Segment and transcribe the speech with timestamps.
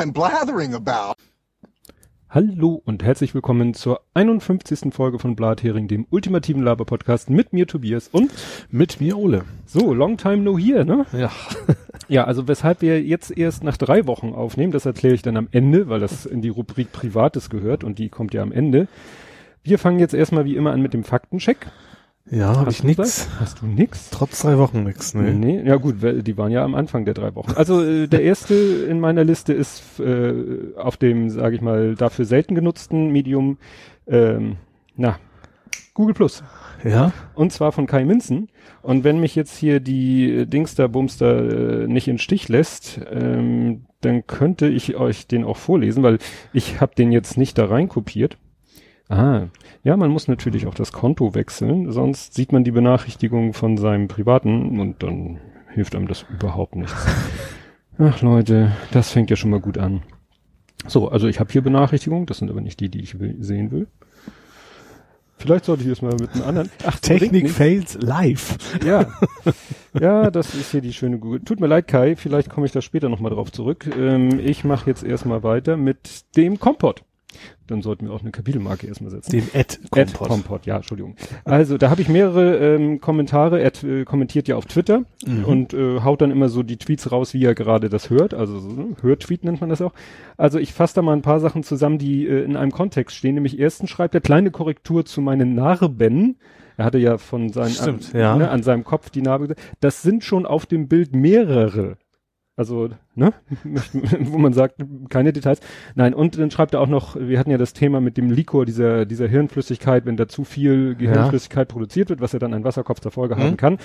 [0.00, 1.12] I'm blathering about.
[2.30, 4.94] Hallo und herzlich willkommen zur 51.
[4.94, 8.30] Folge von Blathering, dem ultimativen Laber-Podcast mit mir Tobias und
[8.70, 9.44] mit mir Ole.
[9.66, 11.04] So, long time no here, ne?
[11.12, 11.30] Ja.
[12.08, 15.48] ja, also weshalb wir jetzt erst nach drei Wochen aufnehmen, das erkläre ich dann am
[15.50, 18.88] Ende, weil das in die Rubrik Privates gehört und die kommt ja am Ende.
[19.62, 21.66] Wir fangen jetzt erstmal wie immer an mit dem Faktencheck.
[22.30, 22.98] Ja, habe ich nix.
[22.98, 23.28] Was?
[23.40, 24.10] Hast du nix?
[24.10, 25.32] Trotz drei Wochen nix, ne?
[25.34, 27.52] Nee, ja gut, die waren ja am Anfang der drei Wochen.
[27.52, 32.24] Also äh, der erste in meiner Liste ist äh, auf dem, sage ich mal, dafür
[32.24, 33.58] selten genutzten Medium,
[34.06, 34.56] ähm,
[34.96, 35.18] na,
[35.94, 36.44] Google Plus.
[36.84, 37.12] Ja.
[37.34, 38.48] Und zwar von Kai Minzen.
[38.82, 44.26] Und wenn mich jetzt hier die Dingster Bumster äh, nicht in Stich lässt, ähm, dann
[44.26, 46.18] könnte ich euch den auch vorlesen, weil
[46.52, 48.38] ich habe den jetzt nicht da rein kopiert.
[49.08, 49.48] Ah,
[49.82, 54.08] ja, man muss natürlich auch das Konto wechseln, sonst sieht man die Benachrichtigung von seinem
[54.08, 55.40] privaten und dann
[55.72, 57.06] hilft einem das überhaupt nichts.
[57.98, 60.02] Ach Leute, das fängt ja schon mal gut an.
[60.86, 63.70] So, also ich habe hier Benachrichtigungen, das sind aber nicht die, die ich will, sehen
[63.70, 63.86] will.
[65.36, 66.70] Vielleicht sollte ich das mal mit einem anderen.
[66.84, 68.56] Ach, Technik fails live.
[68.84, 69.06] Ja.
[69.98, 71.40] Ja, das ist hier die schöne Google.
[71.40, 73.90] Tut mir leid, Kai, vielleicht komme ich da später nochmal drauf zurück.
[73.98, 77.02] Ähm, ich mache jetzt erstmal weiter mit dem Kompott.
[77.70, 79.30] Dann sollten wir auch eine Kapitelmarke erstmal setzen.
[79.30, 80.28] Dem Ad Kompott.
[80.28, 81.14] Kompott, ja, Entschuldigung.
[81.44, 83.60] Also da habe ich mehrere ähm, Kommentare.
[83.60, 85.44] Er äh, kommentiert ja auf Twitter mhm.
[85.44, 88.34] und äh, haut dann immer so die Tweets raus, wie er gerade das hört.
[88.34, 88.96] Also so, ne?
[89.00, 89.92] Hörtweet nennt man das auch.
[90.36, 93.36] Also ich fasse da mal ein paar Sachen zusammen, die äh, in einem Kontext stehen.
[93.36, 96.38] Nämlich erstens schreibt er kleine Korrektur zu meinen Narben.
[96.76, 98.36] Er hatte ja von seinen Stimmt, an, ja.
[98.36, 99.54] ne, an seinem Kopf die Narbe.
[99.80, 101.98] Das sind schon auf dem Bild mehrere.
[102.60, 103.32] Also, ne,
[104.20, 105.60] wo man sagt, keine Details.
[105.94, 108.66] Nein, und dann schreibt er auch noch, wir hatten ja das Thema mit dem Likor,
[108.66, 111.72] dieser, dieser Hirnflüssigkeit, wenn da zu viel Gehirnflüssigkeit ja.
[111.72, 113.40] produziert wird, was ja dann ein Wasserkopf zur Folge mhm.
[113.40, 113.78] haben kann,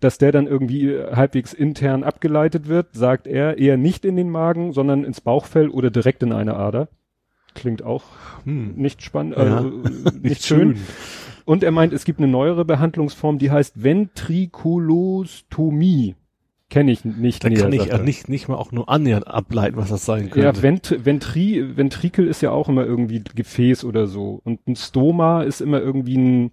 [0.00, 4.74] dass der dann irgendwie halbwegs intern abgeleitet wird, sagt er, eher nicht in den Magen,
[4.74, 6.88] sondern ins Bauchfell oder direkt in eine Ader.
[7.54, 8.04] Klingt auch
[8.44, 8.74] hm.
[8.76, 9.42] nicht spannend, ja.
[9.42, 10.76] also nicht, nicht schön.
[10.76, 10.84] schön.
[11.46, 16.14] Und er meint, es gibt eine neuere Behandlungsform, die heißt Ventrikulostomie.
[16.70, 17.42] Kenne ich nicht.
[17.42, 20.46] Da kann ich ja nicht, nicht mal auch nur annähernd ableiten, was das sein könnte.
[20.46, 24.42] Ja, Vent Ventri Ventrikel ist ja auch immer irgendwie Gefäß oder so.
[24.44, 26.50] Und ein Stoma ist immer irgendwie ein,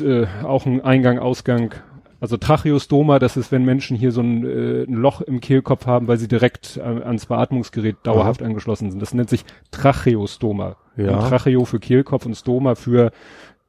[0.00, 1.74] äh, auch ein Eingang, Ausgang.
[2.18, 6.08] Also Tracheostoma, das ist, wenn Menschen hier so ein, äh, ein Loch im Kehlkopf haben,
[6.08, 8.48] weil sie direkt äh, ans Beatmungsgerät dauerhaft ja.
[8.48, 9.00] angeschlossen sind.
[9.00, 10.76] Das nennt sich Tracheostoma.
[10.96, 11.18] Ja.
[11.18, 13.12] Und Tracheo für Kehlkopf und Stoma für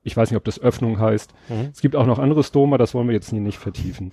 [0.04, 1.32] ich weiß nicht, ob das Öffnung heißt.
[1.50, 1.70] Mhm.
[1.72, 4.10] Es gibt auch noch andere Stoma, das wollen wir jetzt hier nicht vertiefen.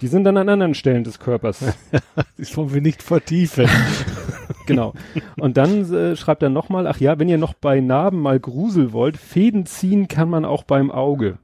[0.00, 1.64] Die sind dann an anderen Stellen des Körpers.
[2.38, 3.68] das wollen wir nicht vertiefen.
[4.66, 4.94] genau.
[5.36, 8.92] Und dann äh, schreibt er nochmal, ach ja, wenn ihr noch bei Narben mal Grusel
[8.92, 11.38] wollt, Fäden ziehen kann man auch beim Auge.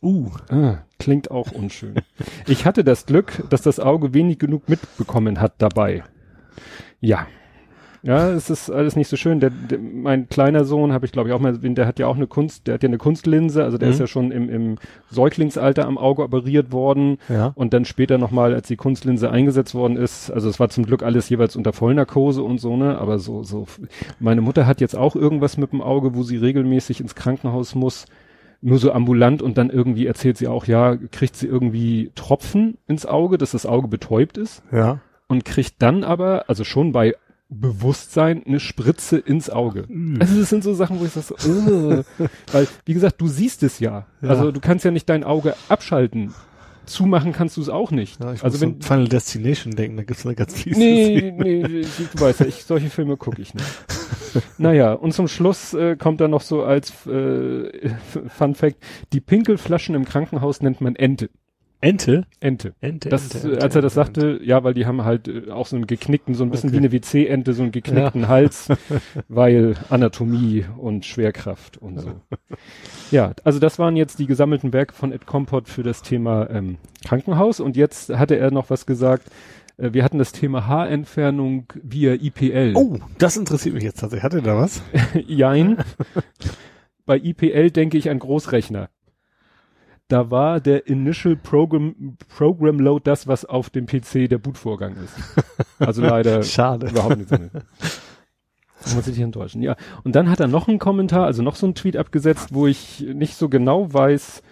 [0.00, 1.94] Uh, ah, klingt auch unschön.
[2.48, 6.02] Ich hatte das Glück, dass das Auge wenig genug mitbekommen hat dabei.
[7.00, 7.26] Ja,
[8.02, 9.38] ja, es ist alles nicht so schön.
[9.38, 12.16] Der, der, mein kleiner Sohn habe ich glaube ich auch mal, der hat ja auch
[12.16, 13.92] eine Kunst, der hat ja eine Kunstlinse, also der mhm.
[13.94, 14.78] ist ja schon im, im
[15.10, 17.52] Säuglingsalter am Auge operiert worden ja.
[17.54, 21.02] und dann später nochmal, als die Kunstlinse eingesetzt worden ist, also es war zum Glück
[21.02, 23.66] alles jeweils unter Vollnarkose und so, ne, aber so, so,
[24.18, 28.06] meine Mutter hat jetzt auch irgendwas mit dem Auge, wo sie regelmäßig ins Krankenhaus muss
[28.62, 33.04] nur so ambulant und dann irgendwie erzählt sie auch, ja, kriegt sie irgendwie Tropfen ins
[33.06, 34.62] Auge, dass das Auge betäubt ist.
[34.70, 35.00] Ja.
[35.26, 37.16] Und kriegt dann aber, also schon bei
[37.60, 39.84] Bewusstsein eine Spritze ins Auge.
[39.88, 40.20] Mm.
[40.20, 42.02] Also das sind so Sachen, wo ich sage, so, uh,
[42.52, 44.06] weil wie gesagt, du siehst es ja.
[44.20, 44.28] ja.
[44.28, 46.34] Also du kannst ja nicht dein Auge abschalten.
[46.84, 48.22] Zumachen kannst du es auch nicht.
[48.22, 51.32] Ja, also wenn Final Destination denken, da gibt's eine ganz fiese Nee, Szene.
[51.42, 53.66] nee, du weißt ja, ich, solche Filme gucke ich nicht.
[54.58, 57.90] naja, und zum Schluss äh, kommt dann noch so als äh,
[58.28, 58.76] Fun Fact,
[59.12, 61.30] die Pinkelflaschen im Krankenhaus nennt man Ente.
[61.82, 62.22] Ente?
[62.38, 62.74] Ente.
[62.80, 64.44] Ente, das, Ente, Als er das Ente, sagte, Ente.
[64.44, 66.74] ja, weil die haben halt äh, auch so einen geknickten, so ein bisschen okay.
[66.74, 68.28] wie eine WC-Ente, so einen geknickten ja.
[68.28, 68.68] Hals,
[69.28, 72.20] weil Anatomie und Schwerkraft und so.
[73.10, 76.78] ja, also das waren jetzt die gesammelten Werke von Ed Compot für das Thema ähm,
[77.04, 79.26] Krankenhaus und jetzt hatte er noch was gesagt,
[79.76, 82.74] äh, wir hatten das Thema Haarentfernung via IPL.
[82.76, 84.22] Oh, das interessiert mich jetzt tatsächlich.
[84.22, 84.82] Hatte da was?
[85.26, 85.78] Jein.
[87.06, 88.88] Bei IPL denke ich an Großrechner
[90.12, 95.14] da war der Initial Program, Program Load das, was auf dem PC der Bootvorgang ist.
[95.78, 96.88] Also leider Schade.
[96.88, 97.36] überhaupt nicht so.
[98.94, 99.62] Muss ich dich enttäuschen.
[99.62, 99.74] Ja.
[100.04, 103.00] Und dann hat er noch einen Kommentar, also noch so einen Tweet abgesetzt, wo ich
[103.00, 104.42] nicht so genau weiß,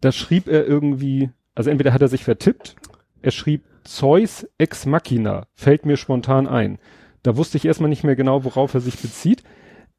[0.00, 2.76] da schrieb er irgendwie, also entweder hat er sich vertippt,
[3.20, 6.78] er schrieb Zeus ex machina, fällt mir spontan ein.
[7.24, 9.42] Da wusste ich erstmal nicht mehr genau, worauf er sich bezieht.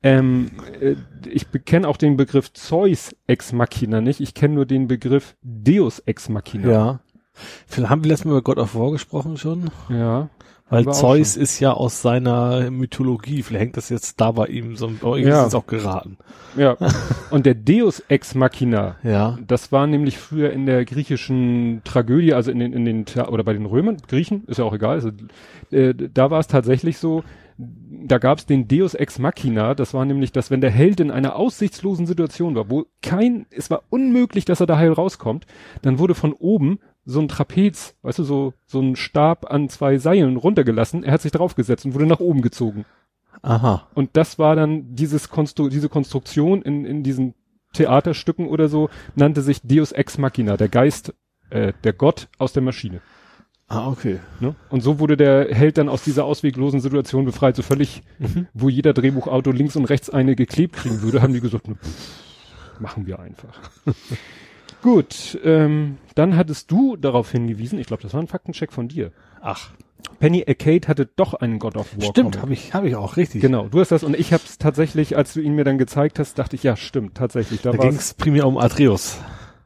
[0.03, 0.95] Ähm, äh,
[1.30, 4.19] ich kenne auch den Begriff Zeus ex machina nicht.
[4.19, 6.71] Ich kenne nur den Begriff Deus ex machina.
[6.71, 7.00] Ja.
[7.68, 9.69] Vielleicht haben wir letztes Mal über God of War gesprochen schon.
[9.89, 10.30] Ja.
[10.69, 13.44] Weil Zeus ist ja aus seiner Mythologie.
[13.44, 15.42] Vielleicht hängt das jetzt da bei ihm so, aber irgendwie Ja.
[15.42, 16.18] ist es auch geraten.
[16.56, 16.77] Ja.
[17.30, 19.38] Und der Deus Ex Machina, Ja.
[19.45, 23.51] das war nämlich früher in der griechischen Tragödie, also in den, in den, oder bei
[23.51, 25.12] den Römern, Griechen, ist ja auch egal, also,
[25.71, 27.25] äh, da war es tatsächlich so,
[28.05, 31.11] da gab es den Deus Ex Machina, das war nämlich, dass wenn der Held in
[31.11, 35.45] einer aussichtslosen Situation war, wo kein, es war unmöglich, dass er da heil rauskommt,
[35.81, 39.97] dann wurde von oben so ein Trapez, weißt du, so, so ein Stab an zwei
[39.97, 42.85] Seilen runtergelassen, er hat sich draufgesetzt und wurde nach oben gezogen.
[43.41, 43.87] Aha.
[43.93, 47.33] Und das war dann dieses Konstru diese Konstruktion in, in diesen
[47.73, 51.13] Theaterstücken oder so, nannte sich Deus Ex Machina, der Geist,
[51.49, 53.01] äh, der Gott aus der Maschine.
[53.73, 54.19] Ah, okay.
[54.41, 54.53] Ne?
[54.69, 58.01] Und so wurde der Held dann aus dieser ausweglosen Situation befreit, so völlig,
[58.53, 62.81] wo jeder Drehbuchautor links und rechts eine geklebt kriegen würde, haben die gesagt, ne, pff,
[62.81, 63.57] machen wir einfach.
[64.81, 69.13] Gut, ähm, dann hattest du darauf hingewiesen, ich glaube, das war ein Faktencheck von dir.
[69.39, 69.71] Ach.
[70.19, 72.09] Penny Arcade hatte doch einen God of War.
[72.09, 73.39] Stimmt, habe ich, habe ich auch, richtig.
[73.41, 76.19] Genau, du hast das und ich habe es tatsächlich, als du ihn mir dann gezeigt
[76.19, 77.62] hast, dachte ich, ja, stimmt, tatsächlich.
[77.62, 79.19] Da Da ging es primär um Atreus.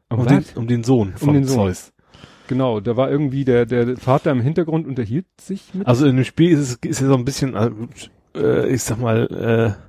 [0.09, 1.55] um, Um den, um den Sohn von den Sohn.
[1.55, 1.91] Zeus.
[2.47, 5.87] Genau, da war irgendwie der der Vater im Hintergrund unterhielt sich mit.
[5.87, 7.55] Also in dem Spiel ist es ist ja so ein bisschen,
[8.35, 9.85] äh, ich sag mal, äh,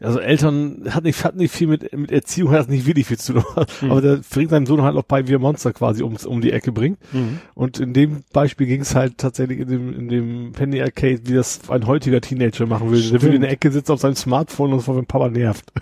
[0.00, 3.34] also Eltern hat nicht, hat nicht viel mit, mit Erziehung, hat nicht wirklich viel zu
[3.34, 3.44] tun.
[3.80, 3.90] Hm.
[3.90, 6.52] Aber der bringt seinen Sohn halt auch bei, wie er Monster quasi ums, um die
[6.52, 6.98] Ecke bringt.
[7.12, 7.38] Mhm.
[7.54, 11.34] Und in dem Beispiel ging es halt tatsächlich in dem, in dem Penny Arcade, wie
[11.34, 13.08] das ein heutiger Teenager machen würde.
[13.08, 15.72] Der würde in der Ecke sitzen auf seinem Smartphone und von dem Papa nervt.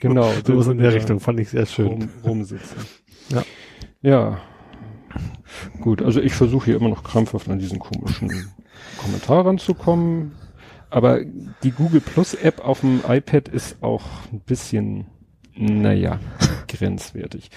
[0.00, 1.86] Genau, So was in der ja, Richtung, fand ich sehr schön.
[1.86, 2.78] Rum, rumsitzen.
[3.28, 3.44] Ja.
[4.02, 4.38] Ja.
[5.80, 8.30] Gut, also ich versuche hier immer noch krampfhaft an diesen komischen
[8.98, 10.32] Kommentar ranzukommen.
[10.88, 11.20] Aber
[11.62, 15.06] die Google Plus App auf dem iPad ist auch ein bisschen,
[15.54, 16.18] naja,
[16.68, 17.50] grenzwertig.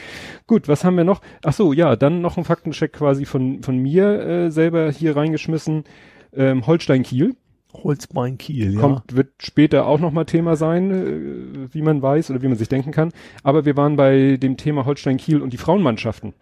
[0.45, 1.21] Gut, was haben wir noch?
[1.43, 5.85] Ach so, ja, dann noch ein Faktencheck quasi von, von mir äh, selber hier reingeschmissen.
[6.33, 7.35] Ähm, Holstein Kiel
[7.73, 8.79] Holzbein Kiel, ja.
[8.79, 12.69] kommt, wird später auch nochmal Thema sein, äh, wie man weiß oder wie man sich
[12.69, 13.11] denken kann.
[13.43, 16.33] Aber wir waren bei dem Thema Holstein Kiel und die Frauenmannschaften.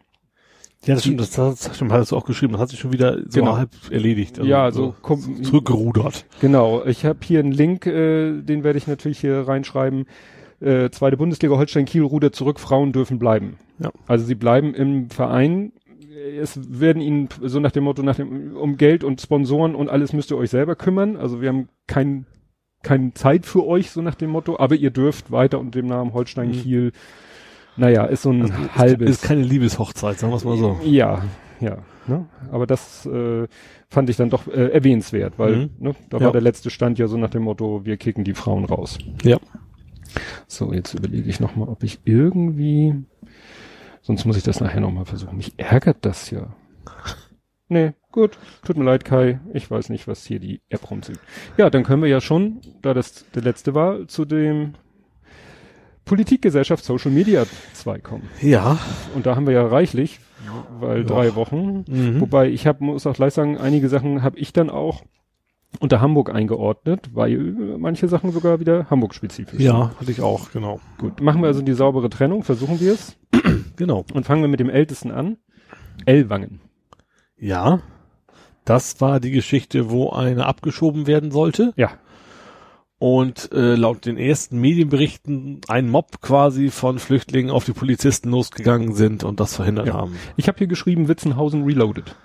[0.86, 3.20] Ja, das stimmt, das, das stimmt, hast du auch geschrieben, das hat sich schon wieder
[3.30, 3.56] so Genau.
[3.56, 4.40] halb erledigt.
[4.40, 6.26] Also ja, so kom- zurückgerudert.
[6.42, 10.06] Genau, ich habe hier einen Link, äh, den werde ich natürlich hier reinschreiben.
[10.60, 13.58] Äh, zweite Bundesliga Holstein Kiel rudert zurück, Frauen dürfen bleiben.
[13.80, 13.92] Ja.
[14.08, 15.72] Also sie bleiben im Verein.
[16.40, 20.14] Es werden ihnen so nach dem Motto, nach dem, um Geld und Sponsoren und alles
[20.14, 21.16] müsst ihr euch selber kümmern.
[21.18, 22.26] Also wir haben kein,
[22.84, 26.14] keine Zeit für euch, so nach dem Motto, aber ihr dürft weiter unter dem Namen
[26.14, 26.54] Holstein Mhm.
[26.54, 26.92] Kiel.
[27.78, 29.10] Naja, ist so ein Also, halbes.
[29.10, 30.78] Ist keine Liebeshochzeit, sagen wir es mal so.
[30.84, 31.24] Ja,
[31.60, 31.78] ja.
[32.08, 32.26] Ne?
[32.52, 33.48] Aber das äh,
[33.88, 35.70] fand ich dann doch äh, erwähnenswert, weil Mhm.
[35.80, 36.26] ne, da Ja.
[36.26, 38.98] war der letzte Stand ja so nach dem Motto, wir kicken die Frauen raus.
[39.24, 39.38] Ja.
[40.48, 42.96] So, jetzt überlege ich nochmal, ob ich irgendwie,
[44.02, 45.38] sonst muss ich das nachher nochmal versuchen.
[45.38, 46.48] Mich ärgert das ja.
[47.70, 48.38] Nee, gut.
[48.66, 49.40] Tut mir leid, Kai.
[49.54, 51.20] Ich weiß nicht, was hier die App rumzieht.
[51.56, 54.74] Ja, dann können wir ja schon, da das der letzte war, zu dem
[56.04, 58.30] Politikgesellschaft Social Media 2 kommen.
[58.42, 58.78] Ja.
[59.16, 60.20] Und da haben wir ja reichlich,
[60.80, 61.04] weil Ja.
[61.06, 61.86] drei Wochen.
[61.88, 62.20] Mhm.
[62.20, 65.04] Wobei ich hab, muss auch gleich sagen, einige Sachen habe ich dann auch
[65.80, 67.38] unter Hamburg eingeordnet, weil
[67.78, 70.80] manche Sachen sogar wieder Hamburg-spezifisch Ja, hatte ich auch, genau.
[70.80, 70.98] sind.
[71.00, 73.18] Gut, machen wir also die saubere Trennung, versuchen wir es
[73.78, 74.06] Genau.
[74.14, 75.38] und fangen wir mit dem Ältesten an.
[76.06, 76.60] Ellwangen.
[77.38, 77.82] Ja.
[78.66, 81.74] Das war die Geschichte, wo eine abgeschoben werden sollte.
[81.78, 81.92] Ja.
[83.00, 88.94] Und äh, laut den ersten Medienberichten ein Mob quasi von Flüchtlingen auf die Polizisten losgegangen
[88.94, 89.94] sind und das verhindert Ja.
[89.96, 90.16] haben.
[90.38, 92.16] Ich habe hier geschrieben Witzenhausen Reloaded.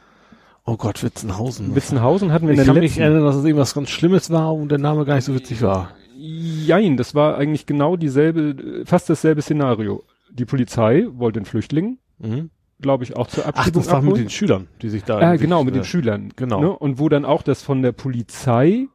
[0.68, 1.74] Oh Gott, Witzenhausen.
[1.76, 3.02] Witzenhausen hatten wir in ich der kann mich letzten...
[3.02, 5.90] erinnern, dass es irgendwas ganz Schlimmes war und der Name gar nicht so witzig war.
[6.16, 10.02] Jein, das war eigentlich genau dieselbe, fast dasselbe Szenario.
[10.30, 12.50] Die Polizei wollte den Flüchtling, Mhm.
[12.80, 14.24] glaube ich, auch zur Ach, Abschiebung das war mit abholen.
[14.24, 15.18] den Schülern, die sich da.
[15.18, 16.32] Ah, irgendwie- genau, mit den äh, Schülern.
[16.34, 16.60] genau.
[16.60, 16.70] Ne?
[16.76, 18.88] Und wo dann auch das von der Polizei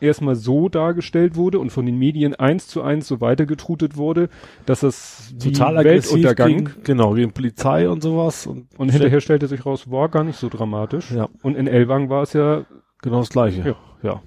[0.00, 4.28] erstmal so dargestellt wurde und von den Medien eins zu eins so weitergetrutet wurde,
[4.66, 8.46] dass das Total Weltuntergang gegen, genau, gegen Polizei und sowas.
[8.46, 11.10] Und, und hinterher stellte sich raus, war gar nicht so dramatisch.
[11.10, 11.28] Ja.
[11.42, 12.64] Und in Elwang war es ja,
[13.02, 13.76] Genau das Gleiche.
[14.02, 14.10] Ja.
[14.10, 14.22] ja.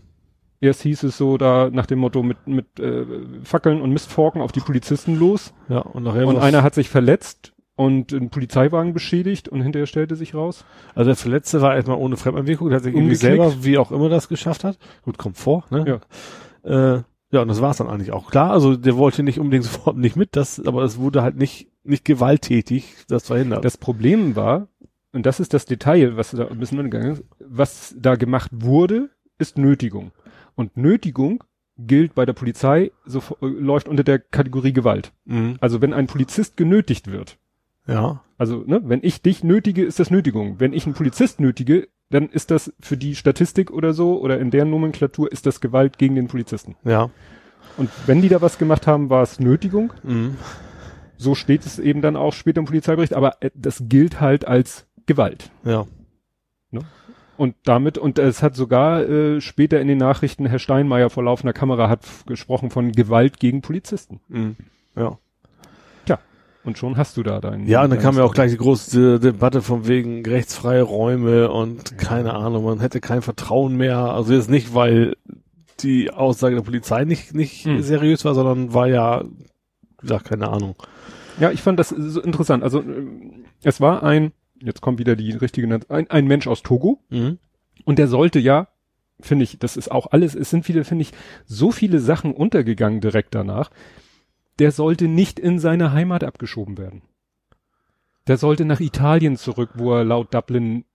[0.61, 3.05] erst hieß es so da nach dem Motto mit, mit äh,
[3.43, 7.53] Fackeln und Mistforken auf die Polizisten los Ja, und nachher und einer hat sich verletzt
[7.79, 10.65] und ein Polizeiwagen beschädigt und hinterher stellte sich raus.
[10.95, 14.09] Also der Verletzte war erstmal ohne Fremdeinwirkung, der hat sich irgendwie selber, wie auch immer
[14.09, 14.77] das geschafft hat.
[15.03, 16.01] Gut, kommt vor, ne?
[16.65, 16.95] Ja.
[16.97, 18.31] Äh, ja, und das war's dann eigentlich auch.
[18.31, 21.69] Klar, also der wollte nicht unbedingt sofort nicht mit, das, aber es wurde halt nicht,
[21.85, 23.63] nicht gewalttätig, das verhindert.
[23.63, 24.67] Das Problem war,
[25.13, 29.09] und das ist das Detail, was da ein bisschen untergegangen ist, was da gemacht wurde,
[29.37, 30.11] ist Nötigung.
[30.55, 31.45] Und Nötigung
[31.77, 35.13] gilt bei der Polizei, so, äh, läuft unter der Kategorie Gewalt.
[35.23, 35.55] mhm.
[35.61, 37.37] Also wenn ein Polizist genötigt wird,
[37.87, 38.23] Ja.
[38.37, 40.59] also ne, wenn ich dich nötige, ist das Nötigung.
[40.59, 44.51] Wenn ich einen Polizist nötige, dann ist das für die Statistik oder so oder in
[44.51, 46.75] deren Nomenklatur ist das Gewalt gegen den Polizisten.
[46.83, 47.09] Ja.
[47.77, 49.93] Und wenn die da was gemacht haben, war es Nötigung.
[50.03, 50.37] Mhm.
[51.17, 54.87] So steht es eben dann auch später im Polizeibericht, aber äh, das gilt halt als
[55.05, 55.51] Gewalt.
[55.63, 55.85] Ja.
[57.39, 61.53] Und damit, und es hat sogar äh, später in den Nachrichten Herr Steinmeier vor laufender
[61.53, 64.19] Kamera hat gesprochen von Gewalt gegen Polizisten.
[64.27, 64.57] Mhm.
[64.97, 65.19] Ja.
[66.69, 67.67] Und schon hast du da deinen.
[67.67, 71.97] Ja, und dann kam ja auch gleich die große Debatte von wegen rechtsfreie Räume und
[71.97, 73.97] keine Ahnung, man hätte kein Vertrauen mehr.
[73.97, 75.15] Also jetzt nicht, weil
[75.81, 77.81] die Aussage der Polizei nicht, nicht Hm.
[77.81, 80.75] seriös war, sondern war ja, wie gesagt, keine Ahnung.
[81.39, 82.63] Ja, ich fand das so interessant.
[82.63, 82.83] Also
[83.63, 87.39] es war ein, jetzt kommt wieder die richtige, ein, ein Mensch aus Togo Mhm.
[87.85, 88.67] und der sollte ja,
[89.21, 91.13] finde ich, das ist auch alles, es sind viele, finde ich,
[91.45, 93.71] so viele Sachen untergegangen direkt danach.
[94.59, 97.01] Der sollte nicht in seine Heimat abgeschoben werden.
[98.27, 100.85] Der sollte nach Italien zurück, wo er laut Dublin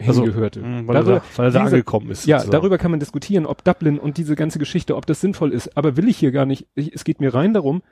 [0.00, 0.60] Also, hingehörte.
[0.60, 2.26] Mhm, weil, Darüber- er, da- weil er da angekommen ist.
[2.26, 2.52] Ja, sozusagen.
[2.52, 5.76] darüber kann man diskutieren, ob Dublin und diese ganze Geschichte, ob das sinnvoll ist.
[5.76, 6.68] Aber will ich hier gar nicht.
[6.74, 7.82] Ich, es geht mir rein darum,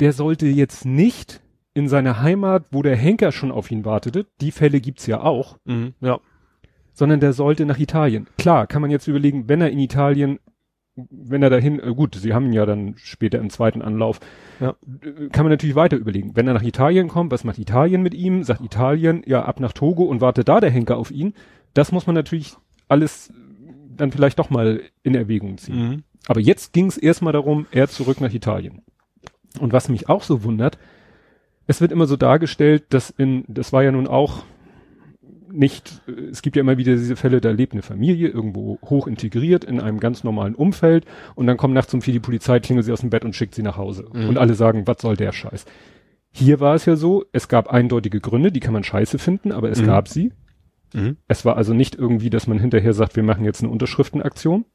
[0.00, 1.40] der sollte jetzt nicht
[1.72, 5.58] in seiner Heimat, wo der Henker schon auf ihn wartete, die Fälle gibt's ja auch,
[5.64, 5.94] Mhm.
[6.00, 6.20] Ja.
[6.92, 8.26] sondern der sollte nach Italien.
[8.38, 10.38] Klar, kann man jetzt überlegen, wenn er in Italien,
[10.96, 14.18] wenn er dahin, äh, gut, sie haben ihn ja dann später im zweiten Anlauf,
[14.60, 14.70] Ja.
[15.02, 16.32] äh, kann man natürlich weiter überlegen.
[16.34, 18.42] Wenn er nach Italien kommt, was macht Italien mit ihm?
[18.44, 21.34] Sagt Italien, ja, ab nach Togo und wartet da der Henker auf ihn.
[21.74, 22.54] Das muss man natürlich
[22.88, 23.32] alles
[23.96, 25.88] dann vielleicht doch mal in Erwägung ziehen.
[25.88, 26.02] Mhm.
[26.26, 28.82] Aber jetzt ging es erstmal darum, er zurück nach Italien.
[29.60, 30.78] Und was mich auch so wundert,
[31.66, 34.44] es wird immer so dargestellt, dass in, das war ja nun auch
[35.56, 39.64] nicht, es gibt ja immer wieder diese Fälle, da lebt eine Familie irgendwo hoch integriert
[39.64, 42.92] in einem ganz normalen Umfeld und dann kommt nachts um vier die Polizei, klingelt sie
[42.92, 44.06] aus dem Bett und schickt sie nach Hause.
[44.12, 44.28] Mhm.
[44.28, 45.64] Und alle sagen, was soll der Scheiß?
[46.30, 49.70] Hier war es ja so, es gab eindeutige Gründe, die kann man scheiße finden, aber
[49.70, 49.86] es Mhm.
[49.86, 50.32] gab sie.
[50.94, 51.16] Mhm.
[51.28, 54.66] Es war also nicht irgendwie, dass man hinterher sagt, wir machen jetzt eine Unterschriftenaktion.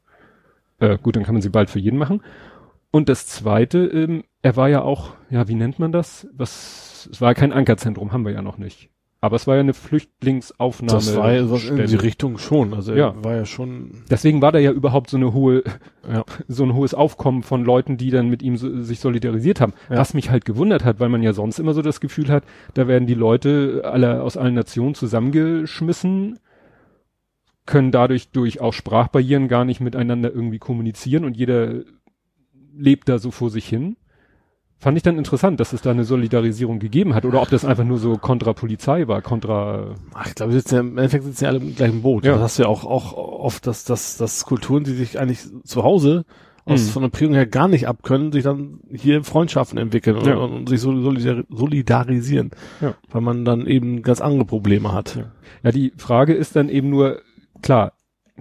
[0.80, 2.22] Äh, gut, dann kann man sie bald für jeden machen.
[2.90, 6.28] Und das zweite, ähm, er war ja auch, ja, wie nennt man das?
[6.34, 8.90] Was, es war kein Ankerzentrum, haben wir ja noch nicht.
[9.24, 10.98] Aber es war ja eine Flüchtlingsaufnahme.
[10.98, 11.94] Das war ja was in die.
[11.94, 12.74] Richtung schon.
[12.74, 13.10] Also Ja.
[13.16, 14.02] er war ja schon.
[14.10, 15.62] Deswegen war da ja überhaupt so eine hohe,
[16.12, 16.24] Ja.
[16.48, 19.74] so ein hohes Aufkommen von Leuten, die dann mit ihm so, sich solidarisiert haben.
[19.88, 19.98] Ja.
[19.98, 22.42] Was mich halt gewundert hat, weil man ja sonst immer so das Gefühl hat,
[22.74, 26.40] da werden die Leute alle aus allen Nationen zusammengeschmissen,
[27.64, 31.82] können dadurch durch auch Sprachbarrieren gar nicht miteinander irgendwie kommunizieren und jeder
[32.76, 33.96] lebt da so vor sich hin.
[34.82, 37.84] Fand ich dann interessant, dass es da eine Solidarisierung gegeben hat oder ob das einfach
[37.84, 41.44] nur so kontra Polizei war, kontra Ach, ich glaube, wir sitzen ja, im Endeffekt sitzen
[41.44, 42.24] ja alle im gleichen Boot.
[42.24, 42.32] Ja.
[42.32, 45.84] Das hast du ja auch, auch oft, dass, dass, dass Kulturen, die sich eigentlich zu
[45.84, 46.24] Hause
[46.64, 46.88] aus Mhm.
[46.88, 50.34] von der Prägung her gar nicht abkönnen, sich dann hier Freundschaften entwickeln und, Ja.
[50.36, 52.50] und sich so solidar solidarisieren.
[52.80, 52.94] Ja.
[53.10, 55.14] Weil man dann eben ganz andere Probleme hat.
[55.16, 55.24] Ja.
[55.62, 57.20] Ja, die Frage ist dann eben nur,
[57.62, 57.92] klar,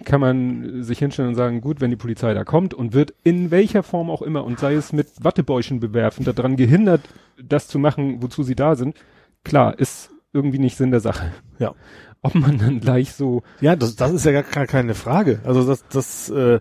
[0.05, 3.51] kann man sich hinstellen und sagen, gut, wenn die Polizei da kommt und wird in
[3.51, 7.01] welcher Form auch immer und sei es mit Wattebäuschen bewerfen, daran gehindert,
[7.43, 8.95] das zu machen, wozu sie da sind,
[9.43, 11.31] klar, ist irgendwie nicht Sinn der Sache.
[11.59, 11.73] Ja.
[12.21, 15.39] Ob man dann gleich so, Ja, das, das ist ja gar, keine Frage.
[15.43, 16.59] Also das, das, äh,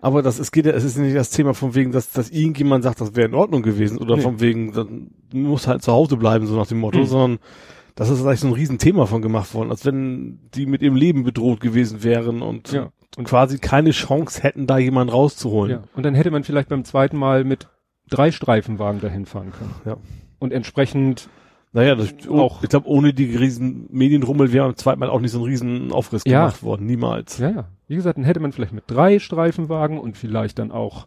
[0.00, 2.84] aber das, es geht ja, es ist nicht das Thema von wegen, dass, dass irgendjemand
[2.84, 4.22] sagt, das wäre in Ordnung gewesen oder Nee.
[4.22, 7.06] von wegen, dann muss halt zu Hause bleiben, so nach dem Motto, Mhm.
[7.06, 7.38] sondern
[7.98, 11.24] das ist eigentlich so ein Riesenthema von gemacht worden, als wenn die mit ihrem Leben
[11.24, 12.90] bedroht gewesen wären und, Ja.
[13.16, 15.70] und quasi keine Chance hätten, da jemanden rauszuholen.
[15.70, 17.66] ja, und dann hätte man vielleicht beim zweiten Mal mit
[18.08, 19.74] drei Streifenwagen dahin fahren können.
[19.84, 19.96] Ja.
[20.38, 21.28] Und entsprechend,
[21.74, 25.20] Naja, das, Auch- auch, ich glaube, ohne die riesen Medienrummel wäre beim zweiten Mal auch
[25.20, 26.40] nicht so ein riesen Aufriss Ja.
[26.46, 27.36] gemacht worden, niemals.
[27.36, 31.06] ja, ja, wie gesagt, dann hätte man vielleicht mit drei Streifenwagen und vielleicht dann auch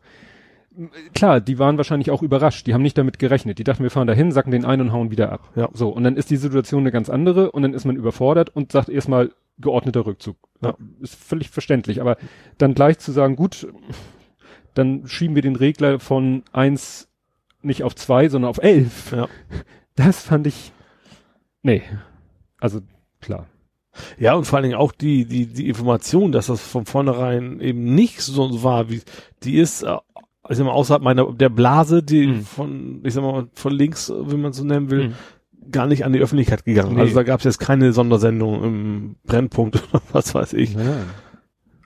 [1.14, 2.68] klar, die waren wahrscheinlich auch überrascht.
[2.68, 3.60] Die haben nicht damit gerechnet.
[3.60, 5.50] Die dachten, wir fahren dahin, sacken den ein und hauen wieder ab.
[5.56, 5.70] Ja.
[5.74, 5.90] So.
[5.90, 8.90] Und dann ist die Situation eine ganz andere und dann ist man überfordert und sagt
[8.90, 10.38] erstmal geordneter Rückzug.
[10.62, 10.76] Ja.
[11.02, 12.02] Ist völlig verständlich.
[12.02, 12.18] Aber
[12.58, 13.68] dann gleich zu sagen, gut,
[14.74, 17.10] dann schieben wir den Regler von eins
[17.62, 19.12] nicht auf zwei, sondern auf elf.
[19.12, 19.28] Ja.
[19.96, 20.72] Das fand ich,
[21.62, 21.84] nee.
[22.60, 22.82] Also,
[23.20, 23.48] klar.
[24.18, 27.94] Ja, und vor allen Dingen auch die, die, die Information, dass das von vornherein eben
[27.94, 29.02] nicht so war, wie,
[29.44, 29.98] die ist, äh,
[30.52, 32.42] ich sag mal, außerhalb meiner, der Blase, die Mhm.
[32.44, 35.72] von, ich sag mal, von links, wenn man so nennen will, Mhm.
[35.72, 36.96] gar nicht an die Öffentlichkeit gegangen.
[36.96, 37.02] Nee.
[37.02, 40.76] Also da gab es jetzt keine Sondersendung im Brennpunkt oder was weiß ich.
[40.76, 41.04] Nein.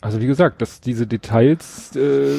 [0.02, 2.36] Also wie gesagt, dass diese Details äh,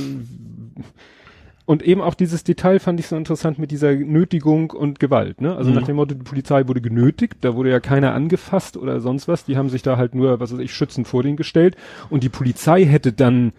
[1.64, 5.40] und eben auch dieses Detail fand ich so interessant mit dieser Nötigung und Gewalt.
[5.40, 5.56] Ne?
[5.56, 5.76] Also Mhm.
[5.76, 9.44] nach dem Motto, die Polizei wurde genötigt, da wurde ja keiner angefasst oder sonst was.
[9.44, 11.76] Die haben sich da halt nur, was weiß ich, schützend vor den gestellt.
[12.08, 13.52] Und die Polizei hätte dann,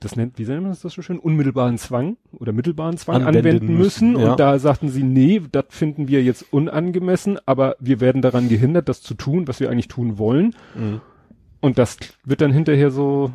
[0.00, 3.78] das nennt, wie nennt man das so schön, unmittelbaren Zwang oder mittelbaren Zwang Anwenden anwenden,
[3.78, 4.12] müssen.
[4.12, 4.32] müssen, ja.
[4.32, 8.88] Und da sagten sie, nee, das finden wir jetzt unangemessen, aber wir werden daran gehindert,
[8.88, 10.54] das zu tun, was wir eigentlich tun wollen.
[10.74, 11.00] Mhm.
[11.60, 13.32] Und das wird dann hinterher so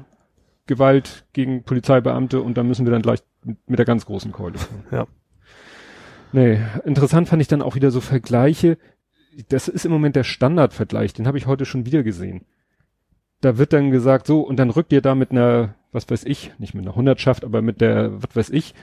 [0.68, 4.56] Gewalt gegen Polizeibeamte und dann müssen wir dann gleich mit, mit der ganz großen Keule.
[4.92, 5.08] Ja.
[6.34, 8.78] Nee, interessant fand ich dann auch wieder so Vergleiche.
[9.50, 12.46] Das ist im Moment der Standardvergleich, den habe ich heute schon wieder gesehen.
[13.42, 16.52] Da wird dann gesagt, so, und dann rückt ihr da mit einer, was weiß ich,
[16.60, 18.74] nicht mit einer Hundertschaft, aber mit der, was weiß ich,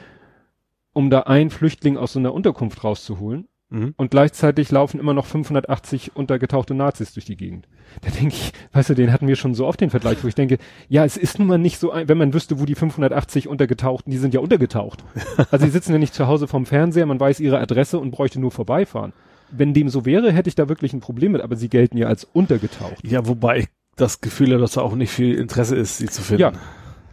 [0.93, 3.47] um da einen Flüchtling aus so einer Unterkunft rauszuholen.
[3.71, 3.95] Mhm.
[3.97, 7.69] Und gleichzeitig laufen immer noch 580 untergetauchte Nazis durch die Gegend.
[8.01, 10.35] Da denke ich, weißt du, den hatten wir schon so oft den Vergleich, wo ich
[10.35, 13.47] denke, ja, es ist nun mal nicht so, ein, wenn man wüsste, wo die 580
[13.47, 15.05] untergetauchten, die sind ja untergetaucht.
[15.51, 18.41] Also die sitzen ja nicht zu Hause vom Fernseher, man weiß ihre Adresse und bräuchte
[18.41, 19.13] nur vorbeifahren.
[19.51, 22.07] Wenn dem so wäre, hätte ich da wirklich ein Problem mit, aber sie gelten ja
[22.07, 23.07] als untergetaucht.
[23.07, 26.41] Ja, wobei das Gefühl habe, dass da auch nicht viel Interesse ist, sie zu finden.
[26.43, 26.53] Ja,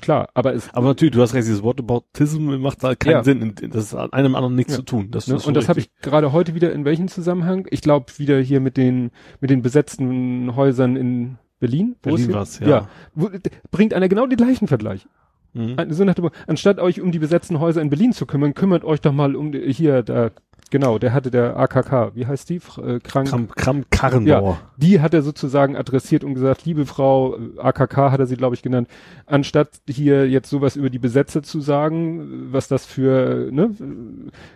[0.01, 3.23] klar, aber es, Aber natürlich, du hast recht, dieses Wort Bautism macht da keinen Ja.
[3.23, 3.53] Sinn.
[3.71, 4.77] Das hat einem anderen nichts Ja.
[4.77, 5.07] zu tun.
[5.11, 7.67] Das ne, ist und das habe ich gerade heute wieder in welchem Zusammenhang?
[7.71, 9.11] Ich glaube wieder hier mit den,
[9.41, 11.95] mit den besetzten Häusern in Berlin.
[12.01, 12.67] Berlin war's, ja.
[12.67, 12.89] ja.
[13.13, 13.29] Wo,
[13.71, 15.07] bringt einer genau den gleichen Vergleich.
[15.53, 15.75] Mhm.
[15.77, 18.53] Ein- So nach dem, Motto, anstatt euch um die besetzten Häuser in Berlin zu kümmern,
[18.53, 20.31] kümmert euch doch mal um hier, da,
[20.71, 22.55] genau, der hatte der AKK, wie heißt die?
[22.55, 23.29] Äh, krank.
[23.29, 24.59] Kram, Kram Karrenbauer.
[24.77, 28.55] Die hat er sozusagen adressiert und gesagt, liebe Frau, äh, AKK hat er sie, glaube
[28.55, 28.87] ich, genannt,
[29.25, 33.71] anstatt hier jetzt sowas über die Besetzer zu sagen, was das für, ne,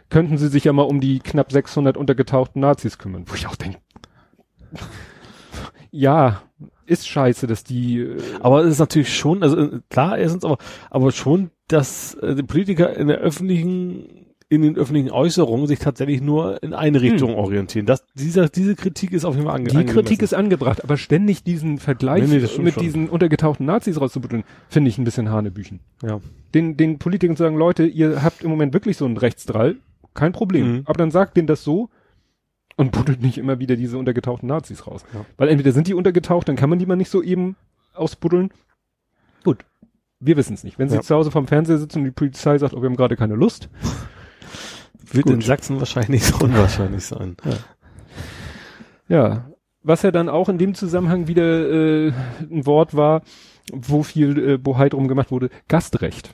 [0.09, 3.25] könnten sie sich ja mal um die knapp 600 untergetauchten Nazis kümmern.
[3.27, 3.79] Wo ich auch denke,
[5.91, 6.41] ja,
[6.89, 10.57] ist scheiße, dass die, äh, Aber es ist natürlich schon, also äh, klar, erstens, aber,
[10.89, 14.18] aber schon, dass äh, die Politiker in der öffentlichen,
[14.51, 17.85] in den öffentlichen Äußerungen sich tatsächlich nur in eine Richtung orientieren.
[17.85, 19.85] Das, dieser, diese Kritik ist auf jeden Fall ange Hm.
[19.85, 22.83] die Kritik ist angebracht, aber ständig diesen Vergleich Nee, nee, mit schon.
[22.83, 25.79] diesen untergetauchten Nazis rauszubuddeln, finde ich ein bisschen Hanebüchen.
[26.03, 26.19] ja.
[26.55, 29.75] den, den Politikern zu sagen, Leute, ihr habt im Moment wirklich so einen Rechtsdrall,
[30.15, 30.71] kein Problem.
[30.77, 30.81] Mhm.
[30.85, 31.89] Aber dann sagt denen das so
[32.75, 35.03] und buddelt nicht immer wieder diese untergetauchten Nazis raus.
[35.13, 35.25] Ja.
[35.37, 37.55] Weil entweder sind die untergetaucht, dann kann man die mal nicht so eben
[37.93, 38.49] ausbuddeln.
[39.43, 39.63] Gut.
[40.19, 40.79] Wir wissen es nicht.
[40.79, 41.01] Wenn sie Ja.
[41.01, 43.69] zu Hause vorm Fernseher sitzen und die Polizei sagt, oh, wir haben gerade keine Lust.
[45.11, 45.33] Wird Gut.
[45.35, 47.35] in Sachsen wahrscheinlich so unwahrscheinlich sein.
[49.07, 49.45] Ja.
[49.81, 53.21] Was ja dann auch in dem Zusammenhang wieder äh, ein Wort war,
[53.71, 56.31] wo viel äh, Bohai drum gemacht wurde, Gastrecht.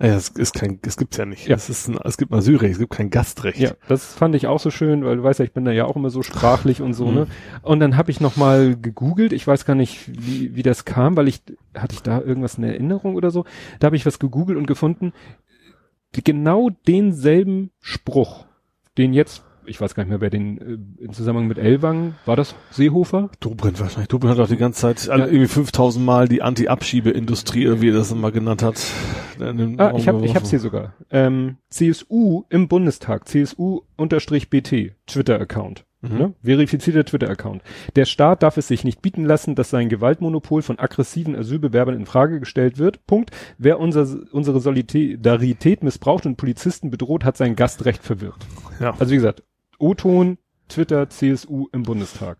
[0.00, 1.48] Ja, es ist kein, es gibt's ja nicht.
[1.48, 1.56] Ja.
[1.56, 3.58] Es ist ein, es gibt Asylrecht, es gibt kein Gastrecht.
[3.58, 5.86] Ja, das fand ich auch so schön, weil du weißt ja, ich bin da ja
[5.86, 7.14] auch immer so sprachlich und so, Mhm.
[7.14, 7.26] ne?
[7.62, 11.16] Und dann habe ich noch mal gegoogelt, ich weiß gar nicht, wie, wie das kam,
[11.16, 11.42] weil ich,
[11.76, 13.44] hatte ich da irgendwas in Erinnerung oder so?
[13.80, 15.12] Da habe ich was gegoogelt und gefunden,
[16.12, 18.46] genau denselben Spruch,
[18.96, 22.36] den jetzt, ich weiß gar nicht mehr, wer den äh, im Zusammenhang mit Elwang, war
[22.36, 23.30] das Seehofer?
[23.40, 24.08] Dobrindt wahrscheinlich.
[24.08, 25.30] Dobrindt hat auch die ganze Zeit alle Ja.
[25.30, 28.82] irgendwie 5000 Mal die Anti-Abschiebeindustrie, wie er das immer genannt hat.
[29.38, 30.94] in Ah, ich habe ich hab's hier sogar.
[31.10, 35.84] Ähm, CSU im Bundestag, CSU-BT, Twitter-Account.
[36.00, 36.16] Mhm.
[36.18, 36.34] Ne?
[36.44, 37.62] Verifizierter Twitter-Account.
[37.96, 42.06] Der Staat darf es sich nicht bieten lassen, dass sein Gewaltmonopol von aggressiven Asylbewerbern in
[42.06, 43.04] Frage gestellt wird.
[43.06, 43.30] Punkt.
[43.58, 48.46] Wer unser, unsere Solidarität missbraucht und Polizisten bedroht, hat sein Gastrecht verwirrt.
[48.80, 48.94] Ja.
[48.98, 49.42] Also wie gesagt,
[49.80, 52.38] O-Ton, Twitter, CSU im Bundestag.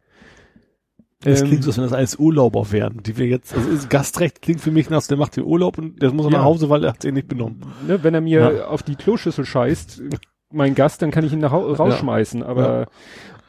[1.23, 3.90] Das Ähm, klingt so, als wenn das alles Urlauber wären, die wir jetzt, also ist
[3.90, 6.38] Gastrecht klingt für mich nach, der macht den Urlaub und der muss er Ja.
[6.38, 7.62] nach Hause, weil er hat sich nicht benommen.
[7.88, 8.66] ne, wenn er mir Ja.
[8.68, 10.01] auf die Kloschüssel scheißt,
[10.53, 12.42] mein Gast, dann kann ich ihn nach, rausschmeißen.
[12.42, 12.87] Aber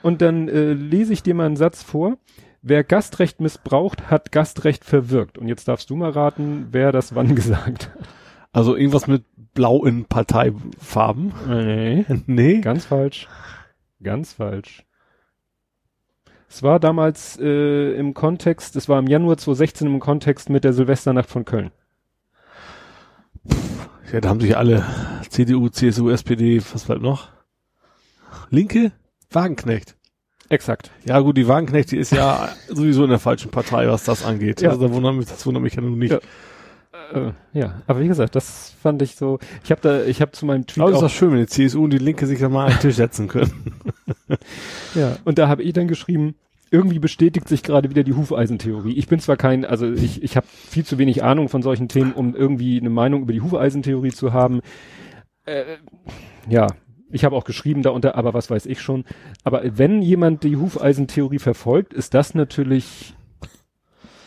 [0.01, 2.17] und dann äh, lese ich dir mal einen Satz vor.
[2.61, 5.37] Wer Gastrecht missbraucht, hat Gastrecht verwirkt.
[5.37, 8.09] Und jetzt darfst du mal raten, wer das wann gesagt hat.
[8.51, 11.33] Also irgendwas mit Blau in Parteifarben.
[11.47, 12.05] Nee.
[12.25, 12.61] nee.
[12.61, 13.27] Ganz falsch.
[14.01, 14.85] Ganz falsch.
[16.49, 20.73] Es war damals äh, im Kontext, es war im Januar 2016 im Kontext mit der
[20.73, 21.71] Silvesternacht von Köln.
[24.11, 24.83] Ja, da haben sich alle
[25.29, 27.29] CDU, CSU, SPD, was bleibt noch?
[28.49, 28.91] Linke?
[29.31, 29.95] Wagenknecht.
[30.49, 30.89] Exakt.
[31.05, 34.61] Ja gut, die Wagenknecht, die ist ja sowieso in der falschen Partei, was das angeht.
[34.61, 34.69] Ja.
[34.69, 36.11] Also da wundert mich, das wundert mich ja nun nicht.
[36.11, 36.19] Ja.
[37.13, 39.39] Äh, ja, aber wie gesagt, das fand ich so.
[39.63, 41.47] Ich habe da, ich habe zu meinem Tweet Aber ist auch, doch schön, wenn die
[41.47, 43.83] CSU und die Linke sich da mal an den Tisch setzen können.
[44.95, 46.35] ja, und da habe ich dann geschrieben,
[46.71, 48.93] irgendwie bestätigt sich gerade wieder die Hufeisentheorie.
[48.93, 52.13] Ich bin zwar kein, also ich, ich habe viel zu wenig Ahnung von solchen Themen,
[52.13, 54.61] um irgendwie eine Meinung über die Hufeisentheorie zu haben.
[55.45, 55.77] Äh,
[56.47, 56.67] ja,
[57.11, 59.05] ich habe auch geschrieben darunter, aber was weiß ich schon.
[59.43, 63.15] Aber wenn jemand die Hufeisentheorie verfolgt, ist das natürlich,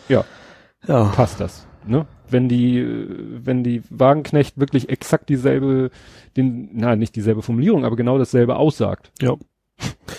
[0.09, 0.25] ja,
[0.87, 1.05] Ja.
[1.15, 1.67] passt das.
[1.87, 2.07] Ne?
[2.29, 2.85] Wenn die,
[3.45, 5.91] wenn die Wagenknecht wirklich exakt dieselbe,
[6.37, 9.11] den, na nicht dieselbe Formulierung, aber genau dasselbe aussagt.
[9.21, 9.37] Ja.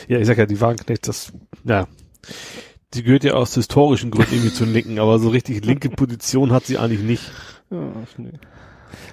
[0.08, 1.32] Ja, ich sag ja, die Wagenknecht, das,
[1.64, 1.88] ja.
[2.94, 6.52] Die gehört ja aus historischen Gründen irgendwie zu den Linken, aber so richtig linke Position
[6.52, 7.32] hat sie eigentlich nicht.
[7.72, 8.34] Ja, nee.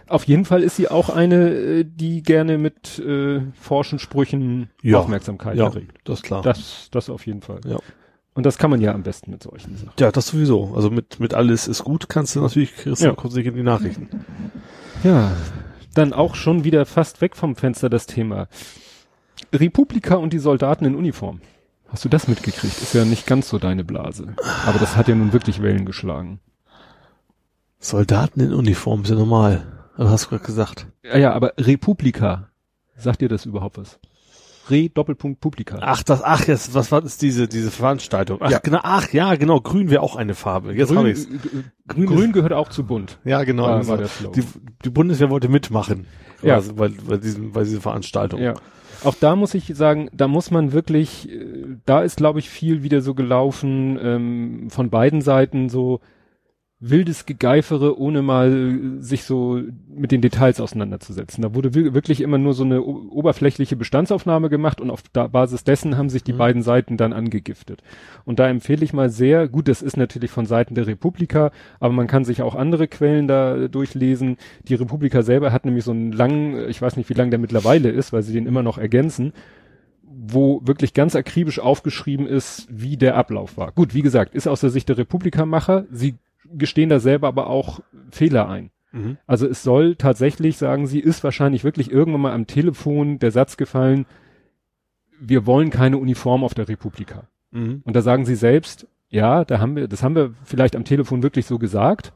[0.08, 4.98] Auf jeden Fall ist sie auch eine, äh, die gerne mit äh, forschen Sprüchen Ja.
[4.98, 5.98] Aufmerksamkeit Ja, erregt.
[6.04, 6.42] das klar.
[6.42, 7.60] Das, das auf jeden Fall.
[7.66, 7.78] Ja.
[8.34, 9.92] Und das kann man ja am besten mit solchen Sachen.
[9.98, 10.72] Ja, das sowieso.
[10.74, 13.12] Also mit, mit alles ist gut, kannst du natürlich, kriegst Ja.
[13.12, 14.08] kurz in die Nachrichten.
[15.02, 15.32] Ja,
[15.94, 18.46] dann auch schon wieder fast weg vom Fenster das Thema.
[19.52, 21.40] Republika und die Soldaten in Uniform.
[21.88, 22.80] Hast du das mitgekriegt?
[22.80, 24.34] Ist ja nicht ganz so deine Blase.
[24.66, 26.38] Aber das hat ja nun wirklich Wellen geschlagen.
[27.80, 29.66] Soldaten in Uniform ja normal.
[29.96, 30.86] Aber hast du gerade gesagt.
[31.02, 32.48] Ja, ja, aber Republika.
[32.96, 33.98] Sagt dir das überhaupt was?
[34.68, 35.78] Re Doppelpunkt Publika.
[35.80, 38.38] Ach, das, ach, jetzt, was war das, diese, diese Veranstaltung?
[38.40, 38.58] Ach, Ja.
[38.58, 40.74] genau, ach, ja, genau, grün wäre auch eine Farbe.
[40.74, 41.26] Jetzt habe ich's.
[41.88, 43.18] Grün, Grün gehört auch zu bunt.
[43.24, 43.64] Ja, genau.
[43.64, 44.44] War- war die,
[44.84, 46.06] die Bundeswehr wollte mitmachen.
[46.42, 46.56] Ja.
[46.56, 48.40] Also, weil, weil, diesen, weil diese Veranstaltung.
[48.40, 48.54] Ja.
[49.02, 52.82] Auch da muss ich sagen, da muss man wirklich, äh, da ist glaube ich viel
[52.82, 56.00] wieder so gelaufen, ähm, von beiden Seiten so
[56.82, 59.60] wildes Gegeifere, ohne mal äh, sich so
[59.94, 61.42] mit den Details auseinanderzusetzen.
[61.42, 65.98] Da wurde wi- wirklich immer nur so eine oberflächliche Bestandsaufnahme gemacht und auf Basis dessen
[65.98, 66.38] haben sich die Mhm.
[66.38, 67.82] beiden Seiten dann angegiftet.
[68.24, 71.92] Und da empfehle ich mal sehr, gut, das ist natürlich von Seiten der Republika, aber
[71.92, 74.38] man kann sich auch andere Quellen da durchlesen.
[74.66, 77.90] Die Republika selber hat nämlich so einen langen, ich weiß nicht, wie lang der mittlerweile
[77.90, 79.34] ist, weil sie den immer noch ergänzen,
[80.02, 83.70] wo wirklich ganz akribisch aufgeschrieben ist, wie der Ablauf war.
[83.72, 86.14] Gut, wie gesagt, ist aus der Sicht der Republikamacher, sie
[86.52, 88.70] gestehen da selber aber auch Fehler ein.
[88.92, 89.18] Mhm.
[89.26, 93.56] Also es soll tatsächlich, sagen sie, ist wahrscheinlich wirklich irgendwann mal am Telefon der Satz
[93.56, 94.06] gefallen,
[95.20, 97.24] wir wollen keine Uniform auf der Republika.
[97.50, 97.82] Mhm.
[97.84, 101.22] Und da sagen sie selbst, ja, da haben wir, das haben wir vielleicht am Telefon
[101.22, 102.12] wirklich so gesagt,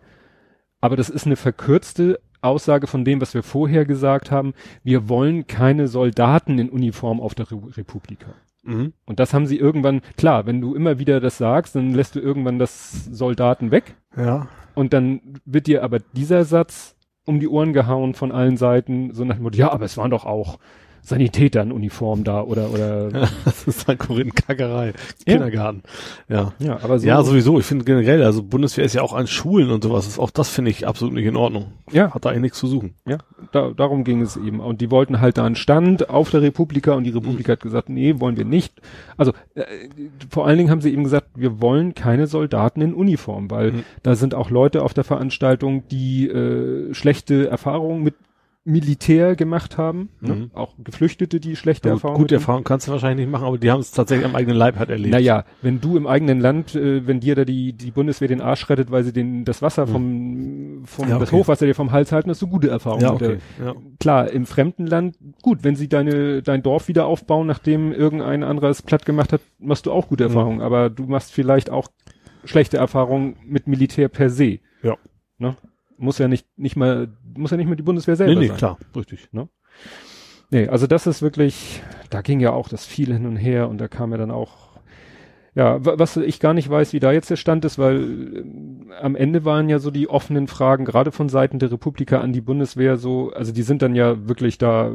[0.80, 4.54] aber das ist eine verkürzte Aussage von dem, was wir vorher gesagt haben.
[4.82, 8.34] Wir wollen keine Soldaten in Uniform auf der Re Republika.
[8.64, 8.92] Mhm.
[9.04, 12.20] Und das haben sie irgendwann, klar, wenn du immer wieder das sagst, dann lässt du
[12.20, 14.48] irgendwann das Soldaten weg Ja.
[14.74, 16.96] und dann wird dir aber dieser Satz
[17.26, 20.10] um die Ohren gehauen von allen Seiten, so nach dem Motto, ja, aber es waren
[20.10, 20.58] doch auch
[21.06, 23.10] Sanitäter in Uniform da oder, oder,
[23.44, 24.86] Das ist Korinthenkackerei.
[24.88, 24.92] Ja.
[25.34, 25.82] Kindergarten.
[26.28, 26.54] Ja.
[26.58, 27.58] ja, aber so, Ja, sowieso.
[27.58, 30.06] Ich finde generell, also Bundeswehr ist ja auch an Schulen und sowas.
[30.06, 31.72] Ist auch das finde ich absolut nicht in Ordnung.
[31.92, 32.12] Ja.
[32.14, 32.94] Hat da eigentlich nichts zu suchen.
[33.06, 33.18] Ja,
[33.52, 34.60] da, darum ging es eben.
[34.60, 37.90] Und die wollten halt da einen Stand auf der Republika und die Republika hat gesagt,
[37.90, 38.80] nee, wollen wir nicht.
[39.18, 39.64] Also äh,
[40.30, 43.82] vor allen Dingen haben sie eben gesagt, wir wollen keine Soldaten in Uniform, weil Mhm.
[44.02, 48.14] da sind auch Leute auf der Veranstaltung, die äh, schlechte Erfahrungen mit
[48.66, 50.34] Militär gemacht haben, ne?
[50.34, 50.50] Mhm.
[50.54, 53.44] auch Geflüchtete, die schlechte Ja, Erfahrungen gut, gute mit- Erfahrung kannst du wahrscheinlich nicht machen,
[53.46, 55.12] aber die haben es tatsächlich am eigenen Leib halt erlebt.
[55.12, 58.70] Naja, wenn du im eigenen Land, äh, wenn dir da die, die Bundeswehr den Arsch
[58.70, 61.36] rettet, weil sie den, das Wasser vom, vom Ja, das okay.
[61.42, 63.02] Hochwasser dir vom Hals halten, hast du gute Erfahrungen.
[63.02, 63.38] Ja, der- okay.
[63.62, 63.74] Ja.
[64.00, 68.80] klar, im fremden Land, gut, wenn sie deine, dein Dorf wieder aufbauen, nachdem irgendein anderes
[68.80, 70.30] platt gemacht hat, machst du auch gute Mhm.
[70.30, 71.88] Erfahrungen, aber du machst vielleicht auch
[72.46, 74.60] schlechte Erfahrungen mit Militär per se.
[74.82, 74.96] Ja.
[75.36, 75.56] Ne?
[75.96, 78.56] Muss ja nicht, nicht mal, muss ja nicht mal die Bundeswehr selber Nee, nee, sein.
[78.56, 79.28] klar, richtig.
[80.50, 83.78] Nee, also das ist wirklich, da ging ja auch das viel hin und her und
[83.78, 84.74] da kam ja dann auch,
[85.54, 88.92] ja, wa- was ich gar nicht weiß, wie da jetzt der Stand ist, weil ähm,
[89.00, 92.40] am Ende waren ja so die offenen Fragen, gerade von Seiten der Republika an die
[92.40, 94.92] Bundeswehr so, also die sind dann ja wirklich da,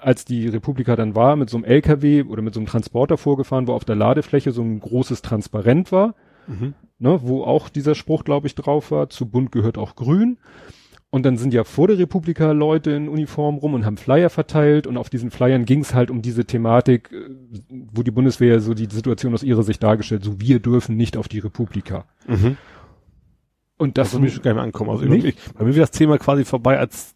[0.00, 3.66] als die Republika dann war, mit so einem LKW oder mit so einem Transporter vorgefahren,
[3.66, 6.14] wo auf der Ladefläche so ein großes Transparent war,
[6.46, 6.72] Mhm.
[6.98, 10.38] Ne, wo auch dieser Spruch, glaube ich, drauf war, zu bunt gehört auch grün.
[11.10, 14.86] Und dann sind ja vor der Republika Leute in Uniform rum und haben Flyer verteilt
[14.86, 17.30] und auf diesen Flyern ging es halt um diese Thematik, äh,
[17.70, 21.28] wo die Bundeswehr so die Situation aus ihrer Sicht dargestellt, so wir dürfen nicht auf
[21.28, 22.04] die Republika.
[22.26, 22.58] Mhm.
[23.78, 24.90] Und Das das, würde mich schon gar nicht mehr ankommen.
[24.90, 25.24] Also Nicht?
[25.24, 27.14] ich, bei mir wäre das Thema quasi vorbei, als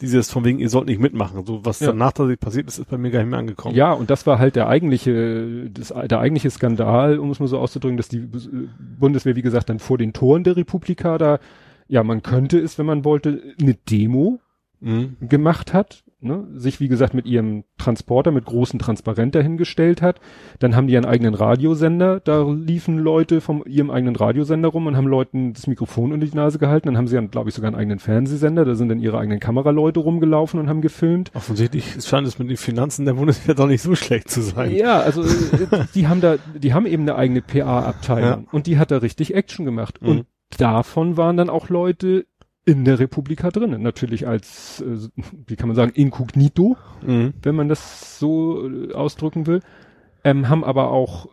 [0.00, 1.44] dieses von wegen, ihr sollt nicht mitmachen.
[1.46, 1.88] So was Ja.
[1.88, 3.74] danach tatsächlich passiert ist, ist bei mir gar nicht mehr angekommen.
[3.76, 7.58] ja, und das war halt der eigentliche, das, der eigentliche Skandal, um es mal so
[7.58, 11.38] auszudrücken, dass die äh, Bundeswehr, wie gesagt, dann vor den Toren der Republika da,
[11.88, 14.40] ja, man könnte es, wenn man wollte, eine Demo
[14.80, 15.16] Mhm.
[15.20, 20.20] gemacht hat, ne, sich wie gesagt mit ihrem Transporter mit großen Transparent dahingestellt hat.
[20.58, 24.96] Dann haben die einen eigenen Radiosender, da liefen Leute vom ihrem eigenen Radiosender rum und
[24.96, 26.88] haben Leuten das Mikrofon unter die Nase gehalten.
[26.88, 30.00] Dann haben sie glaube ich, sogar einen eigenen Fernsehsender, da sind dann ihre eigenen Kameraleute
[30.00, 31.30] rumgelaufen und haben gefilmt.
[31.34, 34.74] Offensichtlich scheint es mit den Finanzen der Bundeswehr doch nicht so schlecht zu sein.
[34.74, 38.44] Ja, also äh, die haben da, die haben eben eine eigene PA-Abteilung Ja.
[38.52, 40.00] und die hat da richtig Action gemacht.
[40.00, 40.08] Mhm.
[40.08, 40.26] Und
[40.58, 42.26] davon waren dann auch Leute
[42.64, 43.82] in der Republika drinnen.
[43.82, 45.08] Natürlich als, äh,
[45.46, 46.76] wie kann man sagen, inkognito.
[47.04, 47.34] Mhm.
[47.42, 49.60] wenn man das so äh, ausdrücken will,
[50.24, 51.28] ähm, haben aber auch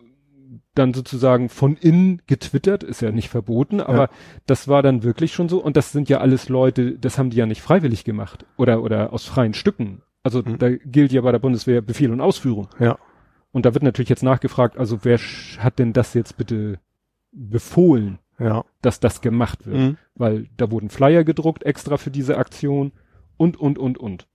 [0.76, 4.10] dann sozusagen von innen getwittert, ist ja nicht verboten, aber Ja.
[4.46, 7.38] das war dann wirklich schon so und das sind ja alles Leute, das haben die
[7.38, 10.02] ja nicht freiwillig gemacht oder oder aus freien Stücken.
[10.24, 10.58] Also Mhm.
[10.58, 12.70] da gilt ja bei der Bundeswehr Befehl und Ausführung.
[12.80, 12.98] Ja.
[13.52, 15.18] Und da wird natürlich jetzt nachgefragt, also wer
[15.60, 16.80] hat denn das jetzt bitte
[17.32, 18.64] befohlen, Ja.
[18.82, 19.78] dass das gemacht wird?
[19.78, 19.98] Mhm.
[20.16, 22.92] Weil da wurden Flyer gedruckt extra für diese Aktion
[23.38, 24.28] und und und und.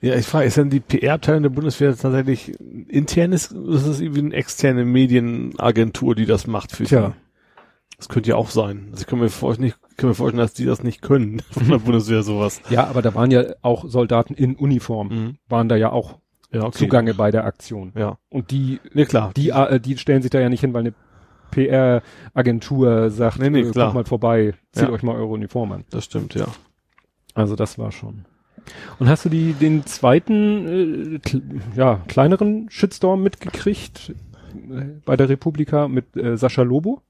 [0.00, 2.52] Ja, ich frage, ist denn die PR-Abteilung der Bundeswehr tatsächlich
[2.88, 7.08] internes, oder ist das irgendwie eine externe Medienagentur, die das macht für Tja.
[7.08, 7.14] die?
[7.96, 8.88] Das könnte ja auch sein.
[8.90, 11.68] Also ich kann mir, vor, nicht, kann mir vorstellen, dass die das nicht können, von
[11.68, 12.60] der Bundeswehr sowas.
[12.68, 15.36] Ja, aber da waren ja auch Soldaten in Uniform, Mhm.
[15.48, 16.18] waren da ja auch
[16.52, 16.78] Ja, okay.
[16.78, 17.92] zugange bei der Aktion.
[17.96, 18.18] Ja.
[18.28, 19.32] Und die, Ne, klar.
[19.36, 20.94] die, äh, die stellen sich da ja nicht hin, weil eine
[21.54, 24.90] PR-Agentur sagt, Nee, nee, äh, kommt mal vorbei, zieht Ja.
[24.90, 25.84] euch mal eure Uniform an.
[25.90, 26.46] Das stimmt, ja.
[27.34, 28.24] Also das war schon.
[28.98, 31.42] Und hast du die den zweiten, äh, kl
[31.76, 34.14] ja, kleineren Shitstorm mitgekriegt
[34.70, 37.02] äh, bei der Republika mit äh, Sascha Lobo?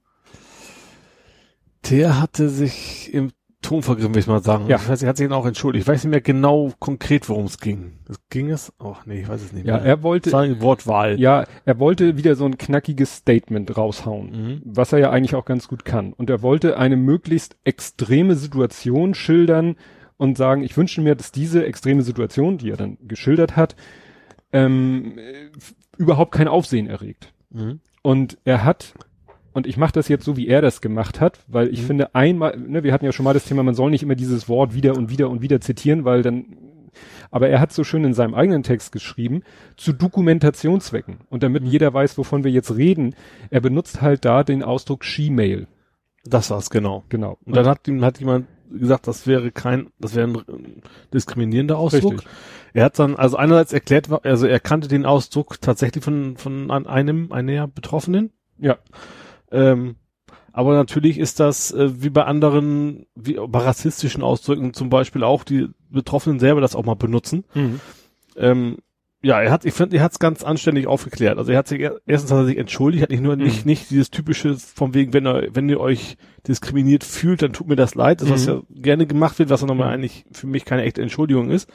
[1.91, 3.31] Der hatte sich im
[3.65, 4.67] Ton vergriffen, will ich mal sagen.
[4.69, 4.77] Ja.
[4.77, 5.83] Ich weiß, er hat sich dann auch entschuldigt.
[5.83, 7.93] Ich weiß nicht mehr genau konkret, worum es ging.
[8.31, 8.73] Ging es?
[8.79, 9.85] Oh, nee, ich weiß es nicht Ja, mehr.
[9.85, 11.19] er wollte, eine Wortwahl.
[11.19, 14.31] ja, er wollte wieder so ein knackiges Statement raushauen.
[14.31, 14.63] Mhm.
[14.65, 16.13] was er ja eigentlich auch ganz gut kann.
[16.13, 19.77] Und er wollte eine möglichst extreme Situation schildern
[20.17, 23.75] und sagen, ich wünsche mir, dass diese extreme Situation, die er dann geschildert hat,
[24.53, 25.51] ähm, äh,
[25.97, 27.33] überhaupt kein Aufsehen erregt.
[27.51, 27.81] Mhm.
[28.03, 28.95] Und er hat,
[29.55, 31.87] und ich mache das jetzt so, wie er das gemacht hat, weil ich Mhm.
[31.87, 34.49] finde, einmal, ne, wir hatten ja schon mal das Thema, man soll nicht immer dieses
[34.49, 36.45] Wort wieder und wieder und wieder zitieren, weil dann,
[37.31, 39.43] aber er hat so schön in seinem eigenen Text geschrieben,
[39.77, 41.19] zu Dokumentationszwecken.
[41.31, 41.69] Und damit Mhm.
[41.71, 43.15] jeder weiß, wovon wir jetzt reden,
[43.51, 45.67] er benutzt halt da den Ausdruck She-Mail.
[46.25, 47.05] Das war's, genau.
[47.09, 47.39] Genau.
[47.45, 52.15] Und dann hat ihm hat jemand gesagt, das wäre kein, das wäre ein diskriminierender Ausdruck.
[52.15, 52.29] Richtig.
[52.73, 57.31] Er hat dann also einerseits erklärt, also er kannte den Ausdruck tatsächlich von von einem
[57.31, 58.31] einer Betroffenen.
[58.59, 58.79] Ja.
[59.55, 59.97] Ähm,
[60.53, 65.45] aber natürlich ist das äh, wie bei anderen, wie bei rassistischen Ausdrücken zum Beispiel auch
[65.45, 67.45] die Betroffenen selber das auch mal benutzen.
[67.55, 67.81] Mhm.
[68.37, 68.77] Ähm,
[69.23, 71.39] ja, er hat, ich finde, er hat es ganz anständig aufgeklärt.
[71.39, 73.71] Also er hat sich er- erstens hat er sich entschuldigt, hat nicht nur nicht Mhm.
[73.71, 77.77] nicht dieses typische von wegen, wenn ihr wenn ihr euch diskriminiert fühlt, dann tut mir
[77.77, 78.53] das leid, das was Mhm.
[78.53, 79.95] ja gerne gemacht wird, was dann nochmal Mhm.
[79.95, 81.69] eigentlich für mich keine echte Entschuldigung ist.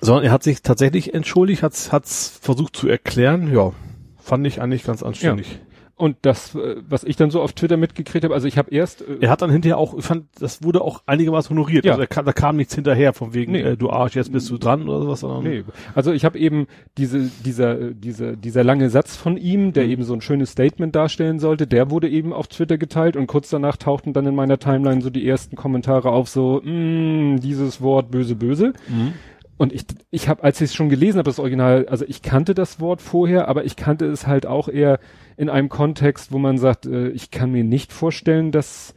[0.00, 3.50] Sondern er hat sich tatsächlich entschuldigt, hat's hat's versucht zu erklären.
[3.52, 3.72] Ja,
[4.18, 5.60] fand ich eigentlich ganz anständig.
[5.96, 9.02] Und das, äh, was ich dann so auf Twitter mitgekriegt habe, also ich habe erst,
[9.02, 11.84] äh, Er hat dann hinterher auch, ich fand, das wurde auch einigermaßen honoriert.
[11.84, 11.92] Ja.
[11.92, 13.60] Also kam, da kam nichts hinterher von wegen, Nee.
[13.62, 15.62] äh, du Arsch, jetzt bist du dran oder sowas, sondern nee,
[15.94, 16.66] also ich habe eben
[16.98, 19.90] diese, dieser, äh, dieser, dieser lange Satz von ihm, der Mhm.
[19.90, 23.50] eben so ein schönes Statement darstellen sollte, der wurde eben auf Twitter geteilt und kurz
[23.50, 28.10] danach tauchten dann in meiner Timeline so die ersten Kommentare auf, so, mh, dieses Wort
[28.10, 28.72] böse, böse.
[28.88, 29.12] Mhm.
[29.56, 32.54] Und ich, ich habe, als ich es schon gelesen habe, das Original, also ich kannte
[32.54, 34.98] das Wort vorher, aber ich kannte es halt auch eher
[35.36, 38.94] in einem Kontext, wo man sagt, äh, ich kann mir nicht vorstellen, dass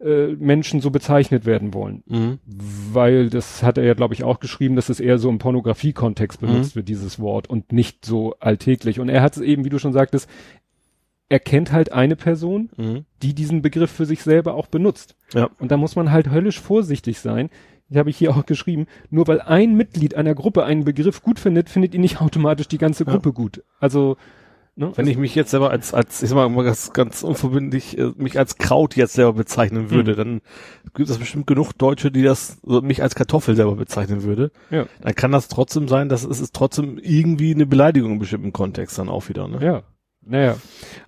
[0.00, 2.02] äh, Menschen so bezeichnet werden wollen.
[2.06, 2.38] Mhm.
[2.44, 6.40] Weil das hat er ja, glaube ich, auch geschrieben, dass es eher so im Pornografie-Kontext
[6.40, 9.00] benutzt wird, dieses Wort, und nicht so alltäglich.
[9.00, 10.28] Und er hat es eben, wie du schon sagtest,
[11.28, 13.04] er kennt halt eine Person, Mhm.
[13.22, 15.16] die diesen Begriff für sich selber auch benutzt.
[15.34, 15.50] Ja.
[15.58, 17.50] Und da muss man halt höllisch vorsichtig sein.
[17.88, 18.86] Die habe ich hier auch geschrieben.
[19.10, 22.78] Nur weil ein Mitglied einer Gruppe einen Begriff gut findet, findet ihn nicht automatisch die
[22.78, 23.12] ganze Ja.
[23.12, 23.62] Gruppe gut.
[23.78, 24.16] Also,
[24.74, 24.90] ne?
[24.96, 28.38] Wenn ich mich jetzt selber als, als, ich sag mal, ganz, ganz unverbindlich, äh, mich
[28.38, 30.16] als Kraut jetzt selber bezeichnen würde, Mhm.
[30.16, 30.40] dann
[30.94, 34.50] gibt es bestimmt genug Deutsche, die das, so mich als Kartoffel selber bezeichnen würde.
[34.70, 34.86] Ja.
[35.00, 38.98] Dann kann das trotzdem sein, dass es ist trotzdem irgendwie eine Beleidigung in bestimmten Kontext
[38.98, 39.64] dann auch wieder, ne?
[39.64, 39.82] Ja.
[40.28, 40.56] Naja.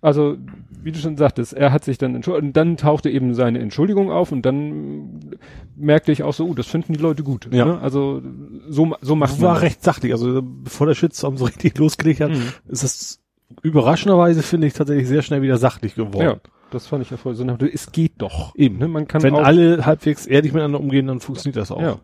[0.01, 0.37] Also,
[0.83, 4.13] wie du schon sagtest, er hat sich dann entschuldigt und dann tauchte eben seine Entschuldigung
[4.13, 5.31] auf und dann
[5.77, 7.49] merkte ich auch so, uh, das finden die Leute gut.
[7.53, 7.65] Ja.
[7.65, 7.81] Ne?
[7.81, 8.23] Also,
[8.69, 9.63] so, so macht Das man war das.
[9.65, 10.13] recht sachlich.
[10.13, 12.53] Also bevor der Shitstorm so richtig losgelegt hat, Mhm.
[12.69, 13.21] ist es
[13.63, 16.21] überraschenderweise, finde ich, tatsächlich sehr schnell wieder sachlich geworden.
[16.23, 16.37] Ja,
[16.71, 17.45] das fand ich ja voll so.
[17.73, 18.55] Es geht doch.
[18.55, 18.79] Eben.
[18.79, 18.87] Ne?
[18.89, 21.81] Man kann Wenn auch, alle halbwegs ehrlich miteinander umgehen, dann funktioniert das auch.
[21.81, 21.99] Ja.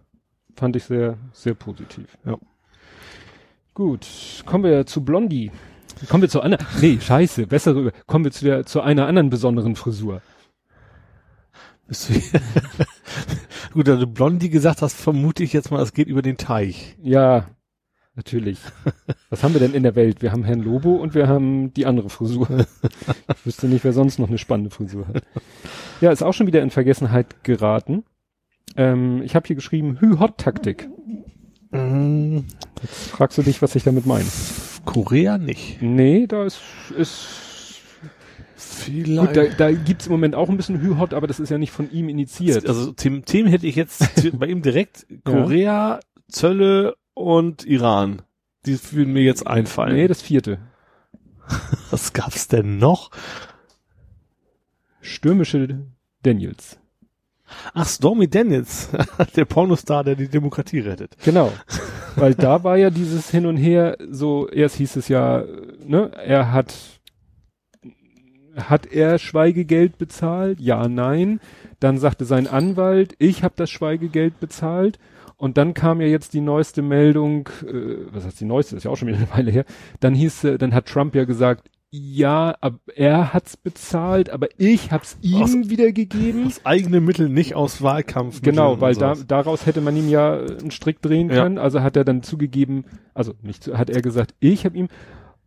[0.57, 2.17] Fand ich sehr, sehr positiv.
[2.25, 2.37] Ja.
[3.75, 4.07] Gut,
[4.47, 5.51] kommen wir zu Blondie.
[6.09, 9.77] Kommen wir zu einer, nee, scheiße, bessere, kommen wir zu der, zu einer anderen besonderen
[9.77, 10.23] Frisur.
[11.87, 12.15] Bist du
[13.73, 16.97] Gut, da du Blondie gesagt hast, vermute ich jetzt mal, es geht über den Teich.
[17.03, 17.49] Ja,
[18.15, 18.59] natürlich.
[19.31, 20.23] Was haben wir denn in der Welt?
[20.23, 22.49] Wir haben Herrn Lobo und wir haben die andere Frisur.
[23.29, 25.23] Ich wüsste nicht, wer sonst noch eine spannende Frisur hat.
[26.01, 28.05] Ja, ist auch schon wieder in Vergessenheit geraten.
[28.77, 30.89] Ähm, ich habe hier geschrieben, Hü-Hot-Taktik.
[32.83, 34.27] Jetzt fragst du dich, was ich damit meine.
[34.85, 35.81] Korea nicht.
[35.83, 36.61] Nee, da ist,
[36.97, 37.55] ist
[38.57, 39.35] Vielleicht.
[39.35, 41.73] Gut, da, da gibt's im Moment auch ein bisschen Hü-Hot, aber das ist ja nicht
[41.73, 42.69] von ihm initiiert.
[42.69, 48.23] also Themen, Themen hätte ich jetzt bei ihm direkt Korea, Zölle und Iran.
[48.67, 49.95] Die würden mir jetzt einfallen.
[49.95, 50.59] nee, das vierte.
[51.91, 53.11] Was gab's denn noch?
[55.01, 55.87] Stürmische
[56.23, 56.79] Daniels.
[57.75, 58.89] Ach, Stormy Daniels,
[59.37, 61.17] der Pornostar, der die Demokratie rettet.
[61.25, 61.53] Genau.
[62.17, 65.45] Weil da war ja dieses Hin und Her, so, erst hieß es ja,
[65.85, 66.75] ne, er hat,
[68.57, 70.61] hat er Schweigegeld bezahlt?
[70.61, 71.41] Ja, nein.
[71.81, 74.99] Dann sagte sein Anwalt, ich habe das Schweigegeld bezahlt.
[75.37, 78.91] Und dann kam ja jetzt die neueste Meldung, äh, was heißt die neueste, ist ja
[78.91, 79.65] auch schon wieder eine Weile her.
[80.01, 84.91] Dann hieß, äh, dann hat Trump ja gesagt, ja, ab, er hat's bezahlt, aber ich
[84.91, 86.47] hab's ihm Aus- wiedergegeben.
[86.47, 88.43] Aus eigenen Mitteln, nicht aus Wahlkampf.
[88.43, 91.43] Genau, weil da, daraus hätte man ihm ja einen Strick drehen Ja.
[91.45, 91.59] können.
[91.59, 94.89] Also hat er dann zugegeben, also nicht, hat er gesagt, ich habe ihm.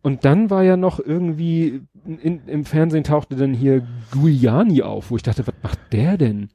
[0.00, 5.16] Und dann war ja noch irgendwie in, im Fernsehen tauchte dann hier Giuliani auf, wo
[5.16, 6.48] ich dachte, was macht der denn?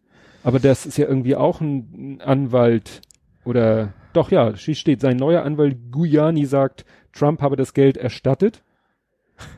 [0.43, 3.01] Aber das ist ja irgendwie auch ein Anwalt
[3.45, 8.63] oder doch ja, steht, sein neuer Anwalt Giuliani sagt, Trump habe das Geld erstattet.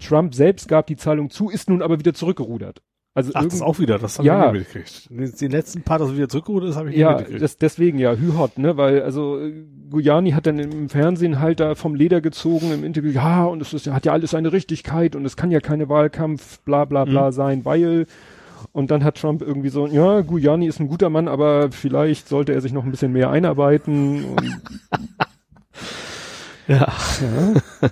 [0.06, 2.82] Trump selbst gab die Zahlung zu, ist nun aber wieder zurückgerudert.
[3.18, 4.48] Also Ach, das auch wieder, das habe Ja.
[4.48, 5.42] ich nicht mitgekriegt.
[5.42, 7.44] Den, letzten Part, das wieder zurückgeholt ist, habe ich Ja, nicht mitgekriegt.
[7.44, 9.54] das, deswegen ja, hü hot, ne, weil also äh,
[9.90, 13.74] Giuliani hat dann im Fernsehen halt da vom Leder gezogen im Interview, ja, und es
[13.74, 17.28] ist, hat ja alles seine Richtigkeit und es kann ja keine Wahlkampf, bla bla bla
[17.28, 17.32] Mhm.
[17.34, 18.06] sein, weil
[18.74, 22.54] und dann hat Trump irgendwie so, ja, Giuliani ist ein guter Mann, aber vielleicht sollte
[22.54, 24.42] er sich noch ein bisschen mehr einarbeiten und
[26.68, 26.88] ja.
[26.92, 27.90] ja.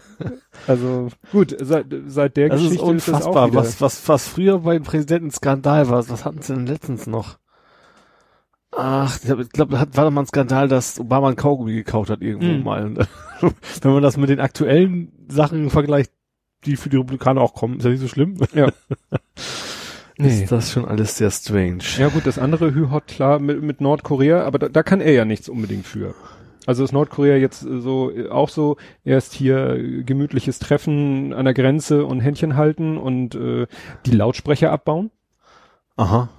[0.68, 3.60] Also gut, seit, seit der Das ist Geschichte ist, das auch unfassbar, wieder.
[3.60, 6.08] was, was, was früher bei den Präsidenten Skandal war.
[6.10, 7.38] Was hatten sie denn letztens noch?
[8.76, 11.74] Ach, ich glaube, glaub, da hat, war doch mal ein Skandal, dass Obama ein Kaugummi
[11.74, 12.64] gekauft hat irgendwo Mhm.
[12.64, 12.94] mal.
[13.82, 16.12] Wenn man das mit den aktuellen Sachen vergleicht,
[16.66, 18.38] die für die Republikaner auch kommen, ist ja nicht so schlimm.
[18.54, 18.68] Ja.
[20.16, 20.44] Nee.
[20.44, 21.80] Ist das schon alles sehr strange.
[21.98, 25.26] Ja gut, das andere Hü-Hot, klar, mit, mit Nordkorea, aber da, da kann er ja
[25.26, 26.14] nichts unbedingt für.
[26.66, 31.46] Also ist Nordkorea jetzt äh, so äh, auch so erst hier äh, gemütliches Treffen an
[31.46, 33.68] der Grenze und Händchen halten und äh,
[34.06, 35.12] die Lautsprecher abbauen.
[35.96, 36.30] Aha.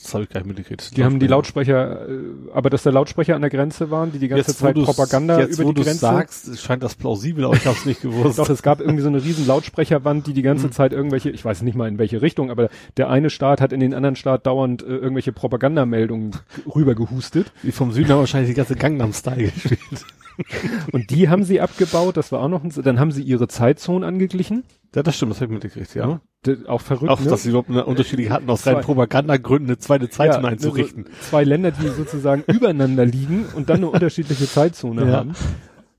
[0.00, 0.96] Das habe ich gar nicht mitgekriegt.
[0.96, 2.12] Die haben die Lautsprecher, äh,
[2.54, 5.58] aber dass da Lautsprecher an der Grenze waren, die die ganze jetzt, Zeit Propaganda jetzt,
[5.58, 5.98] über wo die Grenze.
[5.98, 8.38] sagst, scheint das plausibel, aber ich habe es nicht gewusst.
[8.38, 10.72] Doch, es gab irgendwie so eine riesen Lautsprecherwand, die die ganze Mhm.
[10.72, 13.80] Zeit irgendwelche, ich weiß nicht mal in welche Richtung, aber der eine Staat hat in
[13.80, 16.36] den anderen Staat dauernd äh, irgendwelche Propagandameldungen
[16.72, 17.50] rübergehustet.
[17.64, 20.04] Die vom Süden haben wahrscheinlich die ganze Gangnam-Style gespielt.
[20.92, 24.04] Und die haben sie abgebaut, das war auch noch ein, dann haben sie ihre Zeitzonen
[24.04, 24.64] angeglichen.
[24.94, 26.20] Ja, das stimmt, das habe ich mitgekriegt, ja.
[26.66, 27.28] Auch verrückt, Auch, ne?
[27.28, 31.02] dass sie überhaupt eine unterschiedliche hatten, aus Zwei- reinen Propagandagründen eine zweite Zeitzone Ja, einzurichten.
[31.04, 35.12] ne, so zwei Länder, die sozusagen übereinander liegen und dann eine unterschiedliche Zeitzone Ja.
[35.18, 35.32] haben.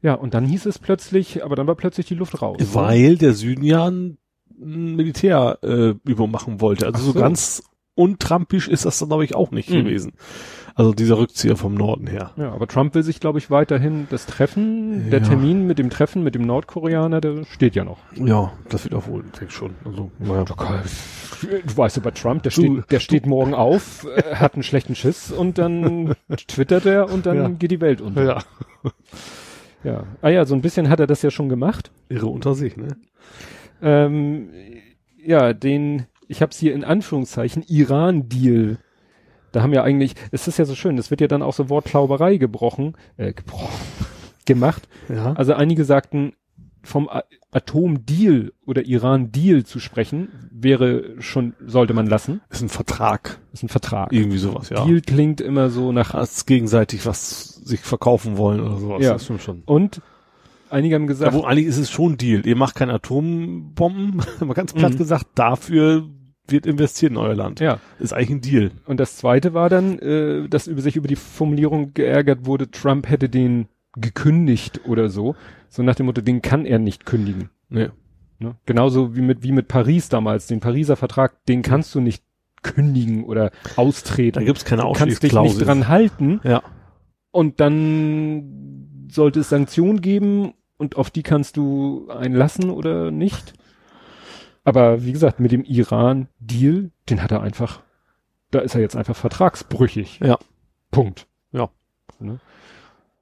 [0.01, 2.57] Ja, und dann hieß es plötzlich, aber dann war plötzlich die Luft raus.
[2.73, 4.17] Weil der Süden ja ein
[4.57, 6.85] Militärübung äh, Übung machen wollte.
[6.85, 7.11] Also so.
[7.11, 7.19] so.
[7.19, 7.63] ganz
[7.95, 9.83] untrampisch ist das dann, glaube ich, auch nicht Mhm.
[9.83, 10.13] gewesen.
[10.79, 12.31] Also dieser Rückzieher vom Norden her.
[12.37, 15.27] Ja, aber Trump will sich, glaube ich, weiterhin das Treffen, der Ja.
[15.27, 17.97] Termin mit dem Treffen mit dem Nordkoreaner, der steht ja noch.
[18.15, 19.71] Ja, das wird auch wohl, denke ich schon.
[19.83, 20.45] Also, naja.
[20.45, 24.95] Du weißt über Trump, der Du- steht, der steht morgen auf, äh, hat einen schlechten
[24.95, 26.15] Schiss und dann
[26.47, 27.49] twittert er und dann Ja.
[27.49, 28.23] geht die Welt unter.
[28.23, 28.39] Ja.
[29.83, 30.03] Ja.
[30.21, 31.91] Ah ja, so ein bisschen hat er das ja schon gemacht.
[32.07, 32.95] Irre unter sich, ne?
[33.81, 34.47] Ähm,
[35.21, 38.77] ja, den, ich habe es hier in Anführungszeichen, Iran-Deal.
[39.51, 41.69] Da haben ja eigentlich, es ist ja so schön, es wird ja dann auch so
[41.69, 43.69] Wortklauberei gebrochen, äh, gebrochen,
[44.45, 44.87] gemacht.
[45.07, 45.33] Ja.
[45.33, 46.33] Also einige sagten,
[46.83, 47.09] vom
[47.51, 52.41] Atom-Deal oder Iran-Deal zu sprechen, wäre schon, sollte man lassen.
[52.49, 53.39] ist ein Vertrag.
[53.53, 54.13] ist ein Vertrag.
[54.13, 54.85] Irgendwie sowas, ja.
[54.85, 59.03] Deal klingt immer so nach, Als gegenseitig was sich verkaufen wollen oder sowas.
[59.03, 59.13] Ja.
[59.13, 59.63] Das stimmt schon.
[59.65, 60.01] und
[60.69, 62.45] einige haben Ja, gesagt, wo eigentlich ist es schon Deal.
[62.47, 64.97] Ihr macht keine Atombomben, mal ganz platt Mhm.
[64.97, 66.07] gesagt, dafür
[66.51, 67.59] wird investiert in euer Land.
[67.59, 68.71] ja, Ist eigentlich ein Deal.
[68.85, 73.09] Und das zweite war dann, äh, dass über sich über die Formulierung geärgert wurde, Trump
[73.09, 75.35] hätte den gekündigt oder so.
[75.69, 77.49] So nach dem Motto, den kann er nicht kündigen.
[77.69, 77.89] Nee.
[78.39, 78.55] Ne?
[78.65, 80.47] Genauso wie mit, wie mit Paris damals.
[80.47, 82.23] Den Pariser Vertrag, den kannst du nicht
[82.61, 84.39] kündigen oder austreten.
[84.39, 86.61] Da gibt's keine du kannst dich nicht dran halten Ja.
[87.31, 93.53] und dann sollte es Sanktionen geben und auf die kannst du einlassen oder nicht.
[94.63, 97.81] Aber wie gesagt, mit dem Iran-Deal, den hat er einfach,
[98.51, 100.19] da ist er jetzt einfach vertragsbrüchig.
[100.23, 100.37] Ja.
[100.91, 101.27] Punkt.
[101.51, 101.69] Ja.
[102.19, 102.39] Ne?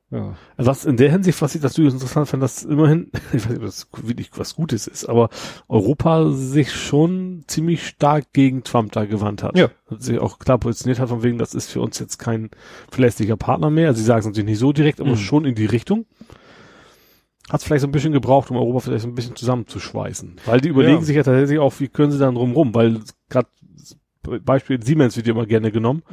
[0.10, 0.38] Ja.
[0.56, 3.50] Also was in der Hinsicht, was ich das durchaus interessant fand, dass immerhin, ich weiß
[3.50, 5.30] nicht, ob das wirklich was Gutes ist, aber
[5.68, 9.58] Europa sich schon ziemlich stark gegen Trump da gewandt hat.
[9.58, 9.70] Ja.
[9.90, 12.50] Und sich auch klar positioniert hat, von wegen, das ist für uns jetzt kein
[12.90, 13.90] verlässlicher Partner mehr.
[13.90, 15.18] Also sie sagen es natürlich nicht so direkt, aber Mhm.
[15.18, 16.06] schon in die Richtung.
[17.50, 20.36] Hat es vielleicht so ein bisschen gebraucht, um Europa vielleicht so ein bisschen zusammenzuschweißen.
[20.46, 21.02] Weil die überlegen Ja.
[21.04, 23.48] sich ja tatsächlich auch, wie können sie dann rumrum, weil gerade
[24.44, 26.04] Beispiel Siemens wird ja immer gerne genommen.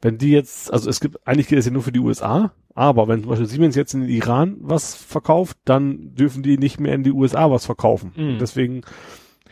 [0.00, 3.06] Wenn die jetzt, also es gibt, eigentlich gilt es ja nur für die USA, aber
[3.06, 6.94] wenn zum Beispiel Siemens jetzt in den Iran was verkauft, dann dürfen die nicht mehr
[6.94, 8.12] in die USA was verkaufen.
[8.16, 8.38] Mhm.
[8.40, 8.80] Deswegen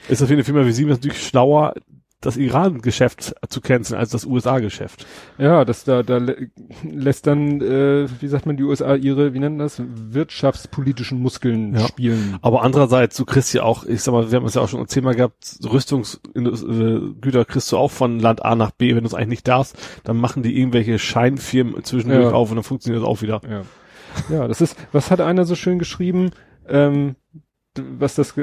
[0.08, 1.74] ist das für eine Firma wie Siemens natürlich schlauer,
[2.22, 5.06] das Iran-Geschäft zu canceln als das USA-Geschäft.
[5.38, 6.50] Ja, das da, da lä-
[6.82, 11.88] lässt dann, äh, wie sagt man, die USA ihre, wie nennen das, wirtschaftspolitischen Muskeln Ja.
[11.88, 12.36] spielen.
[12.42, 14.86] Aber andererseits, du kriegst ja auch, ich sag mal, wir haben es ja auch schon
[14.86, 19.28] zehnmal gehabt, Rüstungsgüter kriegst du auch von Land A nach B, wenn du es eigentlich
[19.30, 22.32] nicht darfst, dann machen die irgendwelche Scheinfirmen zwischendurch Ja.
[22.32, 23.40] auf und dann funktioniert das auch wieder.
[23.48, 23.62] Ja.
[24.36, 26.30] ja, das ist, was hat einer so schön geschrieben,
[26.68, 27.16] ähm,
[27.98, 28.42] was das äh,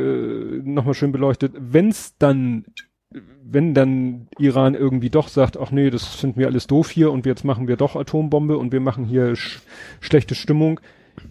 [0.64, 2.66] nochmal schön beleuchtet, wenn's dann,
[3.12, 7.26] wenn dann Iran irgendwie doch sagt, ach nee, das finden wir alles doof hier und
[7.26, 9.62] jetzt machen wir doch Atombombe und wir machen hier sch
[10.02, 10.80] schlechte Stimmung,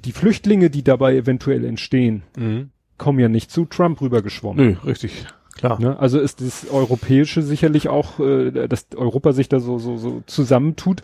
[0.04, 2.70] die Flüchtlinge, die dabei eventuell entstehen, Mhm.
[2.98, 4.66] kommen ja nicht zu Trump rübergeschwommen.
[4.66, 5.26] Nö, richtig.
[5.54, 5.80] Klar.
[5.80, 5.98] Ne?
[5.98, 11.02] Also ist das Europäische sicherlich auch, äh, dass Europa sich da so, so, so zusammentut,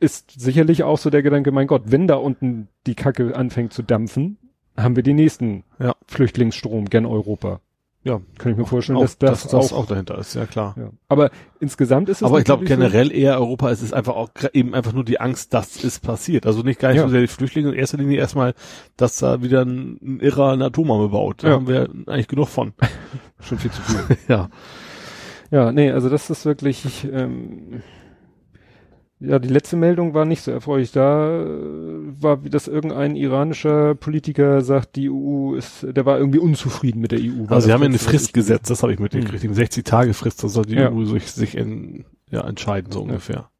[0.00, 3.82] ist sicherlich auch so der Gedanke, mein Gott, wenn da unten die Kacke anfängt zu
[3.82, 4.38] dampfen,
[4.76, 5.94] haben wir den nächsten Ja.
[6.06, 7.60] Flüchtlingsstrom, gern Europa.
[8.02, 8.18] Ja.
[8.38, 10.74] Kann ich mir vorstellen, Auch, dass das, dass das auch, auch dahinter ist, ja klar.
[10.78, 10.88] ja.
[11.08, 11.30] Aber
[11.60, 14.74] insgesamt ist es Aber ich glaube so- generell eher Europa, es ist einfach auch eben
[14.74, 16.46] einfach nur die Angst, dass es passiert.
[16.46, 17.02] Also nicht gar nicht Ja.
[17.02, 18.54] so sehr die Flüchtlinge, in erster Linie erstmal,
[18.96, 21.42] dass da wieder ein, ein Irrer eine Atombombe baut.
[21.44, 21.54] Da Ja.
[21.54, 22.72] haben wir eigentlich genug von.
[23.40, 24.16] schon viel zu viel.
[24.28, 24.48] ja.
[25.50, 27.82] Ja, nee, also das ist wirklich, ähm,
[29.20, 30.92] ja, die letzte Meldung war nicht so erfreulich.
[30.92, 31.48] Da äh,
[32.22, 37.12] war, wie das irgendein iranischer Politiker sagt, die EU ist, der war irgendwie unzufrieden mit
[37.12, 37.44] der EU.
[37.48, 39.44] Also sie haben ja eine Frist gesetzt, das habe ich mitgekriegt.
[39.44, 40.90] Eine 60-Tage-Frist, das soll die Ja.
[40.90, 43.50] EU sich, sich in, ja, entscheiden, so ungefähr.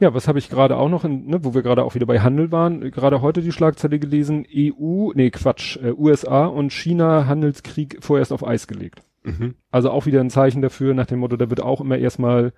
[0.00, 2.20] Ja, was habe ich gerade auch noch, in, ne, wo wir gerade auch wieder bei
[2.20, 7.98] Handel waren, gerade heute die Schlagzeile gelesen, EU, nee, Quatsch, äh, USA und China Handelskrieg
[8.00, 9.02] vorerst auf Eis gelegt.
[9.24, 9.54] Mhm.
[9.70, 12.52] Also auch wieder ein Zeichen dafür, nach dem Motto, da wird auch immer erstmal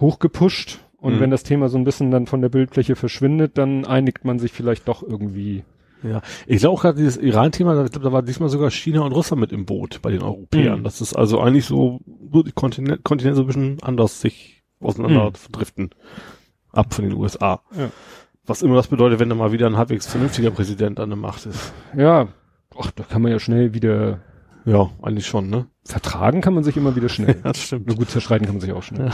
[0.00, 1.20] hochgepusht und Mhm.
[1.20, 4.52] wenn das Thema so ein bisschen dann von der Bildfläche verschwindet, dann einigt man sich
[4.52, 5.64] vielleicht doch irgendwie.
[6.02, 9.02] Ja, ich glaube auch gerade dieses Iran-Thema, da, ich glaub, da war diesmal sogar China
[9.02, 10.80] und Russland mit im Boot bei den Europäern.
[10.80, 10.84] Mhm.
[10.84, 12.00] Das ist also eigentlich so,
[12.32, 15.52] so die Kontinent, Kontinent so ein bisschen anders sich auseinander Mhm.
[15.52, 15.90] driften.
[16.72, 17.60] Ab von den USA.
[17.76, 17.90] Ja.
[18.46, 21.46] Was immer das bedeutet, wenn da mal wieder ein halbwegs vernünftiger Präsident an der Macht
[21.46, 21.72] ist.
[21.96, 22.28] Ja,
[22.78, 24.20] ach, da kann man ja schnell wieder
[24.66, 25.66] Ja, eigentlich schon, ne?
[25.86, 27.34] vertragen kann man sich immer wieder schnell.
[27.42, 27.86] das stimmt.
[27.86, 29.10] Nur gut zerstreiten kann man sich auch schnell.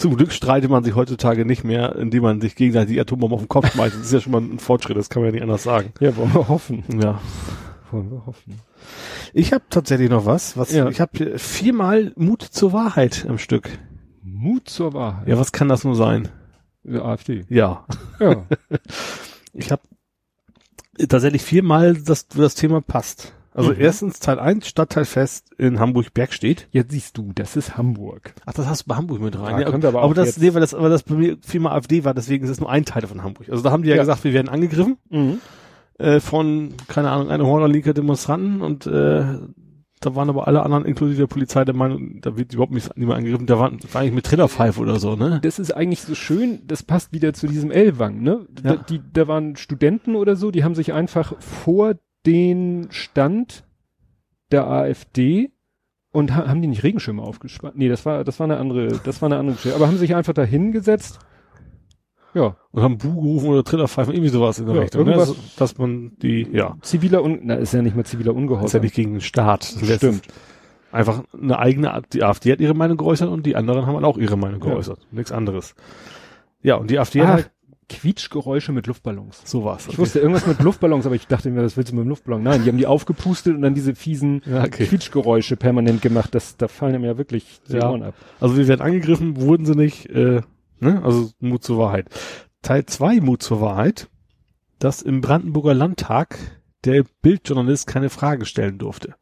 [0.00, 3.42] Zum Glück streitet man sich heutzutage nicht mehr, indem man sich gegenseitig die Atombombe auf
[3.42, 3.96] den Kopf schmeißt.
[3.96, 5.92] Das ist ja schon mal ein Fortschritt, das kann man ja nicht anders sagen.
[6.00, 6.84] Ja, wollen wir hoffen.
[7.02, 7.20] Ja.
[7.90, 8.54] Wollen wir hoffen.
[9.34, 10.88] Ich habe tatsächlich noch was, was Ja.
[10.88, 13.68] ich habe viermal Mut zur Wahrheit am Stück.
[14.22, 15.28] Mut zur Wahrheit.
[15.28, 16.28] Ja, was kann das nur sein?
[16.82, 17.44] Die AfD.
[17.50, 17.84] Ja.
[18.18, 18.46] Ja.
[19.52, 19.82] Ich habe
[21.08, 23.34] tatsächlich viermal das, das Thema passt.
[23.52, 23.76] Also Mhm.
[23.80, 26.68] erstens Teil 1, Stadtteilfest in Hamburg-Bergstedt.
[26.70, 28.32] Jetzt siehst du, das ist Hamburg.
[28.46, 29.58] Ach, das hast du bei Hamburg mit rein.
[29.60, 32.04] Da können wir aber auch das, nee, weil das, weil das bei mir viermal AfD
[32.04, 33.48] war, deswegen ist es nur ein Teil von Hamburg.
[33.50, 34.02] Also da haben die ja, Ja.
[34.02, 34.96] gesagt, wir werden angegriffen
[35.98, 39.24] äh, von, keine Ahnung, einer Horde linker Demonstranten und äh,
[40.02, 43.18] da waren aber alle anderen, inklusive der Polizei, der Meinung, da wird überhaupt nicht, niemand
[43.18, 43.46] angegriffen.
[43.46, 45.40] Da waren, war eigentlich mit Trillerpfeife oder so, ne?
[45.42, 48.46] Das ist eigentlich so schön, das passt wieder zu diesem Elwang, ne?
[48.50, 48.76] Da, Ja.
[48.76, 51.96] die, da waren Studenten oder so, die haben sich einfach vor
[52.26, 53.64] den Stand
[54.50, 55.50] der AfD
[56.12, 57.76] und ha haben die nicht Regenschirme aufgespannt?
[57.76, 59.76] Nee, das war, das war eine andere, das war eine andere Geschichte.
[59.76, 61.18] Aber haben sich einfach da hingesetzt.
[62.32, 65.04] Ja, Und haben Bu gerufen oder Trillerpfeifen, irgendwie sowas in der Ja, Richtung.
[65.04, 65.14] Ne?
[65.16, 68.40] Also, dass man die, ja, ziviler Un, na, ist ja nicht mehr ziviler ist ja
[68.40, 68.80] Ungehorsam.
[68.82, 69.74] nicht gegen den Staat.
[69.82, 70.28] Das Stimmt.
[70.92, 74.16] Einfach eine eigene, die AfD hat ihre Meinung geäußert und die anderen haben halt auch
[74.18, 74.70] ihre Meinung Ja.
[74.70, 74.98] geäußert.
[75.12, 75.74] Nichts anderes.
[76.62, 77.50] Ja, und die AfD Ach, hat
[77.90, 79.42] Quietschgeräusche mit Luftballons.
[79.44, 79.86] sowas.
[79.90, 82.42] Ich wusste irgendwas mit Luftballons, aber ich dachte mir, was willst du mit dem Luftballon?
[82.42, 84.86] Nein, die haben die aufgepustet und dann diese fiesen Ja, okay.
[84.86, 86.34] Quietschgeräusche permanent gemacht.
[86.34, 87.90] Das, da fallen einem ja wirklich die Ja.
[87.90, 88.14] Ohren ab.
[88.40, 90.40] Also wir werden angegriffen, wurden sie nicht, äh,
[90.78, 91.02] ne?
[91.04, 92.06] Also Mut zur Wahrheit.
[92.62, 94.08] Teil 2 Mut zur Wahrheit,
[94.78, 96.38] dass im Brandenburger Landtag
[96.84, 99.14] der Bildjournalist keine Frage stellen durfte.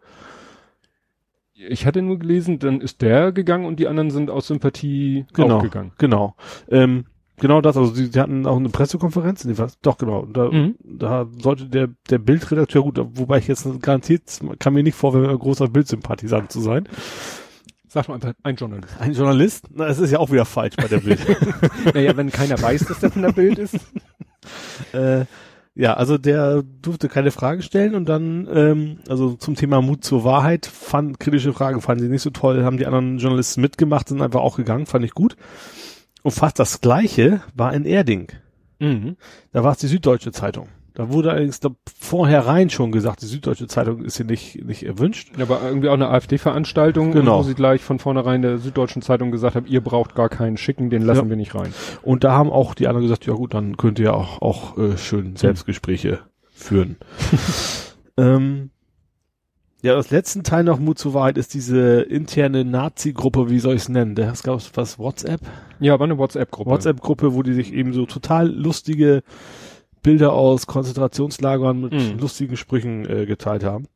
[1.54, 5.58] Ich hatte nur gelesen, dann ist der gegangen und die anderen sind aus Sympathie Genau.
[5.60, 5.92] gegangen.
[5.98, 6.36] Genau.
[6.68, 7.06] Ähm,
[7.38, 9.78] genau das, also sie, sie hatten auch eine Pressekonferenz, nee, was?
[9.80, 10.26] Doch, genau.
[10.26, 10.74] Da, Mhm.
[10.84, 14.22] da sollte der, der Bildredakteur, gut, wobei ich jetzt garantiert,
[14.58, 16.88] kann mir nicht vorwerfen, ein großer Bildsympathisant zu sein.
[17.88, 19.00] Sag mal einfach, ein Journalist.
[19.00, 21.20] Ein Journalist, na, es ist ja auch wieder falsch bei der Bild.
[21.94, 23.76] naja, wenn keiner weiß, dass der von der Bild ist.
[24.92, 25.24] äh,
[25.74, 30.24] ja, also der durfte keine Frage stellen und dann, ähm, also zum Thema Mut zur
[30.24, 34.20] Wahrheit, fand, kritische Fragen fanden sie nicht so toll, haben die anderen Journalisten mitgemacht, sind
[34.20, 35.36] einfach auch gegangen, fand ich gut.
[36.28, 38.28] Und fast das Gleiche war in Erding.
[38.80, 39.16] Mhm.
[39.52, 40.68] Da war es die Süddeutsche Zeitung.
[40.92, 45.30] Da wurde allerdings da vorherein schon gesagt, die Süddeutsche Zeitung ist hier nicht, nicht erwünscht.
[45.40, 47.38] Aber irgendwie auch eine AfD-Veranstaltung, Genau.
[47.38, 50.90] wo sie gleich von vornherein der Süddeutschen Zeitung gesagt haben, ihr braucht gar keinen schicken,
[50.90, 51.28] den lassen Ja.
[51.30, 51.72] wir nicht rein.
[52.02, 54.98] Und da haben auch die anderen gesagt, ja gut, dann könnt ihr auch, auch äh,
[54.98, 56.18] schön Selbstgespräche
[56.52, 56.96] führen.
[58.18, 58.70] ähm,
[59.80, 63.82] Ja, das letzten Teil noch Mut zur Wahrheit ist diese interne Nazi-Gruppe, wie soll ich
[63.82, 64.16] es nennen?
[64.16, 65.40] Da gab es was, WhatsApp?
[65.78, 66.70] Ja, aber eine WhatsApp-Gruppe.
[66.70, 69.22] WhatsApp-Gruppe, wo die sich eben so total lustige
[70.02, 72.18] Bilder aus Konzentrationslagern mit Mhm.
[72.18, 73.86] lustigen Sprüchen äh, geteilt haben.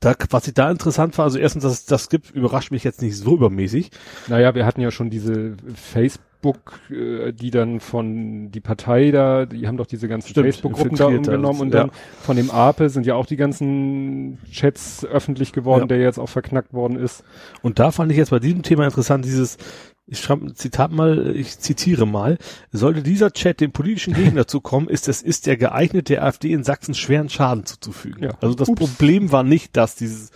[0.00, 3.02] Da, was ich da interessant war, also erstens, dass es das gibt, überrascht mich jetzt
[3.02, 3.90] nicht so übermäßig.
[4.28, 9.66] Naja, wir hatten ja schon diese Facebook, äh, die dann von die Partei da, die
[9.66, 11.92] haben doch diese ganzen Facebook-Gruppen da umgenommen und dann ja.
[12.20, 15.86] von dem Ape sind ja auch die ganzen Chats öffentlich geworden, Ja.
[15.86, 17.24] der jetzt auch verknackt worden ist.
[17.62, 19.58] Und da fand ich jetzt bei diesem Thema interessant, dieses,
[20.06, 22.38] ich schreibe ein Zitat mal, ich zitiere mal,
[22.72, 26.64] sollte dieser Chat dem politischen Gegner zukommen, ist es, ist er geeignet, der AfD in
[26.64, 28.22] Sachsen schweren Schaden zuzufügen.
[28.22, 28.30] Ja.
[28.40, 28.78] Also das Ups.
[28.78, 30.30] Problem war nicht, dass dieses,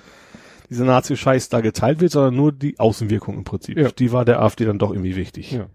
[0.68, 3.78] dieser Nazi-Scheiß da geteilt wird, sondern nur die Außenwirkung im Prinzip.
[3.78, 3.90] Ja.
[3.90, 5.52] Die war der AfD dann doch irgendwie wichtig.
[5.52, 5.66] Ja.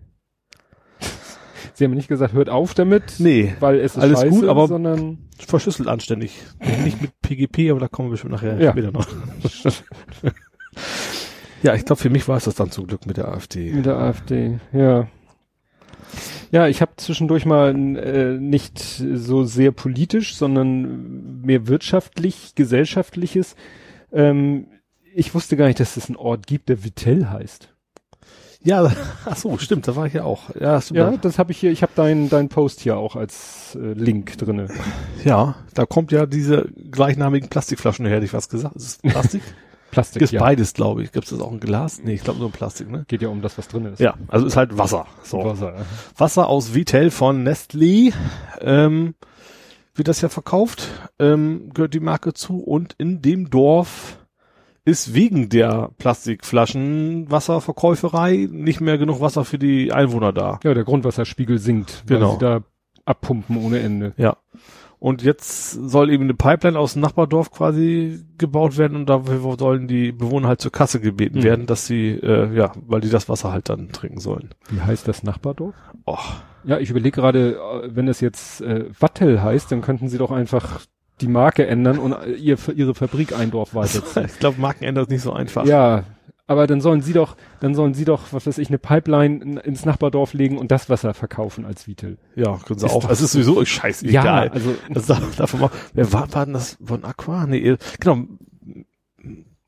[1.73, 4.67] Sie haben nicht gesagt, hört auf damit, Nee, weil es ist alles scheiße, gut, aber-
[4.67, 6.37] sondern verschlüsselt anständig.
[6.83, 8.71] Nicht mit PGP, aber da kommen wir bestimmt nachher Ja.
[8.71, 9.07] später noch.
[11.63, 13.71] ja, ich glaube, für mich war es das dann zum Glück mit der AfD.
[13.73, 15.07] mit der AfD, ja.
[16.51, 23.55] Ja, ich habe zwischendurch mal äh, nicht so sehr politisch, sondern mehr wirtschaftlich, gesellschaftliches.
[24.13, 24.67] Ähm,
[25.13, 27.73] ich wusste gar nicht, dass es einen Ort gibt, der Vitell heißt.
[28.63, 28.91] Ja,
[29.25, 30.55] ach so, stimmt, da war ich ja auch.
[30.59, 30.97] Ja, stimmt.
[30.97, 34.37] Ja, das habe ich hier, ich habe deinen dein Post hier auch als äh, Link
[34.37, 34.67] drinne.
[35.23, 38.75] Ja, da kommt ja diese gleichnamigen Plastikflaschen her, hätte ich was gesagt.
[38.75, 39.41] Ist es Plastik?
[39.91, 40.41] Plastik, ist ja.
[40.41, 41.13] beides, glaube ich.
[41.13, 42.01] Gibt es das auch in Glas?
[42.03, 43.05] Nee, ich glaube nur in Plastik, ne?
[43.07, 43.99] Geht ja um das, was drin ist.
[43.99, 45.07] Ja, also ist halt Wasser.
[45.23, 45.45] So.
[45.45, 45.75] Wasser.
[45.77, 45.85] ja.
[46.17, 48.13] Wasser aus Vitel von Nestlé.
[48.59, 49.15] Ähm,
[49.95, 50.89] wird das ja verkauft,
[51.19, 54.19] ähm, gehört die Marke zu und in dem Dorf
[54.87, 60.59] ist wegen der Plastikflaschen Wasserverkäuferei nicht mehr genug Wasser für die Einwohner da.
[60.63, 62.31] Ja, der Grundwasserspiegel sinkt, weil Genau.
[62.33, 62.61] sie da
[63.05, 64.13] abpumpen ohne Ende.
[64.17, 64.37] Ja.
[64.99, 69.87] Und jetzt soll eben eine Pipeline aus dem Nachbardorf quasi gebaut werden und dafür sollen
[69.87, 71.43] die Bewohner halt zur Kasse gebeten Mhm.
[71.43, 74.49] werden, dass sie, äh, ja, weil die das Wasser halt dann trinken sollen.
[74.69, 75.75] Wie heißt das Nachbardorf?
[76.07, 76.41] Och.
[76.63, 80.31] Ja, ich überlege gerade, äh, wenn es jetzt äh, Wattel heißt, dann könnten sie doch
[80.31, 80.81] einfach
[81.21, 84.25] die Marke ändern und ihr, ihre Fabrik ein Dorf weiterziehen.
[84.25, 85.65] Ich glaube, Markenänder ist nicht so einfach.
[85.65, 86.03] ja,
[86.49, 89.57] aber dann sollen sie doch, dann sollen sie doch, was weiß ich, eine Pipeline in-
[89.57, 92.17] ins Nachbardorf legen und das Wasser verkaufen als Vitel.
[92.35, 93.09] Ja, können sie Ist auch.
[93.09, 94.49] Es ist sowieso scheißegal.
[94.49, 97.45] also Also da- davon mal, wer war, war denn das von Aqua?
[97.47, 98.19] Nee, äh, genau.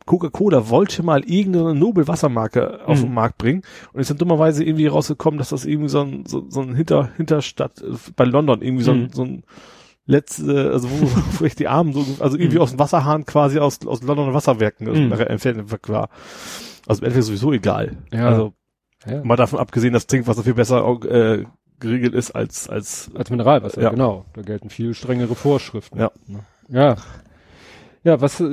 [0.05, 3.03] Coca-Cola wollte mal irgendeine Nobel-Wassermarke auf Mhm.
[3.07, 3.61] den Markt bringen
[3.93, 7.09] und ist dann dummerweise irgendwie rausgekommen, dass das irgendwie so ein, so, so ein Hinter,
[7.17, 9.09] Hinterstadt äh, bei London irgendwie so ein, Mhm.
[9.13, 9.43] so ein
[10.09, 11.05] letzte, also wo,
[11.39, 12.61] wo ich die Armen so, also irgendwie Mhm.
[12.63, 15.11] aus dem Wasserhahn quasi aus, aus Londoner Wasserwerken also Mhm.
[15.11, 16.09] entfernt war.
[16.87, 17.97] Also im Endeffekt sowieso egal.
[18.11, 18.27] Ja.
[18.27, 18.53] Also
[19.07, 21.45] ja, mal davon abgesehen, dass Trinkwasser viel besser äh,
[21.79, 23.89] geregelt ist als, als als Mineralwasser, Ja.
[23.91, 24.25] genau.
[24.33, 25.99] Da gelten viel strengere Vorschriften.
[25.99, 26.11] Ja.
[26.67, 26.95] Ja.
[28.03, 28.45] Ja, was, äh,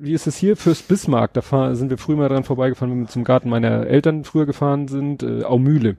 [0.00, 1.32] wie ist es hier fürs Bismarck?
[1.32, 4.44] Da fahr, sind wir früher mal dran vorbeigefahren, wenn wir zum Garten meiner Eltern früher
[4.46, 5.22] gefahren sind.
[5.22, 5.96] Äh, Aumühle.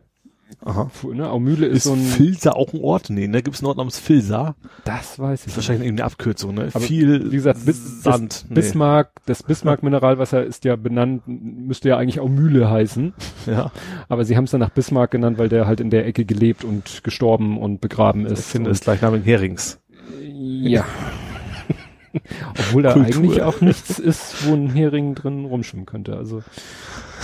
[0.63, 0.89] Aha.
[1.13, 1.29] Ne?
[1.29, 3.09] Aumühle ist, Ist so ein, Filsa auch ein Ort?
[3.09, 3.41] Nee, ne?
[3.43, 4.55] Gibt es einen Ort namens Filsa?
[4.85, 6.69] das weiß ich ist wahrscheinlich eben eine Abkürzung, ne?
[6.73, 8.45] Aber Viel wie gesagt, Bis- Sand.
[8.49, 8.55] Nee.
[8.55, 13.13] Bismarck, das Bismarck-Mineralwasser ist ja benannt, müsste ja eigentlich Aumühle heißen.
[13.45, 13.71] Ja,
[14.07, 16.63] Aber sie haben es dann nach Bismarck genannt, weil der halt in der Ecke gelebt
[16.63, 18.47] und gestorben und begraben ich ist.
[18.51, 19.79] finde und, es gleichnamigen Herings.
[20.21, 20.85] Ja.
[22.51, 23.15] Obwohl da Kultur.
[23.17, 26.15] eigentlich auch nichts ist, wo ein Hering drin rumschwimmen könnte.
[26.15, 26.43] Also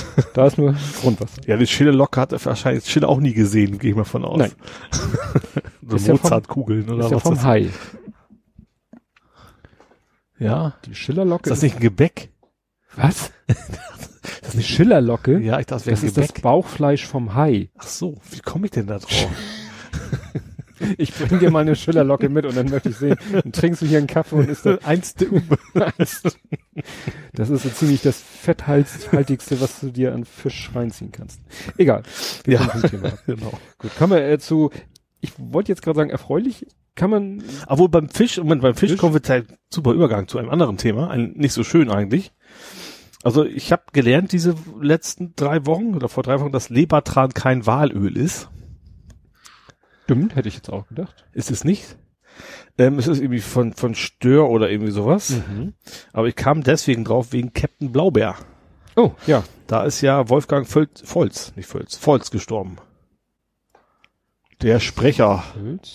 [0.34, 1.42] da ist nur Grundwasser.
[1.48, 4.26] Ja, die Schiller Lok hat er wahrscheinlich Schiller auch nie gesehen, gehe ich mal von
[4.26, 4.38] aus.
[4.40, 4.52] Nein.
[5.86, 7.70] oder Ist ja vom- Mozartkugeln oder ist ja was vom das Hai.
[10.38, 10.74] Ja.
[10.86, 12.30] Die Schillerlocke Ist das nicht ein Gebäck?
[12.96, 13.32] Was?
[14.42, 15.40] Das ist eine Schillerlocke?
[15.40, 16.42] Ja, ich dachte, es wäre Das ist das Gebäck.
[16.44, 17.70] Bauchfleisch vom Hai.
[17.78, 19.28] Ach so, wie komme ich denn da drauf?
[20.98, 23.86] Ich bring dir mal eine Schillerlocke mit und dann möchte ich sehen, dann trinkst du
[23.86, 25.16] hier einen Kaffee und ist das, Eins
[27.34, 31.42] das ist so ziemlich das fetthaltigste, was du dir an Fisch reinziehen kannst.
[31.78, 32.04] Egal.
[32.46, 32.60] Ja.
[33.26, 33.54] Genau.
[33.78, 34.72] Gut, kommen wir äh, zu,
[35.22, 36.66] ich wollte jetzt gerade sagen, erfreulich,
[36.96, 39.00] kann man, Obwohl beim Fisch, Moment, beim Fisch, Fisch?
[39.00, 42.34] kommen wir zu einem super Übergang zu einem anderen Thema, ein, nicht so schön eigentlich.
[43.24, 47.66] Also ich habe gelernt diese letzten drei Wochen oder vor drei Wochen, dass Lebertran kein
[47.66, 48.50] Walöl ist.
[50.10, 51.26] Stimmt, hätte ich jetzt auch gedacht.
[51.34, 51.98] Ist es nicht.
[52.78, 55.30] Ähm, es ist irgendwie von, von Stör oder irgendwie sowas.
[55.30, 55.74] Mhm.
[56.14, 58.36] Aber ich kam deswegen drauf wegen Captain Blaubeer.
[58.96, 59.44] Oh, ja.
[59.68, 62.78] Da ist ja Wolfgang Völz, Volz, nicht Völz, Volz gestorben.
[64.62, 65.44] Der Sprecher.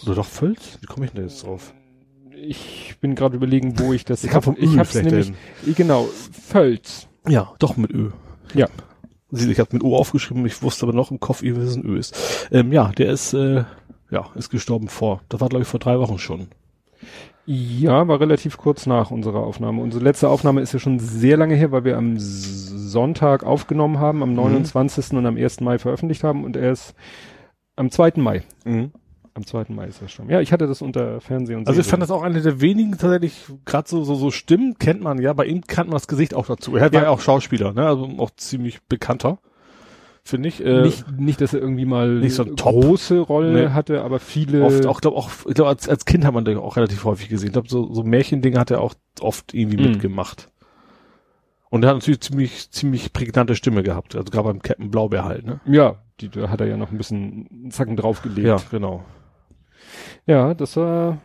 [0.04, 0.78] Oder doch Völz?
[0.80, 1.74] Wie komme ich denn jetzt drauf?
[2.30, 5.76] Ich bin gerade überlegen, wo ich das Ich hab vom Ich Öl hab's vielleicht nämlich,
[5.76, 7.08] genau, Völz.
[7.26, 8.10] Ja, doch mit Ö.
[8.54, 8.68] Ja.
[9.30, 11.98] Ich habe mit O aufgeschrieben, ich wusste aber noch im Kopf, dass es ein Ö
[11.98, 12.48] ist.
[12.52, 13.64] Ähm, ja, der ist, äh,
[14.10, 16.48] ja, ist gestorben vor, das war glaube ich vor drei Wochen schon.
[17.46, 19.82] Ja, war relativ kurz nach unserer Aufnahme.
[19.82, 24.22] Unsere letzte Aufnahme ist ja schon sehr lange her, weil wir am Sonntag aufgenommen haben,
[24.22, 25.12] am 29.
[25.12, 25.60] und am 1.
[25.60, 26.94] Mai veröffentlicht haben und er ist
[27.76, 28.12] am 2.
[28.16, 28.44] Mai.
[28.64, 29.66] Am 2.
[29.70, 30.30] Mai ist er schon.
[30.30, 32.92] Ja, ich hatte das unter Fernsehen und Also ich fand das auch eine der wenigen
[32.92, 36.32] tatsächlich, gerade so, so, so Stimmen kennt man ja, bei ihm kannte man das Gesicht
[36.32, 36.76] auch dazu.
[36.76, 37.02] Er war Ja.
[37.02, 37.86] ja auch Schauspieler, ne?
[37.86, 39.38] Also auch ziemlich bekannter,
[40.24, 40.64] finde ich.
[40.64, 42.72] Äh, nicht, nicht, dass er irgendwie mal nicht so ein Top.
[42.74, 43.68] große Rolle Nee.
[43.72, 44.64] hatte, aber viele.
[44.64, 47.28] oft auch, glaube auch, ich glaube, als, als Kind hat man den auch relativ häufig
[47.28, 47.48] gesehen.
[47.48, 49.92] Ich glaube, so, so Märchendinge hat er auch oft irgendwie Mhm.
[49.92, 50.48] mitgemacht.
[51.70, 54.14] Und er hat natürlich ziemlich, ziemlich prägnante Stimme gehabt.
[54.14, 55.60] Also gerade beim Captain Blaubeer halt, ne?
[55.66, 58.46] ja, die, da hat er ja noch ein bisschen einen Zacken draufgelegt.
[58.46, 59.02] Ja, genau.
[60.26, 61.18] Ja, das war.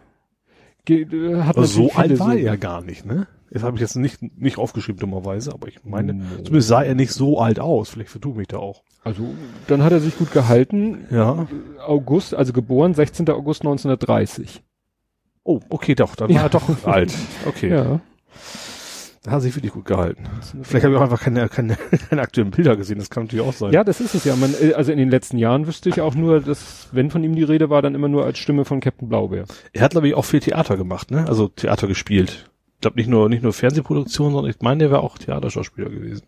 [0.86, 3.28] ge- äh, Hat Aber so alt war er ja gar nicht, ne?
[3.52, 6.24] Das habe ich jetzt nicht, nicht aufgeschrieben, dummerweise, aber ich meine, No.
[6.43, 7.89] zumindest sah er nicht so alt aus.
[7.89, 8.84] Vielleicht vertue mich da auch.
[9.04, 9.34] Also,
[9.68, 11.06] dann hat er sich gut gehalten.
[11.10, 11.47] Ja.
[11.86, 13.30] August, also geboren, 16.
[13.30, 14.62] August 1930.
[15.43, 16.36] Oh, okay, doch, dann Ja.
[16.38, 17.14] war er doch alt.
[17.47, 17.70] Okay.
[17.70, 18.02] Ja.
[19.24, 20.24] Da hat er sich wirklich gut gehalten.
[20.64, 21.76] Vielleicht habe ich auch einfach keine, keine,
[22.10, 23.74] keine aktuellen Bilder gesehen, das kann natürlich auch sein.
[23.74, 24.36] Ja, das ist es ja.
[24.36, 27.36] Man, äh, also in den letzten Jahren wüsste ich auch nur, dass, wenn von ihm
[27.36, 29.45] die Rede war, dann immer nur als Stimme von Captain Blaubeer.
[29.74, 31.26] Er hat, glaube ich, auch viel Theater gemacht, ne?
[31.28, 32.50] Also Theater gespielt.
[32.76, 36.24] Ich glaube nicht nur, nicht nur Fernsehproduktion, sondern ich meine, der wäre auch Theaterschauspieler gewesen.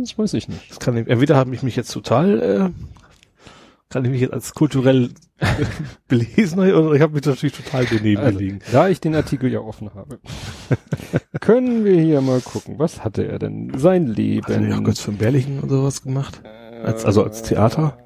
[0.00, 0.70] Das weiß ich nicht.
[0.70, 2.70] Das kann entweder habe ich mich jetzt total, äh,
[3.90, 5.10] kann ich mich jetzt als kulturell
[6.08, 8.58] belesen oder ich habe mich natürlich total daneben Also, gelegen.
[8.72, 10.18] da ich den Artikel ja offen habe,
[11.40, 12.78] können wir hier mal gucken.
[12.78, 13.72] Was hatte er denn?
[13.78, 14.44] Sein Leben.
[14.44, 16.42] Hat er nicht auch Götz von Berlichen und sowas gemacht?
[16.84, 17.98] Als, also als Theater?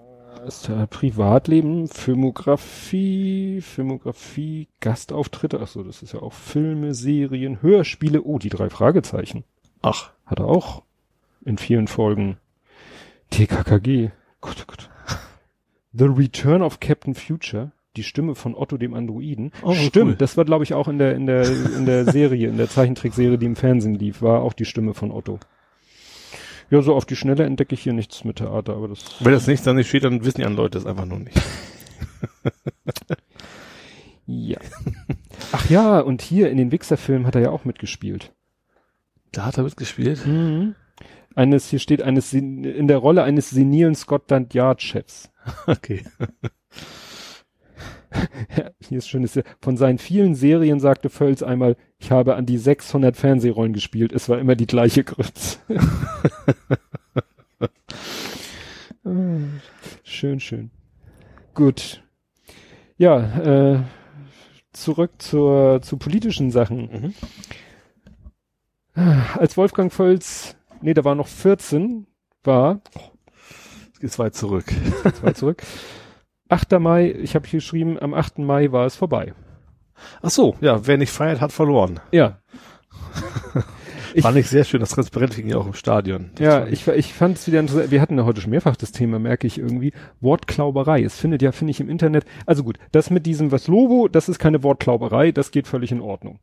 [0.47, 8.23] Ist da Privatleben, Filmografie, Filmografie, Gastauftritte, ach so, das ist ja auch Filme, Serien, Hörspiele,
[8.23, 9.45] oh, die drei Fragezeichen.
[9.83, 10.83] Ach, Hat er auch
[11.45, 12.39] in vielen Folgen.
[13.31, 14.11] TKKG.
[14.41, 14.91] Gott, oh Gott.
[15.93, 17.73] The Return of Captain Future.
[17.97, 19.53] Die Stimme von Otto dem Androiden.
[19.63, 20.17] Oh, Stimmt, cool.
[20.17, 23.37] das war glaube ich auch in der in der in der Serie, in der Zeichentrickserie,
[23.37, 25.39] die im Fernsehen lief, war auch die Stimme von Otto.
[26.71, 29.47] Ja, so auf die Schnelle entdecke ich hier nichts mit Theater, aber das wenn das
[29.47, 31.39] nicht dann nicht steht, dann wissen die anderen Leute es einfach nur nicht.
[34.27, 34.59] ja.
[35.53, 38.33] Ach ja, und hier in den Wichser-Filmen hat er ja auch mitgespielt.
[39.33, 40.27] Da hat er mitgespielt?
[40.27, 40.75] Mhm.
[41.35, 45.31] Eines, hier steht eines, in der Rolle eines senilen Scotland Yard Chefs.
[45.67, 46.05] Okay.
[48.57, 52.59] Ja, hier ist schönes, von seinen vielen Serien sagte Völz einmal, ich habe an die
[52.59, 55.59] 600 Fernsehrollen gespielt, es war immer die gleiche Grütze.
[59.05, 59.19] Ah,
[60.03, 60.71] schön, schön.
[61.55, 62.03] Gut.
[62.99, 63.81] Ja, äh,
[64.73, 67.15] zurück zur, zu politischen Sachen.
[68.95, 69.05] Mhm.
[69.39, 72.07] Als Wolfgang Völz, nee, da war noch 14,
[72.45, 72.81] war,
[73.87, 74.65] Jetzt geht's weit zurück.
[75.21, 75.63] zwei zurück,
[76.49, 76.73] 8.
[76.81, 78.39] Mai, ich habe hier geschrieben, am 8.
[78.41, 79.33] Mai war es vorbei.
[80.21, 82.01] Ach so, ja, wer nicht feiert, hat verloren.
[82.11, 82.39] Ja.
[84.15, 86.33] Ich- Fand ich sehr schön, das Transparent hing ja auch im Stadion.
[86.35, 87.91] Das Ja, ich, ich fand es wieder interessant.
[87.91, 89.95] Wir hatten ja heute schon mehrfach das Thema, merke ich irgendwie.
[90.21, 91.03] Wortklauberei.
[91.03, 92.27] Es findet ja, finde ich, im Internet.
[92.45, 96.03] Also gut, das mit diesem was Lobo, das ist keine Wortklauberei, das geht völlig in
[96.03, 96.41] Ordnung.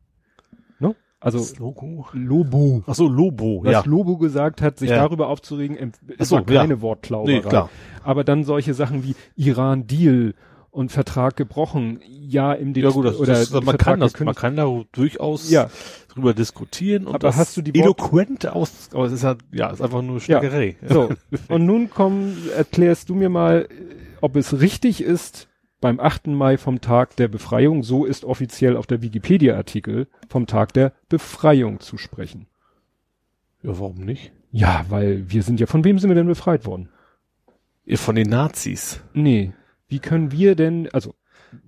[1.20, 2.06] Also Das Logo.
[2.14, 2.82] Lobo.
[2.86, 3.82] Ach so, Lobo, Was ja.
[3.84, 4.96] Lobo gesagt hat, sich Ja.
[4.96, 5.76] darüber aufzuregen,
[6.18, 6.80] ist so, keine ja.
[6.80, 7.36] Wortklauberei.
[7.36, 7.68] Nee, klar.
[8.02, 10.34] Aber dann solche Sachen wie Iran-Deal
[10.70, 14.34] und Vertrag gebrochen, ja im Ja gut, das, oder das, man Vertrag kann das, man
[14.34, 15.68] kann da durchaus Ja.
[16.08, 19.82] drüber diskutieren und Aber hast du die eloquent aus, aber es ist halt, ja, ist
[19.82, 20.76] einfach nur Schnackerei.
[20.88, 21.10] So,
[21.48, 23.68] und nun komm, erklärst du mir mal,
[24.22, 25.48] ob es richtig ist,
[25.80, 26.28] beim 8.
[26.28, 31.80] Mai vom Tag der Befreiung, so ist offiziell auf der Wikipedia-Artikel, vom Tag der Befreiung
[31.80, 32.46] zu sprechen.
[33.62, 34.32] Ja, warum nicht?
[34.52, 36.88] Ja, weil wir sind ja, von wem sind wir denn befreit worden?
[37.84, 39.02] Ihr von den Nazis.
[39.14, 39.52] Nee,
[39.88, 41.14] wie können wir denn, also,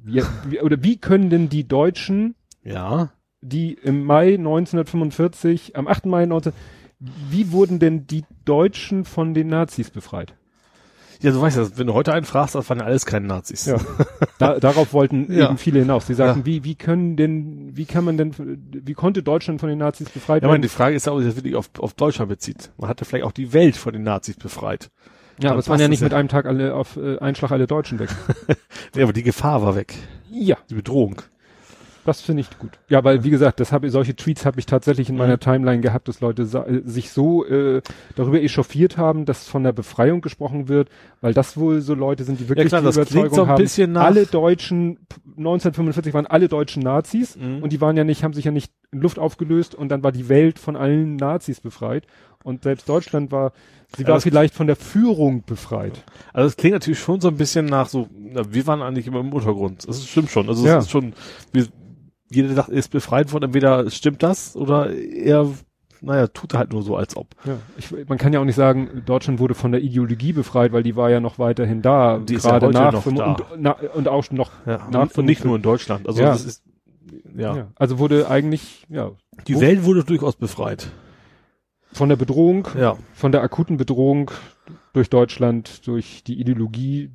[0.02, 3.12] wir, wir, oder wie können denn die Deutschen, Ja.
[3.40, 6.06] die im Mai 1945, am 8.
[6.06, 6.52] Mai 19,
[7.30, 10.34] wie wurden denn die Deutschen von den Nazis befreit?
[11.22, 13.66] Ja, du weißt ja, wenn du heute einen fragst, das waren ja alles keine Nazis.
[13.66, 13.76] Ja.
[14.38, 15.46] Da, darauf wollten Ja.
[15.48, 16.06] eben viele hinaus.
[16.08, 16.46] Sie sagten, Ja.
[16.46, 18.32] wie, wie können denn, wie kann man denn,
[18.72, 20.62] wie konnte Deutschland von den Nazis befreit Ja, meine, werden?
[20.62, 22.70] die Frage ist ja, ob sich das wirklich auf, auf Deutschland bezieht.
[22.76, 24.90] Man hatte vielleicht auch die Welt von den Nazis befreit.
[25.40, 27.98] Ja, aber es waren ja nicht mit einem Tag alle auf äh, Einschlag alle Deutschen
[28.00, 28.10] weg.
[28.96, 29.94] Ja, aber die Gefahr war weg.
[30.30, 31.22] ja, Die Bedrohung.
[32.04, 32.70] Das finde ich gut.
[32.88, 35.18] Ja, weil wie gesagt, das habe solche Tweets habe ich tatsächlich in Mhm.
[35.20, 37.80] meiner Timeline gehabt, dass Leute äh, sich so äh,
[38.16, 40.88] darüber echauffiert haben, dass von der Befreiung gesprochen wird,
[41.20, 43.48] weil das wohl so Leute sind, die wirklich klar, die das klingt Überzeugung so ein
[43.48, 44.98] haben, bisschen nach- alle Deutschen
[45.36, 47.62] 1945 waren alle Deutschen Nazis Mhm.
[47.62, 50.12] und die waren ja nicht, haben sich ja nicht in Luft aufgelöst und dann war
[50.12, 52.06] die Welt von allen Nazis befreit
[52.44, 53.52] und selbst Deutschland war,
[53.96, 56.04] sie Ja, war das- vielleicht von der Führung befreit.
[56.32, 59.20] Also es klingt natürlich schon so ein bisschen nach so, na, wir waren eigentlich immer
[59.20, 59.86] im Untergrund.
[59.88, 60.48] Das stimmt schon.
[60.48, 60.78] Also Ja.
[60.78, 61.12] es ist schon,
[61.52, 61.66] wir,
[62.34, 65.48] jeder sagt, er ist befreit worden, entweder stimmt das oder er,
[66.00, 67.28] naja, tut er halt nur so, als ob.
[67.44, 70.82] Ja, ich, man kann ja auch nicht sagen, Deutschland wurde von der Ideologie befreit, weil
[70.82, 72.18] die war ja noch weiterhin da.
[72.18, 73.24] Die ist ja nach noch da.
[73.32, 76.08] Und, na, und auch noch Ja, nach und nicht nur in Deutschland.
[76.08, 76.30] Also Ja.
[76.30, 76.62] das ist,
[77.36, 77.56] ja.
[77.56, 77.66] ja.
[77.76, 79.12] Also wurde eigentlich ja
[79.46, 80.90] Die Welt wurde durchaus befreit.
[81.92, 82.96] von der Bedrohung, Ja.
[83.12, 84.30] von der akuten Bedrohung
[84.94, 87.10] durch Deutschland, durch die Ideologie.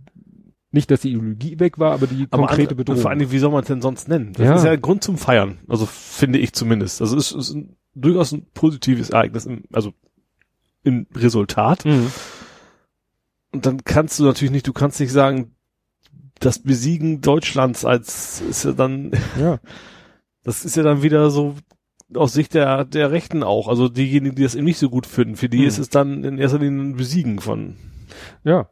[0.72, 3.00] Nicht, dass die Ideologie weg war, aber die Aber konkrete andere- Bedrohung.
[3.02, 4.34] Vor Dingen, wie soll man es denn sonst nennen?
[4.34, 4.56] Das Ja.
[4.56, 5.60] ist ja ein Grund zum Feiern.
[5.68, 7.02] Also finde ich zumindest.
[7.02, 9.94] Also es ist ein, durchaus ein positives Ereignis, im, also
[10.84, 11.86] im Resultat.
[11.86, 12.12] Mhm.
[13.54, 15.56] Und dann kannst du natürlich nicht, du kannst nicht sagen,
[16.40, 19.60] das Besiegen Deutschlands als ist ja dann, Ja.
[20.44, 21.56] das ist ja dann wieder so
[22.14, 23.68] aus Sicht der, der Rechten auch.
[23.70, 25.68] Also diejenigen, die das eben nicht so gut finden, für die Hm.
[25.68, 27.76] ist es dann in erster Linie ein Besiegen von.
[28.44, 28.70] Ja.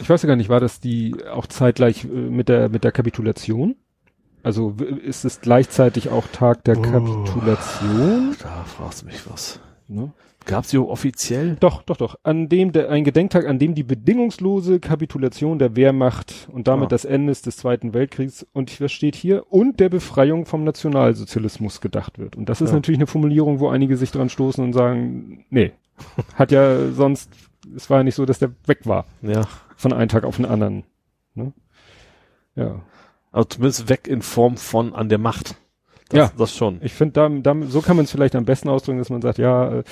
[0.00, 2.92] Ich weiß ja gar nicht, war das die auch zeitgleich äh, mit der mit der
[2.92, 3.76] Kapitulation?
[4.42, 4.74] Also
[5.04, 6.82] ist es gleichzeitig auch Tag der Oh.
[6.82, 8.34] Kapitulation?
[8.42, 9.60] Da fragst du mich was.
[9.88, 10.12] Ne?
[10.46, 11.58] Gab's die offiziell?
[11.60, 12.16] Doch, doch, doch.
[12.22, 16.88] An dem der ein Gedenktag, an dem die bedingungslose Kapitulation der Wehrmacht und damit Ah.
[16.88, 22.18] das Ende des Zweiten Weltkriegs und was steht hier und der Befreiung vom Nationalsozialismus gedacht
[22.18, 22.36] wird.
[22.36, 22.76] Und das ist Ja.
[22.76, 25.72] natürlich eine Formulierung, wo einige sich dran stoßen und sagen, nee,
[26.36, 27.30] hat ja sonst,
[27.76, 29.42] es war ja nicht so, dass der weg war Ja.
[29.80, 30.84] Von einem Tag auf den anderen.
[31.34, 31.52] Ne?
[32.54, 32.82] Ja.
[33.32, 35.54] Also zumindest weg in Form von an der Macht.
[36.10, 36.32] Das, Ja.
[36.36, 36.80] Das schon.
[36.82, 39.38] Ich finde, da, da, so kann man es vielleicht am besten ausdrücken, dass man sagt,
[39.38, 39.84] ja, äh,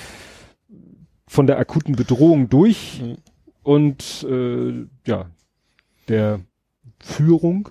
[1.27, 3.17] von der akuten Bedrohung durch Mhm.
[3.63, 5.25] und äh, ja,
[6.07, 6.41] der
[6.99, 7.69] Führung.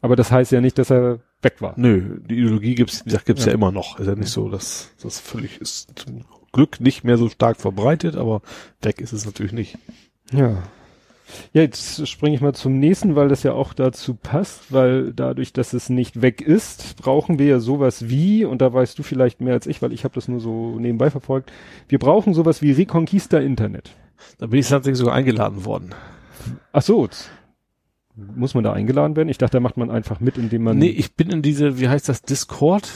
[0.00, 1.74] Aber das heißt ja nicht, dass er weg war.
[1.76, 3.50] Nö, die Ideologie gibt's, wie gesagt, gibt's ja.
[3.50, 3.54] Ja.
[3.54, 3.98] immer noch.
[4.00, 8.16] Ist ja nicht so, dass das völlig ist zum Glück nicht mehr so stark verbreitet,
[8.16, 8.42] aber
[8.82, 9.78] weg ist es natürlich nicht.
[10.32, 10.62] Ja.
[11.52, 15.52] Ja, jetzt springe ich mal zum nächsten, weil das ja auch dazu passt, weil dadurch,
[15.52, 19.40] dass es nicht weg ist, brauchen wir ja sowas wie, und da weißt du vielleicht
[19.40, 21.52] mehr als ich, weil ich habe das nur so nebenbei verfolgt,
[21.88, 23.90] wir brauchen sowas wie Reconquista Internet.
[24.38, 25.94] Da bin ich tatsächlich sogar eingeladen worden.
[26.72, 27.08] Ach so.
[28.16, 29.28] Muss man da eingeladen werden?
[29.28, 30.78] Ich dachte, da macht man einfach mit, indem man.
[30.78, 32.90] nee, ich bin in diese, wie heißt das, Discord?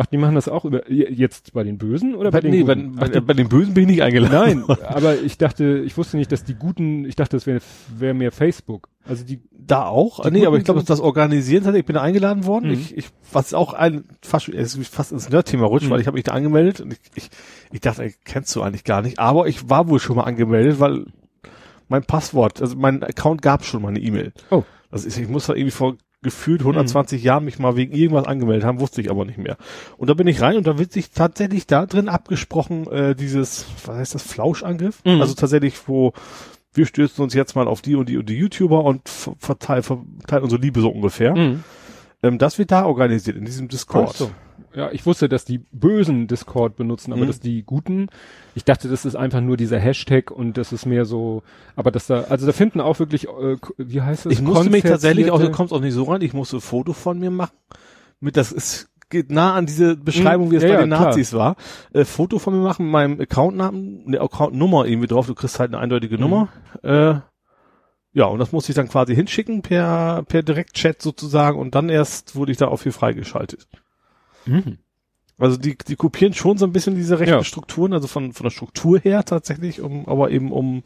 [0.00, 2.76] Ach, die machen das auch über jetzt bei den Bösen oder bei, den nee, bei,
[2.76, 2.94] Guten?
[2.94, 4.64] bei, die, bei den Bösen bin ich nicht eingeladen.
[4.68, 7.58] Nein, aber ich dachte, ich wusste nicht, dass die Guten, ich dachte, das wäre
[7.96, 8.90] wär mehr Facebook.
[9.04, 10.22] Also die, Da auch?
[10.22, 12.66] Die nee, aber Guten ich glaube, das Organisieren hat, ich bin da eingeladen worden.
[12.68, 12.74] Mhm.
[12.74, 15.90] Ich, ich, was auch ein, fast, es ist fast ins Nerd-Thema rutscht, Mhm.
[15.90, 17.30] weil ich habe mich da angemeldet und ich, ich,
[17.72, 19.18] ich dachte, ey, kennst du eigentlich gar nicht.
[19.18, 21.06] Aber ich war wohl schon mal angemeldet, weil
[21.88, 24.32] mein Passwort, also mein Account gab schon mal eine E-Mail.
[24.50, 24.62] Oh.
[24.92, 28.64] Das ist, ich muss da irgendwie vor gefühlt 120 Jahren mich mal wegen irgendwas angemeldet
[28.64, 29.56] haben, wusste ich aber nicht mehr.
[29.96, 33.66] Und da bin ich rein und da wird sich tatsächlich da drin abgesprochen, äh, dieses,
[33.86, 35.04] was heißt das, Flauschangriff?
[35.04, 35.20] Mhm.
[35.20, 36.12] Also tatsächlich, wo
[36.74, 39.82] wir stürzen uns jetzt mal auf die und die und die YouTuber und ver- verteilen,
[39.82, 41.34] verteilen unsere Liebe so ungefähr.
[41.36, 41.64] Mhm.
[42.22, 44.08] Ähm, das wird da organisiert, in diesem Discord.
[44.10, 44.30] Ach so.
[44.74, 47.26] Ja, ich wusste, dass die Bösen Discord benutzen, aber Mhm.
[47.28, 48.08] dass die Guten,
[48.54, 51.42] ich dachte, das ist einfach nur dieser Hashtag und das ist mehr so,
[51.76, 54.32] aber dass da, also da finden auch wirklich, äh, wie heißt das?
[54.34, 56.92] Ich musste mich tatsächlich auch, du kommst auch nicht so rein, ich musste ein Foto
[56.92, 57.56] von mir machen.
[58.20, 61.06] Mit, das ist, geht nah an diese Beschreibung, wie es Ja, bei ja, den klar.
[61.06, 61.56] Nazis war.
[61.94, 65.72] Äh, Foto von mir machen, mit meinem Accountnamen, eine Accountnummer irgendwie drauf, du kriegst halt
[65.72, 66.20] eine eindeutige Mhm.
[66.20, 66.48] Nummer.
[66.82, 67.14] Äh,
[68.12, 72.36] ja, und das musste ich dann quasi hinschicken per, per Direktchat sozusagen und dann erst
[72.36, 73.66] wurde ich da auch für freigeschaltet.
[74.46, 74.78] Mhm.
[75.38, 77.44] Also die, die kopieren schon so ein bisschen diese rechten Ja.
[77.44, 80.82] Strukturen, also von, von der Struktur her tatsächlich, um, aber eben um,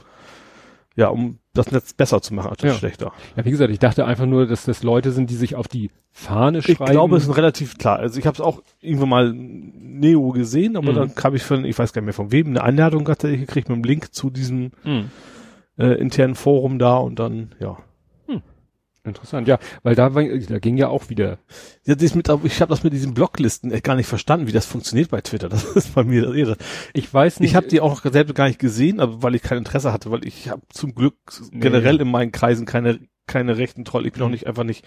[0.94, 2.74] ja, um das Netz besser zu machen, als Ja.
[2.74, 3.12] schlechter.
[3.34, 5.90] Ja, wie gesagt, ich dachte einfach nur, dass das Leute sind, die sich auf die
[6.10, 6.90] Fahne Ich schreiben.
[6.90, 7.98] glaube, es ist relativ klar.
[7.98, 10.96] Also ich habe es auch irgendwann mal Neo gesehen, aber Mhm.
[10.96, 13.40] dann kam ich von, ich weiß gar nicht mehr von wem, eine Einladung hatte ich
[13.40, 15.10] gekriegt mit einem Link zu diesem Mhm.
[15.78, 17.78] äh, internen Forum da und dann, ja.
[19.04, 21.38] Interessant, ja, weil da, war, da ging ja auch wieder.
[21.84, 24.64] ja das mit, ich habe das mit diesen Blocklisten echt gar nicht verstanden, wie das
[24.66, 25.48] funktioniert bei Twitter.
[25.52, 26.56] Das ist bei mir das Irre.
[26.94, 27.50] Ich weiß nicht.
[27.50, 30.24] Ich habe die auch selbst gar nicht gesehen, aber weil ich kein Interesse hatte, weil
[30.24, 31.16] ich habe zum Glück
[31.50, 31.60] Nee.
[31.60, 34.06] generell in meinen Kreisen keine keine rechten Troll.
[34.06, 34.84] Ich bin auch nicht einfach nicht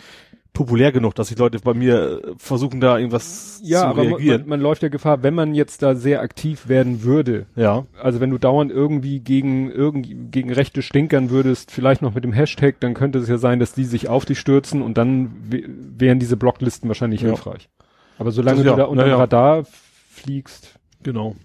[0.54, 4.42] populär genug, dass die Leute bei mir äh, versuchen da irgendwas ja, zu aber reagieren.
[4.42, 7.46] man, man läuft ja Gefahr, wenn man jetzt da sehr aktiv werden würde.
[7.56, 7.86] ja.
[8.02, 12.32] Also wenn du dauernd irgendwie gegen irgendwie gegen Rechte stinkern würdest, vielleicht noch mit dem
[12.32, 16.20] Hashtag, dann könnte es ja sein, dass die sich auf dich stürzen und dann wären
[16.20, 17.28] diese Blocklisten wahrscheinlich Ja.
[17.30, 17.70] hilfreich.
[18.18, 19.18] Aber solange Das ja, du da unter dem ja.
[19.18, 19.66] Radar
[20.10, 21.36] fliegst, Genau.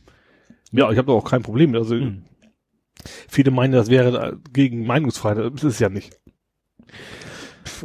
[0.72, 1.74] Ja, ich habe da auch kein Problem.
[1.74, 2.22] Also Mhm.
[3.28, 5.38] viele meinen, das wäre da gegen Meinungsfreiheit.
[5.54, 6.19] Das ist es ja nicht.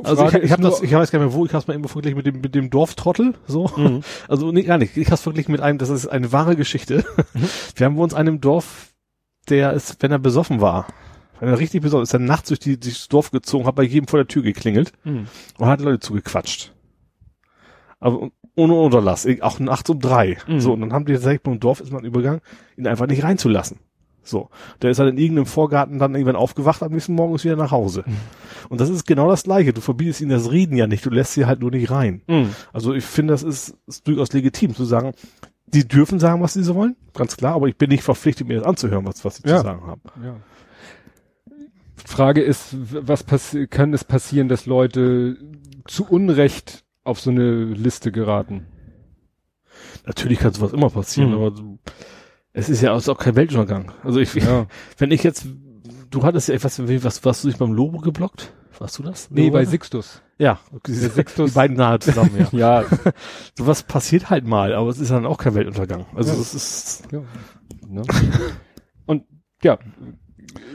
[0.03, 1.61] Also Frage ich, ich ist habe das, ich weiß gar nicht mehr wo, ich habe
[1.61, 3.69] es mal irgendwo verglichen mit dem mit dem Dorftrottel, so.
[3.75, 4.01] Mhm.
[4.27, 4.97] Also nee, gar nicht.
[4.97, 7.05] Ich habe es verglichen mit einem, das ist eine wahre Geschichte.
[7.33, 7.49] Mhm.
[7.75, 8.93] Wir haben bei uns einem Dorf,
[9.49, 10.87] der ist, wenn er besoffen war,
[11.39, 14.07] wenn er richtig besoffen ist, er nachts durch die durchs Dorf gezogen, hat bei jedem
[14.07, 15.27] vor der Tür geklingelt Mhm.
[15.57, 16.71] und hat Leute zugequatscht.
[17.99, 20.37] Aber ohne Unterlass, auch nachts um drei.
[20.47, 20.59] Mhm.
[20.59, 22.41] So, und dann haben die tatsächlich beim Dorf ist man übergegangen,
[22.77, 23.79] ihn einfach nicht reinzulassen.
[24.27, 24.49] So.
[24.81, 27.71] Der ist halt in irgendeinem Vorgarten dann irgendwann aufgewacht, am nächsten Morgen ist wieder nach
[27.71, 28.03] Hause.
[28.05, 28.15] Mhm.
[28.69, 29.71] Und das ist genau das Gleiche.
[29.73, 32.21] Du verbietest ihnen das Reden ja nicht, du lässt sie halt nur nicht rein.
[32.27, 32.49] Mhm.
[32.73, 35.13] Also ich finde, das ist, ist durchaus legitim zu sagen,
[35.67, 38.57] die dürfen sagen, was sie so wollen, ganz klar, aber ich bin nicht verpflichtet, mir
[38.57, 39.57] das anzuhören, was, was sie Ja.
[39.57, 40.01] zu sagen haben.
[40.23, 40.35] Ja.
[42.05, 43.25] Frage ist, was
[43.69, 45.37] kann es passieren, dass Leute
[45.85, 48.67] zu Unrecht auf so eine Liste geraten?
[50.05, 51.35] Natürlich kann sowas immer passieren, Mhm.
[51.35, 51.51] aber
[52.55, 53.91] es ist ja auch kein Weltuntergang.
[54.03, 54.65] Also ich, Ja.
[54.97, 55.45] wenn ich jetzt,
[56.09, 58.53] du hattest ja, nicht, was, warst du nicht beim Lobo geblockt?
[58.79, 59.29] Warst du das?
[59.31, 59.71] Nee, bei Lobo?
[59.71, 60.21] Sixtus.
[60.37, 61.51] Ja, Der Sixtus.
[61.51, 62.81] die beiden nahe zusammen, ja.
[62.81, 62.85] ja.
[63.57, 66.05] Sowas passiert halt mal, aber es ist dann auch kein Weltuntergang.
[66.15, 66.39] Also Ja.
[66.41, 67.21] es ist, ja.
[67.87, 68.03] Ne?
[69.05, 69.23] Und
[69.63, 69.77] ja.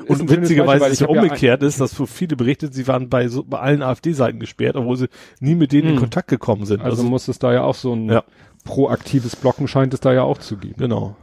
[0.08, 3.28] Und witzigerweise ist ja ich hab umgekehrt ist, dass so viele berichtet, sie waren bei
[3.28, 5.08] so, bei allen AfD-Seiten gesperrt, obwohl sie
[5.40, 5.98] nie mit denen in Mhm.
[6.00, 6.82] Kontakt gekommen sind.
[6.82, 8.24] Also, muss es da ja auch so ein Ja.
[8.64, 10.74] proaktives Blocken scheint es da ja auch zu geben.
[10.78, 11.16] genau.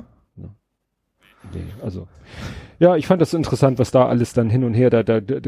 [1.54, 2.08] Nee, also
[2.80, 5.40] ja, ich fand das interessant, was da alles dann hin und her, da, da, da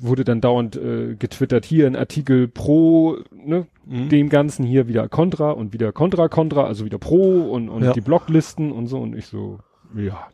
[0.00, 4.08] wurde dann dauernd äh, getwittert, hier ein Artikel pro ne, Mhm.
[4.10, 7.92] dem Ganzen, hier wieder Contra und wieder Contra, Contra, also wieder pro und, und Ja.
[7.92, 9.58] die Blocklisten und so und ich so,
[9.96, 10.28] ja,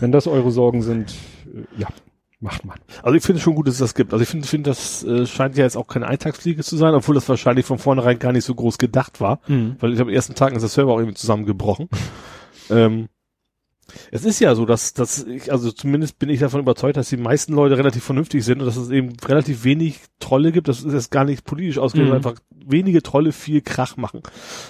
[0.00, 1.14] wenn das eure Sorgen sind,
[1.54, 1.88] äh, ja,
[2.40, 2.78] macht man.
[3.02, 4.12] Also ich finde schon gut, dass es das gibt.
[4.12, 7.14] Also ich finde, finde das äh, scheint ja jetzt auch keine Eintagsfliege zu sein, obwohl
[7.14, 9.40] das wahrscheinlich von vornherein gar nicht so groß gedacht war.
[9.46, 11.88] Weil ich am ersten Tag ist der Server auch irgendwie zusammengebrochen.
[12.70, 13.08] ähm,
[14.10, 17.16] es ist ja so, dass, dass ich, also zumindest bin ich davon überzeugt, dass die
[17.16, 20.68] meisten Leute relativ vernünftig sind und dass es eben relativ wenig Trolle gibt.
[20.68, 22.16] Das ist jetzt gar nicht politisch ausgelegt, Mhm.
[22.16, 24.22] einfach wenige Trolle viel Krach machen.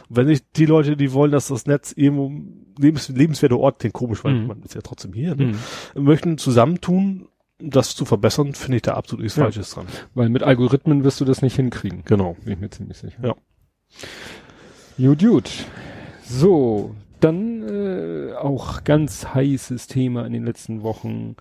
[0.09, 2.31] Und wenn nicht die Leute, die wollen, dass das Netz irgendwo
[2.79, 4.47] lebens, lebenswerte Ort klingt komisch, weil Mhm.
[4.49, 5.55] man ist ja trotzdem hier, ne?
[5.95, 9.45] möchten zusammentun, das zu verbessern, finde ich da absolut nichts Ja.
[9.45, 9.87] Falsches dran.
[10.15, 12.03] Weil mit Algorithmen wirst du das nicht hinkriegen.
[12.05, 12.37] Genau.
[12.45, 13.17] Bin ich mir ziemlich sicher.
[13.23, 13.35] Ja.
[14.99, 15.51] Gut, gut.
[16.29, 21.37] So, dann äh, auch ganz heißes Thema in den letzten Wochen.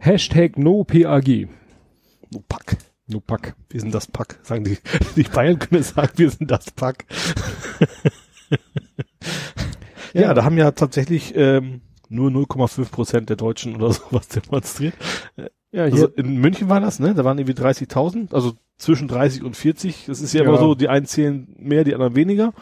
[0.00, 1.48] Hashtag NoPAG.
[2.30, 2.76] No Pack.
[3.06, 3.54] No Pack.
[3.70, 4.38] Wir sind das Pack.
[4.42, 4.78] Sagen die,
[5.16, 7.06] die Bayern können sagen, wir sind das Pack.
[10.14, 10.34] ja, Ja.
[10.34, 14.94] da haben ja tatsächlich ähm, nur 0,5 Prozent der Deutschen oder sowas demonstriert.
[15.72, 17.14] Ja, Also hier, in München war das, ne?
[17.14, 20.04] Da waren irgendwie 30.000, also zwischen 30 und 40.
[20.06, 20.48] Das ist ja, Ja.
[20.48, 22.52] immer so, die einen zählen mehr, die anderen weniger.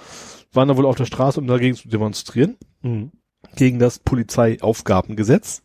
[0.57, 2.57] Waren da wohl auf der Straße, um dagegen zu demonstrieren.
[2.83, 3.13] Mhm.
[3.55, 5.63] Gegen das Polizeiaufgabengesetz.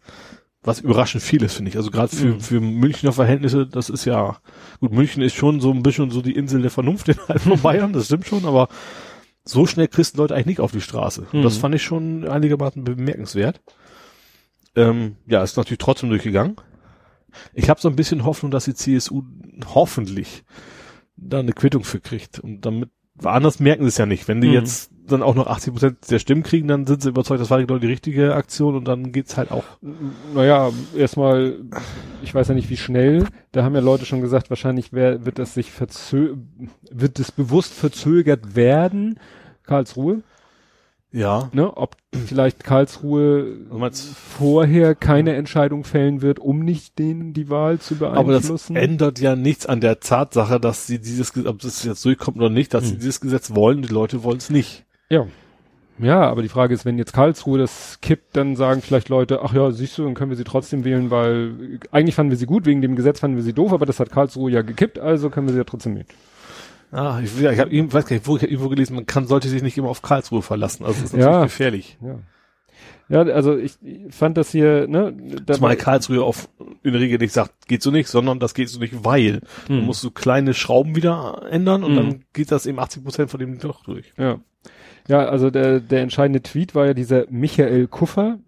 [0.64, 1.78] Was überraschend viel ist, finde ich.
[1.78, 2.40] Also gerade für, Mhm.
[2.40, 4.38] für Münchner Verhältnisse, das ist ja,
[4.80, 7.94] gut, München ist schon so ein bisschen so die Insel der Vernunft innerhalb von Bayern,
[7.94, 8.68] das stimmt schon, aber
[9.44, 11.26] so schnell kriegst Leute eigentlich nicht auf die Straße.
[11.34, 11.60] Und das Mhm.
[11.62, 13.60] fand ich schon einigermaßen bemerkenswert.
[14.76, 16.56] Ähm, ja, ist natürlich trotzdem durchgegangen.
[17.54, 19.24] Ich habe so ein bisschen Hoffnung, dass die CSU
[19.74, 20.44] hoffentlich
[21.16, 22.40] da eine Quittung für kriegt.
[22.40, 22.90] Und damit,
[23.24, 24.28] anders merken sie es ja nicht.
[24.28, 24.54] Wenn die Mhm.
[24.54, 27.60] jetzt dann auch noch 80 Prozent der Stimmen kriegen, dann sind sie überzeugt, das war
[27.60, 29.64] genau die richtige Aktion und dann geht's halt auch.
[30.34, 31.56] naja, erstmal,
[32.24, 35.38] ich weiß ja nicht wie schnell, da haben ja Leute schon gesagt, wahrscheinlich wär, wird
[35.40, 36.36] das sich verzö
[36.90, 39.20] wird es bewusst verzögert werden,
[39.64, 40.24] Karlsruhe,
[41.14, 41.50] Ja.
[41.52, 43.58] ne, ob vielleicht Karlsruhe
[44.16, 48.76] vorher keine Entscheidung fällen wird, um nicht denen die Wahl zu aber das beeinflussen.
[48.76, 52.74] ändert ja nichts an der Tatsache, dass sie dieses, ob das jetzt durchkommt oder nicht,
[52.74, 53.00] dass sie Mhm.
[53.00, 54.86] dieses Gesetz wollen, die Leute wollen es nicht.
[55.10, 55.26] ja.
[56.00, 59.54] Ja, aber die Frage ist, wenn jetzt Karlsruhe das kippt, dann sagen vielleicht Leute, ach
[59.54, 62.66] ja, siehst du, dann können wir sie trotzdem wählen, weil eigentlich fanden wir sie gut,
[62.66, 65.46] wegen dem Gesetz fanden wir sie doof, aber das hat Karlsruhe ja gekippt, also können
[65.48, 66.08] wir sie ja trotzdem wählen.
[66.92, 69.62] Ah, ich, ich habe weiß gar nicht, wo ich irgendwo gelesen, man kann, sollte sich
[69.62, 70.86] nicht immer auf Karlsruhe verlassen.
[70.86, 71.44] Also das ist natürlich Ja.
[71.44, 71.98] gefährlich.
[72.02, 72.20] Ja.
[73.10, 73.74] Ja, also ich,
[74.10, 75.14] fand das hier, ne,
[75.52, 76.48] Zumal Karlsruhe auf
[76.82, 79.42] in der Regel nicht sagt, geht so nicht, sondern das geht so nicht, weil.
[79.68, 79.80] Hm.
[79.80, 81.96] Du musst so kleine Schrauben wieder ändern und Mhm.
[81.98, 84.14] dann geht das eben 80 Prozent von dem doch durch.
[84.18, 84.40] Ja.
[85.08, 88.40] Ja, also der, der entscheidende Tweet war ja dieser Michael Kuffer,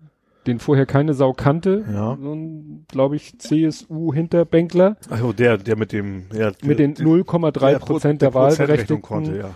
[0.47, 1.85] den vorher keine Sau kannte.
[1.91, 2.17] Ja.
[2.21, 8.21] So ein, glaube ich, CSU-Hinterbänkler Also der, der mit dem, ja, mit den 0,3 Prozent
[8.21, 9.01] der, Prozentrechnung Wahlberechtigten.
[9.01, 9.55] konnte, ja.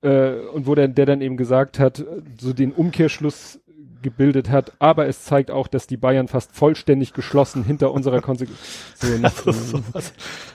[0.00, 2.04] Äh, und wo der, der dann eben gesagt hat,
[2.40, 3.60] so den Umkehrschluss
[4.08, 8.58] gebildet hat, aber es zeigt auch, dass die Bayern fast vollständig geschlossen hinter unserer Konsequenz.
[8.98, 9.80] So,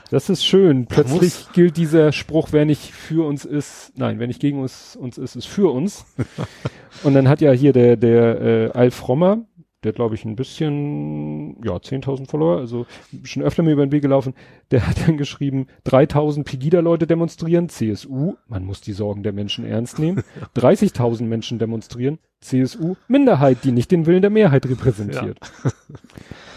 [0.09, 0.85] Das ist schön.
[0.85, 5.17] Plötzlich gilt dieser Spruch, wer nicht für uns ist, nein, wer nicht gegen uns, uns
[5.17, 6.05] ist, ist für uns.
[7.03, 9.39] Und dann hat ja hier der, der äh, Alf Rommer,
[9.83, 12.85] der glaube ich ein bisschen, ja, 10.000 Follower, also
[13.23, 14.33] schon öfter mir über den Weg gelaufen,
[14.71, 19.99] der hat dann geschrieben, 3.000 Pegida-Leute demonstrieren, CSU, man muss die Sorgen der Menschen ernst
[19.99, 20.23] nehmen,
[20.55, 25.37] 30.000 Menschen demonstrieren, CSU, Minderheit, die nicht den Willen der Mehrheit repräsentiert.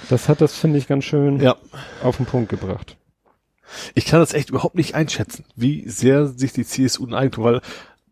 [0.08, 1.56] Das hat das, finde ich, ganz schön Ja.
[2.02, 2.96] auf den Punkt gebracht.
[3.94, 7.60] Ich kann das echt überhaupt nicht einschätzen, wie sehr sich die CSU ein Eigentum, weil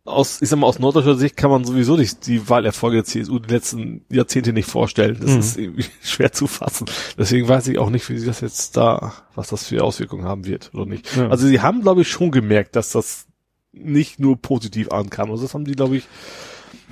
[0.05, 3.39] aus, ich sag mal, aus norddeutscher Sicht kann man sowieso nicht die Wahlerfolge der CSU
[3.39, 5.17] die letzten Jahrzehnte nicht vorstellen.
[5.21, 5.39] Das Mhm.
[5.39, 6.87] ist irgendwie schwer zu fassen.
[7.17, 10.45] Deswegen weiß ich auch nicht, wie sie das jetzt da, was das für Auswirkungen haben
[10.45, 11.17] wird oder nicht.
[11.17, 11.29] Ja.
[11.29, 13.27] Also sie haben, glaube ich, schon gemerkt, dass das
[13.73, 15.31] nicht nur positiv ankam.
[15.31, 16.05] Also das haben die, glaube ich,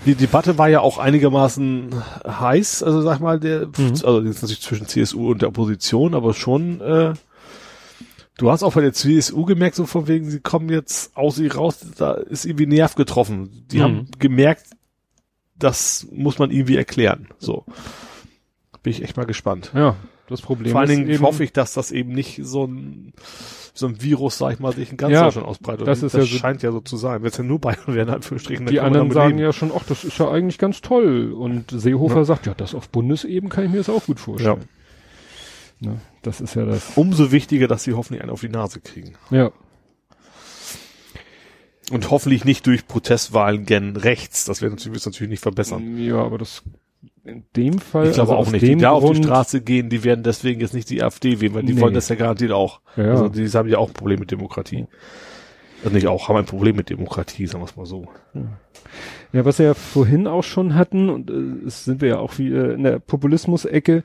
[0.07, 1.95] die Debatte war ja auch einigermaßen
[2.27, 3.91] heiß, also sag mal, der, Mhm.
[4.05, 7.13] also jetzt natürlich zwischen CSU und der Opposition, aber schon, äh,
[8.39, 11.55] du hast auch bei der CSU gemerkt, so von wegen, sie kommen jetzt aus ihr
[11.55, 13.65] raus, da ist irgendwie Nerv getroffen.
[13.71, 13.83] Die Mhm.
[13.83, 14.67] haben gemerkt,
[15.59, 17.29] das muss man irgendwie erklären.
[17.39, 17.65] So.
[18.83, 19.71] Bin ich echt mal gespannt.
[19.75, 19.95] Ja,
[20.29, 23.13] das Problem Vor allen Dingen eben, hoffe ich, dass das eben nicht so ein,
[23.75, 25.87] so ein Virus, sag ich mal, sich in ganz Ja, Deutschland ausbreitet.
[25.87, 27.23] das ist ja so- scheint ja so zu sein.
[27.23, 29.41] Wenn es ja nur Bayern wären, Anführungsstrichen, die anderen sagen leben.
[29.41, 31.33] ja schon, ach, das ist ja eigentlich ganz toll.
[31.33, 34.65] Und Seehofer sagt, ja, das auf Bundesebene kann ich mir das auch gut vorstellen.
[35.83, 36.93] Ne, das ist ja das.
[36.97, 39.15] Umso wichtiger, dass sie hoffentlich einen auf die Nase kriegen.
[39.31, 39.51] Ja.
[41.91, 44.45] Und hoffentlich nicht durch Protestwahlen gen rechts.
[44.45, 45.99] Das wird natürlich, wird's natürlich nicht verbessern.
[45.99, 46.63] Ja, aber das
[47.25, 48.09] in dem Fall.
[48.09, 48.63] Ich glaube also auch nicht.
[48.63, 51.63] Die da auf die Straße gehen, die werden deswegen jetzt nicht die AfD wählen, weil
[51.65, 51.81] die Nee.
[51.81, 52.81] wollen das ja garantiert auch.
[52.97, 53.11] Ja, ja.
[53.11, 54.87] Also die haben ja auch ein Problem mit Demokratie.
[55.85, 58.07] Also nicht auch, haben ein Problem mit Demokratie, sagen wir es mal so.
[59.33, 62.53] Ja, was wir ja vorhin auch schon hatten, und äh, sind wir ja auch wie
[62.53, 64.05] äh, in der Populismus-Ecke.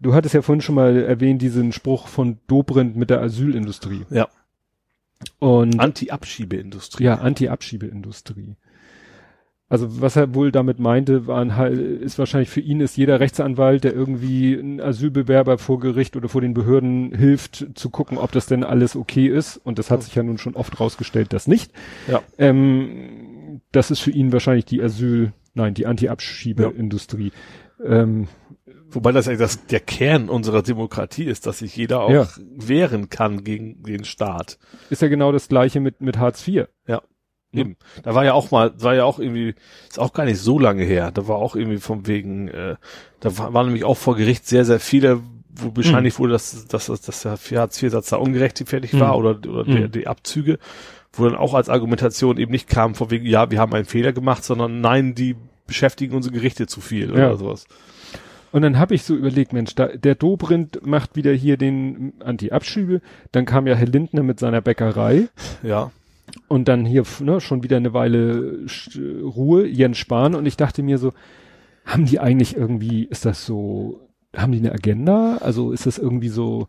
[0.00, 4.06] Du hattest ja vorhin schon mal erwähnt, diesen Spruch von Dobrindt mit der Asylindustrie.
[4.10, 4.28] Ja.
[5.38, 7.04] Und Anti-Abschiebeindustrie.
[7.04, 8.56] ja, Anti-Abschiebeindustrie.
[9.68, 13.84] Also was er wohl damit meinte, waren halt, ist wahrscheinlich für ihn ist jeder Rechtsanwalt,
[13.84, 18.46] der irgendwie einen Asylbewerber vor Gericht oder vor den Behörden hilft, zu gucken, ob das
[18.46, 19.58] denn alles okay ist.
[19.58, 21.72] Und das hat sich ja nun schon oft rausgestellt, dass nicht.
[22.08, 22.20] Ja.
[22.36, 27.30] Ähm, das ist für ihn wahrscheinlich die Asyl, nein, die Anti-Abschiebeindustrie.
[27.84, 28.26] Ähm,
[28.92, 32.28] Wobei das ja das, der Kern unserer Demokratie ist, dass sich jeder auch Ja.
[32.56, 34.58] wehren kann gegen den Staat.
[34.90, 36.66] ist ja genau das gleiche mit, mit Hartz IV.
[36.86, 37.02] Ja.
[37.52, 37.76] Eben.
[38.04, 39.54] Da war ja auch mal, war ja auch irgendwie,
[39.88, 41.10] ist auch gar nicht so lange her.
[41.10, 42.76] Da war auch irgendwie von wegen, äh,
[43.20, 45.20] da war, war nämlich auch vor Gericht sehr, sehr viele,
[45.56, 49.24] wo bescheinigt wurde, dass, dass, dass, der Hartz-IV-Satz da ungerechtfertigt war Mhm.
[49.24, 49.92] oder, oder der, Mhm.
[49.92, 50.58] die Abzüge,
[51.12, 54.12] wo dann auch als Argumentation eben nicht kam von wegen, ja, wir haben einen Fehler
[54.12, 55.34] gemacht, sondern nein, die
[55.66, 57.36] beschäftigen unsere Gerichte zu viel oder Ja.
[57.36, 57.66] sowas.
[58.52, 63.00] Und dann habe ich so überlegt, Mensch, da, der Dobrindt macht wieder hier den Anti-Abschiebe.
[63.32, 65.28] Dann kam ja Herr Lindner mit seiner Bäckerei.
[65.62, 65.92] Ja.
[66.48, 68.66] Und dann hier ne, schon wieder eine Weile
[69.22, 70.34] Ruhe, Jens Spahn.
[70.34, 71.12] Und ich dachte mir so,
[71.84, 74.00] haben die eigentlich irgendwie, ist das so,
[74.36, 75.38] haben die eine Agenda?
[75.38, 76.68] Also ist das irgendwie so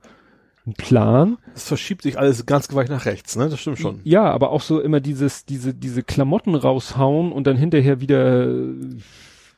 [0.66, 1.38] ein Plan?
[1.56, 3.50] Es verschiebt sich alles ganz gewaltig nach rechts, ne?
[3.50, 4.00] Das stimmt schon.
[4.04, 8.48] Ja, aber auch so immer dieses, diese, diese Klamotten raushauen und dann hinterher wieder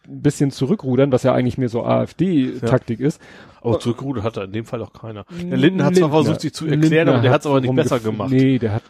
[0.07, 3.21] ein bisschen zurückrudern, was ja eigentlich mehr so AfD-Taktik ist.
[3.61, 5.25] Aber zurückgerudert hat er in dem Fall auch keiner.
[5.31, 7.75] Der Linden hat zwar versucht, sich zu erklären, Lindner aber der hat es aber nicht
[7.75, 8.31] besser gemacht.
[8.31, 8.83] Nee, der hat.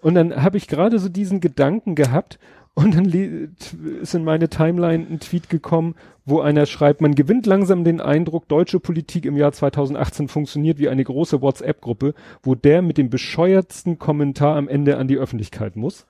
[0.00, 2.38] und dann habe ich gerade so diesen Gedanken gehabt
[2.74, 5.94] und dann ist in meine Timeline ein Tweet gekommen,
[6.26, 10.90] wo einer schreibt, man gewinnt langsam den Eindruck, deutsche Politik im Jahr 2018 funktioniert wie
[10.90, 12.12] eine große WhatsApp-Gruppe,
[12.42, 16.06] wo der mit dem bescheuertsten Kommentar am Ende an die Öffentlichkeit muss.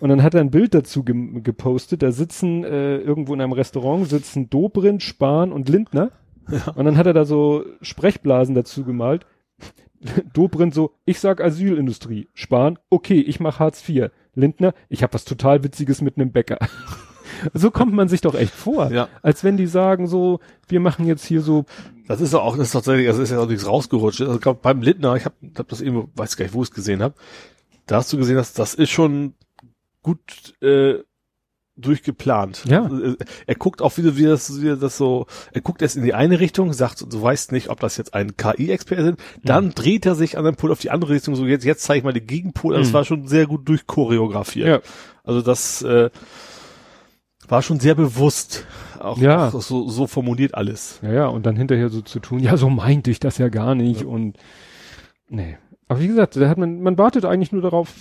[0.00, 3.52] Und dann hat er ein Bild dazu ge gepostet, da sitzen äh, irgendwo in einem
[3.52, 6.10] Restaurant sitzen Dobrindt, Spahn und Lindner.
[6.74, 9.26] Und dann hat er da so Sprechblasen dazu gemalt.
[10.32, 12.28] Dobrindt so, ich sag Asylindustrie.
[12.34, 14.10] Spahn, okay, ich mach Hartz IV.
[14.34, 16.58] Lindner, ich habe was total Witziges mit einem Bäcker.
[17.54, 18.90] so kommt man sich doch echt vor.
[18.92, 19.08] Ja.
[19.22, 21.64] Als wenn die sagen so, wir machen jetzt hier so,
[22.06, 24.22] Das ist auch, das ist tatsächlich, also ist ja auch nichts rausgerutscht.
[24.22, 26.74] Also glaub, beim Lindner, ich habe hab das eben, weiß gar nicht, wo ich es
[26.74, 27.14] gesehen habe,
[27.86, 29.34] da hast du gesehen, dass das ist schon
[30.08, 31.02] gut äh,
[31.76, 32.64] durchgeplant.
[32.66, 32.86] Ja.
[32.86, 36.12] Äh, Er guckt auch wieder, wie das, wie das so, er guckt erst in die
[36.14, 40.16] eine Richtung, sagt, du weißt nicht, ob das jetzt ein KI-Experte sind, dann dreht er
[40.16, 42.26] sich an den Pol auf die andere Richtung, so jetzt, jetzt zeige ich mal den
[42.26, 42.74] Gegenpol.
[42.74, 42.94] Also Das Mhm.
[42.94, 44.66] war schon sehr gut durchchoreografiert.
[44.66, 44.80] ja,
[45.22, 46.10] Also das äh,
[47.48, 48.66] war schon sehr bewusst.
[48.98, 49.48] Auch, Ja.
[49.48, 50.98] auch so, so formuliert alles.
[51.02, 53.76] ja, ja, und dann hinterher so zu tun, ja, so meinte ich das ja gar
[53.76, 54.36] nicht und
[55.28, 55.56] nee.
[55.86, 57.94] Aber wie gesagt, da hat man, man wartet eigentlich nur darauf,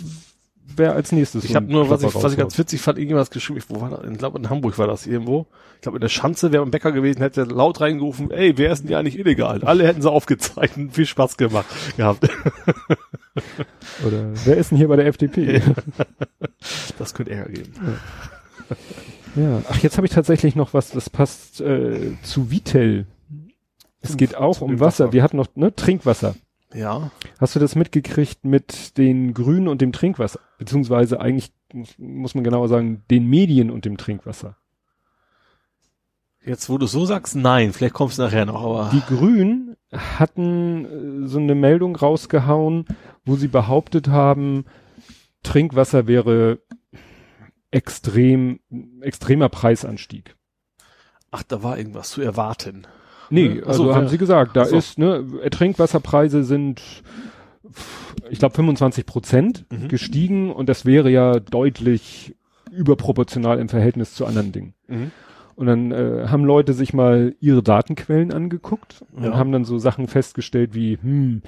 [0.76, 1.44] wer als nächstes.
[1.44, 3.82] Ich habe nur, was ich, was ich ganz witzig fand, irgendjemand hat geschrieben, ich, wo
[3.82, 4.10] war das?
[4.10, 5.48] Ich glaube in Hamburg war das irgendwo.
[5.76, 8.82] Ich glaube in der Schanze wäre ein Bäcker gewesen, hätte laut reingerufen, ey, wer ist
[8.82, 9.64] denn hier eigentlich illegal?
[9.64, 12.24] Alle hätten sie aufgezeichnet, viel Spaß gemacht gehabt.
[14.06, 15.62] Oder wer ist denn hier bei der FDP?
[16.98, 17.72] Das könnte Ärger geben.
[19.36, 23.06] Ja, ach, jetzt habe ich tatsächlich noch was, das passt äh, zu Vitel.
[24.02, 25.06] Es geht auch um Wasser.
[25.06, 25.14] Wasser.
[25.14, 26.36] Wir hatten noch ne, Trinkwasser.
[26.74, 27.12] Ja.
[27.40, 30.40] Hast du das mitgekriegt mit den Grünen und dem Trinkwasser?
[30.58, 31.52] Beziehungsweise eigentlich
[31.98, 34.58] muss- man genauer sagen, den Medien und dem Trinkwasser.
[36.44, 41.24] Jetzt, wo du so sagst, nein, vielleicht kommst du nachher noch, aber Die Grünen hatten
[41.26, 42.86] äh, so eine Meldung rausgehauen,
[43.26, 44.66] wo sie behauptet haben,
[45.44, 46.60] Trinkwasser wäre
[47.72, 48.60] extrem,
[49.02, 50.36] extremer Preisanstieg.
[51.32, 52.88] Ach, da war irgendwas zu erwarten.
[53.30, 53.64] Nee, Ne?
[53.66, 54.10] Also so, haben ja.
[54.10, 54.78] sie gesagt, da Ach so.
[54.78, 56.82] ist, ne, Trinkwasserpreise sind,
[58.30, 59.88] ich glaube, 25 Prozent Mhm.
[59.88, 62.36] gestiegen und das wäre ja deutlich
[62.72, 64.74] überproportional im Verhältnis zu anderen Dingen.
[64.88, 65.12] Mhm.
[65.56, 69.38] Und dann äh, haben Leute sich mal ihre Datenquellen angeguckt und Ja.
[69.38, 71.42] haben dann so Sachen festgestellt wie, hm,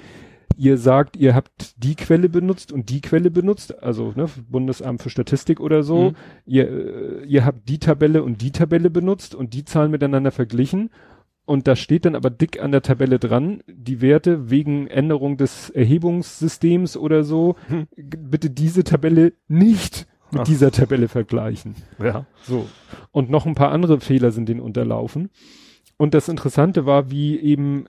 [0.58, 5.10] ihr sagt, ihr habt die Quelle benutzt und die Quelle benutzt, also ne, Bundesamt für
[5.12, 6.16] Statistik oder so, Mhm.
[6.48, 10.90] ihr, äh, ihr habt die Tabelle und die Tabelle benutzt und die Zahlen miteinander verglichen
[11.50, 15.72] und da steht dann aber dick an der Tabelle dran, die Werte wegen Änderung des
[15.72, 17.88] Erhebungssystems oder so, Hm.
[17.98, 20.46] bitte diese Tabelle nicht mit Ach.
[20.46, 21.74] dieser Tabelle vergleichen.
[21.98, 22.28] Ja.
[22.44, 22.68] So.
[23.10, 25.32] Und noch ein paar andere Fehler sind denen unterlaufen.
[25.98, 27.86] Und das Interessante war, wie eben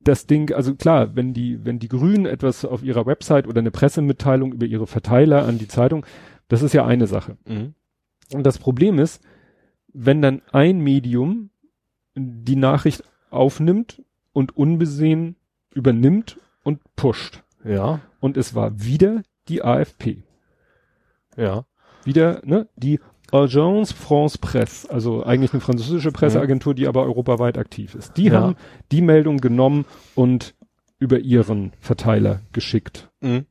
[0.00, 3.70] das Ding, also klar, wenn die, wenn die Grünen etwas auf ihrer Website oder eine
[3.70, 6.04] Pressemitteilung über ihre Verteiler an die Zeitung,
[6.48, 7.36] das ist ja eine Sache.
[7.46, 7.74] Mhm.
[8.32, 9.22] Und das Problem ist,
[9.92, 11.50] wenn dann ein Medium
[12.16, 14.02] die Nachricht aufnimmt
[14.32, 15.36] und unbesehen
[15.74, 17.42] übernimmt und pusht.
[17.64, 18.00] Ja.
[18.20, 20.24] Und es war wieder die AFP.
[21.36, 21.64] Ja.
[22.04, 23.00] wieder, ne, die
[23.32, 28.16] Agence France Presse, also eigentlich eine französische Presseagentur, die aber europaweit aktiv ist.
[28.16, 28.40] Die Ja.
[28.40, 28.56] haben
[28.92, 30.54] die Meldung genommen und
[30.98, 33.10] über ihren Verteiler geschickt.
[33.20, 33.46] Mhm.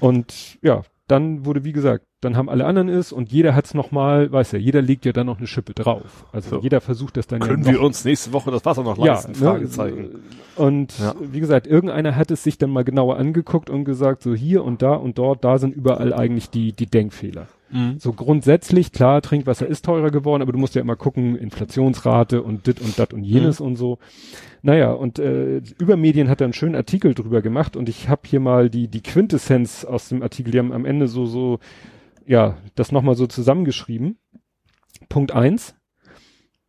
[0.00, 3.90] Und ja, dann wurde, wie gesagt, dann haben alle anderen es und jeder hat's noch
[3.90, 6.26] mal, weiß ja, jeder legt ja dann noch eine Schippe drauf.
[6.32, 6.60] Also So.
[6.60, 9.34] jeder versucht das dann Können ja wir uns nächste Woche das Wasser noch leisten?
[9.34, 10.02] Fragezeichen.
[10.02, 10.10] Ne,
[10.56, 11.14] und Ja.
[11.20, 14.82] wie gesagt, irgendeiner hat es sich dann mal genauer angeguckt und gesagt, so hier und
[14.82, 17.48] da und dort, da sind überall eigentlich die, die Denkfehler.
[17.70, 17.98] Mhm.
[17.98, 22.66] So grundsätzlich, klar, Trinkwasser ist teurer geworden, aber du musst ja immer gucken, Inflationsrate und
[22.66, 23.98] dit und dat und jenes und so.
[24.62, 28.40] Naja, und äh, Übermedien hat da einen schönen Artikel drüber gemacht und ich habe hier
[28.40, 31.58] mal die, die Quintessenz aus dem Artikel, die haben am Ende so, so,
[32.26, 34.18] ja, das nochmal so zusammengeschrieben.
[35.08, 35.74] Punkt eins: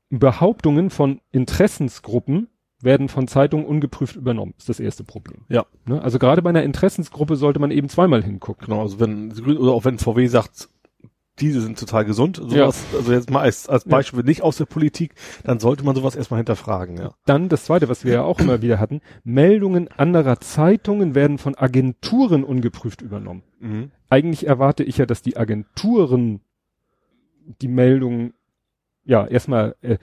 [0.10, 2.48] Behauptungen von Interessensgruppen
[2.84, 4.54] werden von Zeitungen ungeprüft übernommen.
[4.58, 5.42] Ist das erste Problem.
[5.50, 5.66] Ja.
[5.86, 6.02] Ne?
[6.02, 8.66] Also gerade bei einer Interessensgruppe sollte man eben zweimal hingucken.
[8.66, 10.70] Genau, also wenn Grünen- oder auch wenn VW sagt,
[11.40, 13.92] diese sind total gesund, sowas, also jetzt mal als, als Ja.
[13.92, 17.14] Beispiel nicht aus der Politik, dann sollte man sowas erstmal hinterfragen, ja.
[17.26, 21.56] Dann das zweite, was wir ja auch immer wieder hatten, Meldungen anderer Zeitungen werden von
[21.56, 23.44] Agenturen ungeprüft übernommen.
[23.60, 23.92] Mhm.
[24.10, 26.42] Eigentlich erwarte ich ja, dass die Agenturen
[27.62, 28.34] die Meldungen
[29.04, 29.98] ja erstmal äh,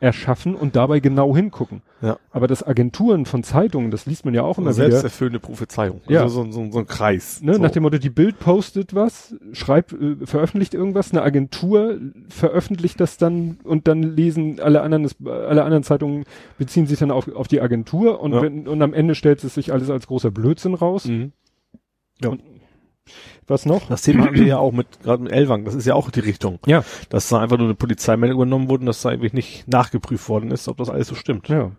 [0.00, 1.82] erschaffen und dabei genau hingucken.
[2.00, 2.18] Ja.
[2.30, 4.90] Aber das Agenturen von Zeitungen, das liest man ja auch immer wieder.
[4.90, 6.00] Selbsterfüllende Prophezeiung.
[6.08, 6.22] Ja.
[6.22, 7.42] Also so, so, so ein Kreis.
[7.42, 7.60] Ne, so.
[7.62, 11.98] Nach dem Motto, die Bild postet was, schreibt, äh, veröffentlicht irgendwas, eine Agentur
[12.28, 16.24] veröffentlicht das dann und dann lesen alle anderen, das, alle anderen Zeitungen
[16.58, 18.42] beziehen sich dann auf, auf die Agentur und, Ja.
[18.42, 21.06] wenn, und am Ende stellt es sich alles als großer Blödsinn raus.
[21.06, 21.32] Mhm.
[23.48, 23.88] Was noch?
[23.88, 26.20] Das Thema hatten wir ja auch mit, gerade mit Elwang, das ist ja auch die
[26.20, 26.58] Richtung.
[26.66, 26.84] Ja.
[27.08, 30.50] Dass da einfach nur eine Polizeimeldung übernommen wurde und dass da eigentlich nicht nachgeprüft worden
[30.50, 31.48] ist, ob das alles so stimmt.
[31.48, 31.72] Ja.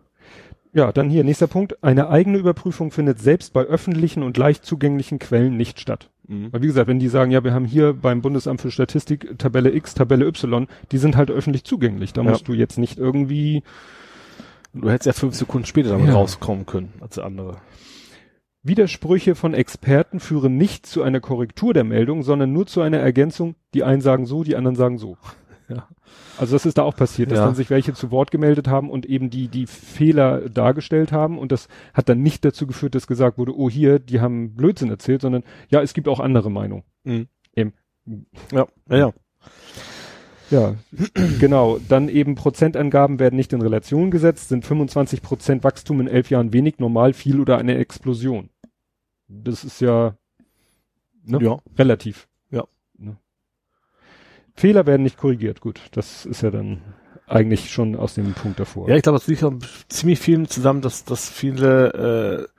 [0.73, 1.83] Ja, dann hier nächster Punkt.
[1.83, 6.09] Eine eigene Überprüfung findet selbst bei öffentlichen und leicht zugänglichen Quellen nicht statt.
[6.27, 6.53] Mhm.
[6.53, 9.71] Weil wie gesagt, wenn die sagen, ja, wir haben hier beim Bundesamt für Statistik Tabelle
[9.73, 12.13] X, Tabelle Y, die sind halt öffentlich zugänglich.
[12.13, 12.29] Da Ja.
[12.31, 13.63] musst du jetzt nicht irgendwie
[14.71, 16.13] Du hättest ja fünf Sekunden später damit Ja.
[16.13, 17.57] rauskommen können als der andere.
[18.63, 23.55] Widersprüche von Experten führen nicht zu einer Korrektur der Meldung, sondern nur zu einer Ergänzung.
[23.73, 25.17] Die einen sagen so, die anderen sagen so.
[25.69, 25.87] Ja.
[26.37, 27.45] Also das ist da auch passiert, dass Ja.
[27.45, 31.51] dann sich welche zu Wort gemeldet haben und eben die, die Fehler dargestellt haben und
[31.51, 35.21] das hat dann nicht dazu geführt, dass gesagt wurde, oh hier, die haben Blödsinn erzählt,
[35.21, 36.83] sondern ja, es gibt auch andere Meinungen.
[37.03, 37.27] Mhm.
[37.55, 37.73] Eben.
[38.51, 39.13] Ja, ja, ja.
[40.51, 40.75] Ja,
[41.39, 41.79] genau.
[41.87, 44.49] Dann eben Prozentangaben werden nicht in Relation gesetzt.
[44.49, 48.49] Sind 25 Prozent Wachstum in elf Jahren wenig, normal, viel oder eine Explosion?
[49.27, 50.17] Das ist ja,
[51.23, 51.39] ne?
[51.41, 51.57] Ja.
[51.77, 52.27] relativ.
[52.49, 52.65] Ja.
[52.97, 53.17] Ne?
[54.55, 55.61] Fehler werden nicht korrigiert.
[55.61, 56.81] Gut, das ist ja dann
[57.27, 58.89] eigentlich schon aus dem Punkt davor.
[58.89, 59.53] Ja, ich glaube, das liegt auch
[59.87, 62.58] ziemlich viel zusammen, dass, dass viele äh,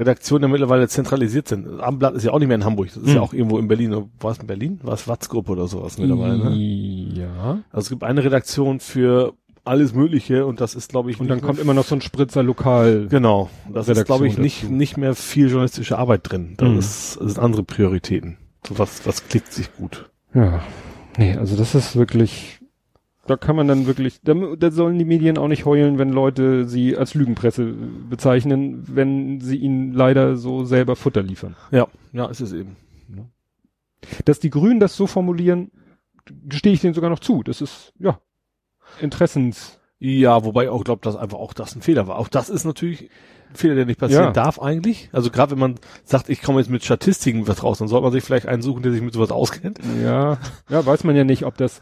[0.00, 1.78] Redaktionen ja mittlerweile zentralisiert sind.
[1.80, 3.14] Abendblatt ist ja auch nicht mehr in Hamburg, das ist Hm.
[3.14, 3.94] ja auch irgendwo in Berlin.
[4.18, 4.80] War es in Berlin?
[4.82, 6.56] War es Watz-Gruppe oder sowas mittlerweile, ne?
[6.56, 7.58] Ja.
[7.70, 11.42] Also es gibt eine Redaktion für alles Mögliche und das ist, glaube ich, Und dann
[11.42, 13.06] kommt immer noch so ein Spritzer lokal.
[13.10, 13.50] Genau.
[13.72, 14.72] Das ist, glaube ich, Redaktion nicht, dazu.
[14.72, 16.54] nicht mehr viel journalistische Arbeit drin.
[16.56, 16.78] Das, Mhm.
[16.78, 18.38] ist, das sind andere Prioritäten.
[18.66, 20.10] So was, was klickt sich gut.
[20.34, 20.60] Ja.
[21.18, 22.59] Nee, also das ist wirklich,
[23.30, 26.66] da kann man dann wirklich, da, da sollen die Medien auch nicht heulen, wenn Leute
[26.66, 27.72] sie als Lügenpresse
[28.10, 31.54] bezeichnen, wenn sie ihnen leider so selber Futter liefern.
[31.70, 32.76] Ja, ja, ist es eben.
[34.24, 35.70] Dass die Grünen das so formulieren,
[36.44, 37.42] gestehe ich denen sogar noch zu.
[37.42, 38.18] Das ist, ja,
[39.00, 42.18] Interessens, Ja, wobei ich auch glaube, dass einfach auch das ein Fehler war.
[42.18, 43.10] Auch das ist natürlich
[43.50, 44.32] ein Fehler, der nicht passieren Ja.
[44.32, 45.10] darf eigentlich.
[45.12, 45.74] Also gerade wenn man
[46.04, 48.82] sagt, ich komme jetzt mit Statistiken was raus, dann sollte man sich vielleicht einen suchen,
[48.82, 49.78] der sich mit sowas auskennt.
[50.02, 50.38] Ja,
[50.68, 51.80] ja, weiß man ja nicht, ob das,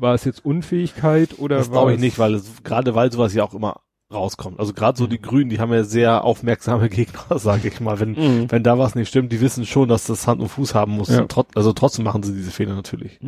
[0.00, 3.34] war es jetzt Unfähigkeit oder Das war glaube ich nicht, weil es, gerade weil sowas
[3.34, 3.80] ja auch immer
[4.12, 4.58] rauskommt.
[4.58, 8.00] Also gerade so die Grünen, die haben ja sehr aufmerksame Gegner, sage ich mal.
[8.00, 8.50] Wenn, Mhm.
[8.50, 11.08] wenn da was nicht stimmt, die wissen schon, dass das Hand und Fuß haben muss.
[11.10, 11.26] Ja.
[11.26, 13.20] Trot, also trotzdem machen sie diese Fehler natürlich.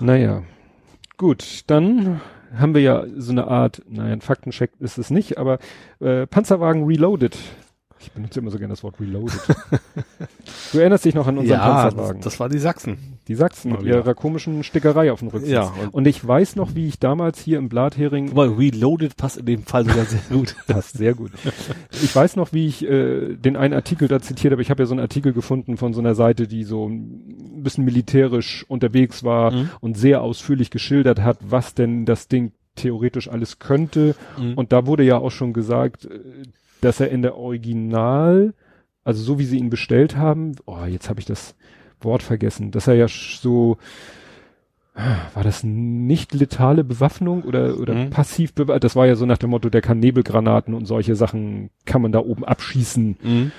[0.00, 0.42] Naja,
[1.16, 2.20] gut, dann
[2.56, 5.58] haben wir ja so eine Art, naja, ein Faktencheck ist es nicht, aber
[6.00, 7.36] äh, Panzerwagen Reloaded.
[8.00, 9.40] Ich benutze immer so gerne das Wort Reloaded.
[10.72, 12.20] du erinnerst dich noch an unseren das, Panzerwagen.
[12.22, 13.17] das war die Sachsen.
[13.28, 15.52] Die Sachsen Mal mit ihrer komischen Stickerei auf dem Rücksitz.
[15.52, 19.36] Ja, und- und ich weiß noch, wie ich damals hier im Blathering Aber Reloaded passt
[19.36, 20.56] in dem Fall sogar sehr gut.
[20.66, 21.30] Das, sehr gut.
[21.90, 24.62] Ich weiß noch, wie ich äh, den einen Artikel da zitiert habe.
[24.62, 27.84] Ich habe ja so einen Artikel gefunden von so einer Seite, die so ein bisschen
[27.84, 29.70] militärisch unterwegs war Mhm.
[29.80, 34.14] und sehr ausführlich geschildert hat, was denn das Ding theoretisch alles könnte.
[34.38, 34.54] Mhm.
[34.54, 36.18] Und da wurde ja auch schon gesagt, äh,
[36.80, 38.54] dass er in der Original,
[39.04, 41.54] also so wie sie ihn bestellt haben, oh, jetzt habe ich das
[42.00, 43.76] Wort vergessen, dass er ja so
[45.34, 48.10] war das nicht letale Bewaffnung oder, oder Mhm.
[48.10, 48.82] passiv bewaffnet?
[48.82, 52.10] Das war ja so nach dem Motto, der kann Nebelgranaten und solche Sachen kann man
[52.10, 53.52] da oben abschießen, Mhm.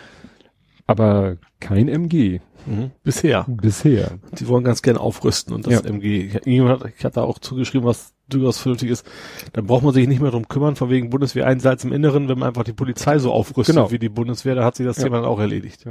[0.85, 2.91] aber kein MG Mhm.
[3.05, 3.45] Bisher.
[3.47, 4.11] bisher.
[4.37, 5.79] Die wollen ganz gerne aufrüsten und das Ja.
[5.89, 6.25] MG.
[6.43, 9.09] Ich- hat, ich hatte auch zugeschrieben, was durchaus vernünftig ist.
[9.53, 12.49] Dann braucht man sich nicht mehr drum kümmern, von wegen Bundeswehreinsatz im Inneren, wenn man
[12.49, 13.91] einfach die Polizei so aufrüstet Genau.
[13.91, 15.05] wie die Bundeswehr, dann hat sich das Ja.
[15.05, 15.85] Thema dann auch erledigt.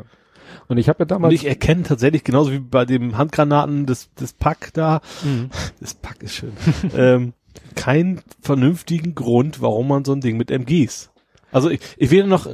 [0.68, 4.12] Und ich habe ja Und damals ich erkenne tatsächlich, genauso wie bei dem Handgranaten des,
[4.14, 5.50] des Pack da, Mhm.
[5.80, 6.52] das Pack ist schön,
[6.96, 7.32] ähm,
[7.74, 11.10] keinen vernünftigen Grund, warum man so ein Ding mit MGs.
[11.50, 12.46] Also ich, ich will noch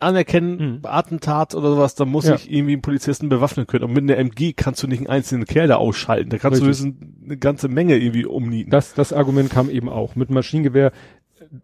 [0.00, 0.80] anerkennen, Mhm.
[0.84, 2.36] Attentat oder sowas, da muss Ja.
[2.36, 3.84] ich irgendwie einen Polizisten bewaffnen können.
[3.84, 6.30] Und mit einer MG kannst du nicht einen einzelnen Kerl da ausschalten.
[6.30, 6.78] Da kannst Richtig.
[6.80, 8.70] du höchstens eine ganze Menge irgendwie umnieten.
[8.70, 10.92] das, das Argument kam eben auch mit Maschinengewehr.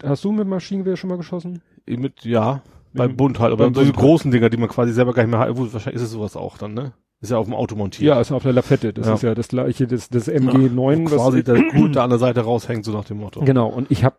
[0.02, 1.62] Hast du mit Maschinengewehr schon mal geschossen?
[1.86, 2.62] mit, ja,
[2.94, 3.96] beim Bund halt, aber diese halt.
[3.96, 6.56] großen Dinger, die man quasi selber gar nicht mehr hat, wahrscheinlich ist es sowas auch
[6.58, 6.92] dann, ne?
[7.20, 8.06] Ist ja auf dem Auto montiert.
[8.06, 8.92] Ja, ist auf der Lafette.
[8.92, 9.14] Das Ja.
[9.14, 11.10] ist ja das gleiche, das, das MG9.
[11.10, 13.40] Wo quasi der Gut da an der Seite raushängt, so nach dem Motto.
[13.44, 14.16] Genau, und ich habe,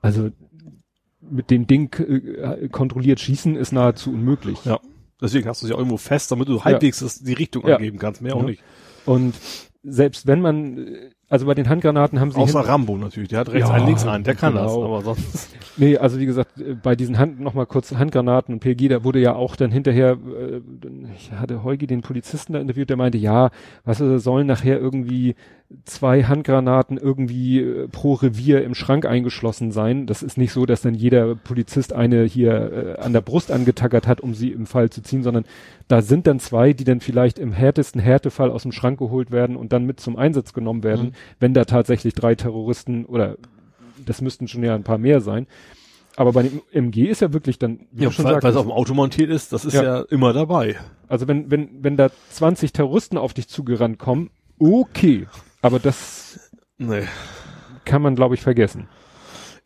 [0.00, 0.30] also
[1.20, 4.64] mit dem Ding äh, kontrolliert schießen ist nahezu unmöglich.
[4.64, 4.80] Ja.
[5.20, 7.76] Deswegen hast du es ja irgendwo fest, damit du halbwegs das, die Richtung Ja.
[7.76, 8.46] angeben kannst, mehr auch Ja.
[8.46, 8.62] nicht.
[9.06, 9.34] Und
[9.82, 13.48] selbst wenn man, äh, also bei den Handgranaten haben sie Außer Rambo natürlich, der hat
[13.48, 14.84] rechts Ja, einen, links einen, der kann das, genau.
[14.84, 15.56] aber sonst.
[15.76, 19.02] nee, also wie gesagt, äh, bei diesen Hand, noch mal kurz Handgranaten und PG, da
[19.02, 20.60] wurde ja auch dann hinterher, äh,
[21.16, 23.50] ich hatte Heugi den Polizisten da interviewt, der meinte, ja,
[23.84, 25.34] was sollen nachher irgendwie
[25.86, 30.06] zwei Handgranaten irgendwie äh, pro Revier im Schrank eingeschlossen sein.
[30.06, 34.06] Das ist nicht so, dass dann jeder Polizist eine hier äh, an der Brust angetackert
[34.06, 35.44] hat, um sie im Fall zu ziehen, sondern
[35.88, 39.56] da sind dann zwei, die dann vielleicht im härtesten Härtefall aus dem Schrank geholt werden
[39.56, 41.12] und dann mit zum Einsatz genommen werden, Mhm.
[41.40, 43.36] wenn da tatsächlich drei Terroristen oder
[44.04, 45.46] das müssten schon ja ein paar mehr sein.
[46.16, 48.66] Aber bei dem MG ist ja wirklich dann, wie Ja, schon weil, weil es auf
[48.66, 49.82] dem Auto montiert ist, das ist Ja.
[49.82, 50.76] ja, immer dabei.
[51.08, 54.30] also wenn, wenn, wenn da 20 Terroristen auf dich zugerannt kommen,
[54.60, 55.26] okay.
[55.64, 56.38] Aber das
[56.78, 57.04] Nee.
[57.84, 58.88] kann man, glaube ich, vergessen.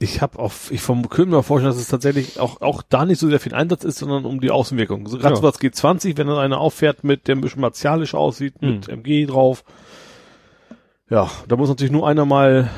[0.00, 3.18] Ich habe auf, ich vom könnte mir vorstellen, dass es tatsächlich auch, auch da nicht
[3.18, 5.08] so sehr viel Einsatz ist, sondern um die Außenwirkung.
[5.08, 5.36] So gerade Ja.
[5.36, 8.94] so was G20, wenn dann einer auffährt mit, der ein bisschen martialisch aussieht, mit Mhm.
[8.94, 9.64] MG drauf.
[11.10, 12.70] Ja, da muss natürlich nur einer mal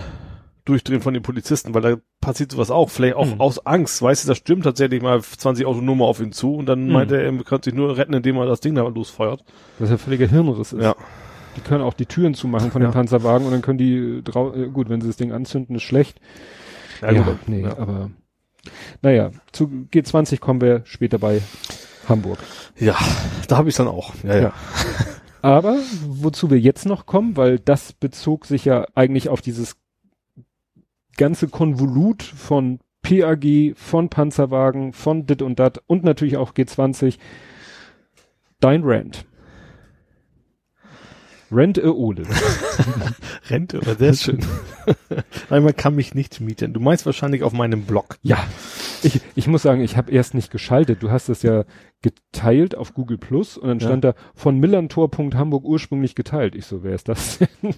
[0.65, 3.41] durchdrehen von den Polizisten, weil da passiert sowas auch, vielleicht auch Mhm.
[3.41, 6.87] aus Angst, weißt du, das stimmt tatsächlich mal 20 Autonome auf ihn zu und dann
[6.87, 6.93] Mhm.
[6.93, 9.43] meint er, er könnte sich nur retten, indem er das Ding da losfeuert.
[9.79, 10.83] Das ist ja völliger Hirnriss ist.
[10.83, 10.95] Ja.
[11.61, 12.89] Die können auch die Türen zumachen von Ja.
[12.89, 15.83] den Panzerwagen und dann können die drau äh, gut, wenn sie das Ding anzünden, ist
[15.83, 16.21] schlecht.
[17.03, 17.49] Ja, gut.
[17.49, 17.79] nee, Ja.
[17.79, 18.11] aber
[19.03, 21.41] naja, zu G20 kommen wir später bei
[22.09, 22.39] Hamburg.
[22.79, 22.97] ja,
[23.49, 24.13] da habe ich dann auch.
[24.23, 24.43] Ja, ja.
[24.43, 24.53] Ja.
[25.43, 29.77] Aber wozu wir jetzt noch kommen, weil das bezog sich ja eigentlich auf dieses
[31.17, 37.17] ganze Konvolut von PAG, von Panzerwagen, von dit und dat und natürlich auch G20.
[38.61, 39.25] Dein Rant.
[41.53, 42.23] Rent a Ole.
[43.49, 44.39] Rente oder sehr schön.
[45.51, 46.73] Nein, man kann mich nicht mieten.
[46.73, 48.19] Du meinst wahrscheinlich auf meinem Blog.
[48.23, 48.39] Ja,
[49.03, 51.03] ich, ich muss sagen, ich habe erst nicht geschaltet.
[51.03, 51.65] Du hast es ja
[52.03, 53.87] geteilt auf Google Plus und dann Ja.
[53.89, 56.55] stand da von millantor.hamburg ursprünglich geteilt.
[56.55, 57.49] Ich so, wer ist das denn?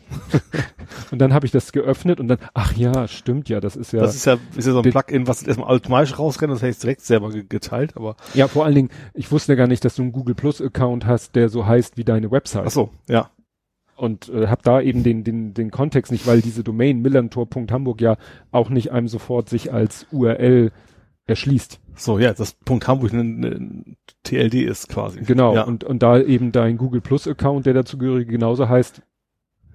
[1.11, 4.01] und dann habe ich das geöffnet und dann, ach ja, stimmt ja, das ist ja,
[4.01, 6.79] Das ist ja, ist ja so ein Plugin, was erstmal automatisch rausrennt, das hätte ich
[6.79, 8.17] direkt selber ge- geteilt, aber.
[8.35, 11.05] ja, vor allen Dingen, ich wusste ja gar nicht, dass du einen Google Plus Account
[11.07, 12.65] hast, der so heißt wie deine Website.
[12.67, 13.29] Ach so, ja.
[13.97, 18.17] Und äh, habe da eben den, den, den Kontext nicht, weil diese Domain millantor.hamburg ja
[18.51, 20.73] auch nicht einem sofort sich als URL
[21.27, 21.79] erschließt.
[21.95, 25.21] So, ja, das Punkt Hamburg ein, ein TLD ist quasi.
[25.21, 29.03] Genau, Ja, und, und da eben dein Google Plus Account, der dazugehörige, genauso heißt,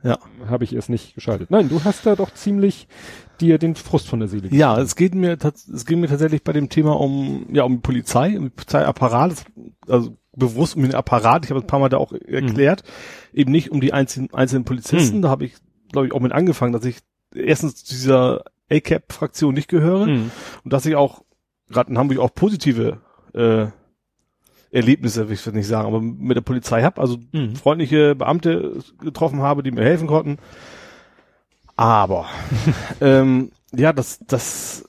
[0.03, 0.17] Ja.
[0.47, 1.49] habe ich erst nicht geschaltet.
[1.51, 2.87] Nein, du hast da doch ziemlich
[3.37, 4.49] dir den Frust von der Seele.
[4.51, 8.37] Ja, es geht mir, es geht mir tatsächlich bei dem Thema um, ja, um Polizei,
[8.37, 9.45] um Polizeiapparat,
[9.87, 12.83] also bewusst um den Apparat, ich habe es ein paar Mal da auch erklärt,
[13.33, 15.21] eben nicht um die einzelnen, einzelnen Polizisten, Mhm.
[15.23, 15.53] da habe ich,
[15.91, 16.99] glaube ich, auch mit angefangen, dass ich
[17.33, 20.31] erstens zu dieser ACAP-Fraktion nicht gehöre Mhm.
[20.63, 21.23] und dass ich auch
[21.69, 22.99] gerade in Hamburg auch positive
[23.33, 23.67] äh,
[24.69, 27.55] Erlebnisse, will ich jetzt nicht sagen, aber mit der Polizei habe, also Mhm.
[27.55, 30.37] freundliche Beamte getroffen habe, die mir helfen konnten.
[31.77, 32.25] Aber
[33.01, 34.83] ähm, ja, das, das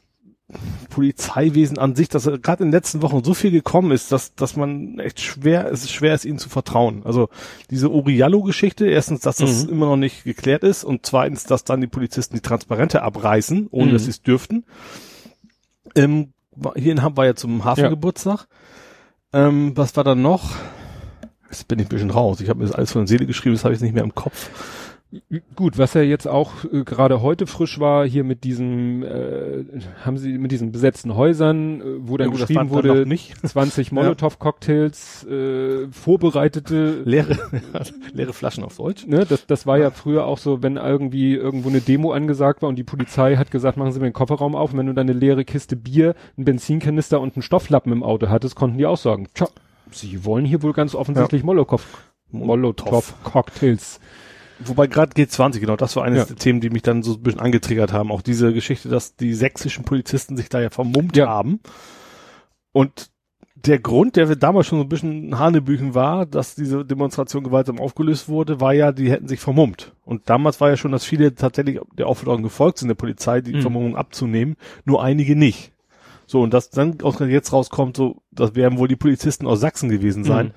[0.91, 4.57] Polizeiwesen an sich, dass gerade in den letzten Wochen so viel gekommen ist, dass, dass
[4.57, 7.03] man echt schwer, es ist schwer ist, ihnen zu vertrauen.
[7.05, 7.29] Also
[7.71, 9.71] diese Uriallo-Geschichte, erstens, dass das Mhm.
[9.73, 13.89] immer noch nicht geklärt ist und zweitens, dass dann die Polizisten die Transparente abreißen, ohne
[13.91, 13.93] Mhm.
[13.93, 14.65] dass sie es dürften.
[15.95, 16.33] Ähm,
[16.77, 18.49] hier in Hamburg war ja zum Hafengeburtstag.
[19.35, 20.53] Ähm, was war dann noch?
[21.51, 22.41] Jetzt bin ich ein bisschen raus.
[22.41, 24.15] Ich habe mir das alles von der Seele geschrieben, das habe ich nicht mehr im
[24.15, 24.51] Kopf.
[25.57, 29.65] Gut, was ja jetzt auch äh, gerade heute frisch war, hier mit diesem, äh,
[30.05, 33.35] haben sie mit diesen besetzten Häusern, äh, wo dann Ja geschrieben dann wurde, nicht.
[33.47, 37.39] 20 Molotow-Cocktails, äh, vorbereitete, Leere,
[38.13, 39.07] leere Flaschen auf Deutsch.
[39.07, 42.69] ne, das, das war ja früher auch so, wenn irgendwie irgendwo eine Demo angesagt war
[42.69, 45.09] und die Polizei hat gesagt, machen Sie mir den Kofferraum auf, und wenn du dann
[45.09, 48.99] eine leere Kiste Bier, einen Benzinkanister und einen Stofflappen im Auto hattest, konnten die auch
[48.99, 49.49] sagen, tja,
[49.91, 51.83] Sie wollen hier wohl ganz offensichtlich Molotow,
[52.31, 54.01] Molotow-Cocktails.
[54.61, 56.25] Wobei gerade G20, genau, das war eines Ja.
[56.27, 58.11] der Themen, die mich dann so ein bisschen angetriggert haben.
[58.11, 61.29] Auch diese Geschichte, dass die sächsischen Polizisten sich da ja vermummt Ja.
[61.29, 61.61] haben.
[62.73, 63.11] Und
[63.55, 68.29] der Grund, der damals schon so ein bisschen Hanebüchen war, dass diese Demonstration gewaltsam aufgelöst
[68.29, 69.93] wurde, war ja, die hätten sich vermummt.
[70.05, 73.55] Und damals war ja schon, dass viele tatsächlich der Aufforderung gefolgt sind, der Polizei die
[73.55, 73.63] Mhm.
[73.63, 75.73] Vermummung abzunehmen, nur einige nicht.
[76.27, 79.89] So, und dass dann ausgerechnet jetzt rauskommt, so, das werden wohl die Polizisten aus Sachsen
[79.89, 80.53] gewesen sein, Mhm.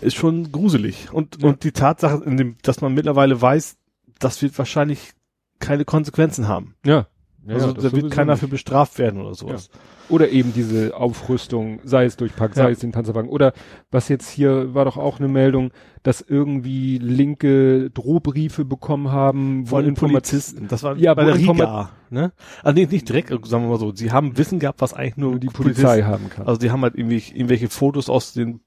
[0.00, 1.12] Ist schon gruselig.
[1.12, 1.48] Und, Ja.
[1.48, 3.76] und die Tatsache, in dem, dass man mittlerweile weiß,
[4.18, 5.12] das wird wahrscheinlich
[5.60, 6.74] keine Konsequenzen haben.
[6.84, 7.06] Ja.
[7.46, 8.40] also das da wird keiner nicht.
[8.40, 9.70] für bestraft werden oder sowas.
[10.10, 12.68] Oder eben diese Aufrüstung, sei es durch Pack, sei Ja.
[12.70, 13.30] es den Panzerwagen.
[13.30, 13.52] Oder
[13.90, 15.70] was jetzt hier war doch auch eine Meldung,
[16.02, 20.68] dass irgendwie Linke Drohbriefe bekommen haben, Von den Informat- Polizisten.
[20.68, 22.32] Das war Ja, bei der Informa- Riga, ne?
[22.62, 23.94] Also nee, nicht direkt, sagen wir mal so.
[23.94, 26.46] Sie haben Wissen gehabt, was eigentlich nur die Polizei haben kann.
[26.46, 28.60] Also die haben halt irgendwie irgendwelche Fotos aus den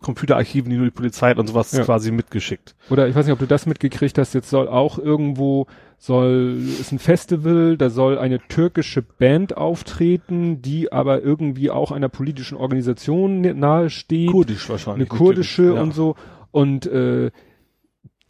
[0.00, 1.82] Computerarchiven, die nur die Polizei hat und sowas Ja.
[1.84, 2.74] quasi mitgeschickt.
[2.90, 5.66] Oder ich weiß nicht, ob du das mitgekriegt hast, jetzt soll auch irgendwo,
[5.98, 12.10] soll, ist ein Festival, da soll eine türkische Band auftreten, die aber irgendwie auch einer
[12.10, 14.30] politischen Organisation nahe steht.
[14.30, 15.08] Kurdisch eine wahrscheinlich.
[15.08, 15.82] kurdische Ja.
[15.82, 16.16] und so
[16.50, 17.30] und äh,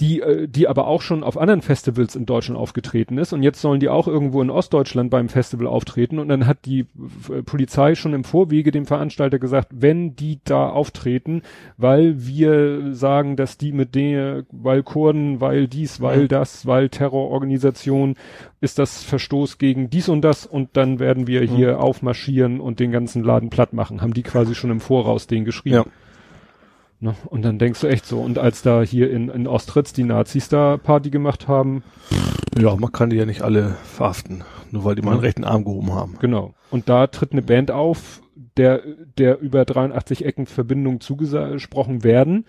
[0.01, 3.61] die äh, die aber auch schon auf anderen Festivals in Deutschland aufgetreten ist und jetzt
[3.61, 6.87] sollen die auch irgendwo in Ostdeutschland beim Festival auftreten und dann hat die
[7.31, 11.43] äh, Polizei schon im Vorwege dem Veranstalter gesagt, wenn die da auftreten,
[11.77, 16.29] weil wir sagen, dass die mit der, weil Kurden, weil dies, weil Ja.
[16.29, 18.17] das, weil Terrororganisation,
[18.61, 22.91] ist das Verstoß gegen dies und das und dann werden wir hier aufmarschieren und den
[22.93, 24.01] ganzen Laden platt machen.
[24.01, 25.77] Haben die quasi schon im Voraus den geschrieben.
[25.77, 25.85] Ja.
[27.01, 27.15] Ne?
[27.27, 30.49] Und dann denkst du echt so, und als da hier in, in Ostritz die Nazis
[30.49, 31.83] da Party gemacht haben,
[32.59, 35.27] Ja, man kann die ja nicht alle verhaften, nur weil die mal einen Ja.
[35.27, 36.17] rechten Arm gehoben haben.
[36.21, 36.55] genau.
[36.71, 38.21] Und da tritt eine Band auf,
[38.57, 38.83] der,
[39.19, 42.47] der über 83 Ecken Verbindungen zugesprochen werden,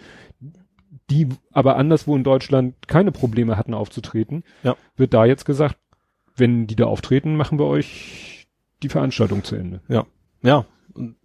[1.09, 4.75] die aber anderswo in Deutschland keine Probleme hatten aufzutreten, Ja.
[4.95, 5.77] wird da jetzt gesagt,
[6.37, 8.47] wenn die da auftreten, machen wir euch
[8.83, 9.81] die Veranstaltung zu Ende.
[9.87, 11.15] Ja, und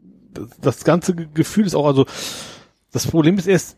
[0.62, 2.06] das, ganze Ge- Gefühl ist auch, also
[2.92, 3.76] das Problem ist erst,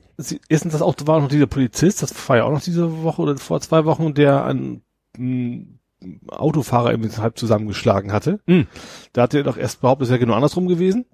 [0.48, 3.36] erstens, das auch war noch dieser Polizist, das war ja auch noch diese Woche oder
[3.36, 4.82] vor zwei Wochen, der einen,
[5.16, 5.80] einen
[6.28, 8.40] Autofahrer eben halb zusammengeschlagen hatte.
[8.46, 8.66] Mhm.
[9.12, 11.04] Da hat er doch erst behauptet, es wäre genau andersrum gewesen.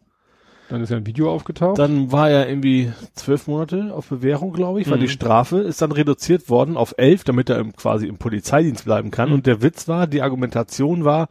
[0.71, 1.79] Dann ist ja ein Video aufgetaucht.
[1.79, 5.03] Dann war er irgendwie zwölf Monate auf Bewährung, glaube ich, weil Mhm.
[5.03, 9.11] die Strafe ist dann reduziert worden auf elf, damit er im, quasi im Polizeidienst bleiben
[9.11, 9.31] kann.
[9.31, 9.35] Mhm.
[9.37, 11.29] Und der Witz war, die Argumentation war,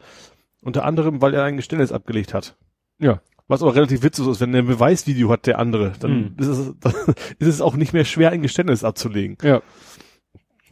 [0.62, 2.56] unter anderem, weil er ein Geständnis abgelegt hat.
[2.98, 3.20] ja.
[3.48, 6.34] Was auch relativ witzig ist, wenn er ein Beweisvideo hat, der andere, dann Mhm.
[6.38, 6.92] ist, es, dann
[7.38, 9.38] ist es auch nicht mehr schwer, ein Geständnis abzulegen.
[9.42, 9.62] Ja.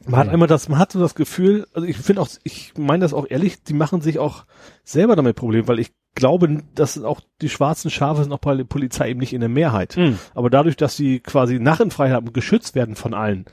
[0.08, 3.00] Man hat einmal das, man hat so das Gefühl, also ich finde auch, ich meine
[3.00, 4.44] das auch ehrlich, die machen sich auch
[4.84, 8.64] selber damit Probleme, weil ich glaube, dass auch die schwarzen Schafe sind auch bei der
[8.64, 9.96] Polizei eben nicht in der Mehrheit.
[9.96, 10.18] Mhm.
[10.34, 13.46] Aber dadurch, dass sie quasi Narrenfreiheit haben und geschützt werden von allen,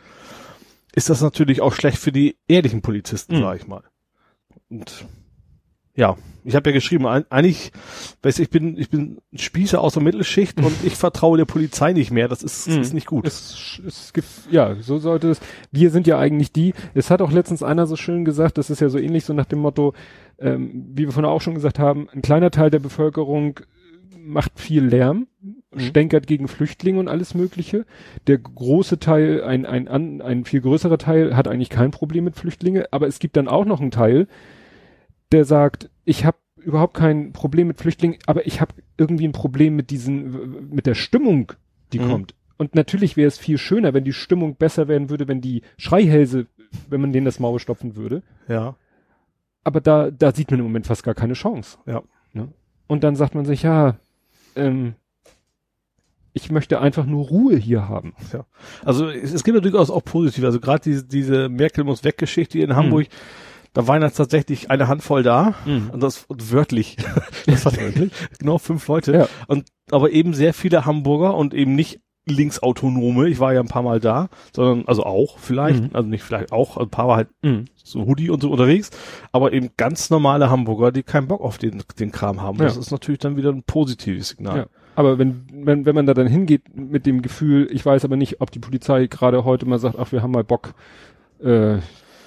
[0.93, 3.41] ist das natürlich auch schlecht für die ehrlichen Polizisten, Mhm.
[3.41, 3.81] sag ich mal.
[4.69, 5.05] Und
[5.95, 6.15] ja,
[6.45, 7.71] ich habe ja geschrieben, eigentlich,
[8.21, 11.93] weiß ich bin, ich bin ein Spießer aus der Mittelschicht und ich vertraue der Polizei
[11.93, 12.27] nicht mehr.
[12.27, 12.81] Das ist, Mhm.
[12.81, 13.25] ist nicht gut.
[13.25, 15.39] Es, es, gef- ja, so sollte es.
[15.71, 16.73] Wir sind ja eigentlich die.
[16.93, 19.45] Es hat auch letztens einer so schön gesagt, das ist ja so ähnlich so nach
[19.45, 19.93] dem Motto,
[20.39, 23.59] ähm, wie wir vorhin auch schon gesagt haben, ein kleiner Teil der Bevölkerung
[24.25, 25.79] macht viel Lärm mhm.
[25.79, 27.85] stänkert gegen Flüchtlinge und alles Mögliche.
[28.27, 32.35] Der große Teil, ein, ein, ein, ein viel größerer Teil hat eigentlich kein Problem mit
[32.35, 34.27] Flüchtlinge, aber es gibt dann auch noch einen Teil,
[35.33, 39.75] der sagt, ich habe überhaupt kein Problem mit Flüchtlingen, aber ich habe irgendwie ein Problem
[39.75, 41.53] mit diesen, mit der Stimmung,
[41.91, 42.09] die mhm.
[42.09, 42.35] kommt.
[42.57, 46.45] Und natürlich wäre es viel schöner, wenn die Stimmung besser werden würde, wenn die Schreihälse,
[46.89, 48.21] wenn man denen das Maul stopfen würde.
[48.47, 48.75] Ja.
[49.63, 51.77] Aber da, da sieht man im Moment fast gar keine Chance.
[51.85, 52.03] Ja.
[52.31, 52.49] Ne?
[52.87, 53.97] Und dann sagt man sich, ja,
[54.55, 54.93] ähm,
[56.33, 58.13] ich möchte einfach nur Ruhe hier haben.
[58.31, 58.45] Ja.
[58.85, 60.45] Also es, es gibt natürlich auch positive.
[60.45, 63.07] Also gerade diese, diese Merkel muss weg Geschichte in Hamburg.
[63.07, 65.89] Mhm da waren jetzt tatsächlich eine Handvoll da mhm.
[65.91, 66.97] und das und wörtlich.
[67.45, 68.11] das war wörtlich.
[68.39, 69.13] genau fünf Leute.
[69.13, 69.27] Ja.
[69.47, 73.27] Und aber eben sehr viele Hamburger und eben nicht linksautonome.
[73.27, 75.89] Ich war ja ein paar Mal da, sondern also auch vielleicht, mhm.
[75.93, 77.65] also nicht vielleicht auch, ein paar war halt mhm.
[77.75, 78.91] so Hoodie und so unterwegs,
[79.31, 82.59] aber eben ganz normale Hamburger, die keinen Bock auf den den Kram haben.
[82.59, 82.65] Ja.
[82.65, 84.57] Das ist natürlich dann wieder ein positives Signal.
[84.57, 84.65] Ja.
[84.95, 88.41] Aber wenn, wenn, wenn man da dann hingeht mit dem Gefühl, ich weiß aber nicht,
[88.41, 90.75] ob die Polizei gerade heute mal sagt, ach, wir haben mal Bock,
[91.43, 91.79] äh,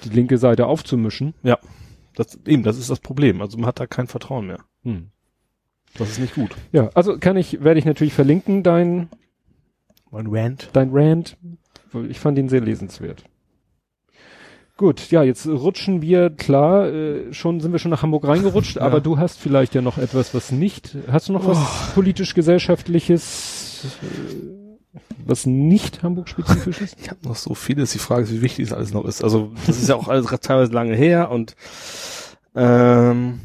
[0.03, 1.33] die linke Seite aufzumischen.
[1.43, 1.57] Ja.
[2.15, 3.41] Das, eben, das ist das Problem.
[3.41, 4.59] Also man hat da kein Vertrauen mehr.
[4.83, 5.11] Hm.
[5.97, 6.51] Das ist nicht gut.
[6.71, 9.09] Ja, also kann ich, werde ich natürlich verlinken, dein,
[10.11, 10.69] mein Rant.
[10.73, 11.37] Dein Rant.
[12.09, 13.23] Ich fand ihn sehr lesenswert.
[14.77, 18.83] Gut, ja, jetzt rutschen wir, klar, äh, schon sind wir schon nach Hamburg reingerutscht, ja.
[18.83, 21.49] aber du hast vielleicht ja noch etwas, was nicht, hast du noch oh.
[21.49, 24.66] was politisch-gesellschaftliches, äh,
[25.25, 26.97] was nicht Hamburg-spezifisch ist?
[26.99, 27.91] Ich habe noch so vieles.
[27.91, 29.23] Die Frage ist, wie wichtig das alles noch ist.
[29.23, 31.55] Also das ist ja auch alles teilweise lange her und
[32.55, 33.39] ähm,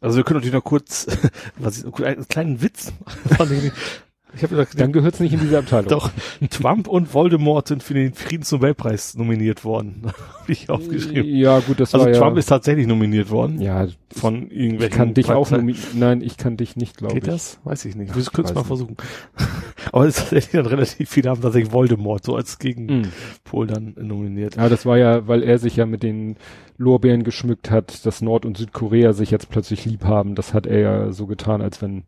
[0.00, 1.06] also wir können natürlich noch kurz
[1.58, 2.92] was ich, einen kleinen Witz
[3.38, 3.72] machen.
[4.34, 5.88] Ich hab gesagt, Dann gehört's nicht in diese Abteilung.
[5.88, 6.10] Doch,
[6.50, 10.02] Trump und Voldemort sind für den Friedensnobelpreis nominiert worden.
[10.40, 11.24] Habe ich aufgeschrieben.
[11.24, 13.60] Ja, gut, das also war Trump ja, ist tatsächlich nominiert worden.
[13.60, 14.82] Ja, von irgendwelchen.
[14.82, 15.98] Ich kann dich auch nominieren.
[15.98, 17.24] Nein, ich kann dich nicht, glaube ich.
[17.24, 17.60] Geht das?
[17.64, 18.14] Weiß ich nicht.
[18.14, 18.96] Wir können es mal versuchen.
[19.92, 23.68] Aber es ist tatsächlich dann relativ viele haben tatsächlich Voldemort so als Gegenpol mm.
[23.68, 24.56] dann nominiert.
[24.56, 26.36] Ja, das war ja, weil er sich ja mit den
[26.76, 30.34] Lorbeeren geschmückt hat, dass Nord- und Südkorea sich jetzt plötzlich lieb haben.
[30.34, 32.04] Das hat er ja so getan, als wenn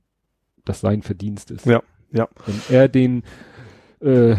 [0.65, 1.67] das sein Verdienst ist.
[1.67, 1.83] Ja.
[2.13, 2.29] Ja.
[2.47, 3.23] Wenn er den
[4.01, 4.37] äh,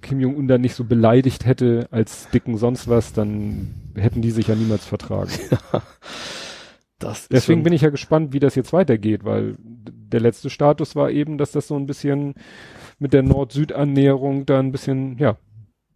[0.00, 4.48] Kim Jong-un da nicht so beleidigt hätte als dicken sonst was, dann hätten die sich
[4.48, 5.32] ja niemals vertragen.
[7.02, 7.14] Ja.
[7.32, 11.36] Deswegen bin ich ja gespannt, wie das jetzt weitergeht, weil der letzte Status war eben,
[11.36, 12.34] dass das so ein bisschen
[13.00, 15.36] mit der Nord-Süd-Annäherung da ein bisschen, ja,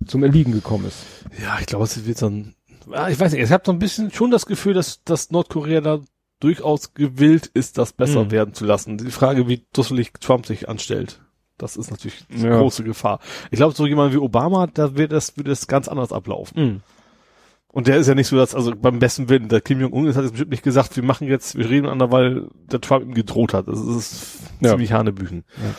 [0.05, 1.07] zum Erliegen gekommen ist.
[1.41, 2.55] Ja, ich glaube, es wird so ein,
[2.91, 5.81] ja, ich weiß nicht, ich habe so ein bisschen schon das Gefühl, dass, dass Nordkorea
[5.81, 6.01] da
[6.41, 8.31] durchaus gewillt ist, das besser mhm.
[8.31, 8.99] werden zu lassen.
[8.99, 11.21] Die Frage, wie dusselig Trump sich anstellt.
[11.59, 12.59] Das ist natürlich eine ja.
[12.59, 13.21] große Gefahr.
[13.51, 16.63] Ich glaube, so jemand wie Obama, da wird das, wird das ganz anders ablaufen.
[16.63, 16.81] Mhm.
[17.69, 20.23] Und der ist ja nicht so, dass, also beim besten Willen, der Kim Jong-un hat
[20.23, 23.53] jetzt bestimmt nicht gesagt, wir machen jetzt, wir reden an, weil der Trump ihm gedroht
[23.53, 23.69] hat.
[23.69, 24.71] Das ist ja.
[24.71, 25.45] ziemlich Hanebüchen.
[25.59, 25.75] Ja.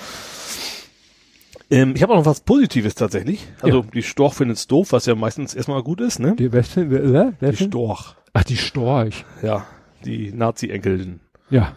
[1.69, 3.47] Ähm, ich habe auch noch was Positives tatsächlich.
[3.61, 3.87] Also ja.
[3.93, 6.35] die Storch findet es doof, was ja meistens erstmal gut ist, ne?
[6.35, 8.15] Die, beste, wer, wer die Storch.
[8.33, 9.25] Ach, die Storch.
[9.41, 9.65] Ja
[10.05, 11.19] die Nazi-Enkelin.
[11.49, 11.73] Ja.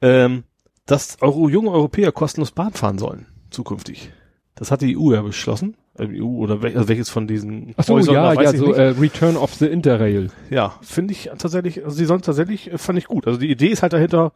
[0.00, 0.44] Ähm,
[0.86, 4.12] dass Euro, junge Europäer kostenlos Bahn fahren sollen, zukünftig.
[4.54, 5.76] Das hat die EU ja beschlossen.
[5.98, 8.88] Äh, EU oder wel, also welches von diesen Ach so, Häusern, ja, ja, so äh,
[8.88, 10.30] Return of the Interrail.
[10.50, 13.26] Ja, finde ich tatsächlich, also sie sollen tatsächlich, äh, fand ich gut.
[13.26, 14.32] Also die Idee ist halt dahinter,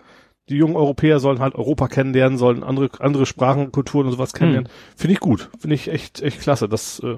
[0.48, 4.68] die jungen Europäer sollen halt Europa kennenlernen, sollen andere, andere Sprachen, Kulturen und sowas kennenlernen.
[4.68, 4.96] Hm.
[4.96, 5.50] Finde ich gut.
[5.58, 6.68] Finde ich echt, echt klasse.
[6.68, 7.16] Das äh,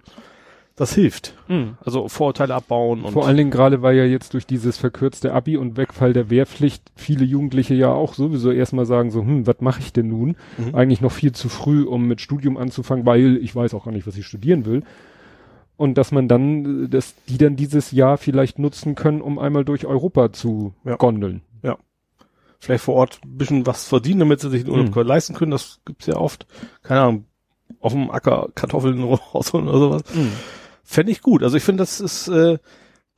[0.81, 1.35] das hilft.
[1.47, 1.77] Mhm.
[1.85, 3.05] Also Vorurteile abbauen.
[3.05, 6.31] Und Vor allen Dingen gerade, weil ja jetzt durch dieses verkürzte Abi und Wegfall der
[6.31, 10.37] Wehrpflicht viele Jugendliche ja auch sowieso erstmal sagen so, hm, was mache ich denn nun?
[10.57, 10.75] Mhm.
[10.75, 14.07] Eigentlich noch viel zu früh, um mit Studium anzufangen, weil ich weiß auch gar nicht,
[14.07, 14.83] was ich studieren will.
[15.77, 19.85] Und dass man dann, dass die dann dieses Jahr vielleicht nutzen können, um einmal durch
[19.85, 20.97] Europa zu ja.
[20.97, 21.43] gondeln.
[21.63, 21.77] Ja.
[22.59, 25.03] Vielleicht vor Ort ein bisschen was verdienen, damit sie sich den Urlaub mhm.
[25.03, 25.51] leisten können.
[25.51, 26.47] Das gibt's ja oft.
[26.83, 27.25] Keine Ahnung,
[27.81, 29.05] auf dem Acker Kartoffeln
[29.35, 30.03] rausholen oder sowas.
[30.15, 30.33] Mhm
[30.91, 31.43] fände ich gut.
[31.43, 32.59] Also ich finde, das ist äh,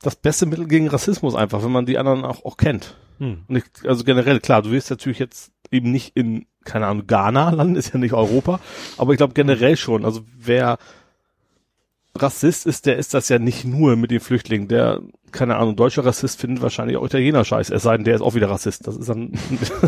[0.01, 2.95] das beste Mittel gegen Rassismus einfach, wenn man die anderen auch, auch kennt.
[3.17, 3.45] Hm.
[3.47, 7.49] Und ich, also generell, klar, du wirst natürlich jetzt eben nicht in, keine Ahnung, Ghana
[7.49, 8.59] landen, ist ja nicht Europa,
[8.97, 10.05] aber ich glaube generell schon.
[10.05, 10.77] Also wer
[12.15, 14.67] Rassist ist, der ist das ja nicht nur mit den Flüchtlingen.
[14.67, 18.21] Der, keine Ahnung, deutscher Rassist findet wahrscheinlich auch Italiener scheiß, es sei denn, der ist
[18.21, 18.85] auch wieder Rassist.
[18.85, 19.31] Das ist dann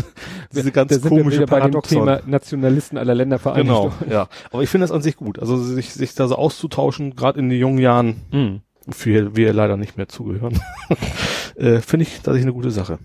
[0.52, 2.04] diese ganz da komische wir Paradoxon.
[2.04, 3.68] Bei dem Thema Nationalisten aller Länder vereinigt.
[3.68, 4.28] Genau, ja.
[4.50, 5.38] Aber ich finde das an sich gut.
[5.38, 8.62] Also sich, sich da so auszutauschen, gerade in den jungen Jahren, mhm.
[8.90, 10.60] für wir leider nicht mehr zugehören,
[11.54, 12.98] äh, finde ich tatsächlich eine gute Sache.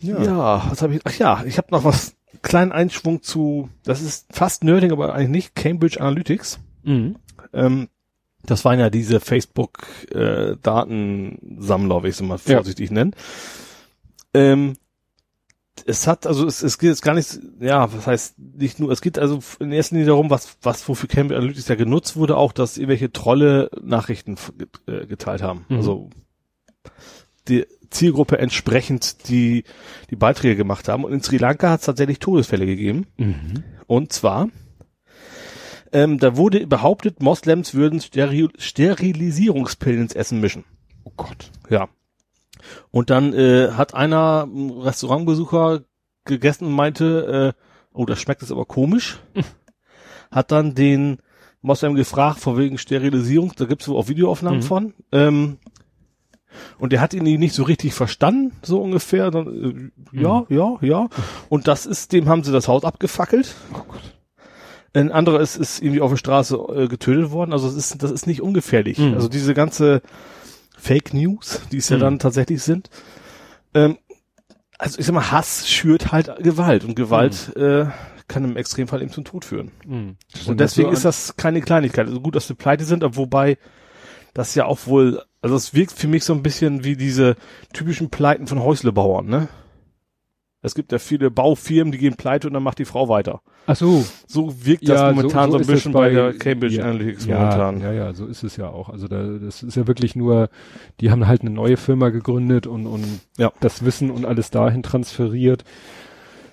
[0.00, 0.22] Ja.
[0.22, 1.00] ja, was habe ich?
[1.04, 5.28] Ach ja, ich habe noch was kleinen Einschwung zu, das ist fast Nerding, aber eigentlich
[5.28, 6.58] nicht, Cambridge Analytics.
[6.82, 7.16] Mhm.
[7.52, 7.88] Ähm,
[8.44, 12.94] das waren ja diese Facebook-Datensammler, äh, wie ich es mal vorsichtig ja.
[12.94, 13.14] nennen.
[14.34, 14.74] Ähm,
[15.86, 19.00] es hat, also es, es geht jetzt gar nicht, ja, was heißt nicht nur, es
[19.00, 22.52] geht also in erster Linie darum, was, was wofür Cambridge Analytics ja genutzt wurde, auch,
[22.52, 24.36] dass irgendwelche Trolle Nachrichten
[24.86, 25.64] äh, geteilt haben.
[25.68, 25.76] Mhm.
[25.76, 26.10] Also
[27.48, 29.64] die Zielgruppe entsprechend die,
[30.10, 31.04] die Beiträge gemacht haben.
[31.04, 33.06] Und in Sri Lanka hat es tatsächlich Todesfälle gegeben.
[33.16, 33.64] Mhm.
[33.86, 34.48] Und zwar,
[35.92, 40.64] ähm, da wurde behauptet, Moslems würden Steril Sterilisierungspillen ins Essen mischen.
[41.04, 41.50] Oh Gott.
[41.70, 41.88] Ja.
[42.90, 45.82] Und dann äh, hat einer, ein Restaurantbesucher,
[46.24, 47.60] gegessen und meinte, äh,
[47.92, 49.18] oh, das schmeckt jetzt aber komisch.
[50.30, 51.18] hat dann den
[51.62, 54.64] Moslem gefragt, vor wegen Sterilisierung, da gibt's wohl auch Videoaufnahmen Mhm.
[54.64, 54.94] von.
[55.10, 55.58] Ähm,
[56.78, 59.30] und der hat ihn nicht so richtig verstanden, so ungefähr.
[59.30, 61.08] Dann, äh, ja, ja, ja.
[61.48, 63.54] Und das ist, dem haben sie das Haus abgefackelt.
[63.74, 64.00] Oh Gott.
[64.94, 67.52] Ein anderer ist, ist irgendwie auf der Straße äh, getötet worden.
[67.52, 68.98] Also es ist, das ist nicht ungefährlich.
[68.98, 69.14] Mhm.
[69.14, 70.00] Also diese ganze
[70.78, 72.00] Fake News, die es ja Mhm.
[72.00, 72.88] dann tatsächlich sind.
[73.74, 73.98] Ähm,
[74.78, 77.86] also ich sag mal, Hass schürt halt Gewalt und Gewalt äh,
[78.28, 79.72] kann im Extremfall eben zum Tod führen.
[79.86, 80.16] Mhm.
[80.46, 82.06] Und deswegen ist das keine Kleinigkeit.
[82.06, 83.58] Also gut, dass wir pleite sind, aber wobei
[84.34, 87.36] das ja auch wohl, also es wirkt für mich so ein bisschen wie diese
[87.72, 89.48] typischen Pleiten von Häuslebauern, ne?
[90.60, 93.42] Es gibt ja viele Baufirmen, die gehen pleite und dann macht die Frau weiter.
[93.66, 94.04] Ach so.
[94.26, 97.26] So wirkt das Ja, momentan so, ist ein es bisschen bei, der Cambridge ja, Analytics
[97.26, 97.80] ja, momentan.
[97.80, 98.88] Ja, ja, so ist es ja auch.
[98.88, 100.50] Also da, das ist ja wirklich nur,
[101.00, 103.04] die haben halt eine neue Firma gegründet und, und
[103.36, 103.52] Ja.
[103.60, 105.62] das Wissen und alles dahin transferiert,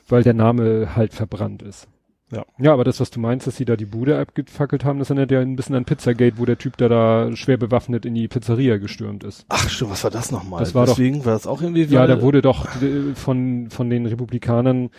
[0.08, 1.88] weil der Name halt verbrannt ist.
[2.32, 2.44] Ja.
[2.58, 5.30] Ja, aber das, was du meinst, dass sie da die Bude abgefackelt haben, das erinnert
[5.32, 8.78] ja ein bisschen an Pizzagate, wo der Typ da da schwer bewaffnet in die Pizzeria
[8.78, 9.46] gestürmt ist.
[9.50, 10.60] Ach stimmt, was war das nochmal?
[10.60, 11.84] Das war doch- Deswegen war das auch irgendwie.
[11.84, 14.90] Ja, da wurde doch äh, von, von den Republikanern,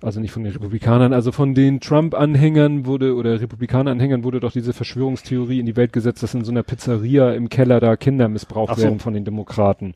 [0.00, 4.72] also nicht von den Republikanern, also von den Trump-Anhängern wurde, oder Republikaner-Anhängern wurde doch diese
[4.72, 8.76] Verschwörungstheorie in die Welt gesetzt, dass in so einer Pizzeria im Keller da Kinder missbraucht
[8.76, 8.82] so.
[8.82, 9.94] werden von den Demokraten.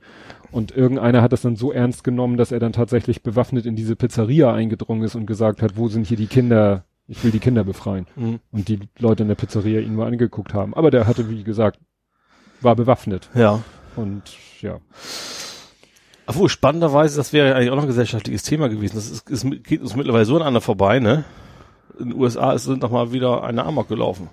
[0.56, 3.94] Und irgendeiner hat das dann so ernst genommen, dass er dann tatsächlich bewaffnet in diese
[3.94, 6.86] Pizzeria eingedrungen ist und gesagt hat, wo sind hier die Kinder?
[7.06, 8.06] Ich will die Kinder befreien.
[8.16, 8.40] Mhm.
[8.52, 10.72] Und die Leute in der Pizzeria ihn mal angeguckt haben.
[10.72, 11.78] Aber der hatte, wie gesagt,
[12.62, 13.28] war bewaffnet.
[13.34, 13.62] Ja.
[13.96, 14.22] Und
[14.62, 14.78] ja.
[16.26, 18.96] Obwohl, spannenderweise, das wäre ja eigentlich auch noch ein gesellschaftliches Thema gewesen.
[18.96, 21.24] Das ist, ist, geht uns mittlerweile so aneinander vorbei, ne?
[22.00, 24.30] In den USA ist, sind doch mal wieder eine Amok gelaufen.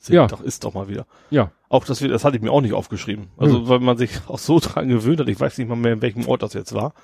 [0.00, 0.26] Sind Ja.
[0.26, 1.06] Doch, ist doch mal wieder.
[1.30, 1.52] Ja.
[1.68, 3.28] Auch das, das hatte ich mir auch nicht aufgeschrieben.
[3.36, 3.68] Also, Nö.
[3.68, 5.28] weil man sich auch so dran gewöhnt hat.
[5.28, 6.94] Ich weiß nicht mal mehr, in welchem Ort das jetzt war.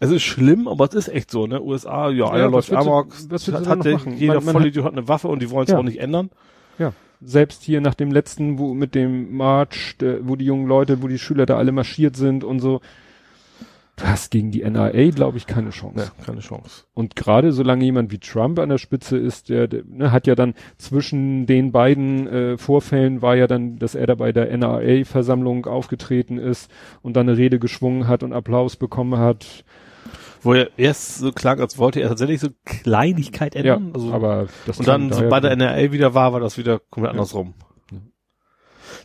[0.00, 1.60] Es ist schlimm, aber es ist echt so, ne?
[1.62, 4.92] USA, ja, einer was läuft Amok, was hat, hat der, jeder Man- man Vollidiot hat
[4.92, 5.78] eine Waffe und die wollen es Ja.
[5.78, 6.30] auch nicht ändern.
[6.78, 11.08] Ja, selbst hier nach dem letzten, wo mit dem March, wo die jungen Leute, wo
[11.08, 12.80] die Schüler da alle marschiert sind und so,
[13.98, 16.10] du hast gegen die NRA, glaube ich, keine Chance.
[16.18, 16.84] Ja, keine Chance.
[16.94, 20.34] Und gerade solange jemand wie Trump an der Spitze ist, der, der ne, hat ja
[20.34, 25.66] dann zwischen den beiden äh, Vorfällen war ja dann, dass er da bei der NRA-Versammlung
[25.66, 26.70] aufgetreten ist
[27.02, 29.64] und dann eine Rede geschwungen hat und Applaus bekommen hat.
[30.40, 33.90] Wo er erst so klang, als wollte er tatsächlich so Kleinigkeit ändern.
[33.92, 36.78] also, aber das und dann, so daher- bei der NRA wieder war, war das wieder
[36.90, 37.18] komplett Ja.
[37.18, 37.54] andersrum.
[37.90, 37.98] Ja.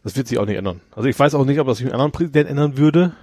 [0.03, 0.81] Das wird sich auch nicht ändern.
[0.95, 3.13] Also ich weiß auch nicht, ob das sich mit einem anderen Präsident ändern würde.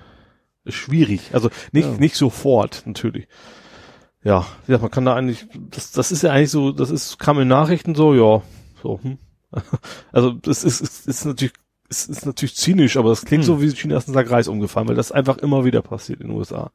[0.67, 1.31] Schwierig.
[1.33, 1.97] Also nicht, Ja.
[1.99, 3.27] nicht sofort, natürlich.
[4.23, 7.19] Ja, wie gesagt, man kann da eigentlich, das, das ist ja eigentlich so, das ist,
[7.19, 8.43] kam in Nachrichten so, ja,
[8.83, 9.19] so, hm.
[10.13, 11.55] Also, das ist, ist, ist natürlich,
[11.89, 13.47] ist, ist natürlich zynisch, aber das klingt Hm.
[13.47, 16.29] so, wie China erst ein Sack Reis umgefallen, weil das einfach immer wieder passiert in
[16.29, 16.71] den USA.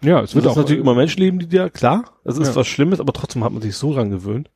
[0.00, 2.56] ja, es wird wird auch natürlich immer Menschenleben, die da, klar, das ist Ja.
[2.56, 4.50] was Schlimmes, aber trotzdem hat man sich so dran gewöhnt.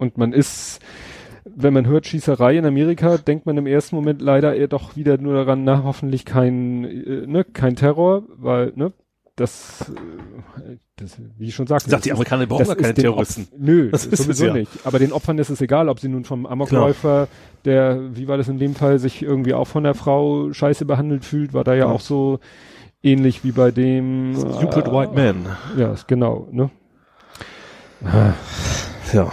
[0.00, 0.78] Und man ist,
[1.56, 5.18] wenn man hört Schießerei in Amerika, denkt man im ersten Moment leider eher doch wieder
[5.18, 8.92] nur daran, na, hoffentlich kein, äh, ne, kein Terror, weil, ne,
[9.36, 9.92] das,
[10.68, 11.90] äh, das wie ich schon sagte.
[11.90, 13.42] Sagt die Amerikaner brauchen gar keine Terroristen.
[13.42, 14.52] Opf- Nö, Das ist es sowieso ja.
[14.54, 14.70] nicht.
[14.84, 17.28] Aber den Opfern ist es egal, ob sie nun vom Amokläufer,
[17.64, 21.24] der, wie war das in dem Fall, sich irgendwie auch von der Frau scheiße behandelt
[21.24, 21.86] fühlt, war da ja Ja.
[21.86, 22.40] auch so
[23.00, 25.46] ähnlich wie bei dem Stupid äh, White Man.
[25.76, 26.70] Ja, genau, ne?
[29.12, 29.30] Ja.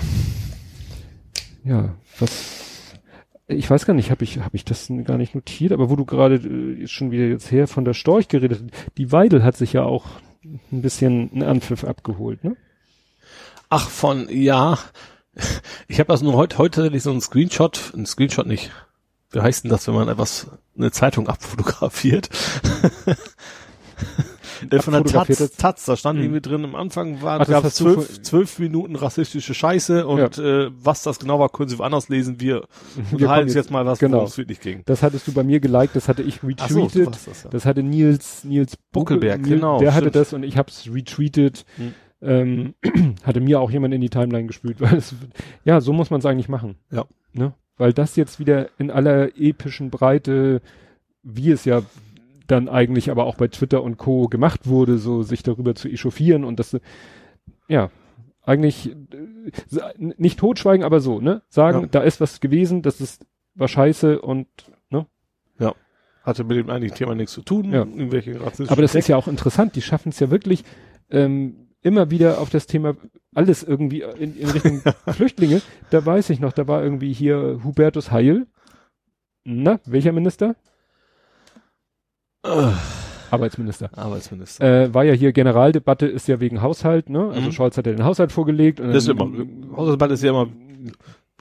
[1.64, 2.66] Ja, was
[3.48, 6.06] ich weiß gar nicht, habe ich habe ich das gar nicht notiert, aber wo du
[6.06, 8.64] gerade äh, schon wieder jetzt her von der Storch geredet,
[8.98, 10.06] die Weidel hat sich ja auch
[10.44, 12.56] ein bisschen einen Anpfiff abgeholt, ne?
[13.70, 14.78] Ach, von, ja.
[15.88, 18.72] Ich habe also nur heute, heute tatsächlich so einen Screenshot, ein Screenshot nicht.
[19.32, 20.48] Wie heißt denn das, wenn man etwas,
[20.78, 22.30] eine Zeitung abfotografiert?
[24.70, 25.52] Äh, Von der Taz?
[25.58, 26.26] Taz, da stand Hm.
[26.26, 31.04] irgendwie drin, am Anfang war, gab du zwölf, zwölf Minuten rassistische Scheiße und äh, was
[31.04, 32.40] das genau war, können Sie woanders lesen.
[32.40, 34.24] Wir kommen unterhalten uns jetzt- mal, was genau.
[34.24, 34.82] es wirklich ging.
[34.86, 37.06] Das hattest du bei mir geliked, das hatte ich so, retweetet.
[37.08, 37.50] warst das, ja.
[37.50, 40.16] das hatte Nils Nils Buckelberg, Nils, genau, Der hatte stimmt.
[40.16, 41.66] das und ich hab's retweetet.
[41.78, 41.94] Hm.
[42.22, 42.74] Ähm,
[43.24, 45.14] hatte mir auch jemand in die Timeline gespült, weil es,
[45.66, 46.76] ja, so muss man es eigentlich machen.
[46.92, 47.06] Ja.
[47.34, 47.54] Ne?
[47.78, 50.62] Weil das jetzt wieder in aller epischen Breite,
[51.24, 51.82] wie es ja
[52.48, 54.28] dann eigentlich aber auch bei Twitter und Co.
[54.28, 56.78] gemacht wurde, so sich darüber zu echauffieren und das,
[57.68, 57.90] ja,
[58.44, 61.42] eigentlich äh, nicht totschweigen, aber so, ne?
[61.50, 61.88] Sagen, Ja.
[61.88, 64.48] da ist was gewesen, das ist, war scheiße und,
[64.90, 65.06] ne?
[66.24, 67.72] Hatte mit dem eigentlichen Thema nichts zu tun.
[67.72, 67.82] Ja.
[67.82, 70.64] Irgendwelche rassistischen Aber das ist ja auch interessant, die schaffen es ja wirklich,
[71.12, 72.96] ähm, immer wieder auf das Thema
[73.36, 74.82] alles irgendwie in, in Richtung
[75.14, 75.62] Flüchtlinge.
[75.92, 78.48] Da weiß ich noch, da war irgendwie hier Hubertus Heil.
[79.44, 80.56] Na, welcher Minister?
[83.32, 83.90] Arbeitsminister.
[83.96, 84.84] Arbeitsminister.
[84.86, 87.30] Äh, war ja hier Generaldebatte, ist ja wegen Haushalt, ne?
[87.30, 87.52] Also mhm.
[87.52, 88.80] Scholz hat ja den Haushalt vorgelegt.
[88.80, 89.30] Und das ist immer,
[89.76, 90.48] Haushaltsdebatte ist ja immer,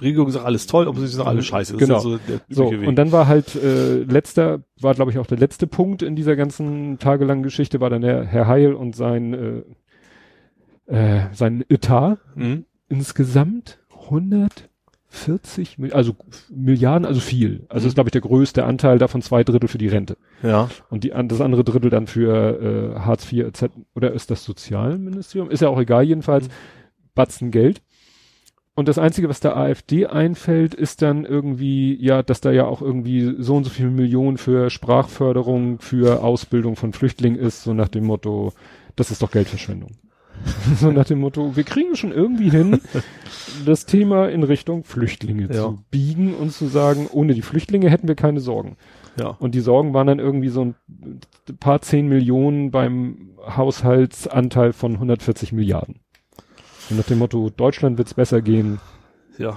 [0.01, 1.48] Regierung sagt alles toll, ob Opposition sagt alles mhm.
[1.48, 1.72] scheiße.
[1.74, 1.98] Das genau.
[2.01, 2.18] so,
[2.48, 6.16] so und dann war halt äh, letzter, war glaube ich auch der letzte Punkt in
[6.16, 9.64] dieser ganzen tagelangen Geschichte, war dann der Herr Heil und sein,
[10.89, 12.18] äh, äh, sein Etat.
[12.35, 12.64] Mhm.
[12.89, 14.68] Insgesamt 100
[15.15, 16.16] 40, also
[16.51, 17.66] Milliarden, also viel.
[17.69, 17.89] Also mhm.
[17.89, 20.16] ist, glaube ich, der größte Anteil davon zwei Drittel für die Rente.
[20.43, 20.69] Ja.
[20.91, 23.65] Und die, das andere Drittel dann für äh, Hartz IV etc.
[23.95, 25.51] Oder ist das Sozialministerium?
[25.51, 26.49] Ist ja auch egal, jedenfalls.
[26.49, 26.53] Mhm.
[27.15, 27.81] Batzen Geld.
[28.77, 32.82] Und das Einzige, was der AfD einfällt, ist dann irgendwie, ja, dass da ja auch
[32.82, 37.89] irgendwie so und so viele Millionen für Sprachförderung, für Ausbildung von Flüchtlingen ist, so nach
[37.89, 38.53] dem Motto,
[38.97, 39.93] das ist doch Geldverschwendung.
[40.81, 42.81] so nach dem Motto, wir kriegen schon irgendwie hin,
[43.65, 45.53] das Thema in Richtung Flüchtlinge Ja.
[45.62, 48.77] zu biegen und zu sagen, ohne die Flüchtlinge hätten wir keine Sorgen.
[49.19, 49.29] Ja.
[49.39, 50.75] Und die Sorgen waren dann irgendwie so ein
[51.61, 56.01] paar zehn Millionen beim Haushaltsanteil von 140 Milliarden.
[56.91, 58.81] Und nach dem Motto, Deutschland wird's besser gehen
[59.39, 59.57] Ja.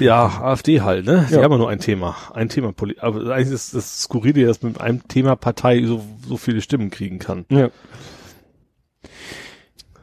[0.00, 1.26] Ja, AfD halt, ne?
[1.30, 1.42] Die Ja.
[1.42, 2.14] haben ja nur ein Thema.
[2.34, 2.72] Ein Thema.
[2.72, 6.90] Poli Aber eigentlich ist das Skurrile, dass mit einem Thema Partei so, so viele Stimmen
[6.90, 7.46] kriegen kann.
[7.48, 7.70] Ja.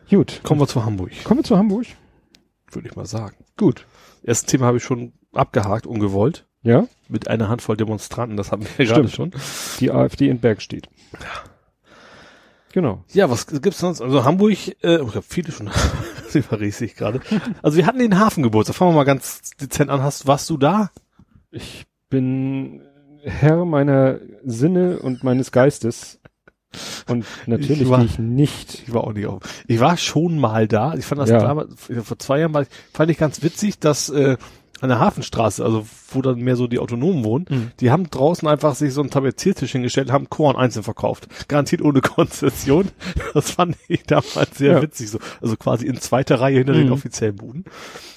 [0.10, 0.42] Gut.
[0.44, 1.86] Kommen wir zu Hamburg, Kommen wir zu Hamburg.
[2.72, 3.36] würde ich mal sagen.
[3.58, 3.86] Gut.
[4.24, 6.46] Erstes Thema habe ich schon abgehakt, ungewollt.
[6.64, 6.88] Ja.
[7.08, 9.32] Mit einer Handvoll Demonstranten, das haben wir ja gerade schon.
[9.80, 10.90] Die AfD in Berg steht.
[12.74, 13.04] Genau.
[13.14, 14.02] Ja, was gibt's sonst?
[14.02, 14.54] Also Hamburg,
[14.84, 15.70] äh, ich habe viele schon
[16.34, 17.22] überrede ich gerade.
[17.62, 18.76] Also wir hatten den Hafengeburtstag.
[18.76, 20.02] Fangen wir mal ganz dezent an.
[20.02, 20.92] Hast, warst du da?
[21.52, 22.82] Ich bin
[23.24, 26.17] Herr meiner Sinne und meines Geistes.
[27.08, 28.84] Und natürlich Ich war- ich nicht.
[28.88, 29.42] Ich war auch nicht auf.
[29.68, 30.94] Ich war schon mal da.
[30.96, 31.40] Ich fand das Ja.
[31.40, 31.70] damals,
[32.04, 34.38] vor zwei Jahren ich, fand ich ganz witzig, dass äh,
[34.82, 37.72] an der Hafenstraße, also wo dann mehr so die Autonomen wohnen, Mhm.
[37.80, 41.28] die haben draußen einfach sich so einen Tapeziertisch hingestellt, haben Korn einzeln verkauft.
[41.48, 42.90] Garantiert ohne Konzession.
[43.34, 44.82] Das fand ich damals sehr Ja.
[44.82, 45.10] witzig.
[45.10, 45.20] So.
[45.42, 46.94] Also quasi in zweiter Reihe hinter den Mhm.
[46.94, 47.66] offiziellen Buden.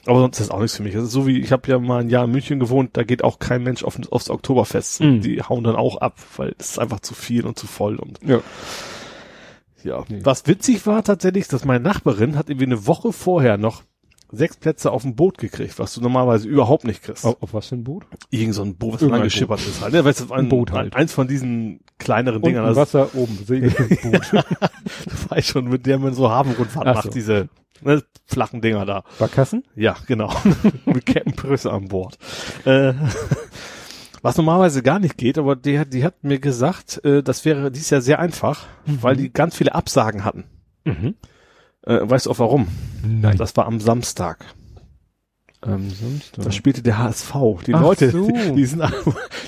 [0.07, 0.95] Aber sonst ist das auch nichts für mich.
[0.95, 3.23] Das ist so wie, ich habe ja mal ein Jahr in München gewohnt, da geht
[3.25, 5.01] auch kein Mensch auf, aufs Oktoberfest.
[5.03, 5.21] Mhm.
[5.23, 8.19] Die hauen dann auch ab, weil es ist einfach zu viel und zu voll und
[8.25, 8.41] Ja.
[9.83, 10.05] ja.
[10.09, 10.21] Nee.
[10.23, 13.83] Was witzig war tatsächlich, dass meine Nachbarin hat irgendwie eine Woche vorher noch
[14.33, 17.25] sechs Plätze auf dem Boot gekriegt, was du normalerweise überhaupt nicht kriegst.
[17.25, 18.05] Auf, auf was für ein Boot?
[18.31, 19.93] Irgend so ein Boot, was lang geschippert ist halt.
[19.93, 20.05] Ne?
[20.05, 20.95] Weißt du, ein, Ein Boot halt.
[20.95, 22.65] Eins von diesen kleineren Dingern.
[22.65, 23.37] Das Wasser oben.
[23.45, 24.33] Segelboot.
[24.33, 27.11] du weißt schon, mit der man so Hafenrundfahrt Ach macht, so.
[27.11, 27.49] diese
[27.83, 29.05] ne, flachen Dinger da.
[29.19, 29.65] Barkassen?
[29.75, 30.33] Ja, genau.
[30.87, 32.19] mit Captain Prösse an Bord.
[32.65, 32.95] Äh,
[34.23, 37.71] was normalerweise gar nicht geht, aber die, hat- die hat mir gesagt, äh, das wäre
[37.71, 40.45] dies Jahr sehr einfach, weil die ganz viele Absagen hatten.
[40.85, 41.15] Mhm.
[41.87, 42.69] Äh, weißt du auch warum?
[43.07, 43.37] Nein.
[43.37, 44.45] Das war am Samstag.
[45.63, 46.45] am Samstag.
[46.45, 47.35] Da spielte der HSV.
[47.67, 48.27] Die Ach Leute, so.
[48.31, 48.83] die, die sind,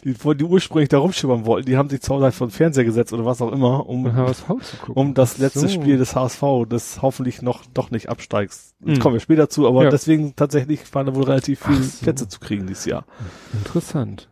[0.04, 3.12] die, die ursprünglich da rumschimmern wollten, die haben sich zu Hause vor den Fernseher gesetzt
[3.12, 4.94] oder was auch immer, um HSV zu gucken.
[4.94, 5.68] um das letzte So.
[5.68, 8.74] Spiel des HSV, das hoffentlich noch, doch nicht absteigst.
[8.80, 8.98] Mhm.
[8.98, 9.90] Kommen wir später zu, aber Ja.
[9.90, 12.02] deswegen tatsächlich waren da wohl relativ viele so.
[12.04, 13.04] Plätze zu kriegen dieses Jahr.
[13.52, 14.28] Interessant.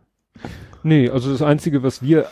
[0.83, 2.25] Nee, also das Einzige, was wir,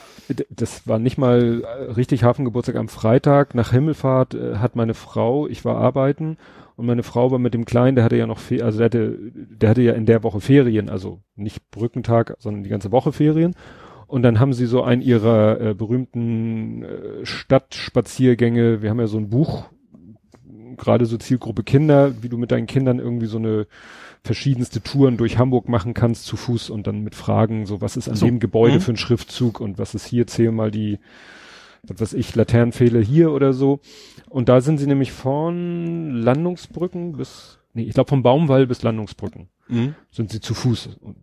[0.49, 3.56] das war nicht mal äh, richtig Hafengeburtstag am Freitag.
[3.56, 6.38] Nach Himmelfahrt äh, hat meine Frau, ich war arbeiten
[6.76, 9.69] und meine Frau war mit dem Kleinen, der hatte ja noch, also der hatte, der
[9.69, 13.56] hatte ja in der Woche Ferien, also nicht Brückentag, sondern die ganze Woche Ferien.
[14.07, 19.18] Und dann haben sie so einen ihrer äh, berühmten äh, Stadtspaziergänge, wir haben ja so
[19.18, 19.65] ein Buch,
[20.77, 23.68] gerade so Zielgruppe Kinder, wie du mit deinen Kindern irgendwie so eine
[24.24, 28.10] verschiedenste Touren durch Hamburg machen kannst zu Fuß und dann mit Fragen, so was ist
[28.10, 28.26] an So.
[28.26, 28.82] dem Gebäude Mhm.
[28.82, 31.00] für ein Schriftzug und was ist hier, zähl mal die,
[31.84, 33.80] was weiß ich, Laternenpfähle hier oder so.
[34.30, 39.48] Und da sind sie nämlich von Landungsbrücken bis, nee, ich glaube vom Baumwall bis Landungsbrücken
[40.12, 40.90] sind sie zu Fuß.
[41.02, 41.16] Und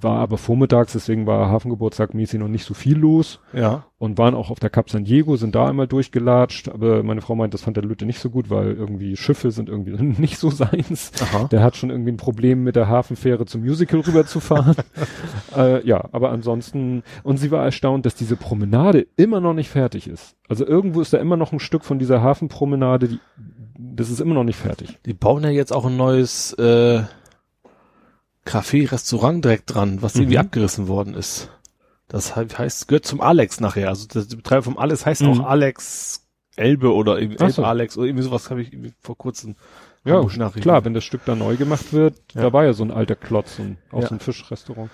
[0.00, 3.84] war aber vormittags, deswegen war Hafengeburtstag mäßig noch nicht so viel los Ja.
[3.98, 7.34] und waren auch auf der Cap San Diego, sind da einmal durchgelatscht, aber meine Frau
[7.34, 10.50] meint, das fand der Lütte nicht so gut, weil irgendwie Schiffe sind irgendwie nicht so
[10.50, 11.12] seins.
[11.22, 11.48] Aha.
[11.50, 14.76] Der hat schon irgendwie ein Problem mit der Hafenfähre zum Musical rüberzufahren.
[15.56, 20.08] äh, ja, aber ansonsten, und sie war erstaunt, dass diese Promenade immer noch nicht fertig
[20.08, 20.36] ist.
[20.48, 23.20] Also irgendwo ist da immer noch ein Stück von dieser Hafenpromenade, die,
[23.78, 24.98] das ist immer noch nicht fertig.
[25.06, 27.02] Die bauen ja jetzt auch ein neues äh,
[28.50, 30.40] Café, Restaurant direkt dran, was irgendwie Mhm.
[30.40, 31.48] abgerissen worden ist.
[32.08, 33.88] Das heißt, gehört zum Alex nachher.
[33.88, 35.28] Also der Betreiber vom Alex heißt Mhm.
[35.42, 37.64] auch Alex Elbe oder irgendwie Elbe so.
[37.64, 39.54] Alex oder irgendwie sowas habe ich irgendwie vor kurzem
[40.04, 42.42] Ja, klar, wenn das Stück da neu gemacht wird, Ja.
[42.42, 44.08] da war ja so ein alter Klotz, so ein, auch Ja.
[44.08, 44.90] so ein Fischrestaurant.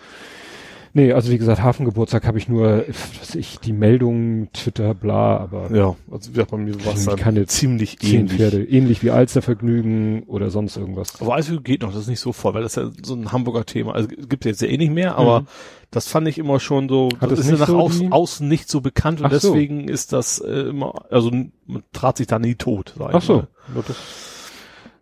[0.96, 2.86] Nee, also wie gesagt, Hafengeburtstag habe ich nur,
[3.20, 7.00] was ich, die Meldung, Twitter, bla, aber Ja, also wie gesagt, bei mir war es
[7.00, 8.32] Ich dann kann jetzt ziemlich ähnlich.
[8.38, 11.20] Pferde, ähnlich wie Alstervergnügen oder sonst irgendwas.
[11.20, 13.30] Aber Eishockey geht noch, das ist nicht so voll, weil das ist ja so ein
[13.30, 13.92] Hamburger Thema.
[13.94, 15.46] Also gibt jetzt ja eh nicht mehr, aber Mhm.
[15.90, 18.48] das fand ich immer schon so, Hat das es ist ja nach so außen, außen
[18.48, 19.52] nicht so bekannt und Ach so.
[19.52, 23.20] deswegen ist das äh, immer, also man trat sich da nie tot, sag ich Ach
[23.22, 23.48] so, mal.
[23.74, 23.96] ja, das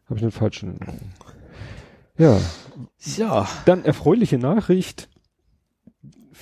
[0.06, 0.76] habe ich den falschen.
[2.18, 2.36] Ja,
[3.16, 5.08] Ja, dann erfreuliche Nachricht.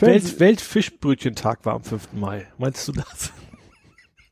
[0.00, 2.12] Welt, Weltfischbrötchentag war am 5.
[2.14, 2.46] Mai.
[2.58, 3.32] Meinst du das?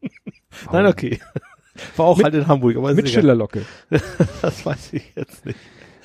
[0.73, 1.21] Nein, okay.
[1.97, 3.09] War auch Mit- halt in Hamburg, aber mit.
[3.09, 3.65] Schillerlocke.
[4.43, 5.59] das weiß ich jetzt nicht.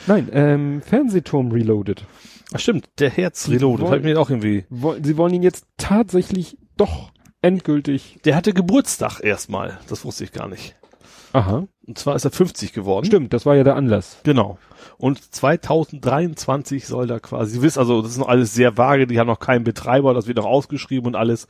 [0.07, 2.05] Nein, ähm, Fernsehturm Reloaded.
[2.53, 4.65] Ach stimmt, der Herz Reloaded, wollen- hat mir auch irgendwie.
[4.69, 7.11] Woll- Sie wollen ihn jetzt tatsächlich doch
[7.41, 8.19] endgültig.
[8.23, 10.75] Der hatte Geburtstag erstmal, das wusste ich gar nicht.
[11.33, 13.05] Aha, Und zwar ist er 50 geworden.
[13.05, 14.19] stimmt, das war ja der Anlass.
[14.23, 14.57] Genau.
[14.97, 19.19] Und 2023 soll da quasi, Sie wissen, also das ist noch alles sehr vage, die
[19.19, 21.47] haben noch keinen Betreiber, das wird noch ausgeschrieben und alles.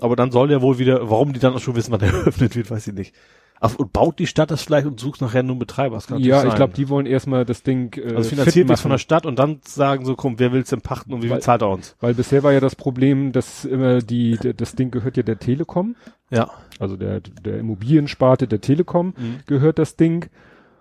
[0.00, 2.54] Aber dann soll der wohl wieder, warum die dann auch schon wissen, wann der eröffnet
[2.56, 3.14] wird, weiß ich nicht.
[3.58, 5.94] Ach, und baut die Stadt das vielleicht und sucht nachher nur einen Betreiber?
[5.94, 8.90] Das kann Ja, ich glaube, die wollen erstmal das Ding äh, Also finanziert wird von
[8.90, 11.42] der Stadt und dann sagen so, komm, wer will's denn pachten und wie Weil- viel
[11.44, 11.96] zahlt er uns?
[12.00, 15.96] weil bisher war ja das Problem, dass immer die, das Ding gehört ja der Telekom,
[16.30, 16.50] Ja.
[16.78, 19.36] also der, der Immobiliensparte der Telekom Mhm.
[19.46, 20.28] gehört das Ding.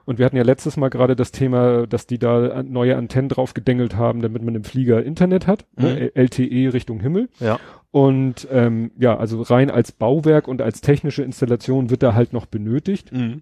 [0.06, 3.54] Und wir hatten ja letztes Mal gerade das Thema, dass die da neue Antennen drauf
[3.54, 6.12] gedengelt haben, damit man im Flieger Internet hat, ne?
[6.16, 7.30] LTE Richtung Himmel.
[7.40, 7.60] Ja.
[7.92, 12.46] Und ähm, ja, also rein als Bauwerk und als technische Installation wird da halt noch
[12.46, 13.12] benötigt.
[13.12, 13.42] Mhm.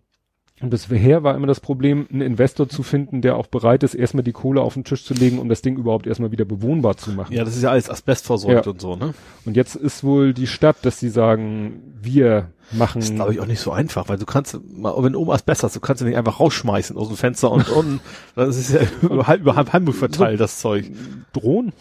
[0.62, 4.24] Und bisher war immer das Problem, einen Investor zu finden, der auch bereit ist, erstmal
[4.24, 7.12] die Kohle auf den Tisch zu legen, um das Ding überhaupt erstmal wieder bewohnbar zu
[7.12, 7.34] machen.
[7.34, 8.72] Ja, das ist ja alles asbestversorgt Ja.
[8.72, 9.14] und so, ne?
[9.44, 13.02] Und jetzt ist wohl die Stadt, dass sie sagen, wir machen.
[13.02, 15.64] Das ist, glaube ich, auch nicht so einfach, weil du kannst, mal, wenn oben Asbest
[15.64, 18.00] hast, du kannst ja nicht einfach rausschmeißen aus dem Fenster und unten,
[18.36, 20.90] das ist ja über halb, über Hamburg verteilt, das Zeug.
[21.34, 21.74] Drohnen.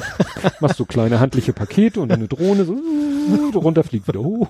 [0.60, 4.48] Machst du kleine handliche Pakete und eine Drohne so runter fliegt wieder hoch.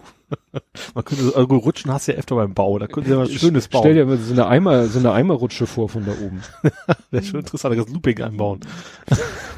[0.94, 3.30] Man könnte, so- also rutschen hast du ja öfter beim Bau, da könnte ja was
[3.30, 3.82] Schönes bauen.
[3.82, 6.42] Stell dir mal so eine Eimer, so eine Eimerrutsche vor von da oben.
[7.10, 8.60] Wäre schon interessant, das Looping einbauen.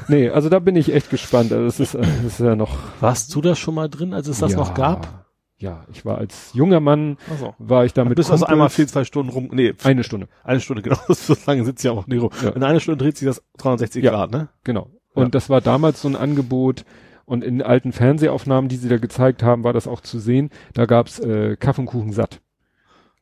[0.07, 1.51] Nee, also da bin ich echt gespannt.
[1.51, 2.77] Also das ist, das ist ja noch.
[3.01, 5.26] Warst du da schon mal drin, als es das ja, noch gab?
[5.59, 7.55] Ja, ich war als junger Mann, Also.
[7.57, 10.27] war ich da mit Bist also Kumpels- einmal vier, zwei Stunden rum, nee, eine Stunde.
[10.43, 12.29] eine Stunde, genau, so lange sitzt ja auch nicht rum.
[12.43, 12.49] Ja.
[12.49, 14.11] In einer Stunde dreht sich das 360 Ja.
[14.11, 14.49] Grad, ne?
[14.63, 14.89] Genau.
[15.15, 15.29] Und Ja.
[15.29, 16.85] das war damals so ein Angebot.
[17.25, 20.49] Und in alten Fernsehaufnahmen, die sie da gezeigt haben, war das auch zu sehen.
[20.73, 22.39] Da gab's äh, Kaffee und Kuchen satt.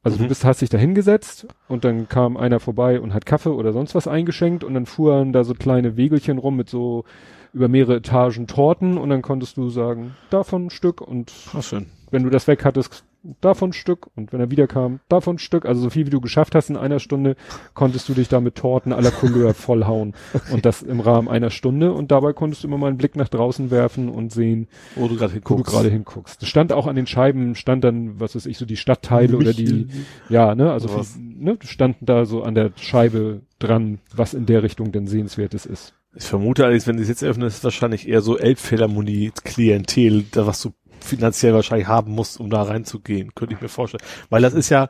[0.03, 0.23] Also Mhm.
[0.23, 3.73] du bist, hast dich da hingesetzt und dann kam einer vorbei und hat Kaffee oder
[3.73, 7.05] sonst was eingeschenkt und dann fuhren da so kleine Wegelchen rum mit so
[7.53, 11.87] über mehrere Etagen Torten und dann konntest du sagen, davon ein Stück und Ach, schön.
[12.11, 13.03] Wenn du das weg hattest,
[13.41, 15.65] davon ein Stück und wenn er wiederkam, davon ein Stück.
[15.65, 17.35] Also so viel wie du geschafft hast in einer Stunde,
[17.73, 20.13] konntest du dich da mit Torten aller Couleur vollhauen.
[20.51, 23.29] Und das im Rahmen einer Stunde und dabei konntest du immer mal einen Blick nach
[23.29, 25.85] draußen werfen und sehen, Wo du gerade wo du hinguckst.
[25.85, 26.43] hinguckst.
[26.43, 29.53] Es stand auch an den Scheiben, stand dann, was weiß ich, so die Stadtteile oder
[29.53, 29.87] die,
[30.29, 34.63] ja, ne, also viel, ne, standen da so an der Scheibe dran, was in der
[34.63, 35.93] Richtung denn sehenswertes ist.
[36.17, 40.47] Ich vermute allerdings, wenn die es jetzt eröffnen, ist es wahrscheinlich eher so Elbphilharmonie-Klientel, da
[40.47, 40.71] was du
[41.05, 43.33] finanziell wahrscheinlich haben musst, um da reinzugehen.
[43.35, 44.03] Könnte ich mir vorstellen.
[44.29, 44.89] Weil das ist ja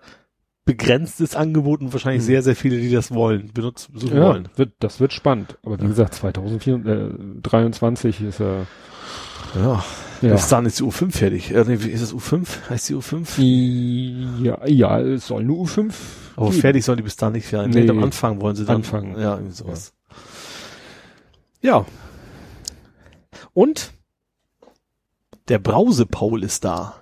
[0.65, 2.27] begrenztes Angebot und wahrscheinlich Mhm.
[2.27, 4.49] sehr, sehr viele, die das wollen, benutzen, besuchen Ja, wollen.
[4.55, 5.57] wird, das wird spannend.
[5.63, 8.65] Aber wie gesagt, 2023 ist ja,
[9.55, 9.83] Ja.
[10.21, 10.31] ja.
[10.33, 11.51] Bis dann ist die U5 fertig.
[11.53, 12.67] Äh, nee, ist das U5?
[12.69, 14.43] Heißt die U5?
[14.43, 15.93] Ja, ja, es soll nur U5.
[16.35, 16.61] Aber geben.
[16.61, 17.69] fertig sollen die bis dann nicht sein.
[17.69, 17.87] Nee.
[17.89, 18.77] Am Anfang wollen sie dann.
[18.77, 19.19] Anfangen.
[19.19, 19.93] Ja, irgendwie sowas.
[21.61, 21.85] Ja.
[23.53, 23.91] Und
[25.47, 26.95] der Brause-Paul ist da.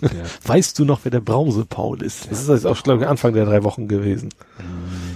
[0.00, 0.08] Ja.
[0.44, 2.30] Weißt du noch, wer der Brause-Paul ist?
[2.30, 4.30] Das ist jetzt auch, glaube ich, Anfang der drei Wochen gewesen.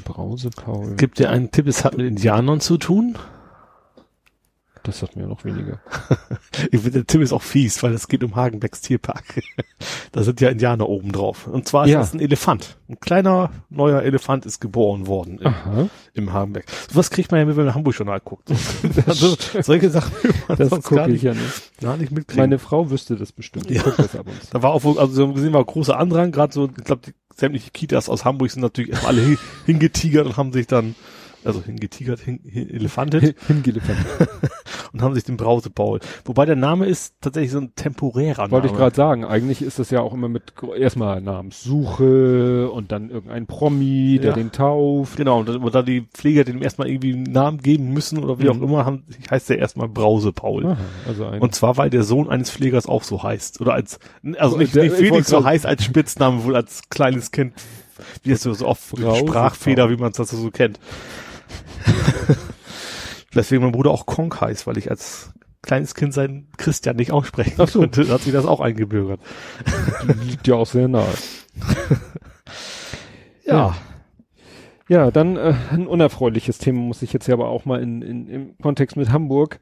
[0.05, 0.97] Brause Paul.
[0.97, 3.17] Gibt dir einen Tipp, es hat mit Indianern zu tun?
[4.85, 5.81] Das hat mir noch weniger.
[6.73, 9.41] Der Tipp ist auch fies, weil es geht um Hagenbecks Tierpark.
[10.11, 11.47] da sind ja Indianer oben drauf.
[11.47, 12.01] Und zwar ist Ja.
[12.01, 12.77] das ein Elefant.
[12.89, 15.89] Ein kleiner, neuer Elefant ist geboren worden im, Aha.
[16.15, 16.67] im Hagenbeck.
[16.93, 18.51] Was kriegt man ja mit, wenn man Hamburg-Journal guckt?
[19.07, 20.13] also, solche Sachen
[20.49, 21.81] Das gucke ich nicht, ja nicht.
[21.81, 22.43] gar nicht mitkriegen.
[22.43, 23.71] Meine Frau wüsste das bestimmt.
[23.71, 23.83] Ja.
[23.83, 24.11] das
[24.51, 27.03] da war auch, wohl- also Sie haben gesehen, war großer Andrang, gerade so, ich glaube,
[27.07, 30.95] die sämtliche Kitas aus Hamburg sind natürlich alle hin- hingetigert und haben sich dann
[31.45, 33.37] also hingetigert, hin, hin, Elefantet.
[33.47, 33.99] Hingelefant.
[34.93, 36.01] und haben sich den Brausepaul.
[36.25, 38.67] Wobei der Name ist tatsächlich so ein temporärer Wollte Name.
[38.67, 43.47] ich gerade sagen, eigentlich ist das ja auch immer mit erstmal Namenssuche und dann irgendein
[43.47, 44.37] Promi, der Ja.
[44.37, 45.17] den tauft.
[45.17, 48.49] Genau, und da, und die Pfleger dem erstmal irgendwie einen Namen geben müssen oder wie
[48.49, 48.63] auch Mhm.
[48.65, 50.67] immer, haben, heißt der erstmal Brausepaul.
[50.67, 53.61] Aha, also Und zwar, weil der Sohn eines Pflegers auch so heißt.
[53.61, 53.99] Oder als,
[54.39, 57.55] also nicht, Der- nicht wollte so heißt als Spitzname, wohl als kleines Kind,
[58.23, 60.79] wie es so, oft Brause Sprachfeder, wie man es das so kennt.
[63.35, 67.55] Deswegen mein Bruder auch Konk heißt, weil ich als kleines Kind seinen Christian nicht aussprechen
[67.59, 67.81] Ach so.
[67.81, 69.21] konnte, hat sich das auch eingebürgert.
[70.25, 71.15] liegt ja auch sehr nahe.
[73.45, 73.77] Ja.
[74.89, 78.29] Ja, dann äh, ein unerfreuliches Thema muss ich jetzt ja aber auch mal in, in,
[78.29, 79.59] im Kontext mit Hamburg.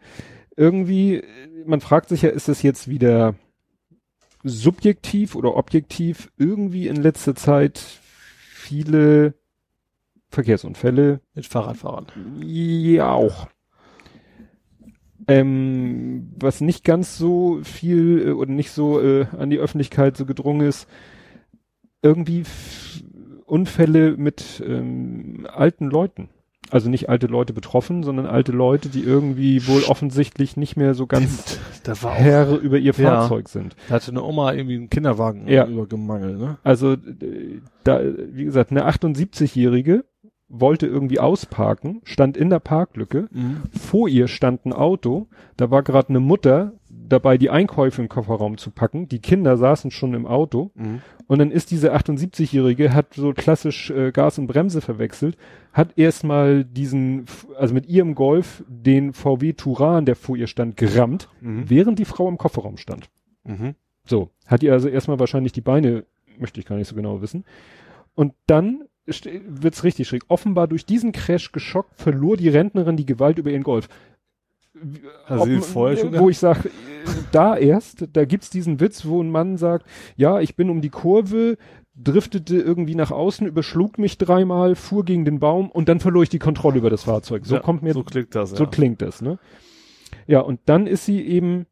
[0.56, 1.22] Irgendwie,
[1.66, 3.34] man fragt sich ja, ist es jetzt wieder
[4.42, 9.34] subjektiv oder objektiv irgendwie in letzter Zeit viele
[10.30, 12.06] Verkehrsunfälle Mit Fahrradfahrern.
[12.44, 13.48] Ja, auch.
[15.28, 20.24] Ähm, was nicht ganz so viel äh, oder nicht so äh, an die Öffentlichkeit so
[20.26, 20.88] gedrungen ist,
[22.02, 22.44] irgendwie
[23.44, 26.30] Unfälle mit ähm, alten Leuten.
[26.70, 31.06] Also nicht alte Leute betroffen, sondern alte Leute, die irgendwie wohl offensichtlich nicht mehr so
[31.08, 33.22] ganz Da war auch, Herr über ihr Ja.
[33.22, 33.74] Fahrzeug sind.
[33.88, 35.66] da hatte eine Oma irgendwie einen Kinderwagen Ja.
[35.66, 36.58] übergemangelt, ne?
[36.62, 36.96] Also
[37.84, 38.00] da,
[38.32, 40.04] wie gesagt, eine 78-Jährige
[40.52, 43.28] wollte irgendwie ausparken, stand in der Parklücke,
[43.70, 48.58] vor ihr stand ein Auto, da war gerade eine Mutter dabei, die Einkäufe im Kofferraum
[48.58, 51.02] zu packen, die Kinder saßen schon im Auto Mhm.
[51.28, 55.36] und dann ist diese 78-Jährige, hat so klassisch äh, Gas und Bremse verwechselt,
[55.72, 61.28] hat erstmal diesen, also mit ihrem Golf den VW Turan, der vor ihr stand, gerammt,
[61.40, 61.70] Mhm.
[61.70, 63.08] während die Frau im Kofferraum stand.
[63.44, 63.74] Mhm.
[64.04, 66.04] So, hat ihr also erstmal wahrscheinlich die Beine,
[66.38, 67.44] möchte ich gar nicht so genau wissen.
[68.16, 70.22] Und dann wird's richtig schräg.
[70.28, 73.88] Offenbar durch diesen Crash geschockt verlor die Rentnerin die Gewalt über ihren Golf.
[75.26, 76.70] Vorher schon Wo ich sage,
[77.32, 79.86] da erst, da gibt's diesen Witz, wo ein Mann sagt,
[80.16, 81.58] ja, ich bin um die Kurve,
[81.94, 86.28] driftete irgendwie nach außen, überschlug mich dreimal, fuhr gegen den Baum und dann verlor ich
[86.28, 87.46] die Kontrolle über das Fahrzeug.
[87.46, 88.70] So Ja, kommt mir so klingt das, so ja.
[88.70, 89.38] klingt das, ne?
[90.26, 91.66] Ja, und dann ist sie eben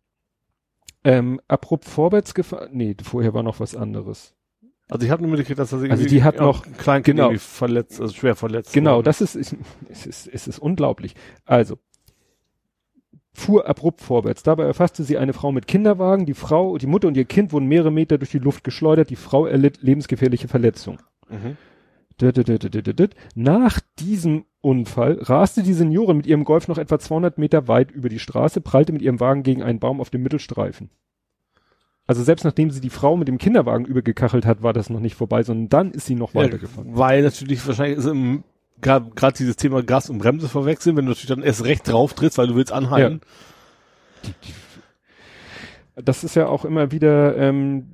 [1.04, 2.70] ähm, abrupt vorwärts gefahren.
[2.72, 4.34] Nee, vorher war noch was anderes.
[4.90, 7.32] Also ich habe nur mitgekriegt, dass er sich Also die hat noch- ein Kleinkind genau.
[7.36, 8.72] verletzt, also schwer verletzt.
[8.72, 9.04] Genau, wurde.
[9.04, 9.54] das ist, ist,
[9.90, 11.14] es ist, es ist unglaublich.
[11.44, 11.78] Also,
[13.34, 14.42] fuhr abrupt vorwärts.
[14.42, 16.26] Dabei erfasste sie eine Frau mit Kinderwagen.
[16.26, 19.10] Die Frau, die Mutter und ihr Kind wurden mehrere Meter durch die Luft geschleudert.
[19.10, 20.98] Die Frau erlitt lebensgefährliche Verletzung.
[21.28, 21.56] Mhm.
[23.36, 28.08] Nach diesem Unfall raste die Seniorin mit ihrem Golf noch etwa 200 Meter weit über
[28.08, 30.90] die Straße, prallte mit ihrem Wagen gegen einen Baum auf dem Mittelstreifen.
[32.08, 35.14] Also selbst nachdem sie die Frau mit dem Kinderwagen übergekachelt hat, war das noch nicht
[35.14, 36.88] vorbei, sondern dann ist sie noch Ja, weitergefahren.
[36.96, 38.42] weil natürlich wahrscheinlich ist im
[38.80, 42.38] gerade dieses Thema Gas und Bremse verwechseln, wenn du natürlich dann erst recht drauf trittst,
[42.38, 43.20] weil du willst anhalten.
[45.96, 47.88] Das ist ja auch immer wieder ähm,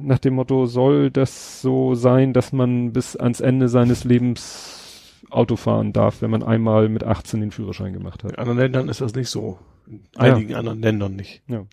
[0.00, 5.54] nach dem Motto, soll das so sein, dass man bis ans Ende seines Lebens Auto
[5.56, 8.32] fahren darf, wenn man einmal mit 18 den Führerschein gemacht hat.
[8.32, 9.58] In anderen Ländern ist das nicht so.
[9.86, 10.34] In Ja.
[10.34, 11.42] einigen anderen Ländern nicht.
[11.46, 11.64] Ja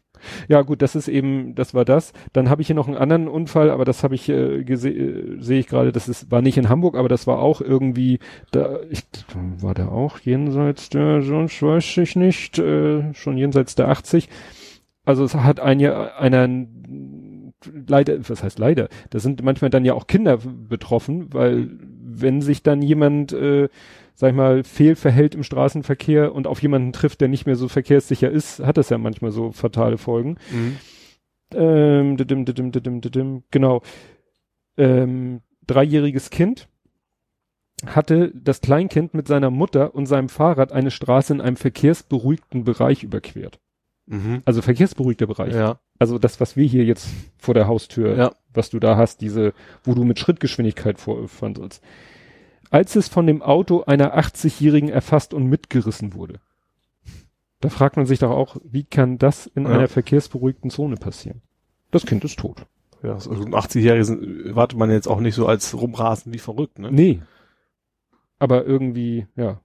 [0.62, 2.14] gut, das ist eben, das war das.
[2.34, 5.42] Dann habe ich hier noch einen anderen Unfall, aber das habe ich äh, gese- äh,
[5.42, 8.20] sehe ich gerade, das ist war nicht in Hamburg, aber das war auch irgendwie
[8.52, 9.04] da ich
[9.60, 14.30] war der auch jenseits der sonst weiß ich nicht, äh, schon jenseits der 80.
[15.06, 16.48] Also es hat ein einer
[17.88, 21.70] leider, was heißt leider, da sind manchmal dann ja auch Kinder betroffen, weil
[22.06, 23.70] wenn sich dann jemand äh,
[24.16, 28.30] sag ich mal, fehlverhält im Straßenverkehr und auf jemanden trifft, der nicht mehr so verkehrssicher
[28.30, 30.38] ist, hat das ja manchmal so fatale Folgen.
[31.54, 33.82] Ähm, didim, didim, didim, didim, genau.
[34.78, 36.68] Ähm, dreijähriges Kind
[37.86, 43.04] hatte das Kleinkind mit seiner Mutter und seinem Fahrrad eine Straße in einem verkehrsberuhigten Bereich
[43.04, 43.60] überquert.
[44.06, 44.42] Mhm.
[44.46, 45.54] Also verkehrsberuhigter Bereich.
[45.54, 45.80] Ja.
[46.00, 47.08] Also das, was wir hier jetzt
[47.38, 48.32] vor der Haustür, Ja.
[48.54, 49.54] was du da hast, diese,
[49.84, 51.84] wo du mit Schrittgeschwindigkeit vorfahren sollst.
[52.70, 56.40] Als es von dem Auto einer 80-Jährigen erfasst und mitgerissen wurde.
[57.60, 59.70] Da fragt man sich doch auch, wie kann das in Ja.
[59.72, 61.42] einer verkehrsberuhigten Zone passieren?
[61.92, 62.66] Das Kind ist tot.
[63.04, 66.92] Ja, so ein 80-Jährigen erwartet man jetzt auch nicht so als rumrasen wie verrückt, ne?
[66.92, 67.22] Nee.
[68.40, 69.60] Aber irgendwie, ja.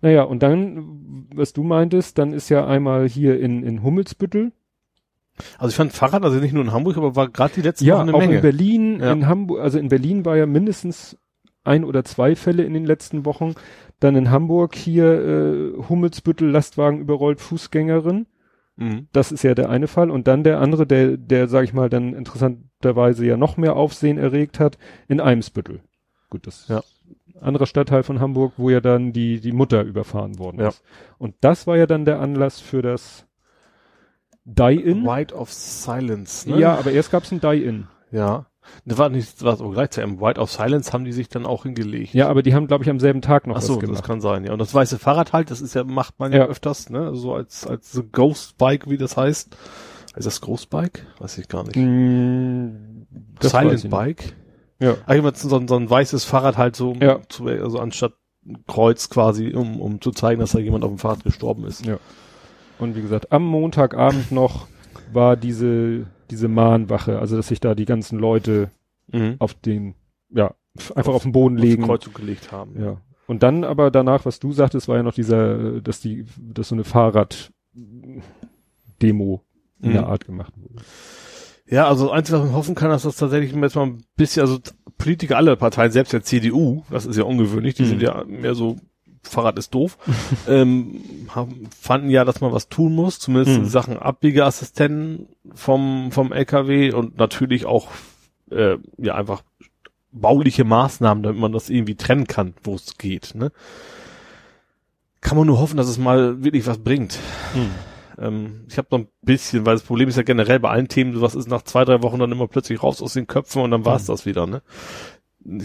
[0.00, 4.52] Naja, und dann, was du meintest, dann ist ja einmal hier in, in Hummelsbüttel.
[5.58, 7.94] Also ich fand Fahrrad, also nicht nur in Hamburg, aber war gerade die letzte Ja,
[7.94, 8.36] Woche eine auch Menge.
[8.36, 9.12] in Berlin, Ja.
[9.12, 11.16] in Hamburg, also in Berlin war ja mindestens
[11.64, 13.54] ein oder zwei Fälle in den letzten Wochen.
[14.00, 15.06] Dann in Hamburg hier
[15.76, 18.26] äh, Hummelsbüttel, Lastwagen überrollt, Fußgängerin.
[18.76, 19.06] Mhm.
[19.12, 20.10] Das ist ja der eine Fall.
[20.10, 24.18] Und dann der andere, der, der, sag ich mal, dann interessanterweise ja noch mehr Aufsehen
[24.18, 24.78] erregt hat,
[25.08, 25.80] in Eimsbüttel.
[26.30, 26.82] Gut, das Ja.
[27.40, 30.68] anderer Stadtteil von Hamburg, wo ja dann die, die Mutter überfahren worden Ja.
[30.68, 30.82] ist.
[31.18, 33.26] Und das war ja dann der Anlass für das
[34.44, 35.04] Die-In.
[35.04, 36.58] White of Silence, ne?
[36.58, 37.86] Ja, aber erst gab es ein Die-In.
[38.10, 38.46] Ja.
[38.84, 41.28] Das war nicht, das war aber gleich zu einem White of Silence haben die sich
[41.28, 42.14] dann auch hingelegt.
[42.14, 44.04] Ja, aber die haben, glaube ich, am selben Tag noch Ach so, was das gemacht.
[44.04, 44.52] kann sein, ja.
[44.52, 46.46] Und das weiße Fahrrad halt, das ist ja, macht man ja, Ja.
[46.46, 47.14] öfters, ne?
[47.14, 49.56] So als, als so Ghost Bike, wie das heißt.
[50.14, 51.06] Ist das Ghost Bike?
[51.18, 51.76] Weiß ich gar nicht.
[51.76, 53.06] Mm,
[53.40, 53.88] das Silent.
[53.90, 54.34] Bike?
[54.78, 54.96] Ja.
[55.06, 57.20] Eigentlich so, ein- so ein weißes Fahrrad halt so, Ja.
[57.28, 58.12] zu, also anstatt
[58.46, 61.86] ein Kreuz quasi, um, um zu zeigen, dass da jemand auf dem Fahrrad gestorben ist.
[61.86, 61.98] Ja.
[62.78, 64.66] Und wie gesagt, am Montagabend noch
[65.12, 68.70] war diese, diese Mahnwache, also dass sich da die ganzen Leute
[69.12, 69.36] Mhm.
[69.38, 69.94] auf den,
[70.30, 70.54] ja,
[70.94, 71.82] einfach auf, den Boden legen.
[71.84, 72.80] Kreuz gelegt haben.
[72.82, 72.96] Ja.
[73.26, 76.74] Und dann aber danach, was du sagtest, war ja noch dieser, dass die, dass so
[76.74, 79.42] eine Fahrrad-Demo
[79.82, 79.92] in Mhm.
[79.92, 80.82] der Art gemacht wurde.
[81.66, 84.42] Ja, also das Einzige, was man hoffen kann, dass das tatsächlich jetzt mal ein bisschen,
[84.42, 84.58] also
[84.98, 87.88] Politiker aller Parteien, selbst der CDU, das ist ja ungewöhnlich, die Mhm.
[87.88, 88.76] sind ja mehr so,
[89.22, 89.98] Fahrrad ist doof,
[90.48, 93.68] ähm, haben, fanden ja, dass man was tun muss, zumindest in Mhm.
[93.68, 97.88] Sachen Abbiegeassistenten vom, vom LKW und natürlich auch,
[98.50, 99.42] äh, ja, einfach
[100.12, 103.50] bauliche Maßnahmen, damit man das irgendwie trennen kann, wo es geht, ne?
[105.22, 107.18] Kann man nur hoffen, dass es mal wirklich was bringt.
[108.18, 111.14] Ähm, ich habe noch ein bisschen, weil das Problem ist ja generell bei allen Themen,
[111.14, 113.84] sowas ist nach zwei, drei Wochen dann immer plötzlich raus aus den Köpfen und dann
[113.84, 114.62] war es das wieder, ne?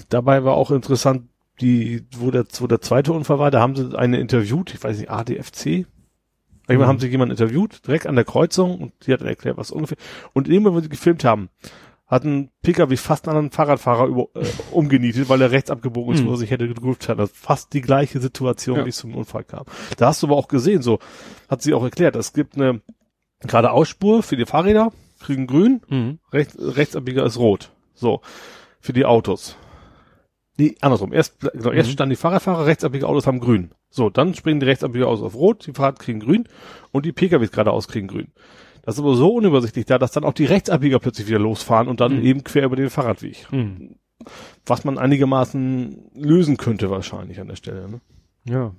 [0.10, 1.24] Dabei war auch interessant,
[1.62, 4.98] die, wo der, wo der zweite Unfall war, da haben sie eine interviewt, ich weiß
[4.98, 5.86] nicht, ADFC?
[6.70, 6.88] Irgendwann Mhm.
[6.88, 9.98] haben sie jemanden interviewt, direkt an der Kreuzung und die hat dann erklärt, was ungefähr.
[10.34, 11.50] Und immer, wo sie gefilmt haben,
[12.08, 16.24] hat ein Pkw fast einen anderen Fahrradfahrer über, äh, umgenietet, weil er rechts abgebogen ist,
[16.24, 16.28] Mhm.
[16.28, 17.20] wo er sich hätte gedrückt hat.
[17.20, 18.86] Das ist fast die gleiche Situation, Ja.
[18.86, 19.66] wie es zum Unfall kam.
[19.98, 21.00] Da hast du aber auch gesehen, so,
[21.50, 22.82] hat sie auch erklärt, es gibt eine
[23.42, 26.20] geradeausspur für die Fahrräder, kriegen grün, Mhm.
[26.32, 27.72] rechts, rechtsabbieger ist rot.
[27.94, 28.22] So.
[28.80, 29.58] Für die Autos.
[30.58, 31.14] Nee, andersrum.
[31.14, 31.94] Erst, genau, erst Mhm.
[31.94, 33.72] standen die Fahrradfahrer, rechtsabbieger Autos haben grün.
[33.90, 36.46] So, dann springen die rechtsabbieger Autos auf rot, die Fahrrad kriegen grün
[36.92, 38.28] und die PKWs geradeaus kriegen grün.
[38.82, 42.00] Das ist aber so unübersichtlich da, dass dann auch die rechtsabbieger plötzlich wieder losfahren und
[42.00, 42.26] dann Mhm.
[42.26, 43.46] eben quer über den Fahrradweg.
[43.52, 43.96] Mhm.
[44.66, 47.88] Was man einigermaßen lösen könnte wahrscheinlich an der Stelle.
[47.90, 48.02] Ne?
[48.46, 48.74] Ja.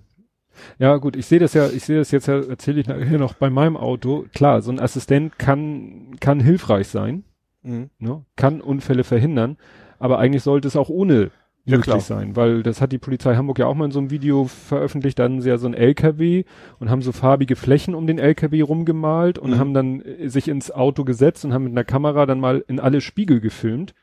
[0.81, 3.35] Ja, gut, ich sehe das ja, ich sehe das jetzt ja, erzähle ich nachher noch
[3.35, 4.25] bei meinem Auto.
[4.35, 7.23] Klar, so ein Assistent kann, kann hilfreich sein,
[7.63, 7.91] Mhm.
[8.01, 8.25] ne?
[8.35, 9.57] kann Unfälle verhindern,
[10.01, 11.31] aber eigentlich sollte es auch ohne
[11.69, 12.01] Ja, möglich klar.
[12.01, 15.19] sein, weil das hat die Polizei Hamburg ja auch mal in so einem Video veröffentlicht,
[15.19, 16.45] da hatten sie ja so ein LKW
[16.79, 19.59] und haben so farbige Flächen um den LKW rumgemalt und Mhm.
[19.59, 22.81] haben dann äh, sich ins Auto gesetzt und haben mit einer Kamera dann mal in
[22.81, 23.95] alle Spiegel gefilmt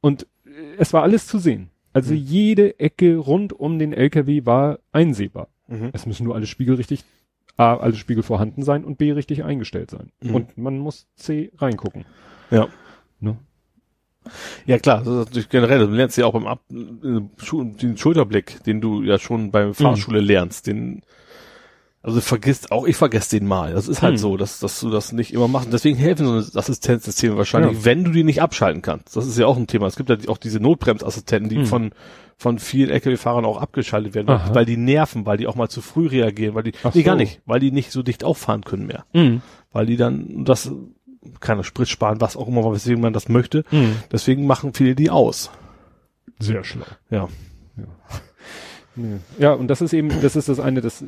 [0.00, 1.70] und äh, es war alles zu sehen.
[1.92, 2.18] Also Mhm.
[2.20, 5.48] jede Ecke rund um den LKW war einsehbar.
[5.68, 5.90] Mhm.
[5.92, 7.04] Es müssen nur alle Spiegel richtig,
[7.56, 10.12] A, alle Spiegel vorhanden sein und B, richtig eingestellt sein.
[10.22, 10.34] Mhm.
[10.34, 12.04] Und man muss C reingucken.
[12.50, 12.68] Ja.
[13.20, 13.36] Ne?
[14.66, 17.20] Ja klar, das ist natürlich generell, du lernst ja auch beim Ab äh,
[17.82, 21.02] den Schulterblick, den du ja schon bei Fahrschule lernst, den
[22.02, 23.74] also du vergisst, auch ich vergesse den mal.
[23.74, 24.18] Das ist halt Hm.
[24.18, 25.66] so, dass, dass du das nicht immer machst.
[25.66, 27.84] Und Deswegen helfen so Assistenzsysteme wahrscheinlich, Ja.
[27.84, 29.14] wenn du die nicht abschalten kannst.
[29.16, 29.86] Das ist ja auch ein Thema.
[29.86, 31.66] Es gibt ja auch diese Notbremsassistenten, die Hm.
[31.66, 31.90] von
[32.38, 34.54] von vielen LKW-Fahrern auch abgeschaltet werden, weil, Aha.
[34.54, 37.16] weil die nerven, weil die auch mal zu früh reagieren, weil die, Ach nee, gar
[37.16, 37.18] so.
[37.18, 39.04] nicht, weil die nicht so dicht auffahren können mehr.
[39.12, 39.42] Mhm.
[39.72, 40.72] Weil die dann das,
[41.40, 43.64] keine Sprit sparen, was auch immer, weswegen man das möchte.
[43.70, 43.96] Mhm.
[44.10, 45.50] Deswegen machen viele die aus.
[46.38, 46.86] Sehr schlau.
[47.10, 47.28] Ja.
[48.96, 49.18] Nee.
[49.38, 51.04] Ja, und das ist eben, das ist das eine, das,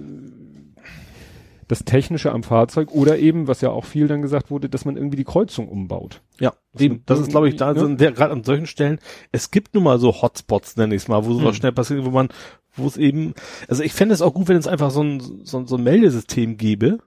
[1.68, 4.96] das Technische am Fahrzeug oder eben, was ja auch viel dann gesagt wurde, dass man
[4.96, 6.20] irgendwie die Kreuzung umbaut.
[6.38, 7.02] Ja, Das eben.
[7.06, 8.98] Das ist, glaube ich, da irgendwie, sind gerade an solchen Stellen.
[9.32, 11.54] Es gibt nun mal so Hotspots, nenne ich es mal, wo sowas Hm.
[11.54, 12.28] schnell passiert, wo man,
[12.76, 13.34] wo es eben,
[13.68, 16.56] also ich fände es auch gut, wenn es einfach so ein, so, so ein Meldesystem
[16.58, 16.98] gäbe,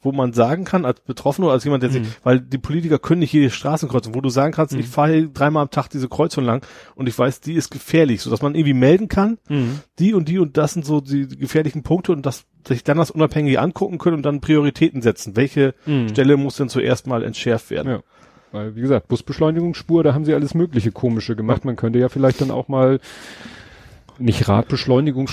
[0.00, 2.12] wo man sagen kann, als Betroffener oder als jemand, der sich, Hm.
[2.22, 4.80] weil die Politiker können nicht jede Straßenkreuzung, wo du sagen kannst, Hm.
[4.80, 6.64] ich fahre dreimal am Tag diese Kreuzung lang
[6.94, 9.80] und ich weiß, die ist gefährlich, so dass man irgendwie melden kann, Mhm.
[9.98, 13.10] die und die und das sind so die gefährlichen Punkte und das sich dann das
[13.10, 15.36] unabhängig angucken können und dann Prioritäten setzen.
[15.36, 16.10] Welche Mhm.
[16.10, 17.88] Stelle muss denn zuerst mal entschärft werden?
[17.92, 18.00] Ja.
[18.52, 21.64] Weil, wie gesagt, Busbeschleunigungsspur, da haben sie alles mögliche komische gemacht.
[21.64, 22.98] Man könnte ja vielleicht dann auch mal
[24.18, 25.30] nicht Radbeschleunigung,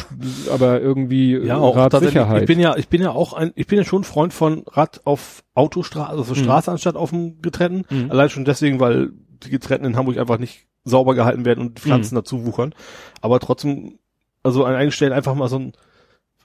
[0.52, 1.76] aber irgendwie äh, Ja, auch.
[1.76, 2.42] Radsicherheit.
[2.44, 5.02] Ich bin ja, ich bin ja auch ein, ich bin ja schon Freund von Rad
[5.06, 6.36] auf Autostraße, also Mhm.
[6.38, 7.86] Straße anstatt auf dem getrennten.
[7.90, 8.12] Mhm.
[8.12, 9.12] Allein schon deswegen, weil
[9.44, 12.20] die getrennten in Hamburg einfach nicht sauber gehalten werden und die Pflanzen Mhm.
[12.20, 12.74] dazu wuchern.
[13.22, 13.98] Aber trotzdem,
[14.44, 15.74] also an einigen Stellen einfach mal so ein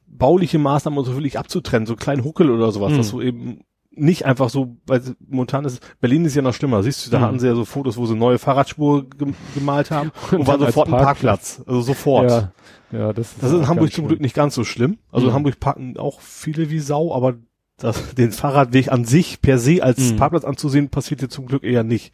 [0.07, 2.97] bauliche Maßnahmen so wirklich abzutrennen, so einen kleinen Huckel oder sowas, Mhm.
[2.97, 3.61] dass du eben
[3.93, 7.23] nicht einfach so, weil momentan ist, Berlin ist ja noch schlimmer, siehst du, da Mhm.
[7.25, 10.59] hatten sie ja so Fotos, wo sie neue Fahrradspur gem gemalt haben und, Und war
[10.59, 11.57] sofort ein Parkplatz.
[11.57, 12.31] Parkplatz, also sofort.
[12.31, 12.53] Ja,
[12.93, 14.09] ja, das ist, Das ist in Hamburg zum schlimm.
[14.09, 14.99] Glück nicht ganz so schlimm.
[15.11, 15.37] Also in Mhm.
[15.37, 17.35] Hamburg parken auch viele wie Sau, aber
[17.79, 20.17] das, den Fahrradweg an sich per se als Mhm.
[20.17, 22.13] Parkplatz anzusehen, passiert hier zum Glück eher nicht.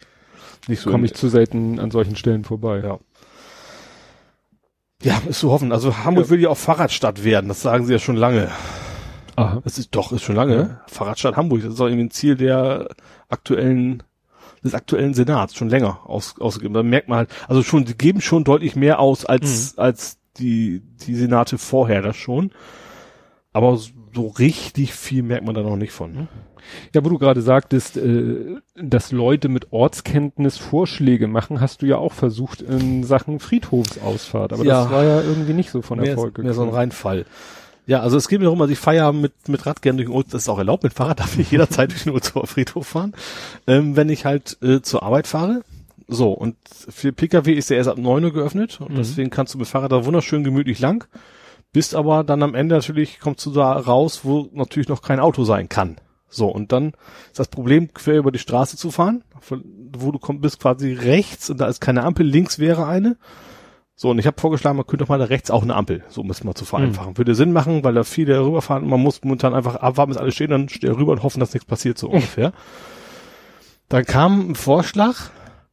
[0.69, 0.91] Nicht so.
[0.91, 2.81] Komme in- ich zu selten an solchen Stellen vorbei.
[2.83, 2.99] Ja.
[5.03, 5.73] Ja, ist zu hoffen.
[5.73, 6.31] Also Hamburg Ja.
[6.31, 8.51] will ja auch Fahrradstadt werden, das sagen sie ja schon lange.
[9.37, 9.61] Aha.
[9.65, 10.57] Das ist doch, ist schon lange.
[10.57, 10.81] Ja.
[10.89, 12.89] Fahrradstadt Hamburg, das ist auch irgendwie ein Ziel der
[13.29, 14.03] aktuellen,
[14.65, 16.75] des aktuellen Senats, schon länger aus, ausgegeben.
[16.75, 20.83] Da merkt man halt, also schon, die geben schon deutlich mehr aus als, als die,
[21.07, 22.51] die Senate vorher das schon.
[23.53, 23.79] Aber
[24.15, 26.13] so richtig viel merkt man da noch nicht von.
[26.13, 26.29] Ne?
[26.95, 31.97] Ja, wo du gerade sagtest, äh, dass Leute mit Ortskenntnis Vorschläge machen, hast du ja
[31.97, 34.53] auch versucht in Sachen Friedhofsausfahrt.
[34.53, 34.83] Aber Ja.
[34.85, 36.71] das war ja irgendwie nicht so von mehr, Erfolg mehr so ein.
[36.71, 37.25] Reinfall.
[37.87, 40.09] Ja, also es geht mir darum, also ich fahre ja mit, mit Rad gerne durch
[40.09, 42.87] den Old, das ist auch erlaubt, mit Fahrrad darf ich jederzeit durch den Oldesloher Friedhof
[42.87, 43.15] fahren,
[43.67, 45.63] ähm, wenn ich halt äh, zur Arbeit fahre.
[46.09, 48.97] So, und für Pkw ist der erst ab 9 Uhr geöffnet und Mhm.
[48.97, 51.07] deswegen kannst du mit Fahrrad da wunderschön gemütlich lang,
[51.73, 55.45] bist aber dann am Ende natürlich, kommst du da raus, wo natürlich noch kein Auto
[55.45, 55.97] sein kann.
[56.29, 56.89] So, und dann
[57.31, 59.23] ist das Problem, quer über die Straße zu fahren,
[59.97, 63.17] wo du kommst, bist quasi rechts und da ist keine Ampel, links wäre eine.
[63.99, 66.21] So, und ich habe vorgeschlagen, man könnte doch mal da rechts auch eine Ampel, so
[66.21, 67.17] um es mal zu vereinfachen.
[67.17, 70.33] Würde Sinn machen, weil da viele rüberfahren und man muss momentan einfach abwarten, bis alle
[70.33, 72.53] stehen, dann stehe rüber und hoffen, dass nichts passiert, so ungefähr.
[73.89, 75.15] Dann kam ein Vorschlag,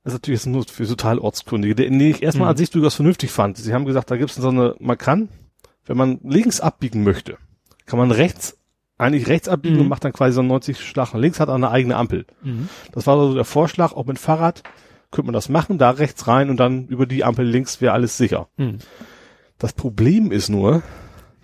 [0.03, 2.51] das ist natürlich nur für total Ortskundige, den ich erstmal Mhm.
[2.51, 3.57] an sich durchaus vernünftig fand.
[3.57, 5.29] Sie haben gesagt, da gibt es so eine, man kann,
[5.85, 7.37] wenn man links abbiegen möchte,
[7.85, 8.57] kann man rechts,
[8.97, 9.81] eigentlich rechts abbiegen Mhm.
[9.81, 12.25] und macht dann quasi so einen 90 Schlag nach links, hat eine eigene Ampel.
[12.41, 12.69] Mhm.
[12.93, 14.63] Das war so der Vorschlag, auch mit Fahrrad
[15.13, 18.17] könnte man das machen, da rechts rein und dann über die Ampel links wäre alles
[18.17, 18.49] sicher.
[18.57, 18.79] Mhm.
[19.59, 20.81] Das Problem ist nur,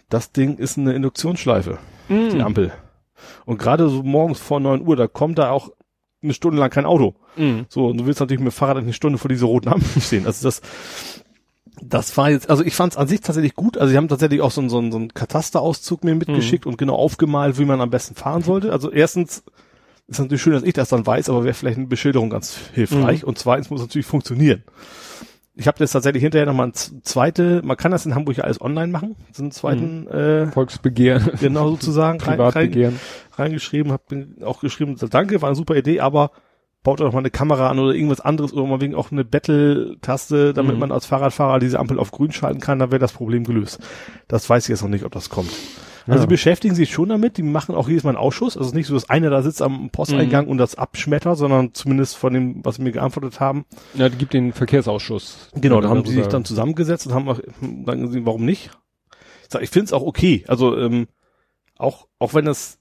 [0.09, 1.77] das Ding ist eine Induktionsschleife,
[2.09, 2.29] Mhm.
[2.31, 2.73] die Ampel.
[3.45, 5.69] Und gerade so morgens vor neun Uhr, da kommt da auch
[6.21, 7.15] eine Stunde lang kein Auto.
[7.37, 7.65] Mhm.
[7.69, 10.25] So, und du willst natürlich mit dem Fahrrad eine Stunde vor dieser roten Ampel stehen.
[10.25, 10.61] Also das,
[11.81, 13.77] das war jetzt, also ich fand es an sich tatsächlich gut.
[13.77, 16.77] Also sie haben tatsächlich auch so, einen- so, einen- so einen Katasterauszug mir mitgeschickt und
[16.77, 18.71] genau aufgemalt, wie man am besten fahren sollte.
[18.73, 19.43] Also erstens
[20.09, 23.23] ist natürlich schön, dass ich das dann weiß, aber wäre vielleicht eine Beschilderung ganz hilfreich.
[23.23, 24.63] Und zweitens muss es natürlich funktionieren.
[25.55, 28.61] Ich habe jetzt tatsächlich hinterher nochmal ein zweite, man kann das in Hamburg ja alles
[28.61, 32.99] online machen, so einen zweiten, äh, Volksbegehren, genau sozusagen, rein, rein, Privatbegehren.
[33.35, 36.31] reingeschrieben, habe auch geschrieben, danke, war eine super Idee, aber
[36.81, 40.53] baut doch mal eine Kamera an oder irgendwas anderes oder mal wegen auch eine Battle-Taste,
[40.53, 40.79] damit Mhm.
[40.79, 43.79] man als Fahrradfahrer diese Ampel auf grün schalten kann, dann wäre das Problem gelöst.
[44.29, 45.51] Das weiß ich jetzt noch nicht, ob das kommt.
[46.09, 46.21] Also Ja.
[46.21, 48.57] sie beschäftigen sich schon damit, die machen auch jedes Mal einen Ausschuss.
[48.57, 50.51] Also es ist nicht so, dass einer da sitzt am Posteingang Mhm.
[50.51, 53.65] und das abschmettert, sondern zumindest von dem, was sie mir geantwortet haben.
[53.93, 55.49] Ja, die gibt den Verkehrsausschuss.
[55.55, 58.71] Genau, da haben sie sich darüber- dann zusammengesetzt und haben auch, dann gesehen, warum nicht.
[59.43, 60.43] Ich, sag, ich finde es auch okay.
[60.47, 61.07] Also ähm,
[61.77, 62.77] auch auch wenn das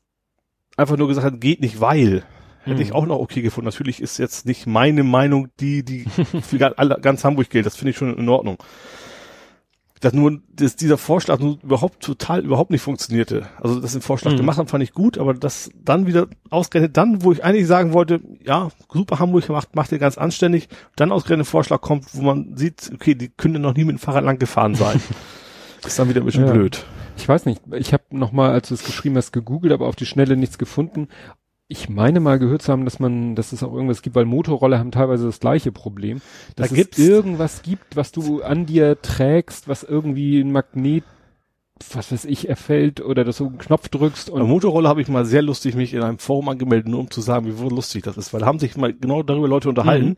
[0.77, 2.25] einfach nur gesagt hat, geht nicht, weil
[2.65, 2.83] hätte Mhm.
[2.83, 3.67] ich auch noch okay gefunden.
[3.67, 6.05] Natürlich ist jetzt nicht meine Meinung, die die
[6.43, 7.67] für alle, ganz Hamburg gilt.
[7.67, 8.59] Das finde ich schon in Ordnung.
[10.01, 13.49] Dass nur dass dieser Vorschlag nur überhaupt total überhaupt nicht funktionierte.
[13.61, 14.37] Also dass den Vorschlag Mhm.
[14.39, 17.93] gemacht haben, fand ich gut, aber das dann wieder ausgerechnet dann, wo ich eigentlich sagen
[17.93, 22.23] wollte, ja, super Hamburg macht macht ihr ganz anständig, dann ausgerechnet ein Vorschlag kommt, wo
[22.23, 25.01] man sieht, okay, die können noch nie mit dem Fahrrad lang gefahren sein.
[25.87, 26.53] ist dann wieder ein bisschen Ja.
[26.53, 26.85] blöd.
[27.16, 30.07] Ich weiß nicht, ich habe nochmal, als du es geschrieben hast, gegoogelt, aber auf die
[30.07, 31.09] Schnelle nichts gefunden.
[31.70, 34.78] Ich meine mal gehört zu haben, dass man, dass es auch irgendwas gibt, weil Motorroller
[34.78, 36.23] haben teilweise das gleiche Problem.
[36.57, 41.05] Dass Da es gibt's- irgendwas gibt, was du an dir trägst, was irgendwie ein Magnet,
[41.93, 45.09] was weiß ich, erfällt oder dass du einen Knopf drückst Bei und Motorroller habe ich
[45.09, 48.16] mal sehr lustig mich in einem Forum angemeldet, nur um zu sagen, wie lustig das
[48.16, 50.16] ist, weil da haben sich mal genau darüber Leute unterhalten, Mhm.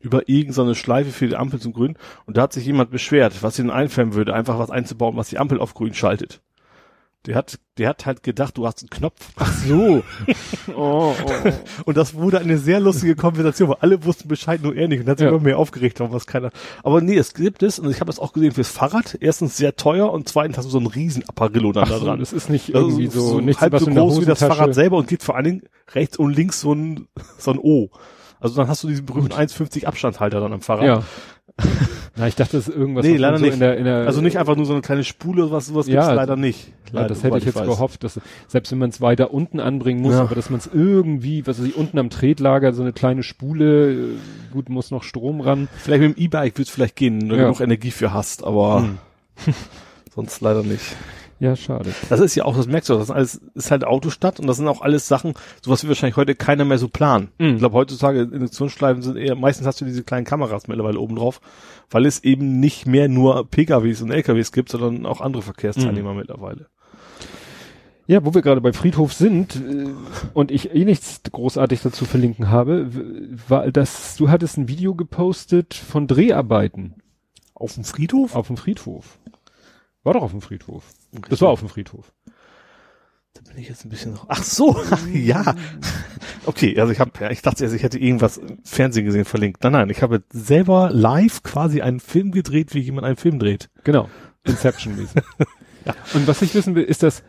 [0.00, 3.58] über irgendeine Schleife für die Ampel zum Grün und da hat sich jemand beschwert, was
[3.58, 6.40] ihnen einfallen würde, einfach was einzubauen, was die Ampel auf Grün schaltet.
[7.28, 9.32] Der hat, der hat halt gedacht, du hast einen Knopf.
[9.36, 10.02] ach so.
[10.74, 11.14] oh, oh,
[11.44, 11.52] oh.
[11.84, 15.00] Und das wurde eine sehr lustige Konversation, weil alle wussten Bescheid, nur er nicht.
[15.00, 15.30] Und hat sich Ja.
[15.32, 16.50] immer mehr aufgeregt, warum was keiner.
[16.82, 19.18] Aber nee, es gibt es, und ich habe es auch gesehen fürs Fahrrad.
[19.20, 22.06] Erstens sehr teuer und zweitens hast du so einen riesen Apparillo dann Ach da so,
[22.06, 22.18] dran.
[22.18, 24.96] das ist nicht Also irgendwie so, nichts, halb was so groß wie das Fahrrad selber
[24.96, 27.90] und geht vor allen Dingen rechts und links so ein, so ein O.
[28.40, 30.84] Also dann hast du diesen berühmten 1,50 Abstandhalter dann am Fahrrad.
[30.86, 31.02] Ja.
[32.16, 33.04] Na, ich dachte, das ist irgendwas.
[33.06, 33.54] Nee, leider so nicht.
[33.54, 35.86] In der, in der, Also nicht einfach nur so eine kleine Spule oder was, sowas
[35.86, 36.68] Ja, gibt's leider nicht.
[36.68, 36.72] Ja,
[37.02, 37.66] Leider, das hätte ich jetzt weiß.
[37.66, 40.22] gehofft, dass selbst wenn man es weiter unten anbringen muss, Ja.
[40.22, 43.92] aber dass man es irgendwie, was weiß ich, unten am Tretlager so eine kleine Spule,
[43.92, 43.96] äh,
[44.52, 45.68] gut, muss noch Strom ran.
[45.78, 47.42] Vielleicht mit dem E-Bike wird's vielleicht gehen, wenn du Ja.
[47.42, 48.98] genug Energie für hast, aber Hm.
[50.14, 50.96] sonst leider nicht.
[51.40, 51.94] Ja, schade.
[52.08, 54.56] Das ist ja auch, das merkst du, das ist alles, ist halt Autostadt und das
[54.56, 57.28] sind auch alles Sachen, sowas wird wahrscheinlich heute keiner mehr so planen.
[57.38, 57.52] Mhm.
[57.54, 61.40] Ich glaube, heutzutage Induktionsschleifen sind eher, meistens hast du diese kleinen Kameras mittlerweile oben drauf,
[61.90, 66.18] weil es eben nicht mehr nur PKWs und LKWs gibt, sondern auch andere Verkehrsteilnehmer Mhm.
[66.18, 66.66] mittlerweile.
[68.06, 69.88] Ja, wo wir gerade bei Friedhof sind äh,
[70.32, 72.88] und ich eh nichts großartig dazu verlinken habe,
[73.48, 76.94] war das, du hattest ein Video gepostet von Dreharbeiten
[77.54, 78.34] Auf dem Friedhof?
[78.34, 79.18] auf dem Friedhof.
[80.08, 80.84] War doch auf dem Friedhof.
[81.28, 82.14] Das war auf dem Friedhof.
[83.34, 84.74] Da bin ich jetzt ein bisschen, ach so,
[85.12, 85.54] ja.
[86.46, 89.62] Okay, also ich habe, ja, ich dachte erst, ich hätte irgendwas im Fernsehen gesehen verlinkt.
[89.62, 93.68] Nein, nein, ich habe selber live quasi einen Film gedreht, wie jemand einen Film dreht.
[93.84, 94.08] Genau.
[94.44, 95.20] Inception-mäßig.
[95.84, 95.94] ja.
[96.14, 97.20] Und was ich wissen will, ist das,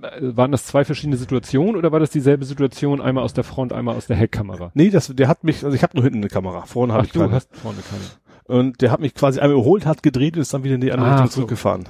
[0.00, 3.74] äh, waren das zwei verschiedene Situationen oder war das dieselbe Situation, einmal aus der Front,
[3.74, 4.70] einmal aus der Heckkamera?
[4.72, 7.12] Nee, das, der hat mich, also ich habe nur hinten eine Kamera, vorne habe ich
[7.12, 7.32] du keine.
[7.34, 8.04] hast vorne keine.
[8.50, 10.92] Und der hat mich quasi einmal überholt, hat gedreht und ist dann wieder in die
[10.92, 11.34] andere Ah, Richtung so.
[11.34, 11.84] zurückgefahren.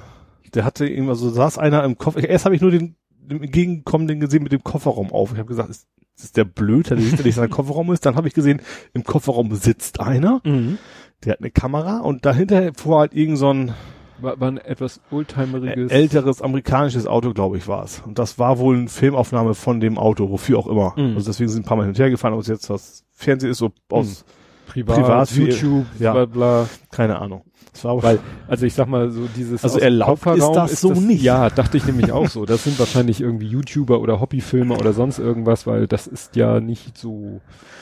[0.53, 2.27] Der hatte irgendwas, so saß einer im Koffer.
[2.27, 5.31] Erst habe ich nur den, den entgegenkommenden gesehen mit dem Kofferraum auf.
[5.31, 8.05] Ich habe gesagt, ist, ist der blöd, der sieht ja nicht, dass ein Kofferraum ist.
[8.05, 8.61] Dann habe ich gesehen,
[8.93, 10.77] im Kofferraum sitzt einer, Mhm.
[11.23, 13.73] der hat eine Kamera und dahinter fuhr halt irgend so ein
[14.19, 15.89] War, war ein etwas oldtimeriges.
[15.91, 18.03] älteres amerikanisches Auto, glaube ich, war es.
[18.05, 20.93] Und das war wohl eine Filmaufnahme von dem Auto, wofür auch immer.
[20.97, 21.15] Mhm.
[21.15, 23.49] Also deswegen sind ein paar Mal hin und her gefahren, ob es jetzt was Fernsehen
[23.51, 24.25] ist, so aus,
[24.71, 26.13] privat, privat, YouTube, ja.
[26.13, 26.69] bla bla.
[26.91, 27.43] keine Ahnung.
[27.73, 31.21] Das war Weil, also ich sag mal so dieses Also erlaubt ist das so nicht.
[31.21, 32.45] Ja, dachte ich nämlich auch so.
[32.45, 36.97] Das sind wahrscheinlich irgendwie YouTuber oder Hobbyfilmer oder sonst irgendwas, weil das ist ja nicht
[36.97, 37.39] so.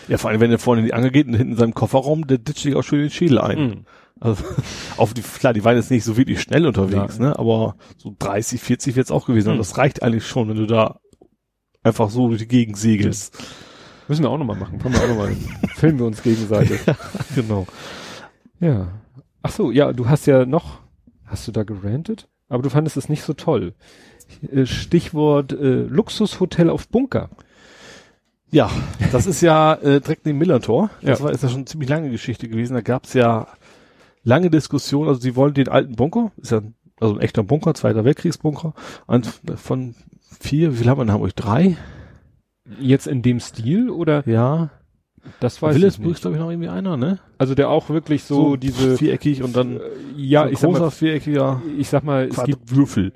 [0.07, 2.27] Ja, vor allem, wenn er vorne in die Angel geht und hinten in seinem Kofferraum,
[2.27, 3.59] der ditcht sich auch schön den Schädel ein.
[3.59, 3.85] Mhm.
[4.19, 4.43] Also,
[4.97, 7.29] auf die, klar, die waren jetzt nicht so wirklich schnell unterwegs, Ja.
[7.29, 9.47] ne, aber so 30, 40 wird's auch gewesen.
[9.47, 9.53] Mhm.
[9.53, 10.99] Und das reicht eigentlich schon, wenn du da
[11.83, 13.37] einfach so durch die Gegend segelst.
[14.09, 14.79] Müssen wir auch nochmal machen.
[14.79, 15.35] Können wir auch nochmal.
[15.75, 16.81] filmen wir uns gegenseitig.
[17.35, 17.65] genau.
[18.59, 18.89] Ja.
[19.41, 20.79] Ach so, ja, du hast ja noch,
[21.25, 22.27] hast du da gerantet?
[22.49, 23.73] Aber du fandest es nicht so toll.
[24.51, 27.29] Äh, Stichwort äh, Luxushotel auf Bunker.
[28.51, 28.69] Ja,
[29.11, 30.89] das ist ja äh, direkt neben Millantor.
[31.01, 31.25] Das Ja.
[31.25, 32.73] war ist ja schon eine ziemlich lange Geschichte gewesen.
[32.73, 33.47] Da gab's ja
[34.23, 35.07] lange Diskussionen.
[35.07, 38.73] Also sie wollen den alten Bunker, ist ja ein- also ein echter Bunker, Zweiter Weltkriegsbunker,
[39.05, 39.25] und
[39.55, 39.95] von
[40.39, 41.35] vier, wie viel haben wir in Hamburg?
[41.35, 41.77] Drei?
[42.79, 44.27] Jetzt in dem Stil oder?
[44.27, 44.69] Ja.
[45.39, 46.21] Das weiß ich Willesburg ist, nicht.
[46.21, 47.19] glaube ich, noch irgendwie einer, ne?
[47.39, 49.79] Also der auch wirklich so, diese, viereckig und dann äh,
[50.17, 53.13] ja, so ich sag großer mal, viereckiger ich sag mal, es gibt Würfel.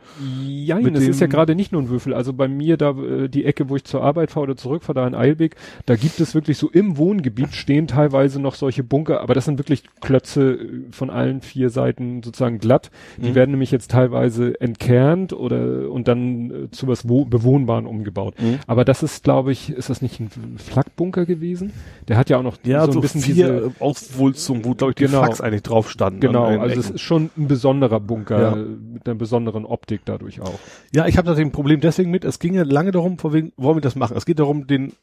[0.48, 2.14] Ja, es ist ja gerade nicht nur ein Würfel.
[2.14, 5.06] Also bei mir da äh, die Ecke, wo ich zur Arbeit fahre oder zurückfahre, da
[5.08, 9.34] in Eilbek, da gibt es wirklich so im Wohngebiet stehen teilweise noch solche Bunker, aber
[9.34, 12.92] das sind wirklich Klötze äh, von allen vier Seiten sozusagen glatt.
[13.18, 13.36] Die Mhm.
[13.36, 18.36] werden nämlich jetzt teilweise entkernt oder und dann zu was wo Bewohnbaren umgebaut.
[18.40, 18.60] Mhm.
[18.68, 21.74] Aber das ist, glaube ich, ist das nicht ein Flakbunker gewesen?
[22.08, 23.72] Der hat ja auch noch Ja, so ein bisschen vier diese
[24.14, 25.24] Auswulzungen, wo, glaube ich, die Genau.
[25.24, 26.20] Flachs eigentlich drauf standen.
[26.20, 28.56] Genau, also es ist schon ein besonderer Bunker Ja.
[28.56, 30.60] mit einer besonderen Optik dadurch auch.
[30.94, 32.26] Ja, ich habe da ein Problem deswegen mit.
[32.26, 34.16] Es ging ja lange darum, vor wegen, wollen wir das machen?
[34.18, 34.94] Es geht darum, den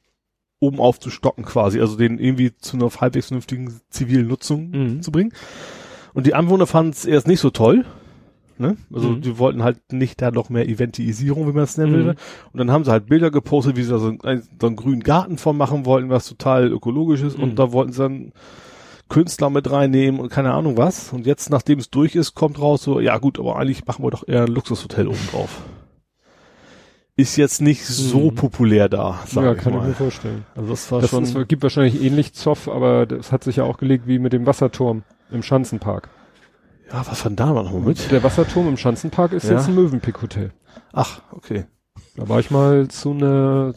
[0.60, 5.02] oben aufzustocken quasi, also den irgendwie zu einer halbwegs vernünftigen zivilen Nutzung Mhm.
[5.02, 5.32] zu bringen.
[6.12, 7.84] Und die Anwohner fanden es erst nicht so toll.
[8.58, 8.76] Ne?
[8.92, 9.20] Also Mhm.
[9.22, 11.96] die wollten halt nicht da noch mehr Eventisierung, wie man es nennen Mhm.
[12.08, 12.14] will.
[12.52, 15.02] Und dann haben sie halt Bilder gepostet, wie sie da so einen, so einen grünen
[15.02, 17.38] Garten von machen wollten, was total ökologisch ist.
[17.38, 17.44] Mhm.
[17.44, 18.32] Und da wollten sie dann
[19.10, 21.12] Künstler mit reinnehmen und keine Ahnung was.
[21.12, 24.10] Und jetzt, nachdem es durch ist, kommt raus so, ja gut, aber eigentlich machen wir
[24.10, 25.60] doch eher ein Luxushotel oben drauf.
[27.16, 28.34] Ist jetzt nicht so Mhm.
[28.36, 29.88] populär da, sag ja, ich kann ich mal.
[29.88, 30.46] mir vorstellen.
[30.56, 33.64] Also das war Das schon, ist, gibt wahrscheinlich ähnlich Zoff, aber das hat sich ja
[33.64, 36.08] auch gelegt wie mit dem Wasserturm im Schanzenpark.
[36.90, 38.10] ja, was war denn da noch mit?
[38.10, 39.52] Der Wasserturm im Schanzenpark ist Ja.
[39.56, 40.52] jetzt ein Möwenpick-Hotel.
[40.92, 41.64] Ach, okay.
[42.16, 43.74] Da war ich mal zu einer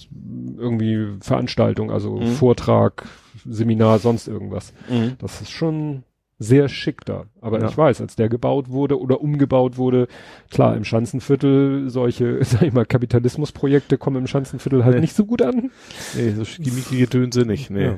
[0.58, 2.28] irgendwie Veranstaltung, also Mhm.
[2.36, 3.06] Vortrag,
[3.46, 4.74] Seminar, sonst irgendwas.
[4.90, 5.14] Mhm.
[5.20, 6.04] Das ist schon
[6.40, 7.26] sehr schick da.
[7.42, 7.70] Aber Ja.
[7.70, 10.08] ich weiß, als der gebaut wurde oder umgebaut wurde,
[10.52, 15.02] klar, im Schanzenviertel solche, sag ich mal, Kapitalismusprojekte kommen im Schanzenviertel halt Nee.
[15.02, 15.72] nicht so gut an.
[16.16, 17.84] Nee, so schickimicki Gedönse nicht, nee.
[17.86, 17.98] Ja.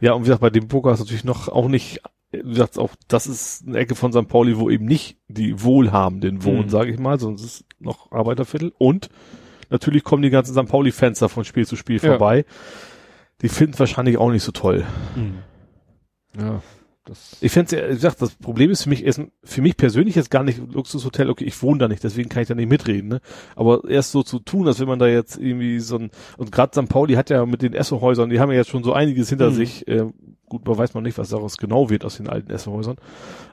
[0.00, 0.12] Ja.
[0.12, 2.00] und wie gesagt, bei dem Poker ist natürlich noch auch nicht,
[2.32, 4.28] wie gesagt, auch, das ist eine Ecke von St.
[4.28, 6.68] Pauli, wo eben nicht die Wohlhabenden wohnen, Mhm.
[6.70, 8.72] sage ich mal, es ist noch Arbeiterviertel.
[8.78, 9.10] Und
[9.68, 10.68] natürlich kommen die ganzen St.
[10.70, 12.10] Pauli-Fans da von Spiel zu Spiel Ja.
[12.10, 12.46] vorbei.
[13.42, 14.84] Die finden es wahrscheinlich auch nicht so toll.
[16.38, 16.60] Ja,
[17.04, 17.36] das.
[17.40, 20.42] Ich fände wie gesagt, das Problem ist für mich erst, für mich persönlich jetzt gar
[20.44, 23.20] nicht Luxushotel, okay, ich wohne da nicht, deswegen kann ich da nicht mitreden, ne?
[23.56, 26.80] Aber erst so zu tun, als wenn man da jetzt irgendwie so ein, und gerade
[26.80, 26.88] St.
[26.88, 29.54] Pauli hat ja mit den Essohäusern, die haben ja jetzt schon so einiges hinter Mhm.
[29.54, 30.04] sich, äh,
[30.48, 32.96] gut, man weiß man nicht, was daraus genau wird aus den alten Essohäusern,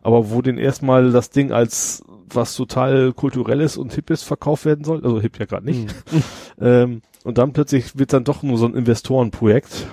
[0.02, 2.04] aber wo denn erstmal das Ding als
[2.34, 6.24] was total kulturelles und hippes verkauft werden soll, also hip ja gerade nicht, Mhm.
[6.62, 9.88] ähm, und dann plötzlich wird dann doch nur so ein Investorenprojekt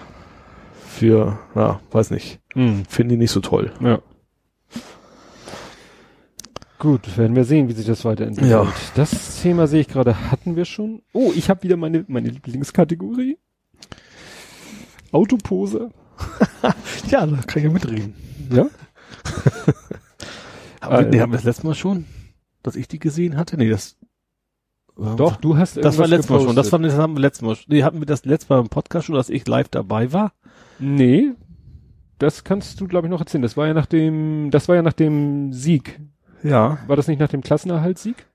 [0.87, 2.85] für, ja, weiß nicht, Mhm.
[2.89, 3.73] finde ich nicht so toll.
[3.81, 4.01] Ja.
[6.79, 8.51] Gut, werden wir sehen, wie sich das weiterentwickelt.
[8.51, 8.67] Ja.
[8.97, 11.03] Das Thema sehe ich gerade, hatten wir schon.
[11.13, 13.39] Oh, ich habe wieder meine, meine Lieblingskategorie.
[15.13, 15.91] Autopose.
[17.09, 18.15] Ja, da kann ich ja mitreden.
[18.51, 18.67] Ja?
[20.81, 22.07] Aber Äh, nee, haben wir das letzte Mal schon,
[22.63, 23.57] dass ich die gesehen hatte?
[23.57, 23.97] Nee, das
[24.97, 26.57] Doch, du hast Das war letztes Mal schon.
[26.57, 27.67] Das, war, das haben wir letztes Mal schon.
[27.69, 30.33] Nee, hatten wir das letzte Mal im Podcast schon, dass ich live dabei war?
[30.79, 31.33] Nee,
[32.19, 33.43] das kannst du, glaube ich, noch erzählen.
[33.43, 36.01] Das war ja nach dem, das war ja nach dem Sieg.
[36.43, 36.79] Ja.
[36.87, 38.27] War das nicht nach dem Klassenerhaltssieg?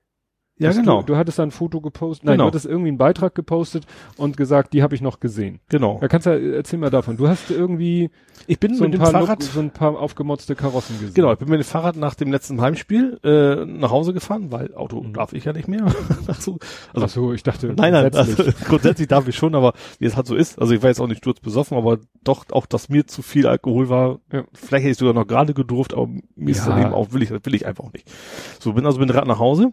[0.58, 1.00] Ja, genau.
[1.02, 2.44] Du, du hattest da ein Foto gepostet, nein, Genau.
[2.44, 3.86] du hattest irgendwie einen Beitrag gepostet
[4.16, 5.60] und gesagt, die habe ich noch gesehen.
[5.68, 5.98] Genau.
[6.00, 7.16] Da kannst du, ja- erzähl mal davon.
[7.16, 8.10] Du hast irgendwie
[8.46, 11.14] Ich bin so ein, mit dem paar Fahrrad, Look, so ein paar aufgemotzte Karossen gesehen.
[11.14, 14.74] genau, ich bin mit dem Fahrrad nach dem letzten Heimspiel äh, nach Hause gefahren, weil
[14.74, 15.12] Auto Mhm.
[15.12, 15.86] darf ich ja nicht mehr.
[16.26, 16.58] Ach so.
[16.92, 18.46] Also, Ach so, ich dachte, Nein, nein, grundsätzlich.
[18.48, 21.00] also, grundsätzlich darf ich schon, aber wie es halt so ist, also ich war jetzt
[21.00, 24.44] auch nicht sturzbesoffen, aber doch auch, dass mir zu viel Alkohol war, Ja.
[24.54, 26.72] vielleicht hätte ich sogar noch gerade gedurft, aber mir ist Ja.
[26.74, 28.10] dann eben auch, will ich, will ich einfach auch nicht.
[28.60, 29.70] So, bin also mit dem Rad nach Hause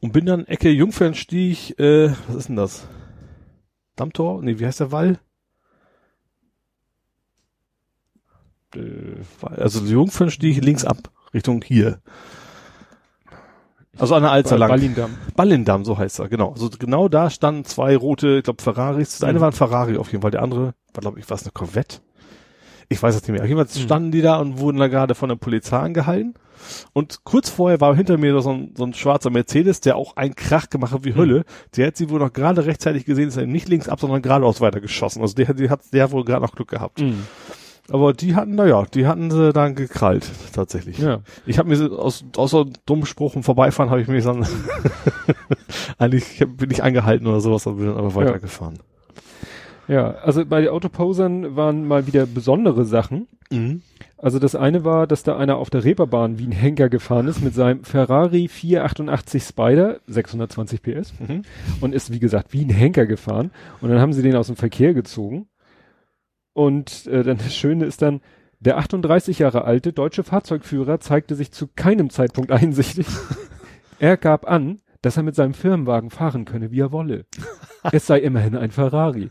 [0.00, 2.86] und bin dann Ecke Jungfernstieg, äh, was ist denn das?
[3.96, 4.42] Dammtor?
[4.42, 5.18] Nee, wie heißt der Wall?
[8.74, 8.80] Äh,
[9.56, 12.00] also Jungfernstieg links ab, Richtung hier.
[13.98, 14.70] Also an der Alster lang.
[14.70, 15.10] Ballindamm.
[15.36, 16.52] Ballindamm, so heißt er, genau.
[16.52, 19.18] Also genau da standen zwei rote, ich glaube Ferraris.
[19.18, 19.42] Das eine Mhm.
[19.42, 21.98] war ein Ferrari auf jeden Fall, der andere war, glaube ich, was eine Corvette.
[22.88, 23.42] Ich weiß es nicht mehr.
[23.42, 23.84] Auf jeden Fall Mhm.
[23.84, 26.34] standen die da und wurden da gerade von der Polizei angehalten.
[26.92, 30.34] Und kurz vorher war hinter mir so ein, so ein schwarzer Mercedes, der auch einen
[30.34, 31.44] Krach gemacht hat wie Hölle.
[31.76, 35.22] Der hat sie wohl noch gerade rechtzeitig gesehen, ist nicht links ab, sondern geradeaus weitergeschossen.
[35.22, 37.00] Also der, hat- der hat, der hat wohl gerade noch Glück gehabt.
[37.00, 37.22] Mhm.
[37.90, 40.98] Aber die hatten, naja, die hatten sie dann gekrallt, tatsächlich.
[40.98, 41.18] Ja.
[41.46, 44.46] Ich habe mir so aus, außer dummen Spruch und Vorbeifahren habe ich mich dann
[45.98, 48.76] eigentlich hab- bin ich angehalten oder sowas, aber bin dann aber weitergefahren.
[48.76, 48.82] Ja,
[50.00, 53.26] also bei Autoposern waren mal wieder besondere Sachen.
[53.50, 53.82] Mhm.
[54.16, 57.42] Also das eine war, dass da einer auf der Reeperbahn wie ein Henker gefahren ist
[57.42, 61.42] mit seinem Ferrari 488 Spider, 620 PS, Mhm.
[61.80, 63.50] und ist wie gesagt wie ein Henker gefahren.
[63.80, 65.48] Und dann haben sie den aus dem Verkehr gezogen.
[66.52, 68.20] Und äh, dann das Schöne ist dann,
[68.60, 73.06] der 38 Jahre alte deutsche Fahrzeugführer zeigte sich zu keinem Zeitpunkt einsichtig.
[73.98, 77.26] er gab an, dass er mit seinem Firmenwagen fahren könne, wie er wolle.
[77.92, 79.28] es sei immerhin ein Ferrari.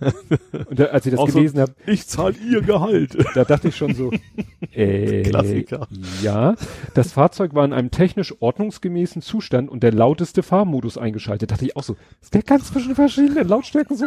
[0.70, 3.18] Und da, als ich das so- gelesen habe, Ich zahle ihr Gehalt.
[3.36, 4.12] da dachte ich schon so,
[4.74, 5.88] äh, Klassiker.
[6.22, 6.56] ja,
[6.94, 11.52] das Fahrzeug war in einem technisch ordnungsgemäßen Zustand und der lauteste Fahrmodus eingeschaltet.
[11.52, 11.96] Dachte ich auch so,
[12.34, 14.06] der kann zwischen verschiedenen Lautstärken so.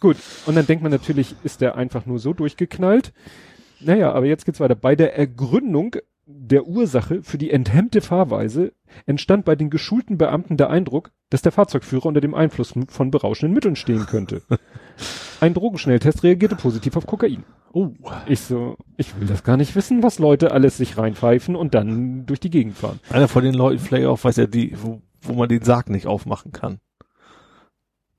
[0.00, 3.12] Gut, und dann denkt man natürlich, ist der einfach nur so durchgeknallt.
[3.80, 4.74] Naja, aber jetzt geht's weiter.
[4.74, 5.96] Bei der Ergründung
[6.26, 8.72] der Ursache für die enthemmte Fahrweise
[9.06, 13.54] entstand bei den geschulten Beamten der Eindruck, dass der Fahrzeugführer unter dem Einfluss von berauschenden
[13.54, 14.42] Mitteln stehen könnte.
[15.40, 17.44] Ein Drogenschnelltest reagierte positiv auf Kokain.
[17.72, 17.90] Oh.
[18.26, 22.24] Ich so, ich will das gar nicht wissen, was Leute alles sich reinpfeifen und dann
[22.24, 23.00] durch die Gegend fahren.
[23.10, 26.06] Einer von den Leuten vielleicht auch, weiß ja, die, wo, wo man den Sarg nicht
[26.06, 26.78] aufmachen kann.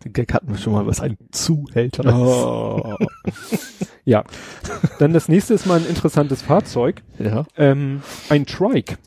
[0.04, 2.98] Den Gag hatten wir schon mal, was ein Zuhälter Oh.
[4.06, 4.24] ja.
[5.00, 7.02] Dann das nächste ist mal ein interessantes Fahrzeug.
[7.18, 7.26] ist.
[7.26, 7.46] Ja.
[7.58, 8.98] Ähm, ein Trike.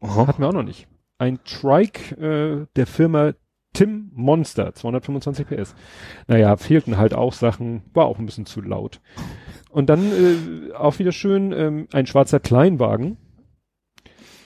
[0.00, 0.26] Aha.
[0.26, 0.88] Hatten wir auch noch nicht.
[1.18, 3.34] Ein Trike äh, der Firma
[3.72, 5.74] Tim Monster, 225 PS.
[6.26, 9.00] Naja, fehlten halt auch Sachen, war auch ein bisschen zu laut.
[9.70, 13.16] Und dann äh, auch wieder schön, ähm, ein schwarzer Kleinwagen,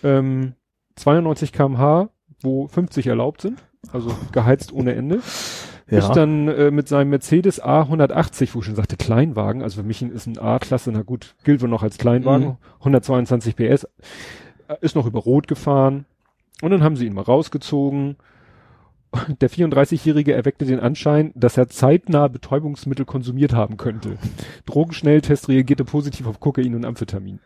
[0.02, 0.54] ähm,
[0.96, 2.10] 92 kmh,
[2.42, 5.20] wo 50 erlaubt sind, also geheizt ohne Ende.
[5.90, 5.98] Ja.
[5.98, 10.00] Ist dann äh, mit seinem Mercedes A180, wo ich schon sagte Kleinwagen, also für mich
[10.02, 12.56] ist ein A-Klasse, na gut, gilt wohl noch als Kleinwagen, Mhm.
[12.80, 13.84] 122 PS,
[14.68, 16.06] äh, ist noch über Rot gefahren
[16.62, 18.16] und dann haben sie ihn mal rausgezogen.
[19.40, 24.16] Der 34-Jährige erweckte den Anschein, dass er zeitnah Betäubungsmittel konsumiert haben könnte.
[24.66, 27.38] Drogenschnelltest reagierte positiv auf Kokain und Amphetamin.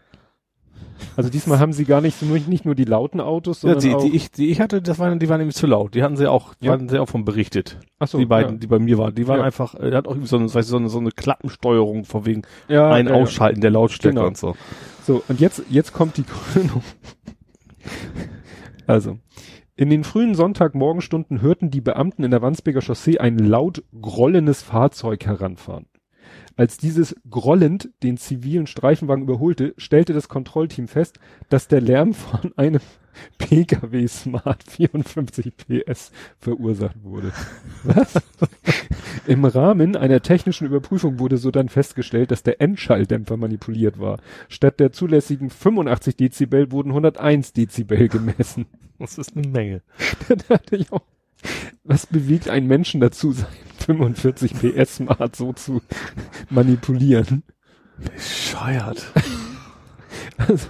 [1.17, 3.95] Also diesmal haben sie gar nicht, nur, nicht nur die lauten Autos, Ja, sondern die,
[3.95, 5.95] auch, die, ich, die ich hatte, das waren, die waren nämlich zu laut.
[5.95, 6.73] Die hatten sie auch, die Ja.
[6.73, 7.79] hatten sie auch von berichtet.
[7.99, 8.59] ach so, die beiden, ja.
[8.59, 9.15] die bei mir waren.
[9.15, 9.45] Die waren Ja.
[9.45, 12.27] einfach, äh, der hat auch irgendwie so eine, weißt so eine, so eine Klappensteuerung von
[12.27, 13.21] wegen ja, ein ja, ja.
[13.23, 14.27] Ausschalten der Lautstärke Genau.
[14.29, 14.55] und so.
[15.05, 16.83] So, und jetzt, jetzt kommt die Krönung.
[18.87, 19.19] Also,
[19.77, 25.27] in den frühen Sonntagmorgenstunden hörten die Beamten in der Wandsbeker Chaussee ein laut grollendes Fahrzeug
[25.27, 25.87] heranfahren.
[26.59, 31.21] Als dieses grollend den zivilen Streifenwagen überholte, stellte das Kontrollteam fest,
[31.51, 32.81] dass der Lärm von einem
[33.39, 37.33] PKW Smart 54 PS verursacht wurde.
[37.85, 38.21] Was?
[39.29, 44.19] Im Rahmen einer technischen Überprüfung wurde so dann festgestellt, dass der Endschalldämpfer manipuliert war.
[44.49, 48.67] Statt der zulässigen 85 Dezibel wurden 101 Dezibel gemessen.
[48.99, 49.83] Das ist eine Menge.
[50.29, 51.03] Da dachte ich auch,
[51.85, 53.47] was bewegt einen Menschen dazu, sein
[53.79, 55.81] 45 PS Smart so zu
[56.51, 57.43] manipulieren?
[58.15, 59.13] Bescheuert.
[60.37, 60.69] Also,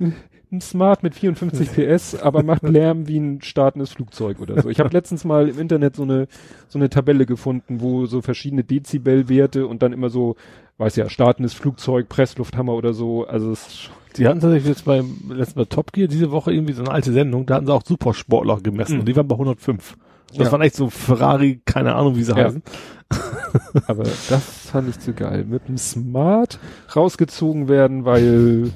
[0.00, 4.68] ein Smart mit 54 PS, aber macht Lärm wie ein startendes Flugzeug oder so.
[4.68, 6.26] Ich habe letztens mal im Internet so eine
[6.68, 10.36] so eine Tabelle gefunden, wo so verschiedene Dezibelwerte und dann immer so,
[10.78, 13.26] weiß ja, startendes Flugzeug, Presslufthammer oder so.
[13.26, 16.52] Also es ist schon- Die hatten tatsächlich jetzt beim letzten Mal Top Gear diese Woche
[16.52, 19.00] irgendwie so eine alte Sendung, da hatten sie auch Supersportler gemessen Mhm.
[19.00, 19.96] und die waren bei 105.
[20.28, 20.52] Das Ja.
[20.52, 22.44] waren echt so Ferrari, keine Ahnung, wie sie Ja.
[22.44, 22.62] heißen.
[23.86, 25.44] aber das fand ich zu geil.
[25.44, 26.58] Mit dem Smart
[26.96, 28.70] rausgezogen werden, weil